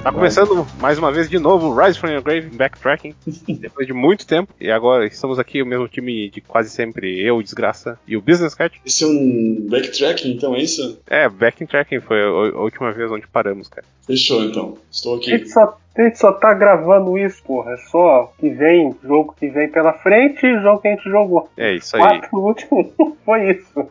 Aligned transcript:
Está 0.00 0.10
começando 0.10 0.66
mais 0.80 0.98
uma 0.98 1.12
vez 1.12 1.28
de 1.28 1.38
novo 1.38 1.78
Rise 1.78 1.98
from 1.98 2.08
Your 2.08 2.22
Grave 2.22 2.48
Backtracking, 2.48 3.14
depois 3.60 3.86
de 3.86 3.92
muito 3.92 4.26
tempo. 4.26 4.50
E 4.58 4.70
agora 4.70 5.06
estamos 5.06 5.38
aqui, 5.38 5.60
o 5.60 5.66
mesmo 5.66 5.86
time 5.88 6.30
de 6.30 6.40
quase 6.40 6.70
sempre, 6.70 7.20
eu, 7.20 7.42
Desgraça, 7.42 8.00
e 8.08 8.16
o 8.16 8.22
Business 8.22 8.54
Cat. 8.54 8.80
Esse 8.84 9.04
é 9.04 9.06
um 9.06 9.66
backtracking, 9.68 10.32
então, 10.32 10.56
é 10.56 10.62
isso? 10.62 10.98
É, 11.06 11.28
Backtracking 11.28 12.00
foi 12.00 12.18
a, 12.18 12.28
a 12.28 12.62
última 12.62 12.90
vez 12.92 13.12
onde 13.12 13.26
paramos, 13.26 13.68
cara. 13.68 13.86
Fechou, 14.06 14.42
então. 14.42 14.78
Estou 14.90 15.16
aqui. 15.16 15.34
a 15.34 15.36
gente 15.36 16.18
só 16.18 16.32
tá 16.32 16.54
gravando 16.54 17.18
isso, 17.18 17.42
porra. 17.42 17.72
É 17.72 17.76
só 17.90 18.32
que 18.38 18.48
vem, 18.48 18.96
jogo 19.04 19.34
que 19.38 19.48
vem 19.50 19.68
pela 19.68 19.92
frente 19.92 20.46
e 20.46 20.62
jogo 20.62 20.80
que 20.80 20.88
a 20.88 20.92
gente 20.92 21.10
jogou. 21.10 21.50
É 21.58 21.74
isso 21.74 21.94
aí. 21.96 22.02
Quatro 22.02 22.28
no 22.32 22.46
último 22.46 22.90
foi 23.22 23.50
isso. 23.50 23.86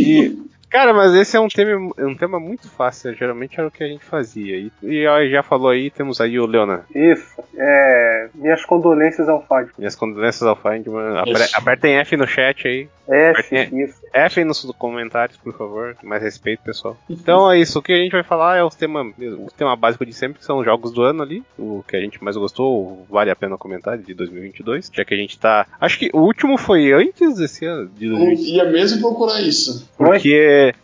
E, 0.00 0.38
cara, 0.70 0.92
mas 0.92 1.14
esse 1.14 1.36
é 1.36 1.40
um 1.40 1.48
tema, 1.48 1.92
um 1.98 2.14
tema 2.14 2.38
muito 2.40 2.68
fácil. 2.70 3.14
Geralmente 3.14 3.58
era 3.58 3.68
o 3.68 3.70
que 3.70 3.82
a 3.84 3.88
gente 3.88 4.04
fazia. 4.04 4.56
E, 4.56 4.70
e 4.82 5.06
ó, 5.06 5.24
já 5.26 5.42
falou 5.42 5.70
aí, 5.70 5.90
temos 5.90 6.20
aí 6.20 6.38
o 6.38 6.46
Leonan. 6.46 6.80
Isso. 6.94 7.42
É. 7.56 8.28
Minhas 8.34 8.64
condolências 8.64 9.28
ao 9.28 9.42
Fábio. 9.46 9.72
Minhas 9.78 9.94
condolências 9.96 10.42
ao 10.42 10.56
Feindman. 10.56 11.18
Apre- 11.18 11.48
Apertem 11.54 11.96
F 11.98 12.16
no 12.16 12.26
chat 12.26 12.66
aí. 12.66 12.88
É, 13.08 13.32
É. 13.52 13.64
isso. 13.72 14.00
F 14.12 14.42
nos 14.44 14.62
comentários, 14.76 15.36
por 15.38 15.56
favor. 15.56 15.96
Mais 16.02 16.20
respeito, 16.22 16.62
pessoal. 16.64 16.96
Então 17.08 17.50
é 17.52 17.58
isso. 17.58 17.78
O 17.78 17.82
que 17.82 17.92
a 17.92 17.96
gente 17.98 18.10
vai 18.12 18.24
falar 18.24 18.56
é 18.56 18.64
o 18.64 18.68
tema, 18.70 19.02
o 19.04 19.46
tema 19.56 19.76
básico 19.76 20.04
de 20.04 20.12
sempre, 20.12 20.40
que 20.40 20.44
são 20.44 20.58
os 20.58 20.64
jogos 20.64 20.90
do 20.92 21.02
ano 21.02 21.22
ali. 21.22 21.42
O 21.56 21.84
que 21.86 21.96
a 21.96 22.00
gente 22.00 22.22
mais 22.22 22.36
gostou, 22.36 23.06
vale 23.08 23.30
a 23.30 23.36
pena 23.36 23.56
comentar, 23.56 23.96
de 23.96 24.12
2022. 24.12 24.90
Já 24.92 25.04
que 25.04 25.14
a 25.14 25.16
gente 25.16 25.38
tá. 25.38 25.66
Acho 25.80 25.98
que 26.00 26.10
o 26.12 26.18
último 26.18 26.58
foi 26.58 26.92
antes 26.92 27.36
desse 27.36 27.64
ano, 27.64 27.88
de 27.88 28.06
Eu 28.06 28.16
2022. 28.16 28.48
ia 28.56 28.64
mesmo 28.72 29.00
procurar 29.00 29.40
isso. 29.40 29.88
Porque 29.96 30.34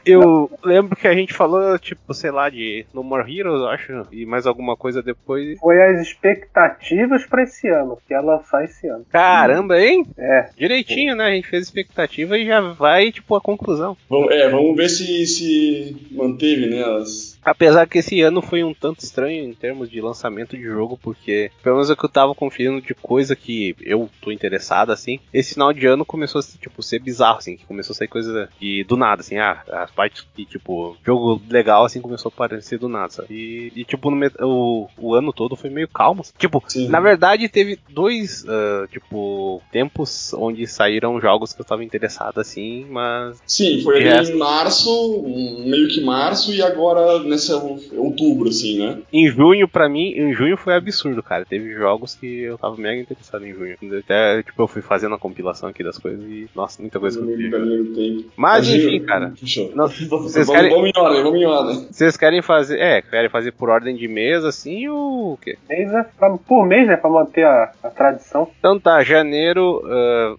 eu 0.05 0.51
lembro 0.65 0.97
que 0.97 1.07
a 1.07 1.15
gente 1.15 1.33
falou, 1.33 1.79
tipo, 1.79 2.13
sei 2.15 2.31
lá, 2.31 2.49
de 2.49 2.87
No 2.93 3.03
More 3.03 3.23
Heroes, 3.23 3.61
eu 3.61 3.69
acho, 3.69 4.07
e 4.13 4.27
mais 4.27 4.47
alguma 4.47 4.77
coisa 4.77 5.03
depois. 5.03 5.59
Foi 5.59 5.83
as 5.83 6.01
expectativas 6.01 7.27
pra 7.27 7.43
esse 7.43 7.69
ano, 7.69 7.99
que 8.07 8.15
ia 8.15 8.21
lançar 8.21 8.65
esse 8.65 8.87
ano. 8.89 9.05
Caramba, 9.11 9.81
hein? 9.81 10.07
É. 10.19 10.49
Direitinho, 10.57 11.15
né? 11.17 11.27
A 11.27 11.31
gente 11.31 11.49
fez 11.49 11.65
expectativa 11.65 12.37
e 12.39 12.47
já 12.47 12.61
vai, 12.61 13.13
tipo, 13.13 13.35
a 13.35 13.41
conclusão. 13.41 13.97
Vamos, 14.09 14.31
é, 14.33 14.49
vamos 14.49 14.77
ver 14.77 14.89
se, 14.89 15.27
se 15.27 16.09
manteve, 16.11 16.67
né? 16.67 16.83
As... 16.85 17.39
Apesar 17.45 17.87
que 17.87 17.99
esse 17.99 18.21
ano 18.21 18.41
foi 18.41 18.63
um 18.63 18.73
tanto 18.73 19.01
estranho 19.01 19.45
em 19.45 19.53
termos 19.53 19.91
de 19.91 20.01
lançamento 20.01 20.57
de 20.57 20.63
jogo, 20.63 20.97
porque 20.97 21.51
pelo 21.63 21.77
menos 21.77 21.91
é 21.91 21.93
o 21.93 21.97
que 21.97 22.05
eu 22.05 22.09
tava 22.09 22.35
conferindo 22.35 22.81
de 22.81 22.95
coisa 22.95 23.35
que 23.35 23.75
eu 23.81 24.09
tô 24.21 24.31
interessado, 24.31 24.93
assim, 24.93 25.19
esse 25.33 25.55
final 25.55 25.73
de 25.73 25.87
ano 25.87 26.05
começou 26.05 26.41
a 26.41 26.45
tipo, 26.61 26.83
ser 26.83 27.01
bizarro, 27.01 27.39
assim, 27.39 27.57
que 27.57 27.67
começou 27.67 27.95
a 27.95 27.97
sair 27.97 28.09
coisa 28.09 28.49
de, 28.61 28.85
do 28.85 28.97
nada, 28.97 29.21
assim, 29.21 29.39
ah, 29.39 29.62
as 29.71 29.91
partes 29.91 30.27
que, 30.35 30.45
tipo, 30.45 30.97
jogo 31.05 31.41
legal, 31.49 31.85
assim, 31.85 32.01
começou 32.01 32.31
a 32.31 32.35
aparecer 32.35 32.79
do 32.79 32.89
nada, 32.89 33.11
sabe? 33.11 33.29
E, 33.35 33.73
e, 33.81 33.85
tipo, 33.85 34.11
no 34.11 34.17
met- 34.17 34.37
o, 34.41 34.89
o 34.99 35.15
ano 35.15 35.33
todo 35.33 35.57
foi 35.57 35.71
meio 35.71 35.89
calmo. 35.89 36.23
Tipo, 36.39 36.63
Sim. 36.69 36.89
na 36.89 37.01
verdade 37.01 37.49
teve 37.49 37.79
dois, 37.91 38.45
ah, 38.49 38.87
tipo, 38.91 39.63
tempos 39.71 40.33
onde 40.35 40.67
saíram 40.67 41.21
jogos 41.21 41.53
que 41.53 41.61
eu 41.61 41.65
tava 41.65 41.85
interessado, 41.85 42.39
assim, 42.41 42.87
mas 42.91 43.41
Sim, 43.47 43.81
foi 43.83 44.01
resto. 44.01 44.35
em 44.35 44.39
março, 44.39 45.23
meio 45.67 45.89
que 45.89 46.01
março, 46.01 46.53
e 46.53 46.63
agora 46.63 47.21
nesse 47.21 47.53
outubro, 47.53 48.49
assim, 48.49 48.79
né? 48.79 48.99
Em 49.13 49.29
junho, 49.29 49.69
pra 49.69 49.89
mim, 49.89 50.13
em 50.13 50.33
junho 50.35 50.57
foi 50.57 50.75
absurdo, 50.75 51.23
cara. 51.23 51.45
Teve 51.45 51.73
jogos 51.75 52.15
que 52.15 52.41
eu 52.43 52.59
tava 52.59 52.77
mega 52.77 53.01
interessado 53.01 53.45
em 53.47 53.53
junho. 53.53 53.77
Até, 53.99 54.43
tipo, 54.43 54.63
eu 54.63 54.69
fui 54.69 54.83
fazendo 54.83 55.15
a 55.15 55.19
compilação 55.19 55.69
aqui 55.69 55.83
das 55.83 55.99
coisas 55.99 56.25
e, 56.25 56.49
nossa, 56.55 56.81
muita 56.81 56.99
coisa 56.99 57.19
que 57.19 57.25
eu 57.25 57.37
vi. 57.37 58.27
Mas, 58.37 58.69
enfim, 58.69 59.01
cara. 59.01 59.33
Não, 59.75 59.89
vocês 59.89 60.09
vamos, 60.09 60.33
querem- 60.51 60.71
vamos 60.71 60.91
em 60.95 61.01
ordem, 61.01 61.23
vamos 61.23 61.41
em 61.41 61.45
ordem. 61.47 61.87
Vocês 61.91 62.17
querem 62.17 62.43
fazer. 62.43 62.79
É, 62.79 63.03
querem 63.03 63.29
fazer 63.31 63.53
por 63.53 63.69
ordem 63.71 63.95
de 63.97 64.09
mesa, 64.09 64.49
assim, 64.49 64.89
ou 64.89 65.33
o 65.35 65.37
quê? 65.37 65.57
Mês 65.69 65.93
é 65.93 66.03
pra- 66.19 66.37
por 66.39 66.67
mês, 66.67 66.87
né? 66.87 66.97
Pra 66.97 67.11
manter 67.11 67.45
a, 67.45 67.73
a 67.83 67.89
tradição. 67.91 68.49
Então 68.59 68.79
tá, 68.79 69.03
janeiro. 69.03 69.83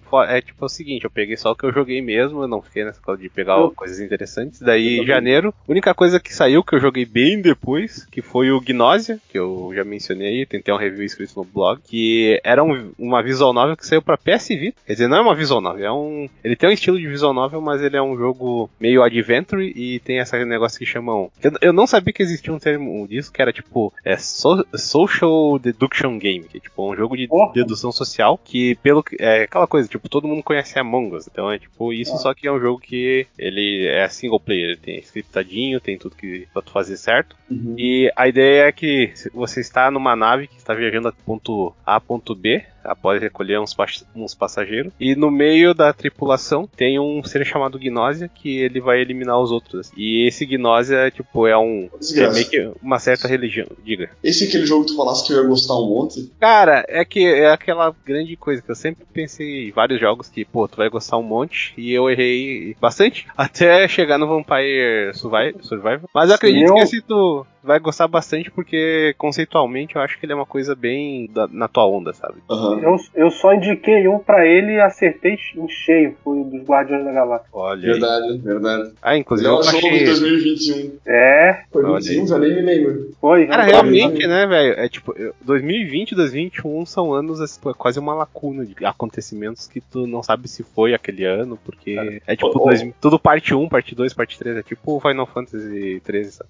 fo- 0.09 0.23
é 0.23 0.41
tipo 0.41 0.65
o 0.65 0.69
seguinte, 0.69 1.03
eu 1.05 1.11
peguei 1.11 1.37
só 1.37 1.51
o 1.51 1.55
que 1.55 1.65
eu 1.65 1.71
joguei 1.73 2.01
mesmo, 2.01 2.41
eu 2.43 2.47
não 2.47 2.61
fiquei 2.61 2.83
nessa 2.83 3.01
coisa 3.01 3.21
de 3.21 3.29
pegar 3.29 3.57
Eu- 3.57 3.71
coisas 3.71 3.99
interessantes. 3.99 4.59
Daí, 4.61 4.93
Eu 4.97 5.03
também. 5.03 5.07
janeiro, 5.07 5.53
a 5.67 5.71
única 5.71 5.93
coisa 5.93 6.19
que 6.19 6.33
saiu 6.33 6.63
que 6.63 6.75
eu 6.75 6.79
joguei 6.79 7.05
bem 7.05 7.41
depois, 7.41 8.05
que 8.05 8.21
foi 8.21 8.51
o 8.51 8.59
Gnosia, 8.61 9.19
que 9.29 9.37
eu 9.37 9.71
já 9.75 9.83
mencionei 9.83 10.27
aí, 10.27 10.45
tem 10.45 10.59
até 10.59 10.73
um 10.73 10.77
review 10.77 11.03
escrito 11.05 11.33
no 11.37 11.43
blog, 11.43 11.79
que 11.83 12.39
era 12.43 12.63
um- 12.63 12.91
uma 12.97 13.21
visual 13.21 13.53
novel 13.53 13.75
que 13.77 13.85
saiu 13.85 14.01
pra 14.01 14.17
PS 14.17 14.49
Vita. 14.55 14.77
Quer 14.85 14.93
dizer, 14.93 15.07
não 15.07 15.17
é 15.17 15.21
uma 15.21 15.35
visual 15.35 15.61
novel, 15.61 15.85
é 15.85 15.91
um. 15.91 16.29
Ele 16.43 16.55
tem 16.55 16.69
um 16.69 16.73
estilo 16.73 16.97
de 16.99 17.07
visual 17.07 17.33
novel, 17.33 17.61
mas 17.61 17.81
ele 17.81 17.97
é 17.97 18.01
um 18.01 18.17
jogo 18.17 18.69
meio 18.79 19.02
adventure 19.03 19.71
e 19.75 19.99
tem 19.99 20.17
esse 20.19 20.45
negócio 20.45 20.79
que 20.79 20.85
chamam. 20.85 21.31
Eu, 21.41 21.51
eu 21.61 21.73
não 21.73 21.85
sabia 21.87 22.13
que 22.13 22.23
existia 22.23 22.53
um 22.53 22.59
termo 22.59 23.07
disso, 23.07 23.31
que 23.31 23.41
era 23.41 23.51
tipo. 23.53 23.93
É 24.03 24.17
so- 24.17 24.65
Social 24.75 25.57
Deduction 25.59 26.17
Game, 26.17 26.45
que 26.45 26.57
é 26.57 26.59
tipo 26.61 26.91
um 26.91 26.95
jogo 26.95 27.15
de 27.17 27.27
Porra. 27.27 27.53
dedução 27.53 27.91
social, 27.91 28.39
que 28.43 28.75
pelo 28.75 29.03
é 29.19 29.43
aquela 29.43 29.67
coisa, 29.67 29.87
tipo, 29.87 30.07
todo 30.09 30.27
mundo 30.27 30.43
conhece 30.43 30.77
Among 30.79 31.15
Us, 31.15 31.27
então 31.31 31.51
é 31.51 31.59
tipo 31.59 31.91
isso, 31.93 32.13
Ah. 32.13 32.17
só 32.17 32.33
que 32.33 32.47
é 32.47 32.51
um 32.51 32.59
jogo 32.59 32.79
que 32.79 33.27
ele 33.37 33.87
é 33.87 34.07
single 34.09 34.39
player, 34.39 34.69
ele 34.69 34.77
tem 34.77 34.99
scriptadinho, 34.99 35.79
tem 35.79 35.97
tudo 35.97 36.15
que 36.15 36.47
pra 36.53 36.61
tu 36.61 36.71
fazer 36.71 36.97
certo. 36.97 37.35
Uhum. 37.49 37.75
E 37.77 38.11
a 38.15 38.27
ideia 38.27 38.63
é 38.67 38.71
que 38.71 39.13
você 39.33 39.59
está 39.61 39.89
numa 39.91 40.15
nave 40.15 40.47
que 40.47 40.57
está 40.57 40.73
viajando 40.73 41.07
a 41.07 41.11
ponto 41.11 41.73
a 41.85 41.99
ponto 41.99 42.33
B, 42.35 42.63
após 42.83 43.21
recolher 43.21 43.59
uns, 43.59 43.75
uns 44.15 44.33
passageiros, 44.33 44.91
e 44.99 45.15
no 45.15 45.29
meio 45.31 45.73
da 45.73 45.91
tripulação 45.93 46.67
tem 46.75 46.99
um 46.99 47.23
ser 47.23 47.45
chamado 47.45 47.79
Gnósia 47.79 48.27
que 48.33 48.57
ele 48.59 48.79
vai 48.81 48.99
eliminar 49.01 49.39
os 49.39 49.51
outros. 49.51 49.91
E 49.95 50.27
esse 50.27 50.45
Gnósia, 50.45 51.09
tipo, 51.11 51.47
é 51.47 51.57
um. 51.57 51.89
É 52.15 52.29
meio 52.31 52.49
que 52.49 52.71
uma 52.81 52.99
certa 52.99 53.27
religião, 53.27 53.67
diga. 53.83 54.09
Esse 54.23 54.45
é 54.45 54.47
aquele 54.47 54.65
jogo 54.65 54.85
que 54.85 54.91
tu 54.91 54.97
falasse 54.97 55.25
que 55.25 55.33
eu 55.33 55.41
ia 55.41 55.47
gostar 55.47 55.75
um 55.75 55.87
monte. 55.87 56.31
Cara, 56.39 56.83
é 56.87 57.03
que 57.05 57.25
é 57.25 57.49
aquela 57.51 57.95
grande 58.05 58.35
coisa 58.35 58.61
que 58.61 58.69
eu 58.71 58.75
sempre 58.75 59.05
pensei 59.13 59.67
em 59.67 59.71
vários 59.71 59.99
jogos 59.99 60.27
que, 60.29 60.43
pô, 60.45 60.67
tu 60.67 60.77
vai 60.77 60.89
gostar 60.89 61.17
um 61.17 61.23
monte 61.23 61.73
e 61.77 61.91
eu 61.93 62.09
errei 62.09 62.75
bastante 62.79 63.25
até 63.37 63.87
chegar 63.87 64.17
no 64.17 64.27
Vampire 64.27 65.13
Survi- 65.13 65.55
Survivor. 65.61 66.09
Mas 66.13 66.29
eu 66.29 66.35
acredito 66.35 66.67
Eu- 66.69 66.73
que 66.75 66.81
esse 66.81 67.01
tu 67.01 67.45
vai 67.63 67.79
gostar 67.79 68.07
bastante 68.07 68.51
porque 68.51 69.15
conceitualmente 69.17 69.95
eu 69.95 70.01
acho 70.01 70.19
que 70.19 70.25
ele 70.25 70.33
é 70.33 70.35
uma 70.35 70.45
coisa 70.45 70.75
bem 70.75 71.29
da- 71.33 71.47
na 71.47 71.67
tua 71.67 71.85
onda, 71.87 72.13
sabe? 72.13 72.35
Aham. 72.49 72.79
Eu, 72.81 72.95
eu 73.15 73.31
só 73.31 73.53
indiquei 73.53 74.07
um 74.07 74.19
pra 74.19 74.45
ele 74.45 74.73
e 74.73 74.79
acertei 74.81 75.37
em 75.55 75.67
cheio. 75.69 76.15
Foi 76.23 76.39
o 76.39 76.43
dos 76.43 76.61
Guardiões 76.63 77.05
da 77.05 77.11
Galáxia. 77.11 77.47
Olha. 77.53 77.79
aí. 77.79 77.99
Verdade, 77.99 78.37
verdade. 78.39 78.91
Ah, 79.01 79.17
inclusive 79.17 79.49
eu 79.49 79.57
Melhor 79.59 79.71
jogo 79.71 79.81
de 79.81 79.87
achei. 79.87 80.05
2021. 80.05 80.91
É, 81.05 81.63
Foi 81.71 81.83
Olha 81.85 81.99
21, 81.99 82.21
aí. 82.21 82.27
já 82.27 82.37
nem 82.39 82.55
me 82.55 82.61
lembro. 82.61 83.09
foi. 83.21 83.47
Cara, 83.47 83.63
realmente, 83.63 84.27
né, 84.27 84.45
velho? 84.45 84.73
É 84.79 84.89
tipo, 84.89 85.13
eu- 85.17 85.33
2020 85.41 86.11
e 86.11 86.15
2021 86.15 86.85
são 86.85 87.13
anos, 87.13 87.39
assim, 87.41 87.59
é 87.69 87.73
quase 87.73 87.99
uma 87.99 88.13
lacuna 88.13 88.65
de 88.65 88.73
acontecimentos 88.85 89.67
que 89.67 89.79
tu 89.81 90.05
não 90.07 90.21
sabe 90.21 90.47
se 90.47 90.63
foi 90.63 90.93
aquele 90.93 91.23
ano, 91.25 91.57
porque 91.63 92.21
é 92.27 92.35
tipo, 92.35 92.49
dois- 92.59 92.83
tudo 92.99 93.17
parte 93.19 93.53
1, 93.53 93.67
parte 93.69 93.95
2, 93.95 94.13
parte 94.13 94.37
3, 94.37 94.57
é 94.57 94.63
tipo 94.63 94.95
o 94.95 94.99
Final 94.99 95.25
Fantasy 95.27 96.01
13, 96.03 96.31
sabe? 96.31 96.49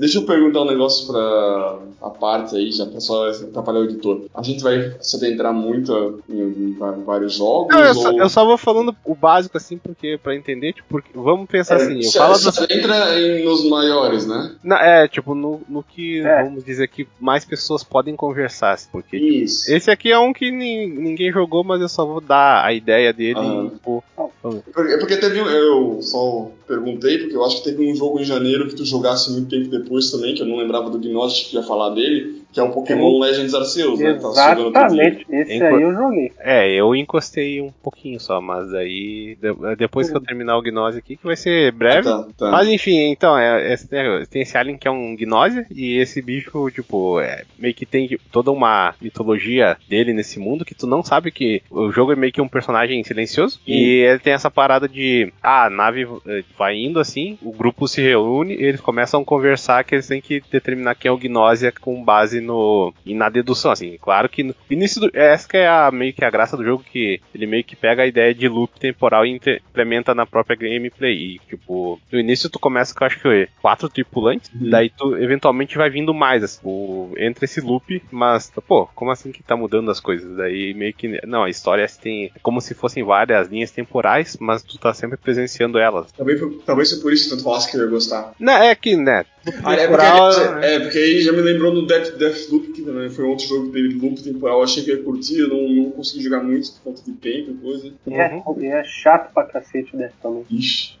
Deixa 0.00 0.18
eu 0.18 0.26
perguntar 0.26 0.39
um 0.42 0.64
negócio 0.64 1.06
pra 1.06 1.78
a 2.02 2.08
parte 2.10 2.56
aí, 2.56 2.72
já 2.72 2.86
pra 2.86 2.98
só 3.00 3.28
atrapalhar 3.28 3.80
o 3.80 3.84
editor. 3.84 4.22
A 4.34 4.42
gente 4.42 4.62
vai 4.62 4.94
se 5.00 5.16
adentrar 5.16 5.52
muito 5.52 6.22
em, 6.28 6.38
em 6.40 6.72
va- 6.78 6.92
vários 6.92 7.34
jogos? 7.34 7.74
Não, 7.76 7.84
eu, 7.84 7.94
só, 7.94 8.10
ou... 8.10 8.18
eu 8.18 8.28
só 8.30 8.44
vou 8.46 8.56
falando 8.56 8.96
o 9.04 9.14
básico, 9.14 9.56
assim, 9.58 9.76
porque 9.76 10.18
pra 10.22 10.34
entender, 10.34 10.72
tipo, 10.72 10.88
porque- 10.88 11.10
vamos 11.14 11.46
pensar 11.48 11.76
assim, 11.76 11.96
eu 11.96 12.02
se, 12.04 12.16
falo 12.18 12.34
se 12.36 12.46
das, 12.46 12.58
adentra 12.58 13.18
em, 13.20 13.44
nos 13.44 13.68
maiores, 13.68 14.26
né? 14.26 14.56
na- 14.64 14.82
é, 14.82 15.08
tipo, 15.08 15.34
no, 15.34 15.60
no 15.68 15.82
que, 15.82 16.20
É. 16.20 16.42
vamos 16.44 16.64
dizer 16.64 16.88
que 16.88 17.06
mais 17.20 17.44
pessoas 17.44 17.84
podem 17.84 18.16
conversar, 18.16 18.72
assim, 18.72 18.88
porque 18.90 19.16
Isso. 19.18 19.70
esse 19.70 19.90
aqui 19.90 20.10
é 20.10 20.18
um 20.18 20.32
que 20.32 20.50
ni- 20.50 20.86
ninguém 20.86 21.30
jogou, 21.30 21.62
mas 21.62 21.80
eu 21.82 21.88
só 21.88 22.06
vou 22.06 22.20
dar 22.20 22.64
a 22.64 22.72
ideia 22.72 23.12
dele 23.12 23.38
Aham. 23.38 23.66
e, 23.66 23.70
tipo, 23.70 24.02
Porque, 24.42 24.96
porque 24.96 25.16
teve 25.18 25.38
eu 25.38 26.00
só 26.00 26.50
perguntei, 26.66 27.18
porque 27.18 27.36
eu 27.36 27.44
acho 27.44 27.58
que 27.58 27.64
teve 27.64 27.90
um 27.90 27.94
jogo 27.94 28.20
em 28.20 28.24
janeiro 28.24 28.68
que 28.68 28.74
tu 28.74 28.86
jogasse 28.86 29.30
muito 29.30 29.50
tempo 29.50 29.68
depois 29.68 30.10
também, 30.10 30.34
que 30.34 30.40
eu 30.40 30.46
não 30.46 30.56
lembrava 30.56 30.88
do 30.88 30.98
Gnostic 30.98 31.50
que 31.50 31.56
ia 31.56 31.62
falar 31.62 31.90
dele, 31.90 32.39
que 32.52 32.58
é 32.60 32.62
o 32.62 32.70
Pokémon 32.70 33.18
Legends 33.20 33.54
Arceus, 33.54 33.98
né? 33.98 34.12
outro 34.12 34.32
dia. 34.32 34.52
Exatamente. 34.52 35.26
Esse 35.30 35.54
Enqu- 35.54 35.64
aí 35.66 35.82
eu 35.82 35.92
joguei. 35.94 36.32
É, 36.40 36.70
eu 36.72 36.94
encostei 36.94 37.60
um 37.60 37.70
pouquinho 37.82 38.18
só, 38.18 38.40
mas 38.40 38.72
aí 38.74 39.36
de- 39.40 39.76
depois 39.76 40.10
que 40.10 40.16
eu 40.16 40.20
terminar 40.20 40.56
o 40.56 40.62
Gnose 40.62 40.98
aqui, 40.98 41.16
que 41.16 41.24
vai 41.26 41.36
ser 41.36 41.72
breve. 41.72 42.02
Tá, 42.04 42.26
tá. 42.36 42.50
Mas 42.50 42.68
enfim, 42.68 43.10
então, 43.10 43.36
é, 43.38 43.72
é, 43.72 44.24
tem 44.26 44.42
esse 44.42 44.56
alien 44.56 44.76
que 44.76 44.88
é 44.88 44.90
um 44.90 45.14
Gnose, 45.16 45.66
e 45.70 45.96
esse 45.98 46.20
bicho, 46.20 46.70
tipo, 46.70 47.20
é, 47.20 47.44
meio 47.58 47.74
que 47.74 47.86
tem 47.86 48.18
toda 48.32 48.50
uma 48.50 48.94
mitologia 49.00 49.76
dele 49.88 50.12
nesse 50.12 50.38
mundo 50.38 50.64
que 50.64 50.74
tu 50.74 50.86
não 50.86 51.02
sabe 51.02 51.30
que 51.30 51.62
o 51.70 51.90
jogo 51.90 52.12
é 52.12 52.16
meio 52.16 52.32
que 52.32 52.40
um 52.40 52.48
personagem 52.48 53.02
silencioso. 53.04 53.60
E 53.66 54.00
ele 54.00 54.18
tem 54.18 54.32
essa 54.32 54.50
parada 54.50 54.88
de, 54.88 55.32
ah, 55.42 55.66
a 55.66 55.70
nave 55.70 56.06
eh, 56.26 56.42
vai 56.58 56.76
indo 56.76 56.98
assim, 56.98 57.38
o 57.42 57.52
grupo 57.52 57.86
se 57.86 58.00
reúne 58.00 58.54
e 58.54 58.62
eles 58.64 58.80
começam 58.80 59.20
a 59.20 59.24
conversar 59.24 59.84
que 59.84 59.94
eles 59.94 60.06
têm 60.06 60.20
que 60.20 60.42
determinar 60.50 60.94
quem 60.94 61.08
é 61.08 61.12
o 61.12 61.18
Gnosia 61.18 61.72
com 61.80 62.02
base 62.02 62.39
base 62.40 62.40
no 62.40 62.92
e 63.04 63.14
na 63.14 63.28
dedução, 63.28 63.70
assim. 63.70 63.96
Claro 64.00 64.28
que 64.28 64.42
no 64.42 64.54
início 64.68 65.00
do, 65.00 65.10
essa 65.12 65.48
que 65.48 65.56
é 65.56 65.68
a, 65.68 65.90
meio 65.92 66.12
que 66.12 66.24
a 66.24 66.30
graça 66.30 66.56
do 66.56 66.64
jogo 66.64 66.82
que 66.82 67.20
ele 67.34 67.46
meio 67.46 67.62
que 67.62 67.76
pega 67.76 68.02
a 68.02 68.06
ideia 68.06 68.34
de 68.34 68.48
loop 68.48 68.78
temporal 68.80 69.24
e 69.24 69.30
implementa 69.30 70.14
na 70.14 70.26
própria 70.26 70.56
gameplay. 70.56 71.14
E, 71.14 71.38
tipo, 71.48 72.00
no 72.10 72.18
início 72.18 72.50
tu 72.50 72.58
começa 72.58 72.94
com 72.94 73.04
acho 73.04 73.20
que 73.20 73.48
quatro 73.60 73.88
tripulantes, 73.88 74.50
uhum. 74.54 74.70
daí 74.70 74.90
tu 74.90 75.16
eventualmente 75.16 75.76
vai 75.76 75.90
vindo 75.90 76.14
mais, 76.14 76.42
assim, 76.42 76.60
o, 76.64 77.12
entre 77.16 77.44
esse 77.44 77.60
loop, 77.60 78.02
mas, 78.10 78.50
pô, 78.66 78.86
como 78.94 79.10
assim 79.10 79.30
que 79.30 79.42
tá 79.42 79.56
mudando 79.56 79.90
as 79.90 80.00
coisas? 80.00 80.36
Daí 80.36 80.74
meio 80.74 80.94
que. 80.94 81.20
Não, 81.26 81.44
a 81.44 81.50
história 81.50 81.86
tem. 82.00 82.30
É 82.34 82.38
como 82.42 82.60
se 82.60 82.74
fossem 82.74 83.02
várias 83.02 83.48
linhas 83.48 83.70
temporais, 83.70 84.36
mas 84.40 84.62
tu 84.62 84.78
tá 84.78 84.94
sempre 84.94 85.16
presenciando 85.16 85.78
elas. 85.78 86.12
Talvez, 86.12 86.40
talvez 86.64 86.88
seja 86.88 87.02
por 87.02 87.12
isso 87.12 87.30
que 87.30 87.36
tu 87.36 87.42
falasse 87.42 87.70
que 87.70 87.76
eu 87.76 87.82
ia 87.82 87.88
gostar. 87.88 88.32
Não, 88.38 88.52
é 88.52 88.74
que, 88.74 88.96
né? 88.96 89.24
Ah, 89.64 89.74
é, 89.74 89.88
porque, 89.88 90.66
é, 90.66 90.80
porque 90.80 90.98
aí 90.98 91.20
já 91.22 91.32
me 91.32 91.40
lembrou 91.40 91.72
no 91.72 91.86
Death, 91.86 92.16
Deathloop, 92.32 92.72
que 92.72 92.82
também 92.82 93.10
foi 93.10 93.24
outro 93.24 93.46
jogo 93.46 93.66
que 93.66 93.72
teve 93.72 93.94
loop 93.94 94.22
temporal. 94.22 94.58
Eu 94.58 94.64
achei 94.64 94.82
que 94.82 94.90
ia 94.90 95.02
curtir, 95.02 95.38
eu 95.38 95.48
não, 95.48 95.68
não 95.68 95.90
consegui 95.90 96.24
jogar 96.24 96.42
muito 96.42 96.72
por 96.72 96.82
conta 96.82 97.02
de 97.02 97.12
tempo 97.12 97.50
e 97.50 97.54
coisa. 97.54 97.92
É, 98.08 98.34
uhum. 98.34 98.64
é 98.64 98.84
chato 98.84 99.32
pra 99.32 99.44
cacete 99.44 99.96
desse 99.96 100.14
também. 100.22 100.44
Ixi 100.50 100.99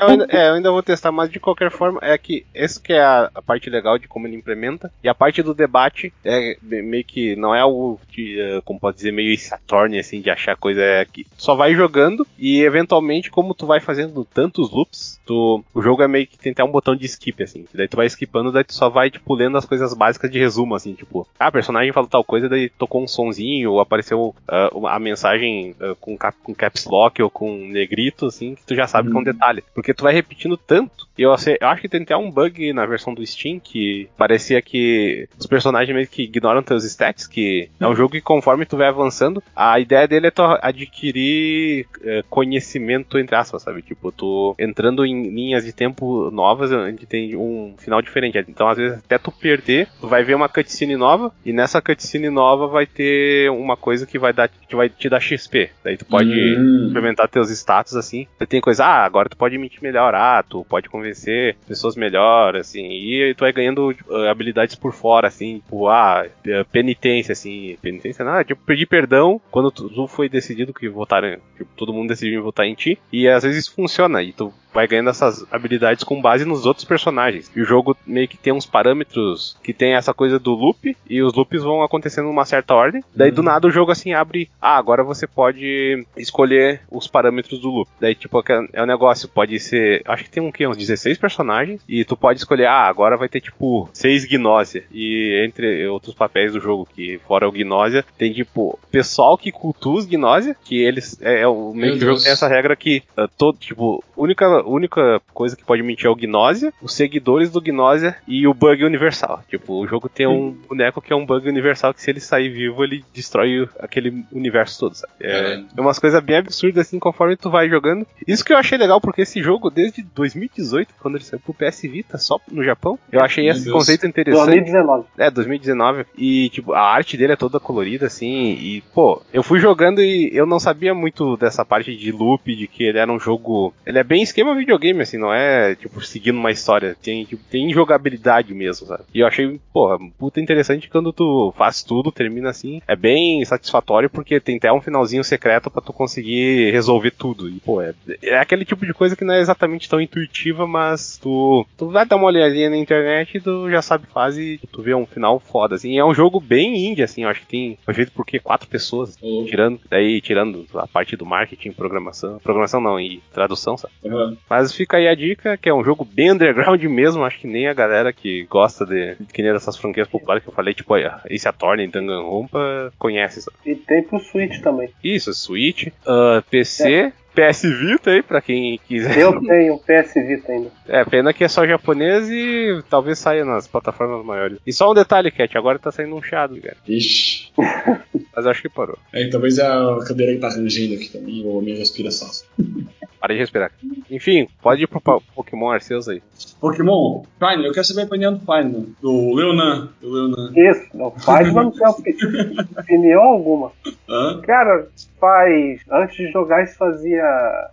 eu, 0.00 0.08
ainda, 0.08 0.26
é, 0.30 0.48
eu 0.48 0.54
ainda 0.54 0.70
vou 0.70 0.82
testar, 0.82 1.12
mas 1.12 1.30
de 1.30 1.40
qualquer 1.40 1.70
forma, 1.70 1.98
é 2.02 2.16
que 2.16 2.44
esse 2.54 2.80
que 2.80 2.92
é 2.92 3.00
a, 3.00 3.30
a, 3.34 3.42
parte 3.42 3.70
legal 3.70 3.98
de 3.98 4.08
como 4.08 4.26
ele 4.26 4.36
implementa. 4.36 4.90
E 5.02 5.08
a 5.08 5.14
parte 5.14 5.42
do 5.42 5.54
debate 5.54 6.12
é 6.24 6.56
meio 6.62 7.04
que 7.04 7.36
não 7.36 7.54
é 7.54 7.60
algo 7.60 8.00
de, 8.10 8.40
uh, 8.40 8.62
como 8.62 8.80
pode 8.80 8.96
dizer, 8.96 9.12
meio 9.12 9.36
Saturn, 9.38 9.98
assim, 9.98 10.20
de 10.20 10.30
achar 10.30 10.56
coisa. 10.56 10.82
Que 11.12 11.26
só 11.36 11.54
vai 11.54 11.74
jogando 11.74 12.26
e 12.38 12.62
eventualmente, 12.62 13.30
como 13.30 13.54
tu 13.54 13.66
vai 13.66 13.80
fazendo 13.80 14.24
tantos 14.24 14.70
loops, 14.70 15.20
tu, 15.24 15.64
o 15.72 15.82
jogo 15.82 16.02
é 16.02 16.08
meio 16.08 16.26
que 16.26 16.38
tem 16.38 16.52
até 16.52 16.64
um 16.64 16.70
botão 16.70 16.96
de 16.96 17.06
skip, 17.06 17.42
assim. 17.42 17.66
Daí 17.74 17.88
tu 17.88 17.96
vai 17.96 18.06
skipando, 18.06 18.52
daí 18.52 18.64
tu 18.64 18.74
só 18.74 18.88
vai, 18.88 19.10
tipo, 19.10 19.34
lendo 19.34 19.58
as 19.58 19.64
coisas 19.64 19.94
básicas 19.94 20.30
de 20.30 20.38
resumo, 20.38 20.74
assim, 20.74 20.94
tipo, 20.94 21.26
ah, 21.38 21.50
personagem 21.50 21.92
falou 21.92 22.08
tal 22.08 22.24
coisa, 22.24 22.48
daí 22.48 22.68
tocou 22.68 23.02
um 23.02 23.08
sonzinho, 23.08 23.72
ou 23.72 23.80
apareceu 23.80 24.34
uh, 24.48 24.86
a 24.86 24.98
mensagem 24.98 25.74
uh, 25.80 25.94
com, 25.96 26.16
cap, 26.16 26.36
com 26.42 26.54
caps 26.54 26.84
lock 26.84 27.22
ou 27.22 27.30
com 27.30 27.56
negrito, 27.68 28.26
assim, 28.26 28.54
que 28.54 28.64
tu 28.64 28.74
já 28.74 28.86
sabe 28.86 29.03
que 29.10 29.16
é 29.16 29.20
um 29.20 29.24
detalhe. 29.24 29.64
Porque 29.74 29.94
tu 29.94 30.04
vai 30.04 30.12
repetindo 30.12 30.56
tanto. 30.56 31.06
E 31.16 31.22
eu, 31.22 31.30
eu 31.30 31.68
acho 31.68 31.80
que 31.80 31.88
tem 31.88 32.02
até 32.02 32.16
um 32.16 32.30
bug 32.30 32.72
na 32.72 32.86
versão 32.86 33.14
do 33.14 33.24
Steam 33.24 33.60
que 33.60 34.08
parecia 34.16 34.60
que 34.60 35.28
os 35.38 35.46
personagens 35.46 35.94
meio 35.94 36.08
que 36.08 36.22
ignoram 36.22 36.62
teus 36.62 36.84
stats, 36.84 37.26
que 37.26 37.68
é 37.78 37.86
um 37.86 37.90
uhum. 37.90 37.96
jogo 37.96 38.12
que 38.12 38.20
conforme 38.20 38.66
tu 38.66 38.76
vai 38.76 38.88
avançando, 38.88 39.42
a 39.54 39.78
ideia 39.78 40.08
dele 40.08 40.26
é 40.26 40.30
tu 40.30 40.42
adquirir 40.42 41.86
uh, 41.98 42.24
conhecimento, 42.28 43.18
entre 43.18 43.36
aspas, 43.36 43.62
sabe? 43.62 43.82
Tipo, 43.82 44.10
tu 44.10 44.54
entrando 44.58 45.06
em 45.06 45.28
linhas 45.30 45.64
de 45.64 45.72
tempo 45.72 46.30
novas, 46.30 46.72
onde 46.72 47.06
tem 47.06 47.36
um 47.36 47.74
final 47.78 48.02
diferente. 48.02 48.38
Então, 48.48 48.68
às 48.68 48.76
vezes, 48.76 48.98
até 48.98 49.18
tu 49.18 49.30
perder, 49.30 49.88
tu 50.00 50.08
vai 50.08 50.24
ver 50.24 50.34
uma 50.34 50.48
cutscene 50.48 50.96
nova, 50.96 51.32
e 51.44 51.52
nessa 51.52 51.80
cutscene 51.80 52.30
nova 52.30 52.66
vai 52.66 52.86
ter 52.86 53.50
uma 53.50 53.76
coisa 53.76 54.06
que 54.06 54.18
vai 54.18 54.32
dar 54.32 54.48
que 54.48 54.76
vai 54.76 54.88
te 54.88 55.08
dar 55.08 55.20
XP. 55.20 55.70
Daí 55.82 55.96
tu 55.96 56.04
pode 56.04 56.30
hum. 56.30 56.88
implementar 56.88 57.28
teus 57.28 57.50
status 57.50 57.94
assim. 57.94 58.26
Tem 58.48 58.60
coisa, 58.60 58.84
ah, 58.84 58.93
agora 59.02 59.28
tu 59.28 59.36
pode 59.36 59.56
mentir 59.58 59.82
melhor, 59.82 60.14
ah, 60.14 60.42
tu 60.42 60.64
pode 60.64 60.88
convencer 60.88 61.56
pessoas 61.66 61.96
melhor, 61.96 62.56
assim, 62.56 62.90
e 62.90 63.34
tu 63.34 63.40
vai 63.40 63.52
ganhando 63.52 63.90
uh, 64.08 64.28
habilidades 64.28 64.74
por 64.74 64.92
fora, 64.92 65.28
assim, 65.28 65.56
tipo, 65.56 65.88
ah, 65.88 66.26
eh, 66.46 66.64
penitência, 66.70 67.32
assim, 67.32 67.76
penitência, 67.80 68.24
nada, 68.24 68.44
tipo, 68.44 68.62
pedir 68.64 68.86
perdão 68.86 69.40
quando 69.50 69.70
tu, 69.70 70.06
foi 70.06 70.28
decidido 70.28 70.74
que 70.74 70.88
votaram, 70.88 71.38
tipo, 71.56 71.70
todo 71.76 71.92
mundo 71.92 72.08
decidiu 72.08 72.42
votar 72.42 72.66
em 72.66 72.74
ti, 72.74 72.98
e 73.12 73.28
às 73.28 73.42
vezes 73.42 73.66
funciona, 73.66 74.22
e 74.22 74.32
tu 74.32 74.52
vai 74.74 74.88
ganhando 74.88 75.10
essas 75.10 75.46
habilidades 75.50 76.02
com 76.02 76.20
base 76.20 76.44
nos 76.44 76.66
outros 76.66 76.84
personagens. 76.84 77.50
E 77.54 77.62
o 77.62 77.64
jogo 77.64 77.96
meio 78.04 78.26
que 78.26 78.36
tem 78.36 78.52
uns 78.52 78.66
parâmetros 78.66 79.56
que 79.62 79.72
tem 79.72 79.94
essa 79.94 80.12
coisa 80.12 80.38
do 80.38 80.52
loop, 80.52 80.96
e 81.08 81.22
os 81.22 81.32
loops 81.32 81.62
vão 81.62 81.82
acontecendo 81.82 82.26
numa 82.26 82.44
certa 82.44 82.74
ordem. 82.74 83.02
Daí 83.14 83.30
do 83.30 83.38
uhum. 83.38 83.44
nada 83.44 83.68
o 83.68 83.70
jogo 83.70 83.92
assim 83.92 84.12
abre, 84.12 84.50
ah, 84.60 84.76
agora 84.76 85.04
você 85.04 85.26
pode 85.26 86.04
escolher 86.16 86.80
os 86.90 87.06
parâmetros 87.06 87.60
do 87.60 87.70
loop. 87.70 87.88
Daí 88.00 88.14
tipo 88.14 88.42
é 88.72 88.82
um 88.82 88.86
negócio, 88.86 89.28
pode 89.28 89.58
ser, 89.60 90.02
acho 90.06 90.24
que 90.24 90.30
tem 90.30 90.42
um 90.42 90.50
que 90.50 90.66
uns 90.66 90.76
16 90.76 91.18
personagens 91.18 91.80
e 91.88 92.04
tu 92.04 92.16
pode 92.16 92.40
escolher, 92.40 92.66
ah, 92.66 92.88
agora 92.88 93.16
vai 93.16 93.28
ter 93.28 93.40
tipo 93.40 93.88
6 93.92 94.24
gnósia. 94.24 94.84
E 94.92 95.44
entre 95.46 95.86
outros 95.86 96.14
papéis 96.14 96.52
do 96.52 96.60
jogo 96.60 96.88
que 96.92 97.20
fora 97.28 97.48
o 97.48 97.52
gnósia, 97.52 98.04
tem 98.18 98.32
tipo 98.32 98.78
pessoal 98.90 99.38
que 99.38 99.52
cultua 99.52 99.98
os 99.98 100.06
gnósia, 100.06 100.56
que 100.64 100.82
eles 100.82 101.20
é, 101.22 101.42
é 101.42 101.48
o 101.48 101.72
meio 101.72 101.92
que 101.92 102.04
o 102.04 102.08
jogo 102.08 102.22
tem 102.22 102.32
essa 102.32 102.48
regra 102.48 102.74
que 102.74 103.02
uh, 103.16 103.28
todo 103.38 103.58
tipo, 103.58 104.02
única 104.16 104.63
única 104.64 105.20
coisa 105.32 105.56
que 105.56 105.64
pode 105.64 105.82
mentir 105.82 106.06
é 106.06 106.10
o 106.10 106.16
Gnósia, 106.16 106.72
os 106.82 106.94
seguidores 106.94 107.50
do 107.50 107.60
Gnósia 107.60 108.16
e 108.26 108.46
o 108.46 108.54
bug 108.54 108.84
universal. 108.84 109.42
Tipo, 109.48 109.80
o 109.80 109.86
jogo 109.86 110.08
tem 110.08 110.26
um 110.26 110.50
boneco 110.68 111.00
que 111.00 111.12
é 111.12 111.16
um 111.16 111.26
bug 111.26 111.48
universal 111.48 111.92
que 111.94 112.02
se 112.02 112.10
ele 112.10 112.20
sair 112.20 112.48
vivo, 112.48 112.82
ele 112.82 113.04
destrói 113.12 113.68
aquele 113.78 114.24
universo 114.32 114.80
todo, 114.80 114.94
sabe? 114.94 115.12
É, 115.20 115.62
é 115.76 115.80
umas 115.80 115.98
coisas 115.98 116.22
bem 116.22 116.36
absurdas 116.36 116.86
assim 116.86 116.98
conforme 116.98 117.36
tu 117.36 117.50
vai 117.50 117.68
jogando. 117.68 118.06
Isso 118.26 118.44
que 118.44 118.52
eu 118.52 118.58
achei 118.58 118.78
legal, 118.78 119.00
porque 119.00 119.22
esse 119.22 119.42
jogo, 119.42 119.70
desde 119.70 120.02
2018, 120.02 120.94
quando 121.00 121.16
ele 121.16 121.24
saiu 121.24 121.40
pro 121.40 121.54
PS 121.54 121.82
Vita, 121.82 122.18
só 122.18 122.40
no 122.50 122.64
Japão, 122.64 122.98
eu 123.10 123.20
achei 123.20 123.48
esse 123.48 123.64
Deus. 123.64 123.72
conceito 123.72 124.06
interessante. 124.06 124.46
2019. 124.46 125.04
É, 125.18 125.30
2019. 125.30 126.06
E, 126.16 126.48
tipo, 126.50 126.72
a 126.72 126.80
arte 126.80 127.16
dele 127.16 127.32
é 127.32 127.36
toda 127.36 127.60
colorida, 127.60 128.06
assim, 128.06 128.52
e, 128.52 128.82
pô, 128.94 129.22
eu 129.32 129.42
fui 129.42 129.58
jogando 129.58 130.02
e 130.02 130.30
eu 130.32 130.46
não 130.46 130.58
sabia 130.58 130.94
muito 130.94 131.36
dessa 131.36 131.64
parte 131.64 131.96
de 131.96 132.12
loop, 132.12 132.54
de 132.54 132.66
que 132.66 132.84
ele 132.84 132.98
era 132.98 133.10
um 133.10 133.18
jogo. 133.18 133.74
Ele 133.86 133.98
é 133.98 134.04
bem 134.04 134.22
esquema 134.22 134.53
videogame, 134.54 135.02
assim, 135.02 135.18
não 135.18 135.32
é, 135.32 135.74
tipo, 135.74 136.00
seguindo 136.00 136.38
uma 136.38 136.50
história. 136.50 136.96
Tem, 137.00 137.24
tipo, 137.24 137.42
tem 137.50 137.72
jogabilidade 137.72 138.54
mesmo, 138.54 138.86
sabe? 138.86 139.04
E 139.14 139.20
eu 139.20 139.26
achei, 139.26 139.60
porra, 139.72 139.98
puta 140.18 140.40
interessante 140.40 140.88
quando 140.88 141.12
tu 141.12 141.52
faz 141.56 141.82
tudo, 141.82 142.12
termina 142.12 142.50
assim. 142.50 142.80
É 142.86 142.96
bem 142.96 143.44
satisfatório 143.44 144.10
porque 144.10 144.40
tem 144.40 144.56
até 144.56 144.72
um 144.72 144.80
finalzinho 144.80 145.24
secreto 145.24 145.70
para 145.70 145.82
tu 145.82 145.92
conseguir 145.92 146.70
resolver 146.72 147.10
tudo. 147.12 147.48
E, 147.48 147.60
pô, 147.60 147.80
é, 147.80 147.94
é 148.22 148.38
aquele 148.38 148.64
tipo 148.64 148.84
de 148.86 148.94
coisa 148.94 149.16
que 149.16 149.24
não 149.24 149.34
é 149.34 149.40
exatamente 149.40 149.88
tão 149.88 150.00
intuitiva, 150.00 150.66
mas 150.66 151.18
tu, 151.18 151.66
tu 151.76 151.88
vai 151.88 152.06
dar 152.06 152.16
uma 152.16 152.26
olhadinha 152.26 152.70
na 152.70 152.76
internet 152.76 153.36
e 153.36 153.40
tu 153.40 153.70
já 153.70 153.82
sabe 153.82 154.06
fase 154.06 154.60
e 154.62 154.66
tu 154.66 154.82
vê 154.82 154.94
um 154.94 155.06
final 155.06 155.40
foda, 155.40 155.74
assim. 155.74 155.98
É 155.98 156.04
um 156.04 156.14
jogo 156.14 156.40
bem 156.40 156.86
indie, 156.86 157.02
assim, 157.02 157.22
eu 157.22 157.28
acho 157.28 157.40
que 157.40 157.46
tem, 157.46 157.78
foi 157.84 157.94
feito 157.94 158.12
por 158.12 158.24
quê? 158.24 158.38
Quatro 158.38 158.68
pessoas, 158.68 159.16
uhum. 159.22 159.44
tirando, 159.46 159.80
daí 159.88 160.20
tirando 160.20 160.66
a 160.74 160.86
parte 160.86 161.16
do 161.16 161.26
marketing, 161.26 161.72
programação, 161.72 162.38
programação 162.38 162.80
não, 162.80 162.98
e 163.00 163.22
tradução, 163.32 163.76
sabe? 163.76 163.94
Uhum. 164.04 164.36
Mas 164.48 164.72
fica 164.72 164.96
aí 164.96 165.08
a 165.08 165.14
dica, 165.14 165.56
que 165.56 165.68
é 165.68 165.74
um 165.74 165.84
jogo 165.84 166.04
bem 166.04 166.32
underground 166.32 166.82
mesmo, 166.84 167.24
acho 167.24 167.40
que 167.40 167.46
nem 167.46 167.66
a 167.66 167.74
galera 167.74 168.12
que 168.12 168.44
gosta 168.44 168.84
de, 168.84 169.16
que 169.32 169.42
nem 169.42 169.52
dessas 169.52 169.76
franquias 169.76 170.08
populares 170.08 170.42
que 170.42 170.48
eu 170.48 170.54
falei, 170.54 170.74
tipo 170.74 170.94
Ace 170.96 171.48
Attorney, 171.48 171.88
Danganronpa, 171.88 172.92
conhece. 172.98 173.42
Sabe? 173.42 173.56
E 173.64 173.74
tem 173.74 174.02
pro 174.02 174.18
Switch 174.20 174.60
também. 174.60 174.90
Isso, 175.02 175.32
Switch, 175.32 175.86
uh, 175.86 176.42
PC, 176.50 176.92
é. 176.92 177.12
PS 177.34 177.62
Vita 177.62 178.10
aí, 178.10 178.22
pra 178.22 178.40
quem 178.40 178.78
quiser. 178.86 179.18
Eu 179.18 179.40
tenho 179.40 179.78
PS 179.78 180.14
Vita 180.14 180.52
ainda. 180.52 180.70
É, 180.86 181.04
pena 181.04 181.32
que 181.32 181.44
é 181.44 181.48
só 181.48 181.66
japonês 181.66 182.28
e 182.30 182.82
talvez 182.88 183.18
saia 183.18 183.44
nas 183.44 183.66
plataformas 183.66 184.24
maiores. 184.24 184.58
E 184.66 184.72
só 184.72 184.90
um 184.90 184.94
detalhe, 184.94 185.30
Cat, 185.30 185.56
agora 185.58 185.78
tá 185.78 185.90
saindo 185.90 186.14
um 186.14 186.22
Shadow, 186.22 186.60
cara. 186.60 186.76
Ixi. 186.86 187.52
Mas 188.36 188.46
acho 188.46 188.62
que 188.62 188.68
parou. 188.68 188.98
É, 189.12 189.28
talvez 189.28 189.58
a 189.58 189.98
cadeira 190.06 190.32
que 190.32 190.40
tá 190.40 190.48
rangendo 190.48 190.94
aqui 190.94 191.08
também, 191.10 191.44
ou 191.44 191.58
a 191.58 191.62
minha 191.62 191.76
respiração. 191.76 192.28
Parei 193.24 193.38
de 193.38 193.42
respirar. 193.42 193.72
Enfim, 194.10 194.46
pode 194.60 194.82
ir 194.82 194.86
pro 194.86 195.00
Pokémon 195.00 195.70
Arceus 195.70 196.06
aí. 196.10 196.22
Pokémon? 196.60 197.22
Fine, 197.38 197.64
eu 197.64 197.72
quero 197.72 197.86
saber 197.86 198.02
a 198.02 198.04
opinião 198.04 198.34
do 198.34 198.40
Fine, 198.40 198.94
do 199.00 199.34
Leonan. 199.34 199.88
Do 199.98 200.10
Leonan. 200.10 200.52
Isso, 200.54 200.88
o 200.92 201.10
Fine 201.10 201.52
não 201.54 201.70
tem 201.70 202.14
opinião 202.78 203.22
alguma. 203.22 203.72
Hã? 204.06 204.42
Cara, 204.42 204.88
faz. 205.18 205.80
Antes 205.90 206.16
de 206.16 206.30
jogar, 206.32 206.64
isso 206.64 206.76
fazia 206.76 207.23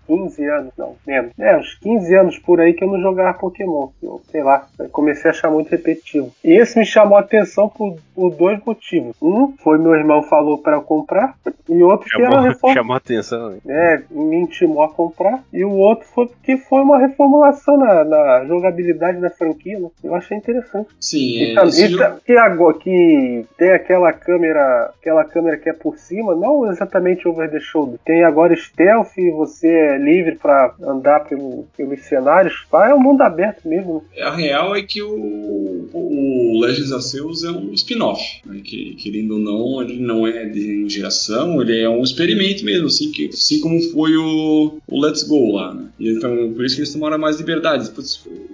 15 0.08 0.46
anos, 0.46 0.74
não, 0.78 0.96
menos. 1.06 1.32
É, 1.40 1.58
uns 1.58 1.76
15 1.76 2.16
anos 2.16 2.40
por 2.40 2.60
aí 2.60 2.74
que 2.74 2.84
eu 2.84 2.88
não 2.88 3.02
jogava 3.02 3.38
Pokémon. 3.38 3.90
Eu, 4.02 4.22
sei 4.32 4.44
lá, 4.44 4.68
comecei 4.92 5.30
a 5.30 5.34
achar 5.34 5.50
muito 5.50 5.70
repetitivo. 5.70 6.32
E 6.44 6.54
esse 6.54 6.78
me 6.78 6.86
chamou 6.86 7.18
a 7.18 7.22
atenção 7.22 7.70
por, 7.70 7.98
por 8.16 8.32
dois 8.36 8.60
motivos. 8.66 9.16
Um, 9.22 9.54
foi 9.58 9.78
meu 9.78 9.96
irmão 9.96 10.24
falou 10.24 10.58
para 10.58 10.78
eu 10.78 10.82
comprar, 10.82 11.36
e 11.68 11.82
outro 11.84 12.08
chamou, 12.10 12.30
que 12.30 12.34
era 12.36 12.42
reforma. 12.42 12.76
Chamou 12.76 12.94
a 12.94 12.98
atenção. 12.98 13.56
É, 13.68 14.02
me 14.10 14.38
intimou 14.38 14.84
a 14.84 14.90
comprar. 14.90 15.44
E 15.52 15.64
o 15.64 15.72
outro 15.72 16.08
foi 16.08 16.28
porque 16.28 16.58
foi 16.58 16.82
uma 16.82 17.00
reformulação 17.00 17.78
na, 17.78 18.04
na 18.04 18.46
jogabilidade 18.46 19.20
da 19.20 19.30
franquia, 19.30 19.80
né? 19.80 19.90
Eu 20.04 20.16
achei 20.16 20.38
interessante. 20.38 20.90
Sim, 21.00 21.18
e, 21.18 21.58
é, 21.58 21.66
e, 21.66 21.88
jogo... 21.88 22.20
que, 22.26 22.38
agora, 22.38 22.78
que 22.78 23.46
tem 23.58 23.72
aquela 23.72 24.12
câmera, 24.14 24.92
aquela 25.00 25.24
câmera 25.24 25.58
que 25.58 25.70
é 25.70 25.74
por 25.74 25.98
cima, 25.98 26.36
não 26.36 26.70
exatamente 26.70 27.28
over 27.28 27.50
the 27.50 27.60
shoulder. 27.60 28.00
Tem 28.06 28.24
agora 28.24 28.56
stealth, 28.56 29.18
você 29.46 29.68
é 29.68 29.98
livre 29.98 30.36
para 30.36 30.76
andar 30.82 31.22
pelo, 31.22 31.68
pelos 31.76 32.02
cenários. 32.02 32.66
É 32.74 32.94
um 32.94 33.00
mundo 33.00 33.22
aberto 33.22 33.68
mesmo. 33.68 34.04
Né? 34.16 34.22
A 34.24 34.36
real 34.36 34.76
é 34.76 34.84
que 34.84 35.02
o, 35.02 35.90
o 35.92 36.60
Legends 36.62 36.92
Arceus 36.92 37.44
é 37.44 37.50
um 37.50 37.74
spin-off, 37.74 38.22
né? 38.46 38.62
que 38.64 38.96
querendo 38.96 39.32
ou 39.32 39.40
não, 39.40 39.82
ele 39.82 40.00
não 40.00 40.28
é 40.28 40.46
de 40.46 40.88
geração, 40.88 41.62
ele 41.62 41.80
é 41.80 41.90
um 41.90 42.04
experimento 42.04 42.64
mesmo, 42.64 42.88
assim, 42.88 43.12
que, 43.12 43.28
assim 43.28 43.60
como 43.62 43.82
foi 43.92 44.16
o, 44.16 44.78
o 44.88 45.02
Let's 45.02 45.24
Go 45.24 45.54
lá, 45.54 45.74
né? 45.74 45.86
Então, 46.00 46.54
por 46.54 46.66
isso 46.66 46.76
que 46.76 46.82
eles 46.82 46.94
tomaram 46.94 47.18
mais 47.18 47.38
liberdades. 47.38 47.92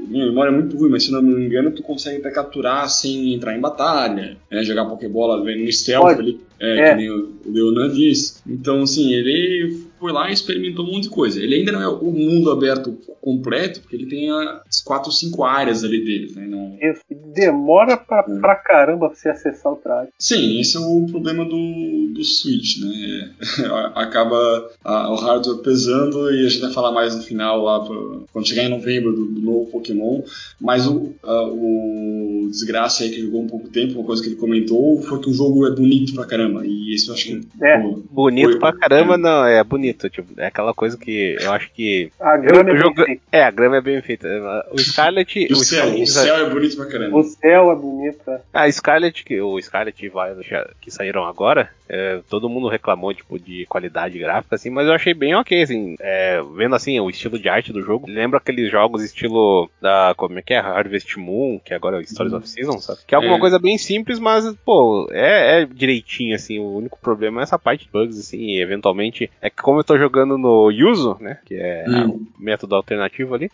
minha 0.07 0.25
memória 0.25 0.49
é 0.49 0.53
muito 0.53 0.77
ruim, 0.77 0.89
mas 0.89 1.03
se 1.03 1.11
não 1.11 1.21
me 1.21 1.45
engano, 1.45 1.71
tu 1.71 1.83
consegue 1.83 2.17
até 2.17 2.31
capturar 2.31 2.89
sem 2.89 3.33
entrar 3.33 3.57
em 3.57 3.61
batalha, 3.61 4.37
né? 4.49 4.63
Jogar 4.63 4.85
Pokébola 4.85 5.37
no 5.37 5.71
stealth 5.71 6.19
ali, 6.19 6.39
é, 6.59 6.79
é. 6.79 6.89
que 6.89 6.95
nem 6.95 7.09
o 7.09 7.29
Leonan 7.45 7.89
disse. 7.89 8.41
Então, 8.47 8.83
assim, 8.83 9.13
ele 9.13 9.86
foi 9.99 10.11
lá 10.11 10.29
e 10.29 10.33
experimentou 10.33 10.85
um 10.85 10.91
monte 10.93 11.03
de 11.03 11.09
coisa. 11.09 11.41
Ele 11.41 11.55
ainda 11.55 11.71
não 11.71 11.81
é 11.81 11.87
o 11.87 12.11
mundo 12.11 12.51
aberto 12.51 12.97
completo, 13.21 13.81
porque 13.81 13.95
ele 13.95 14.07
tem 14.07 14.29
as 14.29 14.81
quatro 14.81 15.09
ou 15.09 15.13
cinco 15.13 15.43
áreas 15.43 15.83
ali 15.83 16.03
dele, 16.03 16.33
né? 16.35 16.47
Não... 16.47 16.77
Isso, 16.81 17.01
demora 17.33 17.97
pra, 17.97 18.25
é. 18.27 18.39
pra 18.39 18.55
caramba 18.55 19.09
você 19.09 19.29
acessar 19.29 19.73
o 19.73 19.75
traje. 19.75 20.09
Sim, 20.17 20.59
esse 20.59 20.77
é 20.77 20.79
o 20.79 21.05
problema 21.09 21.43
do, 21.43 22.13
do 22.13 22.23
Switch, 22.23 22.79
né? 22.79 23.31
Acaba 23.95 24.69
a, 24.83 25.11
o 25.11 25.15
hardware 25.15 25.61
pesando 25.61 26.31
e 26.31 26.45
a 26.45 26.49
gente 26.49 26.61
vai 26.61 26.71
falar 26.71 26.91
mais 26.91 27.15
no 27.15 27.21
final 27.21 27.61
lá, 27.61 27.79
pra, 27.81 27.95
quando 28.31 28.47
chegar 28.47 28.63
em 28.63 28.69
novembro 28.69 29.11
do, 29.13 29.25
do 29.25 29.41
novo 29.41 29.71
Pokémon, 29.71 30.21
mas 30.59 30.87
o, 30.87 31.13
a, 31.23 31.43
o 31.47 32.47
desgraça 32.49 33.03
aí 33.03 33.09
que 33.09 33.21
jogou 33.21 33.41
um 33.41 33.47
pouco 33.47 33.69
tempo, 33.69 33.99
uma 33.99 34.05
coisa 34.05 34.21
que 34.21 34.29
ele 34.29 34.35
comentou, 34.35 35.01
foi 35.01 35.19
que 35.19 35.29
o 35.29 35.33
jogo 35.33 35.67
é 35.67 35.71
bonito 35.71 36.13
pra 36.13 36.25
caramba, 36.25 36.65
e 36.65 36.93
isso 36.93 37.09
eu 37.09 37.15
acho 37.15 37.25
que... 37.25 37.41
É, 37.61 37.79
pô, 37.79 38.01
bonito 38.09 38.51
foi, 38.51 38.59
pra 38.59 38.73
caramba 38.73 39.15
é. 39.15 39.17
não, 39.17 39.45
é 39.45 39.63
bonito 39.63 39.86
bonito. 39.87 40.09
Tipo, 40.09 40.39
é 40.39 40.47
aquela 40.47 40.73
coisa 40.73 40.97
que 40.97 41.37
eu 41.39 41.51
acho 41.51 41.71
que. 41.71 42.11
A 42.19 42.37
grama 42.37 42.71
é 42.71 42.77
jogo... 42.77 43.05
bem 43.05 43.19
É, 43.31 43.43
a 43.43 43.51
grama 43.51 43.77
é 43.77 43.81
bem 43.81 44.01
feita. 44.01 44.27
O 44.71 44.79
Scarlet. 44.79 45.47
o, 45.49 45.53
o, 45.53 45.55
céu, 45.55 45.85
Scarlet, 45.85 46.03
o 46.03 46.07
céu 46.07 46.35
é 46.35 46.49
bonito 46.49 46.75
pra 46.75 46.85
caramba. 46.85 47.17
O 47.17 47.23
céu 47.23 47.71
é 47.71 47.75
bonito. 47.75 48.31
É. 48.31 48.41
Ah, 48.53 48.71
Scarlet, 48.71 49.41
o 49.41 49.61
Scarlet 49.61 50.05
e 50.05 50.09
Violet 50.09 50.47
que 50.81 50.91
saíram 50.91 51.25
agora, 51.25 51.69
é, 51.89 52.19
todo 52.29 52.49
mundo 52.49 52.67
reclamou, 52.67 53.13
tipo, 53.13 53.39
de 53.39 53.65
qualidade 53.67 54.19
gráfica, 54.19 54.55
assim, 54.55 54.69
mas 54.69 54.87
eu 54.87 54.93
achei 54.93 55.13
bem 55.13 55.35
ok, 55.35 55.61
assim, 55.61 55.95
é, 55.99 56.41
vendo 56.55 56.75
assim 56.75 56.99
o 56.99 57.09
estilo 57.09 57.39
de 57.39 57.47
arte 57.47 57.71
do 57.71 57.81
jogo. 57.81 58.07
Lembra 58.09 58.39
aqueles 58.39 58.69
jogos 58.69 59.03
estilo 59.03 59.69
da. 59.81 60.13
Como 60.17 60.37
é 60.39 60.41
que 60.41 60.53
é? 60.53 60.59
Harvest 60.59 61.17
Moon, 61.17 61.59
que 61.63 61.73
agora 61.73 61.97
é 61.97 61.99
o 61.99 62.07
Stories 62.07 62.33
uhum. 62.33 62.39
of 62.39 62.49
Season, 62.49 62.79
sabe? 62.79 62.99
Que 63.07 63.15
é 63.15 63.17
alguma 63.17 63.37
é. 63.37 63.39
coisa 63.39 63.59
bem 63.59 63.77
simples, 63.77 64.19
mas, 64.19 64.53
pô, 64.65 65.07
é, 65.11 65.61
é, 65.61 65.65
direitinho, 65.65 66.35
assim. 66.35 66.59
O 66.59 66.75
único 66.75 66.99
problema 66.99 67.41
é 67.41 67.43
essa 67.43 67.57
parte 67.57 67.85
de 67.85 67.91
bugs, 67.91 68.19
assim, 68.19 68.37
e 68.37 68.61
eventualmente. 68.61 69.29
É 69.41 69.49
que 69.49 69.61
como 69.61 69.76
eu 69.79 69.83
tô 69.83 69.97
jogando 69.97 70.37
no 70.37 70.71
Yuzu, 70.71 71.17
né? 71.19 71.37
Que 71.45 71.55
é 71.55 71.85
hum. 71.87 72.27
o 72.39 72.43
método 72.43 72.75
alternativo 72.75 73.35
ali. 73.35 73.51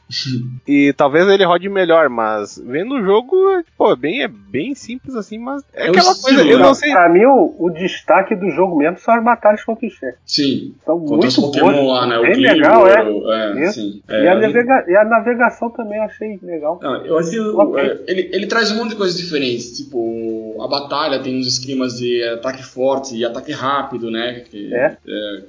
e 0.67 0.93
talvez 0.93 1.27
ele 1.27 1.45
rode 1.45 1.69
melhor, 1.69 2.09
mas 2.09 2.61
vendo 2.65 2.95
o 2.95 3.03
jogo, 3.03 3.35
pô, 3.77 3.91
é 3.91 3.95
bem, 3.95 4.23
é 4.23 4.27
bem 4.27 4.75
simples 4.75 5.15
assim, 5.15 5.37
mas 5.37 5.63
é, 5.73 5.87
é 5.87 5.89
aquela 5.89 6.11
estilo, 6.11 6.35
coisa. 6.35 6.49
Eu 6.49 6.59
não 6.59 6.73
sei. 6.73 6.91
Pra 6.91 7.09
mim, 7.09 7.25
o, 7.25 7.55
o 7.59 7.69
destaque 7.69 8.35
do 8.35 8.49
jogo 8.51 8.77
mesmo 8.77 8.97
são 8.99 9.15
as 9.15 9.23
batalhas 9.23 9.63
contra 9.63 9.87
os 9.87 9.93
chefes. 9.93 10.19
Sim. 10.25 10.75
São 10.85 10.99
contra 10.99 11.17
muito 11.17 11.41
Pokémon 11.41 11.87
lá, 11.87 12.07
né? 12.07 12.21
Bem 12.21 12.35
legal, 12.35 12.87
é. 12.87 13.65
é, 13.65 13.71
sim. 13.71 14.01
é 14.07 14.23
e, 14.23 14.27
a 14.27 14.35
navega 14.35 14.85
e, 14.87 14.95
a 14.95 15.03
navegação 15.05 15.69
também 15.69 15.97
eu 15.97 16.03
achei 16.03 16.39
legal. 16.41 16.79
Não, 16.81 17.05
eu 17.05 17.17
achei. 17.17 17.39
Okay. 17.39 17.83
É, 17.83 17.99
ele, 18.07 18.29
ele 18.33 18.47
traz 18.47 18.71
um 18.71 18.77
monte 18.77 18.91
de 18.91 18.95
coisas 18.95 19.17
diferentes. 19.17 19.77
Tipo, 19.77 20.57
a 20.61 20.67
batalha 20.67 21.19
tem 21.19 21.37
uns 21.37 21.47
esquemas 21.47 21.97
de 21.97 22.23
ataque 22.23 22.63
forte 22.63 23.15
e 23.15 23.25
ataque 23.25 23.51
rápido, 23.51 24.09
né? 24.09 24.43
Que, 24.49 24.73
é. 24.73 24.97
é 25.07 25.43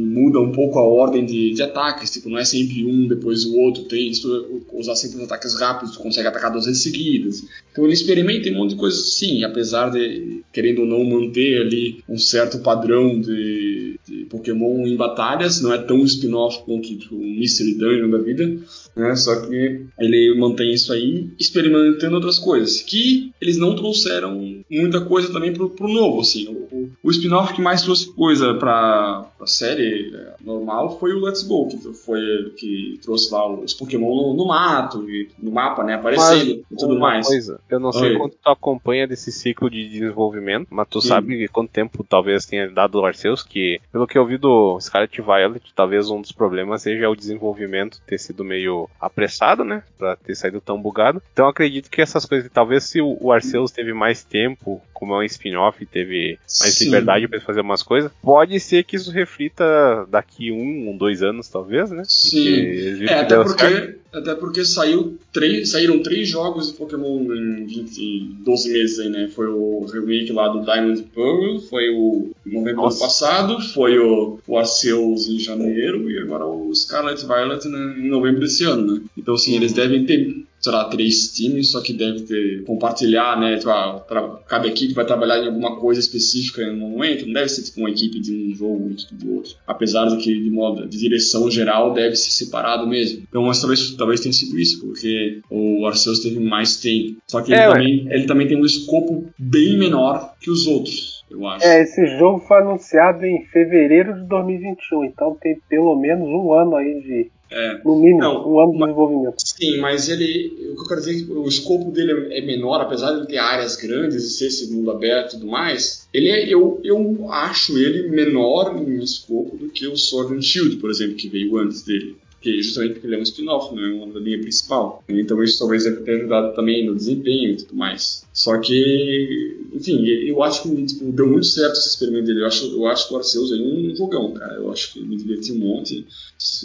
muda 0.00 0.40
um 0.40 0.52
pouco 0.52 0.78
a 0.78 0.82
ordem 0.82 1.24
de, 1.24 1.52
de 1.52 1.62
ataques. 1.62 2.10
Tipo, 2.10 2.28
não 2.28 2.38
é 2.38 2.44
sempre 2.44 2.84
um, 2.84 3.06
depois 3.06 3.44
o 3.44 3.56
outro. 3.58 3.84
Tem, 3.84 4.12
se 4.12 4.26
usar 4.72 4.96
sempre 4.96 5.18
os 5.18 5.24
ataques 5.24 5.54
rápidos, 5.54 5.96
tu 5.96 6.02
consegue 6.02 6.28
atacar 6.28 6.50
duas 6.50 6.66
vezes 6.66 6.82
seguidas. 6.82 7.44
Então 7.70 7.84
ele 7.84 7.94
experimenta 7.94 8.48
um 8.50 8.54
monte 8.54 8.70
de 8.70 8.76
coisas 8.76 9.14
sim, 9.14 9.44
apesar 9.44 9.90
de, 9.90 10.42
querendo 10.52 10.80
ou 10.80 10.86
não, 10.86 11.04
manter 11.04 11.60
ali 11.60 12.02
um 12.08 12.18
certo 12.18 12.58
padrão 12.58 13.20
de, 13.20 13.98
de 14.06 14.24
Pokémon 14.24 14.86
em 14.86 14.96
batalhas, 14.96 15.60
não 15.60 15.72
é 15.72 15.78
tão 15.78 16.02
spin-off 16.04 16.64
quanto 16.64 16.88
tipo, 16.96 17.14
um 17.14 17.38
Mystery 17.38 17.74
Dungeon 17.74 18.10
da 18.10 18.18
vida, 18.18 18.58
né? 18.96 19.14
Só 19.16 19.46
que 19.46 19.86
ele 19.98 20.34
mantém 20.38 20.72
isso 20.72 20.92
aí, 20.92 21.30
experimentando 21.38 22.16
outras 22.16 22.38
coisas, 22.38 22.82
que 22.82 23.32
eles 23.40 23.56
não 23.56 23.74
trouxeram 23.76 24.62
muita 24.70 25.00
coisa 25.02 25.32
também 25.32 25.52
pro, 25.52 25.70
pro 25.70 25.88
novo, 25.88 26.20
assim. 26.20 26.48
O, 26.48 26.90
o 27.02 27.10
spin-off 27.10 27.54
que 27.54 27.62
mais 27.62 27.82
trouxe 27.82 28.12
coisa 28.14 28.54
pra, 28.54 29.30
pra 29.36 29.46
série 29.46 30.12
é, 30.14 30.34
normal 30.44 30.98
foi 30.98 31.12
o 31.12 31.20
Let's 31.20 31.42
Go, 31.42 31.68
que 31.68 31.78
foi 31.94 32.20
que 32.56 32.98
trouxe 33.02 33.32
lá 33.32 33.48
os 33.50 33.74
Pokémon 33.74 34.14
no, 34.14 34.34
no 34.34 34.46
mato, 34.46 35.04
no 35.40 35.50
mapa, 35.50 35.84
né, 35.84 35.94
aparecendo 35.94 36.64
mas, 36.68 36.70
e 36.70 36.76
tudo 36.76 36.98
mais. 36.98 37.26
Coisa, 37.26 37.60
eu 37.70 37.80
não 37.80 37.92
sei 37.92 38.10
Oi. 38.10 38.16
quanto 38.16 38.36
tu 38.36 38.50
acompanha 38.50 39.06
desse 39.06 39.30
ciclo 39.32 39.70
de 39.70 39.88
desenvolvimento, 39.88 40.68
mas 40.70 40.88
tu 40.88 41.00
Sim. 41.00 41.08
sabe 41.08 41.48
quanto 41.48 41.70
tempo 41.70 42.04
talvez 42.04 42.44
tenha 42.44 42.68
dado 42.70 43.00
o 43.00 43.04
Arceus, 43.04 43.42
que 43.42 43.80
pelo 43.92 44.06
que 44.06 44.18
eu 44.18 44.26
vi 44.26 44.36
do 44.36 44.78
Scarlet 44.80 45.20
Violet, 45.20 45.72
talvez 45.74 46.10
um 46.10 46.20
dos 46.20 46.32
problemas 46.32 46.82
seja 46.82 47.08
o 47.08 47.16
desenvolvimento 47.16 48.00
ter 48.06 48.18
sido 48.18 48.44
meio 48.44 48.88
apressado, 49.00 49.64
né? 49.64 49.82
Pra 49.98 50.16
ter 50.16 50.34
saído 50.34 50.60
tão 50.60 50.80
bugado. 50.80 51.22
Então 51.32 51.48
acredito 51.48 51.90
que 51.90 52.00
essas 52.00 52.24
coisas, 52.24 52.50
talvez 52.52 52.84
se 52.84 53.00
o 53.00 53.32
Arceus 53.32 53.70
teve 53.70 53.92
mais 53.92 54.22
tempo, 54.24 54.80
como 54.92 55.14
é 55.14 55.18
um 55.18 55.22
spin-off, 55.22 55.84
teve 55.86 56.38
mais 56.60 56.74
Sim. 56.74 56.84
liberdade 56.86 57.26
para 57.26 57.40
fazer 57.40 57.62
umas 57.62 57.82
coisas, 57.82 58.12
pode 58.22 58.60
ser 58.60 58.84
que 58.84 58.96
isso 58.96 59.10
reflita 59.10 60.06
daqui 60.08 60.52
um, 60.52 60.90
um 60.90 60.96
dois 60.96 61.22
anos, 61.22 61.48
talvez, 61.48 61.90
né? 61.90 62.02
Sim. 62.06 63.06
É, 63.06 63.14
até 63.14 63.36
porque, 63.42 63.98
até 64.12 64.34
porque 64.34 64.64
saiu 64.64 65.18
três, 65.32 65.70
saíram 65.70 66.02
três 66.02 66.28
jogos 66.28 66.68
de 66.68 66.72
Pokémon 66.74 67.22
em 67.32 67.66
20, 67.66 68.36
12 68.44 68.72
meses 68.72 68.98
aí, 68.98 69.08
né? 69.08 69.28
Foi 69.28 69.46
o 69.46 69.84
remake 69.84 70.32
lá 70.32 70.48
do 70.48 70.64
Diamond 70.64 71.02
Pearl, 71.14 71.58
foi 71.68 71.90
o 71.90 72.30
novembro 72.44 72.82
do 72.82 72.88
ano 72.88 72.98
passado, 72.98 73.60
foi 73.60 73.98
o, 73.98 74.38
o 74.46 74.58
Arceus 74.58 75.28
em 75.28 75.38
janeiro 75.38 76.10
e 76.10 76.18
agora 76.18 76.46
o 76.46 76.74
Scarlet 76.74 77.24
Violet 77.24 77.68
né, 77.68 77.96
em 77.98 78.08
novembro 78.08 78.40
desse 78.40 78.64
ano, 78.64 78.94
né? 78.94 79.02
Então, 79.16 79.34
assim, 79.34 79.54
eles 79.54 79.72
devem 79.72 80.04
ter 80.04 80.44
sei 80.60 80.72
lá, 80.72 80.84
três 80.84 81.32
times, 81.32 81.70
só 81.70 81.80
que 81.80 81.92
deve 81.92 82.20
ter 82.20 82.64
compartilhar, 82.64 83.38
né? 83.40 83.56
Tipo, 83.56 83.70
ah, 83.70 84.40
cada 84.46 84.66
equipe 84.68 84.94
vai 84.94 85.04
trabalhar 85.04 85.38
em 85.38 85.46
alguma 85.46 85.76
coisa 85.76 86.00
específica 86.00 86.70
no 86.70 86.88
momento, 86.90 87.26
não 87.26 87.32
deve 87.32 87.48
ser 87.48 87.62
tipo 87.62 87.80
uma 87.80 87.90
equipe 87.90 88.20
de 88.20 88.32
um 88.32 88.54
jogo 88.54 88.90
e 88.90 89.14
do 89.14 89.34
outro. 89.36 89.54
Apesar 89.66 90.06
de 90.06 90.16
que 90.18 90.32
de 90.32 90.50
modo 90.50 90.86
de 90.86 90.98
direção 90.98 91.50
geral 91.50 91.92
deve 91.92 92.16
ser 92.16 92.30
separado 92.30 92.86
mesmo. 92.86 93.22
Então, 93.28 93.42
mas 93.42 93.60
talvez, 93.60 93.92
talvez 93.96 94.20
tenha 94.20 94.32
sido 94.32 94.58
isso, 94.58 94.80
porque 94.80 95.40
o 95.50 95.86
Arceus 95.86 96.20
teve 96.20 96.38
mais 96.40 96.76
tempo. 96.76 97.20
Só 97.26 97.40
que 97.40 97.52
ele, 97.52 97.60
é, 97.60 97.68
também, 97.68 98.06
ele 98.10 98.26
também 98.26 98.48
tem 98.48 98.56
um 98.56 98.66
escopo 98.66 99.30
bem 99.38 99.78
menor 99.78 100.34
que 100.40 100.50
os 100.50 100.66
outros 100.66 101.20
eu 101.30 101.46
acho. 101.46 101.64
É, 101.64 101.82
esse 101.82 102.04
jogo 102.18 102.40
foi 102.40 102.58
anunciado 102.58 103.24
em 103.24 103.44
fevereiro 103.46 104.14
de 104.14 104.26
2021, 104.26 105.04
então 105.04 105.36
tem 105.40 105.58
pelo 105.68 105.96
menos 105.96 106.28
um 106.28 106.52
ano 106.52 106.76
aí 106.76 107.00
de. 107.00 107.30
É. 107.50 107.80
No 107.84 107.96
mínimo, 107.96 108.20
Não, 108.20 108.48
um 108.48 108.60
ano 108.60 108.72
de 108.72 108.78
desenvolvimento. 108.78 109.34
Sim, 109.38 109.78
mas 109.78 110.08
ele. 110.08 110.70
O 110.72 110.76
que 110.76 110.82
eu 110.82 110.88
quero 110.88 111.00
dizer 111.00 111.10
é 111.10 111.24
que 111.24 111.32
o 111.32 111.48
escopo 111.48 111.90
dele 111.90 112.32
é 112.32 112.40
menor, 112.40 112.80
apesar 112.80 113.12
de 113.12 113.18
ele 113.18 113.26
ter 113.26 113.38
áreas 113.38 113.76
grandes 113.76 114.24
e 114.24 114.30
ser 114.30 114.46
esse 114.46 114.72
mundo 114.72 114.90
aberto 114.90 115.34
e 115.34 115.38
tudo 115.38 115.50
mais. 115.50 116.08
Ele 116.14 116.28
é, 116.28 116.48
eu, 116.48 116.80
eu 116.84 117.30
acho 117.30 117.76
ele 117.76 118.08
menor 118.08 118.76
em 118.76 119.02
escopo 119.02 119.56
do 119.56 119.68
que 119.68 119.86
o 119.86 119.96
Sword 119.96 120.34
and 120.34 120.42
Shield, 120.42 120.76
por 120.76 120.90
exemplo, 120.90 121.16
que 121.16 121.28
veio 121.28 121.56
antes 121.58 121.82
dele 121.82 122.16
que 122.40 122.62
justamente 122.62 122.94
porque 122.94 123.06
ele 123.06 123.16
é 123.16 123.18
um 123.18 123.22
spin-off, 123.22 123.74
não 123.74 123.84
é 123.84 123.92
uma 123.92 124.12
da 124.12 124.20
linha 124.20 124.40
principal. 124.40 125.04
Então 125.08 125.42
isso 125.42 125.58
talvez 125.58 125.84
deve 125.84 126.02
ter 126.02 126.12
ajudado 126.12 126.54
também 126.54 126.86
no 126.86 126.94
desempenho 126.94 127.50
e 127.50 127.56
tudo 127.56 127.76
mais. 127.76 128.24
Só 128.32 128.58
que, 128.58 129.58
enfim, 129.72 130.06
eu 130.06 130.42
acho 130.42 130.62
que 130.62 130.86
tipo, 130.86 131.12
deu 131.12 131.26
muito 131.26 131.46
certo 131.46 131.74
esse 131.74 131.90
experimento 131.90 132.26
dele. 132.26 132.40
Eu 132.40 132.46
acho, 132.46 132.66
eu 132.72 132.86
acho 132.86 133.08
que 133.08 133.14
o 133.14 133.16
Arceus 133.18 133.52
é 133.52 133.56
um 133.56 133.94
jogão, 133.94 134.32
cara. 134.32 134.54
Eu 134.54 134.70
acho 134.70 134.92
que 134.92 135.00
me 135.00 135.16
diverti 135.16 135.52
um 135.52 135.58
monte. 135.58 136.06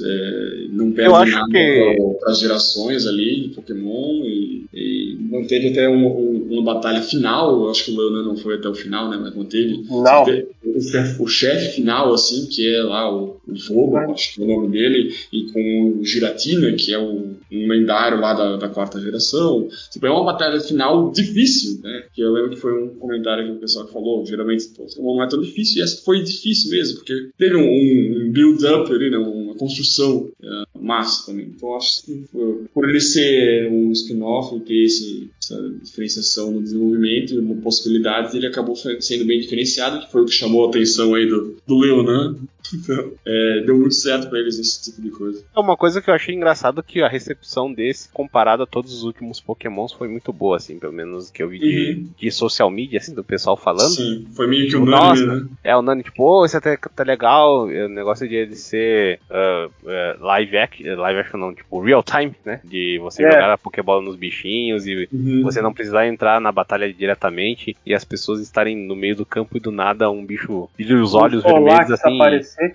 É, 0.01 0.67
não 0.70 0.94
perde 0.94 1.32
nada 1.32 1.51
que... 1.51 1.98
para 2.20 2.32
as 2.32 2.39
gerações 2.39 3.05
ali 3.05 3.41
de 3.41 3.50
Pokémon 3.50 4.24
e, 4.24 4.65
e 4.74 5.17
manteve 5.20 5.70
até 5.70 5.89
uma, 5.89 6.08
uma, 6.10 6.63
batalha 6.63 7.01
final. 7.01 7.63
Eu 7.63 7.70
acho 7.70 7.84
que 7.84 7.91
o 7.91 7.98
Leonan 7.98 8.24
não 8.24 8.38
foi 8.38 8.55
até 8.55 8.70
o 8.70 8.75
final, 8.75 9.10
né? 9.10 9.17
Mas 9.20 9.36
manteve. 9.36 9.84
Não. 9.89 10.24
O, 10.63 11.24
o 11.24 11.27
chefe 11.27 11.75
final, 11.75 12.13
assim, 12.13 12.46
que 12.48 12.74
é 12.74 12.82
lá 12.84 13.13
o, 13.13 13.38
o 13.48 13.60
Fogo, 13.60 13.98
acho 13.98 14.36
que 14.36 14.41
é 14.41 14.46
o 14.46 14.48
nome 14.48 14.70
dele, 14.70 15.13
e 15.34 15.51
com 15.51 15.60
o 16.00 16.03
Giratina, 16.03 16.72
que 16.74 16.93
é 16.93 17.00
o, 17.00 17.36
um 17.51 17.67
lendário 17.67 18.19
lá 18.19 18.34
da, 18.34 18.57
da 18.57 18.69
quarta 18.69 19.00
geração. 19.00 19.67
Tipo, 19.91 20.07
é 20.07 20.12
uma 20.12 20.25
batalha 20.25 20.60
final 20.60 21.12
difícil 21.12 21.75
né? 21.81 22.03
Que 22.13 22.22
eu 22.22 22.31
lembro 22.31 22.51
que 22.51 22.57
foi 22.57 22.74
um 22.81 22.89
comentário 22.95 23.45
que 23.45 23.51
o 23.51 23.60
pessoal 23.60 23.88
falou, 23.88 24.25
geralmente 24.25 24.65
não 24.98 25.24
é 25.24 25.27
tão 25.27 25.41
difícil, 25.41 25.79
e 25.79 25.84
essa 25.84 26.03
foi 26.03 26.22
difícil 26.24 26.72
mesmo, 26.72 26.98
porque 26.98 27.29
teve 27.38 27.55
um, 27.55 27.62
um 27.62 28.31
build-up 28.31 28.91
ali, 28.91 29.10
né? 29.10 29.17
Uma 29.17 29.55
construção 29.55 30.31
uh, 30.41 30.81
massa 30.81 31.27
também. 31.27 31.51
Então 31.55 31.75
acho 31.75 32.03
que 32.03 32.25
por, 32.31 32.65
por 32.74 32.89
ele 32.89 33.01
ser 33.01 33.69
um 33.72 33.91
spin-off 33.91 34.55
e 34.55 34.60
ter 34.62 34.84
esse, 34.84 35.29
essa 35.41 35.74
diferenciação 35.84 36.51
no 36.51 36.62
desenvolvimento 36.62 37.34
e 37.34 37.55
possibilidades, 37.62 38.34
ele 38.34 38.48
acabou 38.48 38.75
sendo 38.75 39.25
bem 39.25 39.39
diferenciado, 39.39 40.05
que 40.05 40.12
foi 40.12 40.22
o 40.22 40.25
que 40.25 40.34
chamou 40.34 40.65
a 40.65 40.69
atenção 40.69 41.13
aí 41.13 41.27
do, 41.27 41.57
do 41.65 41.77
Leonan, 41.77 42.36
então, 42.74 43.12
é, 43.25 43.63
deu 43.65 43.77
muito 43.77 43.95
certo 43.95 44.29
para 44.29 44.39
eles 44.39 44.57
esse 44.60 44.84
tipo 44.84 45.01
de 45.01 45.10
coisa. 45.10 45.43
É 45.55 45.60
uma 45.60 45.77
coisa 45.77 46.01
que 46.01 46.10
eu 46.10 46.13
achei 46.13 46.34
engraçado 46.34 46.84
que 46.84 47.01
a 47.01 47.07
recepção 47.07 47.72
desse, 47.72 48.10
comparado 48.10 48.63
a 48.63 48.67
todos 48.67 48.93
os 48.93 49.03
últimos 49.03 49.39
Pokémons, 49.39 49.91
foi 49.91 50.07
muito 50.07 50.31
boa, 50.31 50.57
assim, 50.57 50.79
pelo 50.79 50.93
menos 50.93 51.29
que 51.29 51.43
eu 51.43 51.50
vi 51.50 51.60
de, 51.60 51.93
uhum. 51.93 52.10
de 52.17 52.31
social 52.31 52.69
media, 52.69 53.00
assim, 53.00 53.13
do 53.13 53.24
pessoal 53.24 53.57
falando. 53.57 53.95
Sim, 53.95 54.27
foi 54.34 54.48
meio 54.48 54.69
que 54.69 54.75
unânime, 54.75 55.27
né? 55.27 55.48
É, 55.63 55.75
o 55.75 55.81
Nani, 55.81 56.03
tipo, 56.03 56.24
oh, 56.24 56.45
isso 56.45 56.57
até 56.57 56.77
tá 56.77 57.03
legal, 57.03 57.65
o 57.65 57.89
negócio 57.89 58.27
de 58.27 58.36
ele 58.36 58.55
ser 58.55 59.19
uh, 59.29 59.67
uh, 59.67 60.24
live 60.24 60.57
action 60.57 60.95
live 60.95 61.19
action 61.19 61.39
não, 61.39 61.53
tipo, 61.53 61.81
real 61.81 62.03
time, 62.03 62.34
né? 62.45 62.60
De 62.63 63.00
você 63.00 63.24
é. 63.24 63.31
jogar 63.31 63.53
a 63.53 63.57
Pokébola 63.57 64.01
nos 64.01 64.15
bichinhos 64.15 64.86
e 64.86 65.07
uhum. 65.12 65.41
você 65.43 65.62
não 65.62 65.74
precisar 65.74 66.07
entrar 66.07 66.39
na 66.39 66.51
batalha 66.51 66.91
diretamente 66.91 67.75
e 67.86 67.93
as 67.93 68.03
pessoas 68.03 68.39
estarem 68.39 68.75
no 68.75 68.95
meio 68.95 69.15
do 69.15 69.25
campo 69.25 69.57
e 69.57 69.60
do 69.60 69.72
nada 69.72 70.10
um 70.10 70.25
bicho 70.25 70.69
brilha 70.75 71.01
os 71.01 71.13
olhos 71.13 71.43
vermelhos 71.43 71.91
assim. 71.91 72.17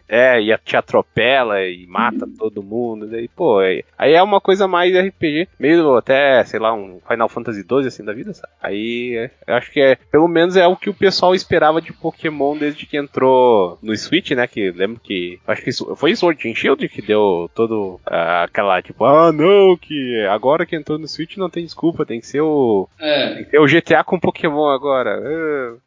É, 0.09 0.41
e 0.41 0.57
te 0.59 0.77
atropela 0.77 1.63
e 1.63 1.87
mata 1.87 2.27
todo 2.39 2.63
mundo. 2.63 3.07
Daí, 3.07 3.29
pô, 3.29 3.61
é, 3.63 3.83
aí 3.97 4.15
é 4.15 4.23
uma 4.23 4.41
coisa 4.41 4.67
mais 4.69 4.95
RPG, 4.95 5.49
meio 5.59 5.97
até, 5.97 6.43
sei 6.45 6.61
lá, 6.61 6.73
um 6.73 7.01
Final 7.07 7.29
Fantasy 7.29 7.63
XII 7.63 7.87
assim 7.87 8.05
da 8.05 8.13
vida, 8.13 8.33
sabe? 8.35 8.53
Aí 8.63 9.17
é, 9.17 9.31
eu 9.47 9.55
acho 9.55 9.71
que 9.71 9.81
é, 9.81 9.97
pelo 10.11 10.29
menos 10.29 10.57
é 10.57 10.67
o 10.67 10.77
que 10.77 10.91
o 10.91 10.95
pessoal 10.95 11.35
esperava 11.35 11.81
de 11.81 11.93
Pokémon 11.93 12.57
desde 12.57 12.87
que 12.87 12.97
entrou 12.97 13.79
no 13.83 13.97
Switch, 13.97 14.31
né? 14.33 14.47
Que 14.47 14.71
lembro 14.71 15.01
que. 15.03 15.39
Acho 15.47 15.63
que 15.63 15.71
isso, 15.71 15.97
foi 15.97 16.15
Sword 16.15 16.49
and 16.49 16.55
Shield 16.55 16.89
que 16.89 17.03
deu 17.03 17.51
todo 17.55 18.01
uh, 18.07 18.45
aquela, 18.45 18.81
tipo, 18.83 19.05
ah 19.05 19.33
não, 19.33 19.77
que 19.77 20.27
agora 20.31 20.67
que 20.67 20.77
entrou 20.77 20.99
no 20.99 21.09
Switch 21.09 21.37
não 21.37 21.51
tem 21.51 21.65
desculpa, 21.65 22.07
tem 22.07 22.21
que 22.21 22.27
ser 22.27 22.41
o. 22.41 22.89
É. 22.99 23.35
Tem 23.35 23.45
que 23.45 23.51
ser 23.51 23.59
o 23.59 23.67
GTA 23.67 24.05
com 24.05 24.21
Pokémon 24.21 24.69
agora. 24.69 25.21
Uh, 25.21 25.81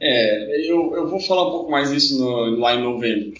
é, 0.00 0.70
eu, 0.70 0.94
eu 0.94 1.08
vou 1.08 1.20
falar 1.20 1.48
um 1.48 1.50
pouco 1.50 1.70
mais 1.70 1.90
disso 1.90 2.18
no, 2.18 2.58
lá 2.58 2.74
em 2.74 2.82
novembro. 2.82 3.32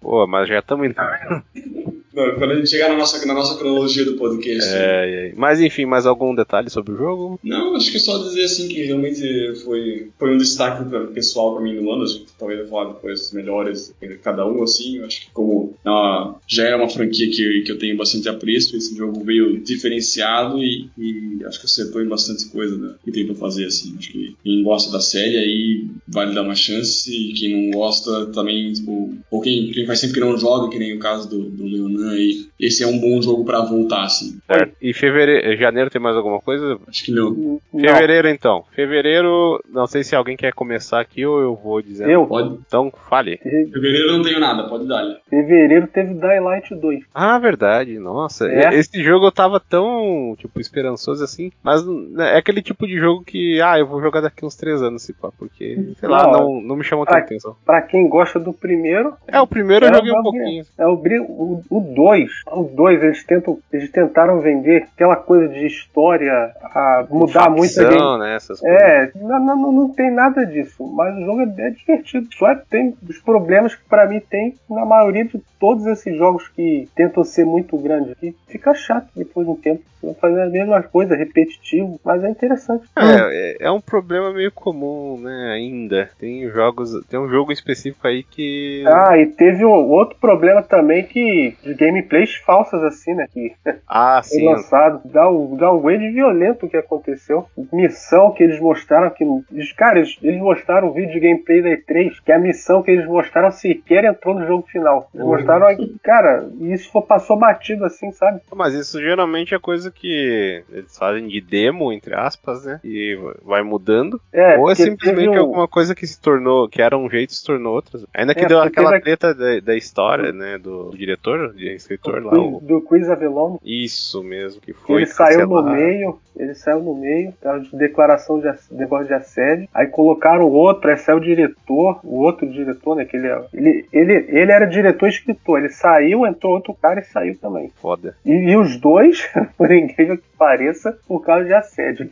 Pô, 0.00 0.26
mas 0.26 0.48
já 0.48 0.58
estamos 0.58 0.86
indo. 0.86 0.96
Não, 2.14 2.34
quando 2.34 2.52
a 2.52 2.54
gente 2.56 2.68
chegar 2.68 2.88
na 2.88 2.96
nossa, 2.96 3.24
na 3.26 3.34
nossa 3.34 3.58
cronologia 3.58 4.04
do 4.04 4.14
podcast. 4.14 4.70
É, 4.72 5.30
é, 5.30 5.32
mas 5.36 5.60
enfim, 5.60 5.86
mais 5.86 6.06
algum 6.06 6.34
detalhe 6.34 6.68
sobre 6.68 6.92
o 6.92 6.96
jogo? 6.96 7.40
Não, 7.42 7.74
acho 7.74 7.90
que 7.90 7.98
só 7.98 8.18
dizer 8.18 8.44
assim 8.44 8.68
que 8.68 8.82
realmente 8.84 9.54
foi, 9.64 10.10
foi 10.18 10.34
um 10.34 10.38
destaque 10.38 10.84
pra, 10.84 11.06
pessoal 11.06 11.54
para 11.54 11.62
mim 11.62 11.74
no 11.74 11.90
ano. 11.90 12.04
Acho 12.04 12.20
que 12.20 12.26
talvez 12.38 12.60
eu 12.60 12.68
falar 12.68 12.92
depois 12.92 13.20
as 13.20 13.32
melhores 13.32 13.94
cada 14.22 14.46
um, 14.46 14.62
assim. 14.62 15.02
Acho 15.02 15.22
que 15.22 15.30
como 15.32 15.74
não, 15.84 16.38
já 16.46 16.68
é 16.68 16.76
uma 16.76 16.88
franquia 16.88 17.30
que, 17.30 17.62
que 17.62 17.72
eu 17.72 17.78
tenho 17.78 17.96
bastante 17.96 18.28
apreço, 18.28 18.76
esse 18.76 18.96
jogo 18.96 19.24
veio 19.24 19.58
diferenciado 19.58 20.62
e, 20.62 20.90
e 20.98 21.44
acho 21.46 21.60
que 21.60 21.66
acertou 21.66 22.02
em 22.02 22.08
bastante 22.08 22.46
coisa 22.48 22.76
né, 22.76 22.94
que 23.04 23.10
tem 23.10 23.26
pra 23.26 23.34
fazer, 23.34 23.66
assim. 23.66 23.94
Acho 23.98 24.12
que 24.12 24.36
quem 24.42 24.62
gosta 24.62 24.92
da 24.92 25.00
série 25.00 25.38
aí 25.38 25.86
vale 26.06 26.34
dar 26.34 26.42
uma 26.42 26.54
chance 26.54 27.10
e 27.10 27.32
quem 27.32 27.70
não 27.70 27.78
gosta 27.78 28.26
também, 28.26 28.72
tipo, 28.72 29.14
ou 29.30 29.40
quem, 29.40 29.70
quem 29.70 29.86
faz 29.86 30.00
sempre 30.00 30.14
que 30.14 30.20
não 30.20 30.36
joga, 30.36 30.70
que 30.70 30.78
nem 30.78 30.94
o 30.94 30.98
caso 30.98 31.28
do, 31.28 31.44
do 31.44 31.64
Leonan 31.64 32.01
e 32.14 32.48
esse 32.58 32.82
é 32.82 32.86
um 32.86 32.98
bom 32.98 33.20
jogo 33.20 33.44
para 33.44 33.60
voltar, 33.60 34.04
assim. 34.04 34.38
Certo. 34.46 34.74
E 34.80 34.92
fevereiro, 34.92 35.56
janeiro 35.56 35.90
tem 35.90 36.00
mais 36.00 36.16
alguma 36.16 36.40
coisa? 36.40 36.78
Acho 36.86 37.04
que 37.04 37.12
não. 37.12 37.60
Fevereiro, 37.70 38.28
não. 38.28 38.34
então. 38.34 38.64
Fevereiro, 38.72 39.62
não 39.68 39.86
sei 39.86 40.04
se 40.04 40.14
alguém 40.14 40.36
quer 40.36 40.52
começar 40.52 41.00
aqui 41.00 41.26
ou 41.26 41.40
eu 41.40 41.54
vou 41.54 41.82
dizer. 41.82 42.08
Eu? 42.08 42.26
Pode. 42.26 42.58
Então, 42.66 42.92
fale. 43.08 43.38
Fevereiro 43.38 44.12
não 44.12 44.22
tenho 44.22 44.40
nada, 44.40 44.68
pode 44.68 44.86
dar. 44.86 45.02
Fevereiro 45.28 45.86
teve 45.86 46.14
Daylight 46.14 46.74
2. 46.74 47.04
Ah, 47.14 47.38
verdade. 47.38 47.98
Nossa, 47.98 48.48
é. 48.48 48.74
esse 48.74 49.02
jogo 49.02 49.26
eu 49.26 49.32
tava 49.32 49.58
tão, 49.60 50.34
tipo, 50.38 50.60
esperançoso 50.60 51.24
assim, 51.24 51.50
mas 51.62 51.84
né, 51.86 52.34
é 52.34 52.38
aquele 52.38 52.62
tipo 52.62 52.86
de 52.86 52.96
jogo 52.96 53.24
que, 53.24 53.60
ah, 53.60 53.78
eu 53.78 53.86
vou 53.86 54.00
jogar 54.00 54.20
daqui 54.20 54.44
uns 54.44 54.56
três 54.56 54.82
anos, 54.82 55.02
se 55.02 55.12
pá, 55.12 55.30
porque, 55.36 55.94
sei 55.98 56.08
lá, 56.08 56.30
não, 56.30 56.60
não 56.60 56.76
me 56.76 56.84
chamou 56.84 57.04
tanta 57.04 57.18
atenção. 57.18 57.56
Pra 57.64 57.82
quem 57.82 58.08
gosta 58.08 58.38
do 58.38 58.52
primeiro... 58.52 59.14
É, 59.26 59.40
o 59.40 59.46
primeiro 59.46 59.86
eu 59.86 59.94
joguei 59.94 60.12
um 60.12 60.22
pouquinho. 60.22 60.64
É 60.78 60.86
o, 60.86 60.94
o, 60.94 61.62
o 61.70 61.91
2, 61.94 62.30
o 62.52 62.64
2 62.64 63.02
eles 63.02 63.24
tentam, 63.24 63.58
eles 63.72 63.90
tentaram 63.90 64.40
vender 64.40 64.88
aquela 64.94 65.16
coisa 65.16 65.48
de 65.48 65.66
história 65.66 66.32
a 66.62 67.06
mudar 67.10 67.50
Facção, 67.50 67.56
muito 67.56 67.80
a 67.80 67.88
game. 67.88 68.18
Né, 68.18 68.38
é, 68.64 69.10
não, 69.14 69.44
não, 69.56 69.72
não, 69.72 69.88
tem 69.90 70.10
nada 70.10 70.44
disso, 70.44 70.86
mas 70.94 71.16
o 71.16 71.24
jogo 71.24 71.40
é, 71.40 71.66
é 71.66 71.70
divertido. 71.70 72.28
Só 72.34 72.50
é, 72.50 72.62
tem 72.70 72.94
os 73.08 73.18
problemas 73.18 73.74
que 73.74 73.84
para 73.88 74.06
mim 74.06 74.20
tem 74.20 74.54
na 74.68 74.84
maioria 74.84 75.24
de 75.24 75.40
todos 75.58 75.86
esses 75.86 76.16
jogos 76.16 76.48
que 76.48 76.88
tentam 76.96 77.22
ser 77.22 77.44
muito 77.44 77.76
grandes, 77.78 78.14
que 78.18 78.34
fica 78.48 78.74
chato 78.74 79.08
depois 79.14 79.46
de 79.46 79.52
um 79.52 79.56
tempo. 79.56 79.82
Vão 80.02 80.14
fazer 80.14 80.42
a 80.42 80.48
mesma 80.48 80.82
coisa, 80.82 81.14
repetitivo, 81.14 82.00
mas 82.04 82.24
é 82.24 82.28
interessante. 82.28 82.84
É, 82.96 83.02
é, 83.04 83.56
é 83.60 83.70
um 83.70 83.80
problema 83.80 84.32
meio 84.32 84.50
comum, 84.50 85.20
né, 85.20 85.52
ainda. 85.54 86.10
Tem 86.18 86.48
jogos, 86.50 86.90
tem 87.08 87.20
um 87.20 87.28
jogo 87.28 87.52
específico 87.52 88.08
aí 88.08 88.24
que... 88.24 88.82
Ah, 88.88 89.16
e 89.16 89.26
teve 89.26 89.64
um 89.64 89.70
outro 89.70 90.16
problema 90.20 90.60
também 90.60 91.04
que 91.04 91.54
gameplays 91.82 92.34
falsas 92.36 92.82
assim, 92.82 93.14
né, 93.14 93.26
que 93.32 93.52
ah, 93.88 94.20
foi 94.22 94.38
sim. 94.38 94.48
lançado. 94.48 95.00
Dá 95.04 95.28
um 95.28 95.56
downgrade 95.56 96.10
violento 96.10 96.68
que 96.68 96.76
aconteceu. 96.76 97.46
Missão 97.72 98.32
que 98.32 98.42
eles 98.42 98.60
mostraram 98.60 99.10
que... 99.10 99.24
Eles, 99.50 99.72
cara, 99.72 99.98
eles, 99.98 100.16
eles 100.22 100.40
mostraram 100.40 100.88
um 100.88 100.92
vídeo 100.92 101.12
de 101.12 101.20
gameplay 101.20 101.62
da 101.62 101.70
E3 101.70 102.12
que 102.24 102.32
a 102.32 102.38
missão 102.38 102.82
que 102.82 102.90
eles 102.90 103.06
mostraram 103.06 103.50
sequer 103.50 104.04
entrou 104.04 104.34
no 104.34 104.46
jogo 104.46 104.66
final. 104.68 105.08
Eles 105.14 105.24
uhum. 105.24 105.32
mostraram, 105.32 105.66
cara, 106.02 106.48
isso 106.60 107.02
passou 107.02 107.38
batido 107.38 107.84
assim, 107.84 108.12
sabe? 108.12 108.40
Mas 108.54 108.74
isso 108.74 109.00
geralmente 109.00 109.54
é 109.54 109.58
coisa 109.58 109.90
que 109.90 110.62
eles 110.70 110.96
fazem 110.96 111.26
de 111.26 111.40
demo, 111.40 111.92
entre 111.92 112.14
aspas, 112.14 112.64
né? 112.64 112.80
E 112.84 113.18
vai 113.44 113.62
mudando. 113.62 114.20
É, 114.32 114.58
Ou 114.58 114.70
é 114.70 114.74
simplesmente 114.74 115.36
um... 115.36 115.40
alguma 115.40 115.68
coisa 115.68 115.94
que 115.94 116.06
se 116.06 116.20
tornou, 116.20 116.68
que 116.68 116.80
era 116.80 116.96
um 116.96 117.08
jeito 117.08 117.32
se 117.32 117.44
tornou 117.44 117.74
outra. 117.74 118.00
Ainda 118.14 118.34
que 118.34 118.44
é, 118.44 118.48
deu 118.48 118.60
aquela 118.60 119.00
treta 119.00 119.34
da, 119.34 119.60
da, 119.60 119.76
história, 119.76 120.32
né? 120.32 120.58
Do, 120.58 120.82
do 120.90 120.96
diretor, 120.96 121.54
de 121.54 121.71
escritor 121.74 122.22
lá. 122.22 122.32
O... 122.32 122.60
Do 122.60 122.80
Quiz 122.80 123.08
Avelone. 123.08 123.58
Isso 123.64 124.22
mesmo, 124.22 124.60
que 124.60 124.72
foi. 124.72 125.02
Ele 125.02 125.06
saiu 125.06 125.46
no 125.46 125.62
meio, 125.62 126.18
ele 126.36 126.54
saiu 126.54 126.82
no 126.82 126.94
meio, 126.94 127.32
de 127.70 127.76
declaração 127.76 128.40
de 128.40 128.50
negócio 128.70 129.06
de 129.06 129.14
assédio. 129.14 129.68
Aí 129.72 129.86
colocaram 129.86 130.48
outro, 130.50 130.90
esse 130.90 131.10
é 131.10 131.14
o 131.14 131.20
diretor, 131.20 132.00
o 132.02 132.20
outro 132.20 132.48
diretor, 132.50 132.96
né? 132.96 133.04
Que 133.04 133.16
ele, 133.16 133.28
é, 133.28 133.44
ele, 133.52 133.86
ele, 133.92 134.12
ele 134.28 134.52
era 134.52 134.66
diretor 134.66 135.06
e 135.06 135.10
escritor. 135.10 135.58
Ele 135.58 135.68
saiu, 135.68 136.26
entrou 136.26 136.54
outro 136.54 136.74
cara 136.74 137.00
e 137.00 137.04
saiu 137.04 137.36
também. 137.38 137.70
Foda. 137.80 138.16
E, 138.24 138.32
e 138.32 138.56
os 138.56 138.78
dois, 138.78 139.28
por 139.56 139.70
incrível 139.70 140.16
que 140.16 140.24
pareça, 140.38 140.98
por 141.06 141.24
causa 141.24 141.44
de 141.44 141.54
assédio. 141.54 142.10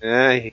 É, 0.00 0.50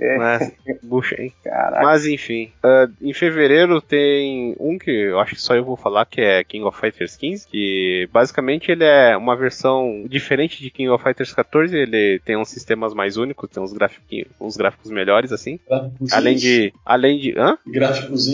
é, 0.00 0.18
mas, 0.18 0.52
bucha, 0.82 1.20
hein? 1.20 1.32
Caraca. 1.42 1.82
Mas 1.82 2.04
enfim, 2.06 2.52
uh, 2.62 2.92
em 3.00 3.14
fevereiro 3.14 3.80
tem 3.80 4.54
um 4.60 4.78
que 4.78 4.90
eu 4.90 5.18
acho 5.18 5.34
que 5.34 5.40
só 5.40 5.54
eu 5.54 5.64
vou 5.64 5.76
falar, 5.76 6.04
que 6.04 6.20
é 6.20 6.44
King 6.44 6.64
of 6.64 6.78
Fighters 6.78 7.16
15, 7.16 7.48
que 7.48 7.71
basicamente 8.12 8.70
ele 8.70 8.84
é 8.84 9.16
uma 9.16 9.36
versão 9.36 10.04
diferente 10.08 10.62
de 10.62 10.70
King 10.70 10.90
of 10.90 11.02
Fighters 11.02 11.32
14, 11.32 11.76
ele 11.76 12.20
tem 12.24 12.36
uns 12.36 12.48
sistemas 12.48 12.94
mais 12.94 13.16
únicos, 13.16 13.50
tem 13.50 13.62
uns 13.62 13.72
gráficos, 13.72 14.04
uns 14.40 14.56
gráficos 14.56 14.90
melhores, 14.90 15.32
assim. 15.32 15.58
Além 16.12 16.36
de. 16.36 16.72
Além 16.84 17.18
de. 17.18 17.38
Hã? 17.38 17.56
Gráficos 17.66 18.28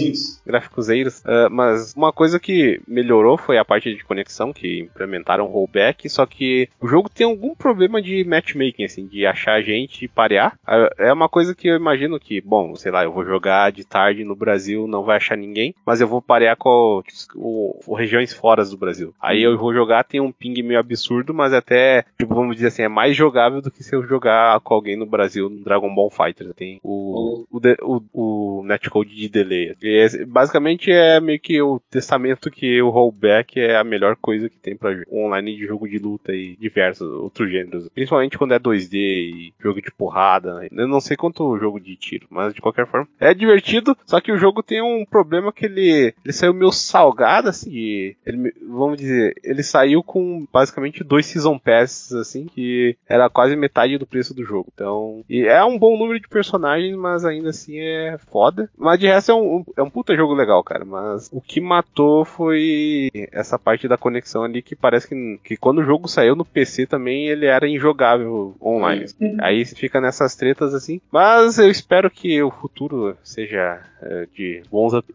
Gráficos 0.47 0.89
uh, 0.89 1.51
mas 1.51 1.95
uma 1.95 2.13
coisa 2.13 2.39
que 2.39 2.81
melhorou 2.87 3.37
foi 3.37 3.59
a 3.59 3.65
parte 3.65 3.95
de 3.95 4.05
conexão, 4.05 4.53
que 4.53 4.81
implementaram 4.81 5.47
rollback, 5.47 6.09
só 6.09 6.27
que 6.27 6.69
o 6.81 6.87
jogo 6.87 7.09
tem 7.09 7.27
algum 7.27 7.55
problema 7.55 8.01
de 8.01 8.25
matchmaking, 8.25 8.85
assim, 8.85 9.07
de 9.07 9.27
achar 9.27 9.63
gente 9.63 10.05
e 10.05 10.09
parear. 10.09 10.59
É 10.99 11.13
uma 11.13 11.29
coisa 11.29 11.55
que 11.55 11.69
eu 11.69 11.77
imagino 11.77 12.19
que, 12.19 12.41
bom, 12.41 12.75
sei 12.77 12.91
lá, 12.93 13.05
eu 13.05 13.13
vou 13.13 13.25
jogar 13.25 13.73
de 13.73 13.85
tarde 13.85 14.25
no 14.25 14.37
Brasil, 14.37 14.87
não 14.87 15.05
vai 15.05 15.17
achar 15.17 15.37
ninguém, 15.37 15.75
mas 15.85 16.01
eu 16.01 16.09
vou 16.09 16.23
parear 16.23 16.57
com 16.57 17.03
o, 17.35 17.79
o, 17.87 17.95
regiões 17.95 18.33
fora 18.33 18.65
do 18.65 18.77
Brasil. 18.77 19.15
Aí 19.29 19.43
eu 19.43 19.59
vou 19.59 19.75
jogar, 19.75 20.05
tem 20.05 20.21
um 20.21 20.33
ping 20.33 20.63
meio 20.63 20.81
absurdo, 20.81 21.35
mas 21.35 21.53
até, 21.53 22.05
tipo, 22.19 22.35
vamos 22.35 22.57
dizer 22.57 22.69
assim, 22.69 22.83
é 22.83 22.89
mais 22.89 23.15
jogável 23.15 23.61
do 23.61 23.71
que 23.71 23.85
se 23.85 23.95
eu 23.95 24.03
jogar 24.07 24.59
com 24.61 24.75
alguém 24.75 24.97
no 24.97 25.05
Brasil 25.05 25.51
no 25.51 25.63
Dragon 25.63 25.95
Ball 25.95 26.11
Fighter. 26.11 26.55
Tem 26.55 26.81
o, 26.83 27.45
o, 27.51 27.61
o, 27.83 28.61
o 28.61 28.65
netcode 28.65 29.15
de 29.15 29.29
delay. 29.29 29.77
E 29.83 30.25
basicamente 30.25 30.91
é 30.91 31.21
meio 31.21 31.39
que 31.39 31.61
o 31.61 31.79
testamento 31.91 32.51
que 32.51 32.81
o 32.81 32.89
rollback 32.89 33.61
é 33.61 33.77
a 33.77 33.85
melhor 33.85 34.17
coisa 34.17 34.49
que 34.49 34.59
tem 34.59 34.77
para 34.77 35.05
online 35.13 35.57
de 35.57 35.67
jogo 35.67 35.89
de 35.89 35.99
luta 35.99 36.33
e 36.33 36.57
diversos 36.57 37.09
outros 37.09 37.51
gêneros. 37.51 37.89
Principalmente 37.91 38.39
quando 38.39 38.55
é 38.55 38.59
2D 38.59 38.95
e 38.95 39.53
jogo 39.61 39.83
de 39.83 39.91
porrada. 39.91 40.67
Eu 40.71 40.89
não 40.89 41.01
sei 41.01 41.17
quanto 41.17 41.59
jogo 41.59 41.79
de 41.79 41.97
tiro, 41.97 42.27
mas 42.31 42.55
de 42.55 42.61
qualquer 42.61 42.87
forma 42.87 43.09
é 43.21 43.35
divertido. 43.35 43.97
Só 44.07 44.21
que 44.21 44.33
o 44.33 44.39
jogo 44.39 44.63
tem 44.63 44.83
um 44.83 45.05
problema 45.05 45.53
que 45.53 45.67
ele, 45.67 46.15
ele 46.25 46.33
saiu 46.33 46.55
meio 46.55 46.73
salgado, 46.73 47.49
assim. 47.49 48.15
Ele, 48.25 48.55
vamos 48.67 48.99
dizer, 48.99 49.08
ele 49.43 49.63
saiu 49.63 50.03
com 50.03 50.47
basicamente 50.53 51.05
dois 51.05 51.27
Season 51.27 51.59
Passes, 51.59 52.13
assim, 52.13 52.47
que 52.47 52.97
era 53.09 53.29
quase 53.29 53.57
metade 53.57 53.99
do 53.99 54.07
preço 54.07 54.35
do 54.35 54.45
jogo. 54.45 54.69
Então, 54.73 55.25
e 55.29 55.43
é 55.43 55.65
um 55.65 55.79
bom 55.79 55.97
número 55.99 56.21
de 56.21 56.29
personagens, 56.29 56.97
mas 56.97 57.25
ainda 57.25 57.51
assim 57.51 57.79
é 57.79 58.19
foda. 58.31 58.71
Mas 58.77 58.99
de 58.99 59.07
resto 59.07 59.33
é 59.33 59.35
um, 59.35 59.65
é 59.77 59.83
um 59.83 59.91
puta 59.91 60.17
jogo 60.17 60.35
legal, 60.35 60.63
cara. 60.63 60.85
Mas 60.85 61.29
o 61.33 61.41
que 61.41 61.61
matou 61.61 62.25
foi 62.25 63.11
essa 63.33 63.59
parte 63.59 63.89
da 63.89 63.97
conexão 63.97 64.45
ali 64.45 64.63
que 64.63 64.77
parece 64.77 65.09
que, 65.09 65.41
que 65.45 65.57
quando 65.57 65.79
o 65.79 65.85
jogo 65.85 66.09
saiu 66.09 66.37
no 66.37 66.45
PC 66.45 66.87
também 66.87 67.29
ele 67.29 67.47
era 67.47 67.69
injogável 67.69 68.55
online. 68.63 69.07
Uhum. 69.21 69.37
Aí 69.41 69.65
fica 69.65 70.01
nessas 70.01 70.35
tretas 70.35 70.75
assim. 70.75 71.01
Mas 71.11 71.59
eu 71.59 71.71
espero 71.71 72.11
que 72.11 72.43
o 72.43 72.51
futuro 72.51 73.17
seja 73.23 73.81
é, 74.01 74.27
de 74.35 74.63
bons, 74.71 74.95
up, 74.95 75.13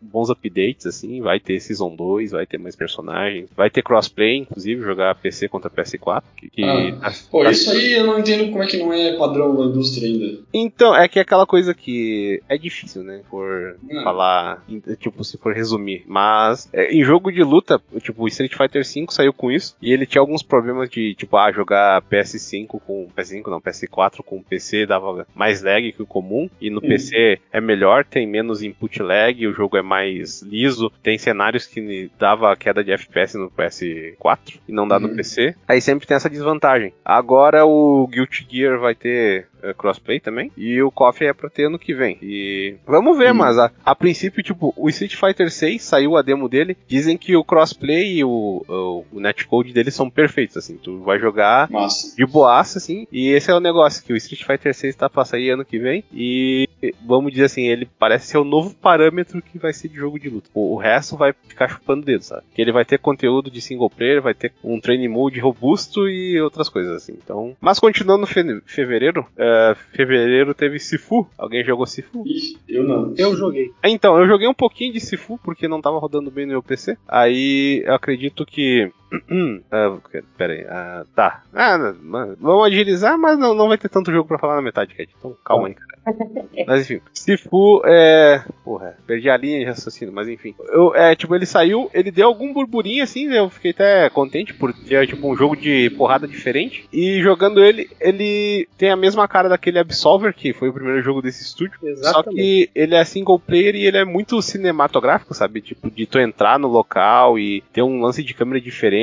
bons 0.00 0.30
updates, 0.30 0.86
assim. 0.86 1.20
Vai 1.20 1.40
ter 1.40 1.60
Season 1.60 1.94
2, 1.94 2.32
vai 2.32 2.46
ter 2.46 2.58
mais 2.58 2.76
personagens 2.76 3.29
personagens. 3.30 3.48
Vai 3.56 3.70
ter 3.70 3.82
crossplay, 3.82 4.38
inclusive, 4.38 4.82
jogar 4.82 5.14
PC 5.14 5.48
contra 5.48 5.70
PS4. 5.70 6.22
Que, 6.36 6.50
que 6.50 6.64
ah. 6.64 6.98
tá, 7.00 7.12
Pô, 7.30 7.48
isso 7.48 7.70
aí 7.70 7.92
eu 7.92 8.06
não 8.06 8.18
entendo 8.18 8.50
como 8.50 8.62
é 8.62 8.66
que 8.66 8.78
não 8.78 8.92
é 8.92 9.16
padrão 9.16 9.56
da 9.56 9.64
indústria 9.64 10.08
ainda. 10.08 10.40
Então, 10.52 10.94
é 10.94 11.08
que 11.08 11.18
é 11.18 11.22
aquela 11.22 11.46
coisa 11.46 11.74
que 11.74 12.42
é 12.48 12.58
difícil, 12.58 13.02
né? 13.02 13.22
Por 13.30 13.76
ah. 13.90 14.02
falar, 14.02 14.64
tipo, 14.98 15.24
se 15.24 15.38
for 15.38 15.54
resumir. 15.54 16.04
Mas, 16.06 16.68
é, 16.72 16.92
em 16.92 17.04
jogo 17.04 17.30
de 17.30 17.42
luta, 17.42 17.80
tipo, 18.00 18.24
o 18.24 18.28
Street 18.28 18.54
Fighter 18.54 18.82
V 18.84 19.06
saiu 19.10 19.32
com 19.32 19.50
isso. 19.50 19.76
E 19.80 19.92
ele 19.92 20.06
tinha 20.06 20.20
alguns 20.20 20.42
problemas 20.42 20.90
de, 20.90 21.14
tipo, 21.14 21.36
ah, 21.36 21.52
jogar 21.52 22.02
PS5 22.02 22.80
com. 22.86 23.08
PS5 23.16 23.46
não, 23.48 23.60
PS4 23.60 24.22
com 24.24 24.42
PC 24.42 24.86
dava 24.86 25.26
mais 25.34 25.62
lag 25.62 25.92
que 25.92 26.02
o 26.02 26.06
comum. 26.06 26.48
E 26.60 26.70
no 26.70 26.80
PC 26.80 27.38
é 27.52 27.60
melhor, 27.60 28.04
tem 28.04 28.26
menos 28.26 28.62
input 28.62 29.02
lag, 29.02 29.46
o 29.46 29.52
jogo 29.52 29.76
é 29.76 29.82
mais 29.82 30.42
liso. 30.42 30.92
Tem 31.02 31.18
cenários 31.18 31.66
que 31.66 32.10
dava 32.18 32.54
queda 32.56 32.82
de 32.82 32.92
FPS 32.92 33.19
no 33.38 33.50
PS4 33.50 34.60
e 34.68 34.72
não 34.72 34.86
dá 34.86 34.96
uhum. 34.96 35.02
no 35.02 35.08
PC. 35.10 35.54
Aí 35.66 35.80
sempre 35.80 36.06
tem 36.06 36.16
essa 36.16 36.30
desvantagem. 36.30 36.92
Agora 37.04 37.64
o 37.64 38.06
Guilty 38.06 38.46
Gear 38.50 38.78
vai 38.78 38.94
ter 38.94 39.46
uh, 39.62 39.74
crossplay 39.74 40.20
também. 40.20 40.50
E 40.56 40.82
o 40.82 40.90
KOF 40.90 41.24
é 41.24 41.32
pra 41.32 41.50
ter 41.50 41.66
ano 41.66 41.78
que 41.78 41.94
vem. 41.94 42.18
E 42.22 42.76
vamos 42.86 43.16
ver, 43.16 43.30
uhum. 43.30 43.38
mas 43.38 43.58
a, 43.58 43.70
a, 43.84 43.94
princípio, 43.94 44.42
tipo, 44.42 44.72
o 44.76 44.88
Street 44.88 45.14
Fighter 45.14 45.50
6 45.50 45.82
saiu 45.82 46.16
a 46.16 46.22
demo 46.22 46.48
dele. 46.48 46.76
Dizem 46.86 47.16
que 47.16 47.36
o 47.36 47.44
crossplay 47.44 48.18
e 48.18 48.24
o, 48.24 48.64
o, 48.68 49.04
o 49.12 49.20
netcode 49.20 49.72
dele 49.72 49.90
são 49.90 50.10
perfeitos, 50.10 50.56
assim. 50.56 50.76
Tu 50.76 50.98
vai 51.00 51.18
jogar 51.18 51.70
Nossa. 51.70 52.16
de 52.16 52.26
boaça, 52.26 52.78
assim. 52.78 53.06
E 53.10 53.28
esse 53.30 53.50
é 53.50 53.54
o 53.54 53.60
negócio, 53.60 54.04
que 54.04 54.12
o 54.12 54.16
Street 54.16 54.44
Fighter 54.44 54.74
6 54.74 54.96
tá 54.96 55.08
pra 55.08 55.24
sair 55.24 55.50
ano 55.50 55.64
que 55.64 55.78
vem. 55.78 56.04
E 56.12 56.68
vamos 57.04 57.32
dizer 57.32 57.44
assim, 57.44 57.66
ele 57.66 57.88
parece 57.98 58.28
ser 58.28 58.38
o 58.38 58.44
novo 58.44 58.74
parâmetro 58.74 59.42
que 59.42 59.58
vai 59.58 59.72
ser 59.72 59.88
de 59.88 59.96
jogo 59.96 60.18
de 60.18 60.28
luta. 60.28 60.48
O, 60.54 60.76
resto 60.76 61.16
vai 61.16 61.32
ficar 61.32 61.68
chupando 61.68 62.04
dedo, 62.04 62.22
sabe? 62.22 62.42
Que 62.54 62.62
ele 62.62 62.72
vai 62.72 62.84
ter 62.84 62.98
conteúdo 62.98 63.50
de 63.50 63.60
single 63.60 63.90
player, 63.90 64.22
vai 64.22 64.34
ter 64.34 64.52
um 64.64 64.80
training 64.80 65.08
mode 65.08 65.40
robusto 65.40 66.08
e 66.08 66.40
outras 66.40 66.68
coisas 66.68 66.96
assim. 66.96 67.12
Então, 67.12 67.56
mas 67.60 67.78
continuando 67.78 68.22
no 68.22 68.26
fe 68.26 68.40
fevereiro, 68.64 69.26
uh, 69.32 69.76
fevereiro 69.92 70.54
teve 70.54 70.78
Sifu. 70.78 71.28
Alguém 71.36 71.64
jogou 71.64 71.86
Sifu? 71.86 72.24
Ixi, 72.26 72.58
eu 72.68 72.84
não. 72.84 73.14
Eu 73.16 73.36
joguei. 73.36 73.70
Então, 73.84 74.18
eu 74.18 74.26
joguei 74.26 74.48
um 74.48 74.54
pouquinho 74.54 74.92
de 74.92 75.00
Sifu 75.00 75.38
porque 75.42 75.68
não 75.68 75.80
tava 75.80 75.98
rodando 75.98 76.30
bem 76.30 76.46
no 76.46 76.52
meu 76.52 76.62
PC. 76.62 76.96
Aí 77.06 77.82
eu 77.84 77.94
acredito 77.94 78.46
que 78.46 78.90
uh, 79.12 80.22
pera 80.36 80.52
aí. 80.52 80.62
Uh, 80.62 81.06
tá. 81.14 81.42
Ah, 81.52 81.94
vamos 82.38 82.66
agilizar, 82.66 83.18
mas 83.18 83.38
não, 83.38 83.54
não 83.54 83.68
vai 83.68 83.78
ter 83.78 83.88
tanto 83.88 84.12
jogo 84.12 84.28
pra 84.28 84.38
falar 84.38 84.56
na 84.56 84.62
metade, 84.62 84.94
Cat. 84.94 85.10
Então 85.18 85.36
calma 85.44 85.68
aí, 85.68 85.74
cara. 85.74 85.90
Mas 86.66 86.90
enfim, 86.90 87.02
Sifu 87.12 87.82
é. 87.84 88.42
Porra, 88.64 88.96
perdi 89.06 89.28
a 89.28 89.36
linha 89.36 89.58
de 89.58 89.64
raciocínio, 89.66 90.12
mas 90.14 90.28
enfim. 90.28 90.54
Eu, 90.68 90.94
é, 90.94 91.14
tipo, 91.14 91.34
ele 91.34 91.46
saiu, 91.46 91.90
ele 91.92 92.10
deu 92.10 92.26
algum 92.26 92.52
burburinho 92.52 93.02
assim, 93.02 93.26
né? 93.26 93.38
Eu 93.38 93.50
fiquei 93.50 93.70
até 93.70 94.08
contente 94.10 94.54
por 94.54 94.72
ter, 94.72 95.06
tipo, 95.06 95.30
um 95.30 95.36
jogo 95.36 95.56
de 95.56 95.90
porrada 95.90 96.26
diferente. 96.26 96.88
E 96.92 97.20
jogando 97.22 97.62
ele, 97.62 97.90
ele 98.00 98.68
tem 98.78 98.90
a 98.90 98.96
mesma 98.96 99.28
cara 99.28 99.48
daquele 99.48 99.78
Absolver, 99.78 100.34
que 100.34 100.52
foi 100.52 100.68
o 100.68 100.72
primeiro 100.72 101.02
jogo 101.02 101.20
desse 101.20 101.42
estúdio. 101.42 101.78
Exatamente. 101.82 102.12
Só 102.12 102.22
que 102.22 102.70
ele 102.74 102.94
é 102.94 103.04
single 103.04 103.38
player 103.38 103.74
e 103.74 103.86
ele 103.86 103.98
é 103.98 104.04
muito 104.04 104.40
cinematográfico, 104.40 105.34
sabe? 105.34 105.60
Tipo, 105.60 105.90
de 105.90 106.06
tu 106.06 106.18
entrar 106.18 106.58
no 106.58 106.68
local 106.68 107.38
e 107.38 107.62
ter 107.72 107.82
um 107.82 108.00
lance 108.00 108.22
de 108.22 108.34
câmera 108.34 108.60
diferente. 108.60 108.99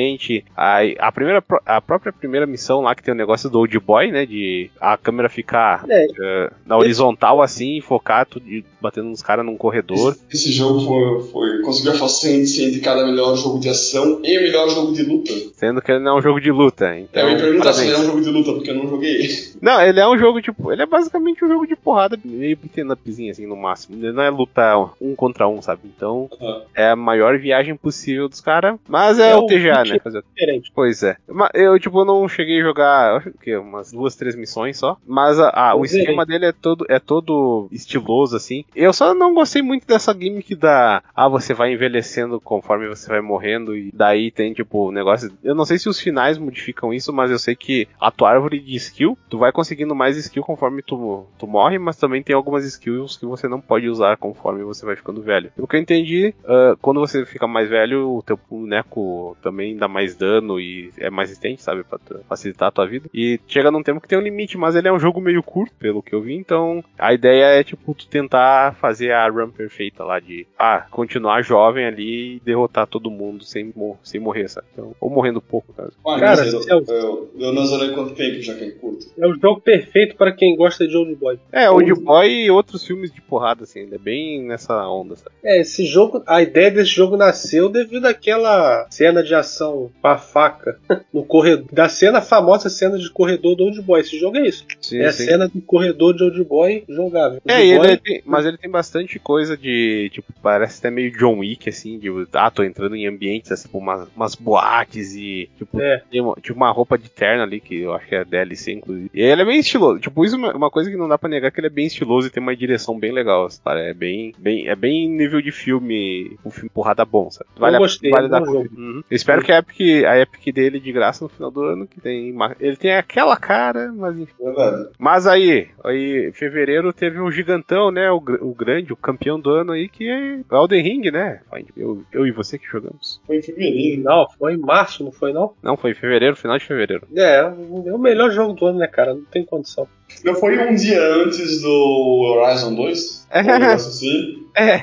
A, 0.55 0.79
a, 0.99 1.12
primeira, 1.12 1.43
a 1.65 1.81
própria 1.81 2.13
primeira 2.13 2.45
missão 2.45 2.81
lá 2.81 2.95
que 2.95 3.03
tem 3.03 3.13
o 3.13 3.17
negócio 3.17 3.49
do 3.49 3.60
Old 3.60 3.79
Boy, 3.79 4.12
né? 4.12 4.25
De 4.25 4.69
a 4.79 4.97
câmera 4.97 5.29
ficar 5.29 5.86
é. 5.89 6.05
uh, 6.05 6.53
na 6.65 6.77
horizontal 6.77 7.41
assim, 7.41 7.81
focar 7.81 8.25
tudo, 8.25 8.45
batendo 8.81 9.10
nos 9.10 9.21
caras 9.21 9.45
num 9.45 9.57
corredor. 9.57 10.15
Esse, 10.31 10.49
esse 10.49 10.51
jogo 10.53 10.81
foi, 10.81 11.31
foi 11.31 11.62
conseguiu 11.62 11.93
a 11.93 11.95
façanha 11.95 12.38
entre 12.38 12.79
cada 12.79 13.05
melhor 13.05 13.36
jogo 13.36 13.60
de 13.60 13.69
ação 13.69 14.21
e 14.23 14.38
o 14.38 14.41
melhor 14.41 14.69
jogo 14.69 14.93
de 14.93 15.03
luta. 15.03 15.33
Sendo 15.53 15.81
que 15.81 15.91
ele 15.91 16.03
não 16.03 16.15
é 16.15 16.19
um 16.19 16.21
jogo 16.21 16.39
de 16.39 16.51
luta. 16.51 16.97
Então, 16.97 17.27
eu 17.27 17.36
me 17.36 17.41
pergunto 17.41 17.73
se 17.73 17.86
ele 17.86 17.95
é 17.95 17.99
um 17.99 18.05
jogo 18.05 18.21
de 18.21 18.29
luta, 18.29 18.53
porque 18.53 18.69
eu 18.69 18.75
não 18.75 18.88
joguei. 18.88 19.27
Não, 19.62 19.81
ele 19.81 19.99
é 19.99 20.07
um 20.07 20.17
jogo 20.17 20.41
tipo. 20.41 20.71
Ele 20.71 20.83
é 20.83 20.86
basicamente 20.86 21.43
um 21.43 21.47
jogo 21.47 21.67
de 21.67 21.75
porrada, 21.75 22.17
meio 22.23 22.57
beat'em 22.57 22.91
upzinho, 22.91 23.31
assim, 23.31 23.45
no 23.45 23.55
máximo. 23.55 23.97
Ele 23.97 24.12
não 24.12 24.23
é 24.23 24.29
luta 24.29 24.89
um 25.01 25.15
contra 25.15 25.47
um, 25.47 25.62
sabe? 25.62 25.81
Então, 25.86 26.29
uhum. 26.39 26.62
é 26.75 26.89
a 26.89 26.95
maior 26.95 27.38
viagem 27.38 27.75
possível 27.75 28.29
dos 28.29 28.41
caras. 28.41 28.77
Mas 28.88 29.19
é, 29.19 29.31
é 29.31 29.36
o 29.36 29.45
TGA, 29.45 29.83
né? 29.83 29.87
Fazer... 30.04 30.23
Diferente. 30.36 30.71
Pois 30.73 31.04
é. 31.04 31.17
Eu, 31.54 31.80
tipo, 31.80 32.04
não 32.06 32.28
cheguei 32.28 32.60
a 32.60 32.63
jogar, 32.63 33.23
que 33.41 33.56
umas 33.56 33.91
duas, 33.91 34.15
três 34.15 34.36
missões 34.36 34.78
só. 34.78 34.97
Mas 35.06 35.39
a, 35.39 35.50
a, 35.50 35.76
o 35.76 35.86
esquema 35.86 36.26
dele 36.26 36.45
é 36.45 36.52
todo, 36.52 36.86
é 36.89 37.00
todo 37.00 37.67
estiloso, 37.71 38.36
assim. 38.36 38.63
Eu 38.76 38.93
só 38.93 39.13
não 39.13 39.34
gostei 39.34 39.62
muito 39.62 39.88
dessa 39.88 40.13
gimmick 40.13 40.56
da. 40.56 41.02
Ah, 41.15 41.28
você 41.28 41.54
vai 41.54 41.73
envelhecendo 41.73 42.39
conforme 42.39 42.88
você 42.88 43.08
vai 43.10 43.21
morrendo. 43.21 43.76
E 43.76 43.91
daí 43.93 44.32
tem, 44.32 44.54
tipo, 44.54 44.91
negócio. 44.91 45.32
Eu 45.43 45.56
não 45.56 45.65
sei 45.65 45.78
se 45.78 45.89
os 45.89 46.00
finais 46.00 46.38
modificam 46.38 46.93
isso, 46.93 47.13
mas 47.13 47.32
eu 47.32 47.39
sei 47.39 47.56
que 47.56 47.88
a 48.00 48.12
tua 48.12 48.32
árvore 48.32 48.60
de 48.60 48.76
skill, 48.76 49.17
tu 49.30 49.38
vai 49.38 49.52
conseguindo 49.52 49.95
mais 49.95 50.17
skill 50.17 50.43
conforme 50.43 50.82
tu, 50.82 51.26
tu 51.38 51.47
morre, 51.47 51.78
mas 51.78 51.97
também 51.97 52.23
tem 52.23 52.36
algumas 52.36 52.65
skills 52.65 53.17
que 53.17 53.26
você 53.26 53.47
não 53.47 53.62
pode 53.62 53.89
usar 53.89 54.17
conforme 54.17 54.63
você 54.63 54.86
vai 54.86 54.95
ficando 54.95 55.21
velho. 55.21 55.52
Pelo 55.56 55.67
que 55.67 55.76
eu 55.76 55.80
entendi, 55.80 56.34
uh, 56.43 56.78
quando 56.82 57.00
você 57.00 57.26
fica 57.26 57.47
mais 57.47 57.69
velho, 57.69 58.17
o 58.17 58.21
teu 58.21 58.39
boneco 58.50 59.38
também 59.41 59.76
dá 59.77 59.87
mais 59.87 60.15
dano 60.15 60.59
e 60.59 60.91
é 60.97 61.09
mais 61.09 61.29
resistente, 61.29 61.61
sabe? 61.61 61.83
Pra 61.83 61.99
facilitar 62.27 62.69
a 62.69 62.71
tua 62.71 62.87
vida. 62.87 63.09
E 63.13 63.39
chega 63.47 63.71
num 63.71 63.83
tempo 63.83 64.01
que 64.01 64.07
tem 64.07 64.17
um 64.17 64.21
limite, 64.21 64.57
mas 64.57 64.75
ele 64.75 64.87
é 64.87 64.93
um 64.93 64.99
jogo 64.99 65.21
meio 65.21 65.43
curto, 65.43 65.73
pelo 65.79 66.01
que 66.01 66.13
eu 66.13 66.21
vi, 66.21 66.35
então 66.35 66.83
a 66.97 67.13
ideia 67.13 67.45
é, 67.45 67.63
tipo, 67.63 67.93
tu 67.93 68.07
tentar 68.07 68.75
fazer 68.75 69.11
a 69.11 69.27
run 69.29 69.49
perfeita 69.49 70.03
lá 70.03 70.19
de, 70.19 70.47
ah, 70.57 70.85
continuar 70.89 71.41
jovem 71.41 71.85
ali 71.85 72.35
e 72.35 72.39
derrotar 72.39 72.87
todo 72.87 73.11
mundo 73.11 73.43
sem, 73.43 73.71
mor 73.75 73.97
sem 74.03 74.19
morrer, 74.19 74.47
sabe? 74.49 74.67
Então, 74.73 74.95
ou 74.99 75.09
morrendo 75.09 75.41
pouco, 75.41 75.73
caso. 75.73 75.93
Ah, 76.05 76.19
cara, 76.19 76.45
eu, 76.45 76.61
eu, 76.67 76.85
eu, 76.87 77.31
eu 77.37 77.53
não 77.53 77.65
zerei 77.65 77.91
quanto 77.91 78.15
tempo 78.15 78.41
já 78.41 78.55
que 78.55 78.63
é 78.63 78.71
curto. 78.71 79.07
É 79.17 79.27
o 79.27 79.33
jogo 79.33 79.61
perfeito 79.61 80.15
para 80.15 80.31
quem 80.31 80.55
gosta 80.55 80.87
de 80.87 80.95
Old 80.95 81.15
Boy. 81.15 81.39
É, 81.51 81.69
Old 81.69 81.93
Boy 81.95 82.45
e 82.45 82.51
outros 82.51 82.85
filmes 82.85 83.11
de 83.11 83.21
porrada, 83.21 83.63
assim, 83.63 83.81
ele 83.81 83.95
é 83.95 83.99
bem 83.99 84.43
nessa 84.43 84.87
onda, 84.87 85.15
sabe? 85.15 85.35
É, 85.43 85.61
esse 85.61 85.85
jogo, 85.85 86.23
a 86.25 86.41
ideia 86.41 86.71
desse 86.71 86.91
jogo 86.91 87.17
nasceu 87.17 87.69
devido 87.69 88.05
àquela 88.05 88.87
cena 88.89 89.23
de 89.23 89.35
ação 89.35 89.66
com 89.71 90.08
a 90.08 90.17
faca 90.17 90.80
no 91.13 91.23
corredor, 91.23 91.67
da 91.71 91.89
cena 91.89 92.21
famosa 92.21 92.69
cena 92.69 92.97
de 92.97 93.10
corredor 93.10 93.56
do 93.56 93.63
Old 93.63 93.82
Boy. 93.82 94.01
Esse 94.01 94.17
jogo 94.19 94.38
é 94.38 94.47
isso. 94.47 94.65
Sim, 94.82 94.99
é 94.99 95.12
sim. 95.12 95.23
a 95.23 95.27
cena 95.27 95.47
do 95.47 95.62
corredor 95.62 96.15
de 96.15 96.23
Old 96.23 96.43
Boy 96.43 96.84
jogável. 96.88 97.41
É, 97.47 97.65
ele 97.65 97.97
tem, 97.97 98.21
mas 98.25 98.45
ele 98.45 98.58
tem 98.58 98.69
bastante 98.69 99.19
coisa 99.19 99.58
de, 99.58 100.10
tipo, 100.13 100.32
parece 100.41 100.80
até 100.80 100.89
meio 100.89 101.12
John 101.12 101.39
Wick, 101.39 101.69
assim, 101.69 101.99
de, 101.99 102.10
ah, 102.34 102.51
tô 102.51 102.63
entrando 102.63 102.95
em 102.95 103.08
ambientes, 103.08 103.51
assim, 103.51 103.67
tipo, 103.67 103.77
umas, 103.77 104.08
umas 104.15 104.36
boates 104.36 105.15
e, 105.15 105.49
tipo, 105.58 105.80
é. 105.82 106.01
tem 106.10 106.21
uma, 106.21 106.36
tipo, 106.36 106.56
uma 106.56 106.71
roupa 106.71 106.97
de 106.97 107.10
terno 107.10 107.43
ali, 107.43 107.60
que 107.60 107.82
eu 107.82 107.93
acho 107.93 108.08
que 108.08 108.15
é 108.15 108.25
DLC, 108.25 108.73
inclusive. 108.73 109.10
E 109.13 109.21
ele 109.21 109.41
é 109.41 109.45
bem 109.45 109.60
estiloso. 109.60 109.99
Tipo, 109.99 110.25
isso 110.25 110.36
é 110.36 110.56
uma 110.56 110.69
coisa 110.71 110.89
que 110.89 110.97
não 110.97 111.08
dá 111.08 111.17
pra 111.17 111.30
negar 111.30 111.51
que 111.51 111.60
ele 111.60 111.67
é 111.67 111.71
bem 111.71 111.88
estiloso 111.88 112.27
e 112.27 112.30
tem 112.30 112.41
uma 112.41 112.56
direção 112.56 112.97
bem 112.97 113.12
legal, 113.12 113.47
cara. 113.63 113.82
É 113.82 113.93
bem, 113.93 114.34
bem, 114.38 114.67
é 114.67 114.75
bem 114.75 115.10
nível 115.10 115.41
de 115.41 115.51
filme, 115.51 116.38
um 116.45 116.49
filme 116.49 116.69
porrada 116.69 117.06
bom, 117.06 117.30
sabe? 117.30 117.49
Vale 117.58 117.77
eu 117.77 117.82
gostei, 117.82 118.12
vale 118.12 118.30
dar 118.30 118.41
uhum. 118.41 119.03
Eu 119.10 119.15
espero 119.15 119.43
que 119.43 119.51
a 119.58 119.60
Epic, 119.60 120.06
a 120.06 120.20
Epic 120.20 120.54
dele 120.54 120.80
de 120.80 120.91
graça 120.91 121.24
no 121.24 121.30
final 121.30 121.52
do 121.52 121.63
ano, 121.63 121.88
que 121.88 122.00
tem, 122.00 122.36
ele 122.60 122.76
tem 122.76 122.96
aquela 122.96 123.36
cara, 123.36 123.91
mas 123.93 124.17
enfim. 124.17 124.34
É 124.39 124.89
mas 124.98 125.28
aí, 125.28 125.70
aí, 125.84 126.32
fevereiro 126.34 126.93
teve 126.93 127.20
um 127.20 127.32
gigantão, 127.32 127.91
né? 127.91 128.10
O, 128.12 128.17
o 128.17 128.54
grande, 128.54 128.93
o 128.93 128.98
campeão 128.98 129.39
do 129.39 129.50
ano 129.50 129.72
aí, 129.72 129.88
que 129.88 130.08
é 130.08 130.39
o 130.50 130.56
Elden 130.56 130.84
Ring, 130.84 131.12
né? 131.12 131.41
Eu, 131.76 132.04
eu 132.12 132.26
e 132.26 132.32
você 132.32 132.58
que 132.58 132.67
jogamos. 132.67 133.22
Foi 133.26 133.38
em 133.38 133.41
fevereiro. 133.41 134.04
Não, 134.04 134.28
foi 134.38 134.54
em 134.54 134.58
março, 134.58 135.04
não 135.04 135.12
foi 135.12 135.34
não? 135.34 135.54
Não, 135.62 135.78
foi 135.78 135.91
em 135.91 135.96
fevereiro, 135.96 136.36
final 136.36 136.58
de 136.58 136.65
fevereiro. 136.65 137.08
É, 137.15 137.39
é 137.39 137.93
o 137.93 137.98
melhor 137.98 138.32
jogo 138.32 138.54
do 138.54 138.65
ano, 138.65 138.80
né, 138.80 138.88
cara? 138.88 139.13
Não 139.13 139.26
tem 139.26 139.46
condição. 139.46 139.88
Não 140.23 140.36
foi 140.36 140.58
um 140.58 140.75
dia 140.75 141.01
antes 141.01 141.62
do 141.62 141.69
Horizon 141.69 142.75
2? 142.75 143.27
É. 143.30 143.41
Um 143.41 143.63
assim? 143.71 144.43
É. 144.60 144.80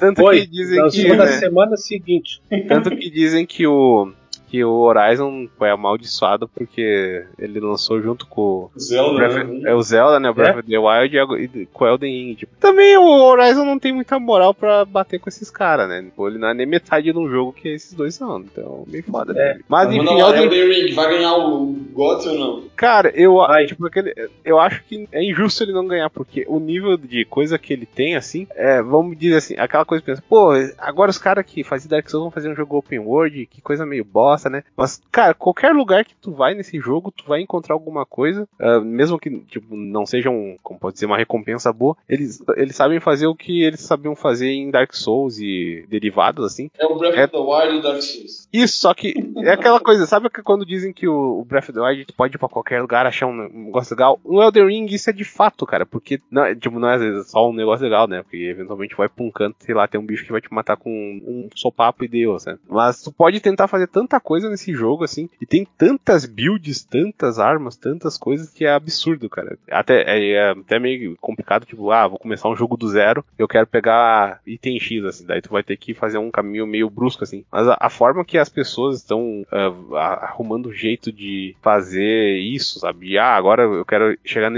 Tanto 0.00 0.22
foi, 0.22 0.40
que 0.40 0.50
dizem 0.50 0.90
que. 0.90 1.08
Na 1.14 1.24
né? 1.24 1.38
semana 1.38 1.76
seguinte. 1.76 2.42
Tanto 2.66 2.90
que 2.90 3.08
dizem 3.08 3.46
que 3.46 3.64
o 3.64 4.12
que 4.48 4.64
o 4.64 4.80
Horizon 4.80 5.46
foi 5.58 5.70
amaldiçoado 5.70 6.48
porque 6.48 7.26
ele 7.38 7.60
lançou 7.60 8.00
junto 8.00 8.26
com 8.26 8.70
Zelda, 8.78 9.28
Breath, 9.28 9.48
né? 9.48 9.70
é 9.70 9.74
o 9.74 9.82
Zelda, 9.82 10.18
né, 10.18 10.30
o 10.30 10.34
Breath 10.34 10.56
é? 10.56 10.58
of 10.58 10.68
the 10.68 10.78
Wild 10.78 11.16
e, 11.16 11.66
com 11.66 11.84
o 11.84 11.88
Elden 11.88 12.12
Ring. 12.12 12.34
Tipo, 12.34 12.52
também 12.58 12.96
o 12.96 13.04
Horizon 13.04 13.64
não 13.64 13.78
tem 13.78 13.92
muita 13.92 14.18
moral 14.18 14.54
para 14.54 14.84
bater 14.84 15.20
com 15.20 15.28
esses 15.28 15.50
caras, 15.50 15.88
né? 15.88 16.02
Tipo, 16.02 16.28
ele 16.28 16.38
não 16.38 16.48
é 16.48 16.54
nem 16.54 16.66
metade 16.66 17.12
de 17.12 17.18
um 17.18 17.28
jogo 17.28 17.52
que 17.52 17.68
esses 17.68 17.92
dois 17.92 18.14
são, 18.14 18.40
então 18.40 18.84
bem 18.88 19.02
foda. 19.02 19.32
É. 19.32 19.54
Né? 19.54 19.60
Mas 19.68 19.90
enfim, 19.90 20.04
não, 20.04 20.18
Elden... 20.18 20.44
Elden 20.44 20.68
Ring 20.68 20.94
vai 20.94 21.10
ganhar 21.10 21.36
o 21.36 21.66
GOT 21.92 22.28
ou 22.28 22.38
não? 22.38 22.62
Cara, 22.74 23.12
eu, 23.14 23.38
tipo, 23.66 23.86
aquele, 23.86 24.14
eu 24.44 24.58
acho 24.58 24.82
que 24.84 25.06
é 25.12 25.22
injusto 25.22 25.62
ele 25.62 25.72
não 25.72 25.86
ganhar 25.86 26.08
porque 26.08 26.44
o 26.48 26.58
nível 26.58 26.96
de 26.96 27.24
coisa 27.24 27.58
que 27.58 27.72
ele 27.72 27.86
tem 27.86 28.16
assim, 28.16 28.46
é, 28.54 28.82
vamos 28.82 29.18
dizer 29.18 29.36
assim, 29.36 29.54
aquela 29.58 29.84
coisa 29.84 30.00
que 30.00 30.06
pensa, 30.06 30.22
pô, 30.26 30.52
agora 30.78 31.10
os 31.10 31.18
caras 31.18 31.44
que 31.44 31.62
fazem 31.62 31.88
Dark 31.88 32.08
Souls 32.08 32.22
vão 32.22 32.30
fazer 32.30 32.48
um 32.48 32.56
jogo 32.56 32.76
open 32.78 33.00
world, 33.00 33.46
que 33.46 33.60
coisa 33.60 33.84
meio 33.84 34.04
bosta 34.04 34.37
gosta, 34.38 34.48
né? 34.48 34.62
Mas, 34.76 35.02
cara, 35.10 35.34
qualquer 35.34 35.72
lugar 35.72 36.04
que 36.04 36.14
tu 36.14 36.32
vai 36.32 36.54
nesse 36.54 36.78
jogo, 36.78 37.10
tu 37.10 37.24
vai 37.26 37.40
encontrar 37.40 37.74
alguma 37.74 38.06
coisa, 38.06 38.48
uh, 38.60 38.80
mesmo 38.80 39.18
que, 39.18 39.30
tipo, 39.40 39.76
não 39.76 40.06
seja 40.06 40.30
um, 40.30 40.56
como 40.62 40.78
pode 40.78 40.94
dizer, 40.94 41.06
uma 41.06 41.16
recompensa 41.16 41.72
boa, 41.72 41.96
eles, 42.08 42.42
eles 42.56 42.76
sabem 42.76 43.00
fazer 43.00 43.26
o 43.26 43.34
que 43.34 43.62
eles 43.62 43.80
sabiam 43.80 44.14
fazer 44.14 44.50
em 44.50 44.70
Dark 44.70 44.94
Souls 44.94 45.38
e 45.38 45.84
derivados, 45.88 46.44
assim. 46.44 46.70
É 46.78 46.86
o 46.86 46.96
Breath 46.96 47.16
é... 47.16 47.24
of 47.24 47.32
the 47.32 47.38
Wild 47.38 47.78
e 47.78 47.82
Dark 47.82 48.02
Souls. 48.02 48.48
Isso, 48.52 48.78
só 48.78 48.94
que 48.94 49.14
é 49.38 49.50
aquela 49.50 49.80
coisa, 49.80 50.06
sabe 50.06 50.30
que 50.30 50.42
quando 50.42 50.64
dizem 50.64 50.92
que 50.92 51.08
o 51.08 51.44
Breath 51.44 51.70
of 51.70 51.72
the 51.72 51.80
Wild 51.80 52.12
pode 52.16 52.36
ir 52.36 52.38
pra 52.38 52.48
qualquer 52.48 52.80
lugar 52.80 53.06
achar 53.06 53.26
um 53.26 53.48
negócio 53.48 53.94
legal? 53.94 54.20
No 54.24 54.42
Elden 54.42 54.66
Ring 54.66 54.86
isso 54.86 55.10
é 55.10 55.12
de 55.12 55.24
fato, 55.24 55.66
cara, 55.66 55.84
porque, 55.84 56.20
não, 56.30 56.54
tipo, 56.54 56.78
não 56.78 56.88
é 56.88 57.22
só 57.24 57.48
um 57.50 57.52
negócio 57.52 57.84
legal, 57.84 58.06
né? 58.06 58.22
Porque 58.22 58.36
eventualmente 58.36 58.96
vai 58.96 59.08
pra 59.08 59.24
um 59.24 59.30
canto, 59.30 59.56
sei 59.60 59.74
lá, 59.74 59.88
tem 59.88 60.00
um 60.00 60.06
bicho 60.06 60.24
que 60.24 60.32
vai 60.32 60.40
te 60.40 60.52
matar 60.52 60.76
com 60.76 60.90
um 60.90 61.48
sopapo 61.54 62.04
e 62.04 62.08
deu, 62.08 62.36
né? 62.46 62.58
Mas 62.68 63.02
tu 63.02 63.12
pode 63.12 63.40
tentar 63.40 63.66
fazer 63.66 63.88
tanta 63.88 64.20
coisa 64.20 64.27
nesse 64.48 64.72
jogo, 64.72 65.04
assim, 65.04 65.28
e 65.40 65.46
tem 65.46 65.66
tantas 65.76 66.24
builds, 66.26 66.84
tantas 66.84 67.38
armas, 67.38 67.76
tantas 67.76 68.18
coisas 68.18 68.50
que 68.50 68.64
é 68.64 68.72
absurdo, 68.72 69.28
cara. 69.28 69.58
Até, 69.70 70.02
é, 70.02 70.30
é 70.32 70.50
até 70.50 70.78
meio 70.78 71.16
complicado, 71.20 71.64
tipo, 71.64 71.90
ah, 71.90 72.06
vou 72.06 72.18
começar 72.18 72.48
um 72.48 72.56
jogo 72.56 72.76
do 72.76 72.88
zero, 72.88 73.24
eu 73.38 73.48
quero 73.48 73.66
pegar 73.66 74.40
item 74.46 74.78
X, 74.78 75.04
assim, 75.04 75.26
daí 75.26 75.40
tu 75.40 75.50
vai 75.50 75.62
ter 75.62 75.76
que 75.76 75.94
fazer 75.94 76.18
um 76.18 76.30
caminho 76.30 76.66
meio 76.66 76.90
brusco, 76.90 77.24
assim. 77.24 77.44
Mas 77.50 77.68
a, 77.68 77.76
a 77.80 77.90
forma 77.90 78.24
que 78.24 78.38
as 78.38 78.48
pessoas 78.48 78.98
estão 78.98 79.46
uh, 79.52 79.96
arrumando 79.96 80.72
jeito 80.72 81.12
de 81.12 81.56
fazer 81.62 82.38
isso, 82.38 82.80
sabe? 82.80 83.18
Ah, 83.18 83.34
agora 83.34 83.62
eu 83.62 83.84
quero 83.84 84.16
chegar 84.24 84.50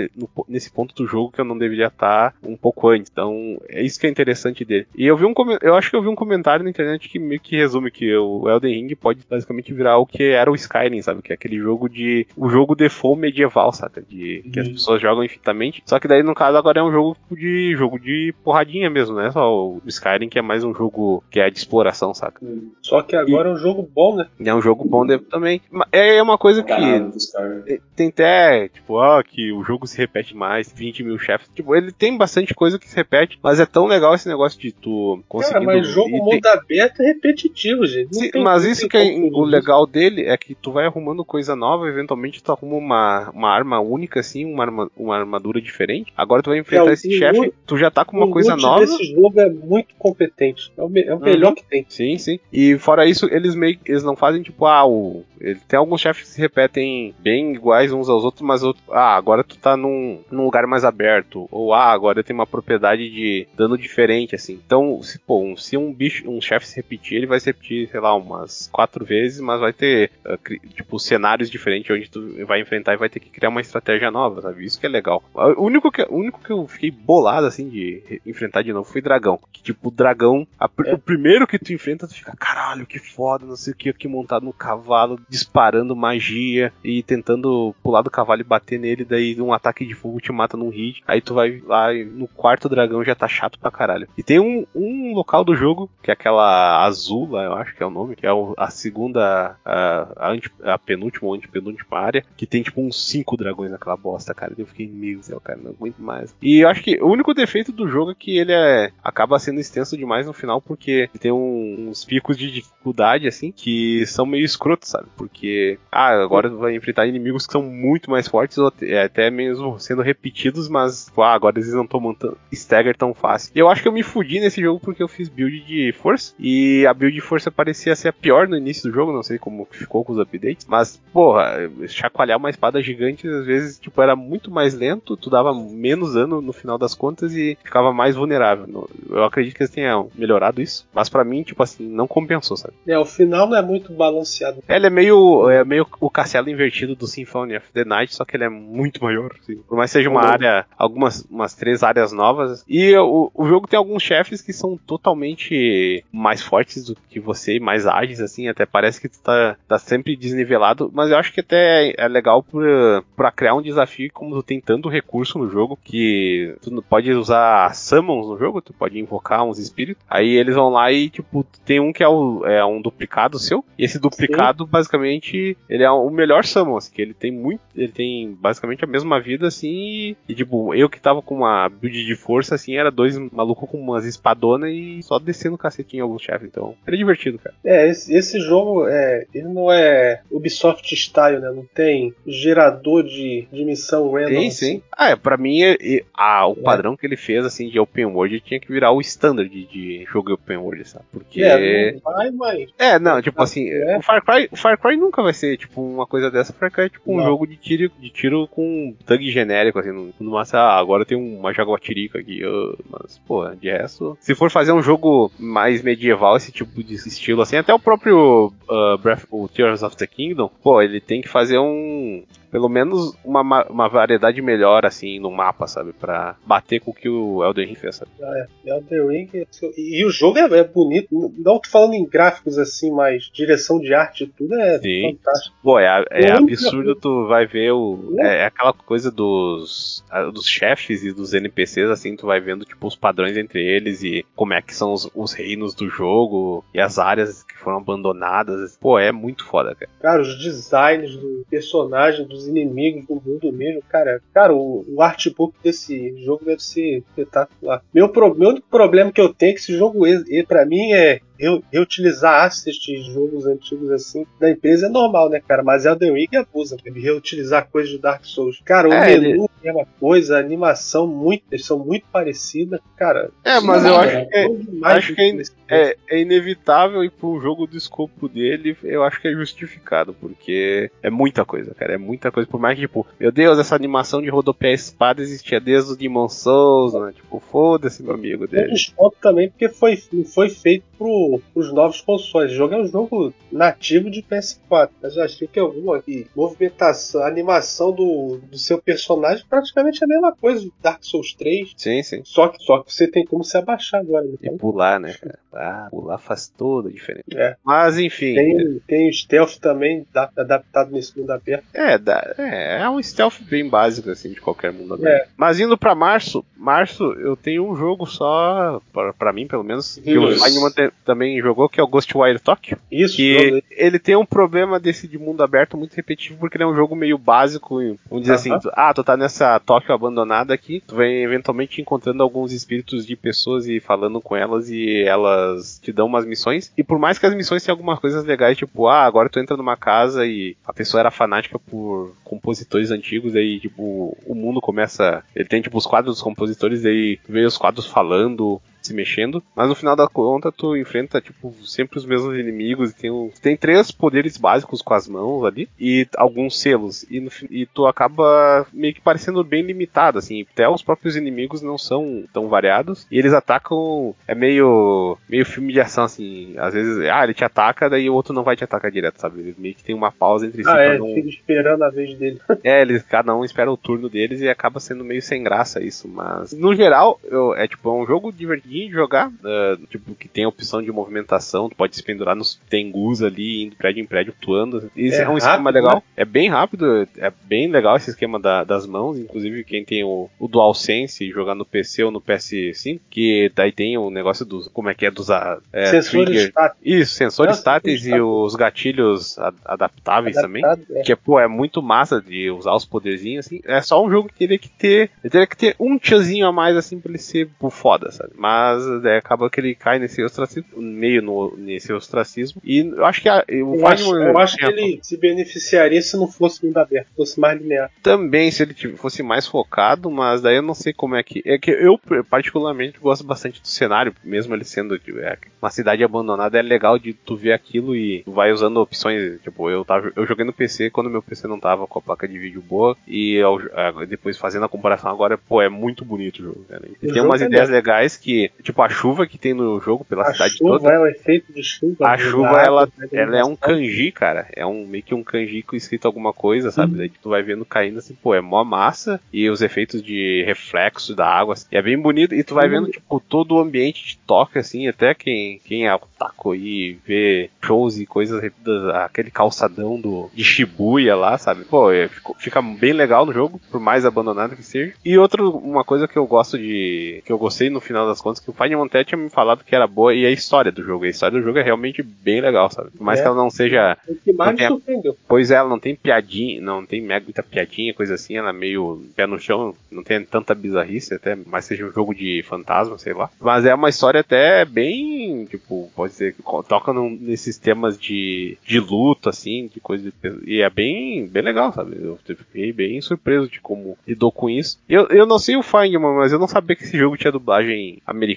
nesse 0.48 0.70
ponto 0.70 0.94
do 0.94 1.06
jogo 1.06 1.32
que 1.32 1.40
eu 1.40 1.44
não 1.44 1.58
deveria 1.58 1.86
estar 1.86 2.34
um 2.42 2.56
pouco 2.56 2.88
antes. 2.88 3.10
Então, 3.10 3.60
é 3.68 3.82
isso 3.82 3.98
que 3.98 4.06
é 4.06 4.10
interessante 4.10 4.64
dele. 4.64 4.86
E 4.94 5.06
eu 5.06 5.16
vi 5.16 5.24
um 5.24 5.34
eu 5.62 5.74
acho 5.74 5.90
que 5.90 5.96
eu 5.96 6.02
vi 6.02 6.08
um 6.08 6.14
comentário 6.14 6.62
na 6.62 6.70
internet 6.70 7.08
que 7.08 7.18
meio 7.18 7.40
que 7.40 7.56
resume 7.56 7.90
que 7.90 8.14
o 8.16 8.48
Elden 8.48 8.74
Ring 8.74 8.94
pode 8.94 9.20
basicamente 9.28 9.59
virar 9.62 9.98
o 9.98 10.06
que 10.06 10.22
era 10.22 10.50
o 10.50 10.54
Skyrim, 10.54 11.02
sabe? 11.02 11.22
Que 11.22 11.32
é 11.32 11.34
aquele 11.34 11.58
jogo 11.58 11.88
de. 11.88 12.26
o 12.36 12.48
jogo 12.48 12.74
default 12.74 13.20
medieval, 13.20 13.72
sabe? 13.72 14.02
De. 14.08 14.42
Que 14.52 14.60
as 14.60 14.66
uhum. 14.66 14.72
pessoas 14.74 15.02
jogam 15.02 15.24
infinitamente. 15.24 15.82
Só 15.86 15.98
que 15.98 16.08
daí, 16.08 16.22
no 16.22 16.34
caso, 16.34 16.56
agora 16.56 16.80
é 16.80 16.82
um 16.82 16.92
jogo 16.92 17.16
de. 17.30 17.74
jogo 17.76 17.98
de 17.98 18.34
porradinha 18.44 18.90
mesmo, 18.90 19.16
né? 19.16 19.30
Só 19.30 19.52
o 19.52 19.82
Skyrim, 19.86 20.28
que 20.28 20.38
é 20.38 20.42
mais 20.42 20.64
um 20.64 20.74
jogo 20.74 21.22
que 21.30 21.40
é 21.40 21.50
de 21.50 21.58
exploração, 21.58 22.14
saca? 22.14 22.44
Uhum. 22.44 22.72
Só 22.82 23.02
que 23.02 23.16
agora 23.16 23.48
e... 23.48 23.52
é 23.52 23.54
um 23.54 23.58
jogo 23.58 23.88
bom, 23.94 24.16
né? 24.16 24.26
É 24.44 24.54
um 24.54 24.62
jogo 24.62 24.84
bom 24.84 25.06
também. 25.30 25.60
É 25.92 26.22
uma 26.22 26.38
coisa 26.38 26.62
que. 26.62 27.80
Tem 27.94 28.08
até, 28.08 28.68
tipo, 28.68 28.94
ó, 28.94 29.22
que 29.22 29.52
o 29.52 29.62
jogo 29.62 29.86
se 29.86 29.96
repete 29.96 30.36
mais, 30.36 30.72
20 30.72 31.02
mil 31.02 31.18
chefes. 31.18 31.48
Tipo, 31.54 31.74
ele 31.74 31.92
tem 31.92 32.16
bastante 32.16 32.54
coisa 32.54 32.78
que 32.78 32.88
se 32.88 32.96
repete, 32.96 33.38
mas 33.42 33.60
é 33.60 33.66
tão 33.66 33.86
legal 33.86 34.14
esse 34.14 34.28
negócio 34.28 34.60
de 34.60 34.72
tu 34.72 35.22
conseguir. 35.28 35.54
Cara, 35.54 35.64
mas 35.64 35.86
jogo 35.86 36.10
mundo 36.10 36.40
tem... 36.40 36.52
aberto 36.52 37.02
é 37.02 37.06
repetitivo, 37.06 37.86
gente. 37.86 38.14
Sim, 38.14 38.30
mas 38.42 38.64
isso 38.64 38.88
que 38.88 38.96
é 38.96 39.02
o 39.32 39.44
legal 39.50 39.86
dele 39.86 40.24
é 40.24 40.36
que 40.36 40.54
tu 40.54 40.72
vai 40.72 40.86
arrumando 40.86 41.24
coisa 41.24 41.54
nova, 41.56 41.88
eventualmente 41.88 42.42
tu 42.42 42.52
arruma 42.52 42.76
uma, 42.76 43.30
uma 43.30 43.50
arma 43.50 43.80
única, 43.80 44.20
assim, 44.20 44.44
uma, 44.44 44.64
arma, 44.64 44.90
uma 44.96 45.16
armadura 45.16 45.60
diferente. 45.60 46.12
Agora 46.16 46.42
tu 46.42 46.50
vai 46.50 46.58
enfrentar 46.58 46.90
é, 46.90 46.92
esse 46.94 47.10
chefe, 47.12 47.52
tu 47.66 47.76
já 47.76 47.90
tá 47.90 48.04
com 48.04 48.16
uma 48.16 48.30
coisa 48.30 48.56
nova. 48.56 48.84
Esse 48.84 49.12
jogo 49.14 49.40
é 49.40 49.48
muito 49.48 49.94
competente. 49.98 50.72
É 50.76 50.82
o, 50.82 50.90
é 50.96 51.14
o 51.14 51.18
uhum. 51.18 51.24
melhor 51.24 51.54
que 51.54 51.64
tem. 51.64 51.84
Sim, 51.88 52.18
sim. 52.18 52.38
E 52.52 52.78
fora 52.78 53.06
isso, 53.06 53.26
eles 53.30 53.54
meio 53.54 53.78
eles 53.84 54.02
não 54.02 54.16
fazem 54.16 54.42
tipo, 54.42 54.66
ah, 54.66 54.86
o, 54.86 55.24
ele, 55.40 55.58
tem 55.66 55.78
alguns 55.78 56.00
chefes 56.00 56.24
que 56.24 56.34
se 56.34 56.40
repetem 56.40 57.14
bem 57.18 57.54
iguais 57.54 57.92
uns 57.92 58.08
aos 58.08 58.24
outros, 58.24 58.46
mas 58.46 58.62
outro, 58.62 58.82
ah, 58.90 59.16
agora 59.16 59.42
tu 59.42 59.56
tá 59.56 59.76
num, 59.76 60.20
num 60.30 60.44
lugar 60.44 60.66
mais 60.66 60.84
aberto. 60.84 61.48
Ou 61.50 61.72
ah, 61.72 61.90
agora 61.90 62.22
tem 62.22 62.34
uma 62.34 62.46
propriedade 62.46 63.08
de 63.10 63.46
dano 63.56 63.76
diferente, 63.76 64.34
assim. 64.34 64.60
Então, 64.64 65.02
se, 65.02 65.18
pô, 65.18 65.42
um, 65.42 65.56
se 65.56 65.76
um 65.76 65.92
bicho, 65.92 66.28
um 66.30 66.40
chefe 66.40 66.66
se 66.66 66.76
repetir, 66.76 67.18
ele 67.18 67.26
vai 67.26 67.40
se 67.40 67.46
repetir, 67.46 67.88
sei 67.88 68.00
lá, 68.00 68.14
umas 68.14 68.68
quatro 68.72 69.04
vezes, 69.04 69.39
mas 69.40 69.60
vai 69.60 69.72
ter, 69.72 70.10
uh, 70.24 70.68
tipo, 70.74 70.98
cenários 70.98 71.50
diferentes 71.50 71.90
onde 71.90 72.10
tu 72.10 72.46
vai 72.46 72.60
enfrentar 72.60 72.94
e 72.94 72.98
vai 72.98 73.08
ter 73.08 73.20
que 73.20 73.30
criar 73.30 73.48
uma 73.48 73.60
estratégia 73.60 74.10
nova, 74.10 74.42
sabe? 74.42 74.64
Isso 74.64 74.78
que 74.78 74.86
é 74.86 74.88
legal. 74.88 75.22
O 75.34 75.64
único 75.64 75.90
que, 75.90 76.02
o 76.02 76.16
único 76.16 76.40
que 76.42 76.50
eu 76.50 76.66
fiquei 76.66 76.90
bolado, 76.90 77.46
assim, 77.46 77.68
de 77.68 78.20
enfrentar 78.26 78.62
de 78.62 78.72
novo 78.72 78.90
foi 78.90 79.00
dragão. 79.00 79.38
Que, 79.52 79.62
tipo, 79.62 79.88
o 79.88 79.90
dragão, 79.90 80.46
a, 80.58 80.68
é. 80.86 80.94
o 80.94 80.98
primeiro 80.98 81.46
que 81.46 81.58
tu 81.58 81.72
enfrenta, 81.72 82.06
tu 82.06 82.14
fica, 82.14 82.34
caralho, 82.36 82.86
que 82.86 82.98
foda, 82.98 83.46
não 83.46 83.56
sei 83.56 83.72
o 83.72 83.76
que, 83.76 83.88
aqui 83.88 84.08
montado 84.08 84.44
no 84.44 84.52
cavalo, 84.52 85.20
disparando 85.28 85.96
magia 85.96 86.72
e 86.84 87.02
tentando 87.02 87.74
pular 87.82 88.02
do 88.02 88.10
cavalo 88.10 88.40
e 88.40 88.44
bater 88.44 88.78
nele, 88.78 89.04
daí 89.04 89.40
um 89.40 89.52
ataque 89.52 89.86
de 89.86 89.94
fogo 89.94 90.20
te 90.20 90.32
mata 90.32 90.56
num 90.56 90.68
hit. 90.68 91.02
Aí 91.06 91.20
tu 91.20 91.34
vai 91.34 91.62
lá 91.66 91.92
no 91.92 92.26
quarto 92.28 92.68
dragão 92.68 93.04
já 93.04 93.14
tá 93.14 93.28
chato 93.28 93.58
pra 93.58 93.70
caralho. 93.70 94.08
E 94.16 94.22
tem 94.22 94.38
um, 94.38 94.66
um 94.74 95.14
local 95.14 95.44
do 95.44 95.54
jogo, 95.54 95.90
que 96.02 96.10
é 96.10 96.14
aquela 96.14 96.84
azul 96.84 97.30
lá, 97.30 97.44
eu 97.44 97.54
acho 97.54 97.74
que 97.74 97.82
é 97.82 97.86
o 97.86 97.90
nome, 97.90 98.16
que 98.16 98.26
é 98.26 98.30
a 98.56 98.70
segunda, 98.70 99.29
a, 99.64 100.36
a, 100.64 100.78
penúltima 100.78 101.28
ou 101.28 101.34
antepenúltima 101.34 101.98
área, 101.98 102.24
que 102.36 102.46
tem 102.46 102.62
tipo 102.62 102.80
uns 102.80 103.08
cinco 103.08 103.36
dragões 103.36 103.70
naquela 103.70 103.96
bosta, 103.96 104.34
cara. 104.34 104.52
Eu 104.56 104.66
fiquei, 104.66 104.86
Deus, 104.86 105.42
cara, 105.42 105.58
não 105.62 105.70
aguento 105.70 105.98
mais. 105.98 106.34
E 106.42 106.60
eu 106.60 106.68
acho 106.68 106.82
que 106.82 107.00
o 107.00 107.08
único 107.08 107.34
defeito 107.34 107.72
do 107.72 107.88
jogo 107.88 108.12
é 108.12 108.14
que 108.14 108.38
ele 108.38 108.52
é, 108.52 108.90
acaba 109.02 109.38
sendo 109.38 109.60
extenso 109.60 109.96
demais 109.96 110.26
no 110.26 110.32
final, 110.32 110.60
porque 110.60 111.08
tem 111.18 111.32
um, 111.32 111.88
uns 111.88 112.04
picos 112.04 112.36
de 112.36 112.50
dificuldade, 112.50 113.26
assim, 113.26 113.52
que 113.52 114.04
são 114.06 114.26
meio 114.26 114.44
escrotos, 114.44 114.88
sabe? 114.88 115.08
Porque, 115.16 115.78
ah, 115.90 116.22
agora 116.22 116.48
vai 116.48 116.74
enfrentar 116.74 117.06
inimigos 117.06 117.46
que 117.46 117.52
são 117.52 117.62
muito 117.62 118.10
mais 118.10 118.26
fortes, 118.26 118.58
ou 118.58 118.72
até 119.04 119.30
mesmo 119.30 119.78
sendo 119.78 120.02
repetidos, 120.02 120.68
mas, 120.68 121.06
tipo, 121.06 121.22
ah, 121.22 121.34
agora 121.34 121.58
eles 121.58 121.72
não 121.72 121.86
montando 122.00 122.38
stagger 122.52 122.96
tão 122.96 123.12
fácil. 123.12 123.52
Eu 123.54 123.68
acho 123.68 123.82
que 123.82 123.88
eu 123.88 123.92
me 123.92 124.02
fudi 124.02 124.40
nesse 124.40 124.60
jogo 124.60 124.80
porque 124.80 125.02
eu 125.02 125.08
fiz 125.08 125.28
build 125.28 125.60
de 125.60 125.92
força, 125.92 126.34
e 126.38 126.86
a 126.86 126.94
build 126.94 127.14
de 127.14 127.20
força 127.20 127.50
parecia 127.50 127.94
ser 127.94 128.08
a 128.08 128.12
pior 128.12 128.48
no 128.48 128.56
início 128.56 128.88
do 128.88 128.94
jogo, 128.94 129.12
não 129.20 129.24
sei 129.24 129.38
como 129.38 129.68
ficou 129.70 130.02
com 130.02 130.12
os 130.12 130.18
updates, 130.18 130.66
mas, 130.66 131.00
porra, 131.12 131.70
chacoalhar 131.86 132.38
uma 132.38 132.50
espada 132.50 132.82
gigante 132.82 133.28
às 133.28 133.44
vezes, 133.44 133.78
tipo, 133.78 134.00
era 134.00 134.16
muito 134.16 134.50
mais 134.50 134.74
lento, 134.74 135.16
tu 135.16 135.28
dava 135.28 135.54
menos 135.54 136.14
dano 136.14 136.40
no 136.40 136.52
final 136.52 136.78
das 136.78 136.94
contas 136.94 137.34
e 137.34 137.56
ficava 137.62 137.92
mais 137.92 138.16
vulnerável. 138.16 138.88
Eu 139.08 139.24
acredito 139.24 139.56
que 139.56 139.62
eles 139.62 139.72
tenham 139.72 140.10
melhorado 140.14 140.62
isso, 140.62 140.88
mas 140.92 141.08
para 141.08 141.24
mim, 141.24 141.42
tipo 141.42 141.62
assim, 141.62 141.86
não 141.86 142.06
compensou, 142.06 142.56
sabe? 142.56 142.74
É, 142.86 142.98
o 142.98 143.04
final 143.04 143.46
não 143.46 143.56
é 143.56 143.62
muito 143.62 143.92
balanceado. 143.92 144.62
Ele 144.68 144.86
é 144.86 144.90
meio, 144.90 145.48
é 145.50 145.64
meio 145.64 145.86
o 146.00 146.10
castelo 146.10 146.48
invertido 146.48 146.94
do 146.94 147.06
Symphony 147.06 147.56
of 147.56 147.66
the 147.72 147.84
Night, 147.84 148.14
só 148.14 148.24
que 148.24 148.36
ele 148.36 148.44
é 148.44 148.48
muito 148.48 149.02
maior, 149.04 149.32
assim. 149.40 149.56
Por 149.68 149.76
mais 149.76 149.90
que 149.90 149.98
seja 149.98 150.08
uma 150.08 150.22
uhum. 150.22 150.28
área, 150.28 150.66
algumas 150.78 151.26
umas 151.30 151.54
três 151.54 151.82
áreas 151.82 152.12
novas. 152.12 152.64
E 152.68 152.96
o, 152.96 153.30
o 153.34 153.46
jogo 153.46 153.66
tem 153.66 153.76
alguns 153.76 154.02
chefes 154.02 154.40
que 154.40 154.52
são 154.52 154.76
totalmente 154.76 156.04
mais 156.12 156.42
fortes 156.42 156.84
do 156.84 156.96
que 157.08 157.20
você, 157.20 157.58
mais 157.58 157.86
ágeis, 157.86 158.20
assim, 158.20 158.48
até 158.48 158.64
parece 158.64 158.99
que 159.00 159.08
tu 159.08 159.20
tá, 159.22 159.56
tá 159.66 159.78
sempre 159.78 160.16
desnivelado, 160.16 160.90
mas 160.92 161.10
eu 161.10 161.16
acho 161.16 161.32
que 161.32 161.40
até 161.40 161.94
é 161.96 162.08
legal 162.08 162.42
pra, 162.42 163.02
pra 163.16 163.32
criar 163.32 163.54
um 163.54 163.62
desafio, 163.62 164.10
como 164.12 164.34
tu 164.36 164.42
tem 164.42 164.60
tanto 164.60 164.88
recurso 164.88 165.38
no 165.38 165.48
jogo, 165.48 165.78
que 165.82 166.54
tu 166.62 166.82
pode 166.82 167.10
usar 167.12 167.74
summons 167.74 168.28
no 168.28 168.38
jogo, 168.38 168.60
tu 168.60 168.72
pode 168.72 168.98
invocar 168.98 169.44
uns 169.44 169.58
espíritos, 169.58 170.02
aí 170.08 170.30
eles 170.30 170.54
vão 170.54 170.70
lá 170.70 170.90
e, 170.92 171.08
tipo, 171.08 171.44
tem 171.64 171.80
um 171.80 171.92
que 171.92 172.02
é, 172.02 172.08
o, 172.08 172.44
é 172.46 172.64
um 172.64 172.80
duplicado 172.80 173.38
seu, 173.38 173.64
e 173.78 173.84
esse 173.84 173.98
duplicado, 173.98 174.64
Sim. 174.64 174.70
basicamente, 174.70 175.56
ele 175.68 175.82
é 175.82 175.90
o 175.90 176.10
melhor 176.10 176.44
summon, 176.44 176.76
assim, 176.76 176.92
que 176.92 177.02
ele 177.02 177.14
tem 177.14 177.30
muito, 177.30 177.60
ele 177.74 177.92
tem 177.92 178.36
basicamente 178.40 178.84
a 178.84 178.88
mesma 178.88 179.20
vida, 179.20 179.46
assim, 179.46 180.16
e, 180.28 180.34
tipo, 180.34 180.74
eu 180.74 180.88
que 180.88 181.00
tava 181.00 181.22
com 181.22 181.36
uma 181.36 181.68
build 181.68 182.04
de 182.04 182.14
força, 182.14 182.54
assim, 182.54 182.76
era 182.76 182.90
dois 182.90 183.18
malucos 183.32 183.68
com 183.68 183.78
umas 183.78 184.04
espadonas 184.04 184.70
e 184.72 185.00
só 185.02 185.18
descendo 185.18 185.58
cacetinho 185.58 186.00
em 186.00 186.02
alguns 186.02 186.22
chefes, 186.22 186.48
então, 186.48 186.74
era 186.86 186.96
divertido, 186.96 187.38
cara. 187.38 187.54
É, 187.64 187.88
esse, 187.88 188.14
esse 188.14 188.40
jogo, 188.40 188.86
é, 188.90 189.26
ele 189.34 189.48
não 189.48 189.72
é 189.72 190.22
Ubisoft 190.30 190.94
style, 190.94 191.40
né, 191.40 191.50
não 191.50 191.64
tem 191.74 192.14
gerador 192.26 193.02
de, 193.02 193.46
de 193.52 193.64
missão 193.64 194.10
random. 194.10 194.28
Sim, 194.28 194.46
assim. 194.46 194.50
sim. 194.50 194.82
Ah, 194.92 195.10
é, 195.10 195.16
pra 195.16 195.36
mim, 195.36 195.62
é, 195.62 195.76
é, 195.80 196.04
ah, 196.14 196.46
o 196.48 196.52
é. 196.52 196.62
padrão 196.62 196.96
que 196.96 197.06
ele 197.06 197.16
fez, 197.16 197.44
assim, 197.44 197.68
de 197.68 197.78
open 197.78 198.06
world 198.06 198.40
tinha 198.40 198.60
que 198.60 198.72
virar 198.72 198.92
o 198.92 199.00
standard 199.00 199.48
de, 199.48 199.66
de 199.66 200.04
jogo 200.10 200.32
open 200.32 200.58
world, 200.58 200.88
sabe? 200.88 201.04
Porque... 201.12 201.42
É, 201.42 201.92
não 201.92 202.00
vai, 202.00 202.30
mas... 202.30 202.70
É, 202.78 202.98
não, 202.98 203.20
tipo 203.22 203.40
assim, 203.42 203.68
é. 203.70 203.98
o 203.98 204.02
Far 204.02 204.24
Cry, 204.24 204.48
o 204.50 204.56
Far 204.56 204.78
Cry 204.78 204.96
nunca 204.96 205.22
vai 205.22 205.32
ser, 205.32 205.56
tipo, 205.56 205.80
uma 205.80 206.06
coisa 206.06 206.30
dessa. 206.30 206.52
Far 206.52 206.70
Cry 206.70 206.84
é 206.84 206.88
tipo 206.88 207.12
um 207.12 207.16
não. 207.16 207.24
jogo 207.24 207.46
de 207.46 207.56
tiro, 207.56 207.90
de 207.98 208.10
tiro 208.10 208.46
com 208.48 208.94
thug 209.06 209.30
genérico, 209.30 209.78
assim, 209.78 210.12
no, 210.18 210.30
massa, 210.30 210.58
ah, 210.58 210.78
agora 210.78 211.04
tem 211.04 211.16
uma 211.16 211.52
jaguatirica 211.52 212.18
aqui, 212.18 212.44
uh, 212.44 212.78
mas, 212.90 213.18
pô, 213.26 213.48
de 213.48 213.70
resto... 213.70 214.16
Se 214.20 214.34
for 214.34 214.50
fazer 214.50 214.72
um 214.72 214.82
jogo 214.82 215.30
mais 215.38 215.82
medieval, 215.82 216.36
esse 216.36 216.52
tipo 216.52 216.82
de 216.82 216.94
estilo, 216.94 217.42
assim, 217.42 217.56
até 217.56 217.72
o 217.72 217.78
próprio 217.78 218.52
uh, 218.68 218.74
Breath, 219.02 219.24
o 219.30 219.48
Tears 219.48 219.82
of 219.82 219.96
the 219.96 220.06
Kingdom, 220.06 220.50
pô, 220.62 220.80
ele 220.82 221.00
tem 221.00 221.20
que 221.20 221.28
fazer 221.28 221.58
um 221.58 222.24
pelo 222.50 222.68
menos 222.68 223.14
uma, 223.24 223.64
uma 223.68 223.88
variedade 223.88 224.42
melhor, 224.42 224.84
assim, 224.84 225.18
no 225.18 225.30
mapa, 225.30 225.66
sabe? 225.66 225.92
Pra 225.92 226.36
bater 226.44 226.80
com 226.80 226.90
o 226.90 226.94
que 226.94 227.08
o 227.08 227.44
Elden 227.44 227.68
Ring 227.68 227.74
fez, 227.76 227.96
sabe? 227.96 228.10
Ah, 228.20 228.46
é, 228.66 228.70
Elden 228.70 229.08
Ring. 229.08 229.46
E, 229.76 230.04
o 230.04 230.10
jogo 230.10 230.38
é, 230.38 230.58
é, 230.58 230.64
bonito. 230.64 231.08
Não 231.38 231.58
tô 231.58 231.68
falando 231.68 231.94
em 231.94 232.04
gráficos 232.04 232.58
assim, 232.58 232.90
mas 232.90 233.30
direção 233.32 233.78
de 233.78 233.94
arte 233.94 234.24
e 234.24 234.26
tudo 234.26 234.54
é 234.54 234.78
Sim. 234.78 235.16
fantástico. 235.16 235.56
Pô, 235.62 235.78
é, 235.78 236.04
é 236.10 236.32
absurdo 236.32 236.94
tu 236.96 237.26
vai 237.28 237.46
ver 237.46 237.72
o. 237.72 238.16
É, 238.18 238.42
é 238.42 238.44
aquela 238.46 238.72
coisa 238.72 239.10
dos. 239.10 240.04
dos 240.32 240.46
chefes 240.46 241.04
e 241.04 241.12
dos 241.12 241.32
NPCs, 241.32 241.90
assim, 241.90 242.16
tu 242.16 242.26
vai 242.26 242.40
vendo, 242.40 242.64
tipo, 242.64 242.86
os 242.86 242.96
padrões 242.96 243.36
entre 243.36 243.64
eles 243.64 244.02
e 244.02 244.24
como 244.34 244.54
é 244.54 244.60
que 244.60 244.74
são 244.74 244.92
os, 244.92 245.08
os 245.14 245.32
reinos 245.32 245.74
do 245.74 245.88
jogo 245.88 246.64
e 246.74 246.80
as 246.80 246.98
áreas 246.98 247.44
foram 247.60 247.78
abandonadas. 247.78 248.76
Pô, 248.80 248.98
é 248.98 249.12
muito 249.12 249.44
foda, 249.44 249.74
cara. 249.74 249.90
Cara, 250.00 250.22
os 250.22 250.38
designs 250.38 251.16
do 251.16 251.44
personagem, 251.48 252.26
dos 252.26 252.46
inimigos, 252.46 253.06
do 253.06 253.14
mundo 253.14 253.52
mesmo, 253.52 253.82
cara. 253.88 254.20
Cara, 254.32 254.54
o, 254.54 254.84
o 254.88 255.02
artbook 255.02 255.54
desse 255.62 256.16
jogo 256.24 256.44
deve 256.44 256.62
ser 256.62 256.98
espetacular. 256.98 257.82
Meu, 257.92 258.08
pro, 258.08 258.34
meu 258.34 258.50
único 258.50 258.68
problema 258.68 259.12
que 259.12 259.20
eu 259.20 259.32
tenho 259.32 259.50
é 259.50 259.54
que 259.54 259.60
esse 259.60 259.76
jogo, 259.76 260.00
para 260.46 260.66
mim, 260.66 260.92
é 260.92 261.20
eu, 261.40 261.62
reutilizar 261.72 262.44
assets 262.44 262.76
de 262.76 263.02
jogos 263.12 263.46
antigos 263.46 263.90
assim 263.90 264.26
da 264.38 264.50
empresa 264.50 264.86
é 264.86 264.88
normal, 264.90 265.30
né, 265.30 265.40
cara? 265.40 265.62
Mas 265.62 265.86
Elden 265.86 266.12
Ring 266.12 266.36
abusa 266.36 266.76
de 266.76 266.90
reutilizar 266.90 267.68
coisas 267.70 267.90
de 267.90 267.98
Dark 267.98 268.24
Souls. 268.24 268.60
Cara, 268.64 268.88
o 268.88 268.92
é, 268.92 269.18
menu 269.18 269.48
ele... 269.62 269.68
é 269.68 269.72
uma 269.72 269.86
coisa, 269.98 270.36
a 270.36 270.40
animação 270.40 271.06
muito, 271.06 271.44
eles 271.50 271.64
são 271.64 271.78
muito 271.78 272.04
parecidas. 272.12 272.80
Cara, 272.96 273.30
é, 273.42 273.58
mas 273.60 273.84
eu 273.84 273.96
acho 273.96 274.26
que, 274.26 274.36
é, 274.36 274.46
acho 274.82 275.14
que 275.14 275.22
é, 275.22 275.82
é, 275.82 275.96
é, 276.10 276.20
inevitável 276.20 277.02
e 277.02 277.08
pro 277.08 277.40
jogo 277.40 277.66
do 277.66 277.76
escopo 277.76 278.28
dele, 278.28 278.76
eu 278.82 279.02
acho 279.02 279.20
que 279.20 279.28
é 279.28 279.32
justificado, 279.32 280.12
porque 280.12 280.90
é 281.02 281.08
muita 281.08 281.44
coisa, 281.44 281.74
cara. 281.74 281.94
É 281.94 281.98
muita 281.98 282.30
coisa. 282.30 282.48
Por 282.48 282.60
mais 282.60 282.74
que, 282.74 282.82
tipo, 282.82 283.06
meu 283.18 283.32
Deus, 283.32 283.58
essa 283.58 283.74
animação 283.74 284.20
de 284.20 284.28
rodopiar 284.28 284.72
espada 284.72 285.22
existia 285.22 285.60
desde 285.60 285.92
o 285.92 285.96
Demon 285.96 286.28
Souls, 286.28 286.92
né? 286.94 287.12
Tipo, 287.14 287.40
foda-se, 287.40 288.02
meu 288.02 288.14
amigo 288.14 288.46
dele. 288.46 288.74
Eu 288.98 289.14
também 289.22 289.48
porque 289.48 289.68
foi, 289.68 289.96
foi 290.34 290.50
feito 290.50 290.84
pro 290.98 291.29
os 291.54 291.72
novos 291.72 292.00
consoles. 292.00 292.52
O 292.52 292.56
jogo 292.56 292.74
é 292.74 292.78
um 292.78 292.86
jogo 292.86 293.34
nativo 293.52 294.10
de 294.10 294.22
PS4, 294.22 294.90
mas 295.02 295.16
eu 295.16 295.22
achei 295.22 295.46
que 295.46 295.58
alguma 295.58 295.96
aqui, 295.96 296.26
movimentação, 296.34 297.22
animação 297.22 297.92
do, 297.92 298.38
do 298.50 298.58
seu 298.58 298.80
personagem 298.80 299.44
praticamente 299.48 300.02
é 300.02 300.04
a 300.04 300.08
mesma 300.08 300.32
coisa 300.34 300.64
do 300.64 300.72
Dark 300.82 301.02
Souls 301.02 301.34
3. 301.34 301.72
Sim, 301.76 302.02
sim. 302.02 302.22
Só 302.24 302.48
que, 302.48 302.62
só 302.62 302.82
que 302.82 302.92
você 302.92 303.06
tem 303.06 303.24
como 303.24 303.44
se 303.44 303.56
abaixar 303.56 304.00
agora. 304.00 304.26
Então. 304.26 304.54
E 304.54 304.58
pular, 304.58 304.98
né, 304.98 305.14
cara? 305.14 305.38
Ah, 305.52 305.88
pular 305.90 306.18
faz 306.18 306.48
toda 306.48 306.88
a 306.88 306.92
diferença. 306.92 307.24
É. 307.34 307.56
Mas 307.64 307.98
enfim. 307.98 308.34
Tem, 308.34 308.80
tem 308.86 309.08
o 309.08 309.12
stealth 309.12 309.58
também 309.58 310.06
adaptado 310.36 310.92
nesse 310.92 311.18
mundo 311.18 311.30
aberto. 311.30 311.64
É, 311.74 311.98
dá, 311.98 312.34
é, 312.38 312.80
é 312.82 312.90
um 312.90 313.02
stealth 313.02 313.40
bem 313.42 313.68
básico, 313.68 314.10
assim, 314.10 314.30
de 314.30 314.40
qualquer 314.40 314.72
mundo 314.72 314.94
aberto. 314.94 315.24
É. 315.24 315.28
Mas 315.36 315.58
indo 315.58 315.76
pra 315.76 315.94
março, 315.94 316.44
março 316.56 317.12
eu 317.14 317.36
tenho 317.36 317.68
um 317.68 317.74
jogo 317.76 318.06
só, 318.06 318.80
pra, 318.92 319.12
pra 319.12 319.32
mim 319.32 319.46
pelo 319.46 319.64
menos, 319.64 319.96
que 319.96 320.16
o 320.16 320.38
Feynman 320.38 320.92
também 321.04 321.19
jogou, 321.40 321.68
que 321.68 321.80
é 321.80 321.82
o 321.82 321.88
Ghostwire 321.88 322.38
Tokyo. 322.38 322.78
Isso, 322.90 323.16
que 323.16 323.62
ele 323.70 323.98
tem 323.98 324.16
um 324.16 324.26
problema 324.26 324.78
desse 324.78 325.06
de 325.06 325.18
mundo 325.18 325.42
aberto 325.42 325.76
muito 325.76 325.94
repetitivo, 325.94 326.38
porque 326.38 326.56
ele 326.56 326.64
é 326.64 326.66
um 326.66 326.74
jogo 326.74 326.94
meio 326.94 327.18
básico. 327.18 327.76
Vamos 328.08 328.22
dizer 328.22 328.32
uh 328.32 328.34
-huh. 328.34 328.34
assim, 328.34 328.58
tu, 328.58 328.70
ah, 328.74 328.94
tu 328.94 329.04
tá 329.04 329.16
nessa 329.16 329.58
Tóquio 329.60 329.94
abandonada 329.94 330.54
aqui, 330.54 330.82
tu 330.86 330.96
vai 330.96 331.08
eventualmente 331.08 331.80
encontrando 331.80 332.22
alguns 332.22 332.52
espíritos 332.52 333.06
de 333.06 333.16
pessoas 333.16 333.66
e 333.66 333.80
falando 333.80 334.20
com 334.20 334.36
elas 334.36 334.70
e 334.70 335.02
elas 335.02 335.78
te 335.82 335.92
dão 335.92 336.06
umas 336.06 336.24
missões. 336.24 336.72
E 336.76 336.82
por 336.82 336.98
mais 336.98 337.18
que 337.18 337.26
as 337.26 337.34
missões 337.34 337.62
tenham 337.62 337.74
algumas 337.74 337.98
coisas 337.98 338.24
legais, 338.24 338.56
tipo, 338.56 338.88
ah, 338.88 339.04
agora 339.04 339.28
tu 339.28 339.38
entra 339.38 339.56
numa 339.56 339.76
casa 339.76 340.26
e 340.26 340.56
a 340.64 340.72
pessoa 340.72 341.00
era 341.00 341.10
fanática 341.10 341.58
por 341.58 342.14
compositores 342.24 342.90
antigos, 342.90 343.34
aí, 343.34 343.58
tipo, 343.60 344.16
o 344.26 344.34
mundo 344.34 344.60
começa. 344.60 345.22
Ele 345.34 345.48
tem, 345.48 345.60
tipo, 345.60 345.76
os 345.76 345.86
quadros 345.86 346.16
dos 346.16 346.22
compositores, 346.22 346.84
aí 346.84 347.18
vê 347.28 347.44
os 347.44 347.58
quadros 347.58 347.86
falando, 347.86 348.60
se 348.90 348.94
mexendo, 348.94 349.42
mas 349.54 349.68
no 349.68 349.74
final 349.74 349.94
da 349.94 350.08
conta 350.08 350.52
tu 350.52 350.76
enfrenta, 350.76 351.20
tipo, 351.20 351.54
sempre 351.64 351.98
os 351.98 352.04
mesmos 352.04 352.36
inimigos 352.36 352.90
e 352.90 352.94
tem, 352.94 353.32
tem 353.40 353.56
três 353.56 353.90
poderes 353.90 354.36
básicos 354.36 354.82
com 354.82 354.94
as 354.94 355.08
mãos 355.08 355.44
ali 355.44 355.68
e 355.78 356.06
alguns 356.16 356.60
selos, 356.60 357.04
e, 357.04 357.20
no, 357.20 357.30
e 357.48 357.66
tu 357.66 357.86
acaba 357.86 358.66
meio 358.72 358.92
que 358.92 359.00
parecendo 359.00 359.42
bem 359.44 359.62
limitado, 359.62 360.18
assim, 360.18 360.44
até 360.52 360.68
os 360.68 360.82
próprios 360.82 361.16
inimigos 361.16 361.62
não 361.62 361.78
são 361.78 362.24
tão 362.32 362.48
variados, 362.48 363.06
e 363.10 363.18
eles 363.18 363.32
atacam, 363.32 364.14
é 364.26 364.34
meio, 364.34 365.16
meio 365.28 365.46
filme 365.46 365.72
de 365.72 365.80
ação, 365.80 366.04
assim, 366.04 366.54
às 366.58 366.74
vezes, 366.74 366.98
ah, 367.08 367.22
ele 367.22 367.34
te 367.34 367.44
ataca, 367.44 367.88
daí 367.88 368.10
o 368.10 368.14
outro 368.14 368.34
não 368.34 368.42
vai 368.42 368.56
te 368.56 368.64
atacar 368.64 368.90
direto, 368.90 369.20
sabe, 369.20 369.40
eles 369.40 369.56
meio 369.56 369.74
que 369.74 369.84
tem 369.84 369.94
uma 369.94 370.10
pausa 370.10 370.46
entre 370.46 370.64
si. 370.64 370.70
Ah, 370.70 370.80
é, 370.80 370.98
não... 370.98 371.14
fica 371.14 371.28
esperando 371.28 371.82
a 371.82 371.90
vez 371.90 372.14
dele. 372.14 372.40
é, 372.64 372.82
eles, 372.82 373.02
cada 373.02 373.34
um 373.34 373.44
espera 373.44 373.70
o 373.70 373.76
turno 373.76 374.08
deles 374.08 374.40
e 374.40 374.48
acaba 374.48 374.80
sendo 374.80 375.04
meio 375.04 375.22
sem 375.22 375.42
graça 375.42 375.82
isso, 375.82 376.08
mas 376.08 376.52
no 376.52 376.74
geral, 376.74 377.20
eu, 377.24 377.54
é 377.54 377.68
tipo, 377.68 377.88
é 377.88 377.92
um 377.92 378.06
jogo 378.06 378.32
divertido 378.32 378.70
jogar, 378.88 379.28
uh, 379.28 379.86
tipo, 379.88 380.14
que 380.14 380.28
tem 380.28 380.44
a 380.44 380.48
opção 380.48 380.82
de 380.82 380.92
movimentação, 380.92 381.68
tu 381.68 381.76
pode 381.76 381.96
se 381.96 382.02
pendurar 382.02 382.36
nos 382.36 382.60
tengus 382.68 383.22
ali, 383.22 383.64
indo 383.64 383.76
prédio 383.76 384.00
em 384.00 384.06
prédio, 384.06 384.34
atuando. 384.38 384.90
Isso 384.94 385.16
é, 385.16 385.24
é 385.24 385.28
um 385.28 385.32
rápido, 385.32 385.48
esquema 385.48 385.70
legal. 385.70 385.96
Né? 385.96 386.02
É 386.16 386.24
bem 386.24 386.48
rápido, 386.48 387.08
é 387.18 387.32
bem 387.44 387.68
legal 387.68 387.96
esse 387.96 388.10
esquema 388.10 388.38
da, 388.38 388.64
das 388.64 388.86
mãos, 388.86 389.18
inclusive 389.18 389.64
quem 389.64 389.84
tem 389.84 390.04
o, 390.04 390.30
o 390.38 390.48
DualSense 390.48 391.30
jogar 391.30 391.54
no 391.54 391.64
PC 391.64 392.04
ou 392.04 392.10
no 392.10 392.20
PS5, 392.20 393.00
que 393.10 393.50
daí 393.54 393.72
tem 393.72 393.98
o 393.98 394.10
negócio 394.10 394.44
dos, 394.44 394.68
como 394.68 394.88
é 394.88 394.94
que 394.94 395.06
é, 395.06 395.10
dos 395.10 395.30
ah, 395.30 395.58
é, 395.72 395.86
sensores 395.86 396.50
táteis. 396.50 397.00
Isso, 397.00 397.14
sensores 397.14 397.62
táteis 397.62 398.06
e 398.06 398.20
os 398.20 398.54
gatilhos 398.54 399.38
adaptáveis 399.64 400.36
Adaptado, 400.36 400.42
também, 400.42 400.62
é. 400.96 401.02
que 401.02 401.12
é, 401.12 401.16
pô, 401.16 401.38
é 401.38 401.48
muito 401.48 401.82
massa 401.82 402.20
de 402.20 402.50
usar 402.50 402.74
os 402.74 402.84
poderzinhos, 402.84 403.46
assim. 403.46 403.60
É 403.64 403.80
só 403.80 404.04
um 404.04 404.10
jogo 404.10 404.28
que 404.28 404.34
teria 404.34 404.58
que 404.58 404.68
ter, 404.68 405.10
teria 405.22 405.46
que 405.46 405.56
ter 405.56 405.76
um 405.78 405.98
tiozinho 405.98 406.46
a 406.46 406.52
mais, 406.52 406.76
assim, 406.76 407.00
pra 407.00 407.10
ele 407.10 407.18
ser 407.18 407.48
foda, 407.70 408.10
sabe? 408.10 408.32
Mas 408.36 408.59
daí 409.02 409.16
acaba 409.16 409.50
que 409.50 409.60
ele 409.60 409.74
cai 409.74 409.98
nesse 409.98 410.22
ostracismo, 410.22 410.80
meio 410.80 411.22
no, 411.22 411.56
nesse 411.56 411.92
ostracismo. 411.92 412.60
E 412.64 412.80
eu 412.80 413.04
acho 413.04 413.20
que 413.20 413.28
a, 413.28 413.44
o 413.48 413.76
eu 413.76 413.86
acho, 413.86 414.14
eu 414.16 414.38
acho 414.38 414.56
que 414.56 414.64
ele 414.64 415.00
se 415.02 415.16
beneficiaria 415.16 416.00
se 416.00 416.16
não 416.16 416.28
fosse 416.28 416.64
mundo 416.64 416.78
aberto, 416.78 417.08
fosse 417.16 417.38
mais 417.38 417.60
linear. 417.60 417.90
Também 418.02 418.50
se 418.50 418.62
ele 418.62 418.74
fosse 418.96 419.22
mais 419.22 419.46
focado, 419.46 420.10
mas 420.10 420.40
daí 420.40 420.56
eu 420.56 420.62
não 420.62 420.74
sei 420.74 420.92
como 420.92 421.16
é 421.16 421.22
que. 421.22 421.42
É 421.44 421.58
que 421.58 421.70
eu, 421.70 421.98
particularmente, 422.28 422.98
gosto 422.98 423.24
bastante 423.24 423.60
do 423.60 423.68
cenário, 423.68 424.14
mesmo 424.24 424.54
ele 424.54 424.64
sendo 424.64 424.98
tipo, 424.98 425.18
é, 425.18 425.36
uma 425.60 425.70
cidade 425.70 426.02
abandonada, 426.02 426.58
é 426.58 426.62
legal 426.62 426.98
de 426.98 427.12
tu 427.12 427.36
ver 427.36 427.52
aquilo 427.52 427.94
e 427.94 428.22
vai 428.26 428.52
usando 428.52 428.78
opções. 428.78 429.40
Tipo, 429.42 429.70
eu, 429.70 429.84
tava, 429.84 430.12
eu 430.16 430.26
joguei 430.26 430.44
no 430.44 430.52
PC 430.52 430.90
quando 430.90 431.10
meu 431.10 431.22
PC 431.22 431.46
não 431.46 431.60
tava 431.60 431.86
com 431.86 431.98
a 431.98 432.02
placa 432.02 432.26
de 432.26 432.38
vídeo 432.38 432.62
boa, 432.62 432.96
e 433.06 433.34
eu, 433.34 433.60
é, 433.74 434.06
depois 434.06 434.36
fazendo 434.36 434.64
a 434.64 434.68
comparação 434.68 435.10
agora, 435.10 435.36
pô, 435.36 435.60
é 435.60 435.68
muito 435.68 436.04
bonito 436.04 436.40
o 436.40 436.44
jogo. 436.44 436.66
E 437.02 437.12
tem 437.12 437.22
umas 437.22 437.42
é 437.42 437.46
ideias 437.46 437.68
legais 437.68 438.16
que, 438.16 438.49
tipo, 438.62 438.82
a 438.82 438.88
chuva 438.88 439.26
que 439.26 439.38
tem 439.38 439.54
no 439.54 439.80
jogo 439.80 440.04
pela 440.04 440.22
a 440.22 440.32
cidade 440.32 440.56
chuva, 440.56 440.78
toda. 440.78 440.92
É 440.92 440.98
o 440.98 441.06
efeito 441.06 441.52
de 441.52 441.62
chuva. 441.62 442.08
A 442.08 442.18
chuva, 442.18 442.60
ela, 442.60 442.88
ela 443.12 443.38
é 443.38 443.44
um 443.44 443.56
kanji, 443.56 444.12
cara. 444.12 444.46
É 444.54 444.64
um 444.66 444.86
meio 444.86 445.02
que 445.02 445.14
um 445.14 445.22
kanji 445.22 445.62
com 445.62 445.76
escrito 445.76 446.06
alguma 446.06 446.32
coisa, 446.32 446.70
sabe? 446.70 446.92
Uhum. 446.92 446.98
Daí 446.98 447.08
tu 447.08 447.30
vai 447.30 447.42
vendo 447.42 447.64
caindo 447.64 447.98
assim, 447.98 448.14
pô, 448.14 448.34
é 448.34 448.40
mó 448.40 448.64
massa. 448.64 449.20
E 449.32 449.48
os 449.48 449.62
efeitos 449.62 450.02
de 450.02 450.42
reflexo 450.46 451.14
da 451.14 451.26
água, 451.26 451.54
assim, 451.54 451.66
é 451.70 451.82
bem 451.82 451.98
bonito. 451.98 452.34
E 452.34 452.42
tu 452.42 452.54
vai 452.54 452.68
vendo, 452.68 452.90
tipo, 452.90 453.20
todo 453.20 453.54
o 453.54 453.60
ambiente 453.60 454.04
de 454.04 454.18
toque, 454.18 454.58
assim, 454.58 454.88
até 454.88 455.14
quem, 455.14 455.60
quem 455.64 455.86
é 455.86 455.94
otaku 455.94 456.52
aí 456.52 456.98
vê 457.06 457.50
shows 457.62 457.98
e 457.98 458.06
coisas 458.06 458.40
repetidas, 458.40 458.94
aquele 458.94 459.30
calçadão 459.30 460.00
do, 460.00 460.30
de 460.34 460.44
Shibuya 460.44 461.16
lá, 461.16 461.38
sabe? 461.38 461.64
Pô, 461.64 461.90
é, 461.90 462.08
fica 462.38 462.60
bem 462.60 462.92
legal 462.92 463.24
no 463.24 463.32
jogo, 463.32 463.60
por 463.70 463.80
mais 463.80 464.04
abandonado 464.04 464.56
que 464.56 464.62
seja. 464.62 464.92
E 465.04 465.16
outra, 465.18 465.42
uma 465.42 465.84
coisa 465.84 466.08
que 466.08 466.16
eu 466.16 466.26
gosto 466.26 466.58
de. 466.58 467.22
que 467.24 467.32
eu 467.32 467.38
gostei 467.38 467.70
no 467.70 467.80
final 467.80 468.06
das 468.06 468.20
contas, 468.20 468.39
que 468.42 468.50
o 468.50 468.52
Final 468.52 468.82
Fantasy 468.82 469.04
tinha 469.06 469.18
me 469.18 469.30
falado 469.30 469.64
que 469.64 469.74
era 469.74 469.86
boa 469.86 470.14
e 470.14 470.26
a 470.26 470.30
história 470.30 470.72
do 470.72 470.82
jogo. 470.82 471.04
A 471.04 471.08
história 471.08 471.38
do 471.38 471.44
jogo 471.44 471.58
é 471.58 471.62
realmente 471.62 472.02
bem 472.02 472.40
legal, 472.40 472.70
sabe? 472.70 472.90
Por 472.90 473.02
mais 473.02 473.18
é. 473.18 473.22
que 473.22 473.28
ela 473.28 473.36
não 473.36 473.50
seja. 473.50 473.96
O 474.06 474.14
que 474.14 474.32
mais 474.32 474.56
tenha... 474.56 474.68
surpreendeu. 474.68 475.16
Pois 475.28 475.50
é, 475.50 475.54
ela 475.54 475.68
não 475.68 475.78
tem 475.78 475.94
piadinha, 475.94 476.60
não 476.60 476.84
tem 476.84 477.00
mega 477.00 477.24
muita 477.24 477.42
piadinha, 477.42 477.94
coisa 477.94 478.14
assim, 478.14 478.36
ela 478.36 478.50
é 478.50 478.52
meio 478.52 479.02
pé 479.14 479.26
no 479.26 479.38
chão, 479.38 479.74
não 479.90 480.02
tem 480.02 480.24
tanta 480.24 480.54
bizarrice, 480.54 481.14
até 481.14 481.34
mais 481.34 481.64
seja 481.64 481.86
um 481.86 481.92
jogo 481.92 482.14
de 482.14 482.42
fantasma, 482.42 482.98
sei 482.98 483.12
lá. 483.12 483.30
Mas 483.40 483.64
é 483.64 483.74
uma 483.74 483.88
história 483.88 484.20
até 484.20 484.64
bem, 484.64 485.46
tipo, 485.46 485.90
pode 485.94 486.12
dizer 486.12 486.34
que 486.34 486.42
toca 486.42 486.92
num, 486.92 487.16
nesses 487.20 487.58
temas 487.58 487.98
de, 487.98 488.56
de 488.64 488.80
luta, 488.80 489.30
assim, 489.30 489.70
de 489.72 489.80
coisa 489.80 490.10
de, 490.10 490.14
E 490.46 490.60
é 490.60 490.70
bem, 490.70 491.26
bem 491.26 491.42
legal, 491.42 491.72
sabe? 491.72 491.96
Eu 492.00 492.18
fiquei 492.24 492.72
bem 492.72 493.00
surpreso 493.00 493.48
de 493.48 493.60
como 493.60 493.96
lidou 494.06 494.32
com 494.32 494.48
isso. 494.48 494.78
Eu, 494.88 495.06
eu 495.08 495.26
não 495.26 495.38
sei 495.38 495.56
o 495.56 495.62
Feynman, 495.62 496.16
mas 496.16 496.32
eu 496.32 496.38
não 496.38 496.48
sabia 496.48 496.76
que 496.76 496.84
esse 496.84 496.96
jogo 496.96 497.16
tinha 497.16 497.32
dublagem 497.32 498.00
americana. 498.06 498.29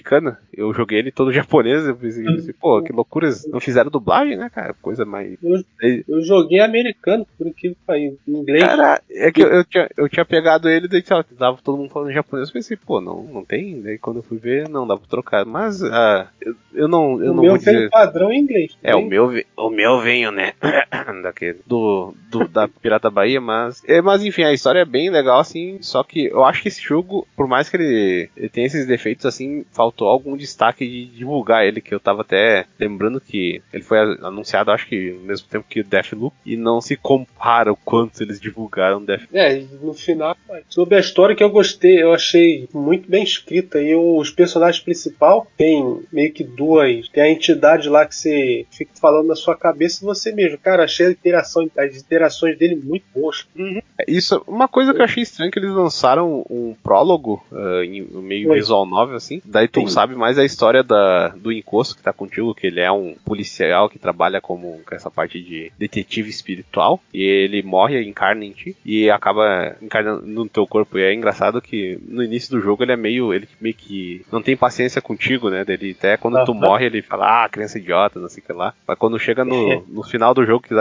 Eu 0.52 0.72
joguei 0.72 0.98
ele 0.98 1.10
todo 1.10 1.32
japonês, 1.32 1.86
eu 1.86 1.96
pensei, 1.96 2.24
pensei 2.24 2.52
pô, 2.52 2.82
que 2.82 2.92
loucuras. 2.92 3.46
Não 3.46 3.60
fizeram 3.60 3.90
dublagem, 3.90 4.36
né, 4.36 4.50
cara? 4.50 4.74
Coisa 4.74 5.04
mais. 5.04 5.36
Eu, 5.42 5.62
eu 6.08 6.22
joguei 6.22 6.60
americano, 6.60 7.26
por 7.36 7.48
aqui 7.48 7.76
em 7.90 8.16
inglês. 8.26 8.64
Cara, 8.64 9.00
é 9.10 9.30
que 9.30 9.42
eu, 9.42 9.48
eu, 9.48 9.64
tinha, 9.64 9.88
eu 9.96 10.08
tinha 10.08 10.24
pegado 10.24 10.68
ele, 10.68 10.88
daí 10.88 11.02
tava 11.02 11.58
todo 11.62 11.78
mundo 11.78 11.90
falando 11.90 12.12
japonês, 12.12 12.48
eu 12.48 12.52
pensei, 12.52 12.76
pô, 12.76 13.00
não, 13.00 13.22
não 13.24 13.44
tem. 13.44 13.80
Daí 13.80 13.98
quando 13.98 14.16
eu 14.18 14.22
fui 14.22 14.38
ver, 14.38 14.68
não 14.68 14.86
dá 14.86 14.96
pra 14.96 15.06
trocar. 15.08 15.44
Mas 15.44 15.82
uh, 15.82 16.26
eu, 16.40 16.54
eu 16.72 16.88
não, 16.88 17.22
eu 17.22 17.32
o 17.32 17.34
não 17.34 17.42
meu 17.42 17.50
vou 17.52 17.58
dizer. 17.58 17.90
padrão 17.90 18.32
em 18.32 18.40
inglês. 18.40 18.76
É, 18.82 18.94
o 18.94 19.02
meu, 19.02 19.30
o 19.56 19.70
meu 19.70 20.00
venho, 20.00 20.30
né? 20.30 20.52
Daquele, 21.22 21.58
do, 21.66 22.14
do, 22.30 22.48
da 22.48 22.68
Pirata 22.68 23.10
Bahia, 23.10 23.40
mas. 23.40 23.82
É, 23.86 24.00
mas 24.00 24.24
enfim, 24.24 24.42
a 24.42 24.52
história 24.52 24.80
é 24.80 24.84
bem 24.84 25.10
legal, 25.10 25.38
assim. 25.38 25.78
Só 25.80 26.02
que 26.02 26.26
eu 26.26 26.44
acho 26.44 26.62
que 26.62 26.68
esse 26.68 26.82
jogo, 26.82 27.26
por 27.36 27.46
mais 27.46 27.68
que 27.68 27.76
ele, 27.76 28.30
ele 28.36 28.48
tenha 28.48 28.66
esses 28.66 28.86
defeitos, 28.86 29.26
assim, 29.26 29.64
faltou 29.84 30.08
algum 30.08 30.36
destaque 30.36 30.86
de 30.86 31.06
divulgar 31.06 31.66
ele, 31.66 31.80
que 31.80 31.94
eu 31.94 32.00
tava 32.00 32.22
até 32.22 32.64
lembrando 32.78 33.20
que 33.20 33.62
ele 33.72 33.82
foi 33.82 33.98
anunciado, 33.98 34.70
acho 34.70 34.86
que 34.86 35.12
ao 35.12 35.20
mesmo 35.20 35.46
tempo 35.48 35.66
que 35.68 35.80
o 35.80 35.84
Deathloop, 35.84 36.34
e 36.44 36.56
não 36.56 36.80
se 36.80 36.96
compara 36.96 37.72
o 37.72 37.76
quanto 37.76 38.22
eles 38.22 38.40
divulgaram 38.40 39.04
Deathloop. 39.04 39.36
É, 39.36 39.62
no 39.82 39.92
final, 39.92 40.36
sobre 40.68 40.96
a 40.96 41.00
história 41.00 41.36
que 41.36 41.44
eu 41.44 41.50
gostei, 41.50 42.02
eu 42.02 42.14
achei 42.14 42.68
muito 42.72 43.10
bem 43.10 43.22
escrita, 43.22 43.80
e 43.82 43.94
os 43.94 44.30
personagens 44.30 44.82
principal 44.82 45.46
tem 45.56 46.00
meio 46.12 46.32
que 46.32 46.44
duas, 46.44 47.08
tem 47.10 47.22
a 47.22 47.30
entidade 47.30 47.88
lá 47.88 48.06
que 48.06 48.16
você 48.16 48.66
fica 48.70 48.92
falando 48.98 49.26
na 49.26 49.36
sua 49.36 49.56
cabeça 49.56 50.04
você 50.04 50.32
mesmo. 50.32 50.58
Cara, 50.58 50.84
achei 50.84 51.06
a 51.06 51.10
interação, 51.10 51.68
as 51.76 51.96
interações 51.96 52.58
dele 52.58 52.76
muito 52.76 53.04
boas. 53.14 53.46
Uhum. 53.56 53.80
É, 53.98 54.04
isso, 54.10 54.42
uma 54.46 54.68
coisa 54.68 54.92
que 54.92 55.00
eu 55.00 55.04
achei 55.04 55.22
estranho 55.22 55.50
que 55.50 55.58
eles 55.58 55.70
lançaram 55.70 56.44
um 56.50 56.74
prólogo 56.82 57.44
uh, 57.50 57.82
em 57.82 58.02
meio 58.22 58.48
Foi. 58.48 58.58
visual 58.58 58.86
novel, 58.86 59.16
assim. 59.16 59.40
Daí 59.44 59.68
tu 59.68 59.80
Sim. 59.80 59.88
sabe 59.88 60.14
mais 60.14 60.38
a 60.38 60.44
história 60.44 60.82
da, 60.82 61.28
do 61.28 61.52
encosto 61.52 61.96
que 61.96 62.02
tá 62.02 62.12
contigo, 62.12 62.54
que 62.54 62.66
ele 62.66 62.80
é 62.80 62.90
um 62.90 63.14
policial 63.24 63.88
que 63.88 63.98
trabalha 63.98 64.40
como 64.40 64.80
com 64.86 64.94
essa 64.94 65.10
parte 65.10 65.40
de 65.40 65.72
detetive 65.78 66.28
espiritual. 66.28 67.00
E 67.12 67.22
ele 67.22 67.62
morre, 67.62 68.02
encarna 68.04 68.44
em 68.44 68.52
ti 68.52 68.76
e 68.84 69.10
acaba 69.10 69.76
encarnando 69.80 70.26
no 70.26 70.48
teu 70.48 70.66
corpo. 70.66 70.98
E 70.98 71.02
é 71.02 71.14
engraçado 71.14 71.62
que 71.62 71.98
no 72.06 72.22
início 72.22 72.50
do 72.50 72.60
jogo 72.60 72.82
ele 72.82 72.92
é 72.92 72.96
meio. 72.96 73.32
ele 73.32 73.48
meio 73.60 73.74
que 73.74 74.24
não 74.30 74.42
tem 74.42 74.56
paciência 74.56 75.00
contigo, 75.00 75.50
né? 75.50 75.64
Dele 75.64 75.96
até 75.96 76.16
quando 76.16 76.44
tu 76.44 76.54
morre, 76.54 76.86
ele 76.86 77.02
fala, 77.02 77.44
ah, 77.44 77.48
criança 77.48 77.78
idiota, 77.78 78.18
não 78.18 78.28
sei 78.28 78.42
o 78.42 78.46
que 78.46 78.52
lá. 78.52 78.74
Mas 78.86 78.98
quando 78.98 79.18
chega 79.18 79.44
no, 79.44 79.84
no 79.88 80.02
final 80.02 80.34
do 80.34 80.44
jogo, 80.44 80.64
que 80.64 80.74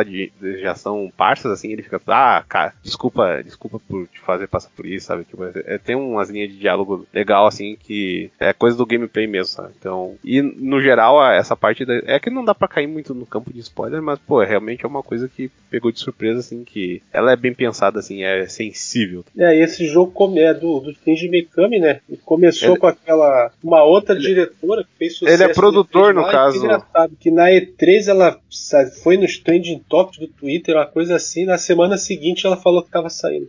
já 0.61 0.75
são 0.75 1.11
parças, 1.15 1.51
assim, 1.51 1.71
ele 1.71 1.83
fica, 1.83 2.01
ah, 2.07 2.43
cara, 2.47 2.73
desculpa, 2.81 3.02
desculpa 3.43 3.79
por 3.87 4.07
te 4.07 4.19
fazer 4.19 4.47
passar 4.47 4.69
por 4.75 4.85
isso, 4.85 5.07
sabe? 5.07 5.23
Tipo, 5.25 5.43
é, 5.43 5.77
tem 5.77 5.95
umas 5.95 6.29
linhas 6.29 6.49
de 6.49 6.57
diálogo 6.57 7.05
legal, 7.13 7.47
assim, 7.47 7.75
que 7.75 8.29
é 8.39 8.53
coisa 8.53 8.77
do 8.77 8.85
gameplay 8.85 9.27
mesmo, 9.27 9.47
sabe? 9.47 9.73
Então, 9.77 10.15
e 10.23 10.41
no 10.41 10.81
geral, 10.81 11.23
essa 11.31 11.55
parte 11.55 11.85
da, 11.85 11.95
é 12.05 12.19
que 12.19 12.29
não 12.29 12.45
dá 12.45 12.53
pra 12.53 12.67
cair 12.67 12.87
muito 12.87 13.13
no 13.13 13.25
campo 13.25 13.51
de 13.51 13.59
spoiler, 13.59 14.01
mas, 14.01 14.19
pô, 14.19 14.43
realmente 14.43 14.85
é 14.85 14.87
uma 14.87 15.03
coisa 15.03 15.27
que 15.27 15.51
pegou 15.69 15.91
de 15.91 15.99
surpresa, 15.99 16.39
assim, 16.39 16.63
que 16.63 17.01
ela 17.11 17.31
é 17.31 17.35
bem 17.35 17.53
pensada, 17.53 17.99
assim, 17.99 18.23
é 18.23 18.47
sensível. 18.47 19.25
É, 19.37 19.57
esse 19.57 19.85
jogo 19.87 20.13
é 20.37 20.53
do, 20.53 20.79
do 20.79 20.93
Shinji 20.93 21.27
Mikami, 21.27 21.79
né? 21.79 21.99
Ele 22.07 22.19
começou 22.23 22.71
ele, 22.71 22.79
com 22.79 22.87
aquela, 22.87 23.51
uma 23.63 23.83
outra 23.83 24.15
ele, 24.15 24.23
diretora 24.23 24.83
que 24.83 24.89
fez 24.97 25.17
sucesso. 25.17 25.43
Ele 25.43 25.51
é 25.51 25.53
produtor, 25.53 26.13
no 26.13 26.23
caso. 26.29 26.59
Que 26.59 26.65
engraçado, 26.65 27.17
que 27.19 27.31
na 27.31 27.49
E3 27.49 28.07
ela 28.07 28.39
sabe, 28.49 28.91
foi 29.01 29.17
nos 29.17 29.37
trending 29.37 29.83
topics 29.89 30.19
do 30.19 30.27
Twitter, 30.27 30.75
uma 30.75 30.85
coisa 30.85 31.15
assim, 31.15 31.45
na 31.45 31.57
semana 31.57 31.97
seguinte 31.97 32.45
ela 32.45 32.57
falou 32.57 32.83
que 32.93 32.99
tava 32.99 33.09
saindo. 33.09 33.47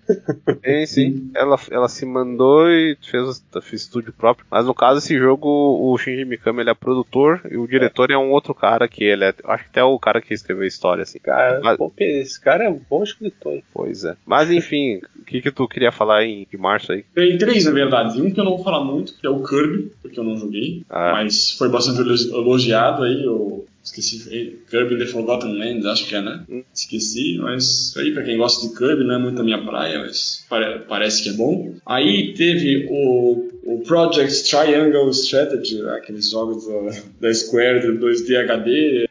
Sim, 0.65 0.87
sim. 0.87 1.31
ela, 1.35 1.59
ela 1.71 1.89
se 1.89 2.07
mandou 2.07 2.69
e 2.69 2.97
fez, 3.03 3.45
fez 3.63 3.83
estúdio 3.83 4.13
próprio. 4.13 4.47
Mas 4.51 4.65
no 4.65 4.75
caso, 4.75 4.99
esse 4.99 5.17
jogo, 5.19 5.49
o 5.49 5.97
Shinji 5.99 6.25
Mikami 6.25 6.63
ele 6.63 6.71
é 6.71 6.75
produtor 6.75 7.43
e 7.51 7.57
o 7.57 7.67
diretor 7.67 8.11
é, 8.11 8.15
é 8.15 8.19
um 8.19 8.31
outro 8.31 8.55
cara 8.55 8.89
que 8.89 9.05
ele 9.05 9.25
é. 9.25 9.35
Acho 9.45 9.65
que 9.65 9.71
até 9.71 9.85
o 9.85 9.99
cara 9.99 10.23
que 10.23 10.33
escreveu 10.33 10.65
a 10.65 10.67
história, 10.67 11.03
assim. 11.03 11.19
Cara, 11.19 11.61
Mas, 11.63 11.77
pô, 11.77 11.93
esse 11.99 12.41
cara 12.41 12.65
é 12.65 12.69
um 12.69 12.81
bom 12.89 13.03
escritor. 13.03 13.53
Hein? 13.53 13.65
Pois 13.73 14.05
é. 14.05 14.17
Mas 14.25 14.51
enfim, 14.51 15.01
o 15.19 15.25
que, 15.25 15.43
que 15.43 15.51
tu 15.51 15.69
queria 15.69 15.93
falar 15.93 16.25
em 16.25 16.47
de 16.51 16.57
março 16.57 16.93
aí? 16.93 17.05
Tem 17.15 17.37
três, 17.37 17.65
na 17.67 17.73
verdade. 17.73 18.21
Um 18.21 18.31
que 18.31 18.41
eu 18.41 18.45
não 18.45 18.57
vou 18.57 18.65
falar 18.65 18.83
muito, 18.83 19.15
que 19.19 19.27
é 19.27 19.31
o 19.31 19.43
Kirby, 19.43 19.93
porque 20.01 20.19
eu 20.19 20.25
não 20.25 20.37
joguei. 20.37 20.83
Ah. 20.89 21.13
Mas 21.13 21.53
foi 21.53 21.69
bastante 21.69 22.01
elogiado 22.01 23.03
aí. 23.03 23.27
O 23.27 23.65
Esqueci, 23.85 24.59
Kirby 24.71 24.97
The 24.97 25.07
Forgotten 25.07 25.59
Land, 25.59 25.87
acho 25.87 26.09
que 26.09 26.15
é, 26.15 26.23
né? 26.23 26.43
Hum. 26.49 26.65
Esqueci, 26.75 27.37
mas 27.39 27.95
aí 27.99 28.13
pra 28.13 28.23
quem 28.23 28.39
gosta 28.39 28.67
de 28.67 28.75
Kirby 28.75 29.05
não 29.05 29.17
é 29.17 29.19
muito 29.19 29.41
a 29.41 29.45
minha 29.45 29.63
praia, 29.63 29.99
mas 29.99 30.45
pare 30.49 30.81
parece 30.89 31.23
que 31.23 31.29
é 31.29 31.33
bom. 31.35 31.75
Aí 31.85 32.33
teve 32.33 32.87
o, 32.91 33.51
o 33.65 33.81
Project 33.81 34.49
Triangle 34.49 35.11
Strategy, 35.11 35.83
aqueles 35.89 36.31
jogos 36.31 36.67
da, 36.67 37.03
da 37.21 37.35
Square 37.35 37.87
do 37.87 38.07
2D 38.07 38.37
HD, 38.37 39.07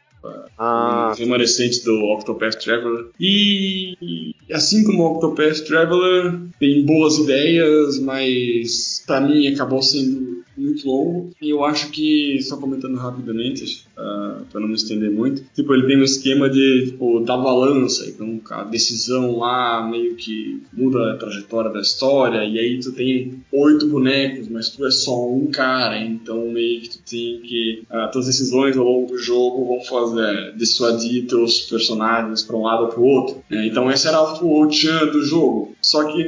ah. 0.58 1.14
remanescente 1.16 1.84
do 1.84 1.94
Octopath 2.06 2.56
Traveler. 2.56 3.06
E 3.20 4.34
assim 4.52 4.84
como 4.84 5.02
o 5.02 5.12
Octopath 5.12 5.60
Traveler 5.66 6.40
tem 6.58 6.84
boas 6.84 7.18
ideias, 7.18 7.98
mas 8.00 9.04
para 9.06 9.20
mim 9.20 9.46
acabou 9.48 9.82
sendo 9.82 10.33
muito 10.56 10.86
longo. 10.86 11.30
E 11.40 11.50
eu 11.50 11.64
acho 11.64 11.90
que, 11.90 12.40
só 12.42 12.56
comentando 12.56 12.96
rapidamente, 12.96 13.86
uh, 13.96 14.00
ah, 14.00 14.40
para 14.50 14.60
não 14.60 14.68
me 14.68 14.74
estender 14.74 15.10
muito, 15.10 15.42
tipo, 15.54 15.74
ele 15.74 15.86
tem 15.86 15.98
um 15.98 16.04
esquema 16.04 16.48
de, 16.48 16.86
tipo, 16.86 17.20
da 17.20 17.36
balança. 17.36 18.08
Então, 18.08 18.40
a 18.50 18.64
decisão 18.64 19.38
lá 19.38 19.86
meio 19.88 20.14
que 20.14 20.62
muda 20.72 21.12
a 21.12 21.16
trajetória 21.16 21.70
da 21.70 21.80
história. 21.80 22.44
E 22.44 22.58
aí 22.58 22.78
tu 22.78 22.92
tem 22.92 23.42
oito 23.52 23.86
bonecos, 23.88 24.48
mas 24.48 24.68
tu 24.68 24.84
é 24.86 24.90
só 24.90 25.28
um 25.28 25.46
cara. 25.46 25.98
Então, 25.98 26.48
meio 26.48 26.80
que 26.82 26.90
tu 26.90 26.98
tem 26.98 27.40
que. 27.40 27.82
Uh, 27.90 28.10
tuas 28.10 28.26
decisões 28.26 28.76
ao 28.76 28.84
longo 28.84 29.08
do 29.08 29.18
jogo 29.18 29.66
vão 29.66 29.80
fazer 29.84 30.54
dissuadir 30.56 31.26
teus 31.26 31.60
personagens 31.60 32.42
para 32.42 32.56
um 32.56 32.62
lado 32.62 32.84
ou 32.84 32.88
para 32.88 33.00
o 33.00 33.04
outro. 33.04 33.42
Né? 33.50 33.66
Então, 33.66 33.90
esse 33.90 34.06
era 34.06 34.20
o 34.22 34.66
tchan 34.68 35.06
do 35.06 35.22
jogo. 35.22 35.73
Só 35.84 36.10
que 36.10 36.22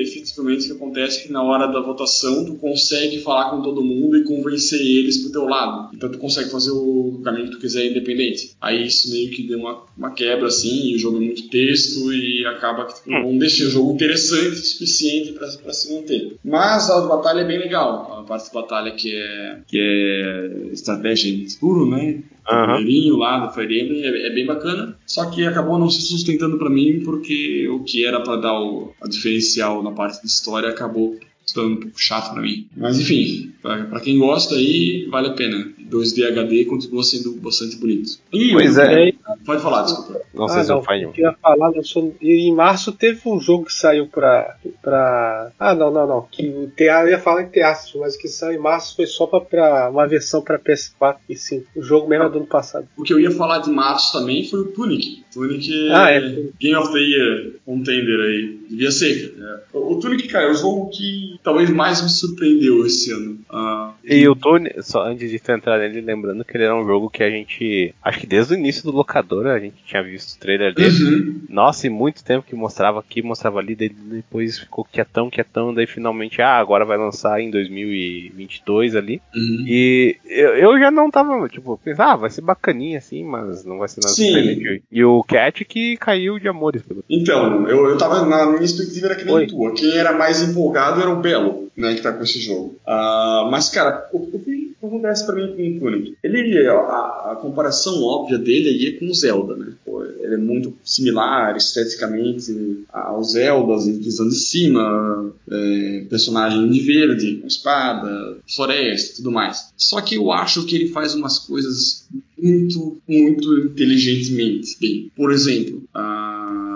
efetivamente 0.00 0.64
o 0.64 0.66
que 0.66 0.72
acontece 0.72 1.20
é 1.20 1.22
que 1.22 1.32
na 1.32 1.40
hora 1.40 1.68
da 1.68 1.80
votação 1.80 2.44
tu 2.44 2.56
consegue 2.56 3.20
falar 3.20 3.50
com 3.50 3.62
todo 3.62 3.80
mundo 3.80 4.16
e 4.16 4.24
convencer 4.24 4.80
eles 4.80 5.18
pro 5.18 5.30
teu 5.30 5.44
lado. 5.44 5.94
Então 5.94 6.10
tu 6.10 6.18
consegue 6.18 6.50
fazer 6.50 6.72
o 6.72 7.20
caminho 7.22 7.46
que 7.46 7.52
tu 7.52 7.60
quiser 7.60 7.86
independente. 7.86 8.56
Aí 8.60 8.84
isso 8.84 9.12
meio 9.12 9.30
que 9.30 9.46
deu 9.46 9.60
uma, 9.60 9.84
uma 9.96 10.10
quebra 10.10 10.48
assim, 10.48 10.88
e 10.88 10.96
o 10.96 10.98
jogo 10.98 11.18
é 11.18 11.20
muito 11.20 11.48
texto 11.48 12.12
e 12.12 12.44
acaba 12.44 12.86
que 12.86 12.96
tipo, 12.96 13.10
não 13.10 13.38
deixa 13.38 13.64
o 13.66 13.70
jogo 13.70 13.92
interessante 13.92 14.48
o 14.48 14.64
suficiente 14.64 15.32
para 15.32 15.72
se 15.72 15.94
manter. 15.94 16.36
Mas 16.44 16.90
a 16.90 17.06
batalha 17.06 17.42
é 17.42 17.46
bem 17.46 17.60
legal. 17.60 18.18
A 18.18 18.24
parte 18.24 18.52
da 18.52 18.60
batalha 18.60 18.90
que 18.90 19.14
é, 19.14 19.58
que 19.68 19.78
é 19.78 20.72
estratégia 20.72 21.30
em 21.30 21.44
escuro, 21.44 21.88
né? 21.88 22.20
Uhum. 22.50 23.16
lá 23.16 23.46
do 23.46 23.54
Fire 23.54 23.80
Emblem 23.80 24.02
é, 24.02 24.26
é, 24.26 24.30
bem 24.30 24.44
bacana, 24.44 24.96
só 25.06 25.30
que 25.30 25.44
acabou 25.46 25.78
não 25.78 25.88
se 25.88 26.02
sustentando 26.02 26.58
para 26.58 26.68
mim 26.68 27.00
porque 27.04 27.68
o 27.68 27.84
que 27.84 28.04
era 28.04 28.20
para 28.20 28.36
dar 28.36 28.60
o 28.60 28.92
diferencial 29.08 29.82
na 29.82 29.92
parte 29.92 30.20
de 30.20 30.26
história 30.26 30.68
acabou 30.68 31.18
ficando 31.46 31.74
um 31.74 31.76
pouco 31.76 32.00
chato 32.00 32.32
para 32.32 32.42
mim. 32.42 32.66
Mas 32.76 32.98
enfim, 32.98 33.52
para 33.60 34.00
quem 34.00 34.18
gosta 34.18 34.54
aí, 34.54 35.06
vale 35.10 35.28
a 35.28 35.34
pena. 35.34 35.72
2D 35.92 36.26
HD 36.26 36.64
continua 36.64 37.02
sendo 37.02 37.32
bastante 37.32 37.76
bonito. 37.76 38.18
E 38.32 38.52
pois 38.52 38.78
é. 38.78 39.12
Pode 39.44 39.62
falar, 39.62 39.82
desculpa. 39.82 40.20
Não 40.32 40.48
sei 40.48 40.60
ah, 40.60 40.64
se 40.64 40.72
eu. 40.72 40.84
Eu 40.88 41.12
ia 41.16 41.32
falar, 41.32 41.70
não 41.70 41.84
sou... 41.84 42.14
E 42.20 42.48
em 42.48 42.54
março 42.54 42.92
teve 42.92 43.20
um 43.26 43.38
jogo 43.38 43.66
que 43.66 43.72
saiu 43.72 44.06
pra. 44.06 44.56
pra... 44.80 45.52
Ah, 45.58 45.74
não, 45.74 45.90
não, 45.90 46.06
não. 46.06 46.26
Que 46.30 46.48
o 46.48 46.70
teatro, 46.74 47.08
eu 47.08 47.12
ia 47.12 47.18
falar 47.18 47.42
em 47.42 47.50
teatro, 47.50 48.00
mas 48.00 48.16
que 48.16 48.28
saiu 48.28 48.58
em 48.58 48.62
março 48.62 48.96
foi 48.96 49.06
só 49.06 49.26
pra, 49.26 49.40
pra 49.40 49.90
uma 49.90 50.06
versão 50.06 50.40
pra 50.40 50.58
PS4 50.58 51.16
e 51.28 51.36
sim. 51.36 51.64
O 51.76 51.82
jogo 51.82 52.08
mesmo 52.08 52.24
é 52.24 52.30
do 52.30 52.38
ano 52.38 52.46
passado. 52.46 52.88
O 52.96 53.02
que 53.02 53.12
eu 53.12 53.20
ia 53.20 53.30
falar 53.30 53.58
de 53.58 53.70
março 53.70 54.18
também 54.18 54.48
foi 54.48 54.60
o 54.60 54.72
Tunic. 54.72 55.22
Tunic 55.32 55.90
ah, 55.90 56.10
é. 56.10 56.20
Game 56.58 56.76
of 56.76 56.92
the 56.92 56.98
Year 56.98 57.52
contender 57.64 58.20
aí. 58.20 58.60
Devia 58.70 58.90
ser. 58.90 59.34
É. 59.38 59.76
O 59.76 59.96
Tunic, 59.96 60.28
cara, 60.28 60.46
é 60.46 60.50
o 60.50 60.54
jogo 60.54 60.90
que 60.90 61.31
talvez 61.42 61.70
mais 61.70 62.00
me 62.02 62.08
surpreendeu 62.08 62.86
esse 62.86 63.12
ano. 63.12 63.38
Ah, 63.50 63.92
e 64.04 64.26
o 64.28 64.34
Tunic, 64.34 64.82
só 64.82 65.06
antes 65.06 65.30
de 65.30 65.40
entrar 65.52 65.78
nele, 65.78 66.00
lembrando 66.00 66.44
que 66.44 66.56
ele 66.56 66.64
era 66.64 66.76
um 66.76 66.86
jogo 66.86 67.10
que 67.10 67.22
a 67.22 67.30
gente. 67.30 67.94
Acho 68.02 68.20
que 68.20 68.26
desde 68.26 68.54
o 68.54 68.56
início 68.56 68.84
do 68.84 68.96
locador 68.96 69.46
a 69.46 69.58
gente 69.58 69.76
tinha 69.84 70.02
visto 70.02 70.36
o 70.36 70.38
trailer 70.38 70.74
dele. 70.74 71.04
Uhum. 71.04 71.40
Nossa, 71.48 71.86
e 71.86 71.90
muito 71.90 72.24
tempo 72.24 72.46
que 72.46 72.54
mostrava 72.54 73.00
aqui, 73.00 73.22
mostrava 73.22 73.58
ali, 73.58 73.74
depois 73.74 74.58
ficou 74.58 74.84
quietão, 74.84 75.30
quietão, 75.30 75.74
daí 75.74 75.86
finalmente, 75.86 76.40
ah, 76.40 76.56
agora 76.56 76.84
vai 76.84 76.96
lançar 76.96 77.40
em 77.40 77.50
2022 77.50 78.96
ali. 78.96 79.20
Uhum. 79.34 79.64
E 79.66 80.16
eu, 80.26 80.54
eu 80.54 80.78
já 80.78 80.90
não 80.90 81.10
tava, 81.10 81.48
tipo, 81.48 81.78
pensando, 81.82 82.08
ah, 82.08 82.16
vai 82.16 82.30
ser 82.30 82.42
bacaninha 82.42 82.98
assim, 82.98 83.24
mas 83.24 83.64
não 83.64 83.78
vai 83.78 83.88
ser 83.88 84.00
nada 84.02 84.14
diferente. 84.14 84.82
E 84.90 85.04
o 85.04 85.22
Cat 85.24 85.64
que 85.64 85.96
caiu 85.96 86.38
de 86.38 86.48
amores. 86.48 86.82
Pelo... 86.82 87.04
Então, 87.08 87.68
eu, 87.68 87.88
eu 87.88 87.98
tava 87.98 88.24
na 88.26 88.46
minha 88.46 88.64
expectativa 88.64 89.06
era 89.06 89.14
que 89.16 89.24
nem 89.24 89.34
Oi. 89.34 89.46
tua. 89.46 89.72
Quem 89.74 89.96
era 89.96 90.12
mais 90.12 90.42
empolgado 90.42 91.00
era 91.00 91.10
o 91.10 91.20
Belo, 91.32 91.70
né, 91.74 91.94
que 91.94 92.02
tá 92.02 92.12
com 92.12 92.22
esse 92.22 92.40
jogo. 92.40 92.76
Uh, 92.86 93.50
mas, 93.50 93.70
cara, 93.70 94.06
o, 94.12 94.18
o 94.18 94.38
que 94.38 94.76
acontece 94.82 95.24
pra 95.24 95.34
mim 95.34 95.78
com 95.78 95.86
o 95.86 95.90
Tunic? 95.90 96.16
Ele, 96.22 96.68
a, 96.68 97.32
a, 97.32 97.38
comparação 97.40 98.02
óbvia 98.02 98.36
dele 98.36 98.68
aí 98.68 98.86
é 98.88 98.98
com 98.98 99.06
o 99.06 99.14
Zelda, 99.14 99.56
né? 99.56 99.72
Pô, 99.84 100.04
ele 100.04 100.34
é 100.34 100.38
muito 100.38 100.76
similar 100.84 101.56
esteticamente 101.56 102.84
aos 102.92 103.32
Zeldas, 103.32 103.86
em 103.86 103.98
visão 103.98 104.28
de 104.28 104.34
cima, 104.34 105.32
é, 105.50 106.06
personagem 106.10 106.68
de 106.68 106.80
verde, 106.80 107.36
com 107.36 107.46
espada, 107.46 108.38
floresta 108.54 109.16
tudo 109.16 109.32
mais. 109.32 109.72
Só 109.76 110.00
que 110.00 110.16
eu 110.16 110.30
acho 110.30 110.66
que 110.66 110.76
ele 110.76 110.88
faz 110.88 111.14
umas 111.14 111.38
coisas 111.38 112.06
muito, 112.38 112.98
muito 113.08 113.58
inteligentemente 113.58 114.76
bem. 114.78 115.10
Por 115.16 115.32
exemplo, 115.32 115.82
a, 115.94 116.71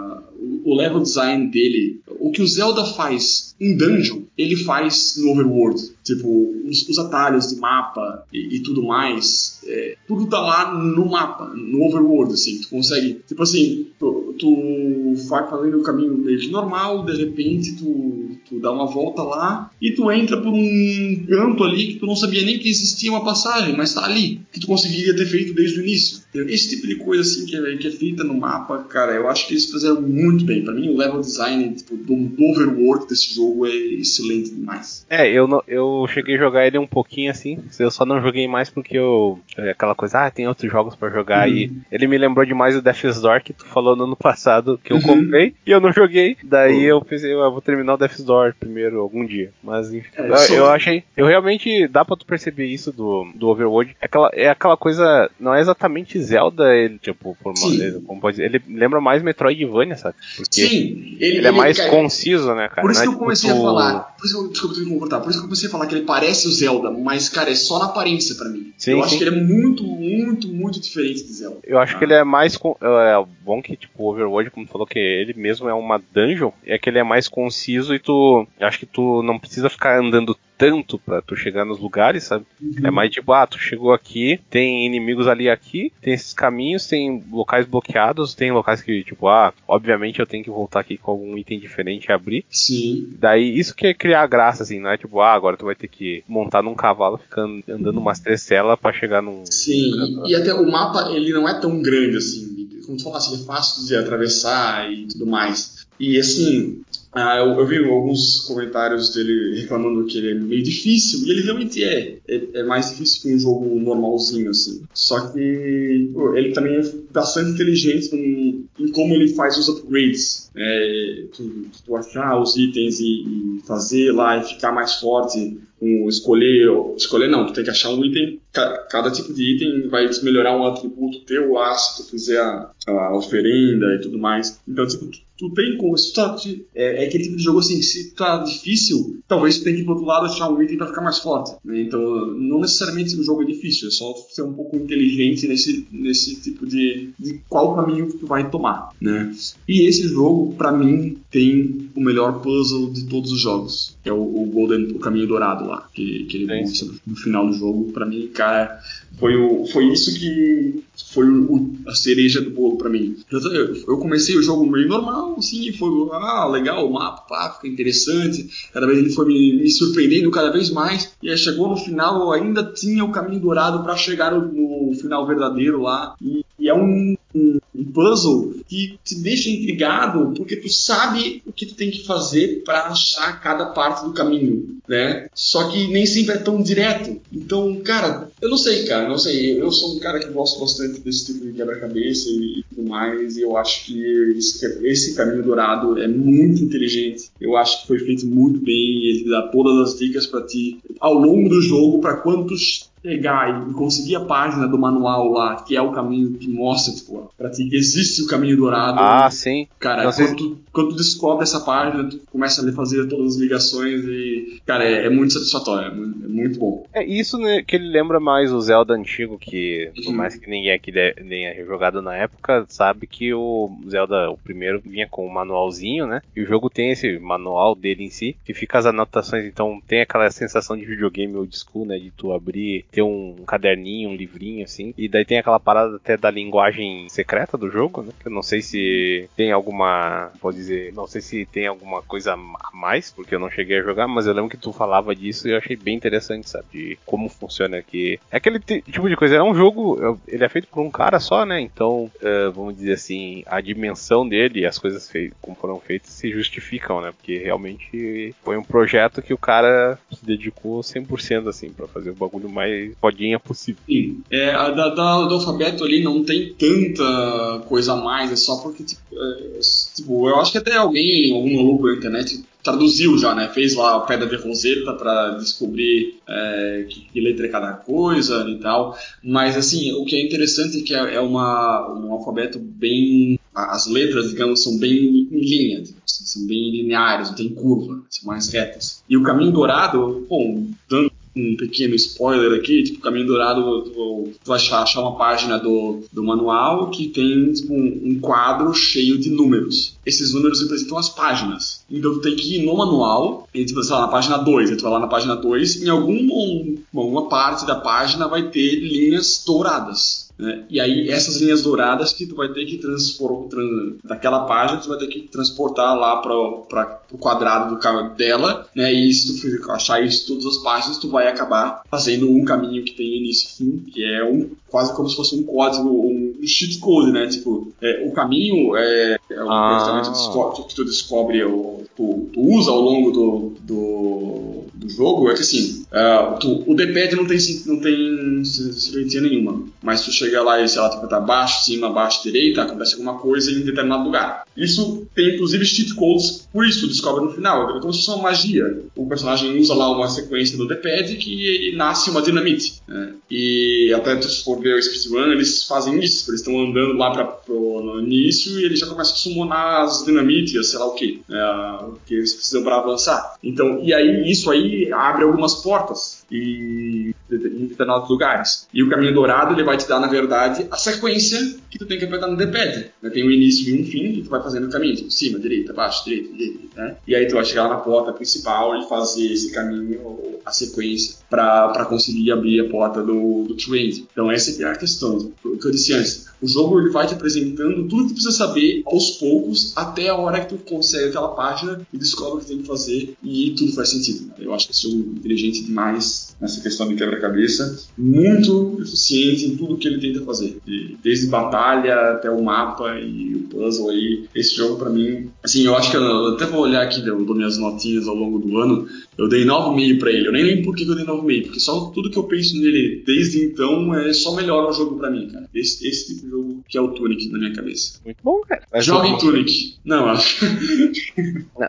o 0.67 0.75
level 0.75 1.01
design 1.01 1.47
dele, 1.47 2.01
o 2.19 2.33
que 2.33 2.43
o 2.43 2.47
Zelda 2.47 2.85
faz 2.85 3.55
em 3.61 3.77
dungeon, 3.77 4.23
ele 4.37 4.57
faz 4.57 5.15
no 5.17 5.31
overworld 5.31 5.81
Tipo, 6.07 6.55
os, 6.65 6.89
os 6.89 6.99
atalhos 7.01 7.49
de 7.49 7.57
mapa 7.57 8.25
e, 8.33 8.57
e 8.57 8.61
tudo 8.61 8.81
mais, 8.85 9.61
é, 9.67 9.97
tudo 10.07 10.29
tá 10.29 10.41
lá 10.41 10.73
no 10.73 11.11
mapa, 11.11 11.53
no 11.55 11.85
overworld, 11.85 12.33
assim, 12.33 12.61
tu 12.61 12.69
consegue, 12.69 13.21
tipo 13.27 13.43
assim, 13.43 13.89
tu, 13.99 14.35
tu 14.39 15.15
vai 15.29 15.51
fazendo 15.51 15.81
o 15.81 15.83
caminho 15.83 16.17
meio 16.17 16.51
normal, 16.53 17.05
de 17.05 17.17
repente 17.17 17.77
tu, 17.77 18.37
tu 18.49 18.61
dá 18.61 18.71
uma 18.71 18.87
volta 18.87 19.23
lá 19.23 19.71
e 19.83 19.91
tu 19.91 20.11
entra 20.13 20.41
por 20.41 20.53
um 20.53 21.27
canto 21.29 21.65
ali 21.65 21.95
que 21.95 21.99
tu 21.99 22.07
não 22.07 22.15
sabia 22.15 22.45
nem 22.45 22.59
que 22.59 22.69
existia 22.69 23.11
uma 23.11 23.25
passagem, 23.25 23.77
mas 23.77 23.93
tá 23.93 24.05
ali, 24.05 24.41
que 24.53 24.61
tu 24.61 24.67
conseguiria 24.67 25.17
ter 25.17 25.27
feito 25.27 25.55
desde 25.55 25.81
o 25.81 25.83
início. 25.83 26.23
Esse 26.35 26.71
tipo 26.71 26.87
de 26.87 26.97
coisa, 26.97 27.23
assim, 27.23 27.47
que 27.47 27.57
é, 27.57 27.77
que 27.77 27.89
é 27.89 27.91
feita 27.91 28.23
no 28.23 28.35
mapa, 28.35 28.79
cara, 28.85 29.15
eu 29.15 29.29
acho 29.29 29.47
que 29.47 29.55
eles 29.55 29.71
fizeram 29.71 30.01
muito 30.03 30.45
bem. 30.45 30.63
Para 30.63 30.75
mim, 30.75 30.89
o 30.91 30.97
level 30.97 31.21
design 31.21 31.75
tipo, 31.75 31.97
do, 31.97 32.15
overworld 32.51 33.09
desse 33.09 33.35
jogo 33.35 33.67
é 33.67 33.75
excelente 33.75 34.51
demais. 34.51 35.07
É, 35.09 35.31
eu, 35.31 35.49
eu 35.67 35.96
cheguei 36.09 36.35
a 36.37 36.39
jogar 36.39 36.67
ele 36.67 36.79
um 36.79 36.87
pouquinho 36.87 37.31
assim, 37.31 37.63
eu 37.79 37.91
só 37.91 38.05
não 38.05 38.21
joguei 38.21 38.49
mais 38.49 38.69
porque 38.69 38.99
eu. 38.99 39.39
É 39.57 39.71
aquela 39.71 39.95
coisa, 39.95 40.27
ah, 40.27 40.31
tem 40.31 40.49
outros 40.49 40.71
jogos 40.71 40.97
para 40.97 41.11
jogar 41.11 41.49
uhum. 41.49 41.55
e 41.55 41.73
ele 41.91 42.07
me 42.07 42.19
lembrou 42.19 42.45
demais 42.45 42.75
do 42.75 42.83
Death's 42.83 43.21
Door 43.21 43.43
que 43.43 43.53
tu 43.53 43.65
falou 43.67 43.95
no 43.95 44.05
ano 44.05 44.17
passado 44.17 44.81
que 44.83 44.93
eu 44.93 44.97
uhum. 44.97 45.03
comprei 45.03 45.55
e 45.67 45.71
eu 45.71 45.81
não 45.81 45.93
joguei. 45.93 46.37
Daí 46.43 46.91
uhum. 46.91 46.99
eu 46.99 47.01
pensei, 47.03 47.33
eu 47.33 47.51
vou 47.51 47.61
terminar 47.61 47.95
o 47.95 47.97
Death's 47.97 48.25
Door 48.25 48.55
primeiro 48.59 49.01
algum 49.01 49.25
dia. 49.25 49.53
Mas 49.63 49.93
enfim, 49.93 50.09
é, 50.17 50.23
eu, 50.23 50.57
eu, 50.57 50.67
achei. 50.67 51.05
Eu 51.17 51.27
realmente 51.27 51.87
dá 51.89 52.05
pra 52.05 52.17
tu 52.17 52.27
perceber 52.27 52.67
isso 52.67 52.93
do, 52.93 53.31
do 53.35 53.49
Overworld. 53.49 53.97
É 54.01 54.07
aquela, 54.07 54.31
é 54.33 54.49
aquela 54.49 54.77
coisa, 54.77 55.31
não 55.39 55.55
é 55.55 55.61
exatamente 55.61 56.21
Zelda, 56.21 56.75
ele, 56.75 56.99
tipo, 56.99 57.37
por 57.43 57.55
uma, 57.57 58.01
como 58.07 58.21
pode 58.21 58.37
dizer, 58.37 58.47
ele 58.47 58.63
lembra 58.69 59.01
mais 59.01 59.23
Metroidvania, 59.23 59.97
sabe? 59.97 60.17
Porque 60.37 60.67
Sim, 60.67 61.17
ele, 61.21 61.39
ele 61.39 61.47
é 61.47 61.51
mais 61.51 61.79
ele, 61.79 61.91
conciso, 61.91 62.55
né, 62.55 62.69
cara? 62.69 62.83
Por 62.83 62.91
isso 62.91 63.03
que 63.03 63.09
eu 63.09 63.19
comecei 63.19 63.51
tipo... 63.51 63.63
a 63.63 63.65
falar. 63.65 64.01
Por 64.17 64.27
isso 64.27 64.35
que 64.35 64.45
eu, 64.45 64.51
desculpa, 64.51 64.77
eu 64.79 64.89
concordar. 64.89 65.21
Por 65.21 65.31
isso 65.31 65.39
que 65.39 65.45
eu 65.45 65.49
comecei 65.49 65.69
a 65.69 65.73
falar 65.73 65.86
que 65.89 65.95
ele 65.95 66.05
parece 66.05 66.47
o 66.47 66.53
Zelda, 66.53 66.91
mas, 66.91 67.29
cara, 67.29 67.51
é 67.51 67.55
só 67.55 67.79
na 67.79 67.87
aparência 67.87 68.35
para 68.35 68.49
mim. 68.49 68.73
Sim, 68.77 68.93
eu 68.93 68.99
sim. 68.99 69.05
acho 69.05 69.19
que 69.19 69.25
ele 69.25 69.37
é 69.37 69.43
muito, 69.43 69.83
muito, 69.85 70.49
muito 70.49 70.81
diferente 70.81 71.23
do 71.23 71.33
Zelda. 71.33 71.59
Eu 71.65 71.79
acho 71.79 71.97
ah. 71.97 71.99
que 71.99 72.05
ele 72.05 72.15
é 72.15 72.25
mais. 72.25 72.57
É 72.57 73.25
bom 73.43 73.63
que, 73.63 73.77
tipo, 73.77 74.03
o 74.03 74.11
Overworld, 74.11 74.51
como 74.51 74.67
tu 74.67 74.73
falou, 74.73 74.87
que 74.87 74.99
ele 74.99 75.35
mesmo 75.35 75.69
é 75.69 75.75
uma 75.75 76.03
dungeon, 76.13 76.51
é 76.65 76.79
que 76.79 76.89
ele 76.89 76.99
é 76.99 77.05
mais 77.05 77.29
conciso 77.29 77.95
e 77.95 77.99
tu. 77.99 78.47
Acho 78.61 78.79
que 78.79 78.87
tu 78.87 79.23
não 79.23 79.39
precisa 79.39 79.71
ficar 79.71 79.99
andando 79.99 80.37
tanto 80.57 80.99
para 80.99 81.23
tu 81.23 81.37
chegar 81.37 81.65
nos 81.65 81.79
lugares, 81.79 82.25
sabe? 82.25 82.45
Uhum. 82.61 82.87
É 82.87 82.91
mais 82.91 83.11
tipo, 83.11 83.33
ah, 83.33 83.47
tu 83.47 83.59
chegou 83.59 83.93
aqui, 83.93 84.41
tem 84.51 84.87
inimigos 84.87 85.27
ali 85.27 85.49
aqui, 85.49 85.93
tem 86.01 86.15
esses 86.15 86.33
caminhos, 86.33 86.87
tem 86.87 87.23
locais 87.31 87.67
bloqueados, 87.67 88.35
tem 88.35 88.53
locais 88.53 88.81
que, 88.81 89.05
tipo, 89.05 89.29
ah, 89.29 89.53
obviamente 89.69 90.21
eu 90.21 90.27
tenho 90.27 90.45
que 90.45 90.51
voltar 90.51 90.81
aqui 90.81 90.97
com 90.97 91.11
algum 91.11 91.37
item 91.37 91.59
diferente 91.59 92.07
e 92.07 92.13
abrir. 92.13 92.45
Sim. 92.51 93.09
Daí, 93.19 93.59
isso 93.59 93.75
que 93.75 93.87
é 93.87 93.95
criar 93.95 94.27
graça, 94.27 94.63
assim, 94.63 94.81
não 94.81 94.91
é 94.91 94.97
tipo, 94.97 95.21
ah, 95.21 95.33
agora 95.33 95.57
tu 95.57 95.67
vai 95.67 95.75
ter 95.75 95.89
que 95.89 96.25
montar 96.29 96.63
num 96.63 96.75
cavalo, 96.75 97.19
ficando 97.19 97.63
andando 97.69 97.99
umas 97.99 98.19
três 98.19 98.43
celas 98.43 98.79
pra 98.79 98.93
chegar 98.93 99.23
num. 99.23 99.45
Sim, 99.47 99.93
e, 100.25 100.31
e 100.31 100.35
até 100.35 100.55
o 100.55 100.71
mapa, 100.71 101.11
ele 101.13 101.33
não 101.33 101.49
é 101.49 101.61
tão 101.61 101.81
grande 101.83 102.17
assim. 102.17 102.67
Como 102.85 102.97
tu 102.97 103.05
falasse, 103.05 103.33
ele 103.35 103.43
é 103.43 103.45
fácil 103.45 103.87
de 103.87 103.97
atravessar 103.97 104.91
e 104.91 105.07
tudo 105.09 105.27
mais. 105.27 105.87
E 105.99 106.19
assim, 106.19 106.83
ah, 107.19 107.39
eu, 107.39 107.59
eu, 107.59 107.67
vi 107.67 107.79
alguns 107.79 108.41
comentários 108.41 109.15
dele 109.15 109.59
reclamando 109.59 110.05
que 110.05 110.19
ele 110.19 110.33
é 110.33 110.35
meio 110.35 110.63
difícil, 110.63 111.27
e 111.27 111.31
ele 111.31 111.41
realmente 111.41 111.83
é. 111.83 112.19
É, 112.29 112.61
é 112.61 112.63
mais 112.63 112.91
difícil 112.91 113.23
que 113.23 113.35
um 113.35 113.39
jogo 113.39 113.81
normalzinho, 113.81 114.51
assim. 114.51 114.83
Só 114.93 115.29
que 115.29 116.11
pô, 116.13 116.37
ele 116.37 116.53
também 116.53 116.77
é 116.77 116.83
bastante 117.11 117.53
inteligente 117.53 118.15
em, 118.15 118.67
em, 118.79 118.93
como 118.93 119.15
ele 119.15 119.29
faz 119.29 119.57
os 119.57 119.67
upgrades. 119.67 120.51
É, 120.55 121.25
tu, 121.33 121.67
tu 121.87 121.97
achar 121.97 122.39
os 122.39 122.55
itens 122.55 123.01
e, 123.01 123.05
e 123.05 123.61
fazer 123.67 124.13
lá 124.13 124.37
e 124.37 124.45
ficar 124.45 124.73
mais 124.73 124.97
forte 124.97 125.59
com 125.81 126.09
escolher, 126.09 126.69
escolher 126.97 127.29
não, 127.29 127.47
tu 127.47 127.53
tem 127.53 127.65
que 127.65 127.71
achar 127.71 127.91
um 127.91 128.05
item, 128.05 128.41
cada 128.53 129.11
tipo 129.11 129.33
de 129.33 129.55
item 129.55 129.89
vai 129.89 130.09
melhorar 130.23 130.57
um 130.57 130.67
atributo 130.67 131.21
teu 131.21 131.53
lá 131.53 131.75
se 131.75 132.03
tu 132.03 132.11
fizer 132.11 132.41
a, 132.41 132.71
a 132.87 133.17
oferenda 133.17 133.95
e 133.95 134.01
tudo 134.01 134.19
mais. 134.19 134.61
Então, 134.67 134.87
tipo, 134.87 135.07
tu, 135.07 135.19
tu 135.37 135.51
tem 135.51 135.77
como, 135.77 135.97
se 135.97 136.13
tu 136.13 136.17
tá, 136.17 136.37
é, 136.75 137.03
é, 137.03 137.07
aquele 137.07 137.25
tipo 137.25 137.37
de 137.37 137.43
jogo 137.43 137.59
assim, 137.59 137.81
se 137.83 138.15
tá 138.15 138.39
difícil, 138.39 139.21
talvez 139.29 139.59
tu 139.59 139.65
tenha 139.65 139.77
que 139.77 139.83
ir 139.83 139.85
pro 139.85 139.95
outro 139.95 140.09
lado 140.09 140.27
achar 140.27 140.51
um 140.51 140.63
item 140.63 140.79
pra 140.79 140.89
ficar 140.89 141.03
mais 141.03 141.19
forte. 141.19 141.55
Né? 141.65 141.83
Então, 141.83 142.01
não 142.35 142.61
necessariamente 142.61 143.17
o 143.17 143.23
jogo 143.23 143.43
é 143.43 143.47
difícil, 143.47 143.89
é 143.89 143.91
só 143.91 144.15
ser 144.31 144.43
um 144.43 144.53
pouco 144.53 144.77
inteligente 144.77 145.47
nesse, 145.47 145.87
nesse 145.91 146.41
tipo 146.41 146.67
de, 146.67 147.11
de 147.19 147.41
qual 147.49 147.75
caminho 147.75 148.11
que 148.11 148.19
tu 148.19 148.27
vai 148.27 148.51
tomar, 148.51 148.91
né? 149.01 149.35
E 149.69 149.87
esse 149.87 150.09
jogo, 150.09 150.55
para 150.55 150.73
mim, 150.73 151.19
tem 151.31 151.86
o 151.97 152.01
melhor 152.01 152.41
puzzle 152.41 152.91
de 152.91 153.05
todos 153.05 153.33
os 153.33 153.41
jogos, 153.41 153.97
que 154.03 154.09
é 154.09 154.13
o, 154.13 154.17
o 154.17 154.47
Golden, 154.47 154.93
o 154.93 154.99
Caminho 154.99 155.27
Dourado 155.27 155.67
lá, 155.67 155.89
que, 155.93 156.25
que 156.25 156.37
ele 156.37 156.63
mostra 156.63 156.89
no 157.07 157.17
final 157.17 157.47
do 157.47 157.55
jogo. 157.55 157.91
Para 157.93 158.05
mim, 158.05 158.29
cara, 158.33 158.79
foi, 159.19 159.35
o, 159.35 159.67
foi 159.67 159.87
isso 159.93 160.15
que 160.19 160.85
foi 161.13 161.27
o, 161.29 161.75
a 161.87 161.95
cereja 161.95 162.41
do 162.41 162.51
bolo 162.51 162.77
para 162.77 162.91
mim. 162.91 163.17
Eu, 163.31 163.41
eu, 163.89 163.99
comecei 163.99 164.37
o 164.37 164.43
jogo 164.43 164.71
meio 164.71 164.89
normal, 164.89 165.37
assim, 165.39 165.73
foi, 165.73 165.89
ah, 166.13 166.47
legal, 166.47 166.87
o 166.87 166.93
mapa, 166.93 167.23
pá, 167.23 167.51
fica 167.55 167.69
interessante. 167.69 168.49
Cada 168.73 168.87
vez 168.87 168.99
ele 168.99 169.11
foi 169.11 169.27
me, 169.27 169.55
me 169.55 169.71
surpreendendo 169.71 170.31
cada 170.31 170.51
vez 170.51 170.71
mais. 170.71 171.15
E 171.23 171.31
aí 171.31 171.39
chegou 171.39 171.69
no 171.69 171.77
final, 171.77 172.21
eu 172.21 172.33
ainda 172.33 172.63
tinha 172.63 173.05
o 173.05 173.13
caminho 173.13 173.41
dourado 173.41 173.83
para 173.83 173.97
chegar 173.97 174.33
no, 174.33 174.53
no, 174.53 174.95
final 174.95 175.27
verdadeiro 175.27 175.81
lá. 175.81 176.15
E, 176.21 176.45
e 176.67 176.69
é 176.69 176.75
um 176.75 177.17
um, 177.37 177.85
puzzle 177.93 178.55
que 178.67 178.99
te 179.05 179.21
deixa 179.21 179.51
intrigado 179.51 180.33
porque 180.37 180.57
tu 180.57 180.69
sabe 180.69 181.43
o 181.47 181.53
que 181.53 181.67
tu 181.67 181.75
tem 181.75 181.91
que 181.91 182.05
fazer 182.05 182.63
para 182.65 182.87
achar 182.87 183.41
cada 183.41 183.67
parte 183.67 184.05
do 184.05 184.13
caminho, 184.13 184.79
né? 184.89 185.29
Só 185.35 185.71
que 185.71 185.89
nem 185.89 186.07
sempre 186.07 186.35
é 186.35 186.39
tão 186.39 186.63
direto. 186.63 187.21
Então, 187.33 187.77
cara, 187.85 188.31
eu 188.41 188.49
não 188.49 188.57
sei, 188.57 188.85
cara, 188.85 189.09
não 189.09 189.19
sei. 189.19 189.61
Eu 189.61 189.71
sou 189.71 189.97
um 189.97 189.99
cara 189.99 190.19
que 190.19 190.31
gosto 190.31 190.59
bastante 190.61 191.01
desse 191.01 191.27
tipo 191.27 191.47
de 191.47 191.53
quebra-cabeça 191.53 192.29
e, 192.31 192.65
tudo 192.71 192.89
mais, 192.89 193.37
e 193.37 193.43
eu 193.43 193.57
acho 193.57 193.87
que 193.87 194.01
esse, 194.37 194.65
esse 194.87 195.15
caminho 195.15 195.43
dourado 195.43 195.99
é 195.99 196.09
muito 196.09 196.63
inteligente. 196.63 197.31
Eu 197.41 197.57
acho 197.57 197.83
que 197.83 197.89
foi 197.89 197.99
feito 197.99 198.27
muito 198.27 198.59
bem, 198.61 199.05
ele 199.05 199.29
dá 199.29 199.43
todas 199.49 199.93
as 199.93 199.99
dicas 199.99 200.27
para 200.27 200.47
ti 200.47 200.79
ao 201.01 201.15
longo 201.15 201.49
do 201.49 201.61
jogo 201.61 202.01
para 202.01 202.17
quantos 202.17 202.91
pegar 203.07 203.69
e 203.71 203.73
conseguir 203.73 204.17
a 204.17 204.21
página 204.21 204.67
do 204.67 204.77
manual 204.77 205.31
lá, 205.31 205.63
que 205.63 205.77
é 205.77 205.81
o 205.81 205.93
caminho 205.93 206.33
que 206.33 206.49
mostra, 206.49 206.93
tipo, 206.93 207.31
pra 207.39 207.51
ti 207.51 207.69
que 207.69 207.77
existe 207.77 208.23
o 208.23 208.27
caminho 208.27 208.57
dourado. 208.57 208.99
Ah, 208.99 209.31
sim. 209.31 209.69
Cara, 209.79 210.03
quando, 210.03 210.13
sei... 210.13 210.35
tu, 210.35 210.59
quando 210.73 210.89
tu 210.91 210.97
descobre 210.97 211.45
essa 211.45 211.61
página, 211.61 212.09
tu 212.09 212.21
começa 212.33 212.69
a 212.69 212.73
fazer 212.73 213.07
todas 213.07 213.35
as 213.35 213.41
ligações 213.41 214.03
e, 214.05 214.61
cara, 214.67 214.85
é, 214.85 215.07
é 215.07 215.11
muito 215.11 215.35
satisfatório, 215.35 215.87
é, 215.87 216.25
é 216.25 216.29
muito 216.29 216.59
bom. 216.59 216.85
É 216.93 217.05
isso 217.05 217.39
né, 217.39 217.63
que 217.63 217.77
ele 217.77 217.89
lembra 217.89 218.19
mais 218.19 218.53
o 218.53 218.61
Zelda 218.61 218.95
antigo, 218.95 219.39
que 219.39 219.91
por 219.95 220.11
uhum. 220.11 220.17
mais 220.17 220.35
que 220.35 220.51
ninguém 220.51 220.73
aqui 220.73 220.91
tenha 220.91 221.65
jogado 221.65 222.03
na 222.03 222.17
época, 222.17 222.67
sabe 222.69 223.07
que 223.07 223.33
o 223.33 223.71
Zelda, 223.89 224.31
o 224.31 224.37
primeiro, 224.37 224.81
vinha 224.85 225.07
com 225.09 225.27
um 225.27 225.33
manualzinho, 225.33 226.07
né? 226.07 226.23
E 226.35 226.43
o 226.43 226.47
jogo 226.47 226.69
tem 226.69 226.91
esse 226.91 227.19
manual 227.19 227.77
dele 227.77 228.05
em 228.05 228.11
si, 228.11 228.37
que 228.45 228.53
fica 228.53 228.79
as 228.79 228.87
anotações, 228.87 229.45
então 229.45 229.81
tem 229.87 230.01
aquela 230.01 230.29
sensação 230.31 230.77
de 230.77 230.85
videogame 230.85 231.37
old 231.37 231.57
school, 231.57 231.87
né? 231.87 231.99
De 231.99 232.11
tu 232.11 232.33
abrir 232.33 232.85
ter 232.97 233.03
um 233.03 233.45
caderninho, 233.47 234.09
um 234.09 234.17
livrinho, 234.17 234.65
assim. 234.65 234.95
E 234.97 235.07
daí 235.07 235.23
tem 235.23 235.37
aquela 235.37 235.61
parada 235.61 235.97
até 235.97 236.17
da 236.17 236.31
linguagem 236.31 237.07
secreta 237.11 237.59
do 237.59 237.71
jogo, 237.71 238.01
né? 238.01 238.09
Que 238.19 238.29
eu 238.29 238.33
não 238.33 238.43
sei 238.43 238.63
se 238.63 239.29
tem 239.37 239.53
alguma. 239.53 240.33
Pode 240.41 240.57
dizer. 240.57 240.95
Não 240.95 241.07
sei 241.07 241.21
se 241.21 241.45
tem 241.45 241.67
alguma 241.67 242.01
coisa 242.01 242.33
a 242.33 242.37
mais, 242.73 243.13
porque 243.13 243.35
eu 243.35 243.39
não 243.39 243.51
cheguei 243.51 243.81
a 243.81 243.83
jogar, 243.83 244.09
mas 244.09 244.27
eu 244.27 244.33
lembro 244.33 244.49
que 244.49 244.57
tu 244.57 244.73
falava 244.73 245.15
disso 245.15 245.47
e 245.47 245.51
eu 245.51 245.59
achei 245.59 245.77
bem 245.77 245.95
interessante, 245.95 246.49
sabe? 246.49 246.67
De 246.73 246.99
como 247.05 247.29
funciona 247.29 247.77
aqui. 247.77 248.19
É 248.31 248.39
aquele 248.39 248.59
tipo 248.61 249.11
de 249.11 249.17
coisa. 249.17 249.37
É 249.37 249.43
um 249.43 249.55
jogo. 249.55 250.19
Ele 250.27 250.45
é 250.45 250.49
feito 250.49 250.69
por 250.69 250.81
um 250.81 250.91
cara 250.91 251.21
só, 251.21 251.45
né? 251.45 251.61
Então, 251.61 252.11
uh, 252.23 252.51
vamos 252.51 252.77
dizer 252.79 252.95
assim, 252.95 253.43
a 253.45 253.61
dimensão 253.61 254.27
dele 254.27 254.65
as 254.65 254.79
coisas 254.79 255.13
como 255.43 255.57
foram 255.57 255.79
feitas 255.79 256.13
se 256.13 256.31
justificam, 256.31 257.03
né? 257.03 257.13
Porque 257.13 257.37
realmente 257.37 258.35
foi 258.43 258.57
um 258.57 258.65
projeto 258.65 259.21
que 259.21 259.35
o 259.35 259.39
cara 259.39 259.99
se 260.11 260.25
dedicou 260.25 260.81
100% 260.81 261.49
assim 261.49 261.71
para 261.71 261.87
fazer 261.87 262.11
o 262.11 262.15
bagulho 262.15 262.49
mais 262.49 262.86
mais 263.03 263.43
possível. 263.43 263.83
Sim. 263.87 264.23
É, 264.31 264.51
a 264.51 264.71
da, 264.71 264.89
da, 264.91 265.23
do 265.27 265.35
alfabeto 265.35 265.85
ali 265.85 266.03
não 266.03 266.25
tem 266.25 266.53
tanta 266.55 267.65
coisa 267.69 267.93
a 267.93 267.97
mais, 267.97 268.33
é 268.33 268.37
só 268.37 268.57
porque, 268.59 268.85
tipo, 268.85 269.01
é, 269.13 269.59
tipo 269.95 270.29
eu 270.29 270.37
acho 270.37 270.53
que 270.53 270.59
até 270.59 270.77
alguém, 270.77 271.33
algum 271.33 271.57
maluco 271.57 271.87
na 271.87 271.95
internet 271.95 272.45
traduziu 272.67 273.17
já, 273.17 273.33
né? 273.33 273.49
Fez 273.49 273.77
lá 273.77 273.95
a 273.95 274.01
pedra 274.01 274.27
de 274.27 274.37
Rosetta 274.37 274.93
para 274.95 275.37
descobrir 275.39 276.17
é, 276.29 276.87
que, 276.89 277.01
que, 277.13 277.21
letra 277.21 277.47
é 277.47 277.49
cada 277.49 277.73
coisa 277.75 278.45
e 278.49 278.59
tal. 278.59 278.99
Mas 279.23 279.57
assim, 279.57 279.93
o 279.93 280.05
que 280.05 280.17
é 280.17 280.25
interessante 280.25 280.81
é 280.81 280.83
que 280.83 280.93
é, 280.93 281.15
é 281.15 281.21
uma, 281.21 281.95
um 281.95 282.13
alfabeto 282.13 282.59
bem. 282.59 283.39
As 283.55 283.87
letras, 283.87 284.29
digamos, 284.29 284.63
são 284.63 284.77
bem 284.79 285.29
em 285.31 285.41
linha, 285.41 285.83
são 286.05 286.47
bem 286.47 286.71
lineares, 286.73 287.29
não 287.29 287.37
tem 287.37 287.49
curva, 287.49 288.03
são 288.11 288.27
mais 288.27 288.49
retas. 288.53 289.03
E 289.09 289.17
o 289.17 289.23
caminho 289.23 289.53
dourado, 289.53 290.27
bom, 290.29 290.67
dando 290.91 291.11
um 291.37 291.55
pequeno 291.57 291.95
spoiler 291.95 292.59
aqui, 292.59 292.83
tipo, 292.83 293.01
Caminho 293.01 293.27
Dourado, 293.27 293.83
tu, 293.83 294.33
vai 294.45 294.59
achar 294.59 295.01
uma 295.01 295.17
página 295.17 295.59
do, 295.59 296.01
do 296.11 296.25
manual 296.25 296.91
que 296.91 297.09
tem 297.09 297.53
tipo, 297.53 297.75
um, 297.75 298.01
um 298.05 298.21
quadro 298.21 298.73
cheio 298.73 299.19
de 299.19 299.31
números. 299.31 299.95
Esses 300.05 300.33
números 300.33 300.63
representam 300.63 300.97
as 300.97 301.09
páginas. 301.09 301.85
Então 301.91 302.15
tu 302.15 302.21
tem 302.21 302.35
que 302.35 302.57
ir 302.57 302.65
no 302.65 302.77
manual, 302.77 303.47
e 303.53 303.65
tipo, 303.65 303.83
sei 303.83 303.95
lá, 303.95 304.03
na 304.03 304.09
página 304.09 304.39
2, 304.39 304.77
tu 304.77 304.83
vai 304.83 304.93
lá 304.93 304.99
na 304.99 305.09
página 305.09 305.37
2, 305.37 305.83
em 305.83 305.89
algum, 305.89 306.77
alguma 306.95 307.29
parte 307.29 307.67
da 307.67 307.77
página 307.77 308.27
vai 308.27 308.49
ter 308.51 308.81
linhas 308.81 309.43
douradas. 309.47 310.26
Né? 310.39 310.65
E 310.69 310.81
aí 310.81 311.11
essas 311.11 311.41
linhas 311.41 311.63
douradas 311.63 312.13
que 312.13 312.27
tu 312.27 312.37
vai 312.37 312.49
ter 312.49 312.67
que 312.67 312.79
transportar 312.79 313.49
trans, 313.49 313.95
daquela 314.05 314.45
página 314.45 314.81
tu 314.81 314.89
vai 314.89 314.99
ter 314.99 315.07
que 315.07 315.21
transportar 315.23 315.97
lá 315.97 316.19
para 316.19 316.37
o 316.37 317.19
quadrado 317.19 317.75
do 317.75 318.15
dela, 318.15 318.69
né? 318.75 318.93
E 318.93 319.13
se 319.13 319.41
tu 319.41 319.73
achar 319.73 320.03
isso 320.05 320.25
em 320.25 320.27
todas 320.27 320.57
as 320.57 320.63
páginas, 320.63 320.99
tu 320.99 321.09
vai 321.09 321.29
acabar 321.29 321.83
fazendo 321.91 322.31
um 322.31 322.45
caminho 322.45 322.85
que 322.85 322.93
tem 322.93 323.19
início 323.19 323.49
e 323.49 323.57
fim, 323.57 323.79
que 323.93 324.05
é 324.05 324.25
um 324.25 324.51
quase 324.69 324.95
como 324.95 325.09
se 325.09 325.17
fosse 325.17 325.35
um 325.35 325.43
código, 325.43 325.89
um 325.89 326.35
cheat 326.45 326.79
code, 326.79 327.13
né? 327.13 327.27
Tipo, 327.29 327.73
é, 327.81 328.07
o 328.07 328.13
caminho 328.13 328.77
é, 328.77 329.19
é 329.31 329.43
um 329.43 329.51
ah. 329.51 330.53
que 330.69 330.75
tu 330.75 330.85
descobre, 330.85 331.43
o, 331.45 331.85
tu, 331.97 332.29
tu, 332.33 332.41
usa 332.41 332.71
ao 332.71 332.81
longo 332.81 333.11
do, 333.11 333.53
do, 333.63 334.65
do 334.75 334.89
jogo, 334.89 335.31
é 335.31 335.35
que 335.35 335.41
assim, 335.41 335.87
uh, 335.87 336.39
tu, 336.39 336.65
o 336.67 336.75
D-pad 336.75 337.17
não 337.17 337.27
tem, 337.27 337.39
não 337.65 337.81
tem 337.81 338.45
serventia 338.45 339.21
nenhuma, 339.23 339.65
mas 339.83 340.05
tu 340.05 340.13
chega 340.13 340.26
lá 340.31 340.61
e, 340.61 340.69
sei 340.69 340.81
lá, 340.81 340.89
tu 340.89 340.99
apertar 340.99 341.21
baixo, 341.21 341.65
cima, 341.65 341.91
baixo, 341.91 342.23
direita, 342.23 342.63
acontece 342.63 342.95
alguma 342.95 343.19
coisa 343.19 343.51
em 343.51 343.61
determinado 343.61 344.05
lugar. 344.05 344.45
Isso 344.57 345.07
tem, 345.15 345.35
inclusive, 345.35 345.65
cheat 345.65 345.95
codes, 345.95 346.49
por 346.53 346.67
isso 346.67 346.87
descobre 346.87 347.25
no 347.25 347.33
final, 347.33 347.77
é 347.77 347.81
como 347.81 347.93
se 347.93 348.05
fosse 348.05 348.11
uma 348.19 348.23
magia. 348.23 348.85
O 348.95 349.07
personagem 349.07 349.59
usa 349.59 349.75
lá 349.75 349.91
uma 349.91 350.09
sequência 350.09 350.57
do 350.57 350.67
D-pad 350.67 351.17
que 351.17 351.75
nasce 351.77 352.11
uma 352.11 352.23
dinamite, 352.23 352.81
né? 352.89 353.13
E 353.31 353.93
até 353.95 354.17
tu 354.17 354.29
for 354.45 354.59
ver 354.61 354.77
o 354.77 354.83
speedrun, 354.83 355.33
eles 355.33 355.65
fazem 355.65 355.99
isso, 356.03 356.31
eles 356.31 356.41
estão 356.41 356.59
andando 356.59 356.97
lá 356.97 357.11
pra, 357.11 357.25
pro, 357.25 357.83
no 357.83 358.01
início 358.01 358.59
e 358.59 358.65
eles 358.65 358.79
já 358.79 358.87
começam 358.87 359.15
a 359.15 359.17
summonar 359.17 359.83
as 359.83 360.05
dinamites, 360.05 360.71
sei 360.71 360.79
lá 360.79 360.87
o 360.87 360.95
que, 360.95 361.21
né, 361.29 361.79
que 362.07 362.15
eles 362.15 362.33
precisam 362.33 362.63
para 362.63 362.79
avançar. 362.79 363.37
Então, 363.43 363.81
e 363.83 363.93
aí 363.93 364.31
isso 364.31 364.51
aí 364.51 364.91
abre 364.93 365.25
algumas 365.25 365.55
portas 365.57 366.25
e 366.31 367.15
em 367.31 367.67
determinados 367.67 368.09
lugares. 368.09 368.69
E 368.73 368.83
o 368.83 368.89
caminho 368.89 369.15
dourado 369.15 369.55
ele 369.55 369.65
vai 369.65 369.77
te 369.77 369.89
dar, 369.89 370.01
na 370.01 370.07
verdade, 370.07 370.67
a 370.71 370.77
sequência 370.77 371.39
que 371.71 371.79
tu 371.79 371.87
tem 371.87 371.99
que 371.99 372.05
apertar 372.05 372.29
no 372.29 372.37
D-pad. 372.37 372.93
Né? 373.03 373.11
Tem 373.11 373.27
um 373.27 373.31
início 373.31 373.75
e 373.75 373.81
um 373.81 373.85
fim 373.85 374.13
e 374.13 374.23
tu 374.23 374.31
vai 374.31 374.43
fazendo 374.43 374.67
o 374.67 374.71
caminho, 374.71 374.97
tipo, 374.97 375.11
cima, 375.11 375.39
direita, 375.39 375.73
baixo, 375.73 376.05
direita, 376.05 376.33
direita, 376.33 376.61
né? 376.77 376.97
E 377.07 377.15
aí 377.15 377.27
tu 377.27 377.35
vai 377.35 377.45
chegar 377.45 377.65
lá 377.65 377.71
na 377.71 377.81
porta 377.81 378.13
principal 378.13 378.79
e 378.79 378.89
fazer 378.89 379.33
esse 379.33 379.53
caminho, 379.53 380.41
a 380.45 380.53
sequência, 380.53 381.17
para 381.29 381.85
conseguir 381.87 382.31
abrir 382.31 382.61
a 382.61 382.69
porta 382.69 383.03
do, 383.03 383.45
do 383.45 383.55
Trade. 383.55 384.07
Então 384.11 384.31
essa 384.31 384.63
é 384.63 384.67
a 384.67 384.77
questão, 384.77 385.33
o 385.45 385.57
que 385.57 385.67
eu 385.67 385.71
disse 385.71 385.93
antes. 385.93 386.27
O 386.41 386.47
jogo 386.47 386.79
ele 386.79 386.91
vai 386.91 387.07
te 387.07 387.15
apresentando 387.15 387.89
tudo 387.89 388.03
que 388.03 388.09
tu 388.09 388.15
precisa 388.15 388.33
saber 388.33 388.83
aos 388.87 389.13
poucos 389.13 389.73
até 389.77 390.09
a 390.09 390.17
hora 390.17 390.45
que 390.45 390.55
tu 390.55 390.59
consegue 390.65 391.09
aquela 391.09 391.29
página 391.29 391.81
e 391.93 391.99
descobre 391.99 392.39
o 392.39 392.41
que 392.41 392.47
tem 392.47 392.59
que 392.59 392.67
fazer 392.67 393.17
e 393.23 393.55
tudo 393.57 393.73
faz 393.73 393.89
sentido. 393.89 394.33
Eu 394.39 394.53
acho 394.53 394.67
que 394.67 394.73
esse 394.73 394.83
jogo 394.83 394.97
é 394.97 395.19
inteligente 395.19 395.65
demais 395.65 396.26
nessa 396.41 396.61
questão 396.61 396.89
de 396.89 396.95
quebra-cabeça, 396.95 397.89
muito 397.97 398.79
eficiente 398.81 399.47
em 399.47 399.57
tudo 399.57 399.77
que 399.77 399.89
ele 399.89 400.01
tenta 400.01 400.25
fazer, 400.25 400.59
desde 401.03 401.27
batalha 401.29 402.13
até 402.13 402.31
o 402.31 402.43
mapa 402.43 402.99
e 402.99 403.35
o 403.35 403.43
puzzle 403.49 403.91
aí. 403.91 404.27
Esse 404.35 404.55
jogo 404.55 404.77
para 404.77 404.91
mim, 404.91 405.31
assim, 405.43 405.65
eu 405.65 405.75
acho 405.75 405.91
que 405.91 405.97
eu 405.97 406.35
até 406.35 406.47
vou 406.47 406.61
olhar 406.61 406.83
aqui, 406.83 407.07
eu 407.07 407.25
dou 407.25 407.35
minhas 407.35 407.59
notinhas 407.59 408.07
ao 408.07 408.15
longo 408.15 408.39
do 408.39 408.59
ano, 408.59 408.87
eu 409.17 409.29
dei 409.29 409.45
9,5 409.45 409.99
para 409.99 410.11
ele. 410.11 410.29
Eu 410.29 410.33
nem 410.33 410.45
lembro 410.45 410.65
por 410.65 410.77
que 410.77 410.89
eu 410.89 410.95
dei 410.95 411.05
9,5, 411.05 411.43
porque 411.45 411.61
só 411.61 411.87
tudo 411.91 412.11
que 412.11 412.19
eu 412.19 412.25
penso 412.25 412.59
nele 412.61 413.03
desde 413.07 413.45
então 413.45 413.95
é 413.95 414.13
só 414.13 414.35
melhora 414.35 414.69
o 414.69 414.73
jogo 414.73 414.99
para 414.99 415.11
mim, 415.11 415.29
cara. 415.29 415.49
Esse, 415.55 415.87
esse 415.87 416.09
tipo 416.09 416.27
de 416.27 416.31
jogo 416.31 416.65
que 416.69 416.77
é 416.77 416.81
o 416.81 416.89
Tunic 416.89 417.29
na 417.31 417.39
minha 417.39 417.55
cabeça. 417.55 417.99
Muito 418.05 418.19
bom, 418.23 418.41
cara. 418.43 418.63
Joga 418.81 419.09
em 419.09 419.19
Tunic. 419.19 419.77
Não, 419.85 420.09
acho. 420.09 420.45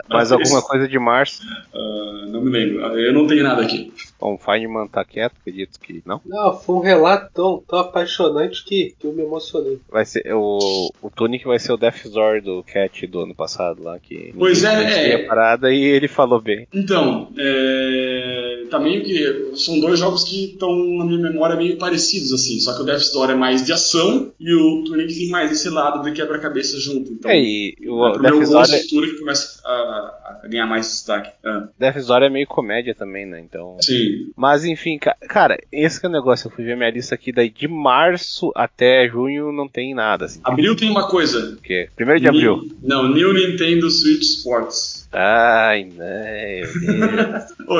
Mas 0.09 0.31
alguma 0.31 0.61
coisa 0.61 0.87
de 0.87 0.99
março? 0.99 1.41
Uh, 1.73 2.29
não 2.29 2.41
me 2.41 2.49
lembro. 2.49 2.81
Eu 2.97 3.13
não 3.13 3.27
tenho 3.27 3.43
nada 3.43 3.61
aqui. 3.61 3.91
Bom, 4.19 4.33
o 4.33 4.37
Feynman 4.57 4.87
tá 4.87 5.05
quieto, 5.05 5.33
acredito 5.39 5.79
que 5.79 6.01
não. 6.05 6.19
Não, 6.25 6.57
foi 6.57 6.75
um 6.75 6.79
relato 6.79 7.31
tão, 7.33 7.63
tão 7.67 7.79
apaixonante 7.79 8.63
que, 8.63 8.95
que 8.99 9.05
eu 9.05 9.13
me 9.13 9.23
emocionei. 9.23 9.79
Vai 9.89 10.05
ser, 10.05 10.33
o, 10.33 10.91
o 11.01 11.09
Tunic 11.09 11.45
vai 11.45 11.59
ser 11.59 11.73
o 11.73 11.77
Death 11.77 12.07
Zor 12.07 12.41
do 12.41 12.63
Cat 12.63 13.05
do 13.07 13.21
ano 13.21 13.35
passado 13.35 13.83
lá. 13.83 13.99
Que 13.99 14.33
pois 14.37 14.63
é, 14.63 15.13
é. 15.13 15.17
parada 15.25 15.71
e 15.71 15.81
ele 15.81 16.07
falou 16.07 16.41
bem. 16.41 16.67
Então, 16.73 17.31
é, 17.37 18.63
tá 18.69 18.79
meio 18.79 19.03
que. 19.03 19.55
São 19.55 19.79
dois 19.79 19.99
jogos 19.99 20.23
que 20.23 20.51
estão 20.51 20.75
na 20.97 21.05
minha 21.05 21.19
memória 21.19 21.55
meio 21.55 21.77
parecidos, 21.77 22.33
assim. 22.33 22.59
Só 22.59 22.75
que 22.75 22.81
o 22.81 22.85
Death 22.85 23.01
Zor 23.01 23.29
é 23.29 23.35
mais 23.35 23.65
de 23.65 23.73
ação 23.73 24.31
e 24.39 24.53
o 24.53 24.83
Tunic 24.83 25.13
tem 25.13 25.29
mais 25.29 25.51
esse 25.51 25.69
lado 25.69 26.03
de 26.03 26.11
quebra-cabeça 26.11 26.79
junto. 26.79 27.11
Então, 27.11 27.29
é, 27.29 27.39
e 27.39 27.75
o 27.87 28.07
é, 28.07 28.19
Death 28.19 28.45
Zor. 28.45 28.65
É... 28.69 28.77
O 28.77 28.87
Tunic 28.87 29.19
começa 29.19 29.61
a, 29.65 30.39
a, 30.43 30.47
ganhar 30.47 30.65
mais 30.65 30.87
destaque. 30.87 31.31
Ah. 31.43 31.67
Death 31.77 31.99
Zor 31.99 32.23
é 32.23 32.29
meio 32.29 32.47
comédia 32.47 32.95
também, 32.95 33.25
né? 33.25 33.39
Então. 33.39 33.77
Sim. 33.81 34.31
Mas 34.35 34.46
enfim, 34.65 34.99
cara, 34.99 35.57
esse 35.71 35.99
que 35.99 36.05
é 36.05 36.09
o 36.09 36.11
negócio. 36.11 36.47
Eu 36.47 36.51
fui 36.51 36.63
ver 36.63 36.75
minha 36.75 36.89
lista 36.89 37.15
aqui, 37.15 37.31
daí 37.31 37.49
de 37.49 37.67
março 37.67 38.51
até 38.55 39.07
junho 39.07 39.51
não 39.51 39.67
tem 39.67 39.93
nada. 39.93 40.25
Assim. 40.25 40.39
Abril 40.43 40.75
tem 40.75 40.89
uma 40.89 41.07
coisa. 41.07 41.53
O 41.53 41.61
quê? 41.61 41.89
Primeiro 41.95 42.19
de 42.19 42.27
abril. 42.27 42.67
Não, 42.81 43.07
New 43.07 43.33
Nintendo 43.33 43.89
Switch 43.89 44.21
Sports. 44.21 45.07
Ai, 45.11 45.85
né. 45.85 46.61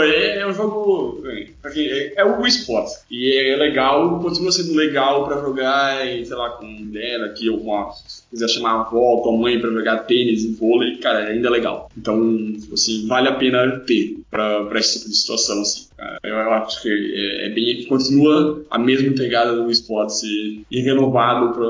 é, 0.01 0.39
é 0.39 0.47
um 0.47 0.53
jogo. 0.53 1.24
É, 1.26 2.13
é 2.15 2.26
o 2.26 2.41
Wii 2.41 2.49
Sports. 2.49 3.05
E 3.11 3.38
é 3.38 3.55
legal, 3.55 4.20
continua 4.20 4.51
sendo 4.51 4.74
legal 4.74 5.26
pra 5.26 5.41
jogar, 5.41 5.97
sei 5.99 6.36
lá, 6.36 6.51
com 6.51 6.65
mulher 6.65 7.22
aqui, 7.26 7.49
ou 7.49 7.59
com 7.59 7.76
a 7.76 7.91
quiser 8.30 8.48
chamar 8.50 8.72
a 8.72 8.82
avó, 8.82 9.22
tua 9.22 9.38
mãe 9.38 9.60
para 9.60 9.72
jogar 9.72 10.00
tênis 10.00 10.44
e 10.44 10.54
vôlei, 10.54 10.98
cara, 10.98 11.28
ainda 11.28 11.48
é 11.48 11.52
legal. 11.52 11.90
Então, 11.98 12.54
assim, 12.72 13.08
vale 13.08 13.28
a 13.28 13.36
pena 13.36 13.80
ter 13.82 14.18
para 14.30 14.70
esse 14.76 15.00
tipo 15.00 15.10
de 15.10 15.18
situação, 15.18 15.62
assim. 15.62 15.88
Eu, 16.24 16.36
eu 16.36 16.54
acho 16.54 16.82
que 16.82 16.90
é, 16.90 17.48
é 17.48 17.50
bem 17.50 17.86
continua 17.86 18.64
a 18.70 18.78
mesma 18.78 19.14
pegada 19.16 19.56
do 19.56 19.72
esporte 19.72 20.66
e, 20.70 20.80
renovado 20.82 21.54
para 21.54 21.66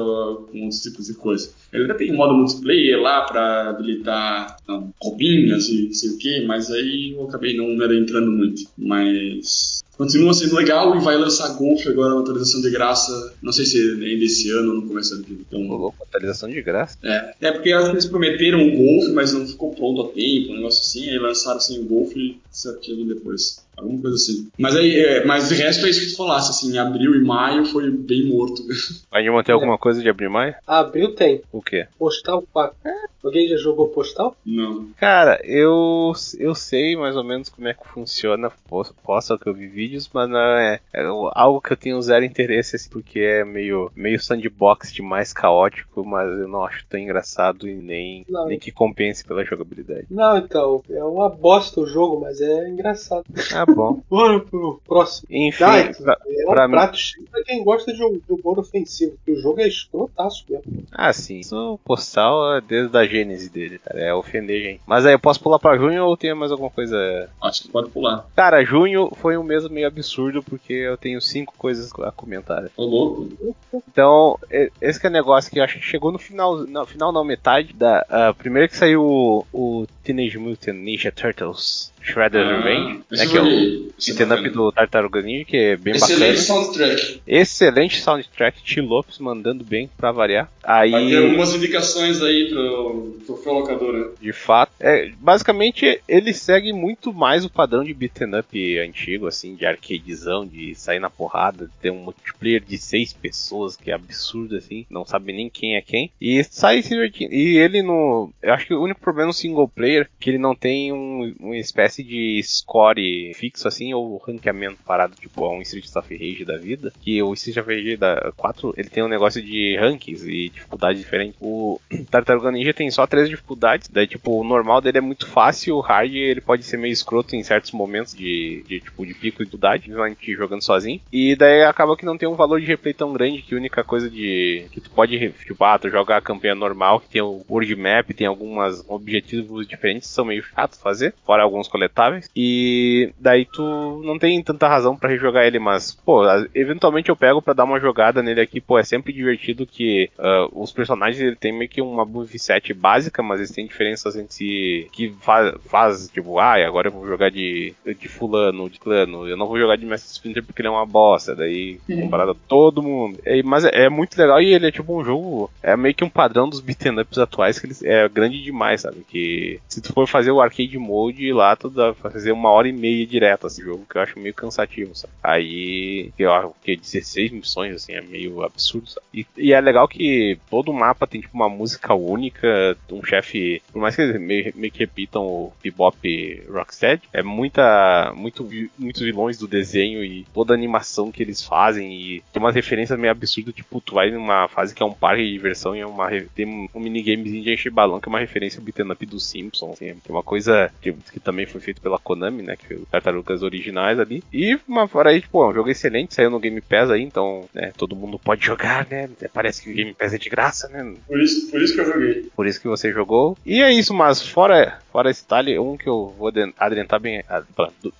com 0.51 0.64
outros 0.64 0.82
tipos 0.82 1.08
de 1.08 1.14
coisa. 1.14 1.51
Ele 1.72 1.86
até 1.86 1.93
tem 1.93 2.14
modo 2.14 2.34
multiplayer 2.34 2.99
lá 2.99 3.22
para 3.22 3.70
habilitar 3.70 4.58
não, 4.68 4.93
roupinhas 5.01 5.70
e 5.70 5.93
sei 5.93 6.10
o 6.10 6.18
que, 6.18 6.45
mas 6.45 6.72
aí 6.72 7.12
eu 7.12 7.24
acabei 7.24 7.55
não 7.55 7.72
entrando 7.93 8.32
muito. 8.32 8.64
Mas 8.78 9.84
continua 9.97 10.33
sendo 10.33 10.55
legal 10.55 10.95
e 10.95 10.99
vai 10.99 11.17
lançar 11.17 11.55
Golf 11.55 11.85
agora, 11.87 12.13
uma 12.13 12.21
atualização 12.21 12.61
de 12.61 12.69
graça. 12.69 13.33
Não 13.41 13.51
sei 13.51 13.65
se 13.65 13.79
ainda 13.79 14.23
esse 14.23 14.49
ano 14.51 14.69
ou 14.69 14.81
no 14.81 14.87
começo 14.87 15.15
do 15.17 15.25
ano. 15.25 15.41
Então, 15.47 15.67
louco, 15.67 16.03
atualização 16.03 16.49
de 16.49 16.61
graça? 16.61 16.97
É, 17.03 17.33
é 17.41 17.51
porque 17.51 17.71
acho 17.71 17.87
que 17.87 17.91
eles 17.91 18.05
prometeram 18.05 18.61
o 18.61 18.77
Golf, 18.77 19.09
mas 19.13 19.33
não 19.33 19.45
ficou 19.45 19.73
pronto 19.73 20.01
a 20.01 20.07
tempo, 20.09 20.51
um 20.51 20.55
negócio 20.57 20.81
assim, 20.81 21.09
aí 21.09 21.17
lançaram 21.17 21.59
sem 21.59 21.77
assim, 21.77 21.85
o 21.85 21.87
Golf 21.89 22.15
e 22.15 22.39
certinho 22.51 23.05
depois. 23.05 23.65
Alguma 23.78 24.01
coisa 24.01 24.15
assim. 24.15 24.49
Mas 24.57 24.75
aí, 24.75 24.99
é, 24.99 25.25
mas 25.25 25.49
de 25.49 25.55
resto 25.55 25.86
é 25.86 25.89
isso 25.89 26.01
que 26.01 26.11
tu 26.11 26.17
falasse, 26.17 26.49
assim, 26.49 26.78
abril 26.78 27.15
e 27.15 27.23
maio 27.23 27.65
foi 27.65 27.89
bem 27.91 28.28
morto. 28.28 28.63
Vai 29.11 29.30
manter 29.30 29.51
alguma 29.51 29.78
coisa 29.78 30.01
de 30.01 30.09
abril 30.09 30.30
e 30.30 30.34
maio? 30.34 30.55
Abril 30.65 31.13
tem. 31.13 31.41
O 31.51 31.61
quê? 31.61 31.88
Postal 31.97 32.43
4. 32.51 32.75
Alguém 33.23 33.47
já 33.47 33.57
jogou 33.57 33.89
Postal? 33.89 34.36
Não. 34.45 34.88
Cara, 34.97 35.39
eu, 35.43 36.13
eu 36.39 36.55
sei 36.55 36.95
mais 36.95 37.15
ou 37.15 37.23
menos 37.23 37.49
como 37.49 37.67
é 37.67 37.73
que 37.73 37.88
funciona. 37.88 38.49
Posso, 38.69 38.95
posso 39.03 39.38
que 39.38 39.49
eu 39.49 39.53
vi 39.53 39.67
vídeos, 39.67 40.09
mas 40.13 40.30
não 40.30 40.39
é, 40.39 40.80
é, 40.93 41.03
algo 41.34 41.59
que 41.59 41.73
eu 41.73 41.78
tenho 41.78 42.01
zero 42.01 42.23
interesse, 42.23 42.78
assim, 42.78 42.89
porque 42.89 43.19
é 43.19 43.43
meio, 43.43 43.91
meio 43.95 44.19
sandbox 44.19 44.93
demais 44.93 45.34
caótico, 45.34 46.05
mas 46.05 46.30
eu 46.39 46.47
não 46.47 46.63
acho 46.63 46.86
tão 46.88 46.99
engraçado 46.99 47.67
e 47.67 47.75
nem, 47.75 48.25
nem 48.47 48.57
que 48.57 48.71
compense 48.71 49.25
pela 49.25 49.43
jogabilidade. 49.43 50.07
Não, 50.09 50.38
então, 50.38 50.82
é 50.89 51.03
uma 51.03 51.28
bosta 51.28 51.82
o 51.82 51.86
jogo, 51.86 52.21
mas 52.21 52.39
é 52.39 52.69
engraçado. 52.69 53.25
Ah, 53.53 53.65
bom. 53.74 54.01
Bora 54.09 54.39
pro 54.39 54.82
próximo. 54.86 55.28
Enfim, 55.30 55.63
ah, 55.63 55.91
pra, 55.97 56.18
é 56.28 56.43
um 56.43 56.51
pra 56.51 56.70
prato 56.70 56.97
mim... 57.20 57.26
pra 57.32 57.43
quem 57.43 57.63
gosta 57.63 57.93
de 57.93 58.03
um, 58.03 58.13
de 58.13 58.34
um 58.34 58.38
bom 58.38 58.59
ofensivo, 58.59 59.18
que 59.26 59.32
o 59.32 59.39
jogo 59.39 59.61
é 59.61 59.68
escrotaço 59.68 60.45
mesmo. 60.49 60.84
Ah, 60.91 61.13
sim. 61.13 61.39
Isso 61.39 61.80
postal 61.84 62.57
é 62.57 62.61
desde 62.61 62.97
a 62.97 63.05
gênese 63.05 63.49
dele, 63.49 63.80
cara. 63.80 63.99
É 63.99 64.13
ofender, 64.13 64.61
gente. 64.61 64.82
Mas 64.86 65.05
aí, 65.05 65.13
eu 65.13 65.20
posso 65.20 65.41
pular 65.41 65.59
pra 65.59 65.78
junho 65.78 66.05
ou 66.05 66.18
tem 66.18 66.34
mais 66.34 66.51
alguma 66.51 66.70
coisa? 66.70 67.30
Acho 67.41 67.63
que 67.63 67.70
pode 67.70 67.89
pular. 67.89 68.26
Cara, 68.36 68.63
junho 68.63 69.11
foi 69.15 69.38
um 69.38 69.43
mês 69.43 69.68
meio 69.68 69.88
absurdo, 69.88 70.43
porque 70.43 70.74
eu 70.74 70.97
tenho 70.97 71.22
cinco 71.22 71.53
coisas 71.57 71.91
a 71.99 72.11
comentar. 72.11 72.70
Ô, 72.76 72.84
louco. 72.84 73.55
Então, 73.89 74.39
esse 74.82 74.99
que 74.99 75.07
é 75.07 75.09
o 75.09 75.13
negócio 75.13 75.51
que 75.51 75.59
eu 75.59 75.63
acho 75.63 75.80
que 75.80 75.86
chegou 75.86 76.11
no 76.11 76.20
final, 76.20 76.57
no 76.57 76.86
final 76.86 77.11
não, 77.11 77.24
metade 77.24 77.74
da. 77.74 78.05
Uh, 78.09 78.34
primeiro 78.36 78.70
que 78.70 78.78
saiu 78.78 79.03
o, 79.03 79.45
o 79.53 79.88
Teenage 80.03 80.38
Mutant 80.38 80.76
Ninja 80.76 81.11
Turtles 81.11 81.91
Shredder's 82.08 82.47
ah, 82.47 82.58
Revenge, 82.58 83.03
né, 83.12 83.28
que 83.28 83.38
é 83.38 83.41
o 83.41 83.45
beat'em 83.45 84.34
up 84.34 84.49
do 84.49 84.72
Tartaruga 84.72 85.22
Ninja, 85.22 85.45
que 85.45 85.58
é 85.58 85.76
bem 85.76 85.95
Excelente 85.95 86.20
bacana. 86.20 86.34
Excelente 86.34 86.41
soundtrack. 86.41 87.22
Excelente 87.28 88.01
soundtrack, 88.01 88.64
T. 88.64 88.82
Lopes 88.82 89.20
mandando 89.20 89.64
bem 89.64 89.89
pra 89.97 90.12
variar. 90.12 90.49
Aí... 90.64 90.91
Vai 90.91 91.08
ter 91.08 91.18
algumas 91.18 91.53
indicações 91.53 92.22
aí 92.22 92.49
pro 92.49 93.18
troféu 93.26 93.53
locador, 93.53 93.93
né? 93.93 94.08
De 94.22 94.32
fato. 94.32 94.72
É, 94.80 95.12
basicamente, 95.20 96.01
ele 96.08 96.34
segue 96.34 96.72
muito 96.72 97.14
mais 97.14 97.43
o 97.43 97.49
padrão 97.49 97.84
de 97.84 97.93
beat'em 97.93 98.39
up 98.39 98.80
antigo, 98.80 99.28
assim, 99.28 99.55
de 99.55 99.66
arcadezão, 99.66 100.45
de 100.45 100.76
sair 100.76 100.99
na 100.99 101.10
porrada, 101.10 101.70
ter 101.82 101.91
um 101.91 101.97
multiplayer 101.97 102.64
de 102.64 102.78
seis 102.78 103.14
pessoas, 103.14 103.76
que 103.76 103.91
é 103.91 103.93
absurdo, 103.93 104.55
assim, 104.55 104.86
não 104.89 105.05
sabe 105.05 105.34
nem 105.34 105.49
quem 105.49 105.76
é 105.76 105.82
quem. 105.82 106.12
E 106.22 106.43
sai 106.43 106.82
se 106.82 106.89
divertindo. 106.89 107.34
E 107.34 107.58
ele 107.58 107.82
no. 107.82 108.32
Eu 108.41 108.53
acho 108.53 108.68
que 108.68 108.74
o 108.74 108.82
único 108.82 109.01
problema 109.01 109.28
no 109.28 109.34
single 109.34 109.68
player 109.68 110.03
é 110.03 110.08
que 110.20 110.30
ele 110.30 110.38
não 110.38 110.55
tem 110.55 110.91
um, 110.91 111.36
uma 111.39 111.58
espécie 111.58 111.96
de 112.03 112.41
score 112.43 113.33
fixo, 113.35 113.67
assim, 113.67 113.93
ou 113.93 114.17
ranqueamento 114.17 114.77
parado, 114.85 115.15
tipo, 115.15 115.47
um 115.47 115.61
Street 115.61 115.85
of 115.95 116.15
Rage 116.15 116.45
da 116.45 116.57
vida. 116.57 116.93
Que 117.01 117.21
o 117.21 117.33
Street 117.33 117.57
of 117.57 117.73
Rage 117.73 117.97
da 117.97 118.31
4, 118.35 118.73
ele 118.77 118.89
tem 118.89 119.03
um 119.03 119.07
negócio 119.07 119.41
de 119.41 119.77
rankings 119.77 120.25
e 120.27 120.49
dificuldade 120.49 120.99
diferente. 120.99 121.35
O 121.41 121.79
Tartaruga 122.09 122.51
Ninja 122.51 122.73
tem 122.73 122.89
só 122.89 123.05
três 123.05 123.29
dificuldades. 123.29 123.89
Daí, 123.89 124.07
tipo, 124.07 124.39
o 124.39 124.43
normal 124.43 124.81
dele 124.81 124.99
é 124.99 125.01
muito 125.01 125.27
fácil, 125.27 125.77
o 125.77 125.81
hard 125.81 126.13
ele 126.13 126.41
pode 126.41 126.63
ser 126.63 126.77
meio 126.77 126.91
escroto 126.91 127.35
em 127.35 127.43
certos 127.43 127.71
momentos 127.71 128.13
de, 128.13 128.63
de 128.67 128.79
tipo, 128.79 129.05
de 129.05 129.13
pico 129.13 129.43
de 129.43 129.57
dificuldade, 129.57 129.83
principalmente 129.83 130.33
jogando 130.33 130.63
sozinho. 130.63 131.01
E 131.11 131.35
daí 131.35 131.63
acaba 131.63 131.97
que 131.97 132.05
não 132.05 132.17
tem 132.17 132.29
um 132.29 132.35
valor 132.35 132.59
de 132.59 132.67
replay 132.67 132.93
tão 132.93 133.11
grande 133.11 133.41
que 133.41 133.55
a 133.55 133.57
única 133.57 133.83
coisa 133.83 134.09
de. 134.09 134.67
que 134.71 134.79
tu 134.79 134.89
pode, 134.91 135.17
tipo, 135.45 135.63
ah, 135.63 135.79
tu 135.79 135.89
joga 135.89 136.17
a 136.17 136.21
campanha 136.21 136.55
normal, 136.55 136.99
que 136.99 137.09
tem 137.09 137.21
o 137.21 137.43
world 137.49 137.75
map, 137.75 138.09
tem 138.11 138.27
alguns 138.27 138.83
objetivos 138.87 139.67
diferentes, 139.67 140.07
são 140.07 140.25
meio 140.25 140.43
chatos 140.43 140.79
fazer, 140.79 141.13
fora 141.25 141.43
alguns 141.43 141.67
coletáveis. 141.88 142.29
E 142.35 143.11
daí 143.19 143.45
tu 143.45 144.01
não 144.03 144.19
tem 144.19 144.41
tanta 144.43 144.67
razão 144.67 144.95
para 144.95 145.09
rejogar 145.09 145.45
ele, 145.45 145.59
mas, 145.59 145.93
pô, 145.93 146.23
eventualmente 146.53 147.09
eu 147.09 147.15
pego 147.15 147.41
para 147.41 147.53
dar 147.53 147.63
uma 147.63 147.79
jogada 147.79 148.21
nele 148.21 148.41
aqui, 148.41 148.61
pô, 148.61 148.77
é 148.77 148.83
sempre 148.83 149.13
divertido 149.13 149.65
que 149.65 150.09
uh, 150.17 150.61
os 150.61 150.71
personagens 150.71 151.19
ele 151.21 151.35
tem 151.35 151.51
meio 151.51 151.69
que 151.69 151.81
uma 151.81 152.05
moveset 152.05 152.73
básica, 152.73 153.23
mas 153.23 153.39
eles 153.39 153.51
têm 153.51 153.65
diferenças 153.65 154.15
entre 154.15 154.33
si 154.33 154.88
que 154.91 155.13
faz, 155.21 155.55
faz 155.65 156.09
tipo, 156.09 156.39
ah, 156.39 156.55
agora 156.65 156.89
eu 156.89 156.91
vou 156.91 157.07
jogar 157.07 157.31
de, 157.31 157.73
de 157.99 158.07
fulano, 158.07 158.69
de 158.69 158.79
clano, 158.79 159.27
eu 159.27 159.38
não 159.38 159.47
vou 159.47 159.57
jogar 159.57 159.77
de 159.77 159.85
Master 159.85 160.11
Splinter 160.11 160.43
porque 160.43 160.61
ele 160.61 160.67
é 160.67 160.71
uma 160.71 160.85
bosta, 160.85 161.35
daí 161.35 161.79
comparado 161.88 162.31
a 162.31 162.35
todo 162.47 162.83
mundo. 162.83 163.19
É, 163.25 163.41
mas 163.43 163.63
é, 163.65 163.85
é, 163.85 163.89
muito 163.89 164.17
legal 164.17 164.41
e 164.41 164.53
ele 164.53 164.67
é 164.67 164.71
tipo 164.71 164.99
um 164.99 165.03
jogo, 165.03 165.49
é 165.63 165.75
meio 165.75 165.95
que 165.95 166.03
um 166.03 166.09
padrão 166.09 166.49
dos 166.49 166.59
beat'em 166.59 166.99
ups 166.99 167.17
atuais 167.17 167.59
que 167.59 167.67
ele 167.67 167.75
é 167.83 168.07
grande 168.09 168.41
demais, 168.41 168.81
sabe? 168.81 169.05
Que 169.07 169.59
se 169.67 169.81
tu 169.81 169.93
for 169.93 170.07
fazer 170.07 170.31
o 170.31 170.41
arcade 170.41 170.77
mode 170.77 171.31
lá, 171.31 171.55
tu 171.55 171.69
fazer 171.95 172.32
uma 172.32 172.49
hora 172.49 172.67
e 172.67 172.73
meia 172.73 173.05
direto 173.05 173.47
esse 173.47 173.61
jogo, 173.61 173.86
que 173.89 173.97
eu 173.97 174.01
acho 174.01 174.19
meio 174.19 174.34
cansativo, 174.34 174.95
sabe? 174.95 175.13
Aí, 175.23 176.11
eu 176.17 176.32
acho 176.32 176.53
que 176.63 176.75
16 176.75 177.32
missões, 177.32 177.75
assim, 177.75 177.93
é 177.93 178.01
meio 178.01 178.43
absurdo, 178.43 178.89
sabe? 178.89 179.05
E, 179.13 179.25
e 179.38 179.53
é 179.53 179.61
legal 179.61 179.88
que 179.88 180.38
todo 180.49 180.73
mapa 180.73 181.07
tem 181.07 181.21
tipo 181.21 181.36
uma 181.36 181.49
música 181.49 181.93
única, 181.93 182.78
um 182.91 183.03
chefe, 183.03 183.61
por 183.71 183.82
mais 183.82 183.95
que 183.95 184.01
eles 184.01 184.19
meio, 184.19 184.53
meio 184.55 184.71
que 184.71 184.80
repitam 184.80 185.23
o 185.23 185.53
Bebop 185.63 186.43
Rocksteady, 186.49 187.03
é 187.13 187.23
muita, 187.23 188.13
muito, 188.15 188.47
muitos 188.78 189.01
vilões 189.01 189.38
do 189.38 189.47
desenho 189.47 190.03
e 190.03 190.25
toda 190.34 190.53
a 190.53 190.57
animação 190.57 191.11
que 191.11 191.21
eles 191.21 191.43
fazem 191.43 191.91
e 191.93 192.23
tem 192.32 192.41
umas 192.41 192.55
referências 192.55 192.97
meio 192.99 193.11
absurdas, 193.11 193.53
tipo, 193.53 193.82
tu 193.82 193.95
vai 193.95 194.11
numa 194.11 194.47
fase 194.47 194.73
que 194.73 194.84
é 194.84 194.86
um 194.86 194.93
parque 194.93 195.23
de 195.23 195.32
diversão 195.32 195.75
e 195.75 195.80
é 195.80 195.86
uma, 195.86 196.09
tem 196.36 196.69
um 196.73 196.80
minigamezinho 196.80 197.43
de 197.43 197.53
encher 197.53 197.71
balão 197.71 197.99
que 197.99 198.07
é 198.07 198.11
uma 198.11 198.19
referência 198.19 198.61
beat'em 198.61 198.91
up 198.91 199.05
dos 199.05 199.25
Simpsons, 199.25 199.73
assim, 199.73 199.89
é 199.89 199.95
uma 200.09 200.23
coisa 200.23 200.71
que, 200.82 200.93
que, 200.93 201.19
também 201.19 201.45
foi 201.45 201.57
feito 201.60 201.82
pela 201.82 201.99
Konami, 201.99 202.43
né, 202.43 202.55
que 202.55 202.68
foi 202.68 202.78
o 202.78 202.86
Tartarugas 202.86 203.43
originais 203.43 203.99
ali. 203.99 204.24
E 204.32 204.58
uma 204.68 204.88
fora 204.88 205.10
aí, 205.10 205.22
tipo, 205.22 205.43
é 205.43 205.47
um 205.47 205.53
jogo 205.53 205.70
excelente, 205.70 206.14
saiu 206.14 206.30
no 206.30 206.39
Game 206.39 206.62
Pass 206.62 206.89
aí, 206.89 207.01
então, 207.01 207.45
né, 207.53 207.72
todo 207.78 207.95
mundo 207.95 208.20
pode 208.20 208.45
jogar, 208.45 208.88
né, 208.89 209.10
parece 209.34 209.62
que 209.62 209.72
o 209.72 209.74
Game 209.74 209.93
Pass 209.93 210.14
é 210.14 210.18
de 210.18 210.30
graça, 210.30 210.68
né. 210.70 210.93
Por 211.08 211.22
isso, 211.22 211.49
por 211.49 211.62
isso 211.62 211.74
que 211.74 211.82
eu 211.82 211.86
joguei. 211.86 212.30
Por 212.36 212.47
isso 212.47 212.62
que 212.62 212.68
você 212.68 212.91
jogou. 212.91 213.38
E 213.45 213.62
é 213.62 213.72
isso, 213.72 213.93
mas 213.93 214.22
fora, 214.22 214.80
fora 214.97 215.11
esse 215.11 215.21
detalhe, 215.21 215.59
um 215.59 215.77
que 215.77 215.87
eu 215.87 216.11
vou 216.17 216.31
adiantar 216.57 216.99
bem, 216.99 217.23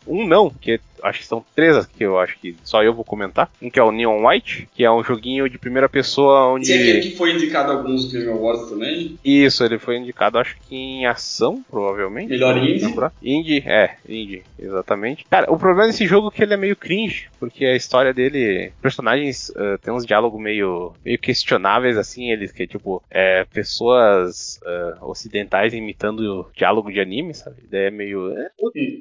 um 0.08 0.26
não, 0.26 0.50
que 0.50 0.80
acho 1.04 1.20
que 1.20 1.26
são 1.26 1.44
três 1.56 1.86
que 1.86 2.04
eu 2.04 2.20
acho 2.20 2.38
que 2.40 2.56
só 2.64 2.84
eu 2.84 2.94
vou 2.94 3.04
comentar. 3.04 3.50
Um 3.62 3.70
que 3.70 3.80
é 3.80 3.84
o 3.84 3.92
Neon 3.92 4.26
White, 4.26 4.68
que 4.74 4.84
é 4.84 4.92
um 4.92 5.04
joguinho 5.04 5.50
de 5.50 5.58
primeira 5.58 5.88
pessoa 5.90 6.48
onde. 6.54 6.72
Esse 6.72 6.92
aqui 6.92 7.10
que 7.12 7.16
foi 7.16 7.34
indicado 7.34 7.72
alguns 7.72 8.12
Game 8.12 8.30
Awards 8.30 8.70
também? 8.70 9.18
Isso, 9.24 9.64
ele 9.64 9.78
foi 9.78 9.98
indicado, 9.98 10.38
acho 10.38 10.58
que 10.68 10.76
em 10.76 11.06
ação, 11.06 11.64
provavelmente. 11.70 12.30
Melhor 12.30 12.58
indie? 12.58 12.86
Indie, 13.22 13.64
é, 13.66 13.96
indie, 14.08 14.44
exatamente. 14.58 15.26
Cara, 15.30 15.52
o 15.52 15.58
problema 15.58 15.88
desse 15.88 16.06
jogo 16.06 16.30
é 16.30 16.32
que 16.32 16.44
ele 16.44 16.54
é 16.54 16.58
meio 16.58 16.76
cringe, 16.76 17.30
porque 17.40 17.66
a 17.66 17.76
história 17.76 18.14
dele, 18.14 18.72
personagens 18.82 19.50
uh, 19.50 19.78
tem 19.82 19.94
uns 19.94 20.06
diálogos 20.06 20.42
meio, 20.42 20.94
meio 21.04 21.20
questionáveis, 21.20 21.98
assim, 21.98 22.32
eles 22.32 22.52
que, 22.52 22.66
tipo, 22.66 23.04
é, 23.10 23.46
pessoas 23.46 24.60
uh, 24.64 25.06
ocidentais 25.10 25.74
imitando 25.74 26.50
diálogo 26.88 26.92
de 26.92 27.00
anime, 27.00 27.34
sabe? 27.34 27.64
Daí 27.70 27.86
é 27.86 27.92
meio. 27.92 28.38
É, 28.38 28.50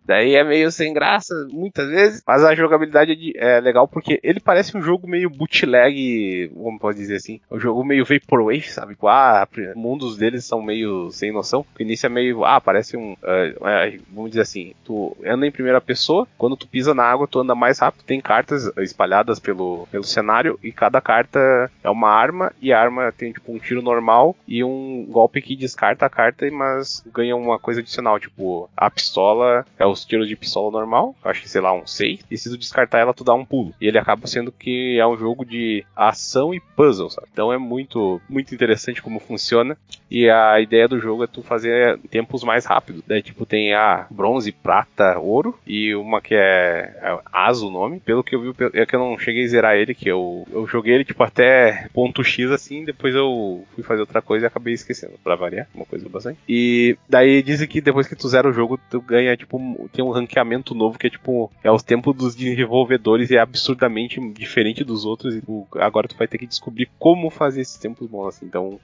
daí 0.04 0.34
é 0.34 0.44
meio 0.44 0.70
sem 0.70 0.92
graça, 0.92 1.34
muitas 1.50 1.88
vezes, 1.88 2.22
mas 2.26 2.44
a 2.44 2.54
jogabilidade 2.54 3.32
é, 3.36 3.56
é 3.56 3.60
legal 3.60 3.88
porque 3.88 4.20
ele 4.22 4.40
parece 4.40 4.76
um 4.76 4.82
jogo 4.82 5.08
meio 5.08 5.30
bootleg, 5.30 6.50
como 6.54 6.78
pode 6.78 6.98
dizer 6.98 7.16
assim, 7.16 7.40
um 7.50 7.58
jogo 7.58 7.84
meio 7.84 8.04
vaporwave, 8.04 8.68
sabe? 8.68 8.94
Tipo, 8.94 9.08
ah, 9.08 9.46
mundos 9.74 10.16
deles 10.16 10.44
são 10.44 10.62
meio 10.62 11.10
sem 11.10 11.32
noção. 11.32 11.64
O 11.78 11.82
início 11.82 12.06
é 12.06 12.10
meio, 12.10 12.44
ah, 12.44 12.60
parece 12.60 12.96
um, 12.96 13.12
uh, 13.12 14.02
vamos 14.10 14.30
dizer 14.30 14.42
assim, 14.42 14.74
tu 14.84 15.16
anda 15.24 15.46
em 15.46 15.52
primeira 15.52 15.80
pessoa, 15.80 16.26
quando 16.36 16.56
tu 16.56 16.66
pisa 16.66 16.94
na 16.94 17.04
água, 17.04 17.28
tu 17.28 17.38
anda 17.38 17.54
mais 17.54 17.78
rápido, 17.78 18.04
tem 18.04 18.20
cartas 18.20 18.70
espalhadas 18.78 19.38
pelo, 19.38 19.86
pelo 19.90 20.04
cenário 20.04 20.58
e 20.62 20.72
cada 20.72 21.00
carta 21.00 21.70
é 21.82 21.90
uma 21.90 22.10
arma 22.10 22.52
e 22.60 22.72
a 22.72 22.80
arma 22.80 23.12
tem 23.12 23.32
tipo 23.32 23.52
um 23.52 23.58
tiro 23.58 23.82
normal 23.82 24.34
e 24.46 24.64
um 24.64 25.06
golpe 25.10 25.40
que 25.42 25.56
descarta 25.56 26.06
a 26.06 26.10
carta, 26.10 26.50
mas 26.50 27.04
ganha 27.12 27.36
uma 27.36 27.58
coisa 27.58 27.75
adicional, 27.76 28.18
tipo, 28.18 28.68
a 28.76 28.90
pistola 28.90 29.64
é 29.78 29.86
os 29.86 30.04
tiros 30.04 30.28
de 30.28 30.36
pistola 30.36 30.70
normal, 30.70 31.14
acho 31.24 31.42
que 31.42 31.48
sei 31.48 31.60
lá, 31.60 31.72
um 31.72 31.86
6, 31.86 32.20
e 32.30 32.38
se 32.38 32.50
tu 32.50 32.58
descartar 32.58 32.98
ela, 32.98 33.14
tu 33.14 33.24
dá 33.24 33.34
um 33.34 33.44
pulo. 33.44 33.74
E 33.80 33.86
ele 33.86 33.98
acaba 33.98 34.26
sendo 34.26 34.52
que 34.52 34.98
é 34.98 35.06
um 35.06 35.16
jogo 35.16 35.44
de 35.44 35.84
ação 35.94 36.54
e 36.54 36.60
puzzle, 36.60 37.10
sabe? 37.10 37.28
Então 37.32 37.52
é 37.52 37.58
muito, 37.58 38.20
muito 38.28 38.54
interessante 38.54 39.02
como 39.02 39.20
funciona. 39.20 39.76
E 40.10 40.30
a 40.30 40.60
ideia 40.60 40.86
do 40.86 41.00
jogo 41.00 41.24
é 41.24 41.26
tu 41.26 41.42
fazer 41.42 41.98
tempos 42.10 42.44
mais 42.44 42.64
rápidos. 42.64 43.02
Daí, 43.06 43.22
tipo, 43.22 43.44
tem 43.44 43.74
a 43.74 44.06
bronze, 44.10 44.52
prata, 44.52 45.18
ouro, 45.18 45.58
e 45.66 45.94
uma 45.94 46.20
que 46.20 46.34
é, 46.34 46.94
é 47.02 47.12
o 47.12 47.70
nome. 47.70 48.00
Pelo 48.00 48.22
que 48.22 48.34
eu 48.34 48.40
vi, 48.40 48.54
é 48.74 48.86
que 48.86 48.94
eu 48.94 49.00
não 49.00 49.18
cheguei 49.18 49.44
a 49.44 49.48
zerar 49.48 49.76
ele, 49.76 49.94
que 49.94 50.08
eu, 50.08 50.46
eu 50.52 50.66
joguei 50.66 50.94
ele, 50.94 51.04
tipo, 51.04 51.22
até 51.22 51.88
ponto 51.92 52.22
X, 52.22 52.50
assim, 52.50 52.84
depois 52.84 53.14
eu 53.14 53.64
fui 53.74 53.82
fazer 53.82 54.00
outra 54.00 54.22
coisa 54.22 54.46
e 54.46 54.48
acabei 54.48 54.74
esquecendo, 54.74 55.14
pra 55.22 55.34
variar, 55.34 55.66
uma 55.74 55.84
coisa 55.84 56.08
bastante. 56.08 56.38
E 56.48 56.96
daí 57.08 57.42
dizem 57.42 57.65
que 57.66 57.80
depois 57.80 58.06
que 58.06 58.16
tu 58.16 58.28
zera 58.28 58.48
o 58.48 58.52
jogo, 58.52 58.78
tu 58.90 59.00
ganha, 59.00 59.36
tipo, 59.36 59.88
tem 59.92 60.04
um 60.04 60.10
ranqueamento 60.10 60.74
novo 60.74 60.98
que 60.98 61.06
é, 61.06 61.10
tipo, 61.10 61.50
é 61.62 61.70
os 61.70 61.82
tempos 61.82 62.14
dos 62.16 62.34
desenvolvedores 62.34 63.30
e 63.30 63.36
é 63.36 63.40
absurdamente 63.40 64.20
diferente 64.30 64.84
dos 64.84 65.04
outros. 65.04 65.34
E 65.34 65.40
tu, 65.40 65.66
agora 65.74 66.08
tu 66.08 66.16
vai 66.16 66.26
ter 66.26 66.38
que 66.38 66.46
descobrir 66.46 66.88
como 66.98 67.30
fazer 67.30 67.60
esses 67.60 67.78
tempos 67.78 68.08
bons. 68.08 68.28
Assim. 68.28 68.46
Então, 68.46 68.78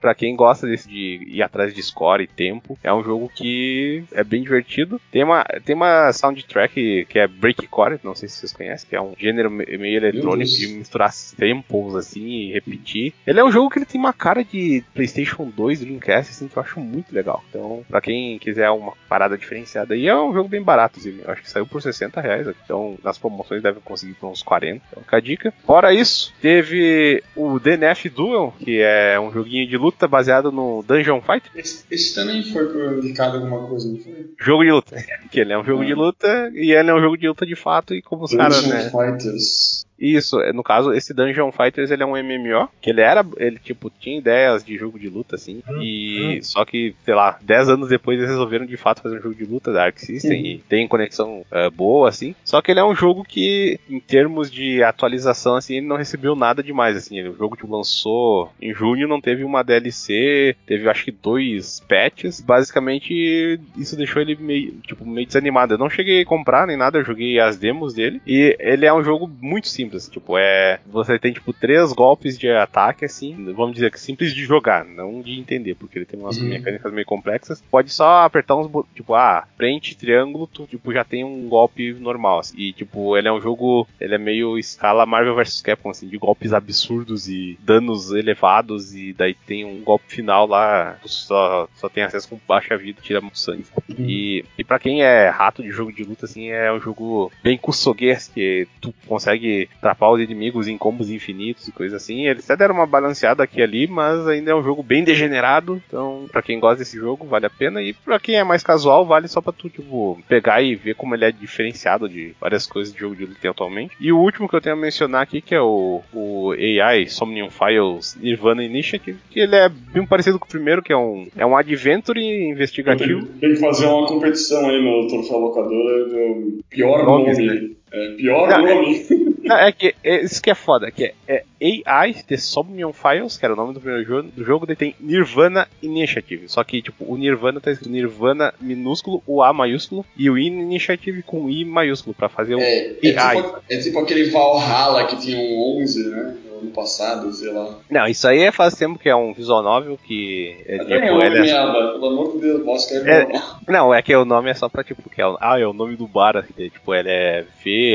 para 0.00 0.14
quem 0.14 0.36
gosta 0.36 0.66
desse 0.66 0.88
de 0.88 1.24
ir 1.28 1.42
atrás 1.42 1.74
de 1.74 1.82
score 1.82 2.24
e 2.24 2.26
tempo, 2.26 2.78
é 2.82 2.92
um 2.92 3.02
jogo 3.02 3.30
que 3.34 4.04
é 4.12 4.24
bem 4.24 4.42
divertido. 4.42 5.00
Tem 5.10 5.24
uma, 5.24 5.44
tem 5.64 5.74
uma 5.74 6.12
soundtrack 6.12 7.06
que 7.08 7.18
é 7.18 7.26
breakcore, 7.26 7.98
não 8.02 8.14
sei 8.14 8.28
se 8.28 8.36
vocês 8.36 8.52
conhecem, 8.52 8.88
que 8.88 8.96
é 8.96 9.00
um 9.00 9.14
gênero 9.18 9.50
meio 9.50 9.96
eletrônico 9.96 10.50
de 10.50 10.68
misturar 10.68 11.12
tempos 11.36 11.94
assim 11.94 12.26
e 12.26 12.52
repetir. 12.52 13.14
Ele 13.26 13.40
é 13.40 13.44
um 13.44 13.52
jogo 13.52 13.70
que 13.70 13.78
ele 13.78 13.86
tem 13.86 14.00
uma 14.00 14.12
cara 14.12 14.44
de 14.44 14.84
PlayStation 14.94 15.50
2, 15.54 15.80
Dreamcast, 15.80 16.32
assim, 16.32 16.48
que 16.48 16.56
eu 16.56 16.62
acho 16.62 16.80
muito 16.80 17.14
legal. 17.14 17.42
Então, 17.48 17.84
para 17.88 18.00
quem 18.00 18.15
quiser 18.40 18.70
uma 18.70 18.92
parada 19.08 19.36
diferenciada, 19.36 19.94
e 19.94 20.08
é 20.08 20.16
um 20.16 20.32
jogo 20.32 20.48
bem 20.48 20.62
barato, 20.62 20.98
assim, 20.98 21.20
acho 21.26 21.42
que 21.42 21.50
saiu 21.50 21.66
por 21.66 21.82
60 21.82 22.06
60 22.06 22.20
reais. 22.20 22.46
Então, 22.64 22.98
nas 23.02 23.18
promoções 23.18 23.62
deve 23.62 23.80
conseguir 23.80 24.14
por 24.14 24.28
uns 24.28 24.42
40. 24.42 24.82
Então, 24.90 25.02
fica 25.02 25.16
a 25.16 25.20
dica. 25.20 25.54
Fora 25.64 25.92
isso, 25.92 26.32
teve 26.40 27.22
o 27.34 27.58
DNF 27.58 28.08
Duel, 28.08 28.54
que 28.58 28.80
é 28.80 29.18
um 29.18 29.32
joguinho 29.32 29.68
de 29.68 29.76
luta 29.76 30.06
baseado 30.06 30.52
no 30.52 30.84
Dungeon 30.86 31.20
Fighter. 31.20 31.50
Esse, 31.54 31.84
esse 31.90 32.14
também 32.14 32.42
foi 32.42 32.64
indicado 32.98 33.38
alguma 33.38 33.66
coisa, 33.66 33.88
não 33.88 33.98
foi? 33.98 34.30
Jogo 34.38 34.64
de 34.64 34.70
luta. 34.70 34.96
que 35.30 35.40
ele 35.40 35.52
é 35.52 35.58
um 35.58 35.64
jogo 35.64 35.82
ah. 35.82 35.86
de 35.86 35.94
luta 35.94 36.50
e 36.54 36.72
ele 36.72 36.90
é 36.90 36.94
um 36.94 37.00
jogo 37.00 37.16
de 37.16 37.28
luta 37.28 37.46
de 37.46 37.56
fato. 37.56 37.94
E 37.94 38.02
como 38.02 38.24
os 38.24 38.34
caras, 38.34 38.66
né? 38.66 38.90
Fighters. 38.90 39.85
Isso, 39.98 40.38
no 40.52 40.62
caso, 40.62 40.92
esse 40.92 41.14
Dungeon 41.14 41.50
Fighters 41.52 41.90
ele 41.90 42.02
é 42.02 42.06
um 42.06 42.16
MMO, 42.16 42.68
que 42.80 42.90
ele 42.90 43.00
era, 43.00 43.24
ele 43.36 43.58
tipo, 43.58 43.90
tinha 43.90 44.18
ideias 44.18 44.64
de 44.64 44.76
jogo 44.76 44.98
de 44.98 45.08
luta, 45.08 45.36
assim, 45.36 45.62
hum, 45.68 45.82
e 45.82 46.38
hum. 46.38 46.42
só 46.42 46.64
que, 46.64 46.94
sei 47.04 47.14
lá, 47.14 47.38
10 47.42 47.70
anos 47.70 47.88
depois 47.88 48.18
eles 48.18 48.30
resolveram 48.30 48.66
de 48.66 48.76
fato 48.76 49.02
fazer 49.02 49.18
um 49.18 49.22
jogo 49.22 49.34
de 49.34 49.44
luta 49.44 49.72
da 49.72 49.84
Arc 49.84 49.98
System 49.98 50.40
uhum. 50.40 50.46
e 50.46 50.58
tem 50.58 50.88
conexão 50.88 51.44
uh, 51.50 51.70
boa, 51.70 52.08
assim. 52.08 52.34
Só 52.44 52.60
que 52.60 52.70
ele 52.70 52.80
é 52.80 52.84
um 52.84 52.94
jogo 52.94 53.24
que, 53.24 53.78
em 53.88 54.00
termos 54.00 54.50
de 54.50 54.82
atualização, 54.82 55.56
assim, 55.56 55.76
ele 55.76 55.86
não 55.86 55.96
recebeu 55.96 56.34
nada 56.34 56.62
demais, 56.62 56.96
assim. 56.96 57.22
O 57.22 57.36
jogo 57.36 57.56
que 57.56 57.66
lançou 57.66 58.50
em 58.60 58.74
junho 58.74 59.08
não 59.08 59.20
teve 59.20 59.44
uma 59.44 59.62
DLC, 59.62 60.56
teve 60.66 60.88
acho 60.88 61.04
que 61.04 61.10
dois 61.10 61.80
patches. 61.88 62.40
Basicamente, 62.40 63.60
isso 63.76 63.96
deixou 63.96 64.20
ele 64.20 64.36
meio, 64.36 64.72
tipo, 64.86 65.06
meio 65.06 65.26
desanimado. 65.26 65.74
Eu 65.74 65.78
não 65.78 65.90
cheguei 65.90 66.22
a 66.22 66.26
comprar 66.26 66.66
nem 66.66 66.76
nada, 66.76 66.98
eu 66.98 67.04
joguei 67.04 67.38
as 67.38 67.56
demos 67.56 67.94
dele. 67.94 68.20
E 68.26 68.56
ele 68.58 68.86
é 68.86 68.92
um 68.92 69.02
jogo 69.02 69.30
muito 69.40 69.68
simples, 69.68 69.85
tipo, 70.10 70.36
é. 70.38 70.80
Você 70.86 71.18
tem, 71.18 71.32
tipo, 71.32 71.52
três 71.52 71.92
golpes 71.92 72.38
de 72.38 72.48
ataque, 72.48 73.04
assim, 73.04 73.52
vamos 73.52 73.74
dizer 73.74 73.90
que 73.90 74.00
simples 74.00 74.34
de 74.34 74.44
jogar, 74.44 74.84
não 74.84 75.20
de 75.20 75.38
entender, 75.38 75.74
porque 75.74 75.98
ele 75.98 76.04
tem 76.04 76.18
umas 76.18 76.36
uhum. 76.36 76.48
mecânicas 76.48 76.92
meio 76.92 77.06
complexas. 77.06 77.62
Pode 77.70 77.90
só 77.90 78.24
apertar 78.24 78.56
uns 78.56 78.70
tipo, 78.94 79.14
ah, 79.14 79.46
frente, 79.56 79.96
triângulo, 79.96 80.46
tu, 80.46 80.66
tipo, 80.66 80.92
já 80.92 81.04
tem 81.04 81.24
um 81.24 81.48
golpe 81.48 81.92
normal, 81.94 82.40
assim. 82.40 82.56
E, 82.58 82.72
tipo, 82.72 83.16
ele 83.16 83.28
é 83.28 83.32
um 83.32 83.40
jogo, 83.40 83.86
ele 84.00 84.14
é 84.14 84.18
meio 84.18 84.58
escala 84.58 85.06
Marvel 85.06 85.36
vs 85.36 85.62
Capcom, 85.62 85.90
assim, 85.90 86.08
de 86.08 86.18
golpes 86.18 86.52
absurdos 86.52 87.28
e 87.28 87.58
danos 87.62 88.10
elevados, 88.12 88.94
e 88.94 89.12
daí 89.12 89.34
tem 89.34 89.64
um 89.64 89.82
golpe 89.82 90.04
final 90.08 90.46
lá, 90.46 90.98
tu 91.02 91.08
só, 91.08 91.68
só 91.74 91.88
tem 91.88 92.04
acesso 92.04 92.28
com 92.28 92.38
baixa 92.46 92.76
vida 92.76 93.00
tira 93.02 93.20
muito 93.20 93.38
sangue. 93.38 93.64
Uhum. 93.88 94.04
E, 94.08 94.44
e 94.58 94.64
pra 94.64 94.78
quem 94.78 95.02
é 95.02 95.28
rato 95.28 95.62
de 95.62 95.70
jogo 95.70 95.92
de 95.92 96.04
luta, 96.04 96.26
assim, 96.26 96.48
é 96.48 96.72
um 96.72 96.80
jogo 96.80 97.30
bem 97.42 97.56
kusoguês, 97.56 98.28
que 98.28 98.66
tu 98.80 98.94
consegue 99.06 99.68
trapar 99.80 100.12
os 100.12 100.20
inimigos 100.20 100.68
em 100.68 100.78
combos 100.78 101.10
infinitos 101.10 101.68
e 101.68 101.72
coisas 101.72 102.02
assim. 102.02 102.26
Eles 102.26 102.44
até 102.44 102.56
deram 102.56 102.74
uma 102.74 102.86
balanceada 102.86 103.42
aqui 103.42 103.60
e 103.60 103.62
ali, 103.62 103.86
mas 103.86 104.26
ainda 104.26 104.50
é 104.50 104.54
um 104.54 104.62
jogo 104.62 104.82
bem 104.82 105.04
degenerado, 105.04 105.80
então, 105.86 106.26
pra 106.30 106.42
quem 106.42 106.60
gosta 106.60 106.78
desse 106.78 106.96
jogo, 106.96 107.26
vale 107.26 107.46
a 107.46 107.50
pena. 107.50 107.82
E 107.82 107.92
pra 107.92 108.18
quem 108.18 108.36
é 108.36 108.44
mais 108.44 108.62
casual, 108.62 109.06
vale 109.06 109.28
só 109.28 109.40
pra 109.40 109.52
tu, 109.52 109.68
tipo, 109.68 110.18
pegar 110.28 110.62
e 110.62 110.74
ver 110.74 110.94
como 110.94 111.14
ele 111.14 111.24
é 111.24 111.32
diferenciado 111.32 112.08
de 112.08 112.34
várias 112.40 112.66
coisas 112.66 112.92
de 112.92 113.00
jogo 113.00 113.16
de 113.16 113.24
luta 113.24 113.50
atualmente. 113.50 113.96
E 114.00 114.12
o 114.12 114.18
último 114.18 114.48
que 114.48 114.56
eu 114.56 114.60
tenho 114.60 114.76
a 114.76 114.78
mencionar 114.78 115.22
aqui, 115.22 115.40
que 115.40 115.54
é 115.54 115.60
o, 115.60 116.02
o 116.12 116.52
AI 116.52 117.06
Somnium 117.06 117.50
Files 117.50 118.16
Nirvana 118.20 118.64
Initiative, 118.64 119.18
que 119.30 119.40
ele 119.40 119.56
é 119.56 119.68
bem 119.68 120.06
parecido 120.06 120.38
com 120.38 120.46
o 120.46 120.48
primeiro, 120.48 120.82
que 120.82 120.92
é 120.92 120.96
um, 120.96 121.28
é 121.36 121.46
um 121.46 121.56
adventure 121.56 122.20
investigativo. 122.20 123.26
Tem, 123.40 123.54
que 123.54 123.60
fazer 123.60 123.86
uma 123.86 124.06
competição 124.06 124.68
aí 124.68 124.82
no 124.82 125.06
Troféu 125.08 125.38
Locadora 125.38 126.04
do 126.08 126.64
pior 126.68 127.04
nome. 127.04 127.32
nome 127.32 127.46
né? 127.46 127.70
É, 127.96 128.10
pior 128.16 128.48
Não, 128.48 128.58
nome. 128.58 129.06
É... 129.10 129.48
Não, 129.48 129.56
é 129.56 129.72
que 129.72 129.94
é, 130.02 130.24
isso 130.24 130.42
que 130.42 130.50
é 130.50 130.54
foda, 130.54 130.90
que 130.90 131.14
é, 131.26 131.44
é 131.62 131.92
AI 131.94 132.14
The 132.14 132.36
Somnium 132.36 132.92
Files, 132.92 133.38
que 133.38 133.44
era 133.44 133.54
o 133.54 133.56
nome 133.56 133.72
do 133.72 133.80
primeiro 133.80 134.04
jogo, 134.04 134.28
do 134.28 134.44
jogo, 134.44 134.66
daí 134.66 134.76
tem 134.76 134.94
Nirvana 135.00 135.68
Initiative. 135.80 136.48
Só 136.48 136.62
que, 136.64 136.82
tipo, 136.82 137.04
o 137.10 137.16
Nirvana 137.16 137.60
tá 137.60 137.70
escrito 137.70 137.90
Nirvana 137.90 138.52
minúsculo, 138.60 139.22
o 139.26 139.42
A 139.42 139.52
maiúsculo, 139.52 140.04
e 140.16 140.28
o 140.28 140.36
Initiative 140.36 141.22
com 141.22 141.48
I 141.48 141.64
maiúsculo, 141.64 142.14
pra 142.14 142.28
fazer 142.28 142.56
o 142.56 142.60
é, 142.60 142.96
é 143.02 143.18
AI. 143.18 143.36
Tipo, 143.36 143.62
é 143.70 143.76
tipo 143.78 143.98
aquele 144.00 144.30
Valhalla 144.30 145.06
que 145.06 145.16
tinha 145.16 145.38
um 145.38 145.80
11, 145.80 146.08
né? 146.08 146.36
ano 146.60 146.70
passado, 146.70 147.32
sei 147.32 147.52
lá. 147.52 147.78
Não, 147.90 148.06
isso 148.06 148.26
aí 148.26 148.40
é 148.40 148.50
faz 148.50 148.74
tempo 148.74 148.98
que 148.98 149.08
é 149.08 149.14
um 149.14 149.32
visual 149.32 149.62
novel 149.62 149.98
que 150.02 150.56
é, 150.66 150.78
tipo, 150.78 150.92
é, 150.92 150.96
é 150.96 151.30
merda, 151.30 151.92
pelo 151.92 152.06
amor 152.06 152.32
de 152.32 152.38
Deus, 152.40 152.64
posso 152.64 152.88
que 152.88 152.94
é, 153.08 153.26
Não, 153.68 153.94
é 153.94 154.02
que 154.02 154.14
o 154.14 154.24
nome 154.24 154.50
é 154.50 154.54
só 154.54 154.68
pra 154.68 154.82
tipo, 154.82 155.08
que 155.08 155.20
é, 155.20 155.24
ah, 155.40 155.58
é 155.58 155.66
o 155.66 155.72
nome 155.72 155.96
do 155.96 156.06
bar, 156.06 156.36
assim, 156.36 156.52
tipo, 156.68 156.94
ele 156.94 157.10
é 157.10 157.44
V-A-L-L 157.62 157.85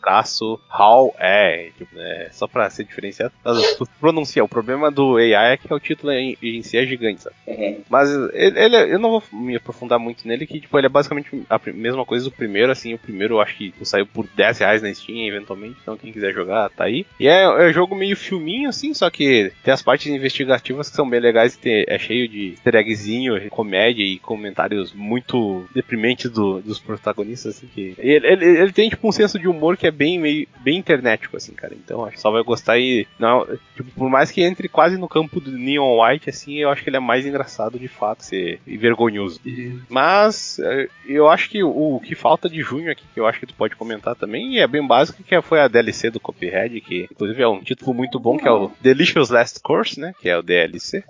traço 0.00 0.60
HAL, 0.68 1.14
é, 1.18 1.70
tipo, 1.76 1.98
é 1.98 2.28
só 2.32 2.46
pra 2.46 2.70
ser 2.70 2.84
diferenciado. 2.84 3.32
Pronunciar, 4.00 4.44
o 4.44 4.48
problema 4.48 4.90
do 4.90 5.16
AI 5.16 5.52
é 5.52 5.56
que 5.56 5.72
o 5.72 5.80
título 5.80 6.12
em, 6.12 6.36
em 6.42 6.62
si 6.62 6.76
é 6.76 6.86
gigante, 6.86 7.22
sabe? 7.22 7.36
Uhum. 7.46 7.80
Mas 7.88 8.10
ele, 8.32 8.58
ele, 8.58 8.94
eu 8.94 8.98
não 8.98 9.10
vou 9.10 9.22
me 9.32 9.56
aprofundar 9.56 9.98
muito 9.98 10.26
nele, 10.26 10.46
que 10.46 10.60
tipo, 10.60 10.78
ele 10.78 10.86
é 10.86 10.90
basicamente 10.90 11.30
a 11.48 11.60
mesma 11.72 12.04
coisa 12.04 12.24
do 12.24 12.30
primeiro, 12.30 12.70
assim, 12.70 12.94
o 12.94 12.98
primeiro 12.98 13.34
eu 13.34 13.40
acho 13.40 13.56
que 13.56 13.72
saiu 13.82 14.06
por 14.06 14.26
10 14.36 14.58
reais 14.58 14.82
na 14.82 14.92
Steam, 14.92 15.26
eventualmente, 15.26 15.76
então 15.82 15.96
quem 15.96 16.12
quiser 16.12 16.32
jogar, 16.32 16.70
tá 16.70 16.84
aí. 16.84 17.06
E 17.18 17.28
é, 17.28 17.42
é 17.42 17.68
um 17.68 17.72
jogo 17.72 17.94
meio 17.94 18.16
filminho, 18.16 18.68
assim, 18.68 18.92
só 18.94 19.10
que 19.10 19.52
tem 19.62 19.72
as 19.72 19.82
partes 19.82 20.06
investigativas 20.06 20.88
que 20.88 20.96
são 20.96 21.08
bem 21.08 21.20
legais. 21.20 21.56
Tem, 21.56 21.84
é 21.86 21.98
cheio 21.98 22.28
de 22.28 22.50
easter 22.50 22.74
eggzinho, 22.76 23.50
comédia 23.50 24.02
e 24.02 24.18
comentários 24.18 24.92
muito 24.92 25.66
deprimentes 25.74 26.30
do, 26.30 26.60
dos 26.60 26.78
protagonistas, 26.78 27.56
assim, 27.56 27.68
que... 27.72 27.94
Ele, 27.98 28.25
ele, 28.32 28.44
ele, 28.44 28.72
tem, 28.72 28.88
tipo, 28.88 29.06
um 29.08 29.12
senso 29.12 29.38
de 29.38 29.48
humor 29.48 29.76
que 29.76 29.86
é 29.86 29.90
bem, 29.90 30.18
meio, 30.18 30.46
bem 30.60 30.78
internetico, 30.78 31.36
assim, 31.36 31.52
cara. 31.52 31.74
Então, 31.74 32.04
acho 32.04 32.16
que 32.16 32.20
só 32.20 32.30
vai 32.30 32.42
gostar 32.42 32.78
e... 32.78 33.06
Não, 33.18 33.46
tipo, 33.74 33.90
por 33.92 34.10
mais 34.10 34.30
que 34.30 34.42
entre 34.42 34.68
quase 34.68 34.96
no 34.96 35.08
campo 35.08 35.40
do 35.40 35.52
Neon 35.52 36.02
White, 36.02 36.30
assim, 36.30 36.56
eu 36.56 36.70
acho 36.70 36.82
que 36.82 36.90
ele 36.90 36.96
é 36.96 37.00
mais 37.00 37.26
engraçado, 37.26 37.78
de 37.78 37.88
fato, 37.88 38.24
ser, 38.24 38.60
e 38.66 38.76
vergonhoso. 38.76 39.40
Uhum. 39.44 39.80
Mas, 39.88 40.58
é, 40.58 40.88
eu 41.06 41.28
acho 41.28 41.48
que 41.50 41.62
o, 41.62 41.96
o 41.96 42.00
que 42.00 42.14
falta 42.14 42.48
de 42.48 42.60
junho 42.62 42.90
aqui, 42.90 43.04
que 43.12 43.20
eu 43.20 43.26
acho 43.26 43.40
que 43.40 43.46
tu 43.46 43.54
pode 43.54 43.76
comentar 43.76 44.14
também, 44.14 44.54
e 44.54 44.58
é 44.58 44.66
bem 44.66 44.86
básico, 44.86 45.22
que 45.22 45.40
foi 45.42 45.60
a 45.60 45.68
DLC 45.68 46.10
do 46.10 46.20
Copyhead, 46.20 46.80
que 46.80 47.08
inclusive 47.10 47.42
é 47.42 47.48
um 47.48 47.60
título 47.60 47.94
muito 47.94 48.18
bom, 48.18 48.36
que 48.36 48.48
é 48.48 48.50
o 48.50 48.70
Delicious 48.80 49.30
Last 49.30 49.60
Course, 49.60 50.00
né? 50.00 50.14
Que 50.20 50.28
é 50.28 50.38
o 50.38 50.42
DLC. 50.42 51.04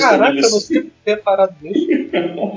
Caraca, 0.00 0.38
eu 0.38 0.50
não 0.50 0.60
tinha 0.60 0.86
preparado 1.04 1.54
nisso. 1.60 1.88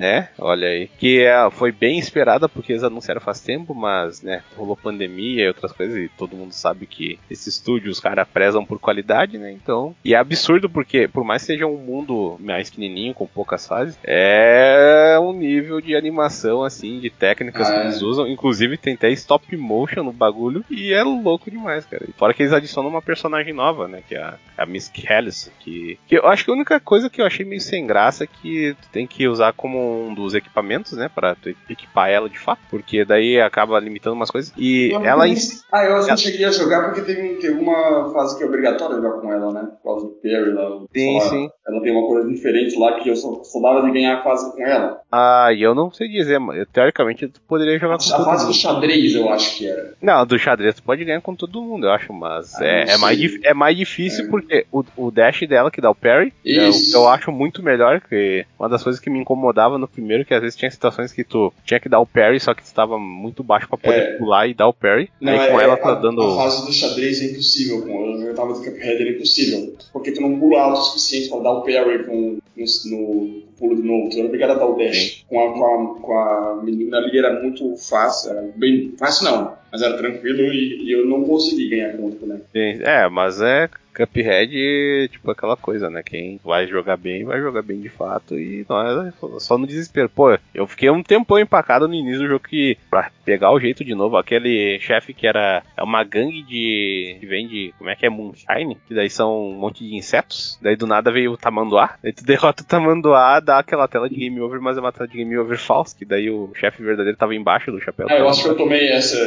É, 0.01 0.27
olha 0.37 0.67
aí. 0.67 0.89
Que 0.97 1.23
é, 1.23 1.49
foi 1.51 1.71
bem 1.71 1.97
esperada 1.97 2.49
porque 2.63 2.71
eles 2.71 2.83
anunciaram 2.83 3.19
faz 3.19 3.41
tempo, 3.41 3.75
mas, 3.75 4.21
né, 4.21 4.41
rolou 4.55 4.77
pandemia 4.77 5.43
e 5.43 5.47
outras 5.47 5.73
coisas, 5.73 5.97
e 5.97 6.09
todo 6.17 6.37
mundo 6.37 6.53
sabe 6.53 6.85
que 6.85 7.19
esses 7.29 7.47
estúdios, 7.47 7.97
os 7.97 7.99
caras 7.99 8.25
prezam 8.27 8.65
por 8.65 8.79
qualidade, 8.79 9.37
né? 9.37 9.51
Então. 9.51 9.93
E 10.03 10.13
é 10.13 10.17
absurdo 10.17 10.69
porque, 10.69 11.07
por 11.09 11.25
mais 11.25 11.41
que 11.41 11.47
seja 11.47 11.67
um 11.67 11.77
mundo 11.77 12.37
mais 12.39 12.69
pequenininho, 12.69 13.13
com 13.13 13.27
poucas 13.27 13.67
fases, 13.67 13.99
é 14.03 15.17
um 15.21 15.33
nível 15.33 15.81
de 15.81 15.93
animação, 15.93 16.63
assim, 16.63 17.01
de 17.01 17.09
técnicas 17.09 17.69
ah, 17.69 17.73
que 17.73 17.79
eles 17.81 18.01
usam. 18.01 18.27
Inclusive, 18.27 18.77
tem 18.77 18.93
até 18.93 19.11
stop 19.11 19.55
motion 19.57 20.03
no 20.03 20.13
bagulho, 20.13 20.63
e 20.69 20.93
é 20.93 21.03
louco 21.03 21.51
demais, 21.51 21.85
cara. 21.85 22.07
Fora 22.15 22.33
que 22.33 22.43
eles 22.43 22.53
adicionam 22.53 22.89
uma 22.89 23.01
personagem 23.01 23.53
nova, 23.53 23.89
né? 23.89 24.01
Que 24.07 24.15
é 24.15 24.21
a, 24.21 24.37
a 24.57 24.65
Miss 24.65 24.87
Kellis, 24.87 25.51
que, 25.59 25.99
que 26.07 26.17
eu 26.17 26.27
acho 26.27 26.45
que 26.45 26.51
a 26.51 26.53
única 26.53 26.79
coisa 26.79 27.09
que 27.09 27.21
eu 27.21 27.25
achei 27.25 27.45
meio 27.45 27.61
sem 27.61 27.85
graça 27.85 28.23
é 28.23 28.27
que 28.27 28.75
tu 28.81 28.87
tem 28.89 29.05
que 29.05 29.27
usar 29.27 29.51
como 29.51 30.07
um 30.07 30.13
dos 30.13 30.33
equipamentos, 30.33 30.93
né? 30.93 31.09
Pra 31.13 31.35
tu 31.35 31.53
equipar 31.69 32.09
ela 32.09 32.29
de 32.29 32.39
fato, 32.39 32.52
porque 32.69 33.05
daí 33.05 33.39
acaba 33.39 33.79
limitando 33.79 34.15
umas 34.15 34.31
coisas. 34.31 34.53
E 34.57 34.91
eu 34.91 35.03
ela. 35.03 35.27
Em... 35.27 35.35
Ah, 35.71 35.85
eu 35.85 35.91
ela... 35.97 36.17
cheguei 36.17 36.45
a 36.45 36.51
jogar 36.51 36.85
porque 36.85 37.01
tem, 37.01 37.35
tem 37.37 37.51
uma 37.51 38.11
fase 38.13 38.37
que 38.37 38.43
é 38.43 38.47
obrigatória 38.47 38.95
jogar 38.95 39.19
com 39.19 39.31
ela, 39.31 39.53
né? 39.53 39.69
Por 39.81 39.91
causa 39.91 40.07
do 40.07 40.13
Perry 40.13 40.51
lá. 40.51 40.79
Sim, 40.95 41.19
sim. 41.21 41.49
Ela 41.67 41.81
tem 41.81 41.91
uma 41.91 42.07
coisa 42.07 42.27
diferente 42.27 42.77
lá 42.77 42.99
que 42.99 43.09
eu 43.09 43.15
só, 43.15 43.43
só 43.43 43.59
dava 43.59 43.85
de 43.85 43.91
ganhar 43.91 44.17
a 44.17 44.23
fase 44.23 44.51
com 44.51 44.61
ela. 44.61 45.01
Ah, 45.15 45.53
e 45.53 45.61
eu 45.61 45.75
não 45.75 45.91
sei 45.91 46.07
dizer, 46.07 46.39
mas 46.39 46.65
teoricamente 46.73 47.27
tu 47.27 47.39
poderia 47.47 47.77
jogar 47.77 47.99
com 47.99 48.13
a 48.15 48.25
fase 48.25 48.47
do 48.47 48.53
xadrez, 48.53 49.13
eu 49.13 49.29
acho 49.29 49.57
que 49.57 49.67
era. 49.67 49.93
Não, 50.01 50.25
do 50.25 50.39
xadrez 50.39 50.73
tu 50.73 50.81
pode 50.81 51.05
ganhar 51.05 51.21
com 51.21 51.35
todo 51.35 51.61
mundo, 51.61 51.85
eu 51.85 51.91
acho, 51.91 52.11
mas 52.11 52.55
ah, 52.55 52.65
é, 52.65 52.93
é, 52.93 52.97
mais, 52.97 53.19
é 53.43 53.53
mais 53.53 53.77
difícil 53.77 54.25
é. 54.25 54.27
porque 54.27 54.65
o, 54.71 54.83
o 54.97 55.11
dash 55.11 55.41
dela 55.47 55.69
que 55.69 55.79
dá 55.79 55.91
o 55.91 55.95
parry, 55.95 56.33
eu, 56.43 56.71
eu, 56.93 57.07
acho 57.07 57.31
muito 57.31 57.61
melhor, 57.61 58.01
que 58.01 58.43
uma 58.57 58.67
das 58.67 58.81
coisas 58.81 58.99
que 58.99 59.07
me 59.07 59.19
incomodava 59.19 59.77
no 59.77 59.87
primeiro, 59.87 60.25
que 60.25 60.33
às 60.33 60.41
vezes 60.41 60.57
tinha 60.57 60.71
situações 60.71 61.13
que 61.13 61.23
tu 61.23 61.53
tinha 61.63 61.79
que 61.79 61.87
dar 61.87 61.99
o 61.99 62.07
parry, 62.07 62.39
só 62.39 62.55
que 62.55 62.63
tu 62.63 62.65
estava 62.65 62.97
muito 62.97 63.43
baixo 63.43 63.67
pra 63.67 63.77
poder 63.77 63.99
é. 63.99 64.17
pular 64.17 64.47
e 64.47 64.55
dar 64.55 64.67
o 64.67 64.73
parry. 64.73 65.11
Não, 65.21 65.31
aí 65.31 65.51
com 65.51 65.61
é, 65.61 65.63
ela 65.63 65.77
tá 65.77 65.91
a, 65.91 65.95
dando. 65.95 66.23
A 66.23 66.35
fase 66.37 66.65
do 66.65 66.73
xadrez 66.73 67.21
é 67.21 67.25
impossível, 67.25 67.83
com 67.83 68.03
eu 68.19 68.33
tava 68.33 68.53
do 68.53 68.59
Cuphead 68.59 69.01
era 69.01 69.11
impossível. 69.11 69.75
Porque 69.91 70.11
tu 70.11 70.21
não 70.21 70.39
pula 70.39 70.59
alto 70.59 70.79
o 70.79 70.83
suficiente 70.85 71.29
pra 71.29 71.39
dar 71.39 71.51
o 71.51 71.61
parry 71.61 72.03
com, 72.03 72.39
no, 72.57 72.65
no 72.85 73.41
pulo 73.57 73.75
de 73.75 73.83
novo, 73.83 74.09
tu 74.09 74.17
era 74.17 74.27
obrigado 74.27 74.51
a 74.51 74.55
dar 74.55 74.65
o 74.65 74.75
dash. 74.75 75.02
Com 75.27 75.39
a, 75.39 75.53
com, 75.53 75.65
a, 75.65 76.01
com 76.01 76.13
a 76.17 76.63
menina 76.63 76.97
ali 76.97 77.17
era 77.17 77.41
muito 77.41 77.75
fácil, 77.77 78.31
era 78.31 78.41
bem 78.55 78.93
fácil 78.97 79.25
não, 79.25 79.53
mas 79.71 79.81
era 79.81 79.97
tranquilo 79.97 80.41
e, 80.53 80.83
e 80.83 80.91
eu 80.91 81.05
não 81.05 81.23
consegui 81.23 81.69
ganhar 81.69 81.97
contra, 81.97 82.27
né? 82.27 82.41
É, 82.53 83.09
mas 83.09 83.41
é 83.41 83.69
Cuphead, 83.93 85.09
tipo, 85.09 85.31
aquela 85.31 85.55
coisa, 85.55 85.89
né? 85.89 86.01
Quem 86.03 86.39
vai 86.43 86.67
jogar 86.67 86.97
bem, 86.97 87.23
vai 87.23 87.39
jogar 87.39 87.61
bem 87.61 87.79
de 87.79 87.89
fato. 87.89 88.37
E 88.37 88.65
nós 88.67 89.13
só 89.39 89.57
no 89.57 89.67
desespero. 89.67 90.09
Pô, 90.09 90.37
eu 90.53 90.67
fiquei 90.67 90.89
um 90.89 91.03
tempão 91.03 91.39
empacado 91.39 91.87
no 91.87 91.93
início 91.93 92.21
do 92.21 92.27
jogo 92.27 92.47
que, 92.47 92.77
pra 92.89 93.11
pegar 93.23 93.51
o 93.51 93.59
jeito 93.59 93.83
de 93.83 93.95
novo, 93.95 94.17
aquele 94.17 94.79
chefe 94.79 95.13
que 95.13 95.27
era 95.27 95.63
é 95.77 95.83
uma 95.83 96.03
gangue 96.03 96.41
de. 96.43 97.17
que 97.19 97.25
vem 97.25 97.47
de. 97.47 97.73
como 97.77 97.89
é 97.89 97.95
que 97.95 98.05
é? 98.05 98.09
Moonshine? 98.09 98.77
Que 98.87 98.93
daí 98.93 99.09
são 99.09 99.49
um 99.49 99.55
monte 99.55 99.87
de 99.87 99.95
insetos. 99.95 100.57
Daí 100.61 100.75
do 100.75 100.87
nada 100.87 101.11
veio 101.11 101.31
o 101.31 101.37
Tamanduá. 101.37 101.95
Daí 102.01 102.13
tu 102.13 102.23
derrota 102.25 102.63
o 102.63 102.65
Tamanduá, 102.65 103.39
dá 103.39 103.59
aquela 103.59 103.87
tela 103.87 104.09
de 104.09 104.15
game 104.15 104.39
over, 104.41 104.59
mas 104.59 104.77
é 104.77 104.79
uma 104.79 104.91
tela 104.91 105.07
de 105.07 105.17
game 105.17 105.37
over 105.37 105.57
falsa. 105.57 105.95
Que 105.97 106.05
daí 106.05 106.29
o 106.29 106.51
chefe 106.55 106.81
verdadeiro 106.83 107.17
tava 107.17 107.35
embaixo 107.35 107.71
do 107.71 107.79
chapéu. 107.79 108.07
Ah, 108.09 108.17
eu 108.17 108.27
acho 108.27 108.43
que 108.43 108.49
eu 108.49 108.57
tomei 108.57 108.89
essa. 108.89 109.17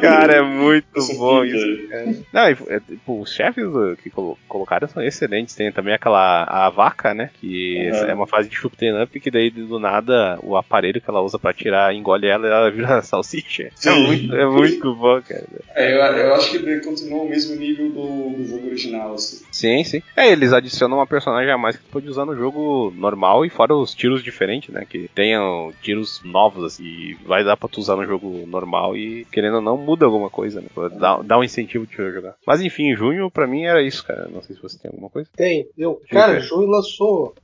Cara, 0.00 0.36
é 0.36 0.42
muito 0.42 0.86
bom 1.16 1.44
isso. 1.44 1.88
Cara. 1.88 2.14
Não, 2.32 2.42
é, 2.42 2.80
tipo, 2.80 3.20
os 3.20 3.32
chefes 3.32 3.64
do 3.64 3.96
que 4.10 4.36
colocaram 4.48 4.88
são 4.88 5.02
excelentes. 5.02 5.54
Tem 5.54 5.72
também 5.72 5.94
aquela 5.94 6.44
a 6.44 6.70
vaca, 6.70 7.14
né? 7.14 7.30
Que 7.40 7.90
uhum. 7.90 8.08
é 8.08 8.14
uma 8.14 8.26
fase 8.26 8.48
de 8.48 8.56
shoot 8.56 8.76
up 9.02 9.20
que 9.20 9.30
daí 9.30 9.50
do 9.50 9.78
nada 9.78 10.38
o 10.42 10.56
aparelho 10.56 11.00
que 11.00 11.08
ela 11.08 11.22
usa 11.22 11.38
pra 11.38 11.52
tirar 11.52 11.94
engole 11.94 12.26
ela 12.26 12.46
e 12.46 12.50
ela 12.50 12.70
vira 12.70 13.02
salsicha. 13.02 13.70
É 13.84 13.90
muito, 13.90 14.34
é 14.34 14.46
muito 14.46 14.94
bom, 14.94 15.20
cara. 15.22 15.44
É, 15.74 15.92
eu, 15.92 15.98
eu 15.98 16.34
acho 16.34 16.50
que 16.50 16.80
continua 16.80 17.22
o 17.22 17.28
mesmo 17.28 17.56
nível 17.56 17.90
do, 17.90 18.30
do 18.36 18.46
jogo 18.46 18.66
original, 18.66 19.14
assim. 19.14 19.44
Sim, 19.50 19.84
sim. 19.84 20.02
É, 20.16 20.30
eles 20.30 20.52
adicionam 20.52 20.98
uma 20.98 21.06
personagem 21.06 21.50
a 21.50 21.58
mais 21.58 21.76
que 21.76 21.84
tu 21.84 21.90
pode 21.90 22.08
usar 22.08 22.24
no 22.24 22.36
jogo 22.36 22.92
normal 22.96 23.44
e 23.44 23.50
fora 23.50 23.74
os 23.74 23.94
tiros 23.94 24.22
diferentes, 24.22 24.72
né? 24.72 24.84
Que 24.88 25.08
tenham 25.14 25.72
tiros 25.82 26.20
novos, 26.24 26.64
assim, 26.64 27.16
vai 27.24 27.44
dar 27.44 27.56
pra 27.56 27.68
tu 27.68 27.80
usar 27.80 27.96
no 27.96 28.06
jogo 28.06 28.46
normal 28.46 28.96
e, 28.96 29.26
querendo 29.30 29.56
ou 29.56 29.62
não, 29.62 29.76
muda 29.76 30.04
alguma 30.04 30.30
coisa, 30.30 30.60
né? 30.60 30.68
Dá, 30.98 31.18
dá 31.22 31.38
um 31.38 31.44
incentivo 31.44 31.86
de 31.86 31.96
jogar. 31.96 32.34
Mas 32.46 32.60
enfim, 32.60 32.94
junho 32.94 33.30
pra 33.30 33.46
mim 33.46 33.64
era 33.64 33.82
isso, 33.82 33.95
cara. 34.04 34.28
Não 34.28 34.42
sei 34.42 34.56
se 34.56 34.62
você 34.62 34.78
tem 34.78 34.90
alguma 34.90 35.10
coisa. 35.10 35.28
Tem. 35.36 35.68
Eu, 35.76 36.00
cara, 36.10 36.40
junho 36.40 36.68
lançou 36.68 37.34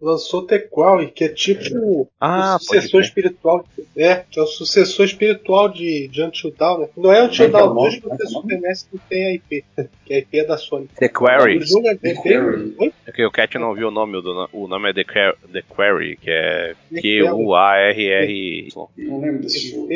lançou 0.00 0.42
Tequal, 0.42 1.06
que 1.08 1.24
é 1.24 1.28
tipo 1.28 2.08
ah, 2.20 2.56
o 2.56 2.58
sucessor 2.58 3.00
espiritual. 3.00 3.64
É, 3.96 4.24
é 4.36 4.40
o 4.40 4.46
sucessor 4.46 5.04
espiritual 5.04 5.68
de, 5.68 6.08
de 6.08 6.22
Until 6.22 6.52
Dawn, 6.56 6.80
né? 6.80 6.88
Não 6.96 7.12
é 7.12 7.22
Until 7.24 7.50
Dawn 7.50 7.74
2 7.74 8.00
porque 8.00 8.22
o 8.22 8.28
Super 8.28 8.60
NES 8.60 8.88
não 8.92 9.00
tem 9.08 9.26
a 9.26 9.34
IP, 9.34 9.64
que 10.04 10.14
a 10.14 10.18
IP 10.18 10.38
é 10.38 10.44
da 10.44 10.56
Sony. 10.56 10.88
The 10.98 11.08
Quarry. 11.08 11.58
O 11.58 11.66
jogo 11.66 11.88
é 11.88 11.96
The 11.96 12.14
Quarry. 12.14 12.74
É 13.06 13.26
o 13.26 13.30
Cat 13.30 13.58
não 13.58 13.70
ouviu 13.70 13.88
o 13.88 13.90
nome, 13.90 14.22
do, 14.22 14.48
o 14.52 14.68
nome 14.68 14.90
é 14.90 14.94
The, 14.94 15.04
The 15.52 15.62
Quarry, 15.62 16.16
que 16.16 16.30
é 16.30 16.74
Q-U-A-R-R. 17.00 18.68
Não 18.76 19.20
lembro 19.20 19.42
desse 19.42 19.70
jogo. 19.70 19.88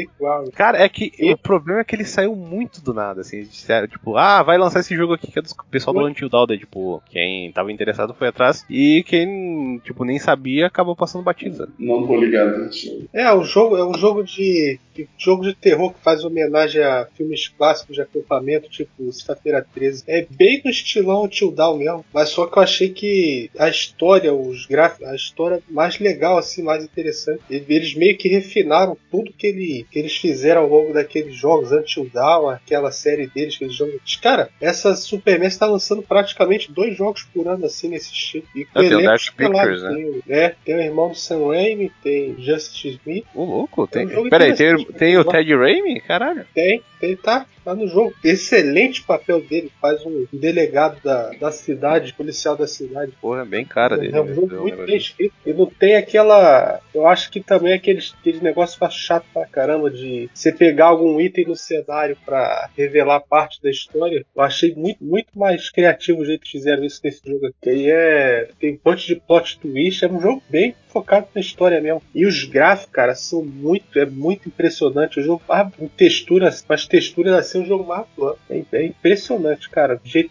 Cara, 0.52 0.82
é 0.82 0.88
que 0.88 1.12
o 1.32 1.36
problema 1.36 1.80
é 1.80 1.84
que 1.84 1.94
ele 1.94 2.04
saiu 2.04 2.34
muito 2.34 2.80
do 2.82 2.92
nada, 2.92 3.20
assim. 3.20 3.44
Tipo, 3.44 4.16
ah, 4.16 4.42
vai 4.42 4.58
lançar 4.58 4.80
esse 4.80 4.96
jogo 4.96 5.14
aqui 5.14 5.30
que 5.30 5.38
é 5.38 5.42
do 5.42 5.48
pessoal 5.70 5.94
do 5.94 6.01
Until 6.04 6.28
Dawn. 6.28 6.46
Tipo, 6.58 7.02
quem 7.10 7.52
tava 7.52 7.72
interessado 7.72 8.14
foi 8.14 8.28
atrás 8.28 8.64
e 8.68 9.04
quem, 9.06 9.80
tipo, 9.84 10.04
nem 10.04 10.18
sabia 10.18 10.66
acabou 10.66 10.96
passando 10.96 11.22
batida. 11.22 11.68
Não 11.78 12.06
tô 12.06 12.16
ligado. 12.16 12.70
É, 13.12 13.32
o 13.32 13.44
jogo 13.44 13.76
é 13.76 13.84
um 13.84 13.94
jogo 13.94 14.24
de, 14.24 14.78
de 14.94 15.08
jogo 15.18 15.42
de 15.42 15.54
terror 15.54 15.92
que 15.92 16.00
faz 16.00 16.24
homenagem 16.24 16.82
a 16.82 17.06
filmes 17.14 17.48
clássicos 17.48 17.96
de 17.96 18.02
acampamento, 18.02 18.68
tipo 18.68 19.12
Sexta-feira 19.12 19.64
13. 19.74 20.04
É 20.06 20.26
bem 20.30 20.60
no 20.64 20.70
estilão 20.70 21.24
Until 21.24 21.52
Dawn 21.52 21.78
mesmo, 21.78 22.04
mas 22.12 22.30
só 22.30 22.46
que 22.46 22.58
eu 22.58 22.62
achei 22.62 22.88
que 22.88 23.50
a 23.58 23.68
história, 23.68 24.32
os 24.32 24.66
gráficos, 24.66 25.06
a 25.06 25.14
história 25.14 25.62
mais 25.68 25.98
legal 25.98 26.38
assim, 26.38 26.62
mais 26.62 26.84
interessante. 26.84 27.42
Eles 27.50 27.94
meio 27.94 28.16
que 28.16 28.28
refinaram 28.28 28.96
tudo 29.10 29.32
que, 29.32 29.46
ele, 29.46 29.86
que 29.90 29.98
eles 29.98 30.16
fizeram 30.16 30.62
ao 30.62 30.68
longo 30.68 30.92
daqueles 30.92 31.34
jogos 31.34 31.72
Until 31.72 32.08
Dawn, 32.12 32.48
aquela 32.48 32.90
série 32.90 33.26
deles 33.26 33.56
que 33.56 33.64
eles 33.64 33.76
jogam. 33.76 33.94
Cara, 34.20 34.48
essa 34.60 34.94
Superman 34.94 35.48
está 35.48 35.66
lançando 35.66 35.91
praticamente 36.00 36.72
dois 36.72 36.96
jogos 36.96 37.24
por 37.34 37.46
ano 37.46 37.66
assim 37.66 37.88
nesse 37.88 38.12
estilo. 38.12 38.44
E 38.54 38.64
com 38.64 38.78
ah, 38.78 38.82
tem 38.82 38.94
o 38.94 39.02
Dark 39.02 39.22
Pictures, 39.36 39.82
né? 39.82 39.94
Tem, 39.94 40.22
é, 40.28 40.54
tem 40.64 40.74
o 40.76 40.80
irmão 40.80 41.08
do 41.10 41.16
Sam 41.16 41.48
Raimi, 41.48 41.92
tem 42.02 42.36
Justice 42.38 42.88
Smith. 42.88 43.26
Ô, 43.34 43.44
louco, 43.44 43.86
tem. 43.86 44.10
É 44.10 44.18
um 44.18 44.30
Peraí, 44.30 44.54
tem, 44.54 44.84
tem 44.84 45.18
o 45.18 45.24
Ted 45.24 45.54
Raimi? 45.54 46.00
Caralho. 46.00 46.46
Tem, 46.54 46.82
ele 47.02 47.16
tá, 47.16 47.46
tá 47.64 47.74
no 47.74 47.88
jogo. 47.88 48.14
Excelente 48.22 49.02
papel 49.02 49.40
dele. 49.40 49.72
Faz 49.80 50.04
um 50.06 50.26
delegado 50.32 51.00
da, 51.02 51.30
da 51.30 51.50
cidade, 51.50 52.12
policial 52.12 52.56
da 52.56 52.66
cidade. 52.66 53.12
Porra, 53.20 53.44
bem 53.44 53.64
cara 53.64 53.96
dele. 53.96 54.16
É 54.16 54.20
um 54.20 54.34
jogo 54.34 54.54
muito 54.60 54.84
bem 54.84 54.96
escrito. 54.96 55.34
E 55.44 55.52
não 55.52 55.66
tem 55.66 55.96
aquela. 55.96 56.80
Eu 56.94 57.06
acho 57.06 57.30
que 57.30 57.40
também 57.40 57.72
aquele, 57.72 58.00
aquele 58.20 58.40
negócio 58.40 58.78
faz 58.78 58.94
chato 58.94 59.26
pra 59.32 59.46
caramba 59.46 59.90
de 59.90 60.30
você 60.32 60.52
pegar 60.52 60.86
algum 60.86 61.20
item 61.20 61.46
no 61.46 61.56
cenário 61.56 62.16
para 62.24 62.70
revelar 62.76 63.20
parte 63.20 63.60
da 63.62 63.70
história. 63.70 64.24
Eu 64.34 64.42
achei 64.42 64.74
muito, 64.74 65.02
muito 65.04 65.36
mais 65.38 65.70
criativo 65.70 66.20
o 66.20 66.24
jeito 66.24 66.44
que 66.44 66.52
fizeram 66.52 66.84
isso 66.84 67.00
nesse 67.02 67.20
jogo 67.26 67.46
aqui. 67.46 67.70
Aí 67.70 67.90
é. 67.90 68.48
Tem 68.60 68.74
um 68.74 68.78
monte 68.84 69.06
de 69.06 69.16
plot 69.16 69.58
twist. 69.58 70.04
É 70.04 70.08
um 70.08 70.20
jogo 70.20 70.42
bem 70.48 70.74
focado 70.88 71.26
na 71.34 71.40
história 71.40 71.80
mesmo. 71.80 72.02
E 72.14 72.26
os 72.26 72.44
gráficos, 72.44 72.92
cara, 72.92 73.14
são 73.14 73.44
muito. 73.44 73.98
É 73.98 74.06
muito 74.06 74.48
impressionante. 74.48 75.18
O 75.18 75.22
jogo 75.22 75.42
faz 75.46 75.68
texturas, 75.96 76.62
faz 76.62 76.86
texturas 76.92 77.32
assim, 77.32 77.62
um 77.62 77.64
jogo 77.64 77.84
mais 77.86 78.06
é, 78.50 78.62
é 78.70 78.84
impressionante, 78.84 79.70
cara. 79.70 79.98
O 80.04 80.06
jeito 80.06 80.30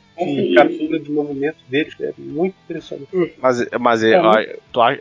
captura 0.55 0.99
de 0.99 1.11
movimento 1.11 1.57
deles 1.67 1.95
é 1.99 2.13
muito 2.17 2.55
impressionante. 2.63 3.34
Mas, 3.41 3.67
mas 3.80 4.03
é, 4.03 4.15
eu, 4.15 4.32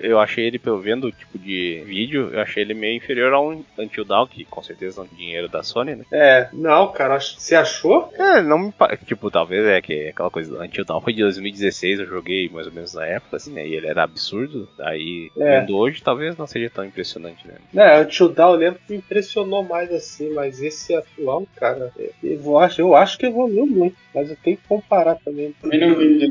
eu 0.00 0.18
achei 0.18 0.46
ele, 0.46 0.58
pelo 0.58 0.78
vendo 0.78 1.06
o 1.06 1.12
tipo 1.12 1.38
de 1.38 1.82
vídeo, 1.86 2.30
eu 2.32 2.40
achei 2.40 2.62
ele 2.62 2.74
meio 2.74 2.96
inferior 2.96 3.32
a 3.32 3.40
um 3.40 3.64
Until 3.78 4.04
Dawn, 4.04 4.26
que 4.26 4.44
com 4.44 4.62
certeza 4.62 5.00
é 5.00 5.04
um 5.04 5.16
dinheiro 5.16 5.48
da 5.48 5.62
Sony, 5.62 5.96
né? 5.96 6.04
É, 6.12 6.48
não, 6.52 6.90
cara, 6.92 7.18
você 7.20 7.54
achou? 7.54 8.12
É, 8.18 8.42
não 8.42 8.58
me 8.58 8.74
Tipo, 9.04 9.30
talvez 9.30 9.64
é 9.66 9.80
que 9.80 10.08
aquela 10.08 10.30
coisa 10.30 10.62
Until 10.62 10.84
Dawn 10.84 11.00
foi 11.00 11.12
de 11.12 11.22
2016, 11.22 12.00
eu 12.00 12.06
joguei 12.06 12.48
mais 12.48 12.66
ou 12.66 12.72
menos 12.72 12.94
na 12.94 13.06
época, 13.06 13.36
assim, 13.36 13.52
né? 13.52 13.66
E 13.66 13.74
ele 13.74 13.86
era 13.86 14.02
absurdo. 14.02 14.68
Aí, 14.80 15.30
é. 15.36 15.60
vendo 15.60 15.76
hoje, 15.76 16.02
talvez 16.02 16.36
não 16.36 16.46
seja 16.46 16.70
tão 16.70 16.84
impressionante, 16.84 17.46
né? 17.46 17.54
É, 17.74 18.00
Until 18.00 18.28
Dawn 18.28 18.52
eu 18.52 18.58
lembro 18.58 18.80
que 18.86 18.92
me 18.92 18.98
impressionou 18.98 19.62
mais 19.62 19.92
assim, 19.92 20.32
mas 20.32 20.60
esse 20.62 20.94
atual, 20.94 21.46
cara, 21.56 21.92
eu 22.22 22.58
acho, 22.58 22.80
eu 22.80 22.94
acho 22.94 23.18
que 23.18 23.26
evoluiu 23.26 23.66
muito, 23.66 23.96
mas 24.14 24.30
eu 24.30 24.36
tenho 24.42 24.56
que 24.56 24.66
comparar 24.68 25.09
também. 25.16 25.54
Também 25.61 25.80
não 25.80 25.96
vi 25.96 26.30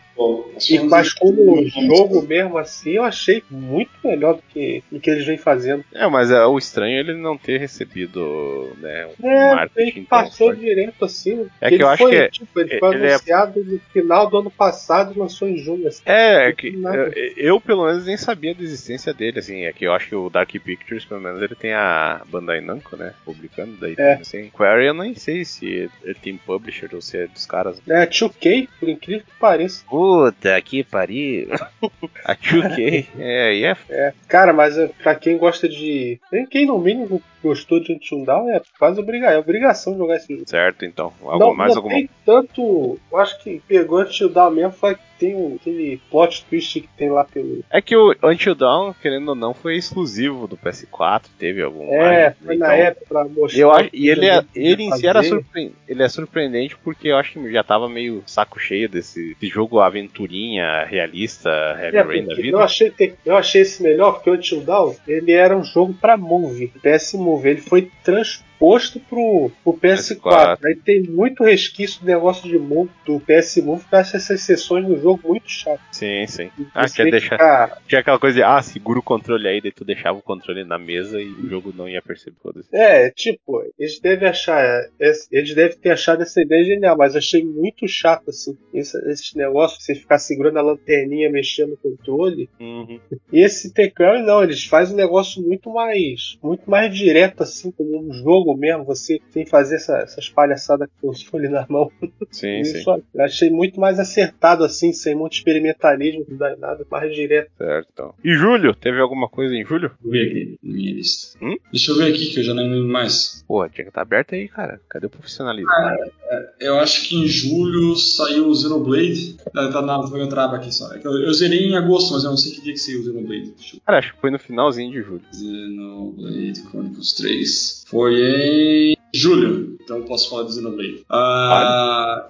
e, 0.70 0.80
mas 0.80 1.14
como 1.14 1.64
jogo 1.66 2.22
mesmo 2.22 2.58
assim, 2.58 2.92
eu 2.92 3.04
achei 3.04 3.42
muito 3.50 3.92
melhor 4.04 4.36
do 4.36 4.42
que 4.50 4.84
o 4.92 5.00
que 5.00 5.10
eles 5.10 5.26
vêm 5.26 5.38
fazendo. 5.38 5.86
É, 5.94 6.06
mas 6.08 6.30
é, 6.32 6.46
o 6.46 6.58
estranho 6.58 6.98
é 6.98 7.00
ele 7.00 7.14
não 7.14 7.38
ter 7.38 7.58
recebido 7.58 8.76
né, 8.80 9.08
um 9.22 9.30
é, 9.30 9.56
marketing. 9.56 10.00
Ele 10.00 10.08
passou 10.08 10.54
direto 10.54 11.06
assim. 11.06 11.48
É 11.62 11.70
que 11.70 11.76
ele 11.76 11.84
eu 11.84 11.98
foi, 11.98 12.08
acho 12.08 12.10
que. 12.10 12.16
É- 12.16 12.30
tipo, 12.30 12.60
ele 12.60 12.80
foi 12.80 12.96
é- 12.96 13.10
anunciado 13.14 13.62
é... 13.62 13.64
no 13.64 13.80
final 13.94 14.30
do 14.30 14.38
ano 14.38 14.52
passado 14.52 15.14
e 15.16 15.20
lançou 15.20 15.48
em 15.48 15.58
junho. 15.58 15.88
Assim, 15.88 16.02
é, 16.06 16.50
é 16.50 16.52
que 16.52 16.68
eu, 16.68 17.34
eu, 17.38 17.62
pelo 17.62 17.86
menos 17.86 18.06
nem 18.06 18.18
sabia 18.18 18.54
da 18.54 18.62
existência 18.62 19.14
dele, 19.14 19.40
assim. 19.40 19.64
É 19.64 19.72
que 19.72 19.86
eu 19.86 19.94
acho 19.94 20.10
que 20.10 20.16
o 20.16 20.30
Dark 20.30 20.52
Pictures, 20.52 21.06
pelo 21.06 21.22
menos, 21.22 21.42
ele 21.42 21.56
tem 21.56 21.74
a 21.74 22.22
Bandai 22.28 22.60
Namco, 22.60 22.98
né? 22.98 23.14
Publicando. 23.24 23.78
Daí 23.80 23.94
é. 23.94 23.96
tem, 23.96 24.22
assim. 24.22 24.52
Query 24.56 24.88
eu 24.88 24.94
nem 24.94 25.16
sei 25.16 25.46
se 25.46 25.90
ele 26.04 26.16
tem 26.22 26.38
publisher 26.38 26.90
ou 26.94 27.02
se 27.02 27.18
é 27.18 27.28
dos 27.28 27.46
caras. 27.46 27.82
É, 27.88 28.06
2K, 28.06 28.59
por 28.80 28.90
incrível 28.90 29.24
que 29.26 29.40
pareça. 29.40 29.84
Puta 29.88 30.62
que 30.62 30.84
pariu. 30.84 31.48
a 32.26 32.36
2K. 32.36 33.08
É, 33.18 33.62
é. 33.62 33.78
é. 33.90 34.14
Cara, 34.28 34.54
mas 34.54 34.78
é, 34.78 34.88
pra 35.02 35.16
quem 35.16 35.38
gosta 35.38 35.68
de. 35.68 36.20
Quem 36.50 36.66
no 36.66 36.80
mínimo 36.80 37.22
gostou 37.42 37.80
de 37.80 37.94
Until 37.94 38.26
Dawn, 38.26 38.50
é 38.50 38.62
quase 38.78 39.00
obrigação, 39.00 39.36
é 39.36 39.40
obrigação 39.40 39.98
jogar 39.98 40.16
esse 40.18 40.34
jogo. 40.34 40.50
Certo, 40.50 40.86
então. 40.86 41.14
Algo, 41.22 41.40
não, 41.40 41.54
mais 41.54 41.72
não 41.72 41.78
alguma 41.78 41.96
tem 41.96 42.10
tanto. 42.26 43.00
Eu 43.12 43.18
acho 43.18 43.40
que 43.44 43.62
pegou 43.68 44.02
Until 44.02 44.30
Dawn 44.30 44.52
mesmo 44.52 44.72
foi 44.74 44.96
tem 45.20 45.36
um, 45.36 45.58
aquele 45.60 46.02
plot 46.10 46.46
twist 46.50 46.80
que 46.80 46.88
tem 46.98 47.10
lá 47.10 47.26
pelo. 47.26 47.64
É 47.70 47.82
que 47.82 47.96
o 47.96 48.16
Until 48.24 48.56
Dawn, 48.56 48.94
querendo 48.94 49.28
ou 49.30 49.36
não, 49.36 49.54
foi 49.54 49.76
exclusivo 49.76 50.48
do 50.48 50.58
PS4, 50.58 51.24
teve 51.38 51.62
algum. 51.62 51.94
É, 51.94 52.34
foi 52.44 52.56
então, 52.56 52.68
na 52.68 52.74
época 52.74 53.06
pra 53.08 53.26
mostrar. 53.26 53.60
Eu 53.60 53.72
acho, 53.72 53.90
e 53.92 54.10
ele, 54.10 54.28
é, 54.28 54.44
ele 54.56 54.84
em 54.84 54.92
si 54.94 55.06
era 55.06 55.22
surpreendente. 55.22 55.76
Ele 55.88 56.02
é 56.02 56.08
surpreendente 56.08 56.78
porque 56.78 57.10
eu 57.10 57.18
acho 57.18 57.34
que 57.34 57.52
já 57.52 57.64
tava 57.64 57.90
meio 57.90 58.24
saco 58.26 58.60
cheio 58.60 58.88
desse, 58.88 59.36
desse 59.36 59.54
jogo 59.54 59.82
aventurinha 59.82 60.86
realista, 60.86 61.50
Heavy 61.50 61.98
é, 61.98 62.02
Rain 62.02 62.26
da 62.26 62.36
vida. 62.36 62.58
Eu 62.58 62.60
achei, 62.60 62.94
eu 63.26 63.36
achei 63.36 63.62
esse 63.62 63.84
melhor 63.84 64.14
porque 64.14 64.30
o 64.30 64.34
Until 64.34 64.62
Dawn 64.62 64.96
ele 65.06 65.34
era 65.34 65.58
um 65.58 65.64
jogo 65.64 65.94
pra 65.94 66.16
Move, 66.16 66.72
PS 66.82 67.14
Move. 67.16 67.29
Ele 67.44 67.62
foi 67.62 67.92
transposto 68.04 68.49
posto 68.60 69.00
pro, 69.00 69.52
pro 69.64 69.74
PS4. 69.74 70.20
PS4. 70.20 70.60
Aí 70.66 70.76
tem 70.76 71.04
muito 71.04 71.44
resquício 71.44 72.02
do 72.02 72.08
negócio 72.08 72.48
de 72.48 72.58
move, 72.58 72.92
do 73.06 73.20
PS 73.20 73.58
Move 73.64 73.86
que 73.86 73.96
acha 73.96 74.18
essas 74.18 74.42
sessões 74.42 74.86
do 74.86 75.00
jogo 75.00 75.30
muito 75.30 75.50
chato. 75.50 75.82
Sim, 75.92 76.28
sim. 76.28 76.52
ah, 76.74 76.90
quer 76.90 77.10
deixar. 77.10 77.38
Ficar... 77.38 77.82
Tinha 77.88 78.02
aquela 78.02 78.20
coisa 78.20 78.36
de, 78.36 78.44
ah, 78.44 78.62
segura 78.62 79.00
o 79.00 79.04
controle 79.04 79.48
aí, 79.48 79.62
daí 79.62 79.72
tu 79.72 79.86
deixava 79.86 80.18
o 80.18 80.22
controle 80.22 80.64
na 80.64 80.78
mesa 80.78 81.20
e 81.22 81.28
o 81.28 81.48
jogo 81.50 81.74
não 81.76 81.88
ia 81.88 82.02
perceber. 82.02 82.30
É, 82.72 83.10
tipo, 83.10 83.64
eles 83.78 84.00
devem 84.00 84.28
achar. 84.28 84.90
Eles 85.00 85.56
devem 85.56 85.78
ter 85.78 85.92
achado 85.92 86.22
essa 86.22 86.42
ideia 86.42 86.64
genial, 86.64 86.98
mas 86.98 87.16
achei 87.16 87.44
muito 87.44 87.88
chato, 87.88 88.30
assim. 88.30 88.58
Esse, 88.74 88.98
esse 89.10 89.38
negócio, 89.38 89.82
você 89.82 89.96
ficar 89.96 90.20
segurando 90.20 90.60
a 90.60 90.62
lanterninha, 90.62 91.30
mexendo 91.30 91.72
no 91.72 91.78
controle. 91.78 92.50
Uhum. 92.60 93.00
E 93.32 93.40
esse 93.40 93.74
Tecran, 93.74 94.22
não, 94.24 94.44
eles 94.44 94.66
fazem 94.66 94.94
um 94.94 94.98
negócio 94.98 95.42
muito 95.42 95.72
mais. 95.72 96.38
Muito 96.44 96.70
mais 96.70 96.96
direto, 96.96 97.44
assim, 97.44 97.72
como 97.72 98.00
um 98.00 98.14
jogo 98.14 98.49
jogo 98.50 98.58
mesmo, 98.58 98.84
você 98.84 99.20
sem 99.32 99.46
fazer 99.46 99.76
essa, 99.76 99.98
essas 100.00 100.30
palhaçadas 100.30 100.90
com 101.00 101.08
o 101.08 101.12
console 101.12 101.48
na 101.50 101.66
mão. 101.70 101.92
Sim, 102.32 102.62
Isso 102.62 102.84
sim. 102.84 103.04
Eu 103.14 103.24
achei 103.24 103.50
muito 103.50 103.80
mais 103.80 104.00
acertado 104.00 104.64
assim, 104.64 104.92
sem 104.92 105.16
muito 105.16 105.34
experimentalismo, 105.34 106.26
não 106.28 106.38
dá 106.38 106.56
nada, 106.56 106.86
mais 106.90 107.14
direto. 107.14 107.52
Certo. 107.58 107.90
Então. 107.94 108.14
E 108.24 108.34
julho? 108.34 108.74
Teve 108.74 109.00
alguma 109.00 109.28
coisa 109.28 109.54
em 109.56 109.66
julho? 109.66 109.92
Vou 110.02 110.12
ver 110.12 110.28
aqui 110.28 110.60
na 110.64 110.74
minha 110.74 110.94
lista. 110.94 111.38
Hum? 111.42 111.56
Deixa 111.72 111.92
eu 111.92 111.98
ver 111.98 112.14
aqui 112.14 112.28
que 112.28 112.40
eu 112.40 112.44
já 112.44 112.54
não 112.54 112.64
lembro 112.64 112.88
mais. 112.88 113.44
Pô, 113.48 113.68
tinha 113.70 113.84
que 113.86 113.90
estar 113.90 113.92
tá 113.92 114.02
aberto 114.02 114.36
aí, 114.36 114.48
cara. 114.48 114.80
Cadê 114.90 115.08
o 115.08 115.10
profissionalismo? 115.10 115.70
Ah, 115.70 115.96
é, 116.30 116.50
eu 116.62 116.80
acho 116.80 117.08
que 117.08 117.16
em 117.16 117.28
julho 117.28 117.96
saiu 117.96 118.48
o 118.48 118.56
Xenoblade. 118.56 119.38
Tá, 119.54 119.72
tá 119.72 119.82
na 119.82 120.28
trava 120.28 120.58
aqui 120.58 120.74
só. 120.74 120.94
É 120.94 121.00
eu, 121.04 121.12
eu, 121.24 121.34
zerei 121.34 121.68
em 121.68 121.76
agosto, 121.76 122.14
mas 122.14 122.24
eu 122.24 122.30
não 122.30 122.38
sei 122.38 122.52
que 122.52 122.62
dia 122.62 122.74
que 122.74 122.80
saiu 122.80 123.02
o 123.02 123.04
Xenoblade. 123.04 123.54
Cara, 123.86 124.00
acho 124.00 124.14
que 124.14 124.22
foi 124.22 124.32
no 124.32 124.40
finalzinho 124.40 124.92
de 124.92 125.02
julho. 125.02 125.22
Xenoblade 125.34 126.62
Chronicles 126.70 127.14
3. 127.14 127.79
Foi 127.90 128.94
em 128.94 128.98
julho. 129.14 129.78
Então 129.82 130.04
posso 130.04 130.30
falar 130.30 130.44
do 130.44 130.54
Xenoblade. 130.54 131.04
Ah, 131.10 132.30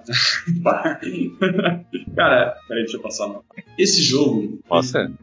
cara, 2.16 2.56
peraí, 2.66 2.82
deixa 2.84 2.96
eu 2.96 3.02
passar 3.02 3.26
mal. 3.26 3.44
Esse 3.76 4.00
jogo. 4.02 4.58
Nossa. 4.70 5.12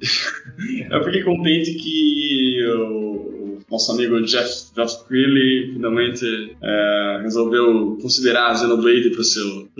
eu 0.92 1.04
fiquei 1.04 1.24
contente 1.24 1.74
que 1.74 2.64
o 2.68 3.47
nosso 3.70 3.92
amigo 3.92 4.22
Jeff, 4.24 4.74
Jeff 4.76 5.06
Quilly 5.08 5.74
finalmente 5.74 6.56
é, 6.62 7.20
resolveu 7.22 7.98
considerar 8.02 8.56
Xenoblade 8.56 9.10
para 9.10 9.24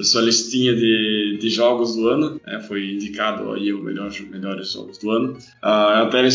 sua 0.04 0.22
listinha 0.22 0.76
de, 0.76 1.38
de 1.40 1.50
jogos 1.50 1.96
do 1.96 2.08
ano. 2.08 2.42
É, 2.46 2.60
foi 2.60 2.94
indicado 2.94 3.52
aí 3.54 3.72
o 3.72 3.82
melhor 3.82 4.12
melhores 4.30 4.72
jogos 4.72 4.98
do 4.98 5.10
ano. 5.12 5.34
Uh, 5.64 6.04
até 6.04 6.30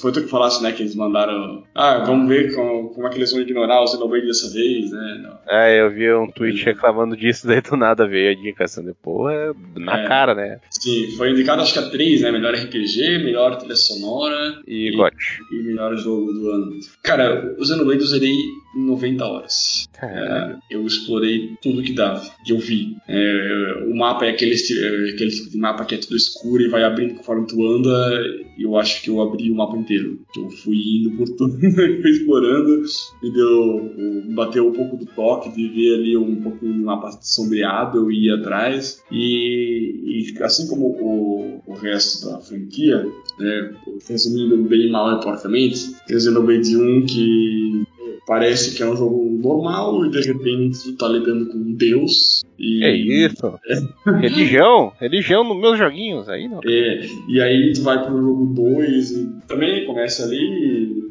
foi 0.00 0.12
tu 0.12 0.22
que 0.22 0.28
falasse, 0.28 0.62
né, 0.62 0.72
que 0.72 0.82
eles 0.82 0.94
mandaram. 0.94 1.64
Ah, 1.74 2.04
vamos 2.04 2.28
ver 2.28 2.54
como, 2.54 2.90
como 2.90 3.06
é 3.06 3.10
que 3.10 3.18
eles 3.18 3.32
vão 3.32 3.40
ignorar 3.40 3.82
o 3.82 3.86
Xenoblade 3.86 4.26
dessa 4.26 4.50
vez, 4.50 4.90
né? 4.90 5.36
É, 5.48 5.80
eu 5.80 5.90
vi 5.90 6.12
um 6.12 6.30
tweet 6.30 6.64
reclamando 6.64 7.16
disso, 7.16 7.46
daí 7.48 7.60
do 7.60 7.76
nada 7.76 8.06
veio 8.06 8.30
a 8.30 8.32
indicação 8.32 8.84
de 8.84 8.92
porra, 8.94 9.54
na 9.76 10.00
é, 10.00 10.08
cara, 10.08 10.34
né? 10.34 10.60
Sim, 10.70 11.10
foi 11.16 11.30
indicado 11.30 11.62
acho 11.62 11.72
que 11.72 11.78
a 11.78 11.90
três, 11.90 12.22
né? 12.22 12.30
Melhor 12.30 12.54
RPG, 12.54 13.18
melhor 13.24 13.56
trilha 13.56 13.76
sonora 13.76 14.60
e, 14.66 14.90
e. 14.90 15.56
E 15.56 15.62
melhor 15.62 15.96
jogo 15.96 16.32
do 16.32 16.50
ano. 16.50 16.83
Cara, 17.02 17.54
o 17.58 17.64
Xenoblade 17.64 18.00
eu 18.00 18.06
zerei 18.06 18.36
90 18.74 19.24
horas. 19.24 19.88
É, 20.02 20.56
eu 20.70 20.86
explorei 20.86 21.54
tudo 21.62 21.82
que 21.82 21.92
dava, 21.92 22.24
que 22.44 22.52
eu 22.52 22.58
vi. 22.58 22.96
É, 23.08 23.84
o 23.86 23.96
mapa 23.96 24.26
é 24.26 24.30
aquele, 24.30 24.54
aquele 24.54 25.30
tipo 25.30 25.50
de 25.50 25.58
mapa 25.58 25.84
que 25.84 25.94
é 25.94 25.98
tudo 25.98 26.16
escuro 26.16 26.62
e 26.62 26.68
vai 26.68 26.82
abrindo 26.84 27.14
conforme 27.14 27.46
tu 27.46 27.66
anda. 27.66 28.22
Eu 28.58 28.76
acho 28.76 29.02
que 29.02 29.10
eu 29.10 29.20
abri 29.20 29.50
o 29.50 29.54
mapa 29.54 29.76
inteiro. 29.76 30.20
Eu 30.36 30.50
fui 30.50 30.76
indo 30.76 31.16
por 31.16 31.28
tudo, 31.30 31.58
fui 31.58 32.10
explorando, 32.10 32.82
me 33.22 33.32
deu. 33.32 33.92
bateu 34.34 34.68
um 34.68 34.72
pouco 34.72 34.96
do 34.96 35.06
toque 35.06 35.50
de 35.50 35.68
ver 35.68 35.94
ali 35.94 36.16
um 36.16 36.42
pouquinho 36.42 36.74
do 36.74 36.84
mapa 36.84 37.18
sombreado, 37.22 37.98
eu 37.98 38.10
ia 38.10 38.34
atrás. 38.36 39.02
E, 39.10 40.32
e 40.34 40.42
assim 40.42 40.66
como 40.68 40.86
o, 40.86 41.62
o 41.66 41.74
resto 41.74 42.28
da 42.28 42.40
franquia, 42.40 43.06
né, 43.38 43.74
resumindo 44.08 44.56
bem 44.64 44.90
mal 44.90 45.18
e 45.18 45.22
porcamente, 45.22 45.94
tem 46.06 46.16
o 46.16 46.20
Xenoblade 46.20 46.76
1 46.76 47.06
que 47.06 47.84
parece 48.26 48.76
que 48.76 48.82
é 48.82 48.86
um 48.86 48.96
jogo 48.96 49.24
normal 49.42 50.04
e 50.06 50.10
de 50.10 50.20
repente 50.20 50.82
tu 50.82 50.96
tá 50.96 51.08
lidando 51.08 51.46
com 51.46 51.58
um 51.58 51.72
deus. 51.72 52.42
E... 52.58 52.84
É 52.84 52.94
isso. 52.94 53.58
religião, 54.20 54.92
religião 55.00 55.44
nos 55.44 55.60
meus 55.60 55.78
joguinhos 55.78 56.28
aí, 56.28 56.48
não. 56.48 56.60
É, 56.64 57.06
e 57.28 57.40
aí 57.40 57.72
tu 57.72 57.82
vai 57.82 58.02
pro 58.02 58.20
jogo 58.20 58.46
2 58.54 59.10
e 59.10 59.28
também 59.46 59.86
começa 59.86 60.24
ali 60.24 61.04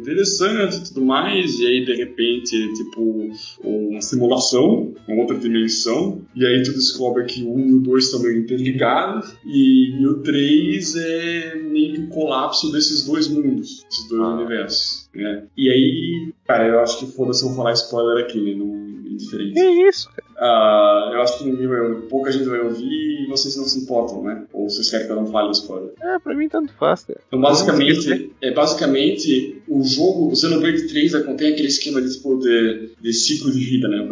interessante 0.00 0.76
e 0.76 0.84
tudo 0.84 1.04
mais, 1.04 1.58
e 1.60 1.66
aí 1.66 1.84
de 1.84 1.94
repente 1.94 2.56
é 2.56 2.72
tipo 2.72 3.30
uma 3.62 4.00
simulação, 4.00 4.92
uma 5.06 5.20
outra 5.20 5.38
dimensão, 5.38 6.22
e 6.34 6.44
aí 6.44 6.62
tu 6.62 6.72
descobre 6.72 7.24
que 7.24 7.42
o 7.42 7.54
1 7.54 7.68
e 7.68 7.74
o 7.74 7.80
2 7.80 8.04
estão 8.04 8.22
meio 8.22 8.38
interligados, 8.38 9.32
e, 9.44 10.00
e, 10.00 10.06
o 10.06 10.22
3 10.22 10.96
é 10.96 11.54
meio 11.56 11.94
que 11.94 12.00
o 12.00 12.08
colapso 12.08 12.72
desses 12.72 13.04
dois 13.04 13.28
mundos, 13.28 13.84
desses 13.84 14.08
dois 14.08 14.22
ah. 14.22 14.34
universos. 14.36 14.99
Né? 15.14 15.44
E 15.56 15.70
aí, 15.70 16.32
cara, 16.46 16.66
eu 16.68 16.80
acho 16.80 16.98
que 16.98 17.12
foda-se 17.12 17.44
eu 17.44 17.50
falar 17.54 17.72
spoiler 17.72 18.24
aqui, 18.24 18.40
né? 18.40 18.54
Não, 18.54 18.90
indiferente. 19.20 19.54
Que 19.54 19.88
isso, 19.88 20.08
cara? 20.08 20.30
Uh, 20.40 21.14
eu 21.14 21.22
acho 21.22 21.38
que 21.38 21.44
ninguém 21.44 21.68
pouca 22.08 22.32
gente 22.32 22.48
vai 22.48 22.60
ouvir 22.60 23.24
e 23.24 23.26
vocês 23.28 23.56
não 23.56 23.64
se 23.64 23.78
importam, 23.80 24.22
né? 24.22 24.44
Ou 24.52 24.68
vocês 24.68 24.88
querem 24.88 25.06
que 25.06 25.12
eu 25.12 25.16
não 25.16 25.26
fale 25.26 25.50
spoiler? 25.50 25.92
É, 26.00 26.18
pra 26.18 26.34
mim 26.34 26.48
tanto 26.48 26.72
faz, 26.74 27.04
cara. 27.04 27.20
Então, 27.28 27.40
basicamente, 27.40 28.32
é, 28.40 28.52
basicamente 28.52 29.62
o 29.68 29.82
jogo, 29.82 30.30
o 30.30 30.36
Xenoblade 30.36 30.88
3 30.88 31.24
contém 31.24 31.52
aquele 31.52 31.68
esquema 31.68 32.00
de, 32.00 32.12
tipo, 32.14 32.38
de, 32.38 32.90
de 33.00 33.12
ciclo 33.12 33.52
de 33.52 33.58
vida, 33.58 33.88
né? 33.88 34.08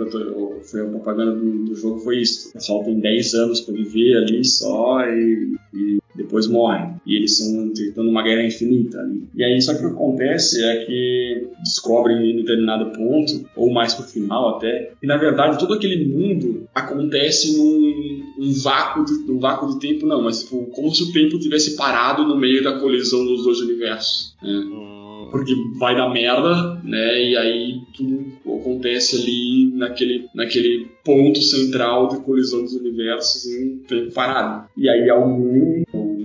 Foi 0.64 0.80
a 0.82 0.84
propaganda 0.84 1.32
do, 1.32 1.64
do 1.64 1.74
jogo, 1.74 2.00
foi 2.00 2.18
isso. 2.18 2.50
O 2.50 2.52
pessoal 2.52 2.84
tem 2.84 2.98
10 2.98 3.34
anos 3.34 3.60
pra 3.60 3.74
viver 3.74 4.16
ali 4.18 4.44
só 4.44 5.04
e, 5.06 5.54
e 5.72 5.98
depois 6.18 6.46
morrem. 6.46 6.94
E 7.06 7.16
eles 7.16 7.38
estão 7.38 7.72
tentando 7.72 8.10
uma 8.10 8.22
guerra 8.22 8.44
infinita 8.44 8.98
ali. 9.00 9.22
E 9.34 9.42
aí, 9.42 9.60
só 9.62 9.72
que 9.72 9.84
o 9.84 9.88
que 9.88 9.94
acontece 9.94 10.62
é 10.62 10.84
que 10.84 11.46
descobrem 11.62 12.30
em 12.30 12.36
determinado 12.36 12.90
ponto, 12.90 13.48
ou 13.56 13.72
mais 13.72 13.94
pro 13.94 14.04
final 14.04 14.56
até, 14.56 14.92
que 15.00 15.06
na 15.06 15.16
verdade 15.16 15.58
todo 15.58 15.74
aquele 15.74 16.04
mundo 16.04 16.68
acontece 16.74 17.56
num, 17.56 18.22
num 18.36 18.52
vácuo, 18.52 19.04
de, 19.04 19.12
num 19.26 19.38
vácuo 19.38 19.72
de 19.72 19.80
tempo, 19.80 20.06
não, 20.06 20.22
mas 20.22 20.42
tipo, 20.42 20.66
como 20.66 20.94
se 20.94 21.04
o 21.04 21.12
tempo 21.12 21.38
tivesse 21.38 21.76
parado 21.76 22.24
no 22.24 22.36
meio 22.36 22.62
da 22.62 22.78
colisão 22.78 23.24
dos 23.24 23.44
dois 23.44 23.60
universos. 23.60 24.34
Né? 24.42 24.50
Hum 24.50 24.98
porque 25.30 25.54
vai 25.78 25.94
dar 25.94 26.08
merda, 26.08 26.80
né? 26.84 27.22
E 27.22 27.36
aí 27.36 27.80
tudo 27.96 28.26
acontece 28.60 29.16
ali 29.16 29.70
naquele, 29.74 30.26
naquele 30.34 30.86
ponto 31.04 31.40
central 31.40 32.08
de 32.08 32.20
colisão 32.20 32.62
dos 32.62 32.74
universos 32.74 33.46
em 33.46 33.78
tempo 33.78 34.12
parado. 34.12 34.68
E 34.76 34.88
aí 34.88 35.08
algum 35.10 35.82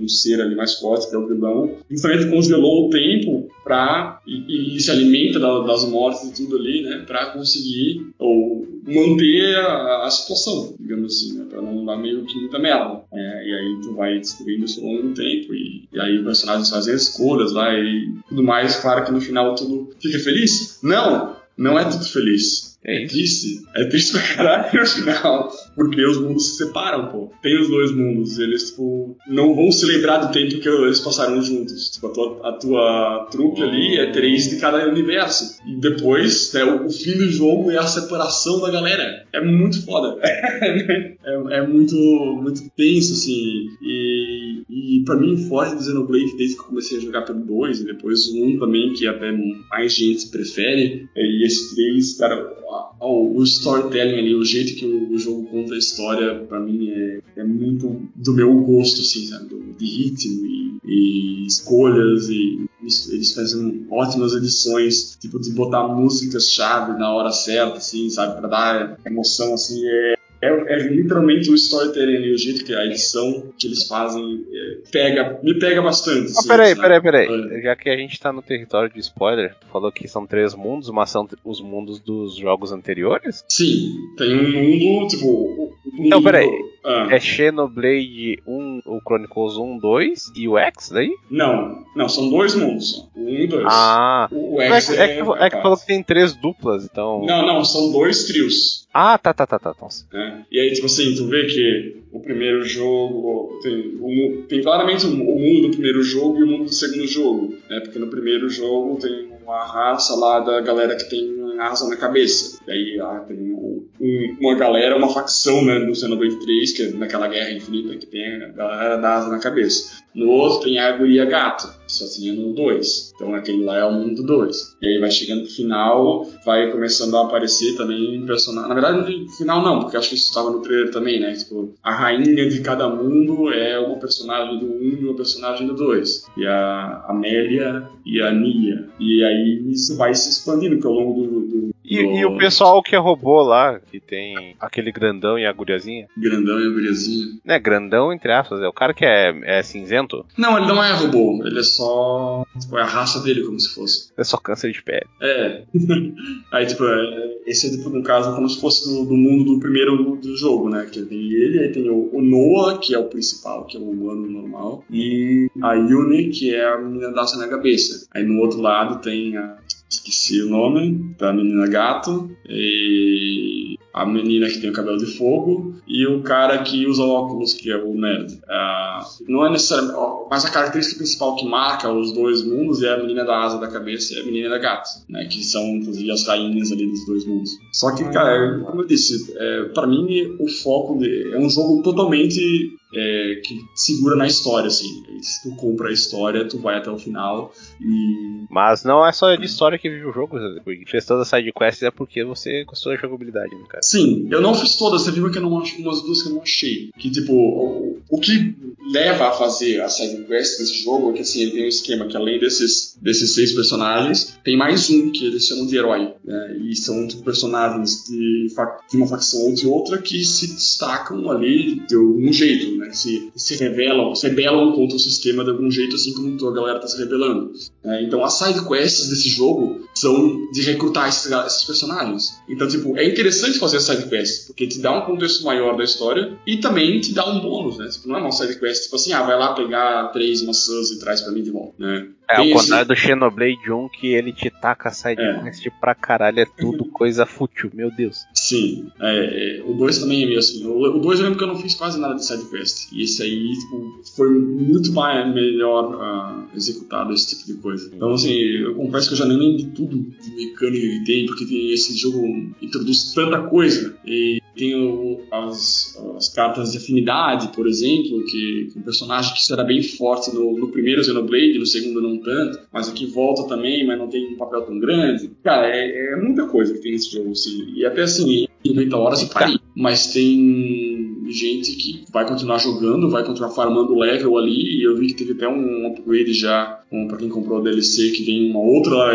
ser 0.08 0.40
ali 0.40 0.54
mais 0.54 0.74
forte, 0.74 1.08
que 1.08 1.14
é 1.14 1.18
o 1.18 1.26
vilão, 1.26 1.76
justamente 1.90 2.28
congelou 2.28 2.86
o 2.86 2.90
tempo 2.90 3.48
pra, 3.62 4.20
e, 4.26 4.76
e 4.76 4.80
se 4.80 4.90
alimenta 4.90 5.38
da, 5.38 5.60
das 5.60 5.84
mortes 5.88 6.28
e 6.28 6.34
tudo 6.34 6.56
ali, 6.56 6.82
né, 6.82 7.04
pra 7.06 7.26
conseguir 7.26 8.06
ou 8.18 8.66
manter 8.86 9.56
a, 9.56 10.04
a 10.04 10.10
situação, 10.10 10.74
digamos 10.78 11.14
assim, 11.14 11.38
né, 11.38 11.46
pra 11.48 11.62
não 11.62 11.84
dar 11.84 11.96
meio 11.96 12.24
que 12.24 12.38
muita 12.38 12.58
merda. 12.58 13.02
É, 13.12 13.48
e 13.48 13.54
aí 13.54 13.80
tu 13.82 13.94
vai 13.94 14.18
descobrindo 14.18 14.64
isso 14.64 14.80
ao 14.80 14.86
longo 14.86 15.08
do 15.08 15.14
tempo, 15.14 15.54
e, 15.54 15.88
e 15.92 16.00
aí 16.00 16.18
os 16.18 16.24
personagens 16.24 16.70
fazem 16.70 16.94
escolhas 16.94 17.52
lá 17.52 17.72
e 17.74 18.12
tudo 18.28 18.42
mais, 18.42 18.76
para 18.76 19.02
que 19.02 19.12
no 19.12 19.20
final 19.20 19.54
tudo 19.54 19.90
fique 20.00 20.18
feliz. 20.18 20.78
Não! 20.82 21.34
Não 21.56 21.78
é 21.78 21.88
tudo 21.88 22.04
feliz 22.04 22.73
é, 22.84 23.06
triste. 23.06 23.62
É 23.74 23.84
triste 23.86 24.12
pra 24.12 24.20
caralho 24.22 24.68
no 24.80 24.86
final. 24.86 25.50
Porque 25.74 26.04
os 26.04 26.20
mundos 26.20 26.50
se 26.50 26.64
separam, 26.64 27.08
pô. 27.08 27.32
Tem 27.42 27.58
os 27.58 27.68
dois 27.68 27.90
mundos. 27.92 28.38
Eles, 28.38 28.70
tipo, 28.70 29.16
não 29.26 29.54
vão 29.54 29.72
se 29.72 29.86
lembrar 29.86 30.18
do 30.18 30.32
tempo 30.32 30.60
que 30.60 30.68
eles 30.68 31.00
passaram 31.00 31.40
juntos. 31.42 31.90
Tipo, 31.90 32.08
a 32.08 32.12
tua, 32.12 32.48
a 32.48 32.52
tua 32.52 33.28
trupe 33.30 33.62
ali 33.62 33.96
é 33.98 34.12
três 34.12 34.50
de 34.50 34.60
cada 34.60 34.86
universo. 34.86 35.56
E 35.66 35.80
depois, 35.80 36.52
né, 36.52 36.64
o, 36.64 36.86
o, 36.86 36.90
fim 36.90 37.16
do 37.16 37.30
jogo 37.30 37.70
é 37.70 37.78
a 37.78 37.86
separação 37.86 38.60
da 38.60 38.70
galera. 38.70 39.26
É 39.32 39.40
muito 39.40 39.82
foda. 39.84 40.20
é, 40.22 41.16
é, 41.24 41.66
muito, 41.66 41.96
muito 41.96 42.70
tenso, 42.76 43.14
assim. 43.14 43.66
E, 43.82 44.53
e 44.68 45.02
pra 45.04 45.16
mim, 45.16 45.36
foge 45.48 45.74
do 45.74 45.82
Xenoblade 45.82 46.36
desde 46.36 46.56
que 46.56 46.62
eu 46.62 46.66
comecei 46.66 46.98
a 46.98 47.00
jogar 47.00 47.22
pelo 47.22 47.40
2 47.40 47.80
e 47.80 47.84
depois 47.84 48.26
o 48.28 48.44
1 48.44 48.58
também, 48.58 48.92
que 48.92 49.06
até 49.06 49.32
mais 49.70 49.94
gente 49.94 50.28
prefere. 50.28 51.08
E 51.16 51.46
esse 51.46 51.74
3, 51.74 52.16
cara 52.18 52.54
o 53.00 53.42
storytelling 53.42 54.18
ali, 54.18 54.34
o 54.34 54.44
jeito 54.44 54.74
que 54.74 54.86
o, 54.86 55.18
jogo 55.18 55.46
conta 55.46 55.74
a 55.74 55.78
história, 55.78 56.44
para 56.48 56.60
mim 56.60 56.88
é, 56.88 57.20
é, 57.36 57.44
muito 57.44 58.02
do 58.14 58.32
meu 58.32 58.54
gosto, 58.62 59.00
assim, 59.00 59.26
sabe? 59.26 59.48
Do, 59.48 59.74
de 59.78 59.84
ritmo 59.84 60.46
e, 60.46 60.78
e 60.84 61.46
escolhas 61.46 62.28
e 62.28 62.64
eles 62.82 63.32
fazem 63.32 63.86
ótimas 63.90 64.34
edições, 64.34 65.16
tipo 65.20 65.40
de 65.40 65.50
botar 65.52 65.88
músicas 65.88 66.50
chave 66.50 66.98
na 66.98 67.12
hora 67.12 67.30
certa, 67.30 67.78
assim, 67.78 68.10
sabe, 68.10 68.38
para 68.38 68.48
dar 68.48 69.00
emoção, 69.06 69.54
assim, 69.54 69.80
é, 69.86 70.14
é, 70.44 70.74
é, 70.74 70.88
literalmente 70.88 71.50
o 71.50 71.54
storytelling 71.54 72.32
o 72.32 72.38
jeito 72.38 72.64
que 72.64 72.74
a 72.74 72.84
edição 72.84 73.52
que 73.58 73.66
eles 73.66 73.86
fazem 73.86 74.44
é, 74.52 74.78
pega, 74.90 75.40
me 75.42 75.58
pega 75.58 75.80
bastante. 75.82 76.32
Ah, 76.36 76.38
assim, 76.38 76.48
peraí, 76.48 76.74
peraí, 76.74 77.00
peraí. 77.00 77.58
É. 77.58 77.62
Já 77.62 77.76
que 77.76 77.88
a 77.88 77.96
gente 77.96 78.18
tá 78.20 78.32
no 78.32 78.42
território 78.42 78.92
de 78.92 79.00
spoiler, 79.00 79.54
tu 79.60 79.66
falou 79.68 79.90
que 79.90 80.08
são 80.08 80.26
três 80.26 80.54
mundos, 80.54 80.90
mas 80.90 81.10
são 81.10 81.28
os 81.44 81.60
mundos 81.60 82.00
dos 82.00 82.36
jogos 82.36 82.72
anteriores? 82.72 83.44
Sim, 83.48 83.94
tem 84.16 84.34
um 84.34 84.78
mundo, 84.78 85.08
tipo. 85.08 85.76
Um 85.98 86.06
então, 86.06 86.22
peraí. 86.22 86.48
Ah. 86.84 87.08
É 87.10 87.18
Xenoblade 87.18 88.42
1, 88.46 88.82
o 88.84 89.00
Chronicles 89.00 89.56
1, 89.56 89.78
2 89.78 90.32
e 90.36 90.46
o 90.46 90.58
X 90.58 90.90
daí? 90.90 91.10
Não, 91.30 91.82
não, 91.96 92.08
são 92.08 92.28
dois 92.28 92.54
mundos. 92.54 93.08
O 93.16 93.20
1 93.20 93.28
e 93.30 93.44
o 93.44 93.48
2. 93.48 93.64
Ah, 93.66 94.28
o, 94.30 94.56
o 94.56 94.60
X 94.60 94.90
é, 94.90 94.96
é, 94.96 95.04
é, 95.04 95.22
que, 95.22 95.30
é 95.44 95.50
que 95.50 95.62
falou 95.62 95.78
que 95.78 95.86
tem 95.86 96.02
três 96.02 96.34
duplas, 96.34 96.84
então. 96.84 97.24
Não, 97.24 97.46
não, 97.46 97.64
são 97.64 97.90
dois 97.90 98.24
trios. 98.24 98.86
Ah, 98.92 99.16
tá, 99.16 99.32
tá, 99.32 99.46
tá, 99.46 99.58
tá. 99.58 99.72
tá. 99.72 99.88
É. 100.12 100.42
E 100.52 100.60
aí, 100.60 100.72
tipo 100.72 100.86
assim, 100.86 101.14
tu 101.14 101.26
vê 101.26 101.46
que 101.46 102.04
o 102.12 102.20
primeiro 102.20 102.62
jogo 102.64 103.58
tem, 103.62 103.98
o, 104.00 104.42
tem 104.46 104.62
claramente 104.62 105.06
o 105.06 105.10
mundo 105.10 105.68
do 105.68 105.70
primeiro 105.70 106.02
jogo 106.02 106.38
e 106.38 106.44
o 106.44 106.46
mundo 106.46 106.64
do 106.64 106.72
segundo 106.72 107.06
jogo, 107.06 107.54
né? 107.68 107.80
Porque 107.80 107.98
no 107.98 108.06
primeiro 108.08 108.48
jogo 108.48 109.00
tem 109.00 109.33
uma 109.44 109.64
raça 109.64 110.14
lá 110.16 110.40
da 110.40 110.60
galera 110.60 110.96
que 110.96 111.08
tem 111.08 111.34
asa 111.60 111.88
na 111.88 111.96
cabeça. 111.96 112.58
E 112.66 112.70
aí 112.70 113.00
ah, 113.00 113.24
tem 113.26 113.52
o 113.52 113.84
um, 114.00 114.36
uma 114.40 114.54
galera, 114.56 114.96
uma 114.96 115.08
facção 115.08 115.64
né, 115.64 115.78
no 115.78 115.94
Xenoblade 115.94 116.38
3, 116.40 116.72
que 116.72 116.82
é 116.82 116.90
naquela 116.92 117.28
guerra 117.28 117.52
infinita 117.52 117.96
que 117.96 118.06
tem 118.06 118.42
a 118.42 118.48
galera 118.48 118.96
da 118.96 119.14
asa 119.14 119.30
na 119.30 119.38
cabeça. 119.38 120.02
No 120.14 120.30
outro 120.30 120.60
tem 120.60 120.78
a 120.78 120.96
guria 120.96 121.24
gato, 121.24 121.68
só 121.88 122.04
tinha 122.08 122.32
no 122.32 122.54
2. 122.54 123.12
Então 123.14 123.34
aquele 123.34 123.64
lá 123.64 123.78
é 123.78 123.84
o 123.84 123.92
mundo 123.92 124.22
2. 124.22 124.76
E 124.80 124.86
aí 124.86 125.00
vai 125.00 125.10
chegando 125.10 125.42
no 125.42 125.50
final, 125.50 126.30
vai 126.44 126.70
começando 126.70 127.16
a 127.16 127.22
aparecer 127.22 127.76
também 127.76 128.24
personagens. 128.24 128.68
Na 128.68 128.74
verdade, 128.74 129.24
no 129.24 129.28
final 129.30 129.62
não, 129.62 129.80
porque 129.80 129.96
acho 129.96 130.10
que 130.10 130.14
isso 130.14 130.28
estava 130.28 130.50
no 130.50 130.62
trailer 130.62 130.92
também, 130.92 131.20
né? 131.20 131.32
Tipo, 131.32 131.74
a 131.82 131.92
rainha 131.92 132.48
de 132.48 132.60
cada 132.60 132.88
mundo 132.88 133.52
é 133.52 133.78
uma 133.78 133.98
personagem 133.98 134.58
do 134.60 134.66
1 134.66 134.68
um 134.70 134.98
e 135.00 135.04
uma 135.04 135.16
personagem 135.16 135.66
do 135.66 135.74
2. 135.74 136.26
E 136.36 136.46
a 136.46 137.04
Amélia 137.08 137.88
e 138.06 138.20
a 138.20 138.30
Nia. 138.30 138.88
E 139.00 139.24
aí 139.24 139.33
isso 139.34 139.96
vai 139.96 140.14
se 140.14 140.30
expandindo, 140.30 140.76
porque 140.76 140.86
ao 140.86 140.94
longo 140.94 141.14
do, 141.14 141.40
do 141.40 141.73
e, 141.84 141.96
e, 141.96 142.24
o 142.24 142.38
pessoal 142.38 142.82
que 142.82 142.94
é 142.94 142.98
robô 142.98 143.42
lá, 143.42 143.78
que 143.78 144.00
tem 144.00 144.56
aquele 144.58 144.90
grandão 144.90 145.38
e 145.38 145.44
a 145.44 145.52
guriazinha? 145.52 146.08
Grandão 146.16 146.60
e 146.60 146.66
a 146.66 146.70
guriazinha. 146.70 147.26
Né, 147.44 147.58
grandão 147.58 148.12
entre 148.12 148.32
aspas, 148.32 148.60
é 148.60 148.68
o 148.68 148.72
cara 148.72 148.94
que 148.94 149.04
é, 149.04 149.58
é 149.58 149.62
cinzento? 149.62 150.24
Não, 150.36 150.56
ele 150.56 150.66
não 150.66 150.82
é 150.82 150.92
robô, 150.92 151.42
ele 151.44 151.58
é 151.58 151.62
só. 151.62 152.44
Tipo, 152.58 152.78
é 152.78 152.82
a 152.82 152.86
raça 152.86 153.20
dele, 153.20 153.44
como 153.44 153.58
se 153.60 153.74
fosse. 153.74 154.12
É 154.16 154.24
só 154.24 154.36
câncer 154.36 154.72
de 154.72 154.82
pele. 154.82 155.06
É. 155.20 155.62
aí, 156.52 156.66
tipo, 156.66 156.84
é, 156.84 157.34
esse 157.46 157.66
é, 157.66 157.70
tipo, 157.70 157.90
no 157.90 158.02
caso, 158.02 158.34
como 158.34 158.48
se 158.48 158.60
fosse 158.60 158.88
do, 158.88 159.04
do 159.04 159.14
mundo 159.14 159.44
do 159.44 159.60
primeiro 159.60 160.16
do 160.16 160.36
jogo, 160.36 160.68
né? 160.68 160.86
Que 160.90 161.02
tem 161.02 161.32
ele, 161.32 161.60
aí 161.60 161.72
tem 161.72 161.88
o, 161.90 162.10
o, 162.12 162.22
Noah, 162.22 162.78
que 162.78 162.94
é 162.94 162.98
o 162.98 163.08
principal, 163.08 163.66
que 163.66 163.76
é 163.76 163.80
o 163.80 163.90
humano 163.90 164.28
normal, 164.28 164.84
e 164.90 165.48
a 165.62 165.74
Yuni, 165.74 166.30
que 166.30 166.54
é 166.54 166.64
a 166.66 166.78
menina 166.78 167.12
da 167.12 167.24
na 167.36 167.48
cabeça. 167.48 168.06
Aí 168.12 168.22
no 168.22 168.40
outro 168.40 168.60
lado 168.60 169.00
tem 169.00 169.36
a 169.36 169.56
esqueci 169.88 170.42
o 170.42 170.48
nome 170.48 171.14
da 171.18 171.32
menina 171.32 171.66
gato 171.66 172.30
e 172.48 173.76
a 173.94 174.04
menina 174.04 174.48
que 174.48 174.58
tem 174.58 174.70
o 174.70 174.72
cabelo 174.72 174.98
de 174.98 175.06
fogo 175.06 175.76
e 175.86 176.04
o 176.04 176.20
cara 176.22 176.58
que 176.64 176.84
usa 176.84 177.04
óculos, 177.04 177.54
que 177.54 177.70
é 177.70 177.76
o 177.76 177.94
nerd. 177.94 178.32
Uh, 178.32 179.24
não 179.28 179.46
é 179.46 179.50
necessariamente. 179.52 179.96
Mas 180.28 180.44
a 180.44 180.50
característica 180.50 180.98
principal 180.98 181.36
que 181.36 181.46
marca 181.46 181.92
os 181.92 182.12
dois 182.12 182.42
mundos 182.42 182.82
é 182.82 182.92
a 182.92 182.98
menina 182.98 183.24
da 183.24 183.44
asa 183.44 183.58
da 183.58 183.68
cabeça 183.68 184.14
e 184.14 184.20
a 184.20 184.24
menina 184.24 184.48
da 184.48 184.58
gato, 184.58 184.88
né? 185.08 185.26
Que 185.26 185.44
são, 185.44 185.64
inclusive, 185.76 186.10
as 186.10 186.26
rainhas 186.26 186.72
ali 186.72 186.86
dos 186.88 187.06
dois 187.06 187.24
mundos. 187.24 187.50
Só 187.72 187.94
que, 187.94 188.02
cara, 188.10 188.58
como 188.64 188.82
eu 188.82 188.86
disse, 188.86 189.32
é, 189.36 189.64
para 189.74 189.86
mim 189.86 190.06
o 190.40 190.48
foco 190.48 190.98
de, 190.98 191.32
é 191.32 191.38
um 191.38 191.48
jogo 191.48 191.80
totalmente 191.82 192.72
é, 192.94 193.40
que 193.44 193.60
segura 193.76 194.16
na 194.16 194.26
história, 194.26 194.66
assim. 194.66 194.88
Se 195.20 195.42
tu 195.42 195.56
compra 195.56 195.88
a 195.88 195.92
história, 195.92 196.48
tu 196.48 196.58
vai 196.58 196.78
até 196.78 196.90
o 196.90 196.98
final 196.98 197.52
e. 197.80 198.43
Mas 198.54 198.84
não 198.84 199.04
é 199.04 199.10
só 199.10 199.34
de 199.34 199.44
história 199.44 199.76
que 199.76 199.90
vive 199.90 200.06
o 200.06 200.12
jogo, 200.12 200.38
porque 200.62 200.84
fez 200.86 201.04
todas 201.04 201.22
as 201.22 201.28
sidequests 201.28 201.82
é 201.82 201.90
porque 201.90 202.22
você 202.22 202.62
gostou 202.62 202.92
da 202.92 202.98
jogabilidade, 203.00 203.52
né, 203.52 203.64
cara? 203.68 203.82
Sim, 203.82 204.28
eu 204.30 204.40
não 204.40 204.54
fiz 204.54 204.76
todas, 204.76 205.02
você 205.02 205.10
viu 205.10 205.28
que 205.28 205.38
eu 205.38 205.42
não 205.42 205.58
acho 205.58 205.76
umas 205.82 206.00
duas 206.02 206.22
que 206.22 206.28
eu 206.28 206.34
não 206.34 206.42
achei. 206.42 206.90
Que 206.96 207.10
tipo, 207.10 207.32
o, 207.32 207.98
o 208.08 208.20
que 208.20 208.54
leva 208.92 209.26
a 209.28 209.32
fazer 209.32 209.80
a 209.80 209.88
sidequest 209.88 210.58
desse 210.58 210.84
jogo 210.84 211.10
é 211.10 211.14
que 211.14 211.22
assim, 211.22 211.42
ele 211.42 211.50
tem 211.50 211.64
um 211.64 211.68
esquema 211.68 212.06
que 212.06 212.16
além 212.16 212.38
desses, 212.38 212.96
desses 213.02 213.34
seis 213.34 213.52
personagens, 213.52 214.38
tem 214.44 214.56
mais 214.56 214.88
um 214.88 215.10
que 215.10 215.26
eles 215.26 215.46
chamam 215.46 215.66
de 215.66 215.76
herói. 215.76 216.14
Né? 216.24 216.56
E 216.62 216.76
são 216.76 217.08
tipo, 217.08 217.24
personagens 217.24 218.04
de, 218.08 218.46
de 218.88 218.96
uma 218.96 219.08
facção 219.08 219.40
ou 219.40 219.54
de 219.54 219.66
outra 219.66 219.98
que 219.98 220.24
se 220.24 220.46
destacam 220.54 221.28
ali 221.28 221.80
de 221.88 221.96
algum 221.96 222.32
jeito, 222.32 222.76
né? 222.76 222.84
né? 222.84 222.92
Se, 222.92 223.32
se 223.34 223.56
revelam, 223.56 224.14
se 224.14 224.28
rebelam 224.28 224.72
contra 224.72 224.96
o 224.96 225.00
sistema 225.00 225.44
de 225.44 225.50
algum 225.50 225.70
jeito, 225.70 225.96
assim 225.96 226.12
como 226.12 226.48
a 226.48 226.54
galera 226.54 226.76
está 226.76 226.88
se 226.88 226.98
rebelando. 226.98 227.52
É, 227.82 228.02
então, 228.02 228.24
as 228.24 228.34
side 228.44 228.60
quests 228.64 229.08
desse 229.08 229.28
jogo 229.28 229.83
são 229.94 230.50
de 230.50 230.62
recrutar 230.62 231.08
esses, 231.08 231.30
esses, 231.30 231.64
personagens. 231.64 232.42
Então, 232.48 232.66
tipo, 232.66 232.96
é 232.96 233.06
interessante 233.06 233.58
fazer 233.58 233.80
side 233.80 234.08
quests, 234.08 234.46
porque 234.46 234.66
te 234.66 234.80
dá 234.80 234.92
um 234.92 235.02
contexto 235.02 235.44
maior 235.44 235.76
da 235.76 235.84
história 235.84 236.36
e 236.46 236.56
também 236.56 237.00
te 237.00 237.14
dá 237.14 237.26
um 237.28 237.40
bônus, 237.40 237.78
né? 237.78 237.88
Tipo, 237.88 238.08
não 238.08 238.16
é 238.16 238.20
uma 238.20 238.32
side 238.32 238.58
quest 238.58 238.84
tipo 238.84 238.96
assim, 238.96 239.12
ah, 239.12 239.22
vai 239.22 239.38
lá 239.38 239.54
pegar 239.54 240.08
três 240.08 240.42
maçãs 240.42 240.90
e 240.90 240.98
traz 240.98 241.20
para 241.20 241.32
mim 241.32 241.42
de 241.42 241.50
volta, 241.50 241.74
né? 241.78 242.08
É, 242.28 242.38
ao 242.38 242.48
contrário 242.48 242.88
do 242.88 242.96
Xenoblade 242.96 243.70
1, 243.70 243.88
que 243.90 244.14
ele 244.14 244.32
te 244.32 244.48
taca 244.48 244.90
side 244.90 245.20
é. 245.20 245.42
quest 245.42 245.68
pra 245.78 245.94
caralho, 245.94 246.40
é 246.40 246.46
tudo 246.46 246.86
coisa 246.90 247.26
fútil, 247.26 247.70
meu 247.74 247.90
Deus. 247.90 248.24
Sim, 248.32 248.90
é, 249.00 249.62
o 249.64 249.74
2 249.74 249.98
também 249.98 250.22
é 250.22 250.26
meio 250.26 250.38
assim. 250.38 250.66
O 250.66 250.98
2 250.98 251.18
eu 251.18 251.24
lembro 251.24 251.38
que 251.38 251.44
eu 251.44 251.48
não 251.48 251.58
fiz 251.58 251.74
quase 251.74 252.00
nada 252.00 252.14
de 252.14 252.24
side 252.24 252.48
quest. 252.50 252.90
E 252.92 253.02
esse 253.02 253.22
aí, 253.22 253.52
tipo, 253.60 254.02
foi 254.16 254.30
muito 254.30 254.92
mais 254.92 255.32
melhor 255.34 255.94
uh, 255.94 256.56
executado 256.56 257.12
esse 257.12 257.36
tipo 257.36 257.46
de 257.46 257.54
coisa. 257.60 257.90
Então, 257.94 258.12
assim, 258.14 258.32
eu 258.32 258.74
confesso 258.74 259.08
que 259.08 259.14
eu 259.14 259.18
já 259.18 259.26
nem 259.26 259.36
lembro 259.36 259.58
de 259.58 259.66
tudo 259.66 259.83
de 259.86 260.34
mecânica 260.34 260.86
que 260.86 261.04
tem, 261.04 261.26
porque 261.26 261.44
tem, 261.46 261.72
esse 261.72 261.96
jogo 261.96 262.26
introduz 262.60 263.12
tanta 263.14 263.42
coisa. 263.42 263.96
E 264.06 264.40
tem 264.56 264.74
o, 264.74 265.20
as, 265.30 265.98
as, 266.16 266.28
cartas 266.28 266.72
de 266.72 266.78
afinidade, 266.78 267.48
por 267.48 267.66
exemplo, 267.66 268.24
que, 268.24 268.70
que 268.72 268.78
um 268.78 268.82
personagem 268.82 269.34
que 269.34 269.52
era 269.52 269.64
bem 269.64 269.82
forte 269.82 270.32
no, 270.34 270.56
no, 270.56 270.68
primeiro 270.68 271.02
Xenoblade, 271.02 271.58
no 271.58 271.66
segundo 271.66 272.00
não 272.00 272.18
tanto, 272.18 272.60
mas 272.72 272.88
aqui 272.88 273.06
volta 273.06 273.48
também, 273.48 273.86
mas 273.86 273.98
não 273.98 274.08
tem 274.08 274.32
um 274.32 274.36
papel 274.36 274.62
tão 274.62 274.78
grande. 274.78 275.30
Cara, 275.42 275.66
é, 275.66 276.12
é 276.12 276.16
muita 276.16 276.46
coisa 276.46 276.72
que 276.72 276.80
tem 276.80 276.92
nesse 276.92 277.10
jogo, 277.10 277.32
assim. 277.32 277.72
E 277.74 277.84
até 277.84 278.02
assim, 278.02 278.46
em 278.64 278.68
90 278.74 278.96
horas 278.96 279.22
e 279.22 279.26
parir. 279.26 279.60
Mas 279.74 280.12
tem 280.12 281.24
gente 281.28 281.72
que 281.72 282.04
vai 282.12 282.26
continuar 282.26 282.58
jogando, 282.58 283.10
vai 283.10 283.24
continuar 283.24 283.50
farmando 283.50 283.98
level 283.98 284.38
ali, 284.38 284.78
e 284.78 284.82
eu 284.84 284.96
vi 284.96 285.08
que 285.08 285.14
teve 285.14 285.32
até 285.32 285.48
um 285.48 285.86
upgrade 285.88 286.32
já, 286.32 286.80
um, 286.92 287.08
pra 287.08 287.16
quem 287.16 287.28
comprou 287.28 287.58
a 287.58 287.62
DLC, 287.62 288.10
que 288.10 288.24
vem 288.24 288.50
uma 288.50 288.60
outra 288.60 289.12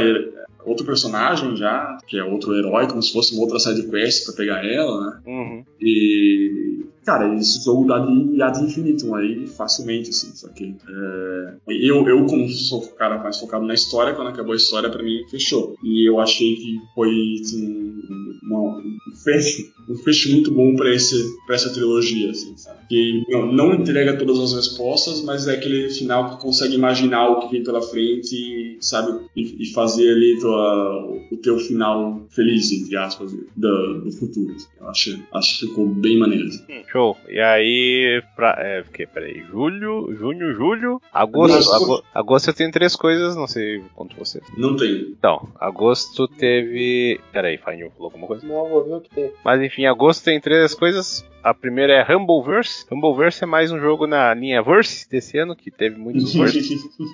outro 0.70 0.86
personagem 0.86 1.56
já, 1.56 1.98
que 2.08 2.18
é 2.18 2.24
outro 2.24 2.56
herói, 2.56 2.88
como 2.88 3.02
se 3.02 3.12
fosse 3.12 3.34
uma 3.34 3.42
outra 3.42 3.60
side 3.60 3.90
quest 3.90 4.26
pra 4.26 4.36
pegar 4.36 4.66
ela, 4.66 5.02
né? 5.02 5.20
Uhum. 5.26 5.64
E 5.82 6.86
Cara, 7.10 7.36
esse 7.36 7.64
jogo 7.64 7.88
dá 7.88 7.98
de 7.98 8.40
ad 8.40 8.64
infinitum 8.64 9.16
aí 9.16 9.48
facilmente, 9.48 10.12
assim, 10.12 10.32
só 10.36 10.48
que 10.50 10.76
é, 10.88 11.54
eu, 11.68 12.08
eu, 12.08 12.24
como 12.28 12.48
sou 12.50 12.84
o 12.84 12.92
cara 12.92 13.18
mais 13.18 13.40
focado 13.40 13.66
na 13.66 13.74
história, 13.74 14.14
quando 14.14 14.28
acabou 14.28 14.54
a 14.54 14.56
história, 14.56 14.92
pra 14.92 15.02
mim, 15.02 15.24
fechou. 15.28 15.76
E 15.84 16.08
eu 16.08 16.20
achei 16.20 16.56
que 16.56 16.78
foi, 16.94 17.10
assim, 17.42 18.00
uma, 18.44 18.78
um, 18.78 18.98
fecho, 19.24 19.74
um 19.90 19.96
fecho 19.96 20.32
muito 20.32 20.52
bom 20.52 20.76
pra, 20.76 20.94
esse, 20.94 21.16
pra 21.48 21.56
essa 21.56 21.74
trilogia, 21.74 22.30
assim, 22.30 22.56
sabe? 22.56 22.78
Que 22.88 23.24
não, 23.28 23.52
não 23.52 23.74
entrega 23.74 24.16
todas 24.16 24.38
as 24.40 24.54
respostas, 24.54 25.24
mas 25.24 25.48
é 25.48 25.54
aquele 25.54 25.90
final 25.90 26.30
que 26.30 26.42
consegue 26.42 26.76
imaginar 26.76 27.28
o 27.28 27.40
que 27.40 27.52
vem 27.52 27.64
pela 27.64 27.82
frente 27.82 28.36
e, 28.36 28.69
sabe, 28.80 29.26
e, 29.36 29.64
e 29.64 29.74
fazer 29.74 30.12
ali 30.12 30.40
tua, 30.40 31.06
o 31.32 31.38
teu 31.38 31.58
final 31.60 32.22
feliz, 32.30 32.72
entre 32.72 32.96
aspas, 32.98 33.32
do, 33.56 34.02
do 34.02 34.12
futuro. 34.12 34.56
Eu 34.80 34.90
acho, 34.90 35.20
acho 35.34 35.60
que 35.60 35.68
ficou 35.68 35.88
bem 35.88 36.18
maneiro. 36.18 36.50
Show. 36.92 37.00
Show. 37.00 37.18
E 37.30 37.40
aí, 37.40 38.22
pra, 38.36 38.56
é, 38.60 38.82
porque, 38.84 39.06
peraí, 39.06 39.44
julho, 39.50 40.14
junho, 40.18 40.54
julho, 40.54 41.02
agosto, 41.14 41.72
agosto, 41.74 42.06
agosto 42.14 42.48
eu 42.50 42.54
tenho 42.54 42.72
três 42.72 42.96
coisas, 42.96 43.36
não 43.36 43.48
sei 43.48 43.82
quanto 43.96 44.16
você. 44.18 44.42
Não 44.58 44.76
tem. 44.76 45.16
Então, 45.18 45.48
agosto 45.60 46.28
teve. 46.28 47.20
Peraí, 47.32 47.58
Fainho 47.58 47.92
falou 47.92 48.06
alguma 48.06 48.28
coisa? 48.28 48.46
Não, 48.46 48.68
vou 48.68 48.84
ver 48.84 48.96
o 48.96 49.02
que 49.02 49.10
tem. 49.10 49.32
Mas 49.44 49.62
enfim, 49.62 49.86
agosto 49.86 50.24
tem 50.24 50.40
três 50.40 50.74
coisas. 50.74 51.26
A 51.42 51.54
primeira 51.54 51.94
é 51.94 52.16
Humbleverse. 52.16 52.86
Humbleverse 52.92 53.44
é 53.44 53.48
mais 53.48 53.72
um 53.72 53.80
jogo 53.80 54.06
na 54.06 54.34
linha 54.34 54.62
Verse 54.62 55.10
desse 55.10 55.38
ano, 55.38 55.56
que 55.56 55.72
teve 55.72 55.98
muitos 55.98 56.34
Verse. 56.34 56.60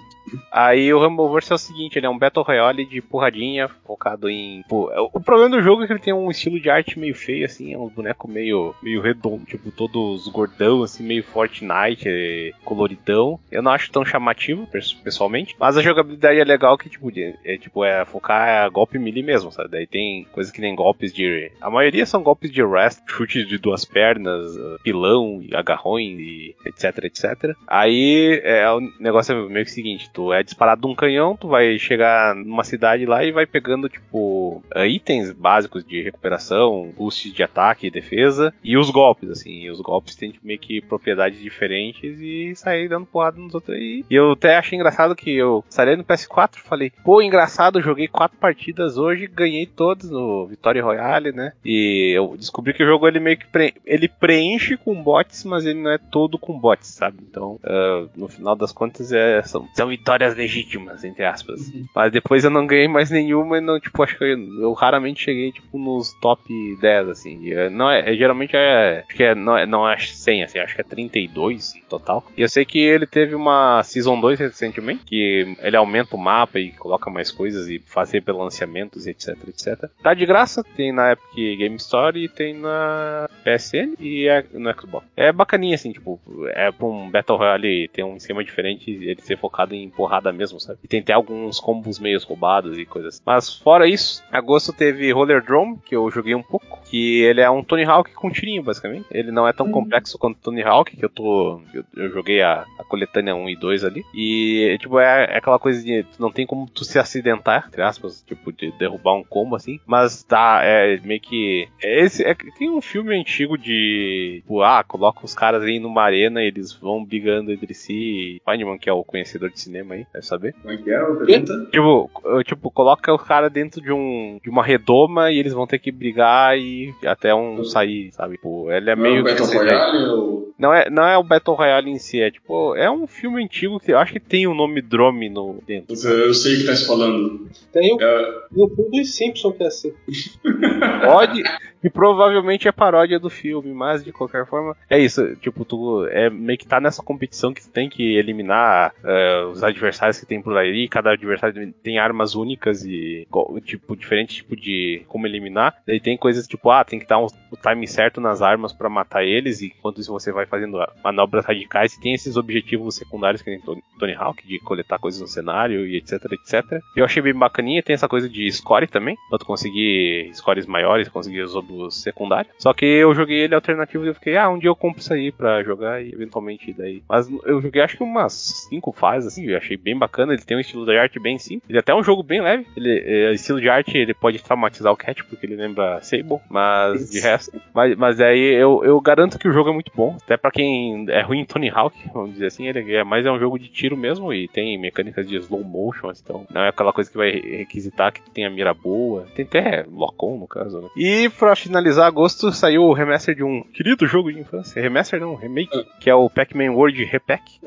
Aí 0.51 0.91
o 0.91 1.05
Humbleverse 1.05 1.53
é 1.55 1.57
o 1.57 1.59
seguinte, 1.59 1.97
ele 1.97 2.05
é 2.05 2.09
um 2.09 2.17
Battle 2.17 2.43
Royale 2.43 2.85
de 2.85 3.01
porradinha, 3.01 3.67
focado 3.85 4.29
em... 4.29 4.63
Pô, 4.67 4.91
é, 4.91 4.99
o 4.99 5.19
problema 5.19 5.57
do 5.57 5.63
jogo 5.63 5.83
é 5.83 5.87
que 5.87 5.93
ele 5.93 5.99
tem 5.99 6.13
um 6.13 6.29
estilo 6.29 6.59
de 6.59 6.69
arte 6.69 6.99
meio 6.99 7.15
feio, 7.15 7.45
assim, 7.45 7.73
é 7.73 7.77
um 7.77 7.87
boneco 7.87 8.27
meio, 8.27 8.75
meio 8.81 9.01
redondo, 9.01 9.45
tipo, 9.45 9.71
todos 9.71 10.27
gordão, 10.27 10.83
assim, 10.83 11.03
meio 11.03 11.23
Fortnite, 11.23 12.07
é, 12.07 12.51
coloridão. 12.63 13.39
Eu 13.51 13.61
não 13.61 13.71
acho 13.71 13.91
tão 13.91 14.05
chamativo, 14.05 14.67
pessoalmente, 15.03 15.55
mas 15.59 15.77
a 15.77 15.81
jogabilidade 15.81 16.39
é 16.39 16.43
legal 16.43 16.77
que, 16.77 16.89
tipo, 16.89 17.11
é, 17.43 17.57
tipo, 17.57 17.83
é 17.83 18.05
focar 18.05 18.69
golpe 18.71 18.99
melee 18.99 19.23
mesmo, 19.23 19.51
sabe? 19.51 19.69
Daí 19.69 19.87
tem 19.87 20.25
coisas 20.31 20.51
que 20.51 20.61
nem 20.61 20.75
golpes 20.75 21.13
de... 21.13 21.51
A 21.61 21.69
maioria 21.69 22.05
são 22.05 22.21
golpes 22.21 22.51
de 22.51 22.63
rest, 22.63 22.99
chute 23.07 23.45
de 23.45 23.57
duas 23.57 23.85
pernas, 23.85 24.51
pilão, 24.83 25.41
agarrões, 25.53 26.19
e 26.19 26.55
etc, 26.65 27.05
etc. 27.05 27.55
Aí, 27.67 28.41
é, 28.43 28.69
o 28.71 28.79
negócio 28.99 29.33
é 29.33 29.49
meio 29.49 29.65
que 29.65 29.71
o 29.71 29.73
seguinte, 29.73 30.09
tu 30.13 30.33
é 30.33 30.43
disparado 30.43 30.81
de 30.81 30.87
um 30.87 30.95
canhão, 30.95 31.35
tu 31.45 31.47
vai 31.47 31.77
chegar 31.77 32.35
numa 32.35 32.63
cidade 32.63 33.05
lá 33.05 33.23
e 33.23 33.31
vai 33.31 33.45
pegando, 33.45 33.87
tipo, 33.87 34.63
uh, 34.75 34.85
itens 34.85 35.31
básicos 35.31 35.85
de 35.85 36.01
recuperação, 36.01 36.91
boosts 36.97 37.31
de 37.31 37.43
ataque 37.43 37.87
e 37.87 37.91
defesa, 37.91 38.53
e 38.63 38.75
os 38.75 38.89
golpes, 38.89 39.29
assim. 39.29 39.61
E 39.61 39.69
os 39.69 39.79
golpes 39.79 40.15
têm 40.15 40.31
tipo, 40.31 40.45
meio 40.45 40.59
que 40.59 40.81
propriedades 40.81 41.39
diferentes 41.39 42.19
e 42.19 42.55
sair 42.55 42.89
dando 42.89 43.05
porrada 43.05 43.37
nos 43.37 43.53
outros. 43.53 43.77
E, 43.77 44.03
e 44.09 44.15
eu 44.15 44.31
até 44.31 44.57
achei 44.57 44.75
engraçado 44.75 45.15
que 45.15 45.31
eu 45.31 45.63
saí 45.69 45.95
no 45.95 46.03
PS4 46.03 46.55
e 46.57 46.61
falei, 46.61 46.91
pô, 47.03 47.21
engraçado, 47.21 47.81
joguei 47.81 48.07
quatro 48.07 48.37
partidas 48.37 48.97
hoje, 48.97 49.27
ganhei 49.27 49.67
todas 49.67 50.09
no 50.09 50.47
Vitória 50.47 50.83
Royale, 50.83 51.31
né? 51.31 51.53
E 51.63 52.11
eu 52.15 52.35
descobri 52.35 52.73
que 52.73 52.83
o 52.83 52.87
jogo 52.87 53.07
ele 53.07 53.19
meio 53.19 53.37
que 53.37 53.45
pre... 53.45 53.75
ele 53.85 54.07
preenche 54.07 54.77
com 54.77 55.01
bots, 55.01 55.43
mas 55.43 55.65
ele 55.65 55.81
não 55.81 55.91
é 55.91 55.97
todo 55.97 56.39
com 56.39 56.57
bots, 56.57 56.87
sabe? 56.87 57.17
Então, 57.29 57.59
uh, 57.63 58.09
no 58.15 58.27
final 58.27 58.55
das 58.55 58.71
contas, 58.71 59.11
é, 59.11 59.43
são, 59.43 59.67
são 59.75 59.87
vitórias 59.87 60.35
legítimas, 60.35 61.03
entre 61.03 61.23
aspas. 61.35 61.67
Uhum. 61.67 61.85
Mas 61.93 62.11
depois 62.11 62.43
eu 62.43 62.49
não 62.49 62.65
ganhei 62.65 62.87
mais 62.87 63.11
nenhuma 63.11 63.57
e 63.57 63.61
não, 63.61 63.79
tipo, 63.79 64.01
acho 64.03 64.17
que 64.17 64.23
eu, 64.23 64.61
eu 64.61 64.73
raramente 64.73 65.23
cheguei, 65.23 65.51
tipo, 65.51 65.77
nos 65.77 66.13
top 66.21 66.43
10, 66.81 67.09
assim. 67.09 67.51
É, 67.51 67.69
não 67.69 67.89
é, 67.89 68.11
é, 68.11 68.15
geralmente 68.15 68.55
é, 68.55 69.03
acho 69.07 69.15
que 69.15 69.23
é, 69.23 69.35
não 69.35 69.57
é, 69.57 69.65
não 69.65 69.89
é 69.89 69.97
100, 69.97 70.43
assim, 70.43 70.59
acho 70.59 70.75
que 70.75 70.81
é 70.81 70.83
32 70.83 71.75
no 71.75 71.81
total. 71.89 72.25
E 72.35 72.41
eu 72.41 72.49
sei 72.49 72.65
que 72.65 72.79
ele 72.79 73.05
teve 73.05 73.35
uma 73.35 73.83
Season 73.83 74.19
2 74.19 74.39
recentemente, 74.39 75.03
que 75.05 75.55
ele 75.59 75.75
aumenta 75.75 76.15
o 76.15 76.19
mapa 76.19 76.59
e 76.59 76.71
coloca 76.71 77.09
mais 77.09 77.31
coisas 77.31 77.67
e 77.69 77.79
faz 77.79 78.11
rebalanceamentos, 78.11 79.07
etc, 79.07 79.37
etc. 79.47 79.89
Tá 80.01 80.13
de 80.13 80.25
graça, 80.25 80.63
tem 80.63 80.91
na 80.91 81.11
Epic 81.11 81.57
Game 81.57 81.75
Store 81.75 82.17
e 82.17 82.29
tem 82.29 82.53
na 82.53 83.29
PSN 83.43 83.95
e 83.99 84.27
é 84.27 84.45
no 84.53 84.73
Xbox. 84.73 85.05
É 85.15 85.31
bacaninha, 85.31 85.75
assim, 85.75 85.91
tipo, 85.91 86.19
é 86.47 86.71
pra 86.71 86.85
um 86.85 87.09
Battle 87.09 87.37
Royale 87.37 87.87
ter 87.89 88.03
um 88.03 88.17
esquema 88.17 88.43
diferente, 88.43 88.91
ele 88.91 89.21
ser 89.21 89.37
focado 89.37 89.75
em 89.75 89.89
porrada 89.89 90.31
mesmo, 90.31 90.59
sabe? 90.59 90.79
E 90.83 90.87
tem 90.87 91.01
até 91.15 91.25
alguns 91.25 91.59
combos 91.59 91.99
meio 91.99 92.19
roubados 92.25 92.77
e 92.77 92.85
coisas. 92.85 93.21
Mas 93.25 93.55
fora 93.55 93.87
isso, 93.87 94.23
agosto 94.31 94.73
teve 94.73 95.11
Roller 95.11 95.43
Drome, 95.43 95.79
que 95.85 95.95
eu 95.95 96.09
joguei 96.11 96.35
um 96.35 96.43
pouco, 96.43 96.81
que 96.85 97.21
ele 97.21 97.41
é 97.41 97.49
um 97.49 97.63
Tony 97.63 97.83
Hawk 97.83 98.13
com 98.13 98.29
tirinho, 98.29 98.63
basicamente. 98.63 99.05
Ele 99.11 99.31
não 99.31 99.47
é 99.47 99.53
tão 99.53 99.65
uhum. 99.67 99.71
complexo 99.71 100.17
quanto 100.17 100.39
Tony 100.39 100.63
Hawk, 100.63 100.95
que 100.95 101.03
eu 101.03 101.09
tô. 101.09 101.61
Eu, 101.73 101.83
eu 101.95 102.09
joguei 102.11 102.41
a, 102.41 102.65
a, 102.79 102.83
coletânea 102.83 103.35
1 103.35 103.49
e 103.49 103.55
2 103.55 103.83
ali. 103.83 104.05
E, 104.13 104.77
tipo, 104.79 104.99
é, 104.99 105.25
é, 105.25 105.37
aquela 105.37 105.59
coisa 105.59 105.83
de. 105.83 106.05
Não 106.19 106.31
tem 106.31 106.45
como 106.45 106.69
tu 106.69 106.83
se 106.83 106.99
acidentar, 106.99 107.65
entre 107.67 107.81
aspas, 107.81 108.23
tipo, 108.25 108.51
de 108.51 108.71
derrubar 108.71 109.15
um 109.15 109.23
combo 109.23 109.55
assim. 109.55 109.79
Mas 109.85 110.23
tá, 110.23 110.59
é 110.63 110.97
meio 111.03 111.21
que. 111.21 111.67
É 111.81 112.03
esse, 112.03 112.23
é, 112.23 112.35
tem 112.57 112.69
um 112.69 112.81
filme 112.81 113.15
antigo 113.15 113.57
de. 113.57 114.41
Tipo, 114.41 114.61
ah, 114.61 114.83
coloca 114.83 115.25
os 115.25 115.35
caras 115.35 115.63
aí 115.63 115.79
numa 115.79 116.03
arena 116.03 116.43
e 116.43 116.47
eles 116.47 116.73
vão 116.73 117.03
brigando 117.03 117.51
entre 117.51 117.73
si. 117.73 118.41
Feynman, 118.45 118.77
que 118.77 118.89
é 118.89 118.93
o 118.93 119.03
conhecedor 119.03 119.49
de 119.49 119.59
cinema 119.59 119.95
aí, 119.95 120.05
deve 120.13 120.25
saber. 120.25 120.53
Como 120.61 120.73
é 120.73 120.77
que 120.77 120.91
é 121.05 121.11
a 121.11 121.25
pergunta? 121.25 121.69
Tipo, 121.71 122.09
tipo, 122.43 122.71
coloca 122.71 123.13
o 123.13 123.17
cara 123.17 123.49
dentro 123.49 123.81
de 123.81 123.91
um 123.91 124.39
de 124.43 124.49
uma 124.49 124.63
redoma 124.63 125.31
e 125.31 125.37
eles 125.37 125.53
vão 125.53 125.67
ter 125.67 125.79
que 125.79 125.91
brigar 125.91 126.57
e 126.57 126.93
até 127.05 127.33
um 127.33 127.63
sair, 127.63 128.11
sabe? 128.11 128.35
Tipo, 128.35 128.71
ele 128.71 128.89
é 128.89 128.95
não 128.95 129.03
meio. 129.03 129.17
É 129.17 129.21
o 129.21 129.23
Battle 129.23 129.47
Royale 129.47 130.09
ou... 130.09 130.53
Não 130.57 130.73
é, 130.73 130.89
não 130.89 131.03
é 131.03 131.17
o 131.17 131.23
Battle 131.23 131.55
Royale 131.55 131.91
em 131.91 131.99
si, 131.99 132.21
é 132.21 132.31
tipo, 132.31 132.75
é 132.75 132.89
um 132.89 133.05
filme 133.05 133.43
antigo 133.43 133.79
que 133.79 133.91
eu 133.91 133.97
acho 133.97 134.13
que 134.13 134.21
tem 134.21 134.47
o 134.47 134.53
nome 134.53 134.81
Drome 134.81 135.29
no 135.29 135.61
dentro. 135.67 135.93
Eu 135.93 136.33
sei 136.33 136.55
o 136.55 136.59
que 136.59 136.65
tá 136.65 136.75
se 136.75 136.87
falando. 136.87 137.49
Tem 137.73 137.93
o, 137.93 138.01
é... 138.01 138.43
o 138.55 138.69
filme 138.69 139.01
dos 139.01 139.15
Simpsons 139.15 139.55
que 139.57 139.63
é 139.63 139.67
assim. 139.67 139.93
Pode. 141.03 141.43
E 141.83 141.89
provavelmente 141.89 142.67
é 142.67 142.71
paródia 142.71 143.19
do 143.19 143.29
filme, 143.29 143.71
mas 143.71 144.03
de 144.03 144.11
qualquer 144.11 144.47
forma, 144.47 144.75
é 144.89 144.97
isso. 144.97 145.35
Tipo, 145.35 145.63
tu 145.63 146.07
é 146.07 146.31
meio 146.31 146.57
que 146.57 146.65
tá 146.65 146.79
nessa 146.81 147.03
competição 147.03 147.53
que 147.53 147.61
tu 147.61 147.69
tem 147.69 147.87
que 147.87 148.17
eliminar 148.17 148.91
uh, 149.03 149.49
os 149.49 149.63
adversários 149.63 150.19
que 150.19 150.25
tem 150.25 150.41
por 150.41 150.57
aí. 150.57 150.87
Cada 150.95 151.11
adversário 151.11 151.73
tem 151.83 151.99
armas 151.99 152.35
únicas 152.35 152.85
e, 152.85 153.27
tipo, 153.65 153.97
diferente 153.97 154.35
tipo 154.35 154.55
de 154.55 155.03
como 155.09 155.27
eliminar. 155.27 155.75
Daí 155.85 155.99
tem 155.99 156.15
coisas 156.15 156.47
tipo, 156.47 156.71
ah, 156.71 156.85
tem 156.85 156.99
que 156.99 157.05
dar 157.05 157.19
um, 157.19 157.25
o 157.51 157.57
time 157.57 157.85
certo 157.85 158.21
nas 158.21 158.41
armas 158.41 158.71
para 158.71 158.87
matar 158.87 159.25
eles, 159.25 159.59
e 159.59 159.73
enquanto 159.77 159.99
isso 159.99 160.13
você 160.13 160.31
vai 160.31 160.45
fazendo 160.45 160.79
manobras 161.03 161.43
radicais. 161.43 161.93
E 161.93 161.99
tem 161.99 162.13
esses 162.13 162.37
objetivos 162.37 162.95
secundários 162.95 163.41
que 163.41 163.51
tem 163.51 163.59
Tony 163.99 164.13
Hawk, 164.13 164.47
de 164.47 164.57
coletar 164.59 164.97
coisas 164.97 165.19
no 165.19 165.27
cenário 165.27 165.85
e 165.85 165.97
etc, 165.97 166.31
etc. 166.31 166.79
Eu 166.95 167.03
achei 167.03 167.21
bem 167.21 167.33
bacaninha. 167.33 167.83
Tem 167.83 167.93
essa 167.93 168.07
coisa 168.07 168.29
de 168.29 168.49
score 168.49 168.87
também, 168.87 169.17
tu 169.37 169.45
conseguir 169.45 170.31
scores 170.33 170.65
maiores, 170.65 171.09
conseguir 171.09 171.41
os 171.41 171.55
secundário. 172.01 172.49
Só 172.57 172.73
que 172.73 172.85
eu 172.85 173.13
joguei 173.13 173.41
ele 173.41 173.53
alternativo 173.53 174.05
e 174.05 174.07
eu 174.07 174.13
fiquei, 174.13 174.37
ah, 174.37 174.49
um 174.49 174.57
dia 174.57 174.69
eu 174.69 174.75
compro 174.77 175.01
isso 175.01 175.13
aí 175.13 175.29
pra 175.29 175.61
jogar 175.61 176.01
e 176.01 176.13
eventualmente 176.13 176.71
daí. 176.71 177.03
Mas 177.09 177.29
eu 177.43 177.61
joguei 177.61 177.81
acho 177.81 177.97
que 177.97 178.03
umas 178.03 178.67
cinco 178.69 178.93
fases, 178.93 179.33
assim, 179.33 179.45
eu 179.45 179.57
achei 179.57 179.75
bem 179.75 179.97
bacana. 179.97 180.33
Ele 180.33 180.41
tem 180.41 180.55
um 180.55 180.61
estilo 180.61 180.84
de 180.91 180.97
arte 180.97 181.19
bem 181.19 181.37
simples. 181.37 181.69
Ele 181.69 181.77
é 181.77 181.81
até 181.81 181.93
um 181.93 182.03
jogo 182.03 182.23
bem 182.23 182.41
leve. 182.41 182.65
Ele, 182.75 182.99
é, 182.99 183.33
estilo 183.33 183.61
de 183.61 183.69
arte 183.69 183.97
ele 183.97 184.13
pode 184.13 184.41
traumatizar 184.41 184.91
o 184.91 184.97
Cat, 184.97 185.23
porque 185.23 185.45
ele 185.45 185.55
lembra 185.55 186.01
Sable, 186.01 186.39
mas 186.49 187.01
isso. 187.01 187.11
de 187.11 187.19
resto. 187.19 187.61
Mas, 187.73 187.95
mas 187.95 188.19
aí 188.19 188.53
eu, 188.53 188.83
eu 188.83 188.99
garanto 189.01 189.39
que 189.39 189.47
o 189.47 189.53
jogo 189.53 189.69
é 189.69 189.73
muito 189.73 189.91
bom. 189.95 190.17
Até 190.23 190.37
pra 190.37 190.51
quem 190.51 191.05
é 191.09 191.21
ruim 191.21 191.39
em 191.39 191.45
Tony 191.45 191.69
Hawk, 191.69 191.97
vamos 192.13 192.33
dizer 192.33 192.47
assim, 192.47 192.67
ele 192.67 192.95
é 192.95 193.03
mais 193.03 193.25
é 193.25 193.31
um 193.31 193.39
jogo 193.39 193.57
de 193.57 193.67
tiro 193.67 193.97
mesmo 193.97 194.33
e 194.33 194.47
tem 194.47 194.77
mecânicas 194.77 195.27
de 195.27 195.35
slow 195.37 195.63
motion, 195.63 196.11
então 196.11 196.45
não 196.53 196.61
é 196.61 196.69
aquela 196.69 196.93
coisa 196.93 197.09
que 197.09 197.17
vai 197.17 197.31
requisitar 197.31 198.11
que 198.13 198.21
tenha 198.31 198.49
mira 198.49 198.73
boa. 198.73 199.25
Tem 199.35 199.45
até 199.45 199.85
lock-on 199.91 200.37
no 200.37 200.47
caso, 200.47 200.81
né? 200.81 200.89
E 200.95 201.29
pra 201.29 201.55
finalizar 201.55 202.07
agosto 202.07 202.51
saiu 202.51 202.83
o 202.83 202.93
remaster 202.93 203.35
de 203.35 203.43
um 203.43 203.63
querido 203.63 204.05
jogo 204.07 204.31
de 204.31 204.39
infância. 204.39 204.81
Remaster 204.81 205.19
não, 205.19 205.35
remake, 205.35 205.77
ah. 205.77 205.83
que 205.99 206.09
é 206.09 206.15
o 206.15 206.29
Pac-Man 206.29 206.71
World 206.71 207.03
Repack. 207.03 207.59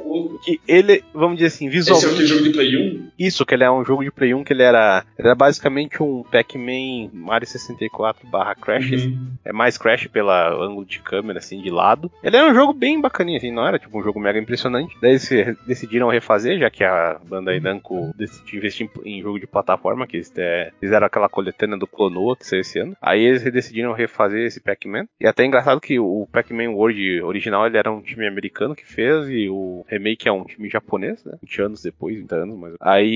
Que 0.44 0.60
ele, 0.66 1.02
vamos 1.12 1.36
dizer 1.36 1.48
assim, 1.48 1.68
visualmente. 1.68 2.06
Esse 2.06 2.20
é 2.20 2.24
o 2.24 2.26
jogo 2.26 2.42
de 2.44 2.50
Play 2.50 2.76
1? 2.76 3.07
Isso, 3.18 3.44
que 3.44 3.54
ele 3.54 3.64
é 3.64 3.70
um 3.70 3.84
jogo 3.84 4.04
de 4.04 4.10
Play 4.10 4.34
1 4.34 4.44
que 4.44 4.52
ele 4.52 4.62
era. 4.62 5.04
Era 5.16 5.34
basicamente 5.34 6.02
um 6.02 6.22
Pac-Man 6.22 7.10
Mario 7.12 7.48
64 7.48 8.28
barra 8.28 8.54
Crash. 8.54 8.90
Uhum. 8.92 9.32
É 9.44 9.52
mais 9.52 9.76
Crash 9.76 10.06
pela 10.06 10.50
ângulo 10.54 10.86
de 10.86 11.00
câmera, 11.00 11.38
assim, 11.38 11.60
de 11.60 11.70
lado. 11.70 12.10
Ele 12.22 12.36
era 12.36 12.50
um 12.50 12.54
jogo 12.54 12.72
bem 12.72 13.00
bacaninho, 13.00 13.38
assim, 13.38 13.50
não 13.50 13.66
era 13.66 13.78
tipo 13.78 13.98
um 13.98 14.02
jogo 14.02 14.20
mega 14.20 14.38
impressionante. 14.38 14.96
Daí 15.00 15.12
eles 15.12 15.56
decidiram 15.66 16.08
refazer, 16.08 16.58
já 16.58 16.70
que 16.70 16.84
a 16.84 17.18
Bandai 17.24 17.60
Namco 17.60 18.12
decidiu 18.16 18.58
investir 18.58 18.90
em 19.04 19.20
jogo 19.20 19.40
de 19.40 19.46
plataforma, 19.46 20.06
que 20.06 20.16
eles 20.16 20.32
é, 20.36 20.70
fizeram 20.78 21.06
aquela 21.06 21.28
coletânea 21.28 21.76
do 21.76 21.86
Clonoa 21.86 22.36
que 22.36 22.46
saiu 22.46 22.60
esse 22.60 22.78
ano. 22.78 22.96
Aí 23.00 23.22
eles 23.22 23.42
decidiram 23.42 23.92
refazer 23.92 24.46
esse 24.46 24.60
Pac-Man. 24.60 25.06
E 25.20 25.26
é 25.26 25.28
até 25.28 25.44
engraçado 25.44 25.80
que 25.80 25.98
o 25.98 26.28
Pac-Man 26.30 26.70
World 26.70 27.22
original 27.22 27.66
ele 27.66 27.78
era 27.78 27.90
um 27.90 28.00
time 28.00 28.26
americano 28.26 28.76
que 28.76 28.86
fez 28.86 29.28
e 29.28 29.48
o 29.48 29.84
remake 29.88 30.28
é 30.28 30.32
um 30.32 30.44
time 30.44 30.68
japonês, 30.68 31.24
né? 31.24 31.32
20 31.42 31.62
anos 31.62 31.82
depois, 31.82 32.16
30 32.16 32.36
anos, 32.36 32.58
mas 32.58 32.74
aí 32.80 33.07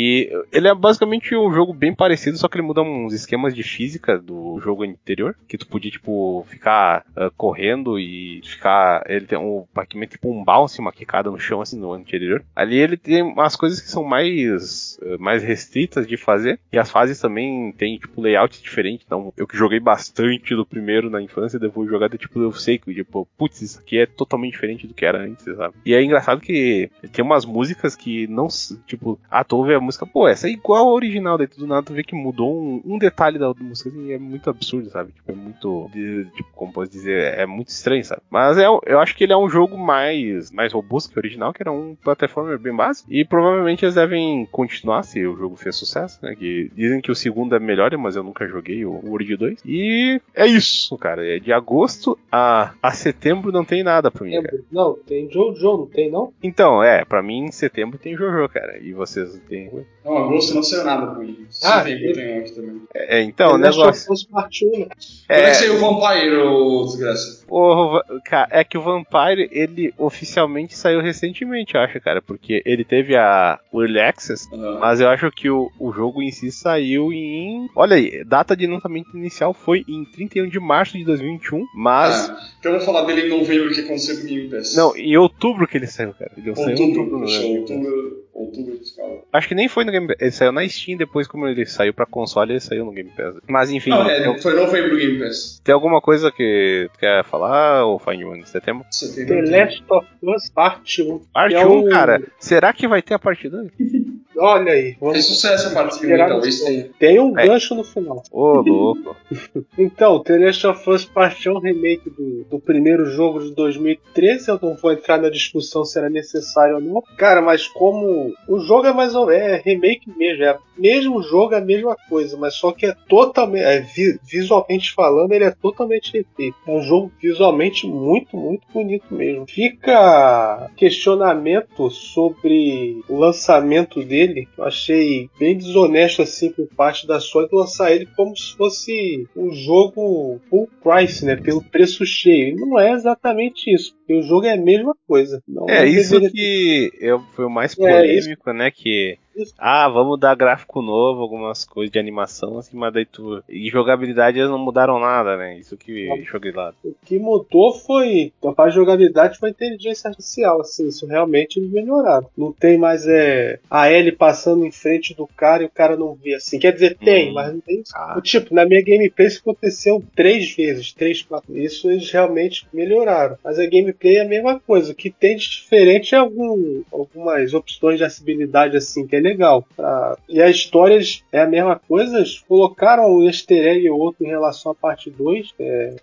ele 0.53 0.69
é 0.69 0.75
basicamente 0.75 1.35
um 1.37 1.53
jogo 1.53 1.73
bem 1.73 1.95
parecido, 1.95 2.37
só 2.37 2.49
que 2.49 2.57
ele 2.57 2.67
muda 2.67 2.83
uns 2.83 3.13
esquemas 3.13 3.55
de 3.55 3.63
física 3.63 4.19
do 4.19 4.61
jogo 4.61 4.85
anterior, 4.85 5.37
que 5.49 5.59
tu 5.59 5.67
podia 5.67 5.91
tipo 5.91 6.45
ficar 6.49 7.05
uh, 7.17 7.31
correndo 7.37 7.99
e 7.99 8.41
ficar 8.45 9.05
ele 9.07 9.27
tem 9.27 9.39
um 9.39 9.65
Pac-Man 9.73 10.07
tipo 10.07 10.31
um 10.31 10.45
bounce, 10.45 10.81
uma 10.81 10.93
quicada 10.93 11.31
no 11.31 11.39
chão 11.39 11.61
assim 11.61 11.79
no 11.79 11.93
anterior. 11.93 12.45
Ali 12.55 12.77
ele 12.77 12.97
tem 12.97 13.23
umas 13.23 13.57
coisas 13.57 13.81
que 13.81 13.89
são 13.89 14.05
mais 14.05 14.99
uh, 15.03 15.19
mais 15.19 15.43
restritas 15.43 16.07
de 16.07 16.17
fazer 16.17 16.59
e 16.73 16.79
as 16.79 16.91
fases 16.91 17.21
também 17.21 17.73
tem 17.73 17.99
tipo 17.99 18.21
layout 18.21 18.63
diferente, 18.63 19.05
então 19.07 19.33
eu 19.37 19.47
que 19.47 19.57
joguei 19.57 19.81
bastante 19.81 20.55
do 20.55 20.65
primeiro 20.65 21.11
na 21.11 21.21
infância, 21.21 21.59
depois 21.59 21.89
jogar, 21.89 22.09
tipo, 22.11 22.41
eu 22.41 22.53
sei 22.53 22.79
que, 22.79 22.95
tipo, 22.95 23.29
putz, 23.37 23.61
isso 23.61 23.79
aqui 23.79 23.99
é 23.99 24.07
totalmente 24.07 24.53
diferente 24.53 24.87
do 24.87 24.95
que 24.95 25.05
era 25.05 25.23
antes, 25.23 25.45
sabe? 25.45 25.75
E 25.85 25.95
é 25.95 26.03
engraçado 26.03 26.41
que 26.41 26.91
tem 27.13 27.25
umas 27.25 27.45
músicas 27.45 27.95
que 27.95 28.27
não, 28.27 28.49
tipo, 28.87 29.19
ah, 29.31 29.45
tu 29.45 29.57
ouve 29.57 29.75
a 29.75 29.81
música, 29.83 30.07
pô, 30.07 30.29
essa 30.29 30.49
é 30.49 30.51
igual 30.51 30.89
a 30.89 30.93
original, 30.93 31.37
daí 31.37 31.47
do 31.47 31.67
nada 31.67 31.83
tu 31.83 31.93
vê 31.93 32.03
que 32.03 32.15
mudou 32.15 32.53
um, 32.53 32.83
um 32.85 32.99
detalhe 32.99 33.39
da 33.39 33.53
música 33.55 33.91
e 33.95 34.13
é 34.13 34.19
muito 34.19 34.49
absurdo, 34.49 34.91
sabe? 34.91 35.13
Tipo, 35.13 35.33
é 35.33 35.35
muito, 35.35 35.91
tipo, 36.35 36.51
como 36.55 36.73
posso 36.73 36.91
dizer, 36.91 37.39
é 37.39 37.47
muito 37.47 37.69
estranho, 37.69 38.05
sabe? 38.05 38.23
Mas 38.31 38.57
é, 38.59 38.67
eu 38.67 38.99
acho 38.99 39.17
que 39.17 39.25
ele 39.25 39.33
é 39.33 39.37
um 39.37 39.49
jogo 39.49 39.77
mais, 39.77 40.51
mais 40.51 40.73
robusto 40.73 41.13
que 41.13 41.19
o 41.19 41.21
original, 41.21 41.53
que 41.53 41.63
era 41.63 41.73
um 41.73 41.95
plataforma 41.95 42.57
bem 42.57 42.75
básico, 42.75 43.13
e 43.13 43.25
provavelmente 43.25 43.85
eles 43.85 43.95
devem 43.95 44.47
continuar 44.51 45.03
se 45.03 45.27
o 45.27 45.37
jogo 45.37 45.57
fez 45.57 45.77
sucesso, 45.77 46.19
né? 46.23 46.35
Que 46.35 46.71
dizem 46.75 47.01
que 47.01 47.11
o 47.11 47.15
segundo 47.15 47.55
é 47.55 47.59
melhor, 47.59 47.97
mas 47.99 48.17
eu 48.17 48.23
nunca 48.23 48.47
joguei 48.47 48.85
o 48.85 49.01
World 49.05 49.37
2. 49.37 49.61
E 49.67 50.21
é 50.35 50.47
isso, 50.47 50.97
cara. 50.97 51.27
É 51.27 51.39
de 51.39 51.53
agosto 51.53 52.19
a, 52.31 52.73
a 52.83 52.93
setembro 52.93 53.53
não 53.53 53.65
tem 53.65 53.83
nada 53.83 54.11
pra 54.11 54.25
mim. 54.25 54.41
Cara. 54.41 54.61
Não, 54.71 54.95
tem 54.95 55.31
Jojo, 55.31 55.77
não 55.79 55.87
tem 55.87 56.11
não? 56.11 56.33
Então, 56.43 56.83
é, 56.83 57.05
pra 57.05 57.23
mim 57.23 57.47
em 57.47 57.53
setembro 57.53 57.99
tem 57.99 58.17
Jojo, 58.17 58.49
cara. 58.49 58.79
E 58.79 58.93
vocês 58.93 59.35
não 59.35 59.41
tem. 59.41 59.71
Não, 60.05 60.17
agosto 60.17 60.55
não 60.55 60.63
saiu 60.63 60.85
nada 60.85 61.07
pra 61.07 61.21
mim. 61.21 61.47
Ah, 61.63 61.83
setembro 61.83 62.13
tem 62.13 62.39
aqui 62.39 62.53
também. 62.53 62.83
É, 62.95 63.19
é 63.19 63.23
então, 63.23 63.55
o 63.55 63.59
negócio. 63.59 64.07
Fosse 64.07 64.29
parte 64.29 64.67
1, 64.67 64.79
né? 64.81 64.87
É, 65.29 65.35
Quando 65.37 65.47
é 65.47 65.51
que 65.51 65.57
saiu 65.57 65.75
o 65.75 65.79
Vampire, 65.79 66.37
ô 66.37 66.85
desgraça? 66.85 67.45
O, 67.49 68.01
cara, 68.25 68.49
é 68.51 68.65
que 68.65 68.77
o 68.77 68.83
Vampire, 68.83 69.49
ele 69.53 69.95
oficialmente 69.97 70.77
saiu 70.77 71.01
recentemente, 71.01 71.75
eu 71.75 71.81
acho, 71.81 72.01
cara. 72.01 72.21
Porque 72.21 72.63
ele 72.67 72.85
teve 72.85 73.17
a 73.17 73.61
Early 73.73 74.01
Access, 74.01 74.49
uhum. 74.53 74.79
mas 74.81 75.01
eu 75.01 75.09
acho 75.09 75.31
que 75.31 75.49
o, 75.49 75.71
o 75.79 75.93
jogo 75.93 76.21
em 76.21 76.31
si 76.31 76.51
saiu 76.51 77.13
em. 77.13 77.69
Olha 77.77 77.97
aí, 77.97 78.25
data 78.25 78.57
de 78.57 78.67
lançamento 78.67 79.17
inicial 79.17 79.55
foi 79.55 79.85
em 79.89 80.05
31 80.05 80.49
de 80.49 80.59
março 80.59 80.99
de 80.99 81.05
2021, 81.05 81.65
mas. 81.77 82.29
Ah, 82.29 82.37
então 82.59 82.73
eu 82.73 82.79
vou 82.79 82.87
falar 82.87 83.05
dele 83.05 83.27
em 83.27 83.31
novembro, 83.31 83.73
que 83.73 83.81
aconteceu 83.81 84.17
com 84.17 84.23
o 84.23 84.27
Game 84.27 84.49
Pass. 84.49 84.75
Não, 84.75 84.97
em 84.97 85.17
outubro 85.17 85.67
que 85.67 85.77
ele 85.77 85.87
saiu, 85.87 86.13
cara. 86.15 86.33
Ele 86.37 86.51
outubro, 86.51 86.77
saiu 86.77 86.87
em 86.87 86.89
outubro, 86.89 87.19
né? 87.19 87.59
outubro, 87.59 88.22
outubro 88.35 88.77
fiscal. 88.79 89.27
Acho 89.33 89.49
que 89.49 89.55
nem 89.55 89.69
foi 89.69 89.85
no 89.85 89.93
Game 89.93 90.07
Pass. 90.07 90.17
Ele 90.21 90.31
saiu 90.31 90.53
na 90.53 90.69
Steam 90.69 90.97
depois, 90.97 91.27
como 91.27 91.47
ele 91.47 91.67
saiu 91.67 91.93
pra 91.93 92.07
console, 92.07 92.53
ele 92.53 92.61
saiu 92.61 92.85
no 92.85 92.93
Game 92.93 93.11
Pass. 93.11 93.37
Mas 93.47 93.71
enfim. 93.71 93.91
Não, 93.91 94.09
é, 94.09 94.23
tem... 94.23 94.39
foi 94.41 94.55
novembro 94.55 94.97
Game 94.97 95.19
Pass. 95.19 95.61
Tem 95.63 95.75
alguma 95.75 96.01
coisa 96.01 96.31
que 96.31 96.89
tu 96.93 96.99
quer 96.99 97.25
falar, 97.25 97.85
ou 97.85 97.99
Fine 97.99 98.25
One? 98.25 98.47
Setembro? 98.47 98.85
The 98.91 99.43
Last 99.43 99.85
of 99.89 100.07
Us 100.23 100.49
Part 100.51 101.03
1. 101.03 101.19
Parte 101.33 101.57
1, 101.57 101.59
é 101.59 101.67
um... 101.67 101.89
cara. 101.89 102.23
Será 102.39 102.73
que 102.73 102.89
vai 102.89 103.03
ter 103.03 103.15
a 103.15 103.19
parte 103.19 103.49
2? 103.49 103.71
Olha 104.37 104.73
aí. 104.73 104.97
Vamos 104.99 105.19
é 105.19 105.23
sucesso 105.23 105.69
a 105.69 105.71
parte 105.73 106.01
de 106.01 106.17
talvez 106.17 106.61
tenha. 106.61 106.91
Tem 106.99 107.21
um 107.21 107.39
é. 107.39 107.47
gancho 107.47 107.75
no 107.75 107.85
final. 107.85 108.23
Ô, 108.31 108.61
louco. 108.61 109.15
então, 109.77 110.23
The 110.23 110.39
Last 110.39 110.67
of 110.67 110.91
Us 110.91 111.05
Part 111.05 111.49
1 111.49 111.59
remake 111.59 112.11
do, 112.11 112.45
do 112.51 112.59
primeiro 112.59 113.07
jogo 113.07 113.41
de 113.41 113.55
2013. 113.55 114.49
Eu 114.49 114.59
não 114.63 114.75
vou 114.75 114.93
entrar 114.93 115.19
na 115.19 115.29
discussão 115.29 115.85
se 115.85 115.99
era 115.99 116.09
necessário 116.09 116.77
ou 116.77 116.81
não. 116.81 117.03
Cara, 117.17 117.43
mas 117.43 117.69
como 117.69 118.22
o 118.49 118.61
jogo 118.61 118.87
é 118.87 118.93
mais 118.93 119.15
ou 119.15 119.27
menos 119.27 119.43
é 119.43 119.63
remake 119.65 120.11
mesmo, 120.17 120.45
é 120.45 120.59
mesmo 120.77 121.23
jogo 121.23 121.55
é 121.55 121.59
a 121.59 121.61
mesma 121.61 121.97
coisa, 122.09 122.37
mas 122.37 122.55
só 122.55 122.73
que 122.73 122.87
é 122.87 122.95
totalmente 123.09 123.65
é, 123.65 123.85
visualmente 124.25 124.93
falando, 124.93 125.33
ele 125.33 125.45
é 125.45 125.51
totalmente 125.51 126.13
refeito. 126.13 126.57
É 126.67 126.71
um 126.71 126.83
jogo 126.83 127.13
visualmente 127.21 127.87
muito, 127.87 128.37
muito 128.37 128.67
bonito 128.73 129.13
mesmo. 129.15 129.47
Fica 129.49 130.71
questionamento 130.77 131.91
sobre 131.91 133.01
o 133.09 133.17
lançamento 133.17 134.03
dele, 134.03 134.49
eu 134.57 134.65
achei 134.65 135.29
bem 135.39 135.57
desonesto 135.57 136.23
assim 136.23 136.51
por 136.51 136.67
parte 136.69 137.07
da 137.07 137.21
Sony 137.21 137.49
lançar 137.53 137.93
ele 137.93 138.07
como 138.17 138.37
se 138.37 138.57
fosse 138.57 139.27
um 139.37 139.53
jogo 139.53 140.41
full 140.49 140.69
price, 140.83 141.25
né, 141.25 141.37
pelo 141.37 141.63
preço 141.63 142.05
cheio. 142.05 142.57
E 142.57 142.61
não 142.61 142.79
é 142.79 142.93
exatamente 142.93 143.73
isso, 143.73 143.95
porque 144.13 144.17
o 144.17 144.23
jogo 144.23 144.47
é 144.47 144.53
a 144.53 144.57
mesma 144.57 144.95
coisa. 145.07 145.43
Não 145.49 145.69
é 145.69 145.87
isso 145.87 146.21
que 146.31 146.93
eu, 147.01 147.21
foi 147.35 147.47
o 147.47 147.51
mais 147.51 147.75
polêmico, 147.75 148.51
é, 148.51 148.53
né, 148.53 148.71
que 148.71 149.19
ah, 149.59 149.89
vamos 149.89 150.19
dar 150.19 150.35
gráfico 150.35 150.83
novo, 150.83 151.21
algumas 151.21 151.65
coisas 151.65 151.93
de 151.93 151.99
animação, 151.99 152.59
assim, 152.59 152.77
mas 152.77 152.93
daí 152.93 153.07
tu. 153.07 153.43
E 153.49 153.69
jogabilidade 153.69 154.39
eles 154.39 154.51
não 154.51 154.59
mudaram 154.59 154.99
nada, 154.99 155.37
né? 155.37 155.59
Isso 155.59 155.77
que 155.77 156.09
joguei 156.25 156.53
lá. 156.53 156.73
O 156.85 156.95
que 157.05 157.19
mudou 157.19 157.73
foi. 157.75 158.33
A 158.45 158.53
parte 158.53 158.73
de 158.73 158.81
jogabilidade 158.81 159.39
foi 159.39 159.51
inteligência 159.51 160.09
artificial, 160.09 160.61
assim, 160.61 160.89
isso 160.89 161.07
realmente 161.07 161.59
eles 161.59 161.71
melhoraram. 161.71 162.29
Não 162.37 162.53
tem 162.53 162.77
mais 162.77 163.07
é, 163.07 163.59
a 163.71 163.89
L 163.89 164.13
passando 164.13 164.67
em 164.67 164.73
frente 164.73 165.15
do 165.15 165.27
cara 165.27 165.63
e 165.63 165.67
o 165.67 165.71
cara 165.71 165.97
não 165.97 166.15
vê 166.15 166.35
assim. 166.35 166.59
Quer 166.59 166.73
dizer, 166.73 166.97
tem, 166.97 167.31
hum. 167.31 167.35
mas 167.35 167.53
não 167.53 167.61
tem. 167.61 167.83
Ah. 167.95 168.21
Tipo, 168.23 168.55
na 168.55 168.65
minha 168.65 168.83
gameplay 168.83 169.29
isso 169.29 169.41
aconteceu 169.41 170.03
três 170.15 170.55
vezes, 170.55 170.93
três, 170.93 171.23
quatro. 171.23 171.57
Isso 171.57 171.91
eles 171.91 172.11
realmente 172.11 172.67
melhoraram. 172.73 173.37
Mas 173.43 173.59
a 173.59 173.67
gameplay 173.67 174.17
é 174.17 174.23
a 174.23 174.29
mesma 174.29 174.61
coisa. 174.61 174.93
O 174.93 174.95
que 174.95 175.11
tem 175.11 175.37
de 175.37 175.49
diferente 175.51 176.15
é 176.15 176.19
algum, 176.19 176.83
algumas 176.91 177.55
opções 177.55 177.99
de 177.99 178.05
acessibilidade, 178.05 178.77
assim, 178.77 179.07
que 179.07 179.17
é 179.17 179.21
legal. 179.23 179.67
Pra... 179.77 180.17
E 180.29 180.41
a 180.41 180.51
história 180.51 180.99
é 181.31 181.41
a 181.41 181.47
mesma 181.47 181.81
coisa, 181.89 182.19
eles 182.19 182.41
colocaram 182.41 183.17
um 183.17 183.25
easter 183.25 183.67
egg 183.67 183.89
ou 183.91 183.99
outro 183.99 184.25
em 184.25 184.29
relação 184.29 184.73
à 184.73 184.75
parte 184.75 185.11
2, 185.11 185.55
é... 185.59 185.95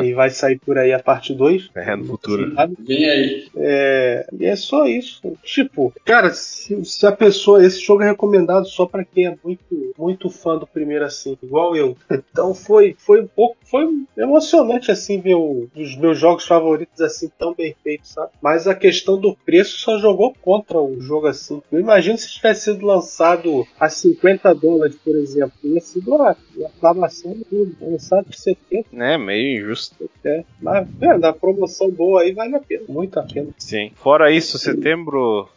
que 0.00 0.12
vai 0.14 0.30
sair 0.30 0.58
por 0.58 0.78
aí 0.78 0.92
a 0.92 0.98
parte 0.98 1.34
2. 1.34 1.70
É, 1.74 1.96
no 1.96 2.04
futuro. 2.04 2.54
Vem 2.78 3.08
aí. 3.08 3.48
É... 3.56 4.26
E 4.38 4.46
é 4.46 4.56
só 4.56 4.86
isso. 4.86 5.36
Tipo, 5.42 5.92
cara, 6.04 6.30
se, 6.30 6.84
se, 6.84 7.06
a 7.06 7.12
pessoa. 7.12 7.64
Esse 7.64 7.80
jogo 7.80 8.02
é 8.02 8.08
recomendado 8.10 8.66
só 8.66 8.86
para 8.86 9.04
quem 9.04 9.26
é 9.26 9.34
muito, 9.42 9.94
muito 9.98 10.30
fã 10.30 10.56
do 10.56 10.66
primeiro, 10.66 11.04
assim, 11.04 11.36
igual 11.42 11.76
eu. 11.76 11.96
Então 12.30 12.54
foi, 12.54 12.94
foi 12.98 13.22
um 13.22 13.26
pouco. 13.26 13.56
Foi 13.64 13.86
emocionante, 14.16 14.90
assim, 14.90 15.20
ver 15.20 15.34
o, 15.34 15.68
os 15.74 15.96
meus 15.96 16.18
jogos 16.18 16.46
favoritos, 16.46 17.00
assim, 17.00 17.30
tão 17.38 17.54
bem 17.54 17.74
feitos, 17.82 18.10
sabe? 18.10 18.30
Mas 18.40 18.66
a 18.66 18.74
questão 18.74 19.18
do 19.18 19.34
preço 19.34 19.78
só 19.78 19.98
jogou 19.98 20.34
contra 20.40 20.78
o 20.78 21.00
jogo, 21.00 21.26
assim. 21.26 21.62
Eu 21.70 21.80
imagino 21.80 22.16
se 22.16 22.32
tivesse 22.32 22.47
tivesse 22.48 22.72
sido 22.72 22.86
lançado 22.86 23.66
a 23.78 23.88
50 23.88 24.54
dólares, 24.54 24.96
por 25.04 25.16
exemplo, 25.16 25.52
ia 25.64 25.80
sido 25.80 26.14
uma 26.14 26.36
aclamação 26.66 27.36
tudo. 27.48 27.74
Lançado 27.80 28.24
por 28.24 28.34
70. 28.34 28.88
É, 28.92 29.18
meio 29.18 29.58
injusto. 29.60 30.08
É, 30.24 30.44
mas 30.60 30.86
é, 31.00 31.18
da 31.18 31.32
promoção 31.32 31.90
boa 31.90 32.22
aí 32.22 32.32
vale 32.32 32.54
a 32.56 32.60
pena, 32.60 32.84
muito 32.88 33.18
a 33.18 33.22
pena. 33.22 33.48
Sim. 33.58 33.92
Fora 33.96 34.30
isso, 34.30 34.58
setembro. 34.58 35.48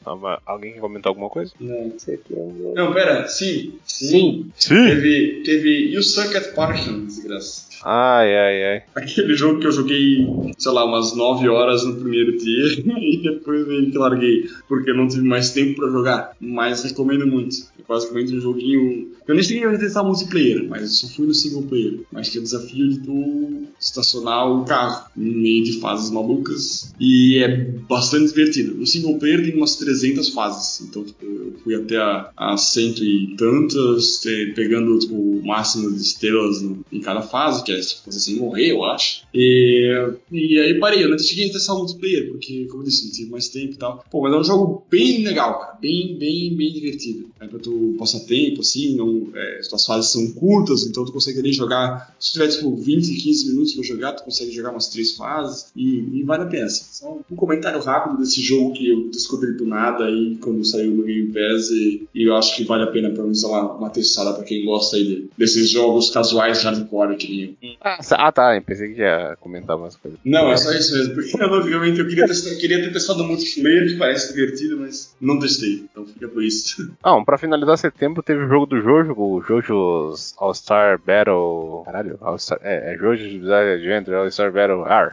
Alguém 0.46 0.74
quer 0.74 0.80
comentar 0.80 1.10
alguma 1.10 1.30
coisa? 1.30 1.54
Não, 1.60 1.94
setembro. 1.98 2.74
Não, 2.76 2.94
pera, 2.94 3.28
sim. 3.28 3.74
Sim. 3.86 4.52
Sim. 4.56 4.88
Teve, 4.88 5.42
teve 5.44 5.92
You 5.94 6.04
Suck 6.04 6.36
at 6.36 6.54
Parking, 6.54 7.06
desgraça. 7.06 7.72
Ai, 7.84 8.38
ai, 8.38 8.64
ai. 8.64 8.84
Aquele 8.96 9.34
jogo 9.34 9.60
que 9.60 9.68
eu 9.68 9.72
joguei, 9.72 10.28
sei 10.58 10.72
lá, 10.72 10.86
umas 10.86 11.16
9 11.16 11.50
horas 11.50 11.84
no 11.84 11.96
primeiro 11.96 12.38
dia 12.38 12.64
e 12.78 13.22
depois 13.24 13.68
meio 13.68 13.92
que 13.92 13.98
larguei, 13.98 14.48
porque 14.68 14.92
eu 14.92 14.96
não 14.96 15.08
tive 15.08 15.28
mais 15.28 15.52
tempo 15.52 15.78
para 15.78 15.90
jogar. 15.90 16.32
Mas 16.40 16.81
recomendo 16.84 17.28
muito. 17.28 17.56
É 17.80 17.84
basicamente 17.88 18.36
um 18.36 18.42
joguinho. 18.42 19.12
Eu 19.28 19.36
nem 19.36 19.44
cheguei 19.44 19.66
a 19.66 19.78
testar 19.78 20.04
multiplayer, 20.04 20.68
mas 20.68 20.82
eu 20.82 20.88
só 20.88 21.08
fui 21.08 21.28
no 21.28 21.34
single 21.34 21.64
player. 21.64 22.00
Mas 22.12 22.30
que 22.30 22.38
é 22.38 22.42
o 22.42 22.44
desafio 22.44 22.90
de 22.90 23.00
tu 23.00 23.68
estacionar 23.80 24.50
o 24.52 24.66
carro 24.66 25.10
no 25.16 25.34
meio 25.34 25.64
de 25.64 25.80
fases 25.80 26.12
malucas. 26.12 26.94
E 27.00 27.38
é 27.38 27.48
bastante 27.88 28.28
divertido. 28.28 28.76
No 28.76 28.86
single 28.86 29.18
player 29.18 29.44
tem 29.44 29.56
umas 29.56 29.76
300 29.76 30.30
fases. 30.30 30.88
Então, 30.88 31.04
tipo, 31.04 31.26
eu 31.26 31.54
fui 31.64 31.76
até 31.76 31.98
a, 31.98 32.32
a 32.36 32.58
cento 32.58 33.04
e 33.04 33.36
tantas, 33.36 34.22
pegando 34.56 34.98
tipo, 35.00 35.16
o 35.16 35.46
máximo 35.46 35.92
de 35.92 36.02
estrelas 36.02 36.62
no, 36.62 36.84
em 36.92 37.00
cada 37.00 37.22
fase, 37.22 37.64
que 37.64 37.72
é 37.72 37.82
fosse 37.82 38.18
assim, 38.18 38.40
morrer, 38.40 38.72
eu 38.72 38.84
acho. 38.84 39.24
E, 39.34 40.14
e 40.32 40.60
aí 40.60 40.80
parei, 40.80 41.04
eu 41.04 41.10
não 41.10 41.18
cheguei 41.18 41.50
a 41.50 41.52
testar 41.52 41.76
multiplayer, 41.76 42.30
porque, 42.30 42.66
como 42.66 42.84
eu 42.84 42.88
disse, 42.88 43.06
não 43.06 43.12
tive 43.12 43.32
mais 43.32 43.50
tempo 43.50 43.74
e 43.74 43.78
tal. 43.78 44.04
Pô, 44.10 44.22
mas 44.22 44.34
é 44.34 44.38
um 44.38 44.44
jogo 44.44 44.86
bem 44.90 45.24
legal, 45.24 45.60
cara. 45.60 45.78
Bem, 45.82 46.18
bem, 46.18 46.56
bem 46.56 46.71
divertido. 46.72 47.30
É 47.40 47.48
pra 47.48 47.60
tu 47.60 47.96
passar 47.98 48.20
tempo, 48.22 48.62
assim, 48.62 48.96
não, 48.96 49.30
é, 49.36 49.60
as 49.60 49.86
fases 49.86 50.12
são 50.12 50.32
curtas, 50.32 50.86
então 50.86 51.06
tu 51.06 51.12
consegue 51.12 51.40
ali 51.40 51.54
jogar. 51.54 52.16
Se 52.20 52.34
tiver, 52.34 52.48
tipo, 52.48 52.76
20, 52.76 53.16
15 53.16 53.48
minutos 53.50 53.74
pra 53.74 53.84
jogar, 53.84 54.14
tu 54.14 54.24
consegue 54.24 54.52
jogar 54.52 54.72
umas 54.72 54.88
três 54.88 55.16
fases 55.16 55.72
e, 55.76 56.20
e 56.20 56.24
vale 56.24 56.44
a 56.44 56.48
pena. 56.48 56.66
Assim. 56.66 56.86
Só 56.92 57.20
um 57.30 57.36
comentário 57.36 57.82
rápido 57.82 58.18
desse 58.18 58.42
jogo 58.42 58.74
que 58.74 58.90
eu 58.90 59.10
descobri 59.10 59.54
do 59.54 59.66
nada 59.66 60.06
aí 60.06 60.38
quando 60.42 60.64
saiu 60.66 60.92
no 60.92 61.04
Game 61.04 61.32
Pass 61.32 61.70
e, 61.70 62.08
e 62.14 62.24
eu 62.24 62.36
acho 62.36 62.56
que 62.56 62.64
vale 62.64 62.84
a 62.84 62.88
pena, 62.88 63.10
pelo 63.10 63.24
menos, 63.24 63.44
lá, 63.44 63.76
uma 63.76 63.90
testada 63.90 64.34
pra 64.34 64.44
quem 64.44 64.66
gosta 64.66 64.96
aí 64.96 65.04
de, 65.04 65.30
desses 65.38 65.70
jogos 65.70 66.10
casuais 66.10 66.64
hardcore 66.64 67.16
que 67.18 67.30
nem 67.30 67.58
eu. 67.62 67.76
Ah, 67.82 68.00
ah, 68.12 68.32
tá. 68.32 68.56
Eu 68.56 68.62
pensei 68.62 68.94
que 68.94 69.02
ia 69.02 69.36
comentar 69.40 69.78
umas 69.78 69.96
coisas. 69.96 70.20
Não, 70.24 70.52
é 70.52 70.58
só 70.58 70.72
isso 70.72 70.96
mesmo. 70.98 71.16
Porque, 71.16 71.38
logicamente, 71.38 72.00
eu 72.00 72.08
queria, 72.08 72.26
testar, 72.26 72.50
eu 72.52 72.58
queria 72.58 72.82
ter 72.82 72.92
testado 72.92 73.24
o 73.24 73.28
multiplayer, 73.28 73.88
que 73.88 73.98
parece 73.98 74.34
divertido, 74.34 74.78
mas 74.78 75.14
não 75.20 75.40
testei. 75.40 75.86
Então 75.92 76.06
fica 76.06 76.28
por 76.28 76.44
isso. 76.44 76.61
Ah, 77.04 77.22
pra 77.24 77.38
finalizar 77.38 77.78
setembro, 77.78 78.24
teve 78.24 78.44
o 78.44 78.48
jogo 78.48 78.66
do 78.66 78.82
Jojo, 78.82 79.14
o 79.18 79.42
Jojo's 79.42 80.36
All-Star 80.38 81.00
Battle. 81.00 81.84
Caralho, 81.86 82.18
All 82.22 82.36
-Star, 82.36 82.60
é, 82.62 82.94
é 82.94 82.98
Jojo's 82.98 83.34
Bizarre 83.34 83.74
Adventure 83.74 84.16
All-Star 84.16 84.52
Battle 84.52 84.86
R. 84.86 85.12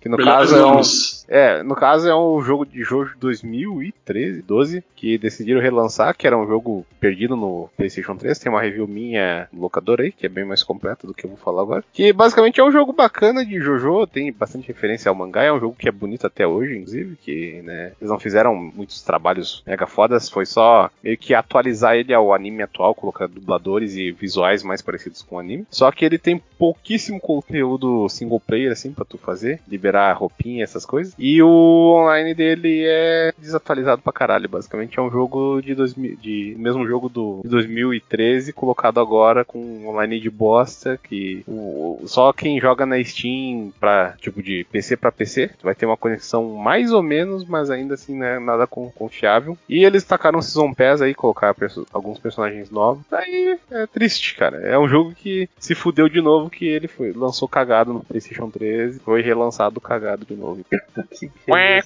Que 0.00 0.08
no 0.08 0.16
caso 0.18 0.56
é 0.56 0.66
um. 0.66 0.80
É, 1.28 1.62
no 1.62 1.74
caso 1.74 2.08
é 2.08 2.14
um 2.14 2.40
jogo 2.42 2.66
de 2.66 2.82
Jojo 2.82 3.16
2013, 3.18 4.42
12, 4.42 4.84
que 4.94 5.16
decidiram 5.16 5.60
relançar, 5.60 6.16
que 6.16 6.26
era 6.26 6.36
um 6.36 6.46
jogo 6.46 6.86
perdido 7.00 7.36
no 7.36 7.68
PlayStation 7.76 8.16
3. 8.16 8.38
Tem 8.38 8.52
uma 8.52 8.60
review 8.60 8.86
minha 8.86 9.48
no 9.52 9.60
locador 9.60 10.00
aí, 10.00 10.12
que 10.12 10.26
é 10.26 10.28
bem 10.28 10.44
mais 10.44 10.62
completa 10.62 11.06
do 11.06 11.14
que 11.14 11.24
eu 11.24 11.30
vou 11.30 11.38
falar 11.38 11.62
agora. 11.62 11.84
Que 11.92 12.12
basicamente 12.12 12.60
é 12.60 12.64
um 12.64 12.72
jogo 12.72 12.92
bacana 12.92 13.44
de 13.44 13.58
JoJo, 13.58 14.06
tem 14.06 14.32
bastante 14.32 14.68
referência 14.68 15.08
ao 15.08 15.14
mangá, 15.14 15.42
é 15.42 15.52
um 15.52 15.60
jogo 15.60 15.76
que 15.78 15.88
é 15.88 15.92
bonito 15.92 16.26
até 16.26 16.46
hoje, 16.46 16.76
inclusive, 16.76 17.16
que 17.16 17.62
né, 17.62 17.92
eles 18.00 18.10
não 18.10 18.18
fizeram 18.18 18.54
muitos 18.54 19.02
trabalhos 19.02 19.62
mega 19.66 19.86
fodas, 19.86 20.28
foi 20.28 20.46
só 20.46 20.81
meio 21.02 21.18
que 21.18 21.34
atualizar 21.34 21.96
ele 21.96 22.14
ao 22.14 22.32
anime 22.32 22.62
atual, 22.62 22.94
colocar 22.94 23.26
dubladores 23.26 23.96
e 23.96 24.10
visuais 24.10 24.62
mais 24.62 24.82
parecidos 24.82 25.22
com 25.22 25.36
o 25.36 25.38
anime. 25.38 25.66
Só 25.70 25.90
que 25.90 26.04
ele 26.04 26.18
tem 26.18 26.40
pouquíssimo 26.58 27.20
conteúdo 27.20 28.08
single 28.08 28.40
player, 28.40 28.72
assim, 28.72 28.92
pra 28.92 29.04
tu 29.04 29.18
fazer, 29.18 29.60
liberar 29.68 30.12
roupinha, 30.12 30.64
essas 30.64 30.86
coisas. 30.86 31.14
E 31.18 31.42
o 31.42 31.94
online 31.96 32.34
dele 32.34 32.84
é 32.86 33.32
desatualizado 33.38 34.02
pra 34.02 34.12
caralho, 34.12 34.48
basicamente 34.48 34.98
é 34.98 35.02
um 35.02 35.10
jogo 35.10 35.60
de, 35.60 35.74
2000, 35.74 36.16
de 36.16 36.54
mesmo 36.58 36.86
jogo 36.86 37.08
do, 37.08 37.40
de 37.42 37.48
2013, 37.48 38.52
colocado 38.52 39.00
agora 39.00 39.44
com 39.44 39.86
online 39.86 40.20
de 40.20 40.30
bosta, 40.30 40.98
que 41.02 41.42
o, 41.46 42.02
só 42.06 42.32
quem 42.32 42.60
joga 42.60 42.86
na 42.86 43.02
Steam 43.02 43.72
para 43.78 44.14
tipo 44.20 44.42
de 44.42 44.64
PC 44.70 44.96
para 44.96 45.12
PC 45.12 45.50
vai 45.62 45.74
ter 45.74 45.86
uma 45.86 45.96
conexão 45.96 46.54
mais 46.54 46.92
ou 46.92 47.02
menos, 47.02 47.44
mas 47.44 47.70
ainda 47.70 47.94
assim 47.94 48.16
não 48.16 48.26
é 48.26 48.38
nada 48.38 48.66
confiável. 48.66 49.56
E 49.68 49.84
eles 49.84 50.04
tacaram 50.04 50.40
um 50.64 50.72
Season 50.72 50.74
Pass 50.74 51.02
aí, 51.02 51.14
colocar 51.14 51.54
perso 51.54 51.86
alguns 51.92 52.18
personagens 52.18 52.70
novos. 52.70 53.04
Aí 53.12 53.58
é 53.70 53.86
triste, 53.86 54.34
cara. 54.36 54.58
É 54.58 54.78
um 54.78 54.88
jogo 54.88 55.14
que 55.14 55.48
se 55.58 55.74
fudeu 55.74 56.08
de 56.08 56.20
novo 56.20 56.50
que 56.50 56.66
ele 56.66 56.88
foi 56.88 57.12
lançou 57.12 57.48
cagado 57.48 57.92
no 57.92 58.04
PlayStation 58.04 58.50
13, 58.50 59.00
foi 59.00 59.22
relançado 59.22 59.80
cagado 59.80 60.24
de 60.24 60.34
novo. 60.34 60.64
quê, 60.70 60.78
quê, 61.10 61.82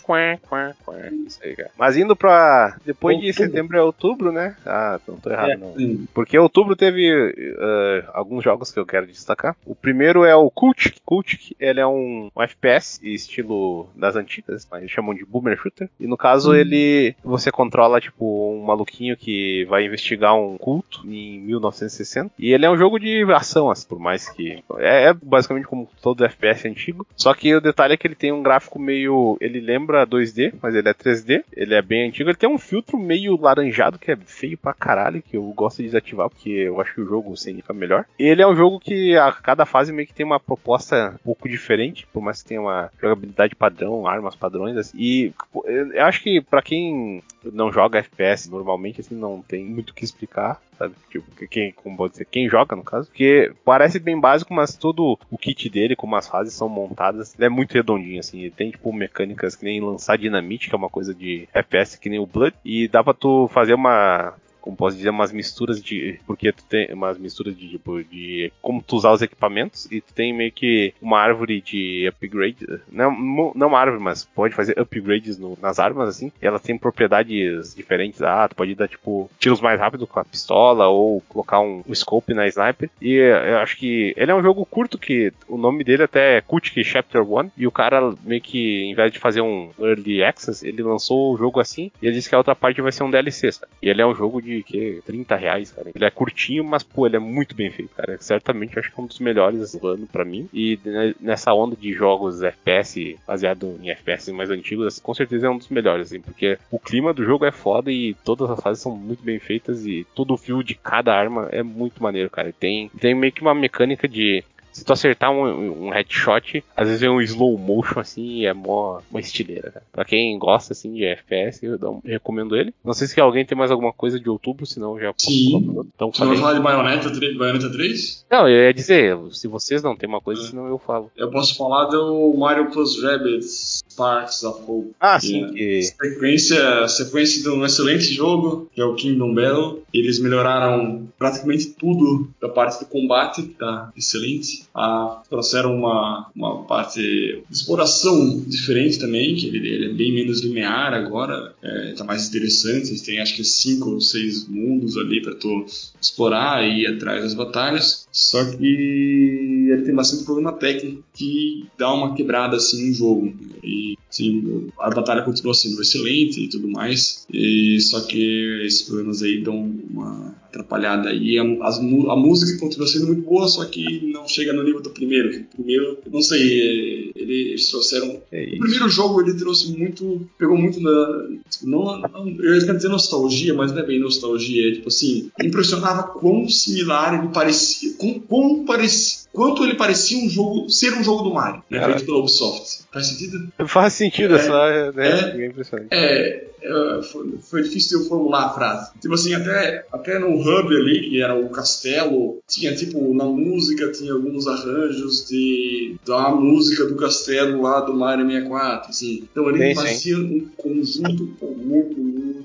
Isso 1.26 1.40
aí, 1.42 1.56
cara. 1.56 1.70
Mas 1.76 1.96
indo 1.96 2.16
pra 2.16 2.76
depois 2.84 3.16
outubro. 3.16 3.32
de 3.32 3.36
setembro 3.36 3.76
é 3.76 3.82
outubro, 3.82 4.32
né? 4.32 4.56
Ah, 4.64 4.98
não 5.06 5.16
tô 5.16 5.30
errado 5.30 5.50
é. 5.50 5.56
não. 5.56 6.06
Porque 6.14 6.38
outubro 6.38 6.76
teve 6.76 7.12
uh, 7.12 8.10
alguns 8.12 8.44
jogos 8.44 8.72
que 8.72 8.78
eu 8.78 8.86
quero 8.86 9.06
destacar. 9.06 9.56
O 9.64 9.74
primeiro 9.74 10.06
primeiro 10.06 10.24
é 10.24 10.34
o 10.36 10.50
Kultik. 10.50 11.00
Kultik, 11.04 11.56
ele 11.58 11.80
é 11.80 11.86
um, 11.86 12.30
um 12.34 12.42
FPS 12.42 13.00
estilo 13.02 13.88
das 13.96 14.14
antigas, 14.14 14.66
mas 14.70 14.80
eles 14.80 14.92
chamam 14.92 15.14
de 15.14 15.24
boomer 15.24 15.56
shooter. 15.56 15.88
E 15.98 16.06
no 16.06 16.16
caso 16.16 16.52
hum. 16.52 16.54
ele 16.54 17.16
você 17.24 17.50
controla 17.50 18.00
tipo 18.00 18.52
um 18.52 18.64
maluquinho 18.66 19.16
que 19.16 19.64
vai 19.66 19.84
investigar 19.84 20.34
um 20.34 20.56
culto 20.56 21.02
em 21.04 21.40
1960. 21.40 22.32
E 22.38 22.52
ele 22.52 22.66
é 22.66 22.70
um 22.70 22.76
jogo 22.76 22.98
de 22.98 23.22
ação, 23.32 23.70
assim, 23.70 23.86
por 23.86 23.98
mais 23.98 24.28
que. 24.28 24.62
É, 24.78 25.04
é, 25.08 25.12
basicamente 25.14 25.66
como 25.66 25.88
todo 26.02 26.24
FPS 26.24 26.68
antigo. 26.68 27.06
Só 27.16 27.34
que 27.34 27.54
o 27.54 27.60
detalhe 27.60 27.94
é 27.94 27.96
que 27.96 28.06
ele 28.06 28.14
tem 28.14 28.32
um 28.32 28.42
gráfico 28.42 28.78
meio. 28.78 29.36
Ele 29.40 29.60
lembra 29.60 30.06
2D, 30.06 30.54
mas 30.62 30.74
ele 30.74 30.88
é 30.88 30.94
3D. 30.94 31.44
Ele 31.52 31.74
é 31.74 31.82
bem 31.82 32.08
antigo. 32.08 32.28
Ele 32.28 32.36
tem 32.36 32.48
um 32.48 32.58
filtro 32.58 32.98
meio 32.98 33.40
laranjado 33.40 33.98
que 33.98 34.10
é 34.10 34.16
feio 34.16 34.58
pra 34.58 34.74
caralho, 34.74 35.22
que 35.22 35.36
eu 35.36 35.42
gosto 35.52 35.78
de 35.78 35.84
desativar, 35.84 36.28
porque 36.28 36.50
eu 36.50 36.80
acho 36.80 36.94
que 36.94 37.00
o 37.00 37.06
jogo 37.06 37.34
fica 37.36 37.72
melhor. 37.72 38.04
Ele 38.18 38.42
é 38.42 38.46
um 38.46 38.56
jogo 38.56 38.80
que 38.80 39.16
a 39.16 39.32
cada 39.32 39.66
fase 39.66 39.92
meio 39.92 40.06
que 40.06 40.14
tem 40.14 40.24
uma 40.26 40.40
proposta 40.40 41.14
um 41.14 41.24
pouco 41.24 41.48
diferente, 41.48 42.06
por 42.12 42.22
mais 42.22 42.42
que 42.42 42.48
tenha 42.48 42.60
uma 42.60 42.90
jogabilidade 43.00 43.54
padrão, 43.54 44.06
armas 44.06 44.36
padrões. 44.36 44.76
Assim. 44.76 44.96
E 44.98 45.32
eu 45.64 46.04
acho 46.04 46.22
que 46.22 46.40
para 46.40 46.62
quem 46.62 47.22
não 47.44 47.72
joga 47.72 47.98
FPS 47.98 48.48
normalmente, 48.56 49.00
assim, 49.00 49.14
não 49.14 49.42
tem 49.42 49.64
muito 49.64 49.90
o 49.90 49.94
que 49.94 50.04
explicar, 50.04 50.60
sabe? 50.78 50.94
Tipo, 51.10 51.24
quem, 51.46 51.72
como 51.72 51.96
pode 51.96 52.12
dizer, 52.12 52.26
quem 52.26 52.48
joga, 52.48 52.76
no 52.76 52.84
caso. 52.84 53.08
Porque 53.08 53.52
parece 53.64 53.98
bem 53.98 54.18
básico, 54.18 54.52
mas 54.52 54.76
todo 54.76 55.18
o 55.30 55.38
kit 55.38 55.68
dele, 55.68 55.96
como 55.96 56.16
as 56.16 56.28
fases 56.28 56.54
são 56.54 56.68
montadas, 56.68 57.34
ele 57.34 57.46
é 57.46 57.48
muito 57.48 57.72
redondinho, 57.72 58.20
assim. 58.20 58.40
Ele 58.40 58.50
tem, 58.50 58.70
tipo, 58.70 58.92
mecânicas 58.92 59.56
que 59.56 59.64
nem 59.64 59.80
lançar 59.80 60.18
dinamite, 60.18 60.68
que 60.68 60.74
é 60.74 60.78
uma 60.78 60.90
coisa 60.90 61.14
de 61.14 61.48
FPS 61.52 61.98
que 61.98 62.08
nem 62.08 62.18
o 62.18 62.26
Blood. 62.26 62.56
E 62.64 62.88
dá 62.88 63.02
pra 63.02 63.14
tu 63.14 63.48
fazer 63.48 63.74
uma 63.74 64.34
como 64.66 64.76
posso 64.76 64.96
dizer, 64.96 65.10
umas 65.10 65.30
misturas 65.30 65.80
de. 65.80 66.18
Porque 66.26 66.50
tu 66.50 66.64
tem 66.64 66.92
umas 66.92 67.16
misturas 67.16 67.56
de 67.56 67.68
tipo 67.68 68.02
de 68.02 68.52
como 68.60 68.82
tu 68.82 68.96
usar 68.96 69.12
os 69.12 69.22
equipamentos 69.22 69.86
e 69.92 70.00
tu 70.00 70.12
tem 70.12 70.32
meio 70.32 70.50
que 70.50 70.92
uma 71.00 71.20
árvore 71.20 71.60
de 71.60 72.08
upgrade. 72.08 72.66
Não, 72.90 73.12
não 73.54 73.68
uma 73.68 73.78
árvore, 73.78 74.02
mas 74.02 74.24
pode 74.24 74.56
fazer 74.56 74.76
upgrades 74.76 75.38
no, 75.38 75.56
nas 75.62 75.78
armas, 75.78 76.08
assim. 76.08 76.32
E 76.42 76.46
elas 76.46 76.60
têm 76.62 76.76
propriedades 76.76 77.76
diferentes. 77.76 78.20
Ah, 78.20 78.48
tu 78.48 78.56
pode 78.56 78.74
dar 78.74 78.88
tipo 78.88 79.30
tiros 79.38 79.60
mais 79.60 79.78
rápido 79.78 80.04
com 80.04 80.18
a 80.18 80.24
pistola 80.24 80.88
ou 80.88 81.20
colocar 81.28 81.60
um, 81.60 81.84
um 81.86 81.94
scope 81.94 82.34
na 82.34 82.48
sniper. 82.48 82.90
E 83.00 83.12
eu 83.12 83.58
acho 83.58 83.76
que 83.76 84.12
ele 84.16 84.32
é 84.32 84.34
um 84.34 84.42
jogo 84.42 84.66
curto 84.66 84.98
que 84.98 85.32
o 85.48 85.56
nome 85.56 85.84
dele 85.84 86.02
até 86.02 86.38
é 86.38 86.40
Kutik 86.40 86.82
Chapter 86.82 87.22
1. 87.22 87.52
E 87.56 87.68
o 87.68 87.70
cara 87.70 88.12
meio 88.24 88.40
que, 88.40 88.82
em 88.82 88.96
vez 88.96 89.12
de 89.12 89.20
fazer 89.20 89.42
um 89.42 89.70
Early 89.78 90.24
Access, 90.24 90.66
ele 90.66 90.82
lançou 90.82 91.32
o 91.32 91.36
jogo 91.36 91.60
assim. 91.60 91.92
E 92.02 92.06
ele 92.06 92.16
disse 92.16 92.28
que 92.28 92.34
a 92.34 92.38
outra 92.38 92.56
parte 92.56 92.82
vai 92.82 92.90
ser 92.90 93.04
um 93.04 93.10
DLC. 93.12 93.52
Sabe? 93.52 93.70
E 93.80 93.88
ele 93.88 94.02
é 94.02 94.06
um 94.06 94.14
jogo 94.14 94.42
de 94.42 94.55
que 94.62 95.00
30 95.04 95.36
reais, 95.36 95.70
cara. 95.70 95.90
Ele 95.94 96.04
é 96.04 96.10
curtinho, 96.10 96.64
mas 96.64 96.82
pô, 96.82 97.06
ele 97.06 97.16
é 97.16 97.20
muito 97.20 97.54
bem 97.54 97.70
feito, 97.70 97.94
cara. 97.94 98.16
Certamente 98.20 98.78
acho 98.78 98.92
que 98.92 99.00
é 99.00 99.02
um 99.02 99.06
dos 99.06 99.18
melhores 99.18 99.72
do 99.72 99.86
ano 99.86 100.06
para 100.06 100.24
mim. 100.24 100.48
E 100.52 100.78
nessa 101.20 101.52
onda 101.52 101.76
de 101.76 101.92
jogos 101.92 102.42
FPS 102.42 103.16
baseado 103.26 103.78
em 103.82 103.90
FPS 103.90 104.32
mais 104.32 104.50
antigos, 104.50 104.98
com 104.98 105.14
certeza 105.14 105.46
é 105.46 105.50
um 105.50 105.58
dos 105.58 105.68
melhores, 105.68 106.08
assim, 106.08 106.20
porque 106.20 106.58
o 106.70 106.78
clima 106.78 107.12
do 107.12 107.24
jogo 107.24 107.44
é 107.44 107.52
foda 107.52 107.90
e 107.90 108.14
todas 108.24 108.50
as 108.50 108.60
fases 108.60 108.82
são 108.82 108.96
muito 108.96 109.22
bem 109.22 109.38
feitas 109.38 109.86
e 109.86 110.06
todo 110.14 110.34
o 110.34 110.38
fio 110.38 110.62
de 110.62 110.74
cada 110.74 111.14
arma 111.14 111.48
é 111.50 111.62
muito 111.62 112.02
maneiro, 112.02 112.30
cara. 112.30 112.52
Tem 112.52 112.90
tem 113.00 113.14
meio 113.14 113.32
que 113.32 113.42
uma 113.42 113.54
mecânica 113.54 114.08
de 114.08 114.44
se 114.76 114.84
tu 114.84 114.92
acertar 114.92 115.30
um, 115.30 115.86
um 115.86 115.88
headshot, 115.88 116.62
às 116.76 116.86
vezes 116.86 117.02
é 117.02 117.08
um 117.08 117.22
slow 117.22 117.56
motion 117.56 117.98
assim 117.98 118.40
e 118.40 118.46
é 118.46 118.52
mó, 118.52 119.00
mó 119.10 119.18
estileira, 119.18 119.70
cara. 119.70 119.86
Pra 119.90 120.04
quem 120.04 120.38
gosta 120.38 120.74
assim 120.74 120.92
de 120.92 121.02
FPS, 121.02 121.64
eu, 121.64 121.78
eu 121.80 122.02
recomendo 122.04 122.54
ele. 122.54 122.74
Não 122.84 122.92
sei 122.92 123.06
se 123.06 123.18
alguém 123.18 123.46
tem 123.46 123.56
mais 123.56 123.70
alguma 123.70 123.90
coisa 123.90 124.20
de 124.20 124.28
outubro, 124.28 124.66
senão 124.66 125.00
já 125.00 125.14
Sim. 125.16 125.82
Então, 125.94 126.12
Você 126.12 126.26
vai 126.26 126.36
falar 126.36 126.52
de 126.52 126.60
Bayonetta 126.60 127.10
3? 127.10 127.38
Bayonetta 127.38 127.72
3? 127.72 128.26
Não, 128.30 128.46
eu 128.46 128.64
ia 128.64 128.74
dizer, 128.74 129.16
se 129.30 129.48
vocês 129.48 129.82
não 129.82 129.96
tem 129.96 130.06
uma 130.06 130.20
coisa, 130.20 130.42
é. 130.42 130.44
senão 130.44 130.66
eu 130.66 130.76
falo. 130.76 131.10
Eu 131.16 131.30
posso 131.30 131.56
falar 131.56 131.86
do 131.86 132.34
Mario 132.36 132.70
Plus 132.70 133.02
Rabbids 133.02 133.82
Sparks 133.96 134.44
of 134.44 134.60
Hope. 134.66 134.94
Ah, 135.00 135.18
sim. 135.18 135.46
Que... 135.54 135.82
Sequência, 135.82 136.86
sequência 136.86 137.42
de 137.42 137.48
um 137.48 137.64
excelente 137.64 138.12
jogo, 138.12 138.70
que 138.74 138.80
é 138.80 138.84
o 138.84 138.94
Kingdom 138.94 139.34
Battle. 139.34 139.82
Eles 139.92 140.18
melhoraram 140.18 141.08
praticamente 141.18 141.70
tudo 141.70 142.28
da 142.40 142.50
parte 142.50 142.78
do 142.78 142.86
combate, 142.86 143.42
que 143.42 143.54
tá 143.54 143.90
excelente 143.96 144.64
a, 144.74 145.22
trouxeram 145.30 145.74
uma, 145.74 146.30
uma 146.36 146.64
parte 146.64 147.00
de 147.00 147.42
exploração 147.50 148.44
diferente 148.46 148.98
também, 148.98 149.34
que 149.34 149.46
ele, 149.46 149.66
ele 149.66 149.86
é 149.86 149.94
bem 149.94 150.14
menos 150.14 150.42
linear 150.42 150.92
agora, 150.92 151.54
é, 151.62 151.94
tá 151.96 152.04
mais 152.04 152.28
interessante, 152.28 153.02
tem 153.02 153.20
acho 153.20 153.34
que 153.34 153.44
cinco 153.44 153.92
ou 153.92 154.00
seis 154.00 154.46
mundos 154.46 154.98
ali 154.98 155.22
para 155.22 155.34
tu 155.34 155.64
explorar 156.00 156.62
e 156.62 156.82
ir 156.82 156.86
atrás 156.86 157.22
das 157.22 157.32
batalhas, 157.32 158.06
só 158.12 158.44
que 158.44 159.55
ele 159.70 159.82
tem 159.82 159.94
bastante 159.94 160.24
problema 160.24 160.52
técnico 160.52 161.02
que 161.14 161.66
dá 161.78 161.92
uma 161.92 162.14
quebrada 162.14 162.56
assim 162.56 162.88
no 162.88 162.94
jogo, 162.94 163.34
e 163.62 163.96
sim, 164.10 164.68
a 164.78 164.90
batalha 164.90 165.22
continua 165.22 165.54
sendo 165.54 165.80
excelente 165.80 166.44
e 166.44 166.48
tudo 166.48 166.68
mais, 166.68 167.26
e 167.32 167.80
só 167.80 168.00
que 168.00 168.62
esses 168.64 168.82
problemas 168.82 169.22
aí 169.22 169.42
dão 169.42 169.70
uma 169.90 170.34
atrapalhada 170.56 171.12
e 171.12 171.38
a, 171.38 171.42
as, 171.62 171.78
a 171.78 172.16
música 172.16 172.58
continua 172.58 172.86
sendo 172.86 173.06
muito 173.06 173.22
boa, 173.22 173.46
só 173.46 173.64
que 173.64 174.06
não 174.12 174.26
chega 174.26 174.52
no 174.52 174.62
nível 174.62 174.80
do 174.80 174.90
primeiro. 174.90 175.28
O 175.28 175.56
primeiro, 175.56 175.98
não 176.10 176.22
sei, 176.22 177.12
eles 177.14 177.68
trouxeram. 177.68 178.22
É 178.32 178.44
o 178.54 178.58
primeiro 178.58 178.88
jogo 178.88 179.20
ele 179.20 179.34
trouxe 179.34 179.76
muito. 179.76 180.26
pegou 180.38 180.56
muito 180.56 180.80
na. 180.80 181.28
Tipo, 181.50 181.66
não, 181.66 182.00
não, 182.00 182.28
eu 182.28 182.54
ia 182.54 182.60
dizer 182.60 182.88
nostalgia, 182.88 183.54
mas 183.54 183.72
não 183.72 183.80
é 183.80 183.86
bem 183.86 183.98
nostalgia. 183.98 184.68
É, 184.68 184.72
tipo 184.72 184.88
assim, 184.88 185.30
impressionava 185.40 186.04
quão 186.04 186.48
similar 186.48 187.18
ele 187.18 187.32
parecia. 187.32 187.92
Quão, 187.94 188.20
quão 188.20 188.64
parecia 188.64 189.25
quanto 189.36 189.62
ele 189.62 189.74
parecia 189.74 190.18
um 190.18 190.30
jogo, 190.30 190.70
ser 190.70 190.94
um 190.94 191.04
jogo 191.04 191.22
do 191.22 191.34
Mario, 191.34 191.62
né, 191.68 191.84
feito 191.84 192.06
pela 192.06 192.18
Ubisoft. 192.18 192.84
Faz 192.90 193.06
sentido? 193.08 193.52
Faz 193.66 193.92
sentido, 193.92 194.34
é, 194.34 194.38
só 194.38 194.92
né, 194.92 195.34
é, 195.36 195.42
é 195.42 195.46
impressionante. 195.46 195.88
É, 195.90 196.46
é, 196.62 197.02
foi, 197.02 197.38
foi, 197.42 197.62
difícil 197.62 198.00
eu 198.00 198.08
formular 198.08 198.46
a 198.46 198.54
frase. 198.54 198.92
Tipo 198.98 199.12
assim, 199.12 199.34
até, 199.34 199.84
até 199.92 200.18
no 200.18 200.40
hub 200.40 200.74
ali, 200.74 201.10
que 201.10 201.22
era 201.22 201.34
o 201.34 201.50
castelo, 201.50 202.38
tinha 202.48 202.74
tipo, 202.74 203.12
na 203.12 203.24
música 203.24 203.92
tinha 203.92 204.14
alguns 204.14 204.46
arranjos 204.46 205.28
de, 205.28 205.96
da 206.06 206.30
música 206.30 206.86
do 206.86 206.96
castelo 206.96 207.60
lá 207.60 207.80
do 207.80 207.92
Mario 207.92 208.26
64, 208.26 208.90
assim. 208.90 209.28
Então 209.30 209.50
ele 209.50 209.68
sim, 209.68 209.74
parecia 209.74 210.16
sim. 210.16 210.22
um 210.22 210.48
conjunto 210.56 211.28
muito, 211.42 212.00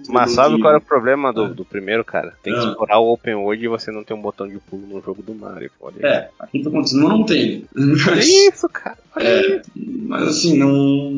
Mas 0.10 0.32
sabe 0.32 0.60
qual 0.60 0.74
era 0.74 0.80
o 0.80 0.86
problema 0.86 1.32
do, 1.34 1.54
do 1.54 1.66
primeiro, 1.66 2.04
cara? 2.04 2.34
Tem 2.44 2.54
que 2.54 2.60
ah. 2.60 2.70
explorar 2.70 3.00
o 3.00 3.12
open 3.12 3.36
world 3.36 3.64
e 3.64 3.68
você 3.68 3.92
não 3.92 4.04
tem 4.04 4.16
um 4.16 4.22
botão 4.22 4.48
de 4.48 4.58
pulo 4.58 4.88
no 4.88 5.02
jogo 5.02 5.22
do 5.22 5.34
Mario. 5.34 5.72
É, 6.02 6.30
aqui 6.40 6.64
tá 6.64 6.70
continua 6.70 7.10
não 7.10 7.26
tem. 7.26 7.66
Mas, 7.76 8.28
isso, 8.28 8.70
cara. 8.70 8.98
É, 9.18 9.62
mas 9.76 10.28
assim, 10.28 10.58
não. 10.58 11.12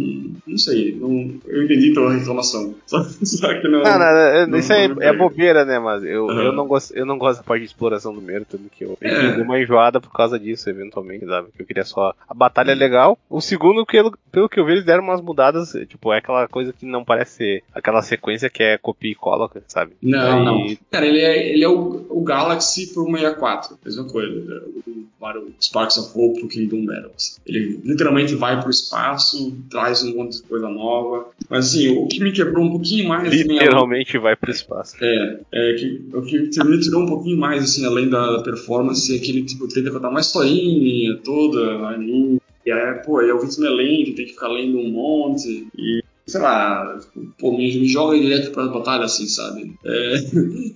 Não 0.48 0.58
sei. 0.58 0.96
Não, 0.96 1.34
eu 1.48 1.64
entendi 1.64 1.94
pela 1.94 2.14
reclamação. 2.14 2.74
Só, 2.88 3.04
só 3.04 3.48
que 3.60 3.68
não. 3.68 3.82
Não, 3.82 4.00
não, 4.00 4.48
não 4.48 4.58
isso 4.58 4.72
aí 4.74 4.92
é, 5.00 5.08
é 5.08 5.14
bobeira, 5.14 5.66
né? 5.66 5.80
Mas 5.80 6.04
eu, 6.04 6.26
uhum. 6.26 6.42
eu, 6.42 6.54
não 6.54 6.68
gosto, 6.68 6.96
eu 6.96 7.06
não 7.06 7.18
gosto 7.18 7.40
da 7.40 7.44
parte 7.44 7.62
de 7.62 7.68
exploração 7.68 8.14
do 8.14 8.22
meio, 8.22 8.46
tanto 8.46 8.70
que 8.70 8.84
eu 8.84 8.98
é. 9.02 9.34
dei 9.34 9.42
uma 9.42 9.60
enjoada 9.60 10.00
por 10.00 10.12
causa 10.12 10.40
disso, 10.40 10.70
eventualmente, 10.70 11.26
sabe? 11.26 11.50
Que 11.56 11.62
eu 11.62 11.66
queria 11.66 11.84
só. 11.84 12.14
A 12.28 12.34
batalha 12.34 12.72
é 12.72 12.76
legal. 12.76 13.18
O 13.30 13.42
segundo, 13.42 13.86
pelo, 13.86 14.16
pelo 14.32 14.50
que 14.50 14.60
eu 14.60 14.66
vi, 14.66 14.74
eles 14.74 14.86
deram 14.86 15.04
umas 15.04 15.22
mudadas. 15.22 15.72
Tipo, 15.88 16.14
é 16.14 16.18
aquela 16.18 16.48
coisa 16.48 16.74
que 16.74 16.86
não 16.86 17.04
parece 17.04 17.32
ser 17.34 17.64
aquela 17.74 18.02
sequência 18.02 18.50
que 18.50 18.64
é 18.64 18.73
copia 18.78 19.12
e 19.12 19.16
cola, 19.16 19.50
sabe? 19.68 19.94
Não, 20.02 20.38
Aí... 20.38 20.46
não. 20.46 20.78
Cara, 20.92 21.06
ele 21.06 21.20
é, 21.20 21.54
ele 21.54 21.64
é 21.64 21.70
o, 21.70 22.06
o 22.10 22.22
Galaxy 22.24 22.94
pro 22.94 23.06
64. 23.06 23.78
Mesma 23.84 24.06
coisa. 24.06 24.64
O 24.88 25.04
Mario 25.22 25.54
Sparks 25.60 25.98
of 25.98 26.12
Hope 26.18 26.40
pro 26.40 26.50
Kingdom 26.50 26.86
Battles. 26.86 27.40
Ele 27.46 27.80
literalmente 27.84 28.36
vai 28.36 28.60
pro 28.60 28.70
espaço, 28.70 29.58
traz 29.70 30.04
um 30.04 30.16
monte 30.16 30.38
de 30.38 30.44
coisa 30.44 30.68
nova. 30.68 31.30
Mas 31.50 31.68
assim, 31.68 31.90
o 31.90 32.08
que 32.08 32.22
me 32.22 32.32
quebrou 32.32 32.66
um 32.66 32.72
pouquinho 32.72 33.08
mais. 33.08 33.28
Assim, 33.30 33.44
literalmente 33.44 34.18
vai 34.18 34.36
pro 34.36 34.52
espaço. 34.52 34.98
É, 35.02 35.40
é 35.52 35.74
que, 35.76 36.02
o 36.14 36.22
que 36.22 36.64
me 36.64 36.80
tirou 36.80 37.04
um 37.04 37.08
pouquinho 37.08 37.38
mais, 37.38 37.64
assim, 37.64 37.86
além 37.86 38.10
da, 38.10 38.42
performance, 38.44 39.16
é 39.16 39.20
que 39.20 39.32
ele 39.32 39.44
tipo, 39.44 39.68
tenta 39.68 39.92
contar 39.92 40.10
uma 40.10 40.20
historinha 40.20 41.18
toda, 41.24 41.88
ali. 41.88 42.38
E 42.66 42.72
aí, 42.72 42.94
pô, 43.06 43.22
é 43.22 43.34
o 43.34 43.38
é 43.38 43.70
lento, 43.70 44.16
tem 44.16 44.26
que 44.26 44.34
ficar 44.34 44.48
lendo 44.48 44.78
um 44.78 44.92
monte. 44.92 45.68
E 45.78 46.03
sei 46.26 46.42
lá, 46.42 47.00
pô, 47.38 47.52
me, 47.52 47.80
me 47.80 47.88
joga 47.88 48.20
direto 48.20 48.52
pra 48.52 48.68
batalha, 48.68 49.06
assim, 49.06 49.28
sabe? 49.28 49.76
É, 49.86 50.16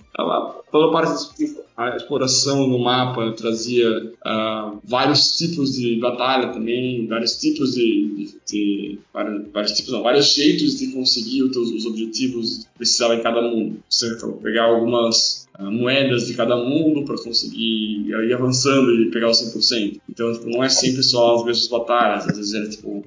pela 0.70 0.92
parte 0.92 1.28
a 1.78 1.96
exploração 1.96 2.66
no 2.66 2.78
mapa 2.80 3.32
trazia 3.36 3.88
uh, 4.04 4.80
vários 4.82 5.36
tipos 5.38 5.74
de 5.74 5.96
batalha 6.00 6.48
também, 6.48 7.06
vários 7.06 7.38
tipos 7.38 7.74
de, 7.74 8.14
de, 8.16 8.40
de 8.44 8.98
vários, 9.14 9.48
vários, 9.52 9.72
tipos, 9.72 9.92
não, 9.92 10.02
vários 10.02 10.34
jeitos 10.34 10.76
de 10.76 10.88
conseguir 10.88 11.44
os, 11.44 11.56
os 11.56 11.86
objetivos 11.86 12.64
que 12.64 12.78
precisava 12.78 13.14
em 13.14 13.22
cada 13.22 13.40
mundo. 13.40 13.80
Você 13.88 14.12
pegar 14.42 14.64
algumas 14.64 15.47
moedas 15.58 16.26
de 16.26 16.34
cada 16.34 16.56
mundo 16.56 17.04
para 17.04 17.16
conseguir 17.16 18.08
ir 18.08 18.32
avançando 18.32 18.92
e 18.94 19.10
pegar 19.10 19.28
o 19.28 19.32
100%. 19.32 20.00
Então, 20.08 20.32
tipo, 20.32 20.48
não 20.48 20.62
é 20.62 20.68
sempre 20.68 21.02
só 21.02 21.36
as 21.36 21.44
mesmas 21.44 21.68
batalhas, 21.68 22.28
às 22.28 22.36
vezes 22.36 22.54
era 22.54 22.68
tipo 22.68 23.04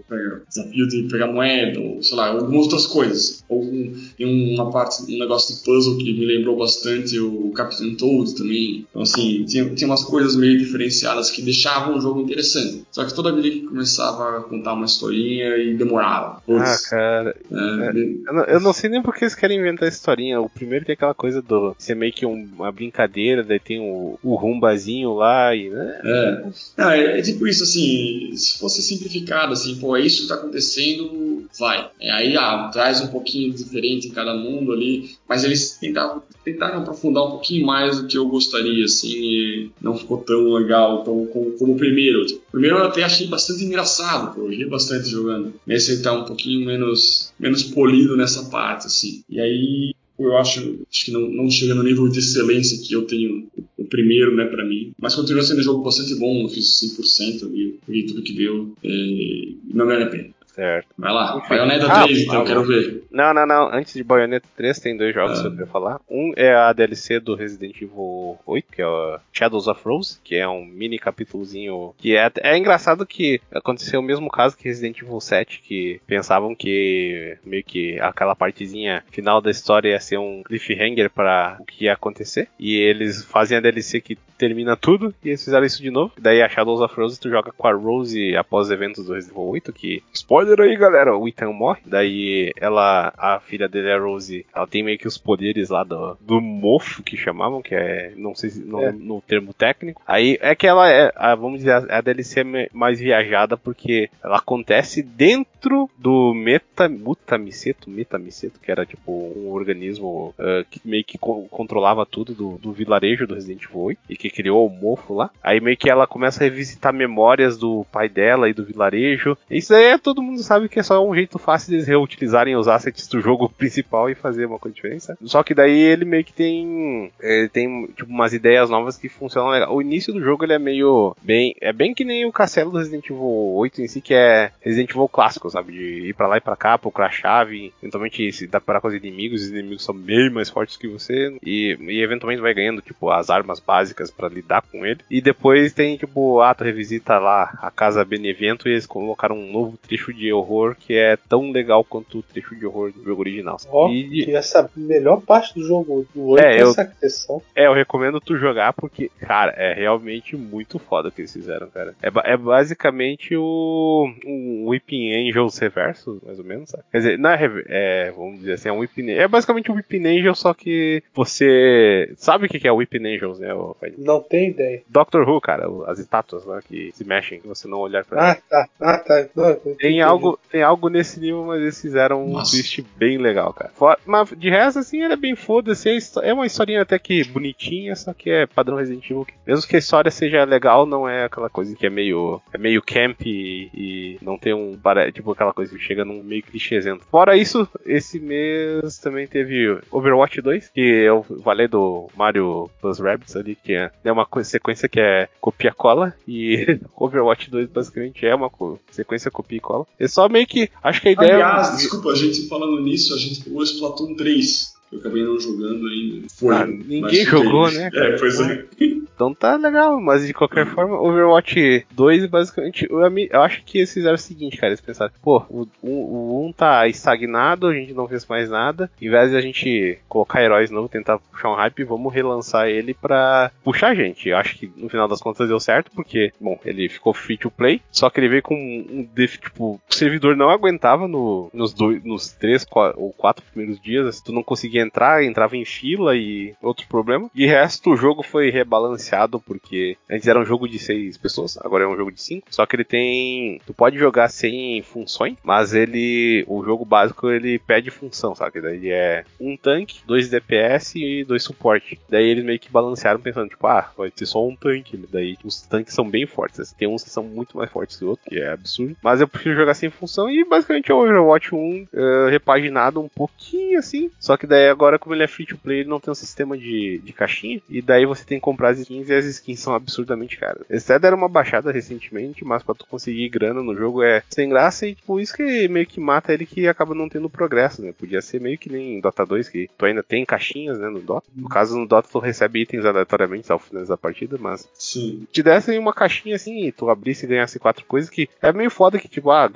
desafio 0.48 0.88
de 0.88 1.04
pegar 1.04 1.28
moeda, 1.28 1.80
ou 1.80 2.04
sei 2.04 2.18
lá, 2.18 2.28
algumas 2.28 2.64
outras 2.64 2.86
coisas. 2.86 3.44
Ou 3.48 3.64
um, 3.64 4.54
uma 4.54 4.70
parte, 4.72 5.04
um 5.04 5.18
negócio 5.18 5.56
de 5.56 5.64
puzzle 5.64 5.98
que 5.98 6.14
me 6.14 6.26
lembrou 6.26 6.58
bastante 6.58 7.20
o 7.20 7.52
Captain 7.52 7.96
Toad 7.96 8.36
também. 8.36 8.86
Então, 8.90 9.02
assim, 9.02 9.44
tinha, 9.46 9.70
tinha 9.70 9.88
umas 9.88 10.04
coisas 10.04 10.36
meio 10.36 10.58
diferenciadas 10.58 11.30
que 11.30 11.42
deixavam 11.42 11.98
o 11.98 12.02
jogo 12.02 12.22
interessante. 12.22 12.84
Só 12.92 13.06
que 13.06 13.14
toda 13.14 13.32
vez 13.32 13.54
que 13.54 13.62
começava 13.62 14.40
a 14.40 14.42
contar 14.42 14.74
uma 14.74 14.86
historinha 14.86 15.58
e 15.58 15.76
demorava. 15.76 16.42
Puts, 16.46 16.86
ah, 16.86 16.90
cara. 16.90 17.36
É, 17.52 17.56
é, 17.56 17.90
eu, 18.28 18.34
não, 18.34 18.44
eu, 18.44 18.60
não, 18.60 18.74
sei 18.74 18.90
nem 18.90 19.02
porque 19.02 19.24
eles 19.24 19.36
querem 19.36 19.60
inventar 19.60 19.88
historinha. 19.88 20.40
O 20.40 20.50
primeiro 20.50 20.86
tem 20.86 20.94
aquela 20.94 21.14
coisa 21.14 21.42
do 21.42 21.76
ser 21.78 21.96
meio 21.96 22.14
que 22.14 22.26
um, 22.26 22.41
uma 22.54 22.72
brincadeira, 22.72 23.44
daí 23.44 23.60
tem 23.60 23.80
o, 23.80 24.18
o 24.24 24.36
rumbazinho 24.36 25.14
lá 25.14 25.56
e. 25.56 25.70
Né? 25.70 26.02
É. 26.04 26.44
Não, 26.78 26.90
é, 26.90 27.20
é, 27.20 27.22
tipo 27.22 27.48
isso, 27.48 27.64
assim, 27.64 28.32
se 28.36 28.58
fosse 28.58 28.82
simplificado, 28.82 29.54
assim, 29.54 29.76
pô, 29.76 29.96
é 29.96 30.02
isso 30.02 30.24
que 30.24 30.28
tá 30.28 30.36
acontecendo, 30.36 31.46
vai. 31.58 31.90
É, 32.00 32.12
aí 32.12 32.38
ah, 32.38 32.70
traz 32.72 33.02
um 33.02 33.08
pouquinho 33.08 33.54
diferente 33.54 34.08
em 34.08 34.12
cada 34.12 34.34
mundo 34.34 34.72
ali, 34.72 35.12
mas 35.28 35.44
eles 35.44 35.78
tentaram, 35.80 36.22
tentaram 36.44 36.80
aprofundar 36.80 37.26
um 37.26 37.32
pouquinho 37.32 37.66
mais 37.66 38.00
do 38.00 38.08
que 38.08 38.18
eu 38.18 38.28
gostaria, 38.28 38.86
assim, 38.86 39.72
não 39.82 39.98
ficou 39.98 40.18
tão 40.20 40.54
legal 40.54 41.04
tão, 41.04 41.26
como, 41.28 41.52
como 41.52 41.74
o 41.74 41.78
primeiro. 41.78 42.26
Tipo, 42.26 42.42
primeiro 42.52 42.78
eu 42.78 42.86
até 42.86 43.04
achei 43.04 43.28
bastante 43.28 43.64
engraçado, 43.64 44.34
pô, 44.36 44.42
eu 44.42 44.50
ri 44.50 44.66
bastante 44.66 45.10
jogando. 45.10 45.54
Esse 45.68 46.02
tá 46.02 46.14
um 46.14 46.26
pouquinho 46.26 46.66
menos, 46.66 47.34
menos 47.40 47.64
polido 47.64 48.16
nessa 48.16 48.46
parte, 48.50 48.88
assim. 48.88 49.24
E 49.30 49.40
aí 49.40 49.91
eu 50.26 50.38
acho, 50.38 50.60
acho 50.90 51.06
que 51.06 51.12
não, 51.12 51.22
não 51.30 51.50
chega 51.50 51.76
no 51.76 51.84
nível 51.84 52.08
de 52.08 52.20
excelência 52.20 52.78
que 52.78 52.94
eu 52.94 53.04
tenho 53.04 53.48
o 53.78 53.86
primeiro, 53.86 54.36
né, 54.36 54.46
para 54.46 54.66
mim. 54.66 54.92
Mas 55.00 55.16
continua 55.16 55.44
sendo 55.44 55.60
um 55.60 55.64
jogo 55.64 55.84
bastante 55.84 56.16
bom, 56.16 56.44
eu 56.44 56.50
fiz 56.50 56.80
100% 56.98 57.46
ali, 57.46 57.80
vi 57.88 58.06
tudo 58.06 58.24
que 58.24 58.34
deu, 58.34 58.76
e 58.84 59.58
não 59.74 59.86
vale 59.86 60.04
a 60.04 60.10
pena. 60.10 60.30
Certo. 60.54 60.88
Vai 60.98 61.14
lá, 61.14 61.42
Bayonetta 61.48 61.86
3, 61.86 61.90
ah, 61.92 62.06
então, 62.24 62.40
eu 62.40 62.46
quero 62.46 62.64
ver. 62.64 63.04
Não, 63.10 63.34
não, 63.34 63.46
não. 63.46 63.74
Antes 63.74 63.94
de 63.94 64.04
Bayonetta 64.04 64.48
3, 64.58 64.80
tem 64.80 64.98
dois 64.98 65.14
jogos 65.14 65.40
ah. 65.40 65.42
que 65.42 65.48
eu 65.48 65.52
queria 65.52 65.68
falar. 65.68 66.00
Um 66.10 66.34
é 66.36 66.54
a 66.54 66.74
DLC 66.74 67.20
do 67.20 67.36
Resident 67.36 67.76
Evil 67.78 68.38
8, 68.46 68.66
que 68.72 68.82
é 68.82 68.88
o 68.88 69.18
Shadows 69.32 69.68
of 69.68 69.82
Rose, 69.84 70.20
que 70.24 70.36
é 70.36 70.48
um 70.48 70.66
mini 70.66 71.00
capítulozinho 71.00 71.94
que 71.98 72.18
é, 72.18 72.30
é 72.42 72.58
engraçado 72.58 73.06
que 73.06 73.42
aconteceu 73.52 74.00
o 74.00 74.04
mesmo 74.04 74.30
caso 74.30 74.58
que 74.58 74.68
Resident 74.68 75.02
Evil 75.02 75.22
7, 75.22 75.62
que 75.62 76.02
pensavam 76.06 76.54
que 76.54 77.38
meio 77.46 77.64
que 77.64 78.00
aquela 78.00 78.36
partezinha 78.36 79.04
final 79.10 79.42
da 79.42 79.52
história 79.52 79.90
ia 79.90 80.00
ser 80.00 80.18
um 80.18 80.44
cliffhanger 80.44 81.10
para 81.10 81.58
o 81.60 81.66
que 81.66 81.86
ia 81.86 81.94
acontecer. 81.94 82.50
E 82.60 82.76
eles 82.76 83.24
fazem 83.24 83.58
a 83.58 83.62
DLC 83.62 84.02
que 84.02 84.18
termina 84.42 84.76
tudo, 84.76 85.14
e 85.24 85.30
eles 85.30 85.44
fizeram 85.44 85.64
isso 85.64 85.84
de 85.84 85.92
novo. 85.92 86.12
Daí 86.20 86.42
a 86.42 86.50
Shadows 86.50 86.82
of 86.82 86.96
Rose 86.96 87.20
tu 87.20 87.30
joga 87.30 87.52
com 87.56 87.68
a 87.68 87.74
Rose 87.74 88.36
após 88.36 88.66
os 88.66 88.72
eventos 88.72 89.06
do 89.06 89.14
Resident 89.14 89.38
Evil 89.38 89.50
8, 89.50 89.72
que 89.72 90.04
spoiler 90.12 90.60
aí, 90.60 90.76
galera, 90.76 91.16
o 91.16 91.28
Ethan 91.28 91.52
morre. 91.52 91.82
Daí 91.86 92.52
ela, 92.58 93.14
a 93.16 93.40
filha 93.40 93.70
dele, 93.70 93.92
a 93.92 94.00
Rose, 94.00 94.44
ela 94.56 94.66
tem 94.66 94.82
meio 94.82 94.98
que 94.98 95.08
os 95.08 95.16
poderes 95.16 95.70
lá 95.70 95.84
do, 95.84 96.18
do 96.20 96.42
mofo 96.42 97.04
que 97.04 97.16
chamavam, 97.16 97.62
que 97.62 97.76
é, 97.76 98.14
não 98.16 98.34
sei 98.34 98.50
se 98.50 98.62
no, 98.62 98.82
é. 98.82 98.92
no 98.92 99.22
termo 99.22 99.54
técnico. 99.54 100.02
Aí 100.08 100.40
é 100.42 100.56
que 100.56 100.66
ela 100.66 100.90
é, 100.90 101.12
a, 101.16 101.36
vamos 101.36 101.60
dizer, 101.60 101.74
a 101.92 102.02
DLC 102.02 102.40
é 102.40 102.70
mais 102.74 103.00
viajada 103.00 103.56
porque 103.56 104.10
ela 104.24 104.38
acontece 104.38 105.04
dentro 105.04 105.88
do 106.00 106.34
meta, 106.34 106.90
mutamiceto, 106.90 107.92
metamiceto, 107.92 108.60
que 108.60 108.72
era 108.72 108.88
tipo 108.88 109.12
um 109.12 109.52
organismo 109.52 110.34
uh, 110.40 110.66
que 110.68 110.82
meio 110.84 111.04
que 111.04 111.20
co 111.20 111.44
controlava 111.52 112.08
tudo 112.08 112.34
do, 112.34 112.58
do 112.58 112.72
vilarejo 112.72 113.28
do 113.28 113.36
Resident 113.36 113.66
Evil 113.66 113.82
8 113.82 114.00
e 114.10 114.18
que 114.18 114.31
criou 114.32 114.66
o 114.66 114.70
mofo 114.70 115.14
lá. 115.14 115.30
Aí 115.44 115.60
meio 115.60 115.78
que 115.78 115.90
ela 115.90 116.08
começa 116.08 116.44
a 116.44 116.46
revisitar 116.46 116.94
memórias 116.94 117.58
do 117.58 117.86
pai 117.92 118.10
dela 118.10 118.50
e 118.50 118.54
do 118.54 118.66
vilarejo. 118.66 119.38
Isso 119.50 119.74
aí 119.74 119.86
é 119.86 119.98
todo 119.98 120.22
mundo 120.22 120.42
sabe 120.44 120.70
que 120.70 120.80
é 120.80 120.84
só 120.84 121.06
um 121.06 121.14
jeito 121.14 121.38
fácil 121.38 121.70
de 121.70 121.76
eles 121.76 121.88
reutilizarem 121.88 122.56
os 122.56 122.68
assets 122.68 123.08
do 123.08 123.22
jogo 123.22 123.50
principal 123.58 124.10
e 124.10 124.16
fazer 124.16 124.46
uma 124.46 124.60
coisa 124.60 124.76
diferente. 124.76 125.06
Só 125.24 125.44
que 125.44 125.54
daí 125.54 125.80
ele 125.80 126.06
meio 126.06 126.24
que 126.24 126.34
tem. 126.34 127.12
Ele 127.20 127.50
tem 127.50 127.88
tipo, 127.88 128.10
umas 128.10 128.34
ideias 128.34 128.70
novas 128.70 128.98
que 128.98 129.10
funcionam 129.10 129.50
legal. 129.50 129.76
O 129.76 129.82
início 129.82 130.14
do 130.14 130.22
jogo 130.22 130.44
ele 130.44 130.54
é 130.54 130.60
meio. 130.60 131.16
bem 131.22 131.56
É 131.62 131.74
bem 131.74 131.94
que 131.94 132.06
nem 132.06 132.26
o 132.26 132.32
castelo 132.32 132.72
do 132.72 132.78
Resident 132.78 133.06
Evil 133.06 133.54
8 133.56 133.82
em 133.82 133.88
si, 133.88 134.02
que 134.02 134.14
é 134.14 134.52
Resident 134.62 134.90
Evil 134.92 135.08
clássico, 135.08 135.50
sabe? 135.50 135.74
De 135.74 136.10
ir 136.10 136.14
pra 136.14 136.28
lá 136.28 136.38
e 136.38 136.42
pra 136.42 136.56
cá, 136.56 136.78
procurar 136.78 137.12
chave. 137.12 137.74
Eventualmente 137.82 138.32
se 138.32 138.48
dá 138.48 138.60
para 138.60 138.80
com 138.80 138.88
os 138.88 138.94
inimigos, 138.94 139.44
os 139.44 139.50
inimigos 139.50 139.84
são 139.84 139.96
bem 139.96 140.30
mais 140.30 140.50
fortes 140.50 140.78
que 140.78 140.88
você. 140.88 141.36
E, 141.44 141.78
e 141.82 142.02
eventualmente 142.02 142.42
vai 142.42 142.54
ganhando, 142.54 142.82
tipo, 142.82 143.10
as 143.10 143.30
armas 143.30 143.60
básicas 143.60 144.12
para 144.22 144.34
lidar 144.34 144.62
com 144.62 144.86
ele. 144.86 145.00
E 145.10 145.20
depois 145.20 145.74
tem, 145.74 145.98
tipo, 145.98 146.42
ah, 146.42 146.54
tu 146.54 146.64
revisita 146.64 147.18
lá 147.18 147.58
a 147.62 147.72
casa 147.72 148.06
Benevento 148.06 148.68
e 148.68 148.72
eles 148.72 148.86
colocaram 148.86 149.36
um 149.36 149.52
novo 149.52 149.78
trecho 149.78 150.14
de 150.14 150.32
horror 150.32 150.76
que 150.80 150.94
é 150.94 151.18
tão 151.18 151.52
legal 151.52 151.84
quanto 151.84 152.20
o 152.20 152.24
trecho 152.24 152.56
de 152.56 152.66
horror 152.66 152.92
do 152.92 153.04
jogo 153.04 153.22
original. 153.22 153.58
Ó, 153.70 153.88
oh, 153.88 153.92
e... 153.92 154.26
que 154.26 154.36
essa 154.36 154.70
melhor 154.76 155.22
parte 155.22 155.56
do 155.56 155.64
jogo 155.64 156.06
do 156.14 156.28
8 156.30 156.44
é, 156.44 156.58
é 156.58 156.62
essa 156.62 156.86
questão. 156.86 157.42
É, 157.56 157.66
eu 157.66 157.74
recomendo 157.74 158.20
tu 158.20 158.38
jogar 158.38 158.74
porque, 158.74 159.10
cara, 159.20 159.54
é 159.58 159.74
realmente 159.74 160.36
muito 160.36 160.78
foda 160.78 161.10
o 161.10 161.12
que 161.12 161.22
eles 161.22 161.34
fizeram, 161.34 161.68
cara. 161.68 161.96
É, 162.02 162.34
é 162.34 162.38
basicamente 162.38 163.36
o 163.36 164.08
um 164.26 164.68
Whipping 164.68 165.14
Angels 165.14 165.58
reverso, 165.58 166.22
mais 166.26 166.38
ou 166.38 166.46
menos, 166.46 166.70
sabe? 166.70 166.84
Quer 166.92 166.98
dizer, 166.98 167.20
não 167.20 167.30
é, 167.30 167.64
é 167.68 168.12
vamos 168.12 168.40
dizer 168.40 168.54
assim, 168.54 168.70
é 168.70 168.72
um 168.72 168.80
Whipping 168.80 169.10
É 169.12 169.28
basicamente 169.28 169.72
um 169.72 169.76
Whipping 169.76 170.06
Angel, 170.06 170.36
só 170.36 170.54
que 170.54 171.04
você 171.14 172.12
sabe 172.18 172.46
o 172.46 172.50
que 172.50 172.68
é 172.68 172.72
o 172.72 172.76
Whipping 172.76 173.16
Angels, 173.16 173.40
né? 173.40 173.50
Não 173.98 174.11
tem 174.20 174.50
ideia. 174.50 174.82
Doctor 174.90 175.28
Who, 175.28 175.40
cara, 175.40 175.68
as 175.88 176.00
estátuas 176.00 176.46
lá 176.46 176.62
que 176.62 176.92
se 176.94 177.04
mexem, 177.06 177.40
que 177.40 177.48
você 177.48 177.68
não 177.68 177.80
olhar 177.80 178.04
pra 178.04 178.32
Ah, 178.32 178.36
tá. 178.36 178.68
Ah, 178.80 178.98
tá. 178.98 179.28
Não, 179.36 179.76
tem, 179.76 180.02
algo, 180.02 180.40
tem 180.50 180.62
algo 180.62 180.90
nesse 180.90 181.20
nível, 181.20 181.46
mas 181.46 181.62
eles 181.62 181.80
fizeram 181.80 182.26
um 182.26 182.34
Nossa. 182.34 182.52
twist 182.52 182.86
bem 182.98 183.18
legal, 183.18 183.54
cara. 183.54 183.72
Mas 184.06 184.30
de 184.36 184.50
resto, 184.50 184.80
assim, 184.80 185.04
ele 185.04 185.14
é 185.14 185.18
bem 185.18 185.36
foda-se. 185.36 185.90
É, 185.90 186.30
é 186.30 186.34
uma 186.34 186.46
historinha 186.46 186.82
até 186.82 186.98
que 186.98 187.24
bonitinha, 187.24 187.96
só 187.96 188.14
que 188.14 188.30
é 188.30 188.46
padrão 188.46 188.78
Resident 188.78 189.06
Evil. 189.06 189.28
Mesmo 189.46 189.68
que 189.68 189.76
a 189.76 189.80
história 189.80 190.12
seja 190.12 190.44
legal, 190.44 190.86
não 190.86 191.08
é 191.08 191.26
aquela 191.26 191.50
coisa 191.50 191.76
que 191.76 191.86
é 191.86 191.90
meio, 191.90 192.42
é 192.54 192.58
meio 192.58 192.82
camp 192.82 193.22
e, 193.26 193.70
e 193.74 194.18
não 194.22 194.38
tem 194.38 194.54
um. 194.54 194.78
Tipo 195.14 195.32
aquela 195.32 195.54
coisa 195.54 195.76
que 195.76 195.82
chega 195.82 196.04
num 196.04 196.24
meio 196.24 196.44
clichêzento. 196.44 197.06
Fora 197.06 197.38
isso, 197.38 197.68
esse 197.86 198.20
mês 198.20 198.98
também 199.00 199.28
teve 199.28 199.80
Overwatch 199.92 200.42
2, 200.42 200.70
que 200.70 200.82
eu 200.82 201.24
falei 201.44 201.68
do 201.68 202.10
Mario 202.16 202.70
Plus 202.80 203.00
Rabbids 203.00 203.36
ali, 203.36 203.56
que 203.56 203.74
é, 203.74 203.91
é 204.04 204.12
uma 204.12 204.28
sequência 204.44 204.90
que 204.90 205.00
é 205.00 205.30
copia-cola, 205.40 206.14
e 206.28 206.80
Overwatch 206.96 207.50
2 207.50 207.70
basicamente 207.70 208.26
é 208.26 208.34
uma 208.34 208.52
sequência 208.90 209.32
copia 209.32 209.58
e 209.58 209.62
cola. 209.62 209.86
É 210.00 210.08
só 210.08 210.28
meio 210.28 210.48
que. 210.48 210.70
Acho 210.84 211.02
que 211.02 211.10
a 211.10 211.12
ideia. 211.12 211.34
Aliás, 211.36 211.74
é... 211.74 211.78
desculpa, 211.78 212.10
a 212.10 212.16
gente 212.16 212.48
falando 212.48 212.82
nisso, 212.82 213.14
a 213.14 213.18
gente 213.18 213.44
pegou 213.44 213.64
Splatoon 213.64 214.16
3. 214.16 214.71
Eu 214.92 215.00
acabei 215.00 215.24
não 215.24 215.40
jogando 215.40 215.88
ainda. 215.88 216.28
Foi. 216.38 216.56
Ah, 216.56 216.66
ninguém 216.66 217.26
jogou, 217.26 217.72
né? 217.72 217.90
Cara? 217.90 218.16
É, 218.16 218.18
pois 218.18 218.40
é. 218.40 218.66
Então 219.14 219.34
tá 219.34 219.56
legal, 219.56 220.02
mas 220.02 220.26
de 220.26 220.34
qualquer 220.34 220.66
uhum. 220.66 220.74
forma, 220.74 221.00
Overwatch 221.00 221.86
2 221.92 222.26
basicamente. 222.26 222.88
Eu, 222.90 223.00
eu, 223.00 223.42
acho 223.42 223.64
que 223.64 223.78
eles 223.78 223.94
fizeram 223.94 224.16
o 224.16 224.18
seguinte, 224.18 224.58
cara. 224.58 224.72
Eles 224.72 224.82
pensaram, 224.82 225.12
pô, 225.22 225.44
o, 225.50 225.68
o 225.82 226.48
1 226.48 226.54
tá 226.54 226.88
estagnado, 226.88 227.68
a 227.68 227.74
gente 227.74 227.94
não 227.94 228.08
fez 228.08 228.26
mais 228.26 228.50
nada. 228.50 228.90
Em 229.02 229.10
vez 229.10 229.32
de 229.32 229.38
a 229.38 229.42
gente 229.42 230.00
colocar 230.10 230.44
heróis 230.44 230.70
novos, 230.72 230.92
tentar 230.92 231.20
puxar 231.20 231.52
um 231.52 231.56
hype, 231.56 231.84
vamos 231.84 232.14
relançar 232.14 232.68
ele 232.68 232.94
pra 232.94 233.52
puxar 233.64 233.90
a 233.90 233.96
gente. 233.96 234.28
Eu 234.28 234.38
acho 234.38 234.58
que 234.58 234.72
no 234.76 234.90
final 234.90 235.08
das 235.08 235.22
contas 235.22 235.48
deu 235.48 235.60
certo, 235.60 235.92
porque, 235.94 236.34
bom, 236.40 236.60
ele 236.66 236.90
ficou 236.90 237.14
free 237.14 237.38
to 237.38 237.52
play, 237.52 237.82
só 237.92 238.10
que 238.10 238.20
ele 238.20 238.30
veio 238.30 238.42
com 238.42 238.56
um. 238.56 239.08
Tipo, 239.16 239.80
o 239.88 239.94
servidor 239.94 240.36
não 240.36 240.50
aguentava 240.50 241.08
no, 241.08 241.50
nos, 241.54 241.74
dois, 241.74 242.04
nos 242.04 242.32
três 242.34 242.66
ou 242.96 243.14
quatro 243.14 243.46
primeiros 243.46 243.80
dias. 243.80 244.16
Se 244.16 244.24
tu 244.24 244.34
não 244.34 244.44
conseguia 244.44 244.81
entrar, 244.82 245.24
entrava 245.24 245.56
em 245.56 245.66
fila 245.66 246.16
e 246.16 246.54
outro 246.62 246.88
problema. 246.88 247.30
De 247.34 247.46
resto, 247.46 247.92
o 247.92 247.98
jogo 247.98 248.24
foi 248.24 248.50
rebalanceado 248.50 249.40
porque 249.40 249.98
antes 250.10 250.28
era 250.28 250.40
um 250.40 250.46
jogo 250.46 250.68
de 250.68 250.80
seis 250.80 251.18
pessoas, 251.18 251.58
agora 251.58 251.84
é 251.84 251.88
um 251.88 251.96
jogo 251.96 252.12
de 252.12 252.22
cinco. 252.22 252.48
Só 252.50 252.66
que 252.66 252.76
ele 252.76 252.84
tem. 252.84 253.62
Tu 253.66 253.74
pode 253.74 253.98
jogar 253.98 254.30
sem 254.30 254.82
funções, 254.82 255.38
mas 255.44 255.74
ele. 255.74 256.44
O 256.48 256.64
jogo 256.64 256.86
básico 256.86 257.30
ele 257.30 257.60
pede 257.60 257.90
função, 257.90 258.36
sabe? 258.36 258.62
Daí 258.62 258.90
é 258.90 259.24
um 259.40 259.56
tanque, 259.56 260.02
dois 260.06 260.30
DPS 260.30 260.96
e 260.96 261.24
dois 261.24 261.44
suporte. 261.44 262.00
Daí 262.10 262.28
eles 262.28 262.44
meio 262.44 262.60
que 262.60 262.72
balancearam 262.72 263.20
pensando, 263.20 263.50
tipo, 263.50 263.68
ah, 263.68 263.92
vai 263.98 264.12
ter 264.12 264.26
só 264.26 264.46
um 264.46 264.56
tanque. 264.56 264.98
Daí 265.12 265.38
os 265.44 265.62
tanques 265.62 265.94
são 265.94 266.10
bem 266.10 266.26
fortes. 266.26 266.60
Assim. 266.60 266.76
Tem 266.78 266.88
uns 266.88 267.04
que 267.04 267.10
são 267.10 267.24
muito 267.24 267.58
mais 267.58 267.70
fortes 267.70 267.98
que 267.98 268.06
outros, 268.06 268.28
que 268.28 268.40
é 268.40 268.52
absurdo. 268.52 268.96
Mas 269.02 269.22
eu 269.22 269.28
prefiro 269.28 269.56
jogar 269.56 269.74
sem 269.74 269.90
função 269.90 270.30
e 270.30 270.44
basicamente 270.44 270.92
é 270.92 270.96
o 270.96 271.00
Overwatch 271.00 271.54
1 271.54 271.58
uh, 271.58 271.88
eh, 271.94 272.30
repaginado 272.30 273.02
um 273.02 273.08
pouquinho 273.08 273.80
assim. 273.80 274.10
Só 274.20 274.38
que 274.38 274.48
daí 274.48 274.71
agora, 274.72 274.98
como 274.98 275.14
ele 275.16 275.24
é 275.24 275.28
free 275.28 275.46
to 275.46 275.58
play, 275.58 275.80
ele 275.80 275.90
não 275.90 276.00
tem 276.00 276.12
um 276.12 276.16
sistema 276.16 276.58
de, 276.58 277.00
de 277.04 277.14
caixinha. 277.14 277.62
E 277.70 277.82
daí 277.82 278.06
você 278.06 278.26
tem 278.26 278.40
que 278.40 278.44
comprar 278.44 278.70
as 278.70 278.80
skins 278.80 279.10
e 279.10 279.14
as 279.14 279.26
skins 279.26 279.60
são 279.60 279.74
absurdamente 279.74 280.38
caras. 280.38 280.64
Eles 280.70 280.90
até 280.90 281.00
deram 281.00 281.18
uma 281.18 281.30
baixada 281.30 281.72
recentemente, 281.72 282.44
mas 282.44 282.64
pra 282.64 282.76
tu 282.76 282.86
conseguir 282.88 283.30
grana 283.30 283.62
no 283.62 283.76
jogo 283.76 284.04
é 284.04 284.24
sem 284.30 284.50
graça 284.50 284.88
e 284.88 284.96
tipo, 284.96 285.20
isso 285.20 285.36
que 285.36 285.68
meio 285.68 285.86
que 285.86 286.00
mata 286.00 286.34
ele 286.34 286.46
que 286.46 286.68
acaba 286.68 286.96
não 286.96 287.10
tendo 287.10 287.30
progresso, 287.30 287.82
né? 287.82 287.94
Podia 287.98 288.22
ser 288.22 288.40
meio 288.40 288.58
que 288.58 288.72
nem 288.72 289.00
Dota 289.00 289.26
2, 289.26 289.50
que 289.50 289.70
tu 289.78 289.86
ainda 289.86 290.04
tem 290.04 290.26
caixinhas, 290.26 290.80
né, 290.80 290.90
no 290.90 291.00
Dota. 291.00 291.28
No 291.36 291.50
caso, 291.50 291.78
no 291.78 291.88
Dota 291.88 292.10
tu 292.12 292.20
recebe 292.20 292.62
itens 292.62 292.86
aleatoriamente 292.86 293.52
ao 293.52 293.60
final 293.60 293.86
da 293.86 293.98
partida, 293.98 294.38
mas 294.40 294.68
Sim. 294.74 295.28
te 295.32 295.44
dessem 295.44 295.78
uma 295.78 295.94
caixinha 295.94 296.36
assim 296.36 296.66
e 296.66 296.72
tu 296.72 296.90
abrisse 296.90 297.26
e 297.26 297.30
ganhasse 297.30 297.60
quatro 297.60 297.86
coisas 297.86 298.10
que 298.10 298.30
é 298.42 298.52
meio 298.52 298.70
foda 298.70 299.00
que, 299.00 299.08
tipo, 299.08 299.32
ah, 299.32 299.50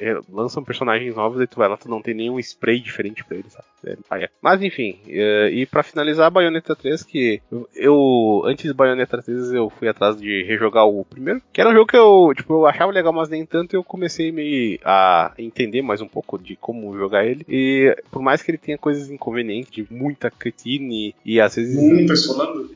é, 0.00 0.20
lançam 0.28 0.64
personagens 0.64 1.14
novos 1.14 1.40
e 1.40 1.46
tu 1.46 1.58
vai 1.58 1.68
lá, 1.68 1.76
tu 1.76 1.88
não 1.88 2.02
tem 2.02 2.14
nenhum 2.14 2.38
spray 2.38 2.80
diferente 2.80 3.24
pra 3.24 3.36
eles, 3.36 3.52
sabe? 3.52 3.66
É, 3.86 3.96
ah, 4.10 4.18
é. 4.18 4.28
Mas 4.40 4.53
enfim, 4.62 4.98
uh, 5.06 5.48
e 5.48 5.66
para 5.66 5.82
finalizar, 5.82 6.30
Bayonetta 6.30 6.74
3, 6.74 7.02
que 7.02 7.40
eu, 7.74 8.42
antes 8.44 8.64
de 8.64 8.74
Bayonetta 8.74 9.22
3, 9.22 9.52
eu 9.52 9.70
fui 9.70 9.88
atrás 9.88 10.20
de 10.20 10.42
rejogar 10.44 10.86
o 10.86 11.04
primeiro, 11.04 11.40
que 11.52 11.60
era 11.60 11.70
um 11.70 11.74
jogo 11.74 11.86
que 11.86 11.96
eu, 11.96 12.32
tipo, 12.36 12.54
eu 12.54 12.66
achava 12.66 12.92
legal, 12.92 13.12
mas 13.12 13.28
nem 13.28 13.44
tanto, 13.44 13.74
eu 13.74 13.84
comecei 13.84 14.32
meio 14.32 14.78
a 14.84 15.32
entender 15.38 15.82
mais 15.82 16.00
um 16.00 16.08
pouco 16.08 16.38
de 16.38 16.56
como 16.56 16.96
jogar 16.96 17.26
ele. 17.26 17.44
E 17.48 17.96
por 18.10 18.22
mais 18.22 18.42
que 18.42 18.50
ele 18.50 18.58
tenha 18.58 18.78
coisas 18.78 19.10
inconvenientes, 19.10 19.70
de 19.70 19.86
muita 19.90 20.30
cretine 20.30 21.14
e 21.24 21.40
às 21.40 21.56
vezes. 21.56 21.76
O 21.76 21.80
1 21.80 22.06
tá 22.06 22.14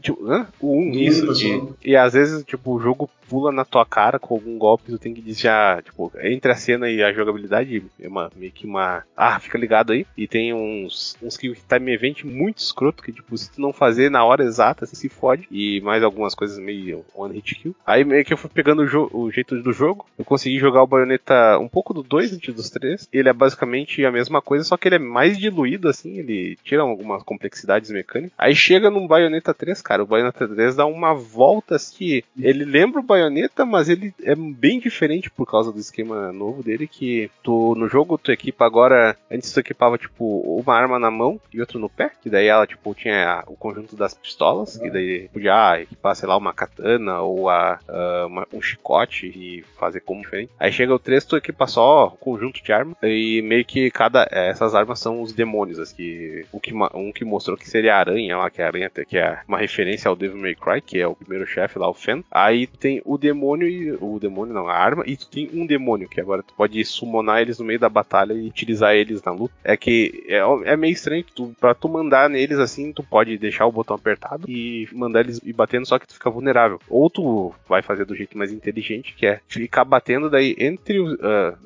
Tipo, 0.01 0.27
hã? 0.27 0.47
O 0.61 0.77
1, 0.77 0.91
isso. 0.93 1.79
E, 1.85 1.91
e 1.91 1.97
às 1.97 2.13
vezes, 2.13 2.45
tipo, 2.45 2.75
o 2.75 2.81
jogo 2.81 3.09
pula 3.29 3.53
na 3.53 3.65
tua 3.65 3.85
cara 3.85 4.19
com 4.19 4.35
algum 4.35 4.59
golpe, 4.59 4.91
tu 4.91 4.99
tem 4.99 5.15
que 5.15 5.21
desviar, 5.21 5.83
tipo, 5.83 6.11
entre 6.21 6.51
a 6.51 6.57
cena 6.57 6.89
e 6.89 7.03
a 7.03 7.13
jogabilidade, 7.13 7.85
é 8.01 8.09
uma, 8.09 8.31
meio 8.35 8.53
que 8.53 8.67
uma. 8.67 9.05
Ah, 9.17 9.39
fica 9.39 9.59
ligado 9.59 9.93
aí. 9.93 10.07
E 10.17 10.27
tem 10.27 10.53
uns, 10.55 11.17
uns 11.23 11.37
kill 11.37 11.55
time 11.69 11.93
event 11.93 12.25
muito 12.25 12.59
escroto, 12.59 13.03
que, 13.03 13.13
tipo, 13.13 13.37
se 13.37 13.51
tu 13.51 13.61
não 13.61 13.73
fazer 13.73 14.11
na 14.11 14.25
hora 14.25 14.45
exata, 14.45 14.87
você 14.87 14.97
se 14.97 15.09
fode. 15.09 15.47
E 15.51 15.81
mais 15.81 16.03
algumas 16.03 16.35
coisas 16.35 16.59
meio 16.59 17.05
one 17.15 17.35
hit 17.35 17.55
kill. 17.55 17.77
Aí 17.87 18.05
meio 18.05 18.25
que 18.25 18.33
eu 18.33 18.39
fui 18.39 18.51
pegando 18.51 18.83
o, 18.83 19.25
o 19.25 19.31
jeito 19.31 19.61
do 19.63 19.73
jogo. 19.73 20.07
Eu 20.19 20.25
consegui 20.25 20.59
jogar 20.59 20.83
o 20.83 20.87
Bayonetta 20.87 21.59
um 21.59 21.69
pouco 21.69 21.93
do 21.93 22.03
2 22.03 22.35
antes 22.35 22.55
dos 22.55 22.71
3. 22.71 23.09
Ele 23.13 23.29
é 23.29 23.33
basicamente 23.33 24.05
a 24.05 24.13
mesma 24.13 24.41
coisa, 24.41 24.65
só 24.65 24.77
que 24.77 24.89
ele 24.89 24.97
é 24.97 25.01
mais 25.01 25.39
diluído, 25.39 25.89
assim. 25.89 26.19
Ele 26.19 26.57
tira 26.63 26.83
algumas 26.83 27.23
complexidades 27.23 27.91
mecânicas. 27.91 28.33
Aí 28.39 28.55
chega 28.55 28.91
no 28.91 29.07
Bayonetta 29.07 29.53
3, 29.53 29.81
cara. 29.83 30.03
O 30.03 30.07
Bayonetta 30.07 30.49
3 30.49 30.77
dá 30.77 30.87
uma 30.87 31.15
volta 31.15 31.77
assim. 31.77 32.23
Ele 32.39 32.65
lembra 32.65 33.01
o 33.01 33.05
Bayonetta, 33.19 33.65
mas 33.65 33.89
ele 33.89 34.15
é 34.23 34.35
bem 34.35 34.79
diferente 34.79 35.31
por 35.31 35.47
causa 35.47 35.73
do 35.73 35.79
esquema 35.79 36.33
novo 36.33 36.63
dele. 36.63 36.87
Que 36.87 37.31
tu 37.43 37.75
no 37.77 37.89
jogo 37.89 38.19
tu 38.19 38.33
equipa 38.33 38.65
agora. 38.65 39.17
Antes 39.31 39.53
tu 39.53 39.61
equipava, 39.61 39.99
tipo, 39.99 40.41
uma 40.41 40.75
arma 40.75 40.99
na 40.99 41.11
mão 41.11 41.41
e 41.53 41.61
outra 41.61 41.79
no 41.79 41.89
pé. 41.89 42.11
Que 42.21 42.31
daí 42.31 42.47
ela, 42.47 42.67
tipo, 42.67 42.95
tinha 42.95 43.43
o 43.47 43.57
conjunto 43.57 43.97
das 43.97 44.15
pistolas. 44.15 44.77
Que 44.77 44.91
daí 44.91 45.29
podia 45.33 45.71
ah, 45.71 45.81
equipar, 45.81 46.15
sei 46.15 46.29
lá, 46.29 46.37
uma 46.37 46.53
katana 46.53 47.21
ou 47.21 47.49
a, 47.49 47.79
uh, 47.89 48.27
uma, 48.27 48.47
um 48.53 48.63
chicote 48.63 49.27
e 49.27 49.65
fazer 49.79 50.01
como 50.01 50.23
diferente. 50.23 50.53
Aí 50.59 50.73
chega 50.73 50.95
o 50.95 50.99
3, 50.99 51.25
tu 51.25 51.37
equipa 51.37 51.67
só 51.67 52.07
o 52.07 52.11
conjunto 52.13 52.63
de 52.63 52.73
armas. 52.73 52.97
E 53.03 53.43
meio 53.43 53.65
que 53.65 53.91
cada. 53.91 54.29
É, 54.31 54.49
essas 54.49 54.75
armas 54.75 55.01
são 55.01 55.21
os 55.21 55.33
demônios. 55.33 55.79
Assim, 55.79 55.97
que, 55.97 56.47
o 56.53 56.61
que, 56.61 56.73
um 56.95 57.13
que 57.13 57.25
mostrou 57.25 57.57
que 57.57 57.69
seria 57.69 57.97
a 57.97 57.99
aranha 57.99 58.37
lá, 58.37 58.51
que 58.51 58.63
é 58.63 58.65
a 58.65 58.69
aranha, 58.69 58.91
que 58.91 59.19
é 59.19 59.41
uma 59.49 59.59
referência 59.59 60.09
ao 60.09 60.17
Devil 60.17 60.41
May 60.41 60.55
Cry, 60.55 60.81
que 60.81 60.99
é 60.99 61.07
o 61.07 61.17
primeiro 61.17 61.47
chefe 61.47 61.79
lá, 61.79 61.89
o 61.89 61.95
Fen. 61.95 62.25
Aí 62.31 62.67
tem 62.67 63.03
o 63.09 63.19
demônio 63.19 63.69
e. 63.69 63.93
O 63.93 64.19
demônio 64.21 64.55
não, 64.55 64.69
a 64.69 64.75
arma, 64.75 65.03
e 65.07 65.17
tu 65.17 65.29
tem 65.29 65.49
um 65.53 65.67
demônio, 65.67 66.09
que 66.09 66.21
agora 66.21 66.43
tu 66.43 66.55
pode 66.55 66.85
summonar 66.85 67.41
eles 67.41 67.59
no 67.59 67.65
meio 67.65 67.79
da 67.79 67.89
batalha 67.89 68.35
e 68.35 68.47
utilizar 68.47 68.95
eles 68.95 69.23
na 69.23 69.33
luta. 69.33 69.55
É 69.65 69.77
que 69.77 70.25
é, 70.29 70.41
é 70.65 70.77
meio 70.77 70.93
estranho 70.93 71.25
que 71.25 71.33
tu, 71.33 71.55
pra 71.59 71.75
tu 71.75 71.89
mandar 71.89 72.29
neles 72.29 72.59
assim, 72.59 72.93
tu 72.93 73.03
pode 73.03 73.39
deixar 73.39 73.67
o 73.67 73.73
botão 73.73 73.97
apertado 73.97 74.49
e 74.49 74.89
mandar 74.93 75.21
eles 75.21 75.41
ir 75.43 75.53
batendo, 75.53 75.87
só 75.87 75.99
que 75.99 76.07
tu 76.07 76.15
fica 76.15 76.31
vulnerável. 76.31 76.81
Ou 76.89 77.09
tu 77.09 77.55
vai 77.69 77.83
fazer 77.83 78.05
do 78.05 78.15
jeito 78.15 78.37
mais 78.37 78.53
inteligente, 78.53 79.15
que 79.15 79.27
é 79.27 79.41
ficar 79.49 79.85
batendo, 79.85 80.29
daí 80.29 80.55
entre. 80.59 80.99
Uh, 81.01 81.17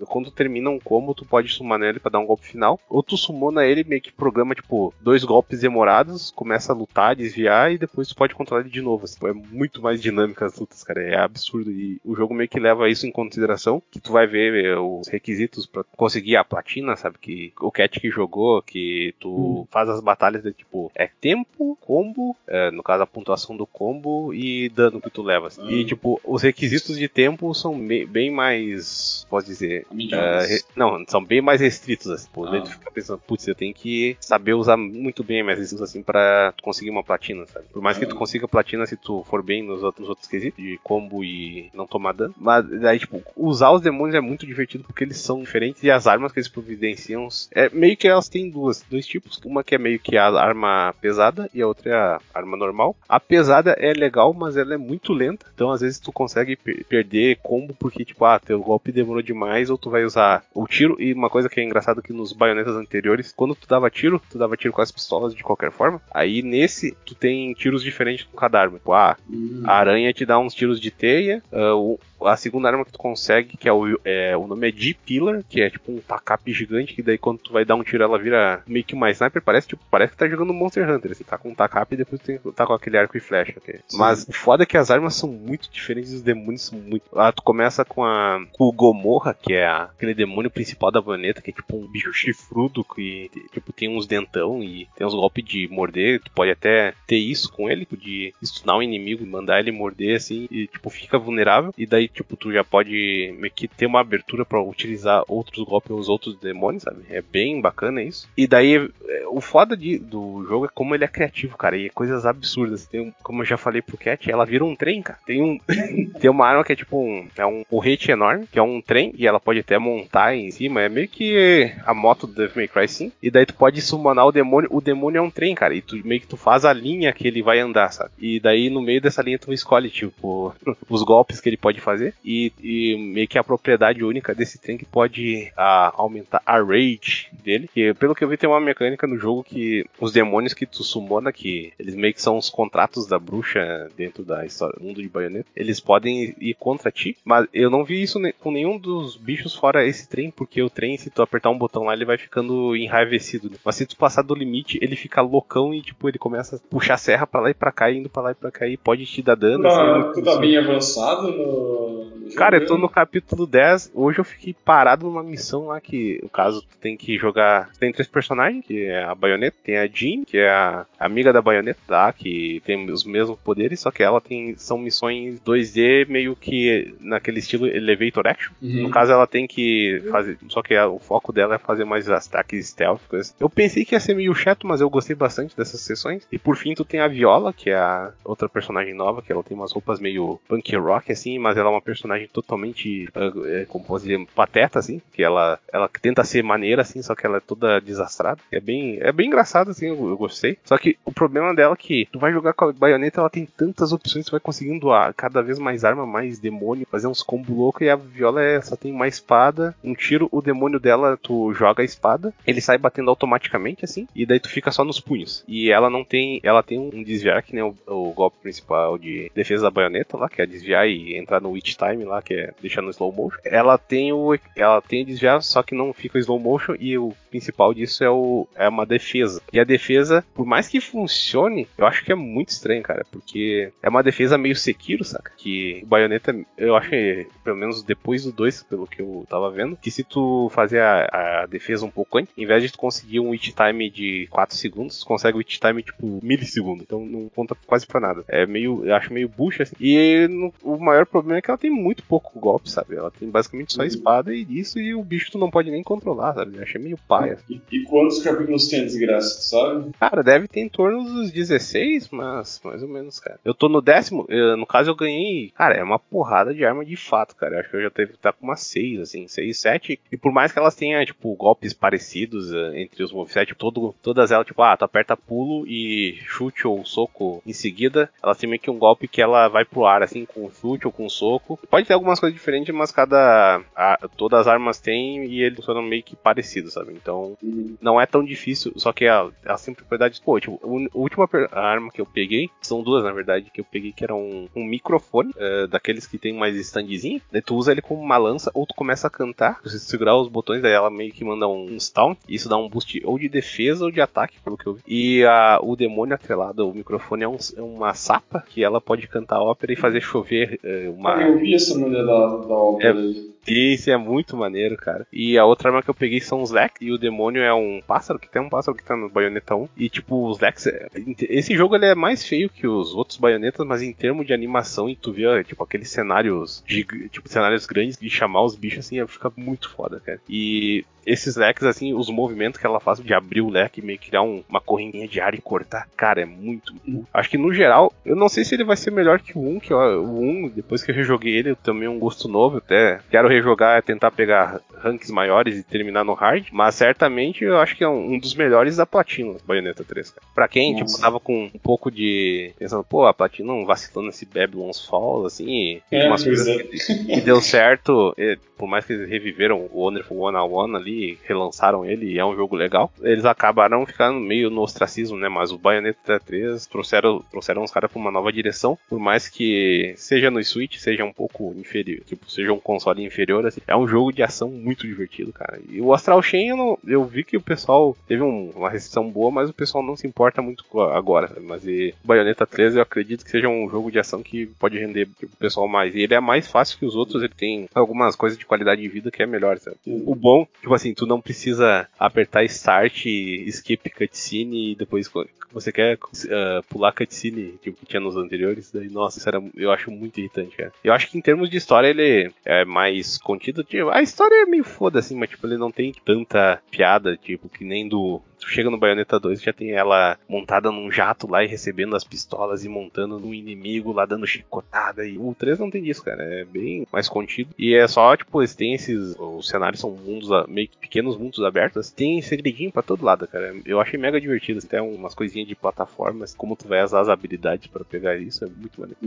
quando 0.07 0.31
termina 0.31 0.71
um 0.71 0.79
combo, 0.79 1.15
tu 1.15 1.25
pode 1.25 1.53
summonar 1.53 1.89
ele 1.89 2.01
pra 2.01 2.11
dar 2.11 2.21
um 2.21 2.27
golpe 2.27 2.47
final. 2.47 2.79
Ou 2.89 3.03
tu 3.03 3.17
summona 3.17 3.65
ele 3.65 3.85
meio 3.85 4.01
que 4.01 4.13
programa, 4.13 4.55
tipo, 4.55 4.95
dois 5.01 5.25
golpes 5.25 5.61
demorados, 5.61 6.31
começa 6.31 6.73
a 6.73 6.77
lutar, 6.77 7.17
desviar 7.17 7.73
e 7.73 7.79
depois 7.79 8.09
tu 8.09 8.15
pode 8.15 8.35
controlar 8.35 8.63
ele 8.63 8.71
de 8.71 8.81
novo. 8.81 9.05
Assim. 9.05 9.19
É 9.27 9.33
muito 9.33 9.83
mais 9.83 10.01
dinâmica 10.01 10.47
as 10.47 10.59
lutas, 10.59 10.85
cara. 10.85 11.03
É 11.03 11.19
absurdo. 11.33 11.71
E 11.71 12.01
o 12.05 12.15
jogo 12.15 12.35
meio 12.35 12.49
que 12.49 12.61
leva 12.61 12.89
isso 12.89 13.07
em 13.07 13.13
consideração. 13.13 13.83
Que 13.91 14.01
tu 14.01 14.13
vai 14.13 14.27
ver 14.27 14.79
os 14.79 15.09
requisitos 15.09 15.67
para 15.67 15.85
conseguir 15.85 16.37
a 16.37 16.45
platina, 16.45 16.97
sabe? 16.97 17.19
Que 17.19 17.53
o 17.61 17.71
Cat 17.71 17.99
que 17.99 18.11
jogou, 18.11 18.63
que 18.63 19.15
tu 19.19 19.63
hum. 19.63 19.67
faz 19.71 19.89
as 19.89 20.01
batalhas 20.01 20.43
de 20.43 20.53
tipo, 20.53 20.91
é 20.95 21.09
tempo, 21.21 21.77
combo, 21.81 22.37
é, 22.47 22.71
no 22.71 22.83
caso 22.83 23.03
a 23.03 23.07
pontuação 23.07 23.57
do 23.57 23.67
combo 23.67 24.33
e 24.33 24.69
dano 24.69 25.01
que 25.01 25.11
tu 25.11 25.23
leva. 25.23 25.49
Hum. 25.59 25.71
E 25.71 25.85
tipo, 25.85 26.21
os 26.25 26.43
requisitos 26.43 26.99
de 26.99 27.09
tempo 27.09 27.53
são 27.55 27.79
bem 28.09 28.31
mais, 28.31 29.27
posso 29.29 29.47
dizer, 29.47 29.87
uh, 29.91 30.65
não, 30.77 31.05
são 31.09 31.25
bem 31.25 31.41
mais 31.41 31.61
restritos. 31.61 32.09
Assim. 32.11 32.29
Pô, 32.33 32.45
ah. 32.45 32.61
tu 32.61 32.71
fica 32.71 32.91
pensando, 32.91 33.21
putz, 33.21 33.47
eu 33.47 33.55
tenho 33.55 33.75
que 33.75 34.17
saber 34.21 34.55
usar 34.55 34.77
muito 34.77 35.25
bem 35.25 35.43
minhas 35.43 35.59
skills 35.61 35.83
assim 35.83 36.03
para 36.03 36.55
conseguir 36.63 36.91
uma 36.91 37.03
platina, 37.03 37.47
sabe? 37.47 37.67
Por 37.73 37.83
mais 37.83 37.99
que 37.99 38.07
tu 38.07 38.17
consiga 38.17 38.47
platina 38.49 38.87
se 38.87 38.97
tu 38.97 39.25
for 39.25 39.43
bem 39.43 39.63
nos 39.63 39.83
outros, 39.83 40.03
nos 40.03 40.09
outros 40.09 40.29
quesitos 40.29 40.63
de 40.63 40.79
combo 40.83 41.22
e 41.25 41.71
não 41.75 41.87
tomar 41.87 42.13
dano. 42.13 42.35
Mas 42.37 42.69
daí, 42.81 42.99
tipo, 42.99 43.23
usar 43.37 43.71
os 43.71 43.81
demônios 43.81 44.15
é 44.15 44.21
muito 44.21 44.47
divertido 44.47 44.85
porque 44.85 45.05
eles 45.05 45.19
são 45.19 45.41
diferentes 45.41 45.83
e 45.83 45.91
as 45.91 46.07
armas 46.07 46.33
que 46.33 46.39
eles 46.39 46.49
providenciam. 46.49 47.29
É 47.53 47.71
meio 47.71 47.97
que 47.97 48.09
elas 48.09 48.29
têm 48.29 48.51
duas, 48.51 48.85
dois 48.91 49.07
tipos. 49.07 49.41
Uma 49.45 49.65
que 49.65 49.75
é 49.75 49.79
meio 49.79 49.99
que 49.99 50.17
a 50.17 50.29
arma 50.29 50.95
pesada 51.01 51.49
e 51.55 51.63
a 51.63 51.67
outra 51.67 51.91
é 51.91 51.95
a 51.95 52.21
arma 52.35 52.57
normal. 52.57 52.97
A 53.09 53.21
pesada 53.21 53.73
é 53.79 53.93
legal, 53.93 54.33
mas 54.33 54.57
ela 54.57 54.75
é 54.75 54.79
muito 54.79 55.13
lenta. 55.13 55.47
Então 55.55 55.71
às 55.71 55.81
vezes 55.81 55.99
tu 55.99 56.13
consegue 56.13 56.57
per 56.57 56.85
perder 56.85 57.39
combo 57.43 57.75
porque, 57.79 58.05
tipo, 58.05 58.25
ah, 58.25 58.39
teu 58.39 58.61
golpe 58.61 58.93
demorou 58.93 59.23
demais 59.23 59.71
ou 59.71 59.79
tu 59.79 59.91
vai 59.91 60.05
usar 60.05 60.45
o 60.55 60.67
tiro. 60.67 60.97
E 61.01 61.13
uma 61.13 61.31
coisa 61.31 61.49
que 61.49 61.61
é 61.61 61.65
engraçada 61.65 62.03
que 62.03 62.13
nos 62.13 62.33
baionetas 62.33 62.75
anteriores, 62.77 63.33
quando 63.35 63.55
tu 63.55 63.67
dava 63.67 63.91
tiro, 63.91 64.21
tu 64.31 64.39
dava 64.39 64.57
tiro 64.57 64.73
com 64.73 64.83
as 64.83 64.91
pistolas 64.91 65.35
de 65.35 65.43
qualquer 65.43 65.71
forma. 65.71 66.01
Aí 66.13 66.43
nesse, 66.43 66.97
tu 67.05 67.15
tem 67.15 67.53
tiros 67.55 67.83
diferentes 67.83 68.25
com 68.25 68.37
cada 68.37 68.61
arma. 68.61 68.79
Tipo, 68.79 68.93
ah, 68.93 69.17
uhum. 69.29 69.63
a 69.65 69.73
aranha 69.73 70.13
te 70.13 70.27
dá 70.27 70.39
uns 70.39 70.55
tiros 70.55 70.81
de 70.81 70.91
teia, 71.13 71.43
uh, 71.53 71.99
a 72.25 72.37
segunda 72.37 72.69
arma 72.69 72.85
que 72.85 72.93
tu 72.93 72.99
consegue, 72.99 73.57
que 73.57 73.69
é 73.69 73.73
o, 73.73 73.99
é, 74.05 74.37
o 74.37 74.47
nome 74.47 74.69
é 74.69 74.73
G-Pillar, 74.73 75.43
que 75.49 75.61
é 75.61 75.69
tipo 75.69 75.93
um 75.93 76.01
tacape 76.01 76.53
gigante, 76.53 76.95
que 76.95 77.03
daí 77.03 77.19
quando 77.19 77.39
tu 77.39 77.53
vai 77.53 77.65
dar 77.65 77.75
um 77.75 77.83
tiro 77.83 78.03
ela 78.03 78.19
vira 78.19 78.63
meio 78.67 78.85
que 78.85 78.95
uma 78.95 79.11
sniper, 79.11 79.43
parece 79.43 79.69
tipo, 79.69 79.83
parece 79.91 80.13
que 80.13 80.19
tá 80.19 80.29
jogando 80.29 80.55
Monster 80.55 80.89
Hunter, 80.89 81.13
assim, 81.13 81.25
tá 81.25 81.37
com 81.37 81.51
um 81.51 81.55
tacape 81.55 81.95
e 81.95 81.99
depois 81.99 82.21
tu 82.21 82.53
tá 82.53 82.67
com 82.67 82.73
aquele 82.73 82.97
arco 82.97 83.17
e 83.17 83.21
flecha. 83.21 83.55
Okay? 83.59 83.81
Mas 83.95 84.27
o 84.27 84.33
foda 84.33 84.63
é 84.63 84.67
que 84.67 84.77
as 84.77 84.91
armas 84.91 85.15
são 85.15 85.29
muito 85.29 85.71
diferentes 85.71 86.13
e 86.13 86.17
os 86.17 86.23
demônios 86.23 86.63
são 86.63 86.79
muito... 86.79 87.05
Ah, 87.15 87.33
tu 87.33 87.43
começa 87.43 87.85
com 87.85 88.05
a 88.05 88.41
com 88.53 88.65
o 88.65 88.73
Gomorra, 88.73 89.35
que 89.35 89.53
é 89.53 89.67
a, 89.67 89.85
aquele 89.85 90.15
demônio 90.15 90.51
principal 90.51 90.91
da 90.91 91.03
planeta, 91.03 91.43
que 91.43 91.51
é 91.51 91.53
tipo 91.53 91.77
um 91.77 91.87
bicho 91.87 92.13
chifrudo, 92.13 92.85
que 92.85 93.31
tipo 93.53 93.73
tem 93.73 93.89
uns 93.89 94.07
dentão 94.07 94.63
e 94.63 94.89
tem 94.97 95.07
uns 95.07 95.15
golpes 95.15 95.45
de 95.45 95.69
morder, 95.69 96.21
tu 96.21 96.31
pode 96.31 96.51
até 96.51 96.95
ter 97.07 97.17
isso 97.17 97.53
com 97.53 97.69
ele, 97.69 97.87
de 97.93 98.33
stunar 98.43 98.77
o 98.77 98.83
inimigo, 98.83 99.27
mandar 99.27 99.61
ele 99.61 99.73
morder 99.73 100.17
assim, 100.17 100.47
e 100.51 100.67
tipo 100.67 100.91
fica 101.03 101.19
vulnerável, 101.19 101.75
e 101.77 101.87
daí 101.87 102.09
tipo, 102.09 102.37
tu 102.37 102.53
já 102.53 102.65
pode 102.65 103.35
meio 103.39 103.53
que 103.53 103.69
ter 103.69 103.87
uma 103.87 104.01
abertura 104.01 104.45
para 104.45 104.63
utilizar 104.63 105.23
outros 105.29 105.65
golpes 105.65 105.93
os 105.93 106.09
outros 106.09 106.37
demônios, 106.39 106.83
sabe? 106.83 107.03
É 107.11 107.23
bem 107.23 107.61
bacana 107.61 108.03
isso. 108.03 108.29
E 108.37 108.47
daí, 108.47 108.77
é, 108.77 109.25
o 109.29 109.41
foda 109.41 109.77
de, 109.77 109.99
do 109.99 110.45
jogo 110.49 110.67
é 110.67 110.69
como 110.73 110.95
ele 110.95 111.05
é 111.05 111.09
criativo, 111.09 111.57
cara, 111.57 111.77
e 111.77 111.87
é 111.87 111.91
coisas 111.91 112.27
absurdas. 112.27 112.87
Tem, 112.87 113.01
um, 113.01 113.13
como 113.23 113.43
eu 113.43 113.47
já 113.47 113.57
falei 113.57 113.83
pro 113.83 113.97
Cat, 113.97 114.31
ela 114.31 114.45
vira 114.45 114.65
um 114.65 114.75
trem, 114.75 115.03
cara. 115.03 115.19
Tem 115.27 115.43
um 115.43 115.59
tem 116.21 116.31
uma 116.31 116.47
arma 116.47 116.65
que 116.65 116.73
é 116.73 116.77
tipo 116.77 116.99
um, 116.99 117.27
é 117.37 117.47
um 117.47 117.65
porrete 117.65 118.11
enorme, 118.11 118.47
que 118.47 118.59
é 118.59 118.63
um 118.63 118.81
trem, 118.81 119.13
e 119.17 119.27
ela 119.27 119.41
pode 119.41 119.61
até 119.61 119.79
montar 119.79 120.35
em 120.35 120.51
cima, 120.51 120.83
é 120.83 120.89
meio 120.89 121.09
que 121.09 121.73
a 121.85 121.95
moto 121.95 122.27
do 122.27 122.35
Devil 122.35 122.57
May 122.57 122.69
Cry 122.69 122.89
sim. 122.89 123.13
E 123.23 123.31
daí 123.31 123.47
tu 123.47 123.55
pode 123.55 123.81
summonar 123.81 124.27
o 124.27 124.33
demônio, 124.33 124.69
o 124.73 124.81
demônio 124.81 125.19
é 125.19 125.23
um 125.23 125.31
trem, 125.31 125.55
cara, 125.55 125.75
e 125.75 125.83
tu 125.83 125.97
meio 126.05 126.21
que 126.21 126.27
tu 126.27 126.37
faz 126.37 126.65
a 126.65 126.73
linha 126.73 127.13
que 127.13 127.27
ele 127.27 127.43
vai 127.43 127.59
andar, 127.59 127.93
sabe? 127.93 128.11
E 128.19 128.41
daí 128.41 128.71
no 128.71 128.81
meio 128.81 129.01
dessa 129.01 129.23
linha 129.23 129.39
tu 129.39 129.53
escolhe, 129.53 129.91
tipo, 129.91 130.55
os 130.89 131.03
golpes 131.03 131.41
que 131.41 131.49
ele 131.49 131.57
pode 131.57 131.81
fazer. 131.81 132.15
E, 132.25 132.53
e, 132.63 132.97
meio 132.97 133.29
que 133.29 133.39
a 133.39 133.45
propriedade 133.45 134.05
única 134.05 134.35
desse 134.35 134.59
trem 134.59 134.79
que 134.79 134.85
pode 134.85 135.53
a, 135.57 135.93
aumentar 135.97 136.43
a 136.45 136.59
rage 136.59 137.29
dele. 137.33 137.69
E 137.75 137.93
pelo 137.95 138.15
que 138.15 138.25
eu 138.25 138.29
vi, 138.29 138.37
tem 138.37 138.49
uma 138.49 138.61
mecânica 138.61 139.07
no 139.07 139.19
jogo 139.19 139.45
que 139.45 139.85
os 140.01 140.13
demônios 140.13 140.55
que 140.55 140.67
tu 140.67 140.83
sumona, 140.83 141.33
que 141.33 141.73
eles 141.79 141.95
meio 141.95 142.15
que 142.15 142.23
são 142.23 142.37
os 142.37 142.51
contratos 142.51 143.07
da 143.07 143.19
bruxa 143.19 143.89
dentro 143.97 144.25
da 144.25 144.45
história 144.45 144.79
do 144.79 144.85
mundo 144.85 145.03
de 145.03 145.09
Bayonetta, 145.09 145.49
eles 145.55 145.81
podem 145.81 146.35
ir 146.41 146.55
contra 146.55 146.91
ti. 146.91 147.17
Mas 147.25 147.47
eu 147.53 147.71
não 147.71 147.85
vi 147.85 148.03
isso 148.03 148.21
com 148.41 148.51
nenhum 148.51 148.79
dos 148.79 149.17
bichos 149.17 149.55
fora 149.55 149.87
esse 149.87 150.09
trem, 150.09 150.31
porque 150.31 150.63
o 150.63 150.71
trem, 150.71 150.97
se 150.97 151.11
tu 151.11 151.23
apertar 151.23 151.51
um 151.51 151.59
botão 151.59 151.85
lá, 151.85 151.93
ele 151.93 152.05
vai 152.05 152.19
ficando 152.19 152.77
enraivecido. 152.77 153.51
Né? 153.51 153.57
Mas 153.65 153.77
se 153.77 153.87
tu 153.87 153.97
passar 153.97 154.23
do 154.23 154.35
limite, 154.35 154.79
ele 154.81 154.97
fica 154.97 155.21
loucão 155.21 155.73
e 155.75 155.83
tipo, 155.83 156.09
ele 156.09 156.19
começa 156.19 156.57
a 156.57 156.59
puxar 156.71 156.95
a 156.95 156.99
serra 156.99 157.27
pra 157.27 157.41
lá 157.41 157.51
e 157.51 157.55
pra 157.55 157.73
cá, 157.73 157.91
indo 157.91 158.09
pra 158.09 158.23
lá 158.23 158.31
e 158.33 158.35
pra 158.35 158.51
cá 158.51 158.67
e 158.67 158.77
pode 158.77 159.07
te 159.07 159.23
dar 159.23 159.35
dano. 159.35 159.65
Não, 159.65 160.11
assim, 160.11 160.21
tu 160.21 160.25
tá 160.25 160.37
bem 160.37 160.57
avançado 160.73 161.31
no 161.31 162.13
Cara, 162.35 162.57
eu 162.57 162.67
tô 162.67 162.79
no 162.79 162.89
capítulo 162.89 163.47
10. 163.47 163.93
Hoje 163.95 164.19
eu 164.19 164.25
fiquei 164.25 164.55
parado 164.55 165.07
numa 165.07 165.23
missão 165.23 165.67
lá 165.67 165.81
que, 165.81 166.19
no 166.23 166.29
caso, 166.29 166.63
tu 166.63 166.79
tem 166.79 166.97
que 166.97 167.19
jogar. 167.19 167.71
Tem 167.79 167.93
três 167.93 168.09
personagens, 168.09 168.65
que 168.65 168.85
é 168.85 169.05
a 169.05 169.15
Bayonetta, 169.15 169.57
tem 169.63 169.77
a 169.77 169.87
Jean, 169.87 170.25
que 170.25 170.39
é 170.39 170.49
a 170.49 170.87
amiga 170.99 171.33
da 171.33 171.43
Bayonetta, 171.43 171.81
tá? 171.87 172.13
Que 172.13 172.63
tem 172.65 172.91
os 172.91 173.05
mesmos 173.05 173.39
poderes, 173.39 173.81
só 173.81 173.91
que 173.91 174.03
ela 174.03 174.21
tem. 174.21 174.55
São 174.57 174.79
missões 174.79 175.41
2D 175.41 176.09
meio 176.09 176.35
que 176.35 176.95
naquele 177.01 177.39
estilo 177.39 177.67
Elevator 177.67 178.27
Action. 178.27 178.53
Uhum. 178.63 178.85
No 178.85 178.91
caso, 178.91 179.13
ela 179.13 179.27
tem 179.27 179.47
que 179.47 180.03
fazer. 180.11 180.39
Só 180.49 180.63
que 180.63 180.79
o 180.79 180.99
foco 180.99 181.33
dela 181.33 181.57
é 181.57 181.59
fazer 181.59 181.85
mais 181.85 182.09
ataques 182.09 182.69
stealth, 182.69 183.01
coisas. 183.09 183.35
Eu 183.39 183.51
pensei 183.51 183.85
que 183.85 183.95
ia 183.95 184.01
ser 184.01 184.15
meio 184.15 184.35
chato, 184.35 184.67
mas 184.67 184.81
eu 184.81 184.89
gostei 184.89 185.15
bastante 185.15 185.57
dessas 185.57 185.81
sessões. 185.81 186.27
E 186.31 186.39
por 186.39 186.57
fim, 186.57 186.75
tu 186.75 186.85
tem 186.85 187.01
a 187.01 187.09
Viola, 187.09 187.53
que 187.53 187.71
é 187.71 187.77
a 187.77 188.13
outra 188.25 188.49
personagem 188.49 188.95
nova, 188.95 189.23
que 189.23 189.33
ela 189.33 189.43
tem 189.43 189.57
umas 189.57 189.73
roupas 189.73 190.01
meio 190.01 190.41
punk 190.49 190.62
rock, 190.77 191.13
assim, 191.13 191.39
mas 191.39 191.57
ela 191.57 191.69
é 191.69 191.73
uma 191.73 191.81
personagem 191.81 192.29
totalmente, 192.29 193.09
uh, 193.09 193.67
como 193.67 193.85
posso 193.85 194.05
dizer, 194.07 194.27
pateta, 194.35 194.79
assim, 194.79 195.01
que 195.13 195.23
ela, 195.23 195.59
ela 195.73 195.89
tenta 196.01 196.25
ser 196.25 196.43
maneira, 196.43 196.83
assim, 196.83 197.03
só 197.03 197.15
que 197.15 197.27
ela 197.27 197.39
é 197.39 197.41
toda 197.41 197.81
desastrada. 197.81 198.41
É 198.51 198.61
bem, 198.61 198.99
é 199.01 199.13
bem 199.13 199.27
engraçado, 199.27 199.71
assim, 199.71 199.87
eu, 199.87 200.09
eu 200.09 200.17
gostei. 200.17 200.59
Só 200.65 200.77
que 200.79 200.97
o 201.05 201.13
problema 201.13 201.55
dela 201.55 201.75
é 201.75 201.77
que 201.77 202.09
tu 202.13 202.19
vai 202.19 202.33
jogar 202.33 202.53
com 202.53 202.67
a 202.67 202.73
baioneta, 202.73 203.21
ela 203.21 203.31
tem 203.31 203.47
tantas 203.47 203.93
opções, 203.93 204.27
tu 204.27 204.33
vai 204.33 204.41
conseguindo 204.41 204.93
a, 204.93 205.13
cada 205.13 205.43
vez 205.43 205.59
mais 205.59 205.85
arma, 205.85 206.07
mais 206.07 206.39
demônio, 206.39 206.87
fazer 206.91 207.07
uns 207.07 207.23
combos 207.23 207.57
loucos, 207.57 207.83
e 207.83 207.91
a 207.91 207.97
Viola 207.97 208.43
é, 208.43 208.61
só 208.61 208.77
tem 208.77 208.93
uma 208.93 209.09
espada, 209.09 209.75
um 209.83 209.95
tiro, 209.95 210.29
o 210.31 210.41
demônio 210.41 210.79
dela, 210.79 211.19
tu 211.21 211.53
joga 211.55 211.83
a 211.83 211.85
espada, 211.85 212.33
ele 212.47 212.61
sai 212.61 212.79
batendo 212.79 213.11
automaticamente, 213.11 213.85
assim, 213.85 214.07
e 214.15 214.27
daí 214.27 214.41
tu 214.41 214.49
fica 214.49 214.71
só 214.71 214.85
nos 214.85 215.01
punhos. 215.01 215.45
E 215.47 215.71
ela 215.71 215.91
não 215.91 216.05
tem, 216.05 216.41
ela 216.43 216.63
tem 216.63 216.79
um 216.79 217.03
desviar, 217.03 217.43
que 217.43 217.55
nem 217.55 217.63
o, 217.63 217.75
o 217.87 218.13
golpe 218.13 218.39
principal 218.43 218.99
de 218.99 219.31
defesa 219.35 219.65
da 219.65 219.71
baioneta 219.71 220.17
lá, 220.17 220.29
que 220.29 220.43
é 220.43 220.47
desviar 220.53 220.89
e 220.89 221.17
entrar 221.17 221.41
no 221.41 221.51
witch 221.51 221.77
time 221.77 222.05
lá, 222.05 222.23
que 222.23 222.35
é 222.35 222.55
deixar 222.61 222.83
no 222.83 222.91
slow 222.91 223.13
motion. 223.13 223.39
Ela 223.45 223.77
tem 223.79 224.13
o, 224.13 224.39
ela 224.57 224.81
tem 224.81 225.05
desviar, 225.05 225.43
só 225.43 225.63
que 225.63 225.75
não 225.75 225.93
fica 225.93 226.19
slow 226.19 226.39
motion, 226.39 226.75
e 226.79 226.97
o 226.97 227.15
principal 227.31 227.73
disso 227.73 228.05
é, 228.05 228.11
o, 228.11 228.47
é 228.55 228.69
uma 228.69 228.85
defesa. 228.85 229.43
E 229.53 229.59
a 229.59 229.65
defesa, 229.65 230.25
por 230.35 230.47
mais 230.47 230.69
que 230.69 230.81
funcione, 230.81 231.67
eu 231.79 231.87
acho 231.87 232.05
que 232.05 232.13
é 232.13 232.15
muito 232.15 232.51
estranho, 232.51 232.83
cara, 232.83 233.05
porque 233.11 233.73
é 233.83 233.89
uma 233.89 234.03
defesa 234.03 234.37
meio 234.37 234.55
Sekiro, 234.55 235.05
saca? 235.05 235.33
Que 235.37 235.81
o 235.83 235.87
baioneta, 235.87 236.35
eu 236.59 236.77
acho 236.77 236.91
que, 236.91 237.27
pelo 237.43 237.57
menos 237.57 237.83
depois 237.83 238.25
do 238.25 238.33
2, 238.33 238.65
pelo 238.65 238.87
que 238.87 239.01
eu 239.01 239.27
tava 239.29 239.51
vendo, 239.51 239.77
que 239.77 239.91
se 239.91 240.05
tu 240.05 240.51
fazer 240.51 240.81
a, 240.81 241.43
a 241.43 241.47
defesa 241.47 241.87
um 241.87 241.91
pouco 241.91 242.19
antes, 242.19 242.33
em 242.37 242.47
vez 242.47 242.63
de 242.63 242.71
tu 242.71 242.79
conseguir 242.79 243.21
um 243.21 243.31
hit 243.31 243.55
time 243.55 243.91
de 243.91 244.27
4 244.31 244.57
segundos, 244.57 245.01
tu 245.01 245.07
consegue 245.07 245.37
o 245.37 245.41
hit 245.41 245.59
time 245.59 245.83
tipo 245.83 246.21
milissegundo. 246.23 246.83
Então 246.83 247.05
não 247.05 247.29
conta 247.29 247.57
quase 247.67 247.87
pra 247.87 248.01
nada. 248.01 248.25
É 248.29 248.47
meio, 248.47 248.85
eu 248.85 248.95
acho 248.95 249.13
meio 249.13 249.29
bucha 249.29 249.63
assim. 249.63 249.77
E 249.81 250.29
o 250.63 250.79
maior 250.79 251.07
problema 251.07 251.39
é 251.39 251.43
que 251.43 251.51
ela 251.51 251.59
tem 251.59 251.71
muito 251.71 252.03
pouco 252.05 252.39
golpe, 252.39 252.71
sabe? 252.71 252.97
Ela 252.97 253.11
tem 253.11 253.29
basicamente 253.29 253.73
só 253.73 253.83
uhum. 253.83 253.87
espada 253.87 254.35
e 254.35 254.47
isso, 254.49 254.79
e 254.79 254.95
o 254.95 255.03
bicho 255.03 255.31
tu 255.31 255.39
não 255.39 255.51
pode 255.51 255.71
nem 255.71 255.83
controlar, 255.83 256.35
sabe? 256.35 256.57
Eu 256.57 256.63
achei 256.63 256.81
meio 256.81 256.99
paia. 257.09 257.39
E, 257.49 257.61
e 257.71 257.83
quantos 257.85 258.23
capítulos 258.23 258.69
tem 258.69 258.81
a 258.81 258.85
desgraça, 258.85 259.41
sabe? 259.43 259.93
Cara, 259.99 260.23
deve 260.23 260.49
ter 260.49 260.61
em 260.61 260.69
torno 260.69 261.05
dos 261.05 261.31
16, 261.31 262.11
mas 262.11 262.61
mais 262.65 262.83
ou 262.83 262.89
menos, 262.89 263.19
cara. 263.21 263.39
Eu 263.45 263.55
tô 263.55 263.69
no 263.69 263.81
décimo, 263.81 264.27
eu, 264.29 264.57
no 264.57 264.67
caso 264.67 264.91
eu 264.91 264.97
ganhei, 264.97 265.51
cara, 265.51 265.75
é 265.75 265.83
uma 265.83 265.99
porrada 265.99 266.55
de 266.55 266.65
arma 266.65 266.85
de 266.85 266.97
fato, 266.97 267.37
cara. 267.37 267.57
Eu 267.57 267.61
acho 267.61 267.71
que 267.71 267.77
eu 267.77 267.83
já 267.83 267.91
teve 267.91 268.13
tá 268.17 268.33
com 268.33 268.47
umas 268.47 268.61
6, 268.61 269.01
assim, 269.01 269.29
6, 269.29 269.59
7. 269.59 270.01
E 270.11 270.17
por 270.17 270.33
mais 270.33 270.53
que 270.53 270.59
elas 270.59 270.75
tenham, 270.75 271.05
tipo, 271.05 271.35
golpes 271.35 271.73
parecidos 271.73 272.51
uh, 272.51 272.75
entre 272.75 273.03
os 273.03 273.13
movimentos, 273.13 273.49
tipo, 273.49 273.59
todo, 273.59 273.95
todas 274.03 274.31
elas, 274.31 274.47
tipo, 274.47 274.63
ah, 274.63 274.77
tu 274.77 274.85
aperta 274.85 275.17
pulo 275.17 275.67
e 275.67 276.19
chute 276.27 276.67
ou 276.67 276.85
soco 276.85 277.43
em 277.47 277.53
seguida, 277.53 278.11
elas 278.23 278.39
têm 278.39 278.49
meio 278.49 278.61
que 278.61 278.71
um 278.71 278.79
golpe 278.79 279.09
que 279.09 279.23
ela 279.23 279.49
vai 279.49 279.65
pro 279.65 279.85
ar, 279.85 280.03
assim, 280.03 280.27
com 280.33 280.51
chute 280.51 280.87
ou 280.87 280.93
com 280.93 281.09
soco. 281.09 281.59
Pode 281.71 281.87
ter 281.87 281.95
algumas 281.95 282.19
coisas 282.19 282.39
diferentes, 282.39 282.75
mas 282.75 282.91
cada. 282.91 283.63
A, 283.75 283.99
todas 284.17 284.41
as 284.41 284.47
armas 284.47 284.79
têm 284.79 285.25
e 285.25 285.43
eles 285.43 285.57
funcionam 285.57 285.83
meio 285.83 286.03
que 286.03 286.17
parecidos, 286.17 286.73
sabe? 286.73 286.93
Então, 286.93 287.37
não 287.81 288.01
é 288.01 288.07
tão 288.07 288.25
difícil, 288.25 288.73
só 288.77 288.93
que 288.93 289.07
a, 289.07 289.29
a 289.45 289.57
simplicidade, 289.57 290.21
pô, 290.25 290.39
tipo, 290.41 290.61
a 290.63 290.99
última 290.99 291.29
arma 291.53 291.91
que 291.91 292.01
eu 292.01 292.07
peguei, 292.07 292.51
são 292.61 292.83
duas 292.83 293.05
na 293.05 293.13
verdade, 293.13 293.51
que 293.53 293.61
eu 293.61 293.65
peguei 293.65 293.93
que 293.93 294.05
era 294.05 294.15
um, 294.15 294.49
um 294.55 294.65
microfone, 294.65 295.31
uh, 295.31 295.67
daqueles 295.69 296.07
que 296.07 296.19
tem 296.19 296.33
mais 296.33 296.57
standzinho, 296.57 297.21
daí 297.31 297.43
tu 297.43 297.57
usa 297.57 297.73
ele 297.73 297.83
como 297.83 298.01
uma 298.01 298.17
lança 298.17 298.51
ou 298.55 298.67
tu 298.67 298.75
começa 298.75 299.07
a 299.07 299.11
cantar, 299.11 299.61
você 299.63 299.79
segurar 299.79 300.17
os 300.17 300.29
botões, 300.29 300.63
daí 300.63 300.73
ela 300.73 300.91
meio 300.91 301.13
que 301.13 301.25
manda 301.25 301.47
um, 301.49 301.79
stun, 301.79 302.17
isso 302.29 302.49
dá 302.49 302.57
um 302.57 302.69
boost 302.69 303.01
ou 303.05 303.19
de 303.19 303.29
defesa 303.29 303.85
ou 303.85 303.91
de 303.91 304.01
ataque, 304.01 304.41
pelo 304.41 304.57
que 304.57 304.67
eu 304.67 304.75
vi. 304.75 304.83
E 304.87 305.25
a, 305.25 305.59
o 305.63 305.77
demônio 305.77 306.15
atrelado 306.15 306.63
ao 306.63 306.75
microfone 306.75 307.25
é, 307.25 307.29
um, 307.29 307.37
é 307.57 307.63
uma 307.63 307.95
sapa 307.95 308.45
que 308.49 308.63
ela 308.63 308.81
pode 308.81 309.07
cantar 309.09 309.41
ópera 309.41 309.73
e 309.73 309.77
fazer 309.77 310.01
chover 310.01 310.22
uh, 310.23 310.93
uma. 310.93 311.23
Eu 311.23 311.39
vi 311.39 311.55
essa 311.55 311.79
mulher 311.79 312.05
da, 312.05 312.27
da 312.37 312.55
ópera. 312.55 312.99
É, 312.99 313.42
esse 313.47 313.91
é 313.91 313.97
muito 313.97 314.37
maneiro, 314.37 314.77
cara. 314.77 315.07
E 315.13 315.39
a 315.39 315.45
outra 315.45 315.69
arma 315.69 315.83
que 315.83 315.91
eu 315.91 315.95
peguei 315.95 316.21
são 316.21 316.43
os 316.43 316.51
Lex. 316.51 316.75
E 316.81 316.93
o 316.93 316.99
demônio 316.99 317.43
é 317.43 317.53
um 317.53 317.83
pássaro, 317.87 318.19
que 318.19 318.29
tem 318.29 318.43
um 318.43 318.49
pássaro 318.49 318.77
que 318.77 318.85
tá 318.85 318.97
no 318.97 319.09
Bayonetta 319.09 319.57
1. 319.57 319.69
E 319.77 319.89
tipo, 319.89 320.29
os 320.29 320.41
Lex. 320.41 320.67
É, 320.67 320.89
esse 321.29 321.55
jogo 321.55 321.75
ele 321.75 321.87
é 321.87 321.95
mais 321.95 322.27
feio 322.27 322.49
que 322.49 322.67
os 322.67 322.95
outros 322.95 323.19
baionetas, 323.19 323.67
mas 323.67 323.83
em 323.83 323.93
termos 323.93 324.27
de 324.27 324.33
animação, 324.33 324.89
e 324.89 324.97
tu 324.97 325.13
vê, 325.13 325.45
tipo, 325.45 325.63
aqueles 325.63 325.91
cenários. 325.91 326.63
Tipo, 326.67 327.29
cenários 327.29 327.67
grandes 327.67 327.97
de 327.97 328.09
chamar 328.09 328.43
os 328.43 328.55
bichos 328.55 328.87
assim, 328.87 329.05
fica 329.07 329.33
muito 329.37 329.71
foda, 329.71 330.01
cara. 330.01 330.21
E 330.29 330.85
esses 331.07 331.37
leques, 331.37 331.65
assim, 331.65 331.93
os 331.93 332.09
movimentos 332.09 332.61
que 332.61 332.67
ela 332.67 332.81
faz 332.81 333.01
de 333.01 333.13
abrir 333.13 333.41
o 333.41 333.51
leque 333.51 333.81
e 333.81 333.85
meio 333.85 333.99
que 333.99 334.09
criar 334.09 334.23
um, 334.23 334.43
uma 334.49 334.61
correntinha 334.61 335.09
de 335.09 335.21
ar 335.21 335.35
e 335.35 335.41
cortar, 335.41 335.89
cara, 335.97 336.23
é 336.23 336.25
muito. 336.25 336.75
Acho 337.13 337.31
que 337.31 337.39
no 337.39 337.53
geral, 337.53 337.93
eu 338.05 338.17
não 338.17 338.29
sei 338.29 338.45
se 338.45 338.55
ele 338.55 338.65
vai 338.65 338.77
ser 338.77 338.91
melhor 338.91 339.21
que 339.21 339.37
o 339.37 339.57
1, 339.57 339.61
que 339.61 339.75
o 339.75 340.19
1, 340.19 340.49
depois 340.55 340.83
que 340.83 340.91
eu 340.91 340.95
rejoguei 340.95 341.35
ele, 341.35 341.51
eu 341.51 341.57
tomei 341.57 341.89
um 341.89 341.99
gosto 341.99 342.29
novo, 342.29 342.59
até 342.59 343.01
quero 343.11 343.29
rejogar, 343.35 343.79
é 343.79 343.83
tentar 343.83 344.11
pegar 344.11 344.61
ranks 344.77 345.11
maiores 345.11 345.59
e 345.59 345.63
terminar 345.63 346.05
no 346.05 346.15
hard, 346.15 346.49
mas 346.53 346.75
certamente 346.75 347.45
eu 347.45 347.59
acho 347.59 347.77
que 347.77 347.85
é 347.85 347.89
um, 347.89 348.15
um 348.15 348.19
dos 348.19 348.35
melhores 348.35 348.77
da 348.77 348.87
Platinum, 348.87 349.37
Bayonetta 349.45 349.85
3, 349.85 350.11
cara. 350.11 350.27
Pra 350.35 350.49
quem, 350.49 350.73
tipo, 350.73 350.83
Nossa. 350.83 350.95
tipo, 350.95 351.05
tava 351.05 351.21
com 351.21 351.45
um 351.45 351.59
pouco 351.59 351.91
de. 351.91 352.53
pensando, 352.59 352.85
pô, 352.85 353.07
a 353.07 353.15
Platinum 353.15 353.65
vacilou 353.65 354.05
nesse 354.05 354.25
Babylon's 354.25 354.85
Fall, 354.85 355.27
assim, 355.27 355.81
é, 355.91 356.07
umas 356.07 356.25
coisas 356.25 356.47
é. 356.47 356.63
que, 356.63 357.05
que, 357.05 357.21
deu 357.21 357.41
certo, 357.41 358.15
e, 358.17 358.39
por 358.57 358.69
mais 358.69 358.85
que 358.85 358.93
eles 358.93 359.09
reviveram 359.09 359.69
o 359.73 359.85
Wonderful 359.85 360.19
One 360.19 360.37
on 360.37 360.53
One 360.53 360.77
ali, 360.77 360.93
ali, 360.93 361.19
relançaram 361.25 361.85
ele 361.85 362.13
e 362.13 362.19
é 362.19 362.25
um 362.25 362.37
jogo 362.37 362.55
legal. 362.55 362.93
Eles 363.01 363.25
acabaram 363.25 363.85
ficando 363.87 364.21
meio 364.21 364.51
no 364.51 364.63
ostracismo, 364.63 365.17
né? 365.17 365.29
Mas 365.29 365.51
o 365.51 365.59
Bayonetta 365.59 366.21
3 366.21 366.67
trouxeram, 366.67 367.21
trouxeram 367.31 367.63
os 367.63 367.71
caras 367.71 367.91
pra 367.91 368.01
uma 368.01 368.11
nova 368.11 368.33
direção. 368.33 368.79
Por 368.89 368.99
mais 368.99 369.29
que 369.29 369.95
seja 369.97 370.31
no 370.31 370.43
Switch, 370.43 370.77
seja 370.77 371.05
um 371.05 371.13
pouco 371.13 371.55
inferior, 371.57 372.03
tipo, 372.05 372.31
seja 372.31 372.53
um 372.53 372.61
console 372.61 373.05
inferior, 373.05 373.22
assim, 373.47 373.61
é 373.67 373.77
um 373.77 373.87
jogo 373.87 374.13
de 374.13 374.23
ação 374.23 374.49
muito 374.49 374.87
divertido, 374.87 375.33
cara. 375.33 375.59
E 375.69 375.81
o 375.81 375.93
Astral 375.93 376.23
Chain, 376.23 376.49
eu, 376.49 376.57
não, 376.57 376.79
eu 376.87 377.05
vi 377.05 377.25
que 377.25 377.37
o 377.37 377.41
pessoal 377.43 377.97
teve 378.07 378.23
um, 378.23 378.51
uma 378.55 378.71
recepção 378.71 379.09
boa, 379.11 379.31
mas 379.31 379.51
o 379.51 379.55
pessoal 379.55 379.83
não 379.83 379.97
se 379.97 380.07
importa 380.07 380.43
muito 380.43 380.65
agora. 380.81 381.31
Mas 381.41 381.67
e 381.67 381.95
Bayonetta 382.05 382.47
3 382.47 382.77
eu 382.77 382.83
acredito 382.83 383.25
que 383.25 383.31
seja 383.31 383.49
um 383.49 383.69
jogo 383.69 383.91
de 383.91 383.99
ação 383.99 384.23
que 384.23 384.47
pode 384.47 384.79
render 384.79 385.09
o 385.23 385.37
pessoal 385.37 385.69
mais. 385.69 385.95
E 385.95 386.01
ele 386.01 386.15
é 386.15 386.21
mais 386.21 386.47
fácil 386.49 386.79
que 386.79 386.87
os 386.87 386.97
outros, 386.97 387.23
ele 387.23 387.35
tem 387.35 387.69
algumas 387.75 388.17
coisas 388.17 388.39
de 388.39 388.47
qualidade 388.47 388.81
de 388.81 388.89
vida 388.89 389.11
que 389.11 389.23
é 389.23 389.27
melhor, 389.27 389.59
sabe? 389.59 389.77
O 389.87 390.15
bom, 390.15 390.47
tipo 390.61 390.75
assim, 390.75 390.95
tu 390.95 391.07
não 391.07 391.21
precisa 391.21 391.89
apertar 391.99 392.45
start, 392.45 393.07
skip 393.07 393.91
cutscene 393.91 394.73
e 394.73 394.75
depois 394.75 395.11
você 395.53 395.71
quer 395.71 395.97
uh, 395.97 396.63
pular 396.69 396.93
cutscene, 396.93 397.59
tipo 397.63 397.79
que 397.79 397.87
tinha 397.87 398.01
nos 398.01 398.17
anteriores, 398.17 398.71
daí, 398.73 398.89
nossa, 398.89 399.19
isso 399.19 399.29
era, 399.29 399.43
eu 399.57 399.71
acho 399.71 399.91
muito 399.91 400.19
irritante, 400.19 400.57
cara. 400.57 400.73
Eu 400.83 400.93
acho 400.93 401.11
que 401.11 401.19
em 401.19 401.21
termos 401.21 401.51
de 401.51 401.57
história 401.57 401.89
ele 401.89 402.33
é 402.45 402.65
mais 402.65 403.12
contido, 403.19 403.65
tipo, 403.65 403.89
a 403.91 404.03
história 404.03 404.43
é 404.43 404.47
meio 404.47 404.65
foda 404.65 404.99
assim, 404.99 405.17
mas 405.17 405.31
tipo, 405.31 405.47
ele 405.47 405.57
não 405.57 405.71
tem 405.71 405.93
tanta 406.05 406.63
piada, 406.71 407.17
tipo, 407.17 407.49
que 407.49 407.65
nem 407.65 407.89
do 407.89 408.21
tu 408.43 408.49
chega 408.49 408.69
no 408.69 408.79
Bayonetta 408.79 409.21
2 409.21 409.41
já 409.41 409.53
tem 409.53 409.71
ela 409.71 410.19
montada 410.29 410.71
num 410.73 410.91
jato 410.91 411.31
lá 411.31 411.45
e 411.45 411.47
recebendo 411.47 411.95
as 411.95 412.03
pistolas 412.03 412.65
e 412.65 412.69
montando 412.69 413.19
no 413.19 413.33
inimigo 413.33 413.93
lá 413.93 414.05
dando 414.05 414.27
chicotada. 414.27 415.07
E 415.07 415.17
o 415.17 415.35
3 415.39 415.61
não 415.61 415.71
tem 415.71 415.89
isso, 415.89 416.03
cara. 416.03 416.23
É 416.23 416.45
bem 416.45 416.87
mais 416.93 417.09
contido. 417.09 417.51
E 417.57 417.75
é 417.75 417.87
só, 417.87 418.17
tipo, 418.17 418.41
eles 418.41 418.55
têm 418.55 418.75
esses. 418.75 419.15
Os 419.19 419.49
cenários 419.49 419.81
são 419.81 419.91
mundos, 419.91 420.29
meio 420.49 420.69
que 420.69 420.77
pequenos 420.77 421.17
mundos 421.17 421.43
abertos. 421.45 421.91
Tem 421.91 422.21
segredinho 422.21 422.73
pra 422.73 422.83
todo 422.83 423.05
lado, 423.05 423.29
cara. 423.29 423.55
Eu 423.65 423.81
achei 423.81 423.99
mega 423.99 424.21
divertido. 424.21 424.61
Tem 424.61 424.81
umas 424.81 425.15
coisinhas 425.15 425.47
de 425.47 425.55
plataformas, 425.55 426.35
como 426.35 426.57
tu 426.57 426.67
vai 426.67 426.83
usar 426.83 427.01
as 427.01 427.09
habilidades 427.09 427.69
pra 427.69 427.85
pegar 427.85 428.17
isso. 428.17 428.45
É 428.45 428.49
muito 428.49 428.81
maneiro. 428.81 428.99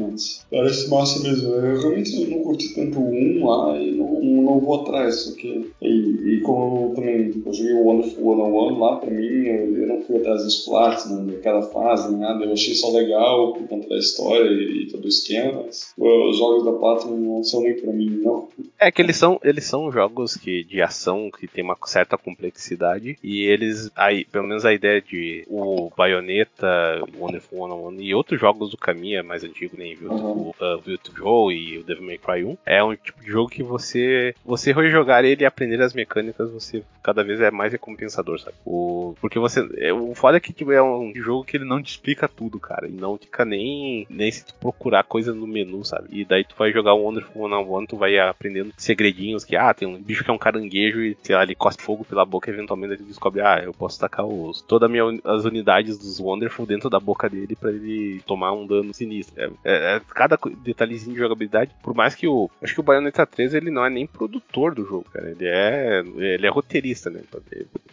Parece 0.49 0.89
massa 0.89 1.21
mesmo. 1.21 1.53
Eu 1.53 1.79
realmente 1.79 2.29
não 2.29 2.41
curti 2.41 2.73
tanto 2.73 2.99
o 2.99 3.09
1 3.09 3.45
lá 3.45 3.77
e 3.77 3.91
não, 3.91 4.21
não 4.21 4.59
vou 4.59 4.81
atrás. 4.81 5.25
Porque... 5.25 5.71
E, 5.81 6.37
e 6.37 6.41
como 6.41 6.89
eu 6.89 6.95
também 6.95 7.43
eu 7.45 7.53
joguei 7.53 7.73
o 7.73 7.85
Wonderful 7.85 8.35
101 8.35 8.79
lá, 8.79 8.95
pra 8.97 9.11
mim 9.11 9.24
eu, 9.25 9.77
eu 9.77 9.87
não 9.87 10.01
fui 10.01 10.17
atrás 10.17 10.43
dos 10.43 10.65
plots, 10.65 11.09
né, 11.09 11.33
daquela 11.33 11.61
fase, 11.63 12.15
nada. 12.15 12.45
Eu 12.45 12.53
achei 12.53 12.73
só 12.75 12.91
legal 12.91 13.53
por 13.53 13.67
conta 13.67 13.89
da 13.89 13.97
história 13.97 14.49
e, 14.49 14.83
e 14.83 14.87
todo 14.91 15.05
o 15.05 15.07
esquema, 15.07 15.63
mas 15.65 15.93
os 15.97 16.37
jogos 16.37 16.65
da 16.65 16.71
Platinum 16.73 17.17
não 17.17 17.43
são 17.43 17.61
muito 17.61 17.81
pra 17.81 17.93
mim, 17.93 18.21
não. 18.23 18.47
É 18.79 18.91
que 18.91 19.01
eles 19.01 19.17
são, 19.17 19.39
eles 19.43 19.65
são 19.65 19.91
jogos 19.91 20.35
que, 20.35 20.63
de 20.63 20.81
ação 20.81 21.29
que 21.31 21.47
tem 21.47 21.63
uma 21.63 21.77
certa 21.85 22.17
complexidade 22.17 23.17
e 23.23 23.43
eles, 23.43 23.89
aí, 23.95 24.25
pelo 24.25 24.47
menos 24.47 24.65
a 24.65 24.73
ideia 24.73 25.01
de 25.01 25.45
o 25.47 25.91
Bayonetta, 25.95 27.01
o 27.17 27.23
Wonderful 27.23 27.67
101 27.67 28.01
e 28.01 28.13
outros 28.13 28.39
jogos 28.39 28.71
do 28.71 28.77
Kamiya 28.77 29.23
mais 29.23 29.43
antigo, 29.43 29.77
nem 29.77 29.95
viu, 29.95 30.11
uhum. 30.11 30.49
uh, 30.49 30.79
Virtua 30.83 31.15
Joe 31.15 31.55
e 31.55 31.77
o 31.77 31.83
Devil 31.83 32.03
May 32.03 32.17
Cry 32.17 32.43
1, 32.43 32.57
é 32.65 32.83
um 32.83 32.95
tipo 32.95 33.21
de 33.21 33.27
jogo 33.27 33.49
que 33.49 33.63
você, 33.63 34.35
você 34.45 34.71
rejogar 34.71 35.23
ele 35.23 35.43
e 35.43 35.45
aprender 35.45 35.81
as 35.81 35.93
mecânicas, 35.93 36.51
você 36.51 36.83
cada 37.03 37.23
vez 37.23 37.39
é 37.39 37.51
mais 37.51 37.71
recompensador, 37.71 38.39
sabe? 38.39 38.55
O, 38.65 39.14
porque 39.19 39.39
você, 39.39 39.67
é, 39.77 39.93
o 39.93 40.13
foda 40.13 40.37
é 40.37 40.39
que 40.39 40.53
tipo, 40.53 40.71
é 40.71 40.81
um 40.81 41.13
jogo 41.15 41.43
que 41.43 41.57
ele 41.57 41.65
não 41.65 41.81
te 41.81 41.91
explica 41.91 42.27
tudo, 42.27 42.59
cara, 42.59 42.87
e 42.87 42.91
não 42.91 43.17
fica 43.17 43.45
nem, 43.45 44.05
nem 44.09 44.31
se 44.31 44.45
tu 44.45 44.53
procurar 44.55 45.03
coisa 45.03 45.33
no 45.33 45.47
menu, 45.47 45.83
sabe? 45.83 46.07
E 46.11 46.25
daí 46.25 46.43
tu 46.43 46.55
vai 46.57 46.71
jogar 46.71 46.93
o 46.93 47.03
Wonderful 47.03 47.49
101, 47.49 47.85
tu 47.85 47.97
vai 47.97 48.17
aprendendo 48.17 48.73
segredinhos 48.77 49.43
que, 49.43 49.55
ah, 49.55 49.73
tem 49.73 49.87
um 49.87 50.01
bicho 50.01 50.23
que 50.23 50.29
é 50.29 50.33
um 50.33 50.37
caranguejo 50.37 51.01
e, 51.01 51.17
sei 51.21 51.35
lá, 51.35 51.43
ele 51.43 51.55
cospe 51.55 51.83
fogo 51.83 52.05
pela 52.05 52.25
boca 52.25 52.49
eventualmente 52.49 52.93
ele 52.93 53.03
descobre, 53.03 53.41
ah, 53.41 53.61
eu 53.63 53.73
posso 53.73 53.99
tacar 53.99 54.25
os, 54.25 54.61
todas 54.61 54.89
as 55.23 55.45
unidades 55.45 55.97
dos 55.97 56.19
Wonderful 56.19 56.65
dentro 56.65 56.89
da 56.89 56.99
boca 56.99 57.29
dele 57.29 57.55
para 57.55 57.71
ele 57.71 58.21
tomar 58.25 58.51
um 58.53 58.65
dano 58.65 58.93
sinistro. 58.93 59.35
É, 59.37 59.49
é, 59.63 59.95
é, 59.95 60.01
cada 60.13 60.37
detalhezinho 60.63 61.13
de 61.13 61.19
jogabilidade, 61.19 61.71
por 61.81 61.93
mais 61.93 62.15
que 62.15 62.27
o. 62.27 62.49
Acho 62.61 62.73
que 62.73 62.79
o 62.79 62.83
Bayonetta 62.83 63.25
3 63.25 63.53
ele 63.53 63.69
não 63.69 63.85
é 63.85 63.89
nem 63.89 64.07
produtor 64.07 64.73
do 64.73 64.85
jogo, 64.85 65.05
cara. 65.11 65.29
Ele 65.29 65.47
é. 65.47 66.03
Ele 66.17 66.47
é 66.47 66.49
roteirista, 66.49 67.09
né? 67.09 67.21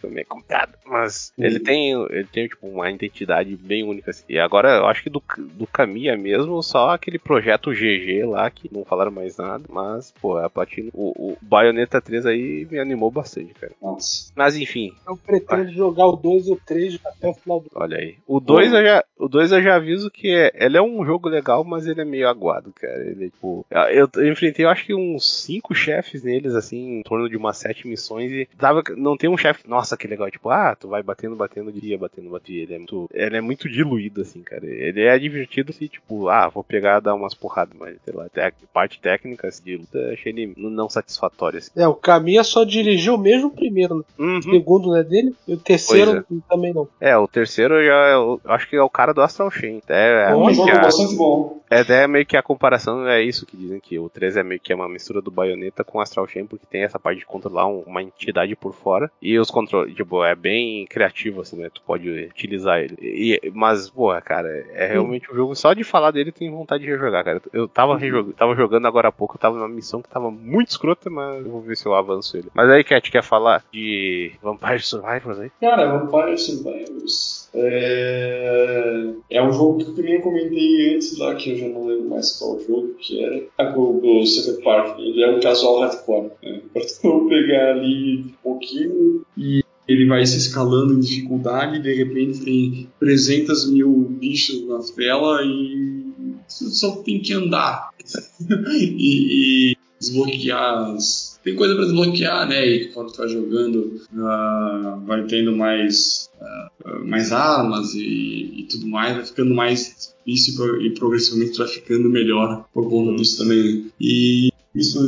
Também 0.01 0.21
é 0.21 0.23
complicado. 0.23 0.73
Mas 0.85 1.12
uhum. 1.37 1.45
ele 1.45 1.59
tem. 1.59 1.91
Ele 1.91 2.27
tem, 2.31 2.47
tipo, 2.47 2.67
uma 2.67 2.89
identidade 2.89 3.55
bem 3.55 3.83
única. 3.83 4.11
Assim. 4.11 4.23
E 4.29 4.39
agora 4.39 4.77
eu 4.77 4.85
acho 4.87 5.03
que 5.03 5.09
do, 5.09 5.21
do 5.37 5.67
Kamiya 5.67 6.17
mesmo, 6.17 6.61
só 6.61 6.89
aquele 6.89 7.19
projeto 7.19 7.71
GG 7.71 8.25
lá, 8.25 8.49
que 8.49 8.69
não 8.73 8.85
falaram 8.85 9.11
mais 9.11 9.37
nada. 9.37 9.63
Mas, 9.69 10.13
pô, 10.21 10.37
a 10.37 10.49
Platina. 10.49 10.89
O, 10.93 11.31
o 11.31 11.37
Bayonetta 11.41 12.01
3 12.01 12.25
aí 12.25 12.67
me 12.69 12.79
animou 12.79 13.11
bastante, 13.11 13.53
cara. 13.53 13.73
Nossa. 13.81 14.31
Mas 14.35 14.55
enfim. 14.55 14.93
Eu 15.07 15.17
pretendo 15.17 15.65
vai. 15.65 15.73
jogar 15.73 16.07
o 16.07 16.15
2 16.15 16.47
e 16.47 16.51
o 16.51 16.59
3 16.65 16.99
até 17.05 17.27
o 17.27 17.33
final 17.33 17.59
do 17.59 17.69
Olha 17.75 17.97
aí. 17.97 18.17
O 18.27 18.39
2 18.39 18.73
eu 18.73 18.83
já. 18.83 19.03
O 19.17 19.27
2 19.27 19.51
eu 19.51 19.61
já 19.61 19.75
aviso 19.75 20.11
que 20.11 20.29
é, 20.29 20.51
ele 20.55 20.77
é 20.77 20.81
um 20.81 21.05
jogo 21.05 21.29
legal, 21.29 21.63
mas 21.63 21.87
ele 21.87 22.01
é 22.01 22.05
meio 22.05 22.27
aguado, 22.27 22.73
cara. 22.73 23.03
Ele, 23.03 23.29
tipo, 23.29 23.65
eu, 23.91 24.09
eu 24.15 24.31
enfrentei, 24.31 24.65
eu 24.65 24.69
acho 24.69 24.85
que 24.85 24.93
uns 24.93 25.43
5 25.43 25.73
chefes 25.73 26.23
neles, 26.23 26.55
assim, 26.55 26.99
em 26.99 27.03
torno 27.03 27.29
de 27.29 27.37
umas 27.37 27.57
7 27.57 27.87
missões, 27.87 28.31
e 28.31 28.47
tava, 28.57 28.83
não 28.95 29.17
tem 29.17 29.29
um 29.29 29.37
chefe, 29.37 29.67
nossa, 29.67 29.97
que 29.97 30.07
legal, 30.07 30.29
tipo, 30.29 30.49
ah, 30.49 30.75
tu 30.75 30.87
vai 30.87 31.02
batendo, 31.03 31.35
batendo 31.35 31.71
dia, 31.71 31.97
batendo, 31.97 32.29
batendo. 32.29 32.53
Ele 32.53 32.73
é 32.73 32.77
muito, 32.77 33.09
ele 33.13 33.37
é 33.37 33.41
muito 33.41 33.69
diluído, 33.69 34.21
assim, 34.21 34.41
cara. 34.41 34.65
Ele 34.65 35.01
é 35.01 35.17
divertido 35.17 35.71
se, 35.71 35.87
tipo, 35.87 36.29
ah, 36.29 36.47
vou 36.47 36.63
pegar 36.63 36.99
dar 36.99 37.15
umas 37.15 37.33
porradas, 37.33 37.75
mas 37.77 37.97
sei 38.03 38.13
lá, 38.13 38.25
até 38.25 38.47
a 38.47 38.53
parte 38.73 38.99
técnica 38.99 39.47
assim, 39.47 39.63
de 39.63 39.77
luta, 39.77 39.99
achei 40.11 40.31
ele 40.31 40.53
não 40.57 40.89
satisfatório. 40.89 41.59
Assim. 41.59 41.71
É, 41.75 41.87
o 41.87 41.93
Caminha 41.93 42.43
só 42.43 42.63
dirigiu 42.63 43.17
mesmo 43.17 43.47
o 43.47 43.55
primeiro, 43.55 43.97
né? 43.97 44.03
Uhum. 44.17 44.37
O 44.37 44.43
segundo 44.43 44.87
não 44.89 44.97
é 44.97 45.03
dele, 45.03 45.35
e 45.47 45.53
o 45.53 45.57
terceiro 45.57 46.17
é. 46.19 46.23
também 46.49 46.73
não. 46.73 46.87
É, 46.99 47.17
o 47.17 47.27
terceiro 47.27 47.83
já, 47.83 48.09
eu 48.11 48.41
acho 48.45 48.69
que 48.69 48.75
é 48.75 48.81
o 48.81 48.89
cara 48.89 49.13
do 49.13 49.21
Astral 49.21 49.51
Chain. 49.51 49.81
É, 49.87 50.29
é 50.29 50.35
um 50.35 50.53
jogo 50.53 50.71
a... 50.71 50.79
bastante 50.79 51.15
bom. 51.15 51.63
É 51.73 51.79
até 51.79 52.07
meio 52.07 52.25
que 52.25 52.37
a 52.37 52.43
comparação 52.43 53.07
é 53.07 53.23
isso 53.23 53.47
que 53.47 53.57
dizem 53.57 53.79
que 53.79 53.97
o 53.97 54.07
3 54.07 54.37
é 54.37 54.43
meio 54.43 54.59
que 54.59 54.73
uma 54.73 54.87
mistura 54.87 55.21
do 55.21 55.31
Bayonetta 55.31 55.83
com 55.83 55.99
Astral 55.99 56.27
Chain, 56.27 56.45
porque 56.45 56.67
tem 56.69 56.83
essa 56.83 56.99
parte 56.99 57.19
de 57.19 57.25
controlar 57.25 57.65
uma 57.65 58.03
entidade 58.03 58.55
por 58.55 58.73
fora. 58.73 59.11
E 59.19 59.39
os 59.39 59.49
controles, 59.49 59.95
tipo, 59.95 60.23
é 60.23 60.35
bem 60.35 60.82
criativo, 60.85 61.41
assim, 61.41 61.57
né? 61.57 61.69
Tu 61.73 61.81
pode 61.81 62.09
utilizar 62.09 62.79
ele. 62.79 62.97
E, 63.01 63.51
mas, 63.53 63.89
porra, 63.89 64.21
cara, 64.21 64.49
é 64.73 64.87
realmente 64.87 65.31
um 65.31 65.35
jogo. 65.35 65.55
Só 65.55 65.73
de 65.73 65.83
falar 65.83 66.11
dele 66.11 66.31
tem 66.31 66.51
vontade 66.51 66.83
de 66.83 66.89
rejogar, 66.89 67.23
cara. 67.23 67.41
Eu 67.51 67.67
tava, 67.67 67.97
rejog... 67.97 68.33
tava 68.33 68.55
jogando 68.55 68.87
agora 68.87 69.09
há 69.09 69.11
pouco, 69.11 69.35
eu 69.35 69.39
tava 69.39 69.57
numa 69.57 69.69
missão 69.69 70.01
que 70.01 70.09
tava 70.09 70.29
muito 70.31 70.69
escrota, 70.69 71.09
mas 71.09 71.45
eu 71.45 71.51
vou 71.51 71.61
ver 71.61 71.77
se 71.77 71.85
eu 71.85 71.93
avanço 71.93 72.37
ele. 72.37 72.49
Mas 72.53 72.69
aí, 72.69 72.83
Cat, 72.83 73.11
quer 73.11 73.23
falar 73.23 73.63
de 73.71 74.31
Vampire 74.41 74.81
Survivors 74.81 75.39
aí? 75.39 75.51
Cara, 75.59 75.97
Vampire 75.97 76.37
Survivors 76.37 77.49
é... 77.55 79.13
é 79.29 79.43
um 79.43 79.51
jogo 79.51 79.77
que 79.77 79.91
eu 79.91 79.95
também 79.95 80.21
comentei 80.21 80.95
antes 80.95 81.17
lá, 81.17 81.35
que 81.35 81.51
eu 81.51 81.57
já 81.57 81.67
não 81.67 81.85
lembro 81.85 82.09
mais 82.09 82.37
qual 82.37 82.59
jogo 82.59 82.95
que 82.95 83.23
era. 83.23 83.43
Ah, 83.57 83.73
o, 83.75 84.21
o 84.21 84.25
Secret 84.25 84.63
Park. 84.63 84.99
Ele 84.99 85.23
é 85.23 85.29
um 85.29 85.39
casual 85.39 85.81
hardcore. 85.81 86.31
Né? 86.41 86.61
Pra 86.73 86.81
tu 86.81 87.27
pegar 87.29 87.71
ali 87.71 88.25
um 88.25 88.33
pouquinho 88.43 89.25
e 89.37 89.62
ele 89.87 90.07
vai 90.07 90.25
se 90.25 90.37
escalando 90.37 90.93
em 90.93 90.99
dificuldade, 90.99 91.81
de 91.81 91.93
repente 91.93 92.39
tem 92.41 92.89
300 92.99 93.69
mil 93.71 93.91
bichos 94.19 94.67
na 94.67 94.79
tela 94.95 95.41
e 95.43 96.03
só 96.47 96.97
tem 96.97 97.19
que 97.19 97.33
andar 97.33 97.89
e, 98.71 99.71
e 99.71 99.77
desbloquear 99.99 100.91
as 100.91 101.33
tem 101.43 101.55
coisa 101.55 101.75
para 101.75 101.83
desbloquear, 101.83 102.47
né? 102.47 102.65
E 102.65 102.87
quando 102.93 103.11
tu 103.11 103.17
vai 103.17 103.27
jogando, 103.27 104.01
uh, 104.13 105.05
vai 105.05 105.25
tendo 105.25 105.55
mais, 105.55 106.29
uh, 106.39 107.05
mais 107.05 107.33
armas 107.33 107.93
e, 107.93 108.59
e, 108.59 108.67
tudo 108.69 108.87
mais, 108.87 109.13
vai 109.13 109.25
ficando 109.25 109.53
mais 109.53 110.13
difícil 110.25 110.81
e 110.81 110.91
progressivamente 110.91 111.57
vai 111.57 111.67
ficando 111.67 112.09
melhor 112.09 112.65
por 112.73 112.89
conta 112.89 113.13
disso 113.17 113.39
também. 113.39 113.91
E 113.99 114.51
isso 114.73 114.99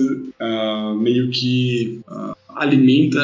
uh, 0.41 0.93
meio 0.95 1.31
que 1.31 2.02
alimenta 2.56 3.19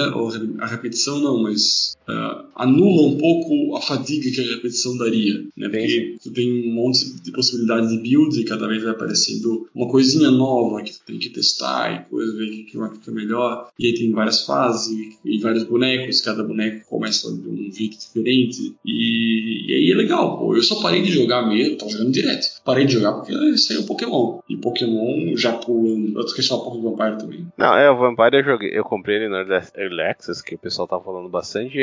a 0.60 0.66
repetição 0.68 1.20
não, 1.20 1.42
mas 1.42 1.98
uh, 2.12 2.46
anula 2.56 3.08
um 3.08 3.18
pouco 3.18 3.76
a 3.76 3.82
fadiga 3.82 4.30
que 4.30 4.42
a 4.42 4.56
repetição 4.56 4.98
daria, 4.98 5.44
né? 5.58 5.70
Porque 5.70 6.18
tu 6.22 6.32
tem 6.32 6.70
um 6.70 6.74
monte 6.74 7.22
de 7.22 7.32
possibilidades 7.32 7.90
de 7.90 7.98
build 7.98 8.40
e 8.40 8.46
cada 8.46 8.68
vez 8.68 8.84
vai 8.84 8.92
aparecendo 8.92 9.68
uma 9.74 9.90
coisinha 9.90 10.30
nova 10.30 10.84
que 10.84 10.94
tu 10.94 11.06
tem 11.06 11.18
que 11.18 11.30
testar 11.30 11.94
e 11.94 12.10
coisa 12.10 12.38
ver 12.38 12.50
que, 12.50 12.64
que 12.64 12.78
vai 12.78 12.92
ficar 12.92 13.12
melhor. 13.12 13.70
E 13.80 13.88
aí 13.88 13.94
tem 13.94 14.12
várias 14.12 14.46
fases 14.46 15.18
e, 15.26 15.40
vários 15.40 15.64
bonecos, 15.64 16.22
cada 16.22 16.44
boneco 16.44 16.88
começa 16.88 17.32
de 17.32 17.48
um 17.48 17.72
jeito 17.72 17.98
diferente 17.98 18.76
e, 18.86 19.66
e, 19.68 19.74
aí 19.74 19.92
é 19.92 19.96
legal. 19.96 20.38
Pô. 20.38 20.56
Eu 20.56 20.64
só 20.64 20.82
parei 20.82 21.02
de 21.02 21.12
jogar 21.12 21.48
mesmo, 21.48 21.78
tô 21.78 21.90
jogando 21.90 22.12
direto. 22.12 22.48
Parei 22.64 22.86
de 22.86 22.94
jogar 22.94 23.14
porque 23.14 23.58
saiu 23.58 23.84
Pokémon. 23.86 24.40
E 24.50 24.58
Pokémon 24.58 25.36
já 25.36 25.54
pulando. 25.54 26.20
Eu 26.20 26.26
esqueci 26.26 26.52
uma 26.52 26.62
pouco 26.62 26.78
do 26.78 26.92
Vampire 26.92 27.18
também. 27.18 27.48
Não, 27.58 27.76
é, 27.76 27.90
o 27.90 27.98
Vampire 27.98 28.38
eu 28.38 28.44
joguei, 28.44 28.70
eu 28.74 28.84
comprei 28.84 29.18
ele 29.18 29.30
no 29.30 29.38
Early 29.38 30.02
Access, 30.02 30.44
que 30.44 30.56
o 30.56 30.60
pessoal 30.60 30.88
tá 30.88 31.00
falando 31.00 31.30
bastante. 31.30 31.78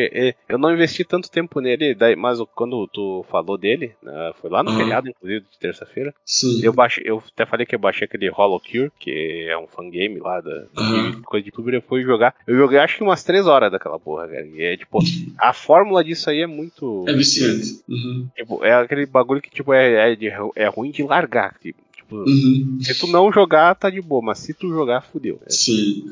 Eu 0.49 0.59
não 0.59 0.73
investi 0.73 1.05
tanto 1.05 1.31
tempo 1.31 1.61
nele, 1.61 1.97
mas 2.17 2.39
quando 2.55 2.87
tu 2.89 3.25
falou 3.31 3.57
dele, 3.57 3.95
né, 4.03 4.33
foi 4.41 4.51
lá 4.51 4.63
no 4.63 4.71
uhum. 4.71 4.77
feriado, 4.77 5.09
inclusive, 5.09 5.45
de 5.51 5.59
terça-feira. 5.59 6.15
Eu 6.63 6.73
baixei, 6.73 7.05
eu 7.07 7.23
até 7.33 7.47
falei 7.47 7.67
que 7.67 7.75
eu 7.75 7.79
baixei 7.79 8.05
aquele 8.05 8.29
Hollow 8.29 8.61
Cure, 8.61 8.93
que 8.99 9.47
é 9.49 9.57
um 9.59 9.67
fangame 9.67 10.19
lá 10.19 10.41
da 10.41 10.67
uhum. 10.79 11.23
coisa 11.23 11.43
de 11.43 11.49
youtuber, 11.51 11.75
eu 11.75 11.83
fui 11.83 12.03
jogar. 12.03 12.35
Eu 12.47 12.57
joguei 12.57 12.79
acho 12.79 12.97
que 12.97 13.03
umas 13.03 13.23
3 13.25 13.47
horas 13.47 13.71
daquela 13.71 13.99
porra, 13.99 14.29
cara. 14.29 14.47
E 14.47 14.63
é 14.63 14.77
tipo, 14.77 14.99
a 15.39 15.53
fórmula 15.53 16.05
disso 16.05 16.31
aí 16.31 16.43
é 16.43 16.47
muito. 16.47 17.05
É 17.07 17.13
viciante. 17.13 17.83
Uhum. 17.89 18.29
Tipo, 18.37 18.65
é 18.65 18.75
aquele 18.75 19.07
bagulho 19.07 19.41
que, 19.41 19.51
tipo, 19.51 19.73
é, 19.73 20.13
é, 20.13 20.17
de, 20.17 20.29
é 20.57 20.67
ruim 20.69 20.91
de 20.91 21.03
largar. 21.03 21.57
Tipo, 21.61 21.81
Tipo, 22.09 22.25
uhum. 22.25 22.79
se 22.81 22.95
tu 22.95 23.07
não 23.07 23.31
jogar, 23.31 23.75
tá 23.75 23.91
de 23.91 24.01
boa, 24.01 24.23
mas 24.23 24.39
se 24.39 24.55
tu 24.55 24.71
jogar, 24.71 25.03
fudeu. 25.03 25.39
É. 25.45 25.51
Sim. 25.51 26.05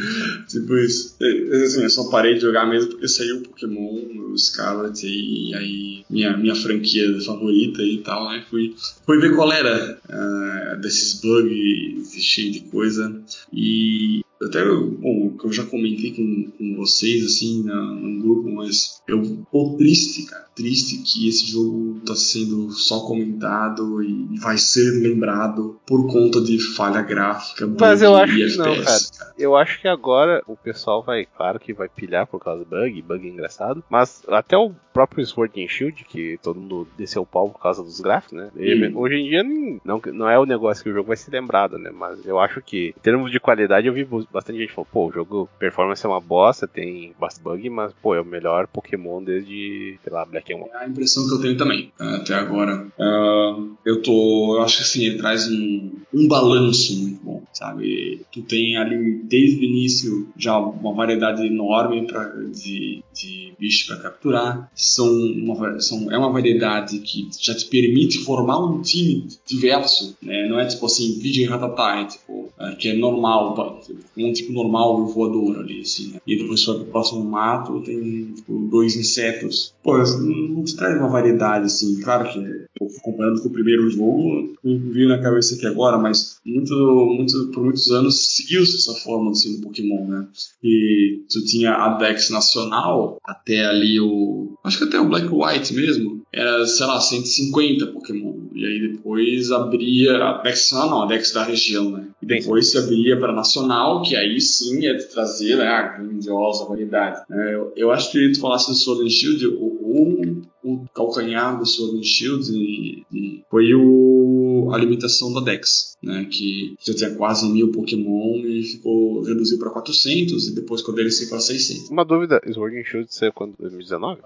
tipo 0.48 0.74
isso. 0.78 1.14
É, 1.20 1.64
assim, 1.64 1.82
eu 1.82 1.90
só 1.90 2.08
parei 2.08 2.34
de 2.34 2.40
jogar 2.40 2.64
mesmo 2.64 2.92
porque 2.92 3.06
saiu 3.06 3.36
o 3.36 3.42
Pokémon, 3.42 4.32
o 4.32 4.38
Scarlet, 4.38 5.06
e 5.06 5.54
aí 5.54 6.04
minha, 6.08 6.34
minha 6.38 6.54
franquia 6.54 7.20
favorita 7.20 7.82
e 7.82 7.98
tal, 7.98 8.30
né? 8.30 8.42
Fui, 8.48 8.74
fui 9.04 9.20
ver 9.20 9.36
qual 9.36 9.52
era 9.52 9.98
uh, 10.08 10.80
desses 10.80 11.20
bugs, 11.20 12.14
cheio 12.14 12.50
de 12.50 12.60
coisa. 12.60 13.14
E 13.52 14.24
até, 14.44 14.64
bom, 14.64 15.36
que 15.38 15.46
eu 15.46 15.52
já 15.52 15.64
comentei 15.64 16.12
com, 16.12 16.50
com 16.56 16.76
vocês, 16.76 17.24
assim, 17.24 17.62
no 17.64 18.22
grupo, 18.22 18.50
mas 18.50 19.02
eu 19.06 19.44
tô 19.50 19.76
triste, 19.76 20.26
cara, 20.26 20.46
triste 20.54 20.98
que 20.98 21.28
esse 21.28 21.50
jogo 21.50 22.00
tá 22.06 22.14
sendo 22.14 22.70
só 22.70 23.00
comentado 23.00 24.02
e 24.02 24.38
vai 24.38 24.56
ser 24.58 24.90
lembrado 25.00 25.80
por 25.86 26.06
conta 26.10 26.40
de 26.40 26.58
falha 26.58 27.02
gráfica. 27.02 27.66
Mas 27.78 28.02
eu 28.02 28.14
acho 28.16 28.34
que 28.34 28.42
FPS, 28.42 28.58
não, 28.58 28.64
cara. 28.64 28.84
cara. 28.84 29.34
Eu 29.38 29.56
acho 29.56 29.80
que 29.80 29.88
agora 29.88 30.42
o 30.46 30.56
pessoal 30.56 31.02
vai, 31.02 31.26
claro 31.26 31.58
que 31.58 31.72
vai 31.72 31.88
pilhar 31.88 32.26
por 32.26 32.40
causa 32.40 32.64
do 32.64 32.68
bug, 32.68 33.02
bug 33.02 33.26
engraçado, 33.26 33.82
mas 33.88 34.22
até 34.28 34.56
o 34.56 34.72
próprio 34.92 35.24
Sword 35.24 35.62
and 35.62 35.68
Shield, 35.68 36.04
que 36.04 36.38
todo 36.42 36.60
mundo 36.60 36.86
desceu 36.96 37.22
o 37.22 37.26
pau 37.26 37.48
por 37.48 37.60
causa 37.60 37.82
dos 37.82 38.00
gráficos, 38.00 38.38
né? 38.38 38.50
E, 38.56 38.92
hoje 38.94 39.16
em 39.16 39.28
dia 39.28 39.42
não, 39.84 40.00
não 40.12 40.28
é 40.28 40.38
o 40.38 40.46
negócio 40.46 40.84
que 40.84 40.90
o 40.90 40.92
jogo 40.92 41.08
vai 41.08 41.16
ser 41.16 41.30
lembrado, 41.30 41.78
né? 41.78 41.90
Mas 41.92 42.24
eu 42.26 42.38
acho 42.38 42.60
que, 42.60 42.94
em 42.96 43.00
termos 43.00 43.32
de 43.32 43.40
qualidade, 43.40 43.86
eu 43.86 43.94
vi 43.94 44.04
bastante 44.32 44.58
gente 44.58 44.72
falou, 44.72 44.88
pô, 44.90 45.08
o 45.08 45.12
jogo 45.12 45.48
performance 45.58 46.04
é 46.04 46.08
uma 46.08 46.20
bosta, 46.20 46.66
tem 46.66 47.14
bastante 47.18 47.44
bug, 47.44 47.70
mas, 47.70 47.92
pô, 48.02 48.14
é 48.14 48.20
o 48.20 48.24
melhor 48.24 48.66
Pokémon 48.66 49.22
desde, 49.22 49.98
sei 50.02 50.12
lá, 50.12 50.24
Black 50.24 50.52
and 50.52 50.56
White. 50.58 50.70
É 50.74 50.84
a 50.84 50.88
impressão 50.88 51.26
que 51.28 51.34
eu 51.34 51.40
tenho 51.40 51.56
também, 51.56 51.92
né, 51.98 52.16
até 52.16 52.34
agora. 52.34 52.86
Uh, 52.98 53.76
eu 53.84 54.02
tô, 54.02 54.56
eu 54.56 54.62
acho 54.62 54.78
que 54.78 54.82
assim, 54.82 55.04
ele 55.04 55.18
traz 55.18 55.48
um, 55.48 55.90
um 56.14 56.28
balanço 56.28 56.96
muito 56.96 57.22
bom. 57.22 57.42
sabe? 57.52 58.22
Tu 58.32 58.42
tem 58.42 58.76
ali 58.76 59.22
desde 59.24 59.60
o 59.60 59.62
início 59.64 60.28
já 60.36 60.58
uma 60.58 60.92
variedade 60.94 61.46
enorme 61.46 62.06
pra, 62.06 62.24
de, 62.50 63.02
de 63.12 63.52
bichos 63.58 63.86
para 63.86 64.02
capturar. 64.02 64.70
São 64.74 65.08
uma, 65.08 65.80
são, 65.80 66.10
é 66.10 66.18
uma 66.18 66.30
variedade 66.30 66.98
que 67.00 67.28
já 67.40 67.54
te 67.54 67.66
permite 67.66 68.18
formar 68.24 68.58
um 68.58 68.82
time 68.82 69.28
diverso, 69.46 70.16
né? 70.22 70.48
Não 70.48 70.58
é 70.58 70.66
tipo 70.66 70.86
assim, 70.86 71.18
vídeo 71.20 71.44
em 71.44 71.46
ratatá, 71.46 72.00
é 72.00 72.04
tipo, 72.06 72.52
é, 72.58 72.74
que 72.74 72.88
é 72.88 72.94
normal, 72.94 73.80
um 74.24 74.32
tipo 74.32 74.52
normal 74.52 75.06
voador 75.06 75.58
ali, 75.58 75.80
assim, 75.80 76.12
né? 76.12 76.20
E 76.26 76.36
depois 76.36 76.64
vai 76.64 76.76
pro 76.76 76.84
próximo 76.86 77.24
mato, 77.24 77.80
tem 77.82 78.32
tipo, 78.34 78.68
dois 78.70 78.96
insetos. 78.96 79.74
Pô, 79.82 79.98
não 79.98 80.64
te 80.64 80.76
traz 80.76 80.98
uma 80.98 81.08
variedade, 81.08 81.66
assim, 81.66 82.00
claro 82.00 82.30
que 82.32 82.40
pô, 82.78 82.88
comparando 83.02 83.40
com 83.42 83.48
o 83.48 83.52
primeiro 83.52 83.88
jogo, 83.90 84.54
não 84.62 84.78
vi 84.90 85.06
na 85.06 85.20
cabeça 85.20 85.54
aqui 85.54 85.66
agora, 85.66 85.98
mas 85.98 86.40
muito, 86.44 86.74
muito, 87.16 87.50
por 87.52 87.64
muitos 87.64 87.90
anos 87.90 88.36
seguiu-se 88.36 88.76
essa 88.76 88.94
forma 89.00 89.30
assim, 89.30 89.56
do 89.56 89.66
Pokémon, 89.66 90.06
né? 90.06 90.26
E 90.62 91.22
tu 91.30 91.44
tinha 91.44 91.72
a 91.72 91.98
Dex 91.98 92.30
nacional, 92.30 93.18
até 93.24 93.64
ali 93.64 94.00
o. 94.00 94.54
Acho 94.64 94.78
que 94.78 94.84
até 94.84 95.00
o 95.00 95.08
Black 95.08 95.28
White 95.28 95.74
mesmo, 95.74 96.22
era, 96.32 96.66
sei 96.66 96.86
lá, 96.86 97.00
150 97.00 97.86
Pokémon. 97.88 98.34
E 98.54 98.64
aí 98.64 98.88
depois 98.88 99.50
abria 99.50 100.16
a 100.16 100.42
Dex 100.42 100.70
nacional, 100.72 100.90
não, 100.90 101.02
a 101.02 101.06
Dex 101.06 101.32
da 101.32 101.44
região, 101.44 101.90
né? 101.90 102.08
E 102.22 102.26
depois 102.26 102.70
se 102.70 102.78
abria 102.78 103.18
para 103.18 103.32
nacional, 103.32 104.02
que 104.02 104.11
aí 104.16 104.40
sim 104.40 104.86
é 104.86 104.94
de 104.94 105.04
trazer 105.04 105.56
né, 105.56 105.66
a 105.66 105.82
grandiosa 105.96 106.64
variedade. 106.64 107.22
É, 107.30 107.54
eu, 107.54 107.72
eu 107.76 107.90
acho 107.90 108.10
que 108.10 108.32
tu 108.32 108.40
falasse 108.40 108.68
do 108.68 108.74
Sword 108.74 109.04
and 109.04 109.10
Shield, 109.10 109.46
o, 109.46 109.64
o, 109.64 110.42
o 110.62 110.84
calcanhar 110.94 111.58
do 111.58 111.66
Sword 111.66 111.98
and 111.98 112.02
Shield 112.02 112.50
e, 112.52 113.04
e 113.12 113.44
foi 113.50 113.74
o, 113.74 114.70
a 114.72 114.78
limitação 114.78 115.32
da 115.32 115.40
Dex, 115.40 115.96
né? 116.02 116.26
Que 116.30 116.74
já 116.84 116.94
tinha 116.94 117.14
quase 117.14 117.48
mil 117.48 117.70
Pokémon 117.72 118.38
e 118.38 118.62
ficou 118.62 119.22
reduzido 119.22 119.58
para 119.58 119.70
400 119.70 120.48
e 120.48 120.54
depois 120.54 120.82
com 120.82 120.92
a 120.92 120.94
DLC 120.94 121.26
para 121.26 121.40
600. 121.40 121.90
Uma 121.90 122.04
dúvida, 122.04 122.40
Sword 122.52 122.78
and 122.78 122.84
Shield 122.84 123.14
saiu 123.14 123.32
quando? 123.32 123.54
2019? 123.58 124.20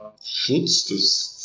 Putz, 0.46 1.35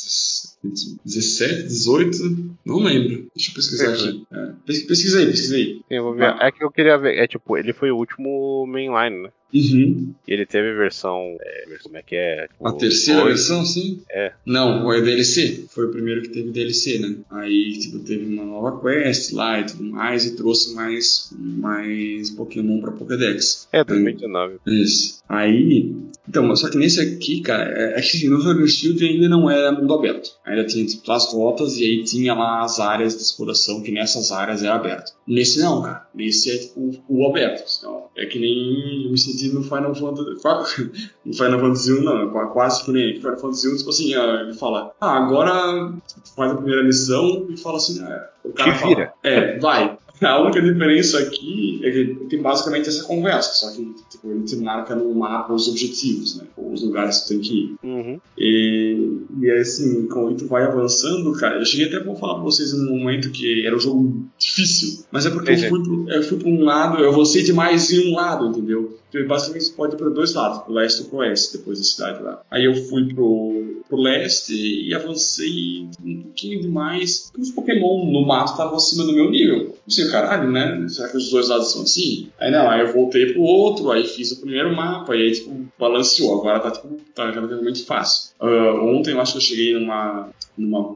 17, 0.63 1.63
18, 1.63 2.57
não 2.65 2.79
lembro. 2.79 3.27
Deixa 3.35 3.51
eu 3.51 3.55
pesquisar 3.55 3.93
aqui. 3.93 4.23
É, 4.31 4.53
pesquisa 4.65 5.19
aí, 5.19 5.25
pesquisa 5.25 5.55
aí. 5.55 5.81
Eu 5.89 6.03
vou 6.03 6.13
ver. 6.13 6.25
Ah. 6.25 6.38
É 6.41 6.51
que 6.51 6.63
eu 6.63 6.71
queria 6.71 6.97
ver. 6.97 7.17
É 7.17 7.27
tipo, 7.27 7.57
ele 7.57 7.73
foi 7.73 7.91
o 7.91 7.97
último 7.97 8.65
mainline, 8.67 9.23
né? 9.23 9.31
Uhum. 9.53 10.14
E 10.28 10.34
ele 10.34 10.45
teve 10.45 10.73
versão. 10.73 11.38
É, 11.41 11.65
como 11.84 11.98
é 11.98 12.02
que 12.02 12.15
é? 12.15 12.48
Tipo, 12.48 12.68
a 12.68 12.73
terceira 12.73 13.22
dois. 13.22 13.36
versão, 13.36 13.65
sim? 13.65 14.02
É. 14.10 14.32
Não, 14.45 14.84
foi 14.84 15.02
DLC. 15.02 15.65
Foi 15.69 15.86
o 15.86 15.91
primeiro 15.91 16.22
que 16.22 16.30
teve 16.30 16.52
DLC, 16.52 16.99
né? 16.99 17.15
Aí, 17.30 17.78
tipo, 17.80 17.99
teve 17.99 18.26
uma 18.26 18.45
nova 18.45 18.80
quest 18.82 19.32
lá 19.34 19.60
e 19.60 19.65
tudo 19.65 19.84
mais, 19.84 20.26
e 20.26 20.36
trouxe 20.36 20.73
mais, 20.73 21.30
mais 21.38 22.30
Pokémon 22.30 22.80
pra 22.82 22.91
Pokédex. 22.91 23.68
É, 23.72 23.84
2019. 23.84 24.60
Isso. 24.68 25.22
Aí. 25.28 25.94
Então, 26.28 26.56
só 26.56 26.69
que 26.69 26.78
nesse 26.78 27.02
aqui, 27.02 27.41
cara, 27.41 27.64
é, 27.76 27.99
é 27.99 28.02
que 28.02 28.28
no 28.30 28.41
Sword 28.41 28.68
Shield 28.68 29.03
ainda 29.03 29.28
não 29.28 29.49
era 29.49 29.72
mundo 29.72 29.94
aberto. 29.94 30.30
Ainda 30.45 30.65
tinha, 30.65 30.86
tipo, 30.86 31.11
as 31.11 31.32
rotas 31.34 31.78
e 31.78 31.84
aí 31.84 32.03
tinha 32.03 32.34
lá 32.34 32.61
as 32.64 32.80
áreas 32.80 33.15
de 33.15 33.22
exploração, 33.22 33.82
que 33.82 33.91
nessas 33.91 34.32
áreas 34.32 34.64
era 34.64 34.76
aberto. 34.76 35.14
Nesse 35.28 35.60
não, 35.60 35.82
cara. 35.82 36.07
Nesse 36.13 36.51
é, 36.51 36.57
tipo, 36.57 36.91
o 37.07 37.27
aberto. 37.27 37.63
Então, 37.77 38.05
é 38.17 38.25
que 38.25 38.38
nem 38.38 39.05
eu 39.05 39.11
me 39.11 39.17
senti 39.17 39.47
no 39.49 39.63
Final 39.63 39.95
Fantasy. 39.95 40.91
no 41.25 41.33
Final 41.33 41.59
Fantasy 41.59 41.93
1, 41.93 42.01
não, 42.01 42.29
quase 42.49 42.83
que 42.83 42.91
nem 42.91 43.15
Final 43.15 43.38
Fantasy 43.38 43.67
1, 43.69 43.77
tipo 43.77 43.89
assim, 43.89 44.13
ele 44.13 44.53
fala, 44.53 44.93
ah, 44.99 45.17
agora 45.17 45.93
faz 46.35 46.51
a 46.51 46.55
primeira 46.55 46.83
missão 46.83 47.47
e 47.49 47.57
fala 47.57 47.77
assim, 47.77 48.01
ah, 48.03 48.29
o 48.43 48.51
cara 48.51 48.75
fala, 48.75 49.13
é, 49.23 49.59
vai. 49.59 49.97
A 50.31 50.41
única 50.41 50.61
diferença 50.61 51.19
aqui 51.19 51.81
é 51.84 51.91
que 51.91 52.06
tem 52.30 52.41
basicamente 52.41 52.89
essa 52.89 53.03
conversa, 53.03 53.53
só 53.53 53.76
que 53.76 53.93
tipo, 54.10 54.30
ele 54.30 54.43
te 54.43 54.56
marca 54.57 54.95
no 54.95 55.14
mapa 55.15 55.53
os 55.53 55.68
objetivos, 55.68 56.38
né? 56.38 56.45
Os 56.56 56.84
lugares 56.84 57.19
que 57.19 57.26
tu 57.26 57.30
tem 57.30 57.39
que 57.39 57.53
ir. 57.53 57.76
Uhum. 57.84 58.19
E, 58.38 59.19
e 59.39 59.52
assim, 59.52 60.07
quando 60.07 60.38
tu 60.38 60.48
vai 60.48 60.64
avançando, 60.64 61.34
cara, 61.34 61.57
eu 61.57 61.65
cheguei 61.65 61.88
até 61.88 61.98
a 61.98 62.15
falar 62.15 62.35
pra 62.35 62.43
vocês 62.43 62.72
num 62.73 62.98
momento 62.98 63.31
que 63.31 63.65
era 63.65 63.76
um 63.76 63.80
jogo 63.80 64.26
difícil, 64.38 65.03
mas 65.11 65.26
é 65.26 65.31
porque 65.31 65.52
eu 65.52 65.57
fui, 65.57 65.84
pro, 65.84 66.10
eu 66.10 66.23
fui 66.23 66.38
pra 66.38 66.49
um 66.49 66.64
lado, 66.64 66.99
eu 66.99 67.10
avancei 67.10 67.43
demais 67.43 67.91
em 67.91 68.11
um 68.11 68.15
lado, 68.15 68.48
entendeu? 68.48 68.98
Então, 69.11 69.27
basicamente 69.27 69.65
você 69.65 69.73
pode 69.73 69.95
ir 69.95 69.98
para 69.98 70.10
dois 70.10 70.34
lados, 70.34 70.64
pro 70.64 70.73
leste 70.73 71.02
e 71.02 71.06
pro 71.06 71.18
oeste, 71.18 71.57
depois 71.57 71.77
da 71.77 71.84
cidade 71.84 72.23
lá. 72.23 72.41
Aí 72.49 72.64
eu 72.64 72.73
fui 72.73 73.14
pro, 73.14 73.84
pro 73.88 73.98
leste 73.98 74.53
e 74.53 74.93
avancei 74.93 75.89
um 76.03 76.22
pouquinho 76.22 76.61
demais, 76.61 77.30
porque 77.30 77.41
os 77.41 77.52
Pokémon 77.52 78.10
no 78.10 78.26
mato 78.26 78.52
estavam 78.52 78.77
acima 78.77 79.03
do 79.03 79.14
meu 79.14 79.30
nível. 79.30 79.76
Não 79.85 79.93
sei, 79.93 80.10
caralho, 80.11 80.51
né? 80.51 80.85
Será 80.88 81.09
que 81.09 81.17
os 81.17 81.29
dois 81.29 81.49
lados 81.49 81.71
são 81.71 81.83
assim? 81.83 82.29
Aí 82.39 82.51
não, 82.51 82.69
aí 82.69 82.81
eu 82.81 82.93
voltei 82.93 83.33
pro 83.33 83.41
outro, 83.41 83.91
aí 83.91 84.05
fiz 84.05 84.31
o 84.31 84.41
primeiro 84.41 84.75
mapa, 84.75 85.15
e 85.15 85.21
aí, 85.21 85.31
tipo, 85.31 85.67
balanceou. 85.79 86.39
Agora 86.39 86.59
tá, 86.59 86.71
tipo, 86.71 86.89
tá 87.15 87.31
relativamente 87.31 87.83
fácil. 87.83 88.33
Uh, 88.39 88.97
ontem 88.97 89.11
eu 89.11 89.21
acho 89.21 89.33
que 89.33 89.38
eu 89.38 89.41
cheguei 89.41 89.73
numa. 89.73 90.29
numa 90.57 90.95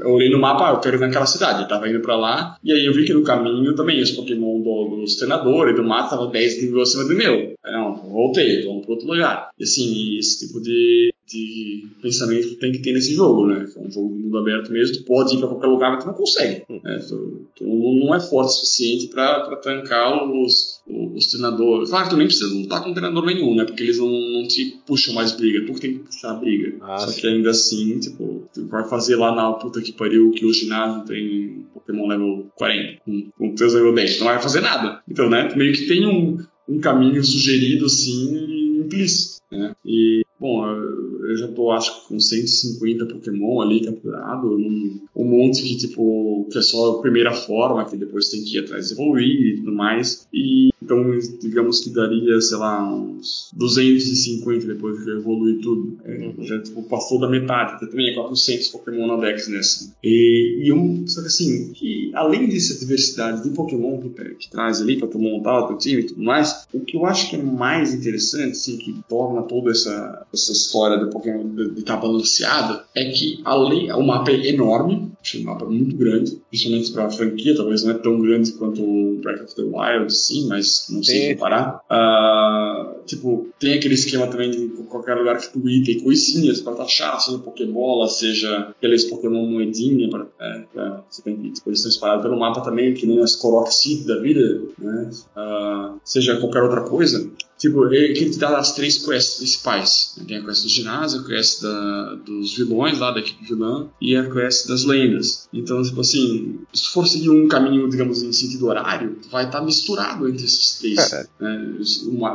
eu 0.00 0.10
olhei 0.10 0.30
no 0.30 0.38
mapa, 0.38 0.70
ah, 0.70 0.72
eu 0.72 0.80
quero 0.80 0.96
ir 0.96 1.00
naquela 1.00 1.26
cidade. 1.26 1.62
Eu 1.62 1.68
tava 1.68 1.88
indo 1.88 2.00
pra 2.00 2.16
lá, 2.16 2.56
e 2.62 2.72
aí 2.72 2.86
eu 2.86 2.94
vi 2.94 3.04
que 3.04 3.12
no 3.12 3.24
caminho 3.24 3.74
também 3.74 4.00
os 4.00 4.12
Pokémon 4.12 4.60
do, 4.60 4.96
dos 5.00 5.16
treinadores 5.16 5.74
e 5.74 5.76
do 5.76 5.84
mato 5.84 6.04
estavam 6.04 6.30
10 6.30 6.62
níveis 6.62 6.88
acima 6.88 7.04
do 7.04 7.14
meu. 7.14 7.54
Não, 7.64 7.96
voltei, 7.96 8.64
vamos 8.64 8.84
para 8.84 8.94
outro 8.94 9.08
lugar. 9.08 9.50
E 9.58 9.64
assim, 9.64 10.18
esse 10.18 10.46
tipo 10.46 10.60
de, 10.60 11.12
de 11.26 11.86
pensamento 12.00 12.48
que 12.48 12.54
tem 12.56 12.72
que 12.72 12.78
ter 12.78 12.92
nesse 12.92 13.14
jogo, 13.14 13.46
né? 13.46 13.66
É 13.76 13.80
um 13.80 13.90
jogo 13.90 14.14
de 14.14 14.22
mundo 14.22 14.38
aberto 14.38 14.70
mesmo, 14.70 14.96
tu 14.96 15.04
pode 15.04 15.34
ir 15.34 15.38
para 15.38 15.48
qualquer 15.48 15.66
lugar, 15.66 15.92
mas 15.92 16.04
tu 16.04 16.06
não 16.06 16.14
consegue. 16.14 16.64
Né? 16.68 16.98
Tu, 17.08 17.46
tu 17.56 17.64
não 17.64 18.14
é 18.14 18.20
forte 18.20 18.48
o 18.48 18.52
suficiente 18.52 19.08
para 19.08 19.56
trancar 19.56 20.30
os, 20.30 20.80
os 20.86 21.26
treinadores. 21.26 21.90
Claro, 21.90 22.10
tu 22.10 22.16
nem 22.16 22.26
precisa 22.26 22.54
lutar 22.54 22.82
com 22.82 22.92
treinador 22.92 23.26
nenhum, 23.26 23.54
né? 23.56 23.64
Porque 23.64 23.82
eles 23.82 23.98
não, 23.98 24.08
não 24.08 24.46
te 24.46 24.78
puxam 24.86 25.14
mais 25.14 25.32
briga, 25.32 25.66
tu 25.66 25.74
que 25.74 25.80
tem 25.80 25.94
que 25.94 26.04
puxar 26.04 26.30
a 26.30 26.34
briga. 26.34 26.76
Ah, 26.80 26.98
Só 26.98 27.08
sim. 27.08 27.20
que 27.20 27.26
ainda 27.26 27.50
assim, 27.50 27.98
tipo, 27.98 28.48
tu 28.54 28.66
vai 28.66 28.88
fazer 28.88 29.16
lá 29.16 29.34
na 29.34 29.52
puta 29.52 29.80
que 29.80 29.92
pariu 29.92 30.30
que 30.30 30.46
o 30.46 30.52
ginásio 30.52 31.04
tem 31.04 31.66
Pokémon 31.74 32.06
level 32.06 32.46
40, 32.54 33.00
com, 33.04 33.30
com 33.36 33.54
teus 33.54 33.74
level 33.74 33.94
10, 33.94 34.20
não 34.20 34.26
vai 34.26 34.40
fazer 34.40 34.60
nada. 34.60 35.02
Então, 35.08 35.28
né? 35.28 35.48
Tu 35.48 35.58
meio 35.58 35.72
que 35.72 35.86
tem 35.86 36.06
um 36.06 36.38
um 36.68 36.80
caminho 36.80 37.22
sugerido 37.22 37.86
assim 37.86 38.80
implícito. 38.80 39.40
Né? 39.50 39.74
E, 39.84 40.24
bom, 40.38 40.66
eu 40.66 41.05
já 41.36 41.48
tô 41.48 41.70
acho 41.70 42.02
que 42.02 42.08
com 42.08 42.20
150 42.20 43.06
Pokémon 43.06 43.60
ali 43.60 43.84
capturado, 43.84 44.58
num, 44.58 45.00
um 45.14 45.24
monte 45.24 45.62
que 45.62 45.76
tipo, 45.76 46.46
que 46.50 46.58
é 46.58 46.62
só 46.62 46.92
a 46.92 47.00
primeira 47.00 47.32
forma, 47.32 47.84
que 47.84 47.96
depois 47.96 48.28
tem 48.28 48.42
que 48.42 48.56
ir 48.56 48.60
atrás 48.60 48.88
de 48.88 48.94
evoluir 48.94 49.54
e 49.54 49.56
tudo 49.56 49.72
mais. 49.72 50.26
E 50.32 50.70
então, 50.86 51.04
digamos 51.40 51.80
que 51.80 51.90
daria, 51.90 52.40
sei 52.40 52.56
lá, 52.58 52.88
uns 52.88 53.50
250 53.54 54.66
depois 54.66 55.02
que 55.02 55.10
evolui 55.10 55.60
tudo. 55.60 55.98
É, 56.04 56.32
já 56.44 56.62
tipo, 56.62 56.80
passou 56.84 57.18
da 57.18 57.28
metade, 57.28 57.80
também 57.80 58.10
é 58.10 58.14
400 58.14 58.68
Pokémon 58.68 59.08
na 59.08 59.16
Dex 59.16 59.48
nessa. 59.48 59.92
E, 60.02 60.60
e 60.62 60.72
um, 60.72 61.04
só 61.08 61.20
que 61.20 61.26
assim, 61.26 61.72
que 61.72 62.12
além 62.14 62.48
dessa 62.48 62.78
diversidade 62.78 63.42
de 63.42 63.50
Pokémon 63.50 64.00
que, 64.00 64.10
que 64.36 64.48
traz 64.48 64.80
ali 64.80 64.96
pra 64.96 65.08
tu 65.08 65.18
montar 65.18 65.58
o 65.58 65.68
teu 65.68 65.78
time 65.78 66.02
e 66.02 66.06
tudo 66.06 66.22
mais, 66.22 66.66
o 66.72 66.78
que 66.78 66.96
eu 66.96 67.04
acho 67.04 67.30
que 67.30 67.36
é 67.36 67.42
mais 67.42 67.92
interessante, 67.92 68.52
assim, 68.52 68.78
que 68.78 68.94
torna 69.08 69.42
toda 69.42 69.72
essa, 69.72 70.24
essa 70.32 70.52
história 70.52 70.98
do 70.98 71.05
Pokémon 71.06 71.54
de 71.54 71.80
estar 71.80 71.96
tá 71.96 72.00
balanceada, 72.00 72.84
é 72.94 73.04
que 73.10 73.40
além, 73.44 73.92
o 73.92 74.02
mapa 74.02 74.30
é 74.30 74.48
enorme, 74.48 75.12
acho 75.20 75.38
um 75.38 75.44
mapa 75.44 75.64
muito 75.64 75.96
grande, 75.96 76.40
principalmente 76.48 76.92
pra 76.92 77.10
franquia, 77.10 77.56
talvez 77.56 77.82
não 77.82 77.92
é 77.92 77.98
tão 77.98 78.20
grande 78.20 78.52
quanto 78.52 78.82
o 78.82 79.18
Breath 79.22 79.42
of 79.42 79.54
the 79.54 79.62
Wild, 79.62 80.14
sim, 80.14 80.46
mas 80.48 80.86
não 80.90 81.02
sei 81.02 81.34
comparar. 81.34 81.80
Uh, 81.90 83.04
tipo, 83.04 83.48
tem 83.58 83.74
aquele 83.74 83.94
esquema 83.94 84.26
também 84.26 84.50
de 84.50 84.68
qualquer 84.88 85.14
lugar 85.14 85.38
que 85.38 85.52
tu 85.52 85.68
ir, 85.68 85.84
tem 85.84 86.00
coisinhas 86.00 86.60
para 86.60 86.76
taxar, 86.76 87.20
seja 87.20 87.38
Pokébola, 87.38 88.08
seja 88.08 88.68
aqueles 88.76 89.04
Pokémon 89.04 89.46
moedinha, 89.46 90.08
pra, 90.08 90.26
é, 90.40 90.62
pra, 90.72 91.04
você 91.10 91.22
tem 91.22 91.36
estão 91.52 91.72
espalhados 91.72 92.22
pelo 92.22 92.38
mapa 92.38 92.60
também, 92.60 92.94
que 92.94 93.06
nem 93.06 93.20
as 93.20 93.36
Korok 93.36 93.72
Seed 93.72 94.06
da 94.06 94.18
vida, 94.18 94.62
né? 94.78 95.10
Uh, 95.36 96.00
seja 96.04 96.36
qualquer 96.36 96.62
outra 96.62 96.82
coisa. 96.82 97.28
Tipo, 97.66 97.92
ele 97.92 98.30
te 98.30 98.38
dá 98.38 98.58
as 98.58 98.74
três 98.74 99.04
quests 99.04 99.38
principais. 99.38 100.14
Tem 100.26 100.36
a 100.36 100.44
quest 100.44 100.62
do 100.62 100.68
ginásio, 100.68 101.20
a 101.20 101.24
quest 101.24 101.62
da, 101.62 102.14
dos 102.24 102.56
vilões 102.56 102.98
lá 102.98 103.10
da 103.10 103.18
equipe 103.18 103.44
vilã 103.44 103.88
e 104.00 104.16
a 104.16 104.30
quest 104.30 104.68
das 104.68 104.84
lendas. 104.84 105.48
Então, 105.52 105.82
tipo 105.82 106.00
assim, 106.00 106.60
se 106.72 106.84
tu 106.84 106.92
for 106.92 107.06
seguir 107.06 107.30
um 107.30 107.48
caminho, 107.48 107.88
digamos, 107.88 108.22
em 108.22 108.32
sentido 108.32 108.66
horário, 108.68 109.18
vai 109.32 109.46
estar 109.46 109.58
tá 109.58 109.64
misturado 109.64 110.28
entre 110.28 110.44
esses 110.44 110.78
três. 110.78 111.12
É. 111.12 111.26
Né? 111.40 111.74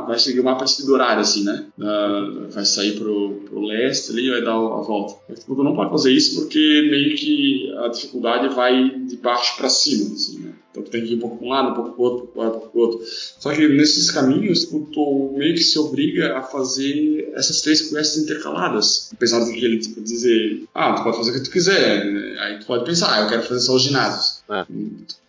Vai 0.06 0.18
seguir 0.18 0.40
o 0.40 0.44
mapa 0.44 0.64
em 0.64 0.66
sentido 0.66 0.92
horário, 0.92 1.22
assim, 1.22 1.44
né? 1.44 1.66
Uh, 1.78 2.50
vai 2.50 2.64
sair 2.66 2.98
pro, 2.98 3.42
pro 3.48 3.64
leste 3.64 4.12
ali 4.12 4.26
e 4.26 4.30
vai 4.30 4.42
dar 4.42 4.52
a 4.52 4.82
volta. 4.82 5.14
Mas, 5.28 5.40
tipo, 5.40 5.56
tu 5.56 5.64
não 5.64 5.74
pode 5.74 5.90
fazer 5.90 6.12
isso 6.12 6.40
porque 6.40 6.88
meio 6.90 7.16
que 7.16 7.72
a 7.84 7.88
dificuldade 7.88 8.54
vai 8.54 8.90
de 9.06 9.16
baixo 9.16 9.56
para 9.56 9.70
cima, 9.70 10.12
assim, 10.12 10.40
né? 10.40 10.51
Então 10.72 10.82
tu 10.82 10.90
tem 10.90 11.04
que 11.04 11.12
ir 11.12 11.16
um 11.16 11.20
pouco 11.20 11.36
para 11.36 11.46
um 11.46 11.50
lado, 11.50 11.70
um 11.70 11.74
pouco 11.74 11.90
para 11.92 12.00
o 12.00 12.04
outro, 12.04 12.24
um 12.24 12.50
pouco 12.50 12.70
para 12.70 12.78
o 12.78 12.82
outro. 12.82 13.00
Só 13.06 13.52
que 13.52 13.68
nesses 13.68 14.10
caminhos, 14.10 14.60
tipo, 14.60 14.88
tu 14.90 15.34
meio 15.36 15.54
que 15.54 15.62
se 15.62 15.78
obriga 15.78 16.38
a 16.38 16.42
fazer 16.42 17.30
essas 17.34 17.60
três 17.60 17.90
quests 17.90 18.24
intercaladas. 18.24 19.10
Apesar 19.12 19.44
de 19.44 19.52
que 19.52 19.64
ele 19.64 19.78
tipo, 19.78 20.00
dizer, 20.00 20.64
ah, 20.74 20.94
tu 20.94 21.04
pode 21.04 21.18
fazer 21.18 21.30
o 21.30 21.34
que 21.34 21.40
tu 21.40 21.50
quiser. 21.50 22.06
Né? 22.06 22.36
Aí 22.40 22.58
tu 22.58 22.66
pode 22.66 22.86
pensar, 22.86 23.14
ah, 23.14 23.22
eu 23.22 23.28
quero 23.28 23.42
fazer 23.42 23.60
só 23.60 23.74
os 23.74 23.82
ginásios. 23.82 24.42
É. 24.48 24.64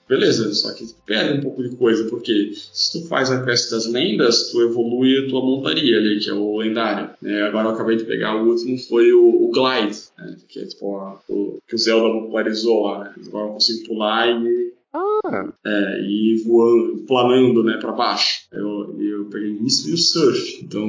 beleza, 0.07 0.53
só 0.53 0.73
que 0.73 0.85
perde 1.05 1.39
um 1.39 1.41
pouco 1.41 1.61
de 1.63 1.75
coisa, 1.75 2.05
porque 2.09 2.53
se 2.71 2.93
tu 2.93 3.07
faz 3.07 3.31
a 3.31 3.43
quest 3.43 3.69
das 3.71 3.85
lendas, 3.85 4.51
tu 4.51 4.61
evolui 4.61 5.25
a 5.25 5.29
tua 5.29 5.41
montaria 5.41 5.97
ali, 5.97 6.19
que 6.19 6.29
é 6.29 6.33
o 6.33 6.57
lendário. 6.57 7.09
Né? 7.21 7.41
Agora 7.43 7.67
eu 7.67 7.73
acabei 7.73 7.97
de 7.97 8.05
pegar 8.05 8.35
o 8.35 8.47
último, 8.47 8.77
foi 8.77 9.11
o, 9.11 9.43
o 9.45 9.51
Glide, 9.51 9.97
né? 10.17 10.37
que 10.47 10.59
é 10.59 10.65
tipo 10.65 10.97
a, 10.97 11.19
o 11.27 11.57
que 11.67 11.75
o 11.75 11.77
Zelda 11.79 12.13
popularizou 12.13 12.83
lá. 12.83 13.05
Né? 13.05 13.13
Agora 13.27 13.47
eu 13.47 13.53
consigo 13.53 13.87
pular 13.87 14.29
e 14.29 14.73
ah. 14.93 15.53
É, 15.65 16.01
e 16.01 16.43
voando, 16.45 17.03
planando, 17.07 17.63
né, 17.63 17.77
para 17.77 17.91
baixo. 17.91 18.41
Eu, 18.51 18.95
eu 18.99 19.25
peguei 19.25 19.57
isso 19.63 19.89
e 19.89 19.93
o 19.93 19.97
surf. 19.97 20.59
Então, 20.63 20.87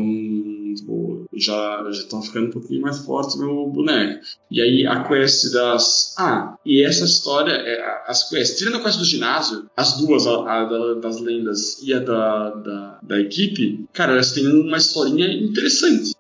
tipo, 0.75 1.27
já 1.35 1.87
estão 1.91 2.21
ficando 2.23 2.49
um 2.49 2.51
pouquinho 2.51 2.83
mais 2.83 2.99
forte 2.99 3.39
meu 3.39 3.67
boneco. 3.67 4.21
E 4.51 4.61
aí 4.61 4.87
a 4.87 5.05
quest 5.05 5.53
das. 5.53 6.15
Ah, 6.19 6.57
e 6.65 6.83
essa 6.83 7.05
história, 7.05 7.53
é, 7.53 8.05
as 8.07 8.29
quests, 8.29 8.59
tirando 8.59 8.77
a 8.77 8.83
quest 8.83 8.99
do 8.99 9.05
ginásio, 9.05 9.67
as 9.77 9.97
duas, 9.99 10.27
a, 10.27 10.63
a 10.63 10.95
das 10.95 11.21
lendas 11.21 11.83
e 11.83 11.95
a 11.95 12.01
da, 12.01 12.51
da, 12.51 12.99
da 13.03 13.21
equipe, 13.21 13.87
cara, 13.93 14.13
elas 14.13 14.33
têm 14.33 14.47
uma 14.47 14.77
historinha 14.77 15.27
interessante 15.33 16.14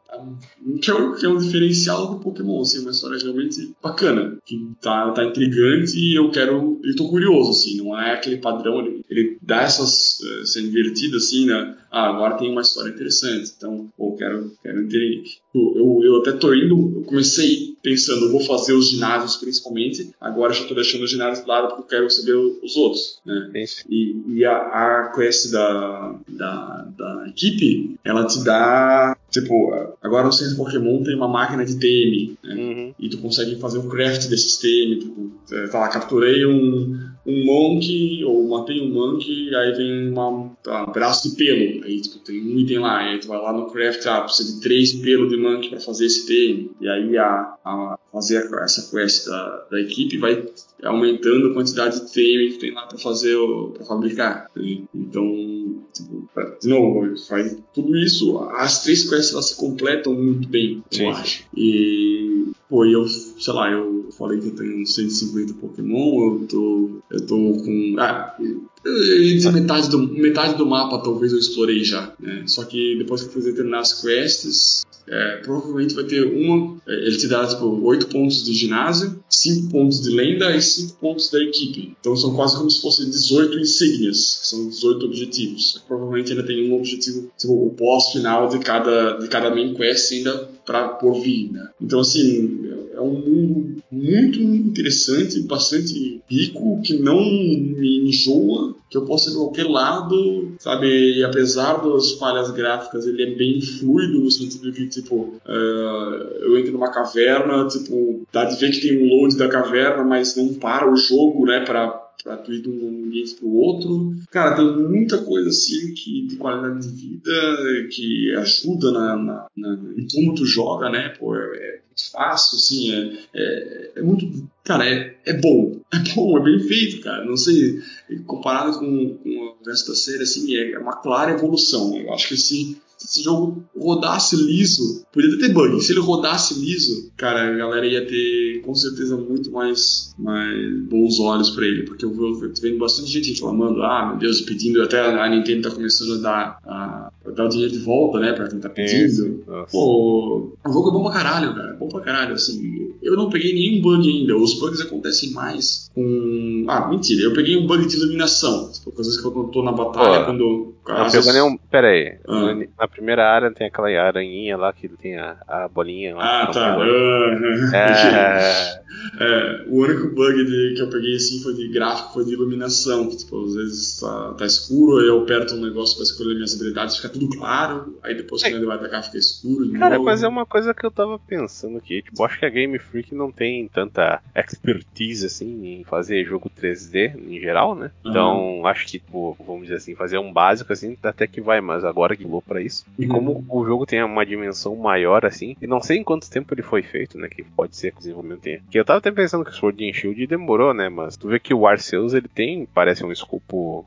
que 0.80 0.90
é, 0.90 0.94
um, 0.94 1.14
que 1.14 1.26
é 1.26 1.28
um 1.28 1.38
diferencial 1.38 2.14
do 2.14 2.20
Pokémon, 2.20 2.60
assim, 2.60 2.80
uma 2.80 2.90
história 2.90 3.18
realmente 3.18 3.74
bacana, 3.82 4.38
que 4.44 4.70
tá, 4.80 5.10
tá 5.12 5.24
intrigante 5.24 5.98
e 5.98 6.14
eu 6.14 6.30
quero, 6.30 6.80
eu 6.82 6.96
tô 6.96 7.08
curioso, 7.08 7.50
assim, 7.50 7.76
não 7.76 7.98
é 7.98 8.12
aquele 8.12 8.38
padrão, 8.38 8.80
ele, 8.80 9.04
ele 9.08 9.38
dá 9.42 9.62
essas, 9.62 10.18
essa 10.42 10.60
invertida, 10.60 11.16
assim, 11.16 11.46
né, 11.46 11.76
ah, 11.90 12.08
agora 12.08 12.36
tem 12.36 12.50
uma 12.50 12.62
história 12.62 12.90
interessante, 12.90 13.52
então, 13.56 13.92
pô, 13.96 14.16
quero, 14.16 14.52
quero 14.62 14.80
entender. 14.80 15.22
Eu, 15.54 15.72
eu, 15.76 16.00
eu 16.02 16.16
até 16.20 16.32
tô 16.32 16.52
indo, 16.52 16.96
eu 16.96 17.02
comecei 17.02 17.73
pensando, 17.84 18.24
eu 18.24 18.32
vou 18.32 18.40
fazer 18.40 18.72
os 18.72 18.88
ginásios 18.88 19.36
principalmente, 19.36 20.10
agora 20.18 20.54
já 20.54 20.64
tô 20.64 20.74
deixando 20.74 21.04
os 21.04 21.10
ginásios 21.10 21.44
de 21.44 21.48
lado 21.48 21.68
porque 21.68 21.82
eu 21.82 21.86
quero 21.86 22.10
saber 22.10 22.34
os 22.34 22.76
outros, 22.76 23.20
né, 23.24 23.52
e, 23.88 24.16
e 24.26 24.44
a, 24.44 24.56
a 24.56 25.12
quest 25.14 25.52
da, 25.52 26.16
da, 26.26 26.88
da 26.96 27.28
equipe, 27.28 27.96
ela 28.02 28.26
te 28.26 28.42
dá 28.42 29.14
Tipo, 29.34 29.96
agora 30.00 30.28
o 30.28 30.32
centro 30.32 30.56
Pokémon 30.56 31.02
tem 31.02 31.16
uma 31.16 31.26
máquina 31.26 31.64
de 31.64 31.74
TM, 31.74 32.38
né? 32.44 32.54
Uhum. 32.54 32.94
E 32.96 33.08
tu 33.08 33.18
consegue 33.18 33.56
fazer 33.56 33.78
o 33.78 33.88
craft 33.88 34.28
desse 34.28 34.60
TM. 34.60 35.00
Tipo, 35.00 35.32
tá 35.72 35.80
lá, 35.80 35.88
capturei 35.88 36.46
um, 36.46 37.03
um 37.26 37.44
Monk, 37.44 38.24
ou 38.24 38.48
matei 38.48 38.80
um 38.80 38.92
Monk, 38.92 39.54
aí 39.54 39.72
vem 39.72 40.10
uma, 40.10 40.50
tá, 40.62 40.86
um 40.88 40.92
braço 40.92 41.30
de 41.30 41.36
pelo. 41.36 41.84
Aí 41.84 42.00
tipo, 42.00 42.18
tem 42.18 42.40
um 42.40 42.58
item 42.58 42.78
lá, 42.78 42.98
aí 42.98 43.18
tu 43.18 43.28
vai 43.28 43.38
lá 43.38 43.52
no 43.52 43.70
craft, 43.70 44.04
ah, 44.06 44.22
precisa 44.22 44.54
de 44.54 44.60
três 44.60 44.92
pelos 44.94 45.30
de 45.30 45.36
Monk 45.36 45.68
para 45.68 45.80
fazer 45.80 46.06
esse 46.06 46.26
TM. 46.26 46.70
E 46.80 46.88
aí 46.88 47.16
a, 47.16 47.56
a 47.64 47.98
fazer 48.12 48.48
essa 48.62 48.90
quest 48.90 49.26
da, 49.26 49.66
da 49.70 49.80
equipe 49.80 50.18
vai 50.18 50.44
aumentando 50.82 51.48
a 51.48 51.54
quantidade 51.54 52.00
de 52.00 52.12
TM 52.12 52.52
que 52.52 52.58
tem 52.58 52.72
lá 52.72 52.86
para 52.86 52.98
fazer, 52.98 53.36
para 53.74 53.84
fabricar. 53.86 54.50
Né? 54.54 54.82
Então, 54.94 55.82
tipo, 55.92 56.28
de 56.60 56.68
novo, 56.68 57.16
faz 57.26 57.56
tudo 57.72 57.96
isso, 57.96 58.38
as 58.50 58.82
três 58.82 59.08
quests 59.08 59.32
elas 59.32 59.50
se 59.50 59.56
completam 59.56 60.14
muito 60.14 60.48
bem, 60.48 60.82
Sim. 60.90 61.04
eu 61.04 61.10
acho. 61.10 61.44
E, 61.56 62.44
pô, 62.68 62.84
eu, 62.84 63.06
sei 63.06 63.52
lá, 63.52 63.70
eu 63.70 63.93
falei 64.12 64.40
que 64.40 64.48
eu 64.48 64.54
tenho 64.54 64.86
150 64.86 65.54
Pokémon, 65.54 66.40
eu 66.40 66.46
tô, 66.46 66.90
eu 67.10 67.26
tô 67.26 67.36
com. 67.36 67.96
Ah, 67.98 68.36
eu 68.38 68.68
dizer 68.84 69.52
metade 69.52 69.88
do, 69.88 69.98
metade 69.98 70.56
do 70.56 70.66
mapa 70.66 70.98
talvez 70.98 71.32
eu 71.32 71.38
explorei 71.38 71.82
já, 71.82 72.12
né? 72.20 72.44
Só 72.46 72.64
que 72.64 72.96
depois 72.98 73.22
que 73.22 73.28
eu 73.28 73.32
fizer 73.32 73.52
terminar 73.52 73.80
as 73.80 74.00
quests, 74.02 74.84
é, 75.06 75.36
provavelmente 75.38 75.94
vai 75.94 76.04
ter 76.04 76.24
uma. 76.24 76.78
É, 76.86 77.06
ele 77.06 77.16
te 77.16 77.28
dá 77.28 77.46
tipo 77.46 77.66
8 77.82 78.08
pontos 78.08 78.44
de 78.44 78.52
ginásio, 78.52 79.18
5 79.28 79.70
pontos 79.70 80.02
de 80.02 80.10
lenda 80.10 80.54
e 80.54 80.60
5 80.60 80.96
pontos 80.98 81.30
da 81.30 81.42
equipe. 81.42 81.94
Então 82.00 82.16
são 82.16 82.34
quase 82.34 82.56
como 82.56 82.70
se 82.70 82.80
fossem 82.80 83.10
18 83.10 83.58
insígnias, 83.58 84.40
são 84.44 84.68
18 84.68 85.04
objetivos. 85.06 85.82
Provavelmente 85.86 86.32
ainda 86.32 86.44
tem 86.44 86.70
um 86.70 86.76
objetivo, 86.76 87.30
tipo, 87.38 87.66
o 87.66 87.70
pós-final 87.70 88.48
de 88.48 88.58
cada, 88.60 89.18
de 89.18 89.28
cada 89.28 89.50
main 89.50 89.74
quest 89.74 90.12
ainda 90.12 90.50
para 90.64 90.88
por 90.88 91.20
vir, 91.20 91.52
né? 91.52 91.68
Então 91.80 92.00
assim, 92.00 92.63
é 92.94 93.00
um 93.00 93.14
mundo 93.14 93.82
muito 93.90 94.40
interessante, 94.40 95.40
bastante 95.42 96.22
rico, 96.28 96.80
que 96.82 96.96
não 96.98 97.18
me 97.20 98.08
enjoa, 98.08 98.74
que 98.90 98.96
eu 98.96 99.04
posso 99.04 99.30
ir 99.30 99.34
qualquer 99.34 99.66
lado, 99.66 100.54
sabe? 100.58 101.18
E 101.18 101.24
apesar 101.24 101.74
das 101.82 102.12
falhas 102.12 102.50
gráficas, 102.50 103.06
ele 103.06 103.22
é 103.22 103.34
bem 103.34 103.60
fluido 103.60 104.20
no 104.20 104.30
sentido 104.30 104.70
de, 104.72 104.88
tipo, 104.88 105.40
uh, 105.46 106.14
eu 106.40 106.58
entro 106.58 106.72
numa 106.72 106.90
caverna, 106.90 107.66
tipo, 107.68 108.26
dá 108.32 108.44
de 108.44 108.56
ver 108.56 108.70
que 108.70 108.80
tem 108.80 109.02
um 109.02 109.08
load 109.08 109.36
da 109.36 109.48
caverna, 109.48 110.04
mas 110.04 110.36
não 110.36 110.54
para 110.54 110.90
o 110.90 110.96
jogo, 110.96 111.46
né, 111.46 111.60
pra 111.64 112.04
para 112.24 112.38
tu 112.38 112.52
ir 112.52 112.62
de 112.62 112.70
um 112.70 113.04
ambiente 113.06 113.34
para 113.34 113.46
o 113.46 113.54
outro. 113.54 114.14
Cara, 114.30 114.56
tem 114.56 114.64
muita 114.88 115.18
coisa 115.18 115.50
assim 115.50 115.92
que, 115.92 116.26
de 116.26 116.36
qualidade 116.36 116.88
de 116.88 117.08
vida 117.08 117.88
que 117.90 118.34
ajuda 118.36 118.90
na, 118.92 119.16
na, 119.16 119.46
na 119.54 119.74
em 119.96 120.06
como 120.10 120.34
tu 120.34 120.46
joga, 120.46 120.88
né? 120.88 121.10
Pô, 121.18 121.36
é, 121.36 121.40
é 121.40 121.80
fácil, 122.12 122.56
assim, 122.56 122.92
é, 122.92 123.40
é, 123.40 123.92
é, 123.96 124.02
muito. 124.02 124.48
Cara, 124.64 124.88
é, 124.88 125.16
é 125.24 125.32
bom. 125.34 125.80
É 125.94 126.14
bom, 126.16 126.36
é 126.36 126.42
bem 126.42 126.58
feito, 126.58 127.00
cara. 127.02 127.24
Não 127.24 127.36
sei, 127.36 127.80
comparado 128.26 128.80
com, 128.80 129.16
com 129.18 129.28
o 129.28 129.64
resto 129.64 129.92
da 129.92 129.94
série, 129.96 130.24
assim, 130.24 130.56
é 130.56 130.76
uma 130.76 130.96
clara 130.96 131.30
evolução. 131.30 131.96
Eu 131.96 132.12
acho 132.12 132.26
que 132.26 132.34
esse 132.34 132.76
se 132.96 133.18
esse 133.18 133.22
jogo 133.22 133.62
rodasse 133.76 134.36
liso, 134.36 135.04
podia 135.12 135.38
ter 135.38 135.52
bug. 135.52 135.80
Se 135.82 135.92
ele 135.92 136.00
rodasse 136.00 136.58
liso, 136.58 137.10
cara, 137.16 137.52
a 137.52 137.56
galera 137.56 137.86
ia 137.86 138.06
ter 138.06 138.62
com 138.62 138.74
certeza 138.74 139.16
muito 139.16 139.50
mais, 139.50 140.14
mais 140.18 140.82
bons 140.88 141.20
olhos 141.20 141.50
para 141.50 141.66
ele, 141.66 141.84
porque 141.84 142.04
eu, 142.04 142.10
tô 142.10 142.60
vendo 142.62 142.78
bastante 142.78 143.10
gente 143.10 143.32
reclamando, 143.32 143.82
ah, 143.82 144.08
meu 144.08 144.18
Deus, 144.18 144.40
pedindo, 144.40 144.82
até 144.82 145.00
a 145.00 145.28
Nintendo 145.28 145.68
tá 145.68 145.74
começando 145.74 146.14
a 146.14 146.18
dar, 146.18 146.58
a, 146.64 147.10
a 147.26 147.30
dar 147.30 147.46
o 147.46 147.48
dinheiro 147.48 147.72
de 147.72 147.78
volta, 147.78 148.18
né, 148.18 148.32
pra 148.32 148.48
quem 148.48 148.58
tá 148.58 148.68
pedindo. 148.68 149.44
Pô, 149.70 150.52
o 150.64 150.72
jogo 150.72 150.88
é 150.88 150.92
bom 150.92 151.02
pra 151.02 151.12
caralho, 151.12 151.54
cara, 151.54 151.70
é 151.74 151.76
bom 151.76 151.88
pra 151.88 152.00
caralho, 152.00 152.34
assim. 152.34 152.92
Eu 153.02 153.16
não 153.16 153.28
peguei 153.28 153.52
nenhum 153.52 153.82
bug 153.82 154.08
ainda, 154.08 154.36
os 154.36 154.53
bugs 154.58 154.80
acontecem 154.80 155.30
mais 155.30 155.90
com. 155.94 156.64
Ah, 156.68 156.88
mentira, 156.88 157.22
eu 157.22 157.34
peguei 157.34 157.56
um 157.56 157.66
bug 157.66 157.86
de 157.86 157.96
iluminação, 157.96 158.70
tipo, 158.72 158.92
coisas 158.92 159.20
que 159.20 159.26
eu 159.26 159.44
tô 159.52 159.62
na 159.62 159.72
batalha 159.72 160.24
quando. 160.24 160.73
Não 160.86 161.10
pegou 161.10 161.32
nenhum. 161.32 161.56
Pera 161.56 161.88
aí. 161.88 162.18
Ah. 162.28 162.54
Na 162.78 162.88
primeira 162.88 163.26
área 163.26 163.50
tem 163.50 163.66
aquela 163.66 163.88
aranhinha 163.88 164.56
lá 164.56 164.72
que 164.72 164.88
tem 164.88 165.16
a, 165.16 165.36
a 165.46 165.68
bolinha 165.68 166.14
lá. 166.14 166.42
Ah, 166.42 166.46
tá. 166.48 166.78
Uh, 166.78 166.82
é... 167.74 168.82
é... 169.20 169.64
o 169.68 169.76
único 169.82 170.14
bug 170.14 170.44
de, 170.44 170.74
que 170.76 170.82
eu 170.82 170.90
peguei 170.90 171.16
assim 171.16 171.42
foi 171.42 171.54
de 171.54 171.68
gráfico, 171.72 172.12
foi 172.12 172.24
de 172.24 172.32
iluminação. 172.32 173.08
Que, 173.08 173.16
tipo, 173.16 173.44
às 173.44 173.54
vezes 173.54 174.00
tá, 174.00 174.34
tá 174.38 174.46
escuro, 174.46 174.98
aí 174.98 175.08
eu 175.08 175.22
aperto 175.22 175.54
um 175.54 175.60
negócio 175.60 175.96
pra 175.96 176.04
escolher 176.04 176.34
minhas 176.34 176.54
habilidades, 176.54 176.96
fica 176.96 177.08
tudo 177.08 177.28
claro, 177.30 177.98
aí 178.02 178.14
depois 178.14 178.42
quando 178.42 178.54
é. 178.54 178.56
ele 178.56 178.66
vai 178.66 178.76
atacar 178.76 179.02
fica 179.02 179.18
escuro. 179.18 179.72
Cara, 179.72 179.96
novo. 179.96 180.04
mas 180.04 180.22
é 180.22 180.28
uma 180.28 180.44
coisa 180.44 180.74
que 180.74 180.84
eu 180.84 180.90
tava 180.90 181.18
pensando 181.18 181.78
aqui. 181.78 182.02
Tipo, 182.02 182.24
acho 182.24 182.38
que 182.38 182.46
a 182.46 182.50
Game 182.50 182.78
Freak 182.78 183.14
não 183.14 183.32
tem 183.32 183.66
tanta 183.68 184.22
expertise 184.34 185.26
assim 185.26 185.66
em 185.66 185.84
fazer 185.84 186.24
jogo 186.24 186.50
3D 186.50 187.16
em 187.26 187.40
geral, 187.40 187.74
né? 187.74 187.90
Então, 188.04 188.58
uhum. 188.58 188.66
acho 188.66 188.84
que, 188.84 188.92
tipo, 188.92 189.36
vamos 189.46 189.62
dizer 189.62 189.76
assim, 189.76 189.94
fazer 189.94 190.18
um 190.18 190.32
básico 190.32 190.72
assim, 190.74 190.96
até 191.02 191.26
que 191.26 191.40
vai, 191.40 191.60
mas 191.60 191.84
agora 191.84 192.16
que 192.16 192.26
vou 192.26 192.42
para 192.42 192.60
isso. 192.60 192.84
E 192.98 193.06
como 193.06 193.24
como 193.24 193.60
o 193.60 193.66
jogo 193.66 193.86
tem 193.86 194.02
uma 194.02 194.24
dimensão 194.24 194.76
maior 194.76 195.24
assim, 195.24 195.56
e 195.60 195.66
não 195.66 195.80
sei 195.80 195.98
em 195.98 196.04
quanto 196.04 196.30
tempo 196.30 196.54
ele 196.54 196.62
foi 196.62 196.82
feito, 196.82 197.18
né? 197.18 197.28
Que 197.28 197.42
pode 197.42 197.76
ser 197.76 197.90
que 197.90 197.96
o 197.96 198.00
desenvolvimento 198.00 198.40
tenha. 198.40 198.60
Que 198.70 198.78
eu 198.78 198.84
tava 198.84 198.98
até 198.98 199.10
pensando 199.10 199.44
que 199.44 199.50
o 199.50 199.54
Sword 199.54 199.88
and 199.88 199.92
Shield 199.92 200.26
demorou, 200.26 200.74
né? 200.74 200.88
Mas 200.88 201.16
tu 201.16 201.28
vê 201.28 201.38
que 201.38 201.54
o 201.54 201.66
Arceus 201.66 202.14
ele 202.14 202.28
tem, 202.28 202.66
parece 202.66 203.04
um 203.04 203.12
escopo 203.12 203.86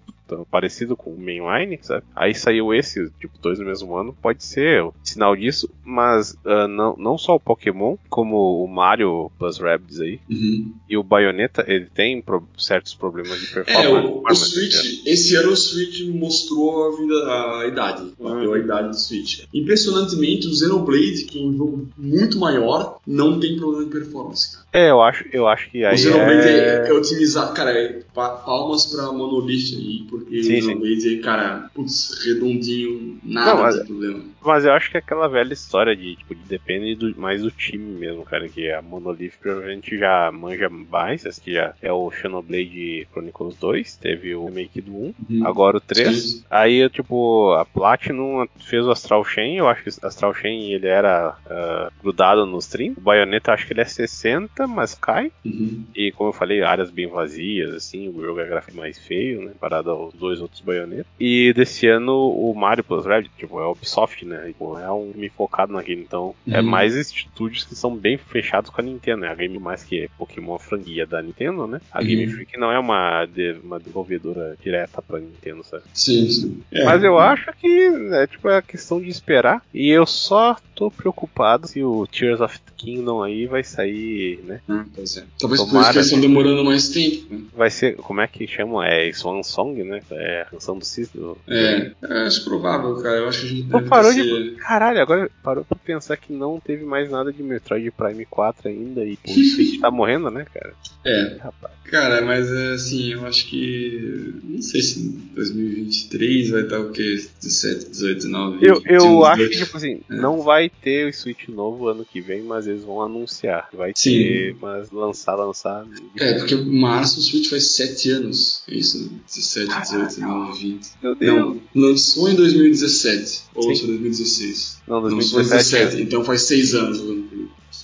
parecido 0.49 0.95
com 0.95 1.12
o 1.12 1.20
mainline, 1.20 1.80
sabe? 1.82 2.04
Aí 2.16 2.34
saiu 2.34 2.74
esse, 2.74 3.10
tipo, 3.20 3.38
dois 3.41 3.60
no 3.60 3.66
mesmo 3.66 3.95
ano, 3.95 4.16
pode 4.22 4.44
ser 4.44 4.88
sinal 5.04 5.36
disso, 5.36 5.70
mas 5.84 6.34
uh, 6.45 6.68
não, 6.68 6.95
não 6.98 7.18
só 7.18 7.36
o 7.36 7.40
Pokémon, 7.40 7.98
como 8.10 8.64
o 8.64 8.68
Mario 8.68 9.32
Plus 9.38 9.58
Rabbids 9.58 9.99
aí, 9.99 10.20
uhum. 10.30 10.74
e 10.90 10.98
o 10.98 11.04
Bayonetta, 11.04 11.64
ele 11.68 11.86
tem 11.86 12.22
pro, 12.22 12.44
certos 12.58 12.94
problemas 12.94 13.40
de 13.40 13.48
performance. 13.48 13.88
É, 13.88 13.90
o, 13.90 14.24
o 14.24 14.36
Switch, 14.36 15.06
esse 15.06 15.36
ano 15.36 15.52
o 15.52 15.56
Switch 15.56 16.08
mostrou 16.08 16.88
a, 16.88 16.98
vida, 16.98 17.60
a 17.62 17.68
idade, 17.68 18.14
uhum. 18.20 18.54
a 18.54 18.60
idade 18.60 18.90
do 18.90 18.95
Switch. 18.98 19.44
Impressionantemente, 19.54 20.48
o 20.48 20.54
Xenoblade, 20.54 21.26
que 21.26 21.40
é 21.40 21.45
um 21.45 21.56
jogo 21.56 21.88
muito 21.98 22.38
maior, 22.38 22.99
não 23.06 23.40
tem 23.40 23.56
problema 23.56 23.86
de 23.86 23.91
performance, 23.91 24.54
cara. 24.54 24.66
É, 24.72 24.91
eu 24.91 25.02
acho, 25.02 25.26
eu 25.31 25.48
acho 25.48 25.69
que 25.69 25.84
aí. 25.85 25.95
O 25.95 25.98
Xenoblade 25.98 26.48
é, 26.48 26.85
é, 26.85 26.89
é 26.89 26.94
otimizar, 26.94 27.53
cara, 27.53 27.72
é 27.72 27.99
palmas 28.14 28.85
pra 28.85 29.11
Monolith 29.11 29.76
aí, 29.76 30.06
porque 30.10 30.44
sim, 30.44 30.60
o 30.60 30.61
Xenoblade, 30.61 31.18
cara, 31.18 31.69
putz, 31.73 32.26
redondinho, 32.26 33.18
nada 33.23 33.56
não, 33.56 33.61
mas, 33.64 33.76
de 33.76 33.85
problema. 33.85 34.23
Mas 34.44 34.65
eu 34.65 34.73
acho 34.73 34.91
que 34.91 34.98
é 34.98 34.99
aquela 34.99 35.27
velha 35.27 35.53
história 35.53 35.95
de, 35.95 36.15
tipo, 36.18 36.35
de 36.35 36.44
depende 36.44 36.95
do, 36.95 37.19
mais 37.19 37.41
do 37.41 37.49
time 37.49 37.98
mesmo, 37.98 38.23
cara, 38.23 38.48
que 38.49 38.72
a 38.72 38.81
Monolith 38.81 39.34
provavelmente 39.41 39.98
já 39.98 40.31
manja 40.31 40.69
mais, 40.69 41.26
esse 41.26 41.39
que 41.39 41.53
já 41.53 41.73
é 41.81 41.91
o 41.91 42.11
Xenoblade 42.11 43.07
Chronicles 43.11 43.56
2, 43.57 43.95
teve 43.95 44.35
o 44.35 44.45
remake 44.45 44.81
do 44.81 44.91
1, 44.91 45.14
uhum. 45.30 45.48
agora 45.48 45.77
o 45.77 45.81
3. 45.81 46.07
Sim. 46.07 46.44
Aí, 46.49 46.89
tipo, 46.89 47.53
a 47.53 47.65
Platinum 47.65 48.45
fez 48.60 48.85
o 48.85 48.91
Astral 48.91 49.23
Chain, 49.23 49.57
eu 49.57 49.68
acho 49.68 49.84
que 49.84 49.89
o 49.89 50.07
Astral 50.07 50.34
Chain 50.34 50.72
ele 50.72 50.88
era 50.88 51.35
uh, 51.45 51.91
grudado 52.02 52.45
no 52.45 52.60
stream. 52.60 52.94
O 52.98 53.02
Bayonetta 53.02 53.53
acho 53.53 53.65
que 53.65 53.73
ele 53.73 53.81
é 53.81 53.85
60, 53.85 54.57
mas 54.66 54.96
cai. 54.96 55.32
Uhum. 55.46 55.84
E 55.96 56.12
como 56.14 56.30
eu 56.30 56.34
falei, 56.34 56.64
áreas 56.64 56.90
bem 56.90 57.08
vazias, 57.08 57.74
assim, 57.74 58.10
o 58.10 58.22
jogo 58.22 58.40
é 58.40 58.48
gráfico 58.48 58.78
mais 58.78 58.98
feio, 58.98 59.42
né? 59.42 59.52
Parado 59.60 59.92
aos 59.92 60.14
dois 60.14 60.42
outros 60.42 60.62
Bayonetta. 60.62 61.06
E 61.20 61.54
desse 61.54 61.88
ano 61.88 62.30
o 62.30 62.54
Mario 62.56 62.84
Plus 62.84 63.06
Red, 63.06 63.30
tipo, 63.38 63.60
é 63.60 63.66
o 63.66 63.72
Ubisoft, 63.72 64.26
né? 64.26 64.48
Tipo, 64.48 64.80
é 64.80 64.92
um 64.92 65.12
me 65.16 65.30
focado 65.30 65.74
naquele. 65.74 66.02
Então, 66.02 66.34
é 66.48 66.52
uhum. 66.52 66.58
é 66.58 66.62
mais 66.62 66.96
estúdios 66.96 67.64
que 67.64 67.76
são 67.76 67.96
bem 67.96 68.18
fechados 68.18 68.70
com 68.70 68.82
a 68.82 68.84
Nintendo, 68.84 69.22
né? 69.22 69.30
A 69.30 69.36
Game 69.36 69.60
mais 69.60 69.84
que 69.84 70.10
Pokémon 70.18 70.56
é 70.56 70.60
franguia 70.60 71.06
da 71.06 71.22
Nintendo, 71.22 71.68
né? 71.68 71.82
A 71.92 72.00
uhum. 72.00 72.06
Game 72.06 72.28
Freak 72.28 72.58
não 72.58 72.72
é 72.72 72.80
uma, 72.80 73.26
de, 73.26 73.58
uma 73.64 73.80
desenvolvedora 73.80 74.58
direta 74.64 75.02
pra 75.02 75.20
Nintendo, 75.20 75.64
sabe? 75.64 75.84
Sim, 75.94 76.30
sim. 76.30 76.62
É. 76.72 76.84
Mas 76.84 77.04
eu 77.04 77.18
acho 77.18 77.52
que 77.54 77.68
é 78.14 78.28
tipo 78.28 78.50
é 78.50 78.62
questão 78.62 79.02
de 79.02 79.10
esperar. 79.10 79.62
E 79.74 79.90
eu 79.90 80.06
só 80.06 80.58
tô 80.76 80.92
preocupado 80.92 81.68
se 81.68 81.84
o 81.84 82.06
Tears 82.06 82.40
of 82.40 82.60
the 82.60 82.72
Kingdom 82.78 83.24
aí 83.24 83.46
vai 83.46 83.64
sair, 83.64 84.40
né? 84.48 84.61
Hum, 84.68 84.86
pois 84.95 85.18
é. 85.18 85.24
Talvez 85.40 85.61
Tomara, 85.61 85.72
por 85.72 85.82
isso 85.82 85.91
que 85.91 85.98
eles 85.98 86.06
estão 86.07 86.22
demorando 86.22 86.64
mais 86.64 86.90
tempo. 86.90 87.34
Né? 87.34 87.41
Vai 87.56 87.69
ser, 87.69 87.95
como 87.98 88.22
é 88.22 88.28
que 88.28 88.48
chama? 88.48 88.88
É 88.88 89.11
Swan 89.14 89.44
Song, 89.44 89.84
né? 89.84 90.02
É 90.11 90.41
a 90.41 90.45
canção 90.45 90.78
do 90.78 90.86
Cisne. 90.86 91.36
É, 91.48 91.91
é, 92.03 92.26
acho 92.26 92.44
provável, 92.44 92.95
cara. 93.02 93.18
Eu 93.18 93.28
acho 93.28 93.41
que 93.41 93.45
a 93.45 93.49
gente 93.49 93.64
deve 93.64 93.88
parou 93.88 94.14
de... 94.14 94.56
Caralho, 94.56 95.02
agora 95.02 95.32
parou 95.44 95.65
pra 95.65 95.78
pensar 95.78 96.18
que 96.18 96.34
não 96.34 96.60
teve 96.60 96.86
mais 96.86 97.10
nada 97.11 97.32
de 97.32 97.44
Metroid 97.44 97.91
Prime 97.91 98.26
4 98.26 98.69
ainda 98.69 99.03
e 99.03 99.14
o 99.14 99.30
Switch 99.32 99.80
tá 99.80 99.91
morrendo, 99.91 100.32
né, 100.32 100.45
cara? 100.53 100.74
É. 101.08 101.38
Rapaz. 101.40 101.74
Cara, 101.86 102.22
mas 102.22 102.52
é, 102.52 102.74
assim, 102.74 103.14
eu 103.14 103.26
acho 103.26 103.48
que. 103.48 104.34
Não 104.44 104.62
sei 104.62 104.82
se 104.82 105.00
em 105.00 105.12
2023 105.34 106.50
vai 106.50 106.62
estar 106.64 106.80
o 106.82 106.92
quê? 106.92 107.26
17, 107.42 107.90
18, 107.92 108.16
19, 108.16 108.58
20. 108.58 108.64
Eu, 108.68 108.82
eu 108.86 109.26
acho 109.26 109.50
que, 109.50 109.58
tipo 109.58 109.78
assim, 109.78 110.02
é. 110.10 110.16
não 110.16 110.42
vai 110.42 110.70
ter 110.70 111.08
o 111.08 111.14
Switch 111.14 111.48
novo 111.48 111.88
ano 111.88 112.06
que 112.06 112.20
vem, 112.20 112.42
mas 112.44 112.68
eles 112.68 112.84
vão 112.84 113.02
anunciar. 113.02 113.70
Vai 113.74 113.94
Sim. 113.96 114.12
ter, 114.12 114.56
mas 114.62 114.92
lançar, 114.92 115.36
lançar. 115.36 115.88
É, 116.20 116.34
porque 116.34 116.56
março 116.56 117.20
o 117.20 117.24
Switch 117.24 117.50
faz 117.50 117.72
7 117.72 118.10
anos. 118.12 118.64
É 118.68 118.76
isso, 118.76 119.04
né? 119.04 119.10
17, 119.34 119.82
18, 119.82 120.08
19, 120.08 120.60
20. 120.60 120.88
Meu 121.02 121.16
Deus. 121.16 121.38
Não, 121.40 121.62
lançou 121.74 122.30
em 122.30 122.36
2017. 122.36 123.44
Ou 123.56 123.68
lançou 123.70 123.86
em 123.86 123.88
2016. 123.92 124.82
Não, 124.86 125.02
2017. 125.02 125.16
Lançou 125.16 125.40
em 125.40 125.48
2017, 125.48 126.02
então 126.02 126.24
faz 126.26 126.42
6 126.42 126.76
anos 126.76 127.02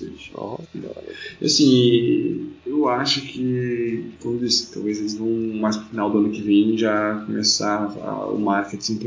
o 0.04 0.56
ano 0.56 0.68
que 0.72 0.78
vem. 0.80 0.90
Oh, 1.42 1.46
assim, 1.46 2.52
eu 2.66 2.88
acho 2.88 3.22
que 3.22 4.06
quando 4.22 4.46
talvez 4.74 5.00
eles 5.00 5.16
vão 5.16 5.30
mais 5.60 5.78
pro 5.78 5.90
final 5.90 6.10
do 6.10 6.20
ano 6.20 6.30
que 6.32 6.42
vem 6.42 6.78
já 6.78 7.24
começar 7.26 7.96
a, 8.02 8.28
o 8.28 8.40
marketing 8.40 8.98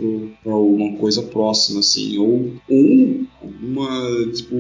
para 0.43 0.57
uma 0.57 0.97
coisa 0.99 1.23
próxima, 1.23 1.81
assim, 1.81 2.19
ou, 2.19 2.53
ou 2.69 3.27
alguma, 3.43 4.33
tipo, 4.33 4.55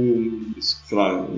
sei 0.61 0.97
lá, 0.97 1.29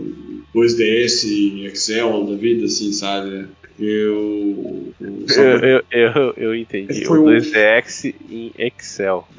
2DS, 0.54 1.64
Excel 1.66 2.26
da 2.26 2.36
vida, 2.36 2.66
assim, 2.66 2.92
sabe? 2.92 3.48
Eu. 3.78 4.92
Eu, 5.00 5.82
eu, 5.90 6.34
eu, 6.36 6.54
entendi. 6.54 7.04
Foi 7.04 7.18
o 7.18 7.24
2DX 7.24 8.14
em 8.30 8.52
Excel. 8.58 9.26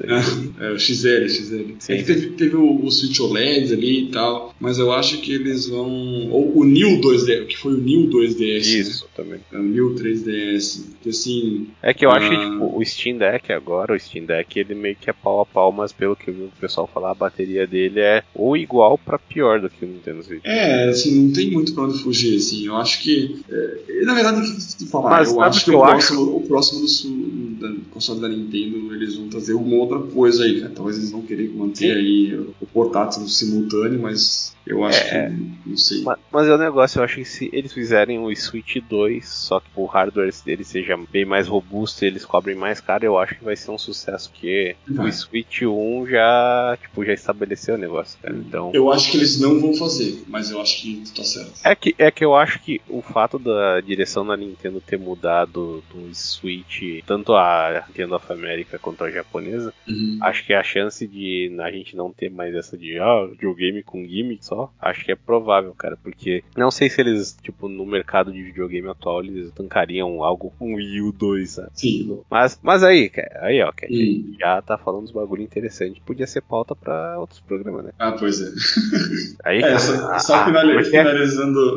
É, 0.60 0.66
é, 0.66 0.72
o 0.72 0.78
XL, 0.78 1.28
XL. 1.28 1.74
É 1.88 2.02
teve, 2.02 2.30
teve 2.30 2.56
o, 2.56 2.84
o, 2.84 2.90
Switch 2.90 3.18
OLED 3.20 3.72
ali 3.72 4.04
e 4.04 4.10
tal, 4.10 4.54
mas 4.58 4.78
eu 4.78 4.92
acho 4.92 5.20
que 5.20 5.32
eles 5.32 5.68
vão. 5.68 5.88
Ou 6.30 6.58
o 6.58 6.64
New 6.64 7.00
2DS, 7.00 7.46
que 7.46 7.56
foi 7.56 7.74
o 7.74 7.78
New 7.78 8.08
2DS. 8.08 8.58
Isso, 8.58 9.04
né? 9.04 9.10
também. 9.14 9.40
É 9.52 9.56
o 9.56 9.62
New 9.62 9.94
3DS. 9.94 10.84
Que 11.02 11.10
assim. 11.10 11.68
É 11.82 11.94
que 11.94 12.04
eu 12.04 12.10
acho 12.10 12.28
que 12.28 12.34
ah, 12.34 12.50
tipo, 12.50 12.78
o 12.78 12.84
Steam 12.84 13.18
Deck 13.18 13.52
agora, 13.52 13.94
o 13.94 14.00
Steam 14.00 14.24
Deck, 14.24 14.58
ele 14.58 14.74
meio 14.74 14.96
que 14.96 15.08
é 15.08 15.12
pau 15.12 15.40
a 15.40 15.46
pau, 15.46 15.72
mas 15.72 15.92
pelo 15.92 16.16
que 16.16 16.28
eu 16.28 16.34
vi 16.34 16.42
o 16.42 16.52
pessoal 16.60 16.86
falar, 16.86 17.12
a 17.12 17.14
bateria 17.14 17.66
dele 17.66 18.00
é 18.00 18.22
ou 18.34 18.56
igual 18.56 18.98
pra 18.98 19.18
pior 19.18 19.60
do 19.60 19.70
que 19.70 19.84
o 19.84 19.88
Nintendo 19.88 20.22
Switch. 20.22 20.44
É, 20.44 20.88
assim, 20.88 21.26
não 21.26 21.32
tem 21.32 21.50
muito 21.50 21.74
pra 21.74 21.84
onde 21.84 22.02
fugir, 22.02 22.36
assim. 22.36 22.66
Eu 22.66 22.76
acho 22.76 23.02
que. 23.02 23.40
É, 23.50 24.04
na 24.04 24.14
verdade, 24.14 24.29
nada 24.32 24.46
que 24.78 24.86
falar. 24.86 25.10
Mas, 25.10 25.32
eu 25.32 25.40
acho 25.40 25.64
que, 25.64 25.70
o, 25.70 25.80
próximo, 25.80 26.22
acho? 26.22 26.36
o 26.36 26.40
próximo 26.40 26.80
do, 26.80 27.60
da, 27.60 27.74
console 27.90 28.20
da 28.20 28.28
Nintendo 28.28 28.94
eles 28.94 29.16
vão 29.16 29.28
trazer 29.28 29.52
alguma 29.52 29.76
outra 29.76 29.98
coisa 29.98 30.44
aí, 30.44 30.60
cara. 30.60 30.72
Talvez 30.74 30.98
eles 30.98 31.10
vão 31.10 31.22
querer 31.22 31.50
manter 31.54 31.94
Sim. 31.94 31.98
aí 31.98 32.46
o 32.60 32.66
portátil 32.66 33.26
simultâneo, 33.28 34.00
mas 34.00 34.54
eu 34.70 34.84
acho 34.84 35.00
é, 35.02 35.28
que. 35.28 35.68
Não 35.68 35.76
sei. 35.76 36.02
Mas, 36.02 36.18
mas 36.30 36.46
é 36.46 36.52
o 36.52 36.54
um 36.54 36.58
negócio, 36.58 36.98
eu 36.98 37.04
acho 37.04 37.16
que 37.16 37.24
se 37.24 37.50
eles 37.52 37.72
fizerem 37.72 38.18
o 38.18 38.34
Switch 38.36 38.76
2, 38.76 39.28
só 39.28 39.60
que 39.60 39.68
o 39.74 39.84
hardware 39.84 40.32
dele 40.44 40.64
seja 40.64 40.96
bem 41.10 41.24
mais 41.24 41.48
robusto 41.48 42.04
e 42.04 42.06
eles 42.06 42.24
cobrem 42.24 42.56
mais 42.56 42.80
caro, 42.80 43.04
eu 43.04 43.18
acho 43.18 43.34
que 43.34 43.44
vai 43.44 43.56
ser 43.56 43.70
um 43.70 43.78
sucesso, 43.78 44.30
porque 44.30 44.76
o 44.88 45.02
ah. 45.02 45.12
Switch 45.12 45.62
1 45.62 46.06
já, 46.08 46.78
tipo, 46.80 47.04
já 47.04 47.12
estabeleceu 47.12 47.74
o 47.74 47.78
negócio, 47.78 48.18
cara. 48.20 48.34
Então. 48.34 48.70
Eu 48.74 48.90
acho 48.92 49.10
que 49.10 49.16
eles 49.16 49.40
não 49.40 49.60
vão 49.60 49.74
fazer, 49.74 50.22
mas 50.26 50.50
eu 50.50 50.60
acho 50.60 50.82
que 50.82 51.02
tá 51.14 51.24
certo. 51.24 51.52
É 51.64 51.74
que, 51.74 51.94
é 51.98 52.10
que 52.10 52.24
eu 52.24 52.34
acho 52.34 52.60
que 52.60 52.80
o 52.88 53.02
fato 53.02 53.38
da 53.38 53.80
direção 53.80 54.26
da 54.26 54.36
Nintendo 54.36 54.80
ter 54.80 54.98
mudado 54.98 55.82
do 55.92 56.14
Switch, 56.14 57.02
tanto 57.06 57.34
a 57.34 57.84
Nintendo 57.88 58.16
of 58.16 58.32
America 58.32 58.78
quanto 58.78 59.04
a 59.04 59.10
japonesa, 59.10 59.72
uhum. 59.88 60.18
acho 60.22 60.44
que 60.44 60.54
a 60.54 60.62
chance 60.62 61.06
de 61.06 61.56
a 61.60 61.70
gente 61.70 61.96
não 61.96 62.10
ter 62.12 62.30
mais 62.30 62.54
essa 62.54 62.76
de 62.76 62.98
ah, 62.98 63.26
videogame 63.30 63.82
com 63.82 64.06
gimmick 64.06 64.44
só, 64.44 64.59
acho 64.80 65.04
que 65.04 65.12
é 65.12 65.16
provável, 65.16 65.74
cara, 65.74 65.96
porque 66.02 66.42
não 66.56 66.70
sei 66.70 66.90
se 66.90 67.00
eles, 67.00 67.36
tipo, 67.40 67.68
no 67.68 67.86
mercado 67.86 68.32
de 68.32 68.42
videogame 68.42 68.88
atual, 68.88 69.22
eles 69.22 69.50
tancariam 69.52 70.22
algo 70.22 70.52
com 70.58 70.74
Wii 70.74 71.00
U 71.02 71.12
2, 71.12 71.50
sabe? 71.50 71.70
Sim. 71.74 72.20
Mas, 72.30 72.58
mas 72.62 72.82
aí, 72.82 73.10
aí, 73.40 73.62
ó, 73.62 73.72
que 73.72 73.86
a 73.86 73.88
gente 73.88 74.38
já 74.38 74.60
tá 74.62 74.76
falando 74.76 75.04
uns 75.04 75.12
bagulho 75.12 75.42
interessante, 75.42 76.00
podia 76.00 76.26
ser 76.26 76.42
pauta 76.42 76.74
pra 76.74 77.18
outros 77.18 77.40
programas, 77.40 77.84
né? 77.84 77.92
Ah, 77.98 78.12
pois 78.12 78.40
é. 78.40 78.50
Aí, 79.44 79.62
é, 79.62 79.78
só, 79.78 80.18
só 80.18 80.34
a, 80.34 80.50
é 80.50 80.76
é? 80.76 80.84
finalizando. 80.84 81.76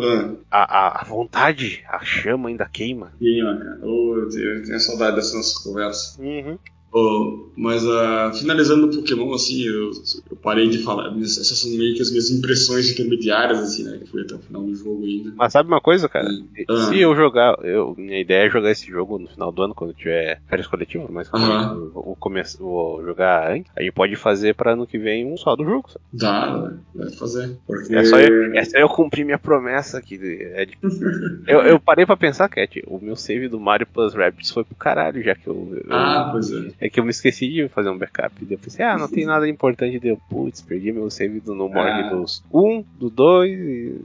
Ah. 0.52 0.64
A, 0.64 1.02
a, 1.02 1.04
vontade, 1.04 1.84
a 1.88 2.04
chama 2.04 2.50
ainda 2.50 2.66
queima. 2.66 3.14
Queima, 3.20 3.58
cara. 3.58 3.80
Oh, 3.84 4.16
eu 4.18 4.30
tenho 4.30 4.80
saudade 4.80 5.16
dessas 5.16 5.34
nossas 5.34 5.58
conversas. 5.60 6.18
Uhum. 6.18 6.58
Oh, 6.96 7.50
mas 7.56 7.84
uh, 7.84 8.32
finalizando 8.40 8.86
o 8.86 8.96
Pokémon, 8.96 9.34
assim, 9.34 9.64
eu, 9.64 9.90
eu, 10.30 10.38
parei 10.38 10.70
de 10.70 10.78
falar. 10.78 11.12
Essas 11.20 11.58
são 11.58 11.72
meio 11.72 11.96
que 11.96 12.02
as 12.04 12.12
minhas 12.12 12.30
impressões 12.30 12.92
intermediárias, 12.92 13.60
assim, 13.60 13.84
né? 13.84 13.98
Que 13.98 14.08
foi 14.08 14.22
até 14.22 14.36
o 14.36 14.40
final 14.40 14.62
do 14.62 14.76
jogo 14.76 15.04
ainda. 15.04 15.34
Mas 15.36 15.54
sabe 15.54 15.70
uma 15.70 15.82
coisa, 15.82 16.08
cara? 16.08 16.28
Ah. 16.70 16.78
Se 16.86 17.00
eu 17.00 17.16
jogar. 17.16 17.58
Eu, 17.64 17.96
minha 17.98 18.20
ideia 18.20 18.46
é 18.46 18.50
jogar 18.50 18.70
esse 18.70 18.86
jogo 18.86 19.18
no 19.18 19.28
final 19.28 19.52
do 19.52 19.64
ano, 19.64 19.74
quando 19.74 19.94
tiver 19.96 20.40
férias 20.48 20.68
coletivas, 20.68 21.10
mas 21.10 21.28
quando 21.28 21.52
eu 21.52 21.90
vou, 21.90 22.16
começar, 22.16 22.60
vou 22.60 23.04
jogar 23.04 23.52
antes, 23.52 23.72
a 23.76 23.82
gente 23.82 23.94
pode 23.94 24.16
fazer 24.16 24.54
pra 24.54 24.74
ano 24.74 24.86
que 24.86 25.00
vem 25.00 25.26
um 25.26 25.36
só 25.36 25.56
do 25.56 25.66
jogo. 25.66 25.90
Sabe? 25.90 26.06
Dá, 26.14 26.74
vai 26.94 27.12
fazer. 27.12 27.58
Porque... 27.66 27.96
É, 27.96 28.04
só 28.04 28.20
eu, 28.20 28.54
é 28.54 28.64
só 28.66 28.78
eu 28.78 28.90
cumprir 28.90 29.26
minha 29.26 29.40
promessa 29.40 29.98
aqui. 29.98 30.20
É 30.22 30.66
de... 30.66 30.78
eu, 31.48 31.62
eu 31.62 31.80
parei 31.80 32.06
pra 32.06 32.16
pensar, 32.16 32.48
Cat, 32.50 32.84
o 32.86 33.00
meu 33.00 33.16
save 33.16 33.48
do 33.48 33.60
Mario 33.60 33.88
Plus 33.88 34.14
Rabbids 34.14 34.52
foi 34.52 34.64
pro 34.64 34.76
caralho, 34.76 35.24
já 35.24 35.34
que 35.34 35.48
eu. 35.48 35.76
eu 35.76 35.92
ah, 35.92 36.30
pois 36.32 36.52
é. 36.52 36.83
É 36.84 36.90
que 36.90 37.00
eu 37.00 37.06
me 37.06 37.12
esqueci 37.12 37.48
de 37.48 37.70
fazer 37.70 37.90
um 37.90 37.98
backup. 37.98 38.36
E 38.42 38.46
depois 38.46 38.74
pensei, 38.74 38.84
ah, 38.84 38.98
não 38.98 39.08
tem 39.08 39.26
nada 39.26 39.48
importante. 39.48 39.98
Deu, 40.00 40.20
putz, 40.30 40.60
perdi 40.60 40.92
meu 40.92 41.10
save 41.10 41.40
do 41.40 41.56
No 41.56 41.70
More 41.70 41.90
ah. 41.90 42.10
dos 42.10 42.44
1, 42.54 42.84
do 43.00 43.10
2 43.10 43.58
e. 43.58 43.96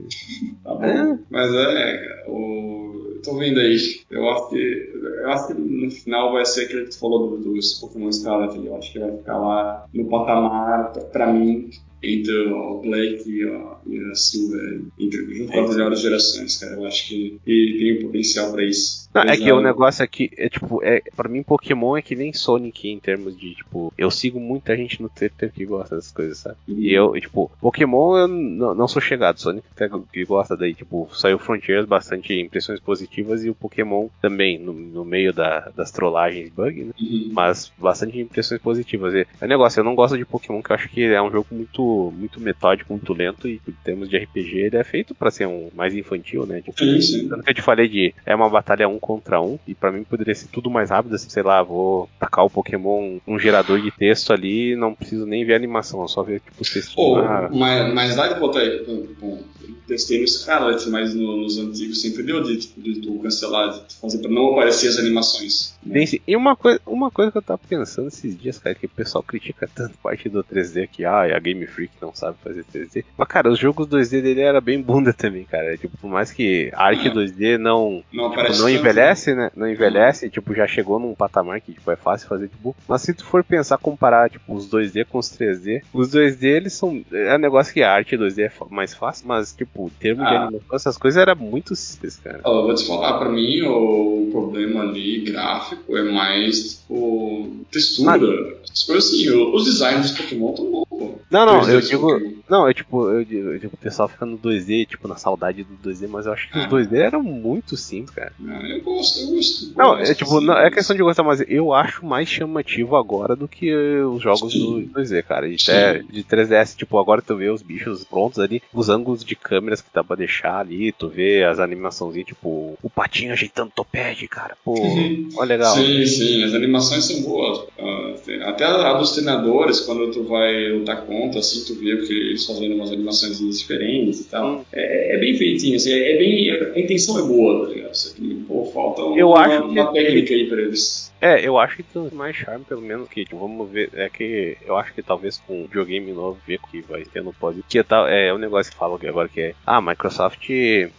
Tá 0.63 0.75
bom. 0.75 0.85
É. 0.85 1.19
Mas 1.29 1.53
é, 1.53 2.23
o. 2.25 3.19
Tô 3.21 3.37
vendo 3.37 3.59
aí. 3.59 3.75
Eu 4.09 4.29
acho 4.29 4.49
que. 4.49 4.93
Eu 4.93 5.29
acho 5.29 5.47
que 5.47 5.53
no 5.55 5.91
final 5.91 6.31
vai 6.31 6.45
ser 6.45 6.63
aquele 6.63 6.85
que 6.85 6.91
tu 6.91 6.99
falou 6.99 7.37
dos 7.37 7.73
Pokémon 7.81 8.13
Scarlet. 8.13 8.65
Eu 8.65 8.77
acho 8.77 8.93
que 8.93 8.99
vai 8.99 9.11
ficar 9.17 9.37
lá 9.37 9.85
no 9.93 10.05
patamar, 10.05 10.93
pra 11.11 11.33
mim, 11.33 11.69
entre 12.01 12.51
o 12.51 12.81
Blake 12.81 13.29
e 13.29 13.43
a, 13.43 13.77
e 13.87 14.11
a 14.11 14.15
Silver, 14.15 14.81
entre, 14.97 15.33
junto 15.33 15.51
com 15.51 15.61
as 15.61 15.75
melhores 15.75 15.99
gerações, 16.01 16.57
cara. 16.57 16.73
Eu 16.73 16.85
acho 16.85 17.07
que 17.07 17.39
ele 17.45 17.79
tem 17.79 17.93
o 17.93 18.07
potencial 18.07 18.51
para 18.51 18.63
isso. 18.63 19.09
Não, 19.13 19.23
é 19.23 19.35
que 19.35 19.51
o 19.51 19.59
negócio 19.59 20.03
aqui 20.03 20.29
é 20.37 20.47
tipo, 20.47 20.83
é, 20.83 21.01
pra 21.15 21.27
mim 21.27 21.41
Pokémon 21.41 21.97
é 21.97 22.01
que 22.01 22.15
nem 22.15 22.31
Sonic 22.31 22.87
em 22.87 22.99
termos 22.99 23.35
de, 23.35 23.55
tipo, 23.55 23.91
eu 23.97 24.11
sigo 24.11 24.39
muita 24.39 24.75
gente 24.77 25.01
no 25.01 25.09
Twitter 25.09 25.51
que 25.51 25.65
gosta 25.65 25.95
dessas 25.95 26.11
coisas, 26.11 26.37
sabe? 26.37 26.57
Uhum. 26.67 26.79
E 26.79 26.93
eu, 26.93 27.19
tipo, 27.19 27.51
Pokémon 27.59 28.17
eu 28.17 28.27
não, 28.27 28.75
não 28.75 28.87
sou 28.87 29.01
chegado, 29.01 29.39
Sonic 29.39 29.65
até 29.71 29.89
que 30.13 30.23
gosta 30.25 30.55
daí, 30.55 30.75
tipo, 30.75 31.09
saiu 31.11 31.39
Frontiers, 31.39 31.85
bastante 31.85 32.39
impressões 32.39 32.79
positivas 32.79 33.43
e 33.43 33.49
o 33.49 33.55
Pokémon 33.55 34.09
também, 34.21 34.59
no, 34.59 34.73
no 34.73 35.03
meio 35.03 35.33
da, 35.33 35.71
das 35.75 35.91
trollagens 35.91 36.49
bug, 36.49 36.83
né? 36.83 36.93
Uhum. 37.01 37.29
Mas 37.33 37.71
bastante 37.77 38.19
impressões 38.19 38.61
positivas. 38.61 39.13
E, 39.15 39.25
é 39.41 39.47
negócio, 39.47 39.79
eu 39.79 39.83
não 39.83 39.95
gosto 39.95 40.17
de 40.17 40.25
Pokémon, 40.25 40.61
que 40.61 40.71
eu 40.71 40.75
acho 40.75 40.87
que 40.87 41.03
é 41.03 41.21
um 41.21 41.31
jogo 41.31 41.47
muito 41.51 41.88
muito, 41.89 42.11
muito 42.11 42.39
metódico, 42.39 42.93
muito 42.93 43.13
lento, 43.13 43.47
e 43.47 43.61
em 43.67 43.73
termos 43.83 44.09
de 44.09 44.17
RPG, 44.17 44.57
ele 44.57 44.77
é 44.77 44.83
feito 44.83 45.13
para 45.15 45.31
ser 45.31 45.47
um 45.47 45.69
mais 45.75 45.95
infantil, 45.95 46.45
né? 46.45 46.61
Tipo, 46.61 46.77
sim, 46.77 47.01
sim. 47.01 47.27
Tanto 47.27 47.43
que 47.43 47.49
eu 47.49 47.55
te 47.55 47.61
falei 47.61 47.87
de 47.87 48.13
é 48.25 48.35
uma 48.35 48.49
batalha 48.49 48.87
um 48.87 48.99
contra 48.99 49.41
um, 49.41 49.59
e 49.67 49.73
para 49.73 49.91
mim 49.91 50.03
poderia 50.03 50.35
ser 50.35 50.47
tudo 50.47 50.69
mais 50.69 50.89
rápido, 50.89 51.15
assim, 51.15 51.29
sei 51.29 51.43
lá, 51.43 51.61
vou 51.61 52.09
tacar 52.19 52.45
o 52.45 52.49
Pokémon 52.49 53.19
um 53.27 53.39
gerador 53.39 53.81
de 53.81 53.91
texto 53.91 54.33
ali, 54.33 54.75
não 54.75 54.93
preciso 54.93 55.25
nem 55.25 55.45
ver 55.45 55.53
a 55.53 55.57
animação, 55.57 56.07
só 56.07 56.23
ver 56.23 56.39
tipo 56.39 56.61
o 56.61 56.65
texto. 56.65 56.93
Oh, 56.97 57.17
mas, 57.55 57.93
mas 57.93 58.15
dá 58.15 58.27
de 58.27 58.39
botar 58.39 58.59
aí. 58.59 58.85
Bom, 59.19 59.43
testei 59.89 60.21
no 60.21 60.27
Scarlet, 60.27 60.87
mas 60.89 61.13
no, 61.13 61.37
nos 61.37 61.57
antigos 61.57 62.01
sempre 62.01 62.23
deu 62.23 62.41
de, 62.43 62.57
tipo, 62.57 62.81
de 62.81 63.01
tu 63.01 63.19
cancelar, 63.19 63.87
de 63.87 63.95
fazer 63.95 64.19
pra 64.19 64.29
não 64.29 64.53
aparecer 64.53 64.87
as 64.87 64.97
animações. 64.97 65.75
Né? 65.83 66.05
Sim, 66.05 66.19
e 66.27 66.35
uma 66.35 66.55
coisa, 66.55 66.79
uma 66.85 67.09
coisa 67.09 67.31
que 67.31 67.37
eu 67.37 67.41
tava 67.41 67.59
pensando 67.67 68.07
esses 68.07 68.37
dias, 68.37 68.59
cara, 68.59 68.75
que 68.75 68.85
o 68.85 68.89
pessoal 68.89 69.23
critica 69.23 69.69
tanto 69.73 69.97
parte 69.97 70.29
do 70.29 70.43
3D 70.43 70.87
que 70.87 71.03
ah, 71.03 71.35
a 71.35 71.39
Game 71.39 71.65
Freak 71.65 71.78
não 72.01 72.13
sabe 72.13 72.37
fazer 72.43 72.65
3D. 72.73 73.05
Mas, 73.17 73.27
cara, 73.27 73.49
os 73.49 73.59
jogos 73.59 73.87
2D 73.87 74.21
dele 74.21 74.41
era 74.41 74.59
bem 74.59 74.81
bunda 74.81 75.13
também, 75.13 75.43
cara. 75.43 75.77
Tipo, 75.77 75.97
por 75.97 76.09
mais 76.09 76.31
que 76.31 76.71
a 76.73 76.83
arte 76.83 77.09
2D 77.09 77.57
não, 77.57 78.03
não, 78.11 78.29
tipo, 78.31 78.57
não 78.57 78.69
envelhece, 78.69 79.33
né? 79.33 79.51
Não 79.55 79.69
envelhece, 79.69 80.25
uhum. 80.25 80.31
tipo, 80.31 80.53
já 80.53 80.67
chegou 80.67 80.99
num 80.99 81.13
patamar 81.13 81.61
que 81.61 81.73
tipo, 81.73 81.89
é 81.91 81.95
fácil 81.95 82.27
fazer, 82.27 82.47
tipo. 82.47 82.75
Mas 82.87 83.01
se 83.01 83.13
tu 83.13 83.25
for 83.25 83.43
pensar, 83.43 83.77
comparar, 83.77 84.29
tipo, 84.29 84.53
os 84.53 84.69
2D 84.69 85.05
com 85.05 85.17
os 85.19 85.29
3D, 85.29 85.81
os 85.93 86.09
2D 86.09 86.43
eles 86.43 86.73
são. 86.73 87.03
É 87.11 87.35
um 87.35 87.39
negócio 87.39 87.73
que 87.73 87.81
a 87.81 87.91
arte 87.91 88.17
2D 88.17 88.39
é 88.45 88.51
mais 88.69 88.93
fácil, 88.93 89.27
mas, 89.27 89.53
tipo, 89.53 89.87
em 89.87 89.99
termos 89.99 90.25
ah. 90.25 90.29
de 90.29 90.35
animação, 90.35 90.75
essas 90.75 90.97
coisas 90.97 91.21
era 91.21 91.35
muito 91.35 91.75
simples, 91.75 92.17
cara. 92.17 92.41
Eu 92.45 92.63
vou 92.63 92.75
te 92.75 92.85
falar, 92.85 93.17
pra 93.19 93.29
mim, 93.29 93.61
o 93.63 94.29
problema 94.31 94.81
ali 94.81 95.21
gráfico 95.21 95.95
é 95.97 96.03
mais, 96.03 96.79
tipo, 96.79 97.65
textura. 97.71 98.17
Mas... 98.17 98.59
As 98.71 98.83
coisas 98.83 99.09
assim, 99.09 99.29
os 99.29 99.65
designs 99.65 100.01
dos 100.01 100.11
Pokémon 100.11 100.51
estão 100.51 100.71
bons. 100.71 100.89
Não, 101.29 101.45
não, 101.45 101.68
eu 101.73 101.81
digo. 101.81 102.41
Não, 102.49 102.67
eu 102.67 102.73
tipo, 102.73 103.09
eu 103.09 103.23
digo, 103.23 103.49
eu 103.49 103.59
digo, 103.59 103.73
o 103.73 103.77
pessoal 103.77 104.07
fica 104.07 104.25
no 104.25 104.37
2D, 104.37 104.87
tipo, 104.87 105.07
na 105.07 105.15
saudade 105.15 105.63
do 105.63 105.89
2D, 105.89 106.07
mas 106.07 106.25
eu 106.25 106.33
acho 106.33 106.49
que 106.49 106.57
ah. 106.57 106.61
os 106.61 106.67
2D 106.67 106.95
eram 106.95 107.23
muito 107.23 107.75
simples, 107.77 108.11
cara. 108.11 108.33
Ah, 108.47 108.67
eu 108.67 108.81
gosto, 108.81 109.19
eu 109.19 109.35
gosto. 109.35 109.73
Não, 109.75 109.97
gosto, 109.97 110.11
é 110.11 110.15
tipo, 110.15 110.41
não, 110.41 110.57
é 110.57 110.71
questão 110.71 110.95
de 110.95 111.03
gostar, 111.03 111.23
mas 111.23 111.43
eu 111.47 111.73
acho 111.73 112.05
mais 112.05 112.27
chamativo 112.27 112.95
agora 112.95 113.35
do 113.35 113.47
que 113.47 113.73
os 113.73 114.21
jogos 114.21 114.51
Sim. 114.51 114.87
do 114.87 115.01
2D, 115.01 115.23
cara. 115.23 115.49
De, 115.49 115.55
até, 115.61 115.99
de 115.99 116.23
3DS, 116.23 116.75
tipo, 116.75 116.97
agora 116.97 117.21
tu 117.21 117.35
vê 117.35 117.49
os 117.49 117.61
bichos 117.61 118.03
prontos 118.03 118.39
ali, 118.39 118.61
os 118.73 118.89
ângulos 118.89 119.23
de 119.23 119.35
câmeras 119.35 119.81
que 119.81 119.89
dá 119.93 120.03
pra 120.03 120.15
deixar 120.15 120.59
ali, 120.59 120.91
tu 120.91 121.07
vê 121.07 121.43
as 121.43 121.59
animaçõezinhas, 121.59 122.27
tipo, 122.27 122.77
o 122.81 122.89
patinho 122.89 123.33
ajeitando 123.33 123.71
topete, 123.75 124.27
cara. 124.27 124.57
Pô, 124.63 124.73
uhum. 124.73 125.29
olha 125.35 125.49
legal. 125.49 125.75
Sim, 125.75 126.05
sim, 126.05 126.43
as 126.43 126.53
animações 126.53 127.05
são 127.05 127.21
boas. 127.21 127.65
Ah, 127.79 128.49
até 128.49 128.65
a 128.65 128.93
dos 128.93 129.11
treinadores, 129.11 129.81
quando 129.81 130.11
tu 130.11 130.23
vai 130.23 130.69
lutar 130.69 131.05
contra, 131.05 131.39
assim, 131.39 131.58
tu 131.65 131.75
vê 131.75 131.97
que 131.97 132.13
eles 132.13 132.45
fazendo 132.45 132.75
umas 132.75 132.91
animações 132.91 133.39
diferentes 133.57 134.21
e 134.21 134.29
tal. 134.29 134.65
É, 134.71 135.15
é, 135.15 135.17
bem 135.19 135.37
feitinho, 135.37 135.75
assim, 135.75 135.91
é 135.91 136.17
bem, 136.17 136.51
a 136.51 136.79
intenção 136.79 137.19
é 137.19 137.21
boa, 137.21 137.67
tá 137.67 137.73
ligado? 137.73 137.93
Só 137.93 138.13
que, 138.13 138.35
pô, 138.47 138.65
falta 138.65 139.03
uma, 139.03 139.17
eu 139.17 139.35
acho 139.35 139.63
uma, 139.65 139.91
que... 139.91 139.93
técnica 139.93 140.33
aí 140.33 140.47
pra 140.47 140.61
eles. 140.61 141.08
É, 141.21 141.45
eu 141.45 141.57
acho 141.57 141.77
que 141.77 141.83
tem 141.83 142.09
mais 142.11 142.35
charme, 142.35 142.63
pelo 142.65 142.81
menos, 142.81 143.07
que 143.09 143.23
tipo, 143.23 143.37
vamos 143.37 143.69
ver. 143.69 143.89
É 143.93 144.09
que 144.09 144.57
eu 144.65 144.77
acho 144.77 144.93
que 144.93 145.01
talvez 145.01 145.37
com 145.37 145.61
um 145.61 145.63
videogame 145.63 146.11
novo, 146.11 146.39
ver 146.45 146.59
que 146.71 146.81
vai 146.81 147.03
ter 147.03 147.23
no 147.23 147.33
pode. 147.33 147.63
Que 147.67 147.79
é 147.79 147.83
tal, 147.83 148.07
é 148.07 148.33
um 148.33 148.37
negócio 148.37 148.71
que 148.71 148.77
falam 148.77 148.99
agora 149.07 149.27
que 149.27 149.41
é. 149.41 149.55
Ah, 149.65 149.77
a 149.77 149.81
Microsoft 149.81 150.49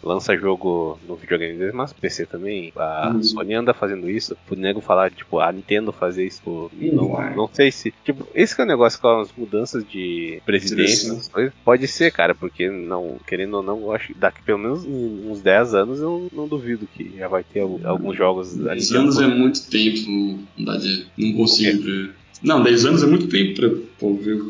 lança 0.02 0.36
jogo 0.36 0.98
no 1.06 1.16
videogame 1.16 1.56
deles, 1.56 1.74
mas 1.74 1.92
PC 1.92 2.26
também. 2.26 2.72
A 2.76 3.10
uhum. 3.14 3.22
Sony 3.22 3.54
anda 3.54 3.72
fazendo 3.72 4.08
isso. 4.08 4.36
O 4.50 4.54
nego 4.54 4.80
falar, 4.80 5.10
tipo, 5.10 5.38
a 5.38 5.50
Nintendo 5.52 5.92
fazer 5.92 6.26
isso. 6.26 6.70
Não, 6.72 7.34
não 7.34 7.48
sei 7.52 7.70
se. 7.70 7.92
Tipo, 8.04 8.26
esse 8.34 8.54
que 8.54 8.60
é 8.60 8.64
o 8.64 8.68
negócio 8.68 9.00
com 9.00 9.20
as 9.20 9.32
mudanças 9.36 9.86
de 9.88 10.42
presidência, 10.44 11.18
pode 11.64 11.86
ser, 11.88 12.12
cara, 12.12 12.34
porque 12.34 12.68
não, 12.68 13.16
querendo 13.26 13.54
ou 13.54 13.62
não, 13.62 13.80
eu 13.80 13.92
acho 13.92 14.12
daqui 14.14 14.42
pelo 14.42 14.58
menos 14.58 14.84
uns 14.84 15.40
10 15.40 15.74
anos 15.74 16.00
eu 16.00 16.28
não 16.32 16.46
duvido 16.46 16.86
que 16.86 17.16
já 17.16 17.28
vai 17.28 17.42
ter 17.42 17.60
alguns 17.60 18.16
jogos. 18.16 18.54
10 18.54 18.92
anos 18.92 19.20
é 19.20 19.26
muito 19.26 19.68
tempo 19.68 20.09
não, 20.10 20.64
dá 20.64 20.76
de, 20.76 21.06
não 21.16 21.32
consigo 21.34 21.82
ver. 21.82 22.10
Não, 22.42 22.62
10 22.62 22.86
anos 22.86 23.02
é 23.02 23.06
muito 23.06 23.28
tempo 23.28 23.54
pra, 23.54 23.68
pra 23.68 24.22
ver 24.22 24.40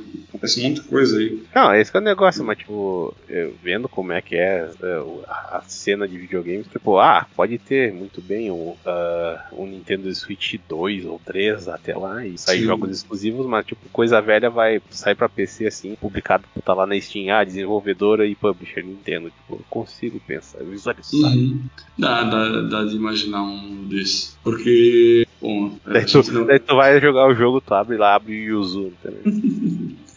Acontece 0.40 0.62
muita 0.62 0.82
coisa 0.84 1.18
aí. 1.18 1.42
Não, 1.54 1.74
esse 1.74 1.94
é 1.94 1.98
o 1.98 2.02
negócio, 2.02 2.44
mas 2.44 2.56
tipo, 2.56 3.14
vendo 3.62 3.88
como 3.88 4.12
é 4.12 4.22
que 4.22 4.36
é, 4.36 4.70
é 4.82 5.02
a 5.28 5.62
cena 5.66 6.06
de 6.06 6.16
videogames, 6.16 6.68
tipo, 6.68 6.98
ah, 6.98 7.26
pode 7.34 7.58
ter 7.58 7.92
muito 7.92 8.22
bem 8.22 8.50
um, 8.50 8.70
uh, 8.70 9.38
um 9.52 9.66
Nintendo 9.66 10.12
Switch 10.14 10.54
2 10.68 11.04
ou 11.04 11.20
3 11.24 11.68
até 11.68 11.96
lá 11.96 12.24
e 12.24 12.38
sair 12.38 12.60
Sim. 12.60 12.66
jogos 12.66 12.90
exclusivos, 12.90 13.44
mas 13.46 13.66
tipo, 13.66 13.80
coisa 13.92 14.20
velha 14.20 14.48
vai 14.48 14.80
sair 14.90 15.16
pra 15.16 15.28
PC 15.28 15.66
assim, 15.66 15.96
publicado, 15.96 16.44
tá 16.64 16.72
lá 16.72 16.86
na 16.86 16.98
Steam, 16.98 17.34
ah, 17.34 17.44
desenvolvedora 17.44 18.24
e 18.24 18.34
publisher 18.34 18.84
Nintendo. 18.84 19.30
Tipo, 19.30 19.54
eu 19.54 19.64
consigo 19.68 20.20
pensar, 20.20 20.62
visualizar. 20.62 21.32
Uhum. 21.32 21.60
Dá, 21.98 22.22
dá, 22.22 22.62
dá 22.62 22.84
de 22.84 22.94
imaginar 22.94 23.42
um 23.42 23.84
desses. 23.88 24.38
Porque, 24.42 25.26
bom, 25.40 25.76
daí 25.86 26.04
tu, 26.04 26.32
não... 26.32 26.46
daí 26.46 26.58
tu 26.58 26.74
vai 26.76 27.00
jogar 27.00 27.26
o 27.28 27.34
jogo, 27.34 27.60
tu 27.60 27.74
abre 27.74 27.96
lá, 27.96 28.14
abre 28.14 28.32
o 28.32 28.44
Yuzu, 28.44 28.92
entendeu? 29.02 29.22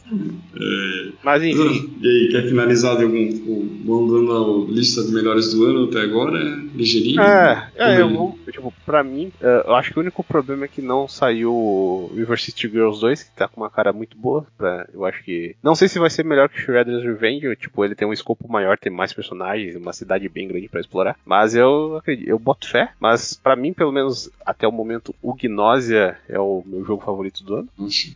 É, 0.56 1.12
Mas 1.24 1.44
enfim. 1.44 1.92
E 2.04 2.08
aí, 2.08 2.30
quer 2.32 2.44
finalizar 2.50 2.98
de 2.98 3.04
algum. 3.04 3.30
Tipo, 3.30 3.66
vamos 3.86 4.12
dando 4.12 4.68
a 4.68 4.72
lista 4.72 5.04
de 5.04 5.12
melhores 5.14 5.54
do 5.54 5.64
ano 5.64 5.86
até 5.86 6.02
agora? 6.02 6.38
Ligeirinho? 6.76 7.22
É, 7.22 7.72
é 7.76 8.02
eu 8.02 8.10
vou. 8.10 8.38
Tipo, 8.52 8.74
pra 8.86 9.04
mim, 9.04 9.32
é, 9.42 9.64
eu 9.66 9.76
acho 9.76 9.92
que 9.94 10.00
o 10.00 10.02
único 10.02 10.24
problema 10.24 10.66
é 10.66 10.68
que 10.68 10.82
não 10.82 11.08
saiu 11.08 11.54
o 11.54 12.12
River 12.14 12.40
City 12.40 12.68
Girls 12.68 13.00
2, 13.00 13.24
que 13.24 13.32
tá 13.32 13.48
com 13.48 13.62
uma 13.62 13.70
cara 13.70 13.94
muito 13.94 14.18
boa. 14.18 14.46
Pra, 14.58 14.88
eu 14.94 15.06
acho 15.06 15.24
que. 15.24 15.56
Não 15.64 15.76
sei 15.76 15.88
se 15.88 15.98
vai 15.98 16.10
ser 16.10 16.26
melhor 16.26 16.50
que 16.50 16.60
Shredder's 16.60 17.04
Revenge. 17.04 17.56
Tipo, 17.56 17.86
ele 17.86 17.96
tem 17.96 18.08
um 18.08 18.14
escopo 18.14 18.52
maior, 18.52 18.78
tem 18.78 18.92
mais 18.92 19.14
personagens, 19.14 19.76
uma 19.76 19.94
cidade 19.94 20.28
bem 20.28 20.48
grande 20.48 20.68
pra 20.68 20.82
explorar. 20.82 21.16
Mas 21.26 21.56
eu 21.56 21.98
acredito, 21.98 22.28
eu 22.28 22.38
boto 22.38 22.68
fé. 22.68 22.90
Mas 23.00 23.34
pra 23.42 23.56
mim, 23.56 23.72
pelo 23.72 23.92
menos 23.92 24.30
até 24.46 24.68
o 24.68 24.72
momento, 24.72 25.16
o 25.22 25.34
Gnosia 25.34 26.18
é 26.28 26.40
o 26.40 26.64
meu 26.66 26.84
jogo 26.84 27.04
favorito 27.04 27.44
do 27.44 27.56
ano. 27.56 27.70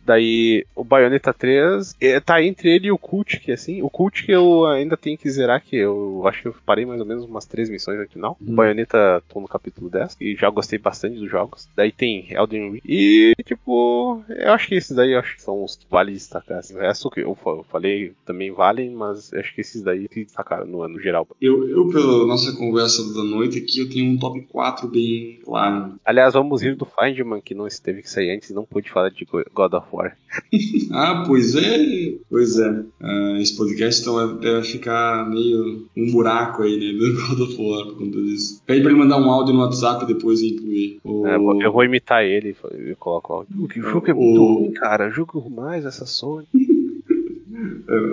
Daí, 0.04 0.66
o 0.74 0.84
Bayonetta 0.84 1.32
3 1.32 1.87
é, 2.00 2.20
tá 2.20 2.42
entre 2.42 2.70
ele 2.70 2.88
e 2.88 2.92
o 2.92 2.98
que 2.98 3.52
assim, 3.52 3.82
o 3.82 3.90
que 4.10 4.30
eu 4.30 4.66
ainda 4.66 4.96
tenho 4.96 5.18
que 5.18 5.30
zerar, 5.30 5.62
que 5.62 5.76
eu 5.76 6.26
acho 6.26 6.42
que 6.42 6.48
eu 6.48 6.54
parei 6.64 6.86
mais 6.86 7.00
ou 7.00 7.06
menos 7.06 7.24
umas 7.24 7.46
três 7.46 7.68
missões 7.68 7.98
no 7.98 8.08
final. 8.08 8.36
Hum. 8.40 8.54
Bayonetta 8.54 9.22
tô 9.28 9.40
no 9.40 9.48
capítulo 9.48 9.90
10 9.90 10.16
e 10.20 10.34
já 10.34 10.48
gostei 10.50 10.78
bastante 10.78 11.18
dos 11.18 11.30
jogos. 11.30 11.68
Daí 11.76 11.92
tem 11.92 12.26
Elden 12.30 12.72
Ring. 12.72 12.80
E, 12.84 13.34
tipo, 13.44 14.22
eu 14.28 14.52
acho 14.52 14.68
que 14.68 14.74
esses 14.74 14.94
daí 14.94 15.14
acho 15.14 15.36
que 15.36 15.42
são 15.42 15.62
os 15.62 15.76
que 15.76 15.86
vale 15.90 16.12
destacar. 16.12 16.58
Assim. 16.58 16.74
O 16.76 16.80
resto 16.80 17.10
que 17.10 17.20
eu 17.20 17.36
falei 17.70 18.12
também 18.24 18.50
valem, 18.50 18.90
mas 18.90 19.32
acho 19.32 19.54
que 19.54 19.60
esses 19.60 19.82
daí 19.82 20.06
se 20.10 20.24
destacaram 20.24 20.66
no 20.66 20.82
ano 20.82 21.00
geral. 21.00 21.26
Eu, 21.40 21.68
eu, 21.68 21.88
pela 21.88 22.26
nossa 22.26 22.54
conversa 22.56 23.02
da 23.14 23.22
noite 23.22 23.58
aqui, 23.58 23.80
eu 23.80 23.88
tenho 23.88 24.12
um 24.12 24.18
top 24.18 24.40
4 24.50 24.88
bem 24.88 25.40
claro. 25.44 25.94
Aliás, 26.04 26.34
vamos 26.34 26.62
rir 26.62 26.76
do 26.76 26.86
Findman, 26.86 27.40
que 27.40 27.54
não 27.54 27.66
teve 27.82 28.02
que 28.02 28.10
sair 28.10 28.30
antes 28.30 28.50
e 28.50 28.54
não 28.54 28.64
pôde 28.64 28.90
falar 28.90 29.10
de 29.10 29.26
God 29.54 29.74
of 29.74 29.86
War. 29.92 30.16
ah, 30.92 31.24
pois 31.26 31.54
é, 31.54 31.67
Pois 32.30 32.58
é. 32.58 32.70
Uh, 32.70 33.36
esse 33.40 33.56
podcast 33.56 34.02
então 34.02 34.14
vai, 34.14 34.52
vai, 34.52 34.62
ficar 34.62 35.28
meio 35.28 35.86
um 35.96 36.10
buraco 36.10 36.62
aí, 36.62 36.76
né? 36.76 36.92
Do 36.98 37.14
God 37.14 37.40
of 37.40 37.62
War 37.62 37.86
por 37.86 37.98
conta 37.98 38.20
disso. 38.22 38.62
Pede 38.66 38.82
pra 38.82 38.90
ele 38.90 39.00
mandar 39.00 39.18
um 39.18 39.30
áudio 39.30 39.54
no 39.54 39.60
WhatsApp 39.60 40.06
depois 40.06 40.40
e 40.40 40.54
incluir. 40.54 41.00
O... 41.04 41.26
É, 41.26 41.36
eu 41.36 41.72
vou 41.72 41.84
imitar 41.84 42.24
ele 42.24 42.54
e 42.74 42.94
coloco 42.96 43.32
o 43.32 43.36
áudio. 43.36 43.56
O 43.64 43.90
jogo 43.90 44.10
é 44.10 44.14
muito 44.14 44.42
o... 44.42 44.54
ruim, 44.54 44.72
cara. 44.72 45.10
Jogo 45.10 45.48
mais 45.50 45.84
essa 45.84 46.04
Sony. 46.04 46.46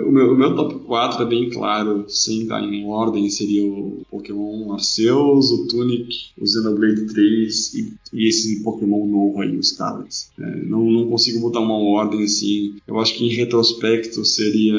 O 0.06 0.10
meu, 0.10 0.32
o 0.32 0.36
meu 0.36 0.54
top 0.54 0.74
4 0.86 1.22
é 1.22 1.26
bem 1.26 1.50
claro, 1.50 2.04
sem 2.08 2.42
estar 2.42 2.62
em 2.62 2.86
ordem, 2.86 3.28
seria 3.28 3.64
o 3.64 4.02
Pokémon 4.10 4.72
Arceus, 4.72 5.50
o 5.50 5.66
Tunic, 5.68 6.30
o 6.38 6.46
Xenoblade 6.46 7.06
3 7.06 7.74
e, 7.74 7.92
e 8.12 8.28
esse 8.28 8.62
Pokémon 8.62 9.06
novo 9.06 9.40
aí, 9.40 9.56
o 9.56 9.62
Scarlet. 9.62 10.28
É, 10.38 10.64
não, 10.64 10.84
não 10.90 11.08
consigo 11.08 11.40
botar 11.40 11.60
uma 11.60 11.78
ordem 11.78 12.24
assim. 12.24 12.76
Eu 12.86 12.98
acho 12.98 13.16
que 13.16 13.24
em 13.24 13.34
retrospecto 13.34 14.24
seria 14.24 14.76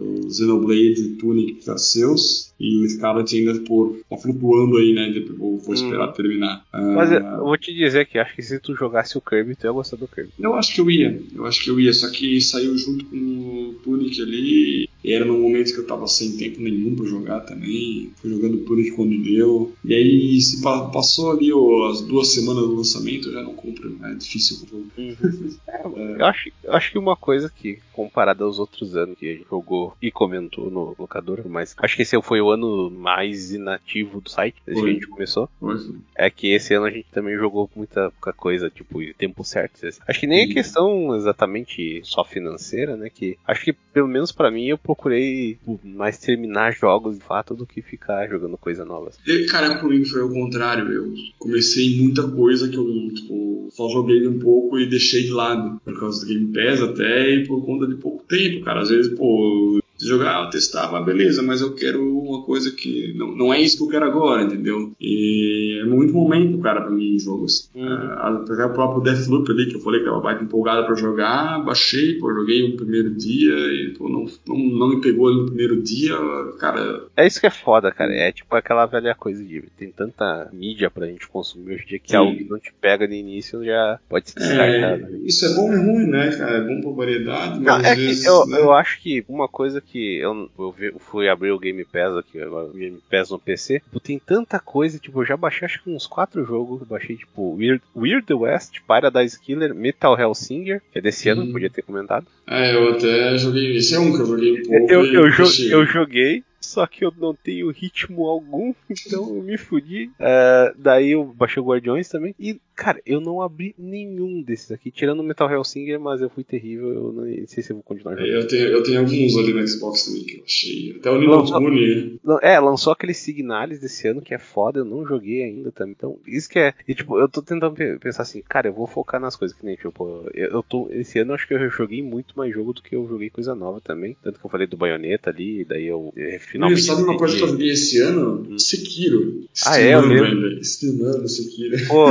o 0.00 0.30
Xenoblade, 0.30 1.16
Tunic, 1.18 1.68
Arceus 1.68 2.53
e 2.58 2.84
o 2.84 2.88
Scarlet 2.88 3.36
ainda 3.36 3.60
por 3.60 3.98
tá 4.08 4.16
flutuando 4.16 4.76
aí, 4.76 4.92
né? 4.94 5.12
Vou, 5.36 5.58
vou 5.58 5.74
esperar 5.74 6.08
hum. 6.08 6.12
terminar. 6.12 6.64
Mas 6.72 7.10
uh, 7.10 7.14
eu 7.14 7.44
vou 7.44 7.58
te 7.58 7.74
dizer 7.74 8.06
que 8.06 8.18
acho 8.18 8.34
que 8.34 8.42
se 8.42 8.58
tu 8.60 8.74
jogasse 8.74 9.18
o 9.18 9.20
Kirby, 9.20 9.56
tu 9.56 9.66
ia 9.66 9.72
gostar 9.72 9.96
do 9.96 10.08
Kirby. 10.08 10.30
Eu 10.38 10.54
acho 10.54 10.74
que 10.74 10.80
eu 10.80 10.90
ia, 10.90 11.20
eu 11.34 11.46
acho 11.46 11.62
que 11.62 11.70
eu 11.70 11.80
ia, 11.80 11.92
só 11.92 12.10
que 12.10 12.40
saiu 12.40 12.76
junto 12.78 13.04
com 13.06 13.16
o 13.16 13.74
Tunic 13.82 14.20
ali. 14.22 14.88
E 15.04 15.12
era 15.12 15.24
no 15.24 15.38
momento 15.38 15.72
que 15.72 15.78
eu 15.78 15.86
tava 15.86 16.06
sem 16.08 16.36
tempo 16.38 16.62
nenhum 16.62 16.96
pra 16.96 17.04
jogar 17.04 17.40
também. 17.40 18.10
Fui 18.16 18.30
jogando 18.30 18.64
Tunic 18.64 18.92
quando 18.92 19.22
deu. 19.22 19.72
E 19.84 19.94
aí, 19.94 20.40
se 20.40 20.62
passou 20.62 21.32
ali 21.32 21.52
ó, 21.52 21.90
as 21.90 22.00
duas 22.00 22.28
semanas 22.28 22.64
do 22.64 22.74
lançamento, 22.74 23.28
eu 23.28 23.34
já 23.34 23.42
não 23.42 23.54
compro. 23.54 23.94
É 24.02 24.14
difícil 24.14 24.60
comprar. 24.60 24.78
Uhum. 24.78 25.56
é, 25.68 26.20
eu, 26.20 26.24
acho, 26.24 26.50
eu 26.62 26.72
acho 26.72 26.90
que 26.90 26.98
uma 26.98 27.16
coisa 27.16 27.52
que, 27.54 27.78
comparada 27.92 28.44
aos 28.44 28.58
outros 28.58 28.96
anos 28.96 29.18
que 29.18 29.28
a 29.28 29.32
gente 29.34 29.46
jogou 29.48 29.94
e 30.00 30.10
comentou 30.10 30.70
no 30.70 30.96
locador, 30.98 31.42
mas 31.46 31.74
acho 31.76 31.96
que 31.96 32.02
esse 32.02 32.20
foi 32.22 32.40
o 32.40 32.50
ano 32.50 32.90
mais 32.90 33.52
inativo 33.52 34.22
do 34.22 34.30
site, 34.30 34.56
desde 34.64 34.80
foi. 34.80 34.90
que 34.90 34.96
a 34.96 35.00
gente 35.00 35.10
começou. 35.10 35.50
Foi. 35.60 35.76
É 36.16 36.30
que 36.30 36.52
esse 36.52 36.72
ano 36.72 36.86
a 36.86 36.90
gente 36.90 37.06
também 37.12 37.36
jogou 37.36 37.70
muita 37.76 38.10
pouca 38.12 38.32
coisa, 38.32 38.70
tipo, 38.70 39.00
tempo 39.14 39.44
certo. 39.44 39.74
Acho 40.06 40.20
que 40.20 40.26
nem 40.26 40.44
é 40.44 40.52
questão 40.52 41.14
exatamente 41.16 42.00
só 42.04 42.24
financeira, 42.24 42.96
né? 42.96 43.10
Que 43.10 43.36
acho 43.46 43.64
que, 43.64 43.72
pelo 43.72 44.08
menos 44.08 44.32
para 44.32 44.50
mim, 44.50 44.66
eu 44.66 44.78
procurei 44.94 45.58
mais 45.82 46.18
terminar 46.18 46.72
jogos 46.72 47.18
de 47.18 47.24
fato 47.24 47.54
do 47.54 47.66
que 47.66 47.82
ficar 47.82 48.28
jogando 48.28 48.56
coisa 48.56 48.84
nova. 48.84 49.10
E, 49.26 49.46
cara, 49.46 49.78
comigo 49.78 50.06
foi 50.06 50.22
o 50.22 50.32
contrário. 50.32 50.90
Eu 50.90 51.12
comecei 51.38 52.00
muita 52.00 52.26
coisa 52.28 52.68
que 52.68 52.76
eu, 52.76 52.86
tipo, 53.12 53.68
só 53.72 53.88
joguei 53.90 54.26
um 54.26 54.38
pouco 54.38 54.78
e 54.78 54.88
deixei 54.88 55.24
de 55.24 55.30
lado. 55.30 55.80
Por 55.84 55.98
causa 55.98 56.24
do 56.24 56.32
Game 56.32 56.52
Pass 56.52 56.80
até 56.80 57.34
e 57.34 57.46
por 57.46 57.64
conta 57.64 57.86
de 57.86 57.96
pouco 57.96 58.24
tempo, 58.24 58.64
cara. 58.64 58.80
Às 58.80 58.88
vezes, 58.88 59.12
pô, 59.14 59.80
jogar, 60.06 60.48
testar, 60.50 60.90
mas 60.90 61.04
beleza, 61.04 61.42
mas 61.42 61.60
eu 61.60 61.74
quero 61.74 62.02
uma 62.18 62.42
coisa 62.42 62.70
que 62.70 63.12
não, 63.16 63.34
não 63.34 63.54
é 63.54 63.60
isso 63.60 63.76
que 63.76 63.84
eu 63.84 63.88
quero 63.88 64.06
agora, 64.06 64.42
entendeu? 64.42 64.92
E 65.00 65.80
é 65.82 65.84
muito 65.84 66.12
momento, 66.12 66.58
cara, 66.58 66.82
pra 66.82 66.90
mim 66.90 67.14
em 67.14 67.18
jogos. 67.18 67.70
Uhum. 67.74 67.84
Uh, 67.84 68.42
até 68.52 68.64
o 68.64 68.72
próprio 68.72 69.02
Deathloop 69.02 69.50
ali, 69.50 69.68
que 69.68 69.76
eu 69.76 69.80
falei 69.80 70.00
que 70.00 70.06
tava 70.06 70.20
baita 70.20 70.44
empolgado 70.44 70.86
pra 70.86 70.94
jogar, 70.94 71.62
baixei, 71.64 72.14
pô, 72.18 72.32
joguei 72.32 72.68
no 72.68 72.76
primeiro 72.76 73.14
dia 73.14 73.54
e, 73.54 73.94
pô, 73.96 74.08
não, 74.08 74.26
não, 74.46 74.56
não 74.56 74.88
me 74.88 75.00
pegou 75.00 75.28
ali 75.28 75.38
no 75.38 75.46
primeiro 75.46 75.82
dia, 75.82 76.14
cara. 76.58 77.04
É 77.16 77.26
isso 77.26 77.40
que 77.40 77.46
é 77.46 77.50
foda, 77.50 77.90
cara. 77.90 78.12
É 78.14 78.32
tipo 78.32 78.54
aquela 78.54 78.86
velha 78.86 79.14
coisa 79.14 79.42
de 79.44 79.64
tem 79.76 79.90
tanta 79.90 80.48
mídia 80.52 80.90
pra 80.90 81.06
gente 81.06 81.28
consumir 81.28 81.74
hoje 81.74 81.84
em 81.84 81.86
dia 81.86 81.98
que 81.98 82.10
Sim. 82.10 82.16
algo 82.16 82.36
que 82.36 82.44
não 82.44 82.58
te 82.58 82.72
pega 82.80 83.06
no 83.06 83.14
início 83.14 83.64
já 83.64 83.98
pode 84.08 84.30
ser 84.30 84.40
descartado. 84.40 85.14
É, 85.14 85.18
isso 85.24 85.44
é 85.46 85.54
bom 85.54 85.72
e 85.72 85.76
ruim, 85.76 86.06
né, 86.06 86.30
cara? 86.36 86.58
É 86.58 86.60
bom 86.60 86.80
pra 86.80 86.90
variedade, 86.92 87.60
mas 87.60 87.82
não, 87.82 87.90
é 87.90 87.94
vezes, 87.94 88.24
eu, 88.24 88.46
né? 88.46 88.58
eu 88.58 88.72
acho 88.72 89.00
que 89.00 89.24
uma 89.28 89.48
coisa 89.48 89.80
que 89.80 89.93
eu, 89.98 90.48
eu 90.58 90.98
fui 90.98 91.28
abrir 91.28 91.52
o 91.52 91.58
Game 91.58 91.84
Pass 91.84 92.16
aqui, 92.16 92.40
agora 92.40 92.66
o 92.66 92.72
Game 92.72 93.00
Pass 93.10 93.30
no 93.30 93.38
PC, 93.38 93.80
tipo, 93.80 94.00
tem 94.00 94.18
tanta 94.18 94.58
coisa, 94.58 94.98
tipo, 94.98 95.20
eu 95.20 95.26
já 95.26 95.36
baixei 95.36 95.66
acho 95.66 95.82
que 95.82 95.90
uns 95.90 96.06
quatro 96.06 96.44
jogos, 96.44 96.80
eu 96.80 96.86
baixei 96.86 97.16
tipo 97.16 97.54
Weird, 97.54 97.82
Weird 97.96 98.32
West, 98.32 98.80
Paradise 98.86 99.38
Killer, 99.38 99.74
Metal 99.74 100.18
Hellsinger, 100.18 100.82
que 100.92 100.98
é 100.98 101.02
desse 101.02 101.28
ano, 101.28 101.42
uhum. 101.42 101.52
podia 101.52 101.70
ter 101.70 101.82
comentado. 101.82 102.26
É, 102.46 102.74
eu 102.74 102.90
até 102.90 103.36
joguei, 103.38 103.76
esse 103.76 103.94
é 103.94 103.98
um 103.98 104.14
que 104.14 104.20
eu 104.20 104.26
joguei 104.26 104.52
um 104.52 104.62
pouco. 104.62 104.92
Eu, 104.92 105.04
eu, 105.04 105.28
eu, 105.28 105.70
eu 105.70 105.86
joguei, 105.86 106.42
só 106.64 106.86
que 106.86 107.04
eu 107.04 107.12
não 107.16 107.34
tenho 107.34 107.70
ritmo 107.70 108.26
algum, 108.26 108.72
então 108.88 109.36
eu 109.36 109.42
me 109.42 109.56
fudi. 109.56 110.10
Uh, 110.18 110.74
daí 110.76 111.12
eu 111.12 111.24
baixei 111.24 111.62
o 111.62 111.66
Guardiões 111.66 112.08
também. 112.08 112.34
E, 112.38 112.58
cara, 112.74 113.00
eu 113.06 113.20
não 113.20 113.42
abri 113.42 113.74
nenhum 113.78 114.42
desses 114.42 114.72
aqui, 114.72 114.90
tirando 114.90 115.20
o 115.20 115.22
Metal 115.22 115.50
Hellsinger, 115.50 116.00
mas 116.00 116.20
eu 116.20 116.30
fui 116.30 116.42
terrível, 116.42 116.88
eu 116.92 117.12
não 117.12 117.46
sei 117.46 117.62
se 117.62 117.70
eu 117.70 117.76
vou 117.76 117.82
continuar 117.82 118.16
jogando. 118.16 118.32
Eu 118.32 118.46
tenho, 118.46 118.68
eu 118.68 118.82
tenho 118.82 119.00
alguns 119.00 119.36
ali 119.36 119.52
no 119.52 119.68
Xbox 119.68 120.06
também 120.06 120.24
que 120.24 120.38
eu 120.38 120.44
achei. 120.44 120.96
Até 120.98 121.10
o 121.10 121.18
Nino 121.18 122.18
É, 122.42 122.58
lançou 122.58 122.92
aquele 122.92 123.14
Signalis 123.14 123.78
desse 123.78 124.08
ano 124.08 124.22
que 124.22 124.34
é 124.34 124.38
foda, 124.38 124.80
eu 124.80 124.84
não 124.84 125.06
joguei 125.06 125.44
ainda 125.44 125.70
também. 125.70 125.94
Então, 125.96 126.18
isso 126.26 126.48
que 126.48 126.58
é. 126.58 126.74
E, 126.88 126.94
tipo, 126.94 127.18
eu 127.18 127.28
tô 127.28 127.42
tentando 127.42 127.74
pensar 128.00 128.22
assim, 128.22 128.42
cara, 128.42 128.68
eu 128.68 128.74
vou 128.74 128.86
focar 128.86 129.20
nas 129.20 129.36
coisas 129.36 129.56
que 129.56 129.64
nem, 129.64 129.76
tipo, 129.76 130.24
eu, 130.34 130.48
eu 130.48 130.62
tô. 130.62 130.88
Esse 130.90 131.18
ano 131.18 131.32
eu 131.32 131.34
acho 131.34 131.46
que 131.46 131.54
eu 131.54 131.70
joguei 131.70 132.02
muito 132.02 132.33
mais 132.36 132.52
jogo 132.52 132.72
do 132.72 132.82
que 132.82 132.94
eu 132.94 133.06
joguei 133.08 133.30
coisa 133.30 133.54
nova 133.54 133.80
também. 133.80 134.16
Tanto 134.22 134.38
que 134.38 134.46
eu 134.46 134.50
falei 134.50 134.66
do 134.66 134.76
Bayonetta 134.76 135.30
ali, 135.30 135.64
daí 135.64 135.86
eu 135.86 136.12
finalmente. 136.40 136.82
Sabe 136.82 137.02
uma 137.02 137.16
coisa 137.16 137.36
que 137.36 137.42
eu 137.42 137.48
joguei 137.48 137.70
esse 137.70 138.00
ano? 138.00 138.46
Hum. 138.50 138.58
Sekiro. 138.58 139.44
Ah, 139.66 139.80
é? 139.80 139.94
Eu 139.94 140.00
lembro. 140.00 140.58
Streamando 140.60 141.28
Sekiro. 141.28 141.76
Pô, 141.86 142.08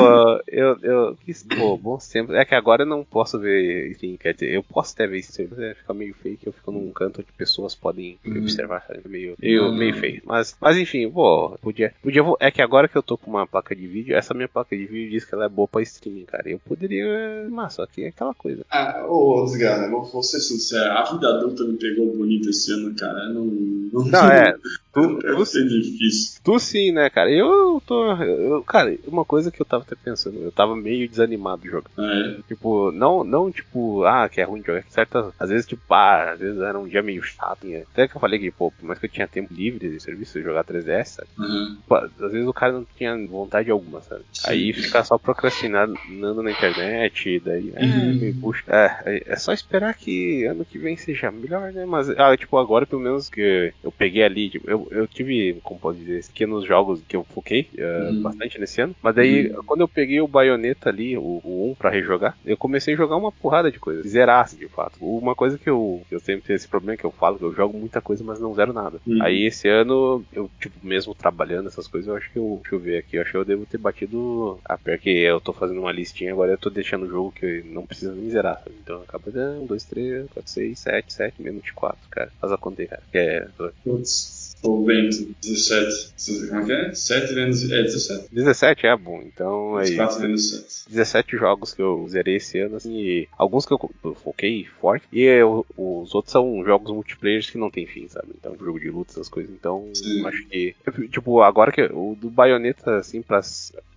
eu. 0.48 0.78
eu 0.82 1.18
pô, 1.58 1.78
bom 1.78 2.00
sempre. 2.00 2.36
É 2.36 2.46
que 2.46 2.56
agora 2.56 2.84
eu 2.84 2.88
não 2.88 3.04
posso 3.04 3.40
ver. 3.40 3.92
Enfim, 3.92 4.18
quer 4.20 4.34
dizer, 4.34 4.52
eu 4.52 4.64
posso 4.64 4.94
até 4.94 5.08
ver 5.08 5.20
isso, 5.20 5.32
mas 5.50 5.60
é, 5.60 5.74
fica 5.74 5.94
meio 5.94 6.14
feio 6.14 6.38
que 6.38 6.48
eu 6.48 6.54
fico 6.54 6.72
num 6.72 6.92
canto 6.92 7.22
onde 7.22 7.32
pessoas 7.38 7.76
podem 7.76 8.18
hum. 8.26 8.38
observar, 8.40 8.86
sabe? 8.88 9.02
Meio, 9.08 9.36
meio, 9.40 9.72
meio 9.74 9.96
feio. 9.96 10.22
Mas, 10.26 10.56
mas 10.60 10.78
enfim, 10.78 11.10
pô, 11.10 11.58
podia. 11.62 11.94
podia 12.02 12.24
é 12.40 12.52
que 12.52 12.62
agora 12.62 12.88
que 12.88 12.98
eu 12.98 13.04
tô 13.04 13.18
com 13.18 13.30
uma 13.30 13.48
placa 13.48 13.76
de 13.76 13.88
vídeo, 13.88 14.16
essa 14.16 14.34
minha 14.34 14.48
placa 14.48 14.76
de 14.76 14.86
vídeo 14.86 15.12
diz 15.12 15.26
que 15.26 15.34
ela 15.34 15.46
é 15.46 15.50
boa 15.50 15.68
pra 15.68 15.82
streaming, 15.82 16.26
cara. 16.26 16.50
Eu 16.50 16.60
poderia. 16.60 17.48
Mas 17.50 17.74
só 17.74 17.86
que 17.86 18.04
é 18.04 18.08
aquela 18.08 18.34
coisa. 18.34 18.66
Ah, 18.70 19.06
ô, 19.08 19.44
desgraça, 19.46 19.90
vou 19.90 20.13
ser 20.22 20.42
sincero, 20.42 20.92
a 20.92 21.12
vida 21.12 21.28
adulta 21.28 21.64
me 21.64 21.78
pegou 21.78 22.16
bonito 22.16 22.50
esse 22.50 22.72
ano, 22.74 22.94
cara. 22.96 23.30
Não, 23.30 23.46
não, 23.46 24.06
não 24.06 24.28
é. 24.28 24.56
Tu, 24.94 25.18
Deve 25.18 25.46
ser 25.46 25.68
difícil. 25.68 26.40
Tu 26.44 26.60
sim, 26.60 26.92
né, 26.92 27.10
cara? 27.10 27.32
Eu 27.32 27.82
tô. 27.86 28.12
Eu, 28.14 28.64
cara, 28.64 28.96
uma 29.08 29.26
coisa 29.26 29.52
que 29.52 29.60
eu 29.60 29.66
tava 29.66 29.84
até 29.84 29.96
pensando, 29.96 30.40
eu 30.40 30.52
tava 30.52 30.76
meio 30.76 31.10
desanimado 31.10 31.64
de 31.64 31.70
jogar. 31.70 31.90
Ah, 31.98 32.38
é? 32.38 32.42
Tipo, 32.48 32.92
não, 32.92 33.24
não 33.24 33.52
tipo, 33.52 34.04
ah, 34.04 34.30
que 34.30 34.40
é 34.40 34.44
ruim 34.44 34.62
de 34.62 34.68
jogar. 34.68 34.84
Certas, 34.90 35.34
às 35.40 35.50
vezes, 35.50 35.66
tipo, 35.66 35.82
ah, 35.92 36.34
às 36.34 36.40
vezes 36.40 36.62
era 36.62 36.78
um 36.78 36.88
dia 36.88 37.02
meio 37.02 37.24
chato. 37.24 37.66
Né? 37.66 37.84
Até 37.92 38.08
que 38.08 38.16
eu 38.16 38.22
falei 38.22 38.38
que, 38.38 38.52
pô, 38.52 38.70
por 38.70 38.86
mais 38.86 39.00
que 39.00 39.08
eu 39.08 39.10
tinha 39.10 39.28
tempo 39.28 39.52
livre 39.52 39.90
de 39.90 40.00
serviço 40.00 40.38
de 40.38 40.46
jogar 40.46 40.64
3DS, 40.64 41.06
sabe? 41.06 41.30
Uhum. 41.40 41.78
Pô, 41.88 41.96
às 41.96 42.32
vezes 42.32 42.48
o 42.48 42.54
cara 42.54 42.74
não 42.74 42.86
tinha 42.96 43.18
vontade 43.28 43.72
alguma, 43.72 44.00
sabe? 44.02 44.22
Sim. 44.32 44.52
Aí 44.52 44.74
ficar 44.74 45.04
só 45.04 45.18
procrastinando 45.18 45.98
na 46.44 46.52
internet, 46.52 47.42
daí, 47.44 47.72
uhum. 47.72 48.30
é, 48.30 48.34
puxa. 48.40 48.64
É, 48.68 49.24
é 49.26 49.36
só 49.38 49.54
esperar 49.54 49.96
que 49.96 50.46
ano 50.46 50.64
que 50.64 50.78
vem 50.78 50.96
seja 50.98 51.32
melhor, 51.32 51.72
né? 51.72 51.84
Mas, 51.84 52.12
ah, 52.12 52.38
tipo, 52.38 52.58
agora 52.58 52.86
pelo 52.86 53.02
menos 53.02 53.28
que 53.28 53.74
eu 53.84 53.92
peguei 53.92 54.24
ali, 54.24 54.52
tipo, 54.52 54.70
eu, 54.70 54.83
eu 54.92 55.08
tive, 55.08 55.60
como 55.64 55.80
posso 55.80 56.00
dizer, 56.00 56.26
pequenos 56.26 56.66
jogos 56.66 57.02
que 57.08 57.16
eu 57.16 57.24
foquei 57.24 57.70
uh, 57.78 58.14
uhum. 58.14 58.22
bastante 58.22 58.60
nesse 58.60 58.82
ano. 58.82 58.96
Mas 59.02 59.16
daí, 59.16 59.52
uhum. 59.52 59.64
quando 59.64 59.82
eu 59.82 59.88
peguei 59.88 60.22
o 60.22 60.28
Bayonetta 60.28 60.90
ali, 60.90 61.18
o, 61.18 61.42
o 61.44 61.72
1 61.72 61.76
pra 61.76 61.90
rejogar, 61.90 62.38
eu 62.46 62.58
comecei 62.58 62.94
a 62.94 62.98
jogar 62.98 63.16
uma 63.16 63.32
porrada 63.32 63.72
de 63.72 63.80
coisas. 63.80 64.06
Zerar, 64.06 64.50
de 64.54 64.68
fato. 64.68 64.98
Uma 65.02 65.36
coisa 65.36 65.58
que 65.58 65.70
eu, 65.70 66.02
eu 66.12 66.20
sempre 66.20 66.46
tenho 66.46 66.56
esse 66.56 66.68
problema 66.68 66.98
que 66.98 67.06
eu 67.06 67.12
falo, 67.12 67.38
que 67.38 67.46
eu 67.46 67.54
jogo 67.54 67.78
muita 67.78 68.02
coisa, 68.02 68.24
mas 68.24 68.40
não 68.40 68.54
zero 68.54 68.74
nada. 68.74 69.00
Uhum. 69.06 69.22
Aí 69.22 69.46
esse 69.46 69.68
ano, 69.68 70.24
eu, 70.34 70.50
tipo, 70.60 70.76
mesmo 70.86 71.14
trabalhando 71.14 71.68
essas 71.68 71.88
coisas, 71.88 72.08
eu 72.08 72.16
acho 72.16 72.32
que 72.32 72.40
eu. 72.40 72.60
Deixa 72.64 72.76
eu 72.76 72.80
ver 72.80 72.98
aqui, 72.98 73.18
eu 73.18 73.22
acho 73.22 73.32
que 73.32 73.38
eu 73.38 73.46
devo 73.46 73.66
ter 73.66 73.78
batido. 73.78 74.60
Ah, 74.66 74.78
pior 74.78 74.98
que 74.98 75.10
eu 75.10 75.40
tô 75.40 75.54
fazendo 75.54 75.80
uma 75.80 75.92
listinha, 75.92 76.32
agora 76.32 76.52
eu 76.52 76.58
tô 76.58 76.70
deixando 76.70 77.06
o 77.06 77.10
jogo 77.10 77.32
que 77.32 77.64
não 77.66 77.86
precisa 77.86 78.14
nem 78.14 78.30
zerar, 78.30 78.60
sabe? 78.64 78.76
Então 78.82 79.02
acaba 79.02 79.32
de 79.32 79.40
1, 79.40 79.66
2, 79.66 79.84
3, 79.86 80.30
4, 80.32 80.52
6, 80.52 80.80
7, 80.80 81.14
7, 81.14 81.42
menos 81.42 81.64
de 81.64 81.74
4, 81.74 81.98
cara. 82.10 82.32
Faz 82.40 82.54
a 82.54 82.58
conta 82.58 82.82
aí, 82.82 82.88
cara. 82.88 83.04
É. 83.14 83.48
Putz. 83.84 84.43
Ou 84.64 84.86
20, 84.86 85.36
17. 85.42 86.48
Como 86.48 86.62
é 86.62 86.66
que 86.66 86.72
é? 86.72 86.94
7 86.94 87.34
vezes. 87.34 87.72
É 87.72 87.84
17. 87.84 88.28
17 88.32 88.88
é 88.88 88.98
bom, 88.98 89.22
então 89.22 89.80
é 89.80 89.92
4 89.96 90.20
vezes 90.22 90.84
7. 90.86 90.90
17 90.90 91.38
jogos 91.38 91.74
que 91.74 91.82
eu 91.82 92.08
zerei 92.10 92.38
esse 92.38 92.60
ano, 92.60 92.78
assim, 92.78 92.98
e 92.98 93.28
alguns 93.38 93.66
que 93.66 93.74
eu, 93.74 93.92
eu 94.04 94.16
foquei 94.16 94.66
forte, 94.80 95.06
e 95.12 95.22
eu, 95.22 95.66
os 95.78 96.16
outros 96.16 96.32
são 96.32 96.64
jogos 96.64 96.92
multiplayer 96.92 97.44
que 97.44 97.58
não 97.58 97.70
tem 97.70 97.86
fim, 97.86 98.08
sabe? 98.08 98.28
Então, 98.38 98.56
jogo 98.58 98.80
de 98.80 98.90
luta, 98.90 99.12
essas 99.12 99.30
coisas. 99.30 99.52
Então, 99.54 99.90
Sim. 99.94 100.26
acho 100.26 100.46
que. 100.48 100.76
Tipo, 101.10 101.42
agora 101.42 101.72
que. 101.72 101.84
O 101.84 102.16
do 102.20 102.30
Bayonetta, 102.30 102.98
assim, 102.98 103.22
pra 103.22 103.42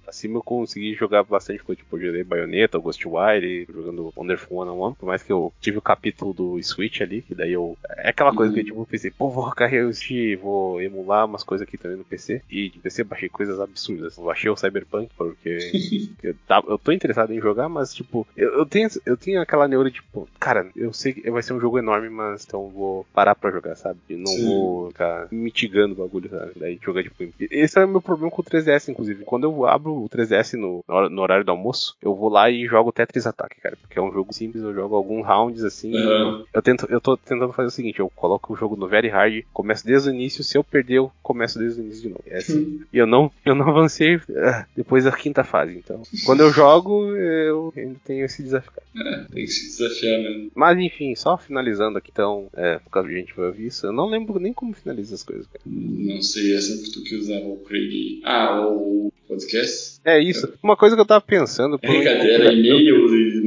acima 0.09 0.39
eu 0.39 0.43
consegui 0.43 0.95
jogar 0.95 1.23
bastante 1.23 1.63
coisa, 1.63 1.81
tipo, 1.81 1.97
eu 1.97 2.07
joguei 2.07 2.25
Bayonetta, 2.25 2.79
Ghostwire, 2.79 3.67
jogando 3.73 4.13
Wonderful 4.17 4.59
One 4.59 4.71
on 4.71 4.79
One, 4.79 4.95
por 4.95 5.07
mais 5.07 5.23
que 5.23 5.33
eu 5.33 5.53
tive 5.61 5.79
o 5.79 5.83
capítulo 5.83 6.33
do 6.33 6.63
Switch 6.63 7.01
ali, 7.01 7.23
que 7.23 7.35
daí 7.35 7.53
eu. 7.53 7.77
É 7.97 8.11
aquela 8.11 8.35
coisa 8.35 8.53
uhum. 8.53 8.59
que 8.59 8.65
tipo, 8.65 8.81
eu 8.81 8.87
pensei, 8.87 9.11
pô, 9.11 9.29
vou 9.31 9.51
carregar 9.53 9.87
o 9.87 9.93
Steam, 9.93 10.39
vou 10.39 10.81
emular 10.81 11.25
umas 11.25 11.43
coisas 11.43 11.67
aqui 11.67 11.77
também 11.77 11.97
no 11.97 12.05
PC. 12.05 12.43
E 12.51 12.71
de 12.71 12.79
PC 12.79 13.05
baixei 13.05 13.29
coisas 13.29 13.61
absurdas. 13.61 14.17
Eu 14.17 14.25
baixei 14.25 14.51
o 14.51 14.57
Cyberpunk, 14.57 15.11
porque 15.17 15.59
eu, 16.23 16.35
eu 16.69 16.79
tô 16.79 16.93
interessado 16.93 17.33
em 17.33 17.41
jogar, 17.41 17.69
mas 17.69 17.95
tipo, 17.95 18.27
eu, 18.37 18.59
eu, 18.59 18.67
tenho, 18.67 18.89
eu 19.05 19.17
tenho 19.17 19.41
aquela 19.41 19.69
neura, 19.69 19.91
tipo, 19.91 20.29
cara, 20.39 20.69
eu 20.77 20.93
sei 20.93 21.13
que 21.13 21.31
vai 21.31 21.43
ser 21.43 21.53
um 21.53 21.61
jogo 21.61 21.79
enorme, 21.79 22.09
mas 22.09 22.45
então 22.45 22.69
vou 22.69 23.07
parar 23.13 23.35
pra 23.35 23.51
jogar, 23.51 23.77
sabe? 23.77 23.99
Eu 24.09 24.19
não 24.19 24.27
Sim. 24.27 24.45
vou 24.47 24.89
ficar 24.89 25.29
mitigando 25.31 25.95
o 25.95 26.07
bagulho, 26.07 26.31
sabe? 26.31 26.53
Daí 26.57 26.79
jogar 26.83 27.03
tipo. 27.03 27.17
Esse 27.41 27.79
é 27.79 27.85
o 27.85 27.89
meu 27.89 28.01
problema 28.01 28.31
com 28.31 28.43
o 28.43 28.45
3DS, 28.45 28.89
inclusive. 28.89 29.25
Quando 29.25 29.45
eu 29.45 29.67
abro 29.67 29.96
o 30.05 30.09
3DS 30.09 30.55
no, 30.55 30.85
no 31.11 31.23
horário 31.23 31.45
do 31.45 31.51
almoço, 31.51 31.97
eu 32.03 32.15
vou 32.15 32.29
lá 32.29 32.51
e 32.51 32.67
jogo 32.67 32.93
Tetris 32.93 33.27
Attack, 33.27 33.61
cara. 33.61 33.77
Porque 33.77 33.99
é 33.99 34.03
um 34.03 34.13
jogo 34.13 34.33
simples, 34.33 34.63
eu 34.63 34.75
jogo 34.75 34.95
alguns 34.95 35.27
rounds 35.27 35.65
assim. 35.65 35.95
Uhum. 35.95 36.45
Eu, 36.53 36.63
tento, 36.63 36.87
eu 36.89 37.01
tô 37.01 37.17
tentando 37.17 37.53
fazer 37.53 37.69
o 37.69 37.71
seguinte: 37.71 38.01
eu 38.01 38.11
coloco 38.11 38.53
o 38.53 38.57
jogo 38.57 38.77
no 38.77 38.89
Very 38.89 39.09
Hard, 39.09 39.45
começo 39.53 39.87
desde 39.87 40.09
o 40.09 40.13
início. 40.13 40.45
Se 40.45 40.57
eu 40.57 40.65
perder, 40.65 40.99
eu 40.99 41.13
começo 41.23 41.59
desde 41.59 41.81
o 41.81 41.85
início 41.85 42.03
de 42.03 42.09
novo. 42.09 42.25
É 42.27 42.39
assim. 42.39 42.81
e 42.93 42.99
eu 42.99 43.07
não, 43.07 43.31
eu 43.45 43.55
não 43.55 43.69
avancei 43.69 44.21
ah, 44.37 44.67
depois 44.77 45.05
da 45.05 45.13
quinta 45.13 45.45
fase. 45.45 45.77
Então, 45.77 46.03
quando 46.25 46.41
eu 46.41 46.53
jogo, 46.53 47.15
eu 47.17 47.73
ainda 47.77 47.97
tenho 48.05 48.25
esse 48.25 48.43
desafio. 48.43 48.73
É, 48.97 49.25
tem 49.33 49.45
que 49.45 49.49
se 49.49 49.79
desafiar 49.79 50.19
mesmo. 50.21 50.51
Mas 50.55 50.79
enfim, 50.79 51.15
só 51.15 51.37
finalizando 51.37 51.99
aqui, 51.99 52.11
então, 52.13 52.49
é, 52.55 52.79
por 52.79 52.91
causa 52.91 53.09
de 53.09 53.15
gente 53.15 53.35
vai 53.37 53.47
ouvir 53.47 53.67
isso, 53.67 53.87
eu 53.87 53.93
não 53.93 54.09
lembro 54.09 54.39
nem 54.39 54.53
como 54.53 54.73
finaliza 54.73 55.15
as 55.15 55.23
coisas, 55.23 55.47
cara. 55.47 55.63
Não 55.67 56.23
sei, 56.23 56.55
é 56.55 56.61
sempre 56.61 56.91
tu 56.91 57.03
que 57.03 57.17
usava 57.17 57.47
o 57.47 57.59
Craig. 57.59 58.21
Ah, 58.25 58.67
o 58.67 59.13
podcast? 59.29 59.86
É 60.05 60.19
isso. 60.19 60.53
Uma 60.63 60.77
coisa 60.77 60.95
que 60.95 61.03
eu 61.03 61.07
tava 61.07 61.21
pensando. 61.21 61.79
Brincadeira, 61.79 62.53
e-mail, 62.53 63.07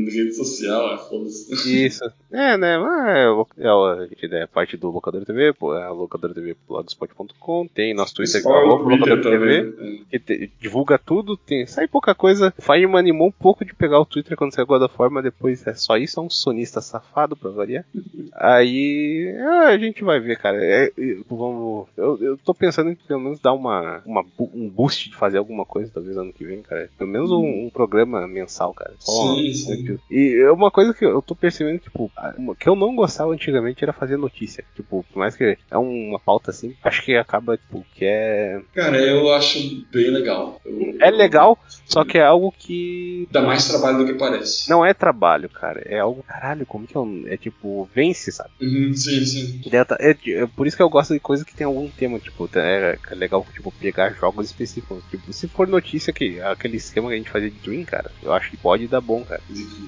rede 0.10 0.34
social, 0.34 0.94
é 0.94 0.98
foda-se. 0.98 1.86
Isso. 1.86 2.04
É, 2.32 2.58
né? 2.58 2.76
É, 3.08 3.26
é, 3.66 4.38
é, 4.38 4.44
é 4.44 4.48
parte 4.48 4.78
do 4.78 4.90
Locador 4.90 5.26
TV, 5.26 5.54
pô, 5.54 5.76
é 5.76 5.84
a 5.84 5.90
Locador 5.90 6.34
TV 6.34 6.56
blogspot.com, 6.68 7.68
tem 7.68 7.94
nosso 7.94 8.14
Twitter 8.16 8.42
que 8.42 8.48
é 8.48 8.52
o 8.52 8.76
Locador 8.76 9.22
TV, 9.22 10.04
que 10.10 10.20
te, 10.20 10.52
divulga 10.60 10.98
tudo, 10.98 11.38
tem, 11.38 11.66
sai 11.66 11.88
pouca 11.88 12.14
coisa. 12.14 12.54
O 12.58 12.62
Fire 12.62 12.88
me 12.88 12.98
animou 12.98 13.28
um 13.28 13.32
pouco 13.32 13.66
de 13.66 13.74
pegar 13.74 14.00
o 14.00 14.06
Twitter 14.06 14.38
quando 14.38 14.54
saiu 14.54 14.68
War, 14.70 15.10
mas 15.10 15.24
depois 15.24 15.66
é 15.66 15.74
só 15.74 15.98
isso, 15.98 16.20
é 16.20 16.24
um 16.24 16.30
sonista 16.30 16.82
safado 16.82 17.36
pra 17.36 17.50
variar. 17.50 17.86
Aí 18.34 19.36
ah, 19.40 19.68
a 19.68 19.78
gente 19.78 20.04
vai 20.04 20.20
ver, 20.20 20.38
cara. 20.38 20.58
É, 20.64 20.92
vamos, 21.28 21.88
eu, 21.98 22.18
eu 22.22 22.38
tô 22.38 22.54
pensando 22.54 22.92
em 22.92 22.96
pelo 22.96 23.20
menos 23.20 23.40
dar 23.40 23.54
uma, 23.54 24.02
uma, 24.06 24.24
um 24.54 24.70
boost 24.70 25.10
de 25.10 25.16
fazer 25.16 25.38
alguma 25.38 25.66
coisa, 25.66 25.92
talvez 25.94 26.16
ano 26.18 26.29
que 26.32 26.46
vem, 26.46 26.62
cara. 26.62 26.90
Pelo 26.98 27.10
menos 27.10 27.32
um, 27.32 27.66
um 27.66 27.70
programa 27.70 28.28
mensal, 28.28 28.74
cara. 28.74 28.94
sim, 29.00 29.54
sim. 29.54 29.98
E 30.10 30.42
é 30.42 30.52
uma 30.52 30.72
coisa 30.72 30.94
que 30.94 31.06
eu 31.06 31.22
tô 31.22 31.36
percebendo, 31.36 31.80
tipo, 31.80 32.12
que 32.60 32.68
eu 32.68 32.76
não 32.76 32.96
gostava 32.96 33.32
antigamente 33.32 33.84
era 33.84 33.94
fazer 33.94 34.18
notícia. 34.18 34.64
Tipo, 34.76 35.06
por 35.12 35.20
mais 35.20 35.36
que 35.36 35.58
é 35.70 35.78
uma 35.78 36.20
pauta 36.20 36.52
assim, 36.52 36.76
acho 36.84 37.04
que 37.04 37.16
acaba, 37.16 37.58
tipo, 37.58 37.86
que 37.94 38.06
é. 38.06 38.62
Cara, 38.74 38.98
eu 38.98 39.34
acho 39.34 39.60
bem 39.92 40.10
legal. 40.12 40.60
Eu, 40.66 40.98
é 41.00 41.12
legal, 41.12 41.58
só 41.86 42.04
que 42.04 42.18
é 42.18 42.24
algo 42.24 42.54
que. 42.58 43.28
Dá 43.32 43.42
mais 43.42 43.68
trabalho 43.68 44.00
do 44.00 44.06
que 44.06 44.14
parece. 44.14 44.70
Não 44.70 44.86
é 44.86 44.94
trabalho, 44.94 45.50
cara. 45.50 45.82
É 45.86 46.00
algo. 46.00 46.24
Caralho, 46.24 46.66
como 46.66 46.86
que 46.86 46.98
é? 46.98 47.34
É 47.34 47.38
tipo, 47.38 47.90
vence, 47.94 48.32
sabe? 48.32 48.52
Uhum, 48.62 48.94
sim, 48.94 49.26
sim. 49.26 49.62
É, 49.72 50.10
é, 50.10 50.46
por 50.48 50.68
isso 50.68 50.76
que 50.76 50.84
eu 50.84 50.90
gosto 50.90 51.14
de 51.14 51.20
coisa 51.20 51.46
que 51.46 51.56
tem 51.56 51.66
algum 51.66 51.90
tema, 51.90 52.20
tipo, 52.20 52.50
é, 52.56 52.98
é 53.10 53.16
legal, 53.16 53.46
tipo, 53.54 53.72
pegar 53.72 54.14
jogos 54.14 54.48
específicos. 54.48 55.04
Tipo, 55.10 55.32
se 55.32 55.48
for 55.48 55.68
notícia 55.68 56.14
que 56.20 56.42
aquele 56.42 56.76
esquema 56.76 57.08
que 57.08 57.14
a 57.14 57.18
gente 57.18 57.30
fazia 57.30 57.50
de 57.50 57.56
stream, 57.56 57.86
cara, 57.86 58.12
eu 58.22 58.34
acho 58.34 58.52
que 58.52 58.58
pode 58.58 58.86
dar 58.88 59.00
bom, 59.00 59.24
cara. 59.24 59.42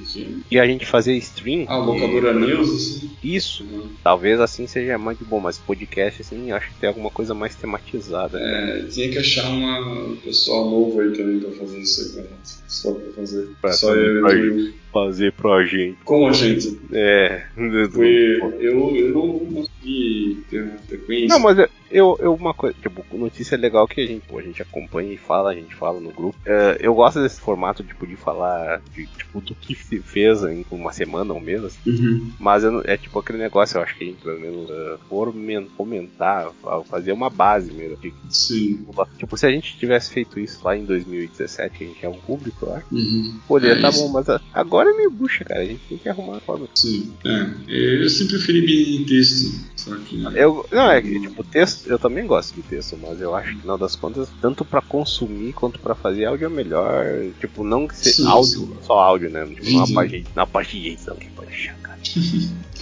Sim. 0.06 0.41
E 0.49 0.58
a 0.58 0.66
gente 0.66 0.86
fazer 0.86 1.14
stream. 1.18 1.66
Ah, 1.68 1.78
locadora 1.78 2.34
news, 2.34 2.70
assim. 2.70 3.12
Isso. 3.22 3.64
Uhum. 3.66 3.90
Talvez 4.02 4.40
assim 4.40 4.66
seja 4.66 4.98
muito 4.98 5.26
bom, 5.26 5.41
mas 5.41 5.58
podcast, 5.58 6.22
assim, 6.22 6.52
acho 6.52 6.70
que 6.70 6.80
tem 6.80 6.88
alguma 6.88 7.10
coisa 7.10 7.34
mais 7.34 7.53
tematizada. 7.56 8.40
É, 8.40 8.86
tinha 8.90 9.10
que 9.10 9.18
achar 9.18 9.49
uma 9.49 10.16
pessoal 10.24 10.70
novo 10.70 11.02
aí 11.02 11.12
também 11.12 11.40
pra 11.40 11.52
fazer 11.52 11.80
isso 11.80 12.02
aí 12.02 12.10
pra 12.14 12.22
gente. 12.24 12.62
Só 12.68 12.94
pra 12.94 13.12
fazer. 13.14 13.49
Pra 13.62 13.74
Só 13.74 13.94
eu 13.94 14.30
e 14.30 14.74
fazer 14.94 15.34
pra 15.34 15.66
gente. 15.66 15.98
Como 16.06 16.28
a 16.28 16.32
gente? 16.32 16.80
É. 16.94 17.44
Foi, 17.91 18.40
eu, 18.60 18.95
eu 18.95 19.14
não 19.14 19.40
consegui 19.40 20.44
ter 20.49 20.64
uma 20.64 20.78
frequência. 20.88 21.28
Não, 21.28 21.40
mas 21.40 21.58
eu, 21.91 22.18
eu 22.19 22.34
uma 22.34 22.53
coisa, 22.53 22.76
tipo, 22.81 23.05
notícia 23.15 23.57
legal 23.57 23.88
que 23.88 24.01
a 24.01 24.05
gente, 24.05 24.26
pô, 24.27 24.39
a 24.39 24.41
gente 24.41 24.61
acompanha 24.61 25.13
e 25.13 25.18
fala, 25.18 25.51
a 25.51 25.55
gente 25.55 25.76
fala 25.76 25.99
no 25.99 26.11
grupo. 26.11 26.38
É, 26.45 26.77
eu 26.80 26.93
gosto 26.93 27.22
desse 27.22 27.39
formato, 27.39 27.84
tipo, 27.84 28.07
de 28.07 28.15
falar 28.15 28.81
de, 28.93 29.05
tipo, 29.07 29.41
do 29.41 29.53
que 29.55 29.76
se 29.76 29.99
fez 29.99 30.43
em 30.43 30.65
uma 30.72 30.91
semana 30.91 31.34
ou 31.34 31.39
um 31.39 31.43
mês. 31.43 31.63
Assim. 31.63 31.89
Uhum. 31.89 32.31
Mas 32.39 32.63
eu, 32.63 32.81
é 32.85 32.97
tipo 32.97 33.19
aquele 33.19 33.39
negócio, 33.39 33.77
eu 33.77 33.84
acho 33.84 33.95
que 33.95 34.03
a 34.03 34.07
gente 34.07 34.22
pelo 34.22 34.39
menos 34.39 34.69
uh, 34.69 35.69
fomentar, 35.76 36.51
fazer 36.85 37.11
uma 37.11 37.30
base 37.30 37.72
mesmo. 37.72 37.97
Tipo, 37.97 38.18
Sim. 38.30 38.85
Tipo, 39.18 39.38
se 39.38 39.45
a 39.45 39.51
gente 39.51 39.77
tivesse 39.77 40.11
feito 40.11 40.39
isso 40.39 40.59
lá 40.63 40.76
em 40.76 40.85
2017, 40.85 41.77
que 41.77 41.84
a 41.84 41.88
gente 41.88 42.05
é 42.05 42.09
um 42.09 42.19
público, 42.19 42.65
eu 42.65 42.73
acho. 42.73 42.85
Uhum. 42.91 43.39
Poderia 43.47 43.77
é 43.77 43.81
tá 43.81 43.91
bom, 43.91 44.07
mas 44.09 44.27
agora 44.53 44.89
é 44.89 44.93
meio 44.93 45.11
bucha, 45.11 45.43
cara. 45.43 45.61
A 45.61 45.65
gente 45.65 45.81
tem 45.88 45.97
que 45.97 46.09
arrumar 46.09 46.38
a 46.38 46.39
forma. 46.39 46.68
Sim. 46.76 47.11
É. 47.26 48.01
Eu 48.01 48.09
sempre 48.09 48.38
preferi 48.38 48.61
me 48.61 49.05
texto. 49.05 49.72
Só 49.82 49.95
que. 49.98 50.24
Eu, 50.36 50.66
não, 50.72 50.91
é 50.91 51.02
que, 51.02 51.20
tipo, 51.20 51.44
texto, 51.44 51.88
eu 51.88 51.98
também 51.98 52.26
gosto 52.28 52.53
de 52.53 52.62
texto, 52.62 52.98
mas 53.02 53.20
eu 53.20 53.36
acho 53.36 53.49
que, 53.49 53.56
no 53.56 53.62
final 53.62 53.78
das 53.78 53.95
contas, 53.95 54.30
tanto 54.40 54.64
pra 54.64 54.82
consumir 54.82 55.53
quanto 55.53 55.80
pra 55.80 55.95
fazer 55.95 56.26
áudio 56.26 56.45
é 56.45 56.49
melhor. 56.49 57.06
Tipo, 57.40 57.64
não 57.64 57.88
que 57.88 57.95
ser 57.95 58.12
sim, 58.12 58.28
áudio, 58.28 58.60
sim. 58.60 58.78
só 58.84 58.99
áudio, 58.99 59.30
né? 59.30 59.45
Tipo, 59.45 59.78
na 59.78 59.88
parte, 59.88 60.26
na 60.36 60.45
parte 60.45 60.80
de 60.80 60.90
edição 60.90 61.16
que 61.16 61.30
pode 61.30 61.49
deixar, 61.49 61.76
cara. 61.78 61.99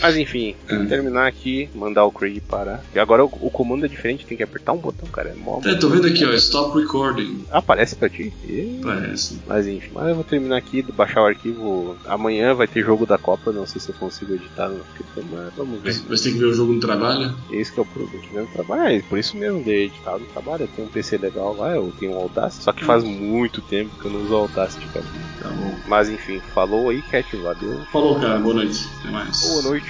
Mas 0.02 0.18
enfim, 0.18 0.56
é. 0.68 0.86
terminar 0.86 1.28
aqui, 1.28 1.70
mandar 1.76 2.06
o 2.06 2.12
Craig 2.12 2.40
parar. 2.42 2.84
E 2.94 3.00
agora 3.00 3.24
o, 3.24 3.28
o, 3.28 3.52
comando 3.52 3.86
é 3.86 3.88
diferente, 3.88 4.26
tem 4.26 4.38
que 4.38 4.44
apertar 4.44 4.74
um 4.74 4.78
botão, 4.78 5.08
cara. 5.10 5.30
É 5.30 5.34
mó, 5.34 5.60
é, 5.66 5.76
tô 5.76 5.90
vendo 5.90 6.08
aqui, 6.08 6.26
ó, 6.26 6.32
stop 6.34 6.78
recording. 6.80 7.46
Aparece 7.52 7.96
pra 7.96 8.10
ti? 8.10 8.34
E... 8.46 8.80
Parece. 8.82 9.40
Mas 9.48 9.68
enfim, 9.68 9.92
mas 9.94 10.10
eu 10.10 10.16
vou 10.16 10.24
terminar 10.24 10.58
aqui, 10.58 10.82
baixar 10.82 11.22
o 11.22 11.26
arquivo. 11.26 11.98
Amanhã 12.06 12.54
vai 12.54 12.68
ter 12.68 12.84
jogo 12.84 13.06
da 13.06 13.18
Copa, 13.18 13.52
não 13.52 13.66
sei 13.66 13.82
se 13.82 13.90
eu 13.90 13.96
consigo 13.96 14.34
editar 14.34 14.70
no 14.70 14.80
mas 15.32 15.54
vamos 15.56 15.82
ver. 15.82 16.02
Mas 16.08 16.22
tem 16.22 16.34
que 16.34 16.40
ver 16.40 16.46
o 16.46 16.54
jogo 16.54 16.74
no 16.74 16.80
trabalho? 16.80 17.36
Esse 17.52 17.72
que 17.72 17.80
é 17.80 17.84
o 17.84 17.86
problema, 17.86 18.24
que 18.24 18.38
no 18.38 18.48
trabalho. 18.48 18.96
É, 18.96 19.02
por 19.02 19.18
isso 19.18 19.36
mesmo, 19.38 19.64
de 19.64 19.72
editar 19.72 20.18
no 20.18 20.26
trabalho. 20.28 20.64
Eu 20.64 20.68
tenho 20.68 20.88
um 20.88 20.92
PC 20.92 21.18
legal 21.18 21.56
lá, 21.56 21.76
eu 21.76 21.94
tenho 22.00 22.14
um 22.14 22.18
Audacity, 22.18 22.64
só 22.64 22.72
que 22.72 22.84
faz 22.84 23.04
muito 23.04 23.62
tempo 23.62 23.96
que 24.00 24.06
eu 24.06 24.12
não 24.12 24.24
uso 24.24 24.34
o 24.34 24.38
Audacity, 24.38 24.86
cara. 24.88 25.06
Tá 25.42 25.50
bom. 25.50 25.76
Mas 25.88 26.10
enfim, 26.10 26.40
falou 26.54 26.90
aí, 26.90 27.02
Cat, 27.04 27.36
valeu. 27.38 27.82
Falou, 27.92 28.20
cara, 28.20 28.40
boa 28.40 28.56
noite. 28.56 28.88
Até 29.00 29.12
mais. 29.12 29.42
Boa 29.42 29.62
noite. 29.64 29.89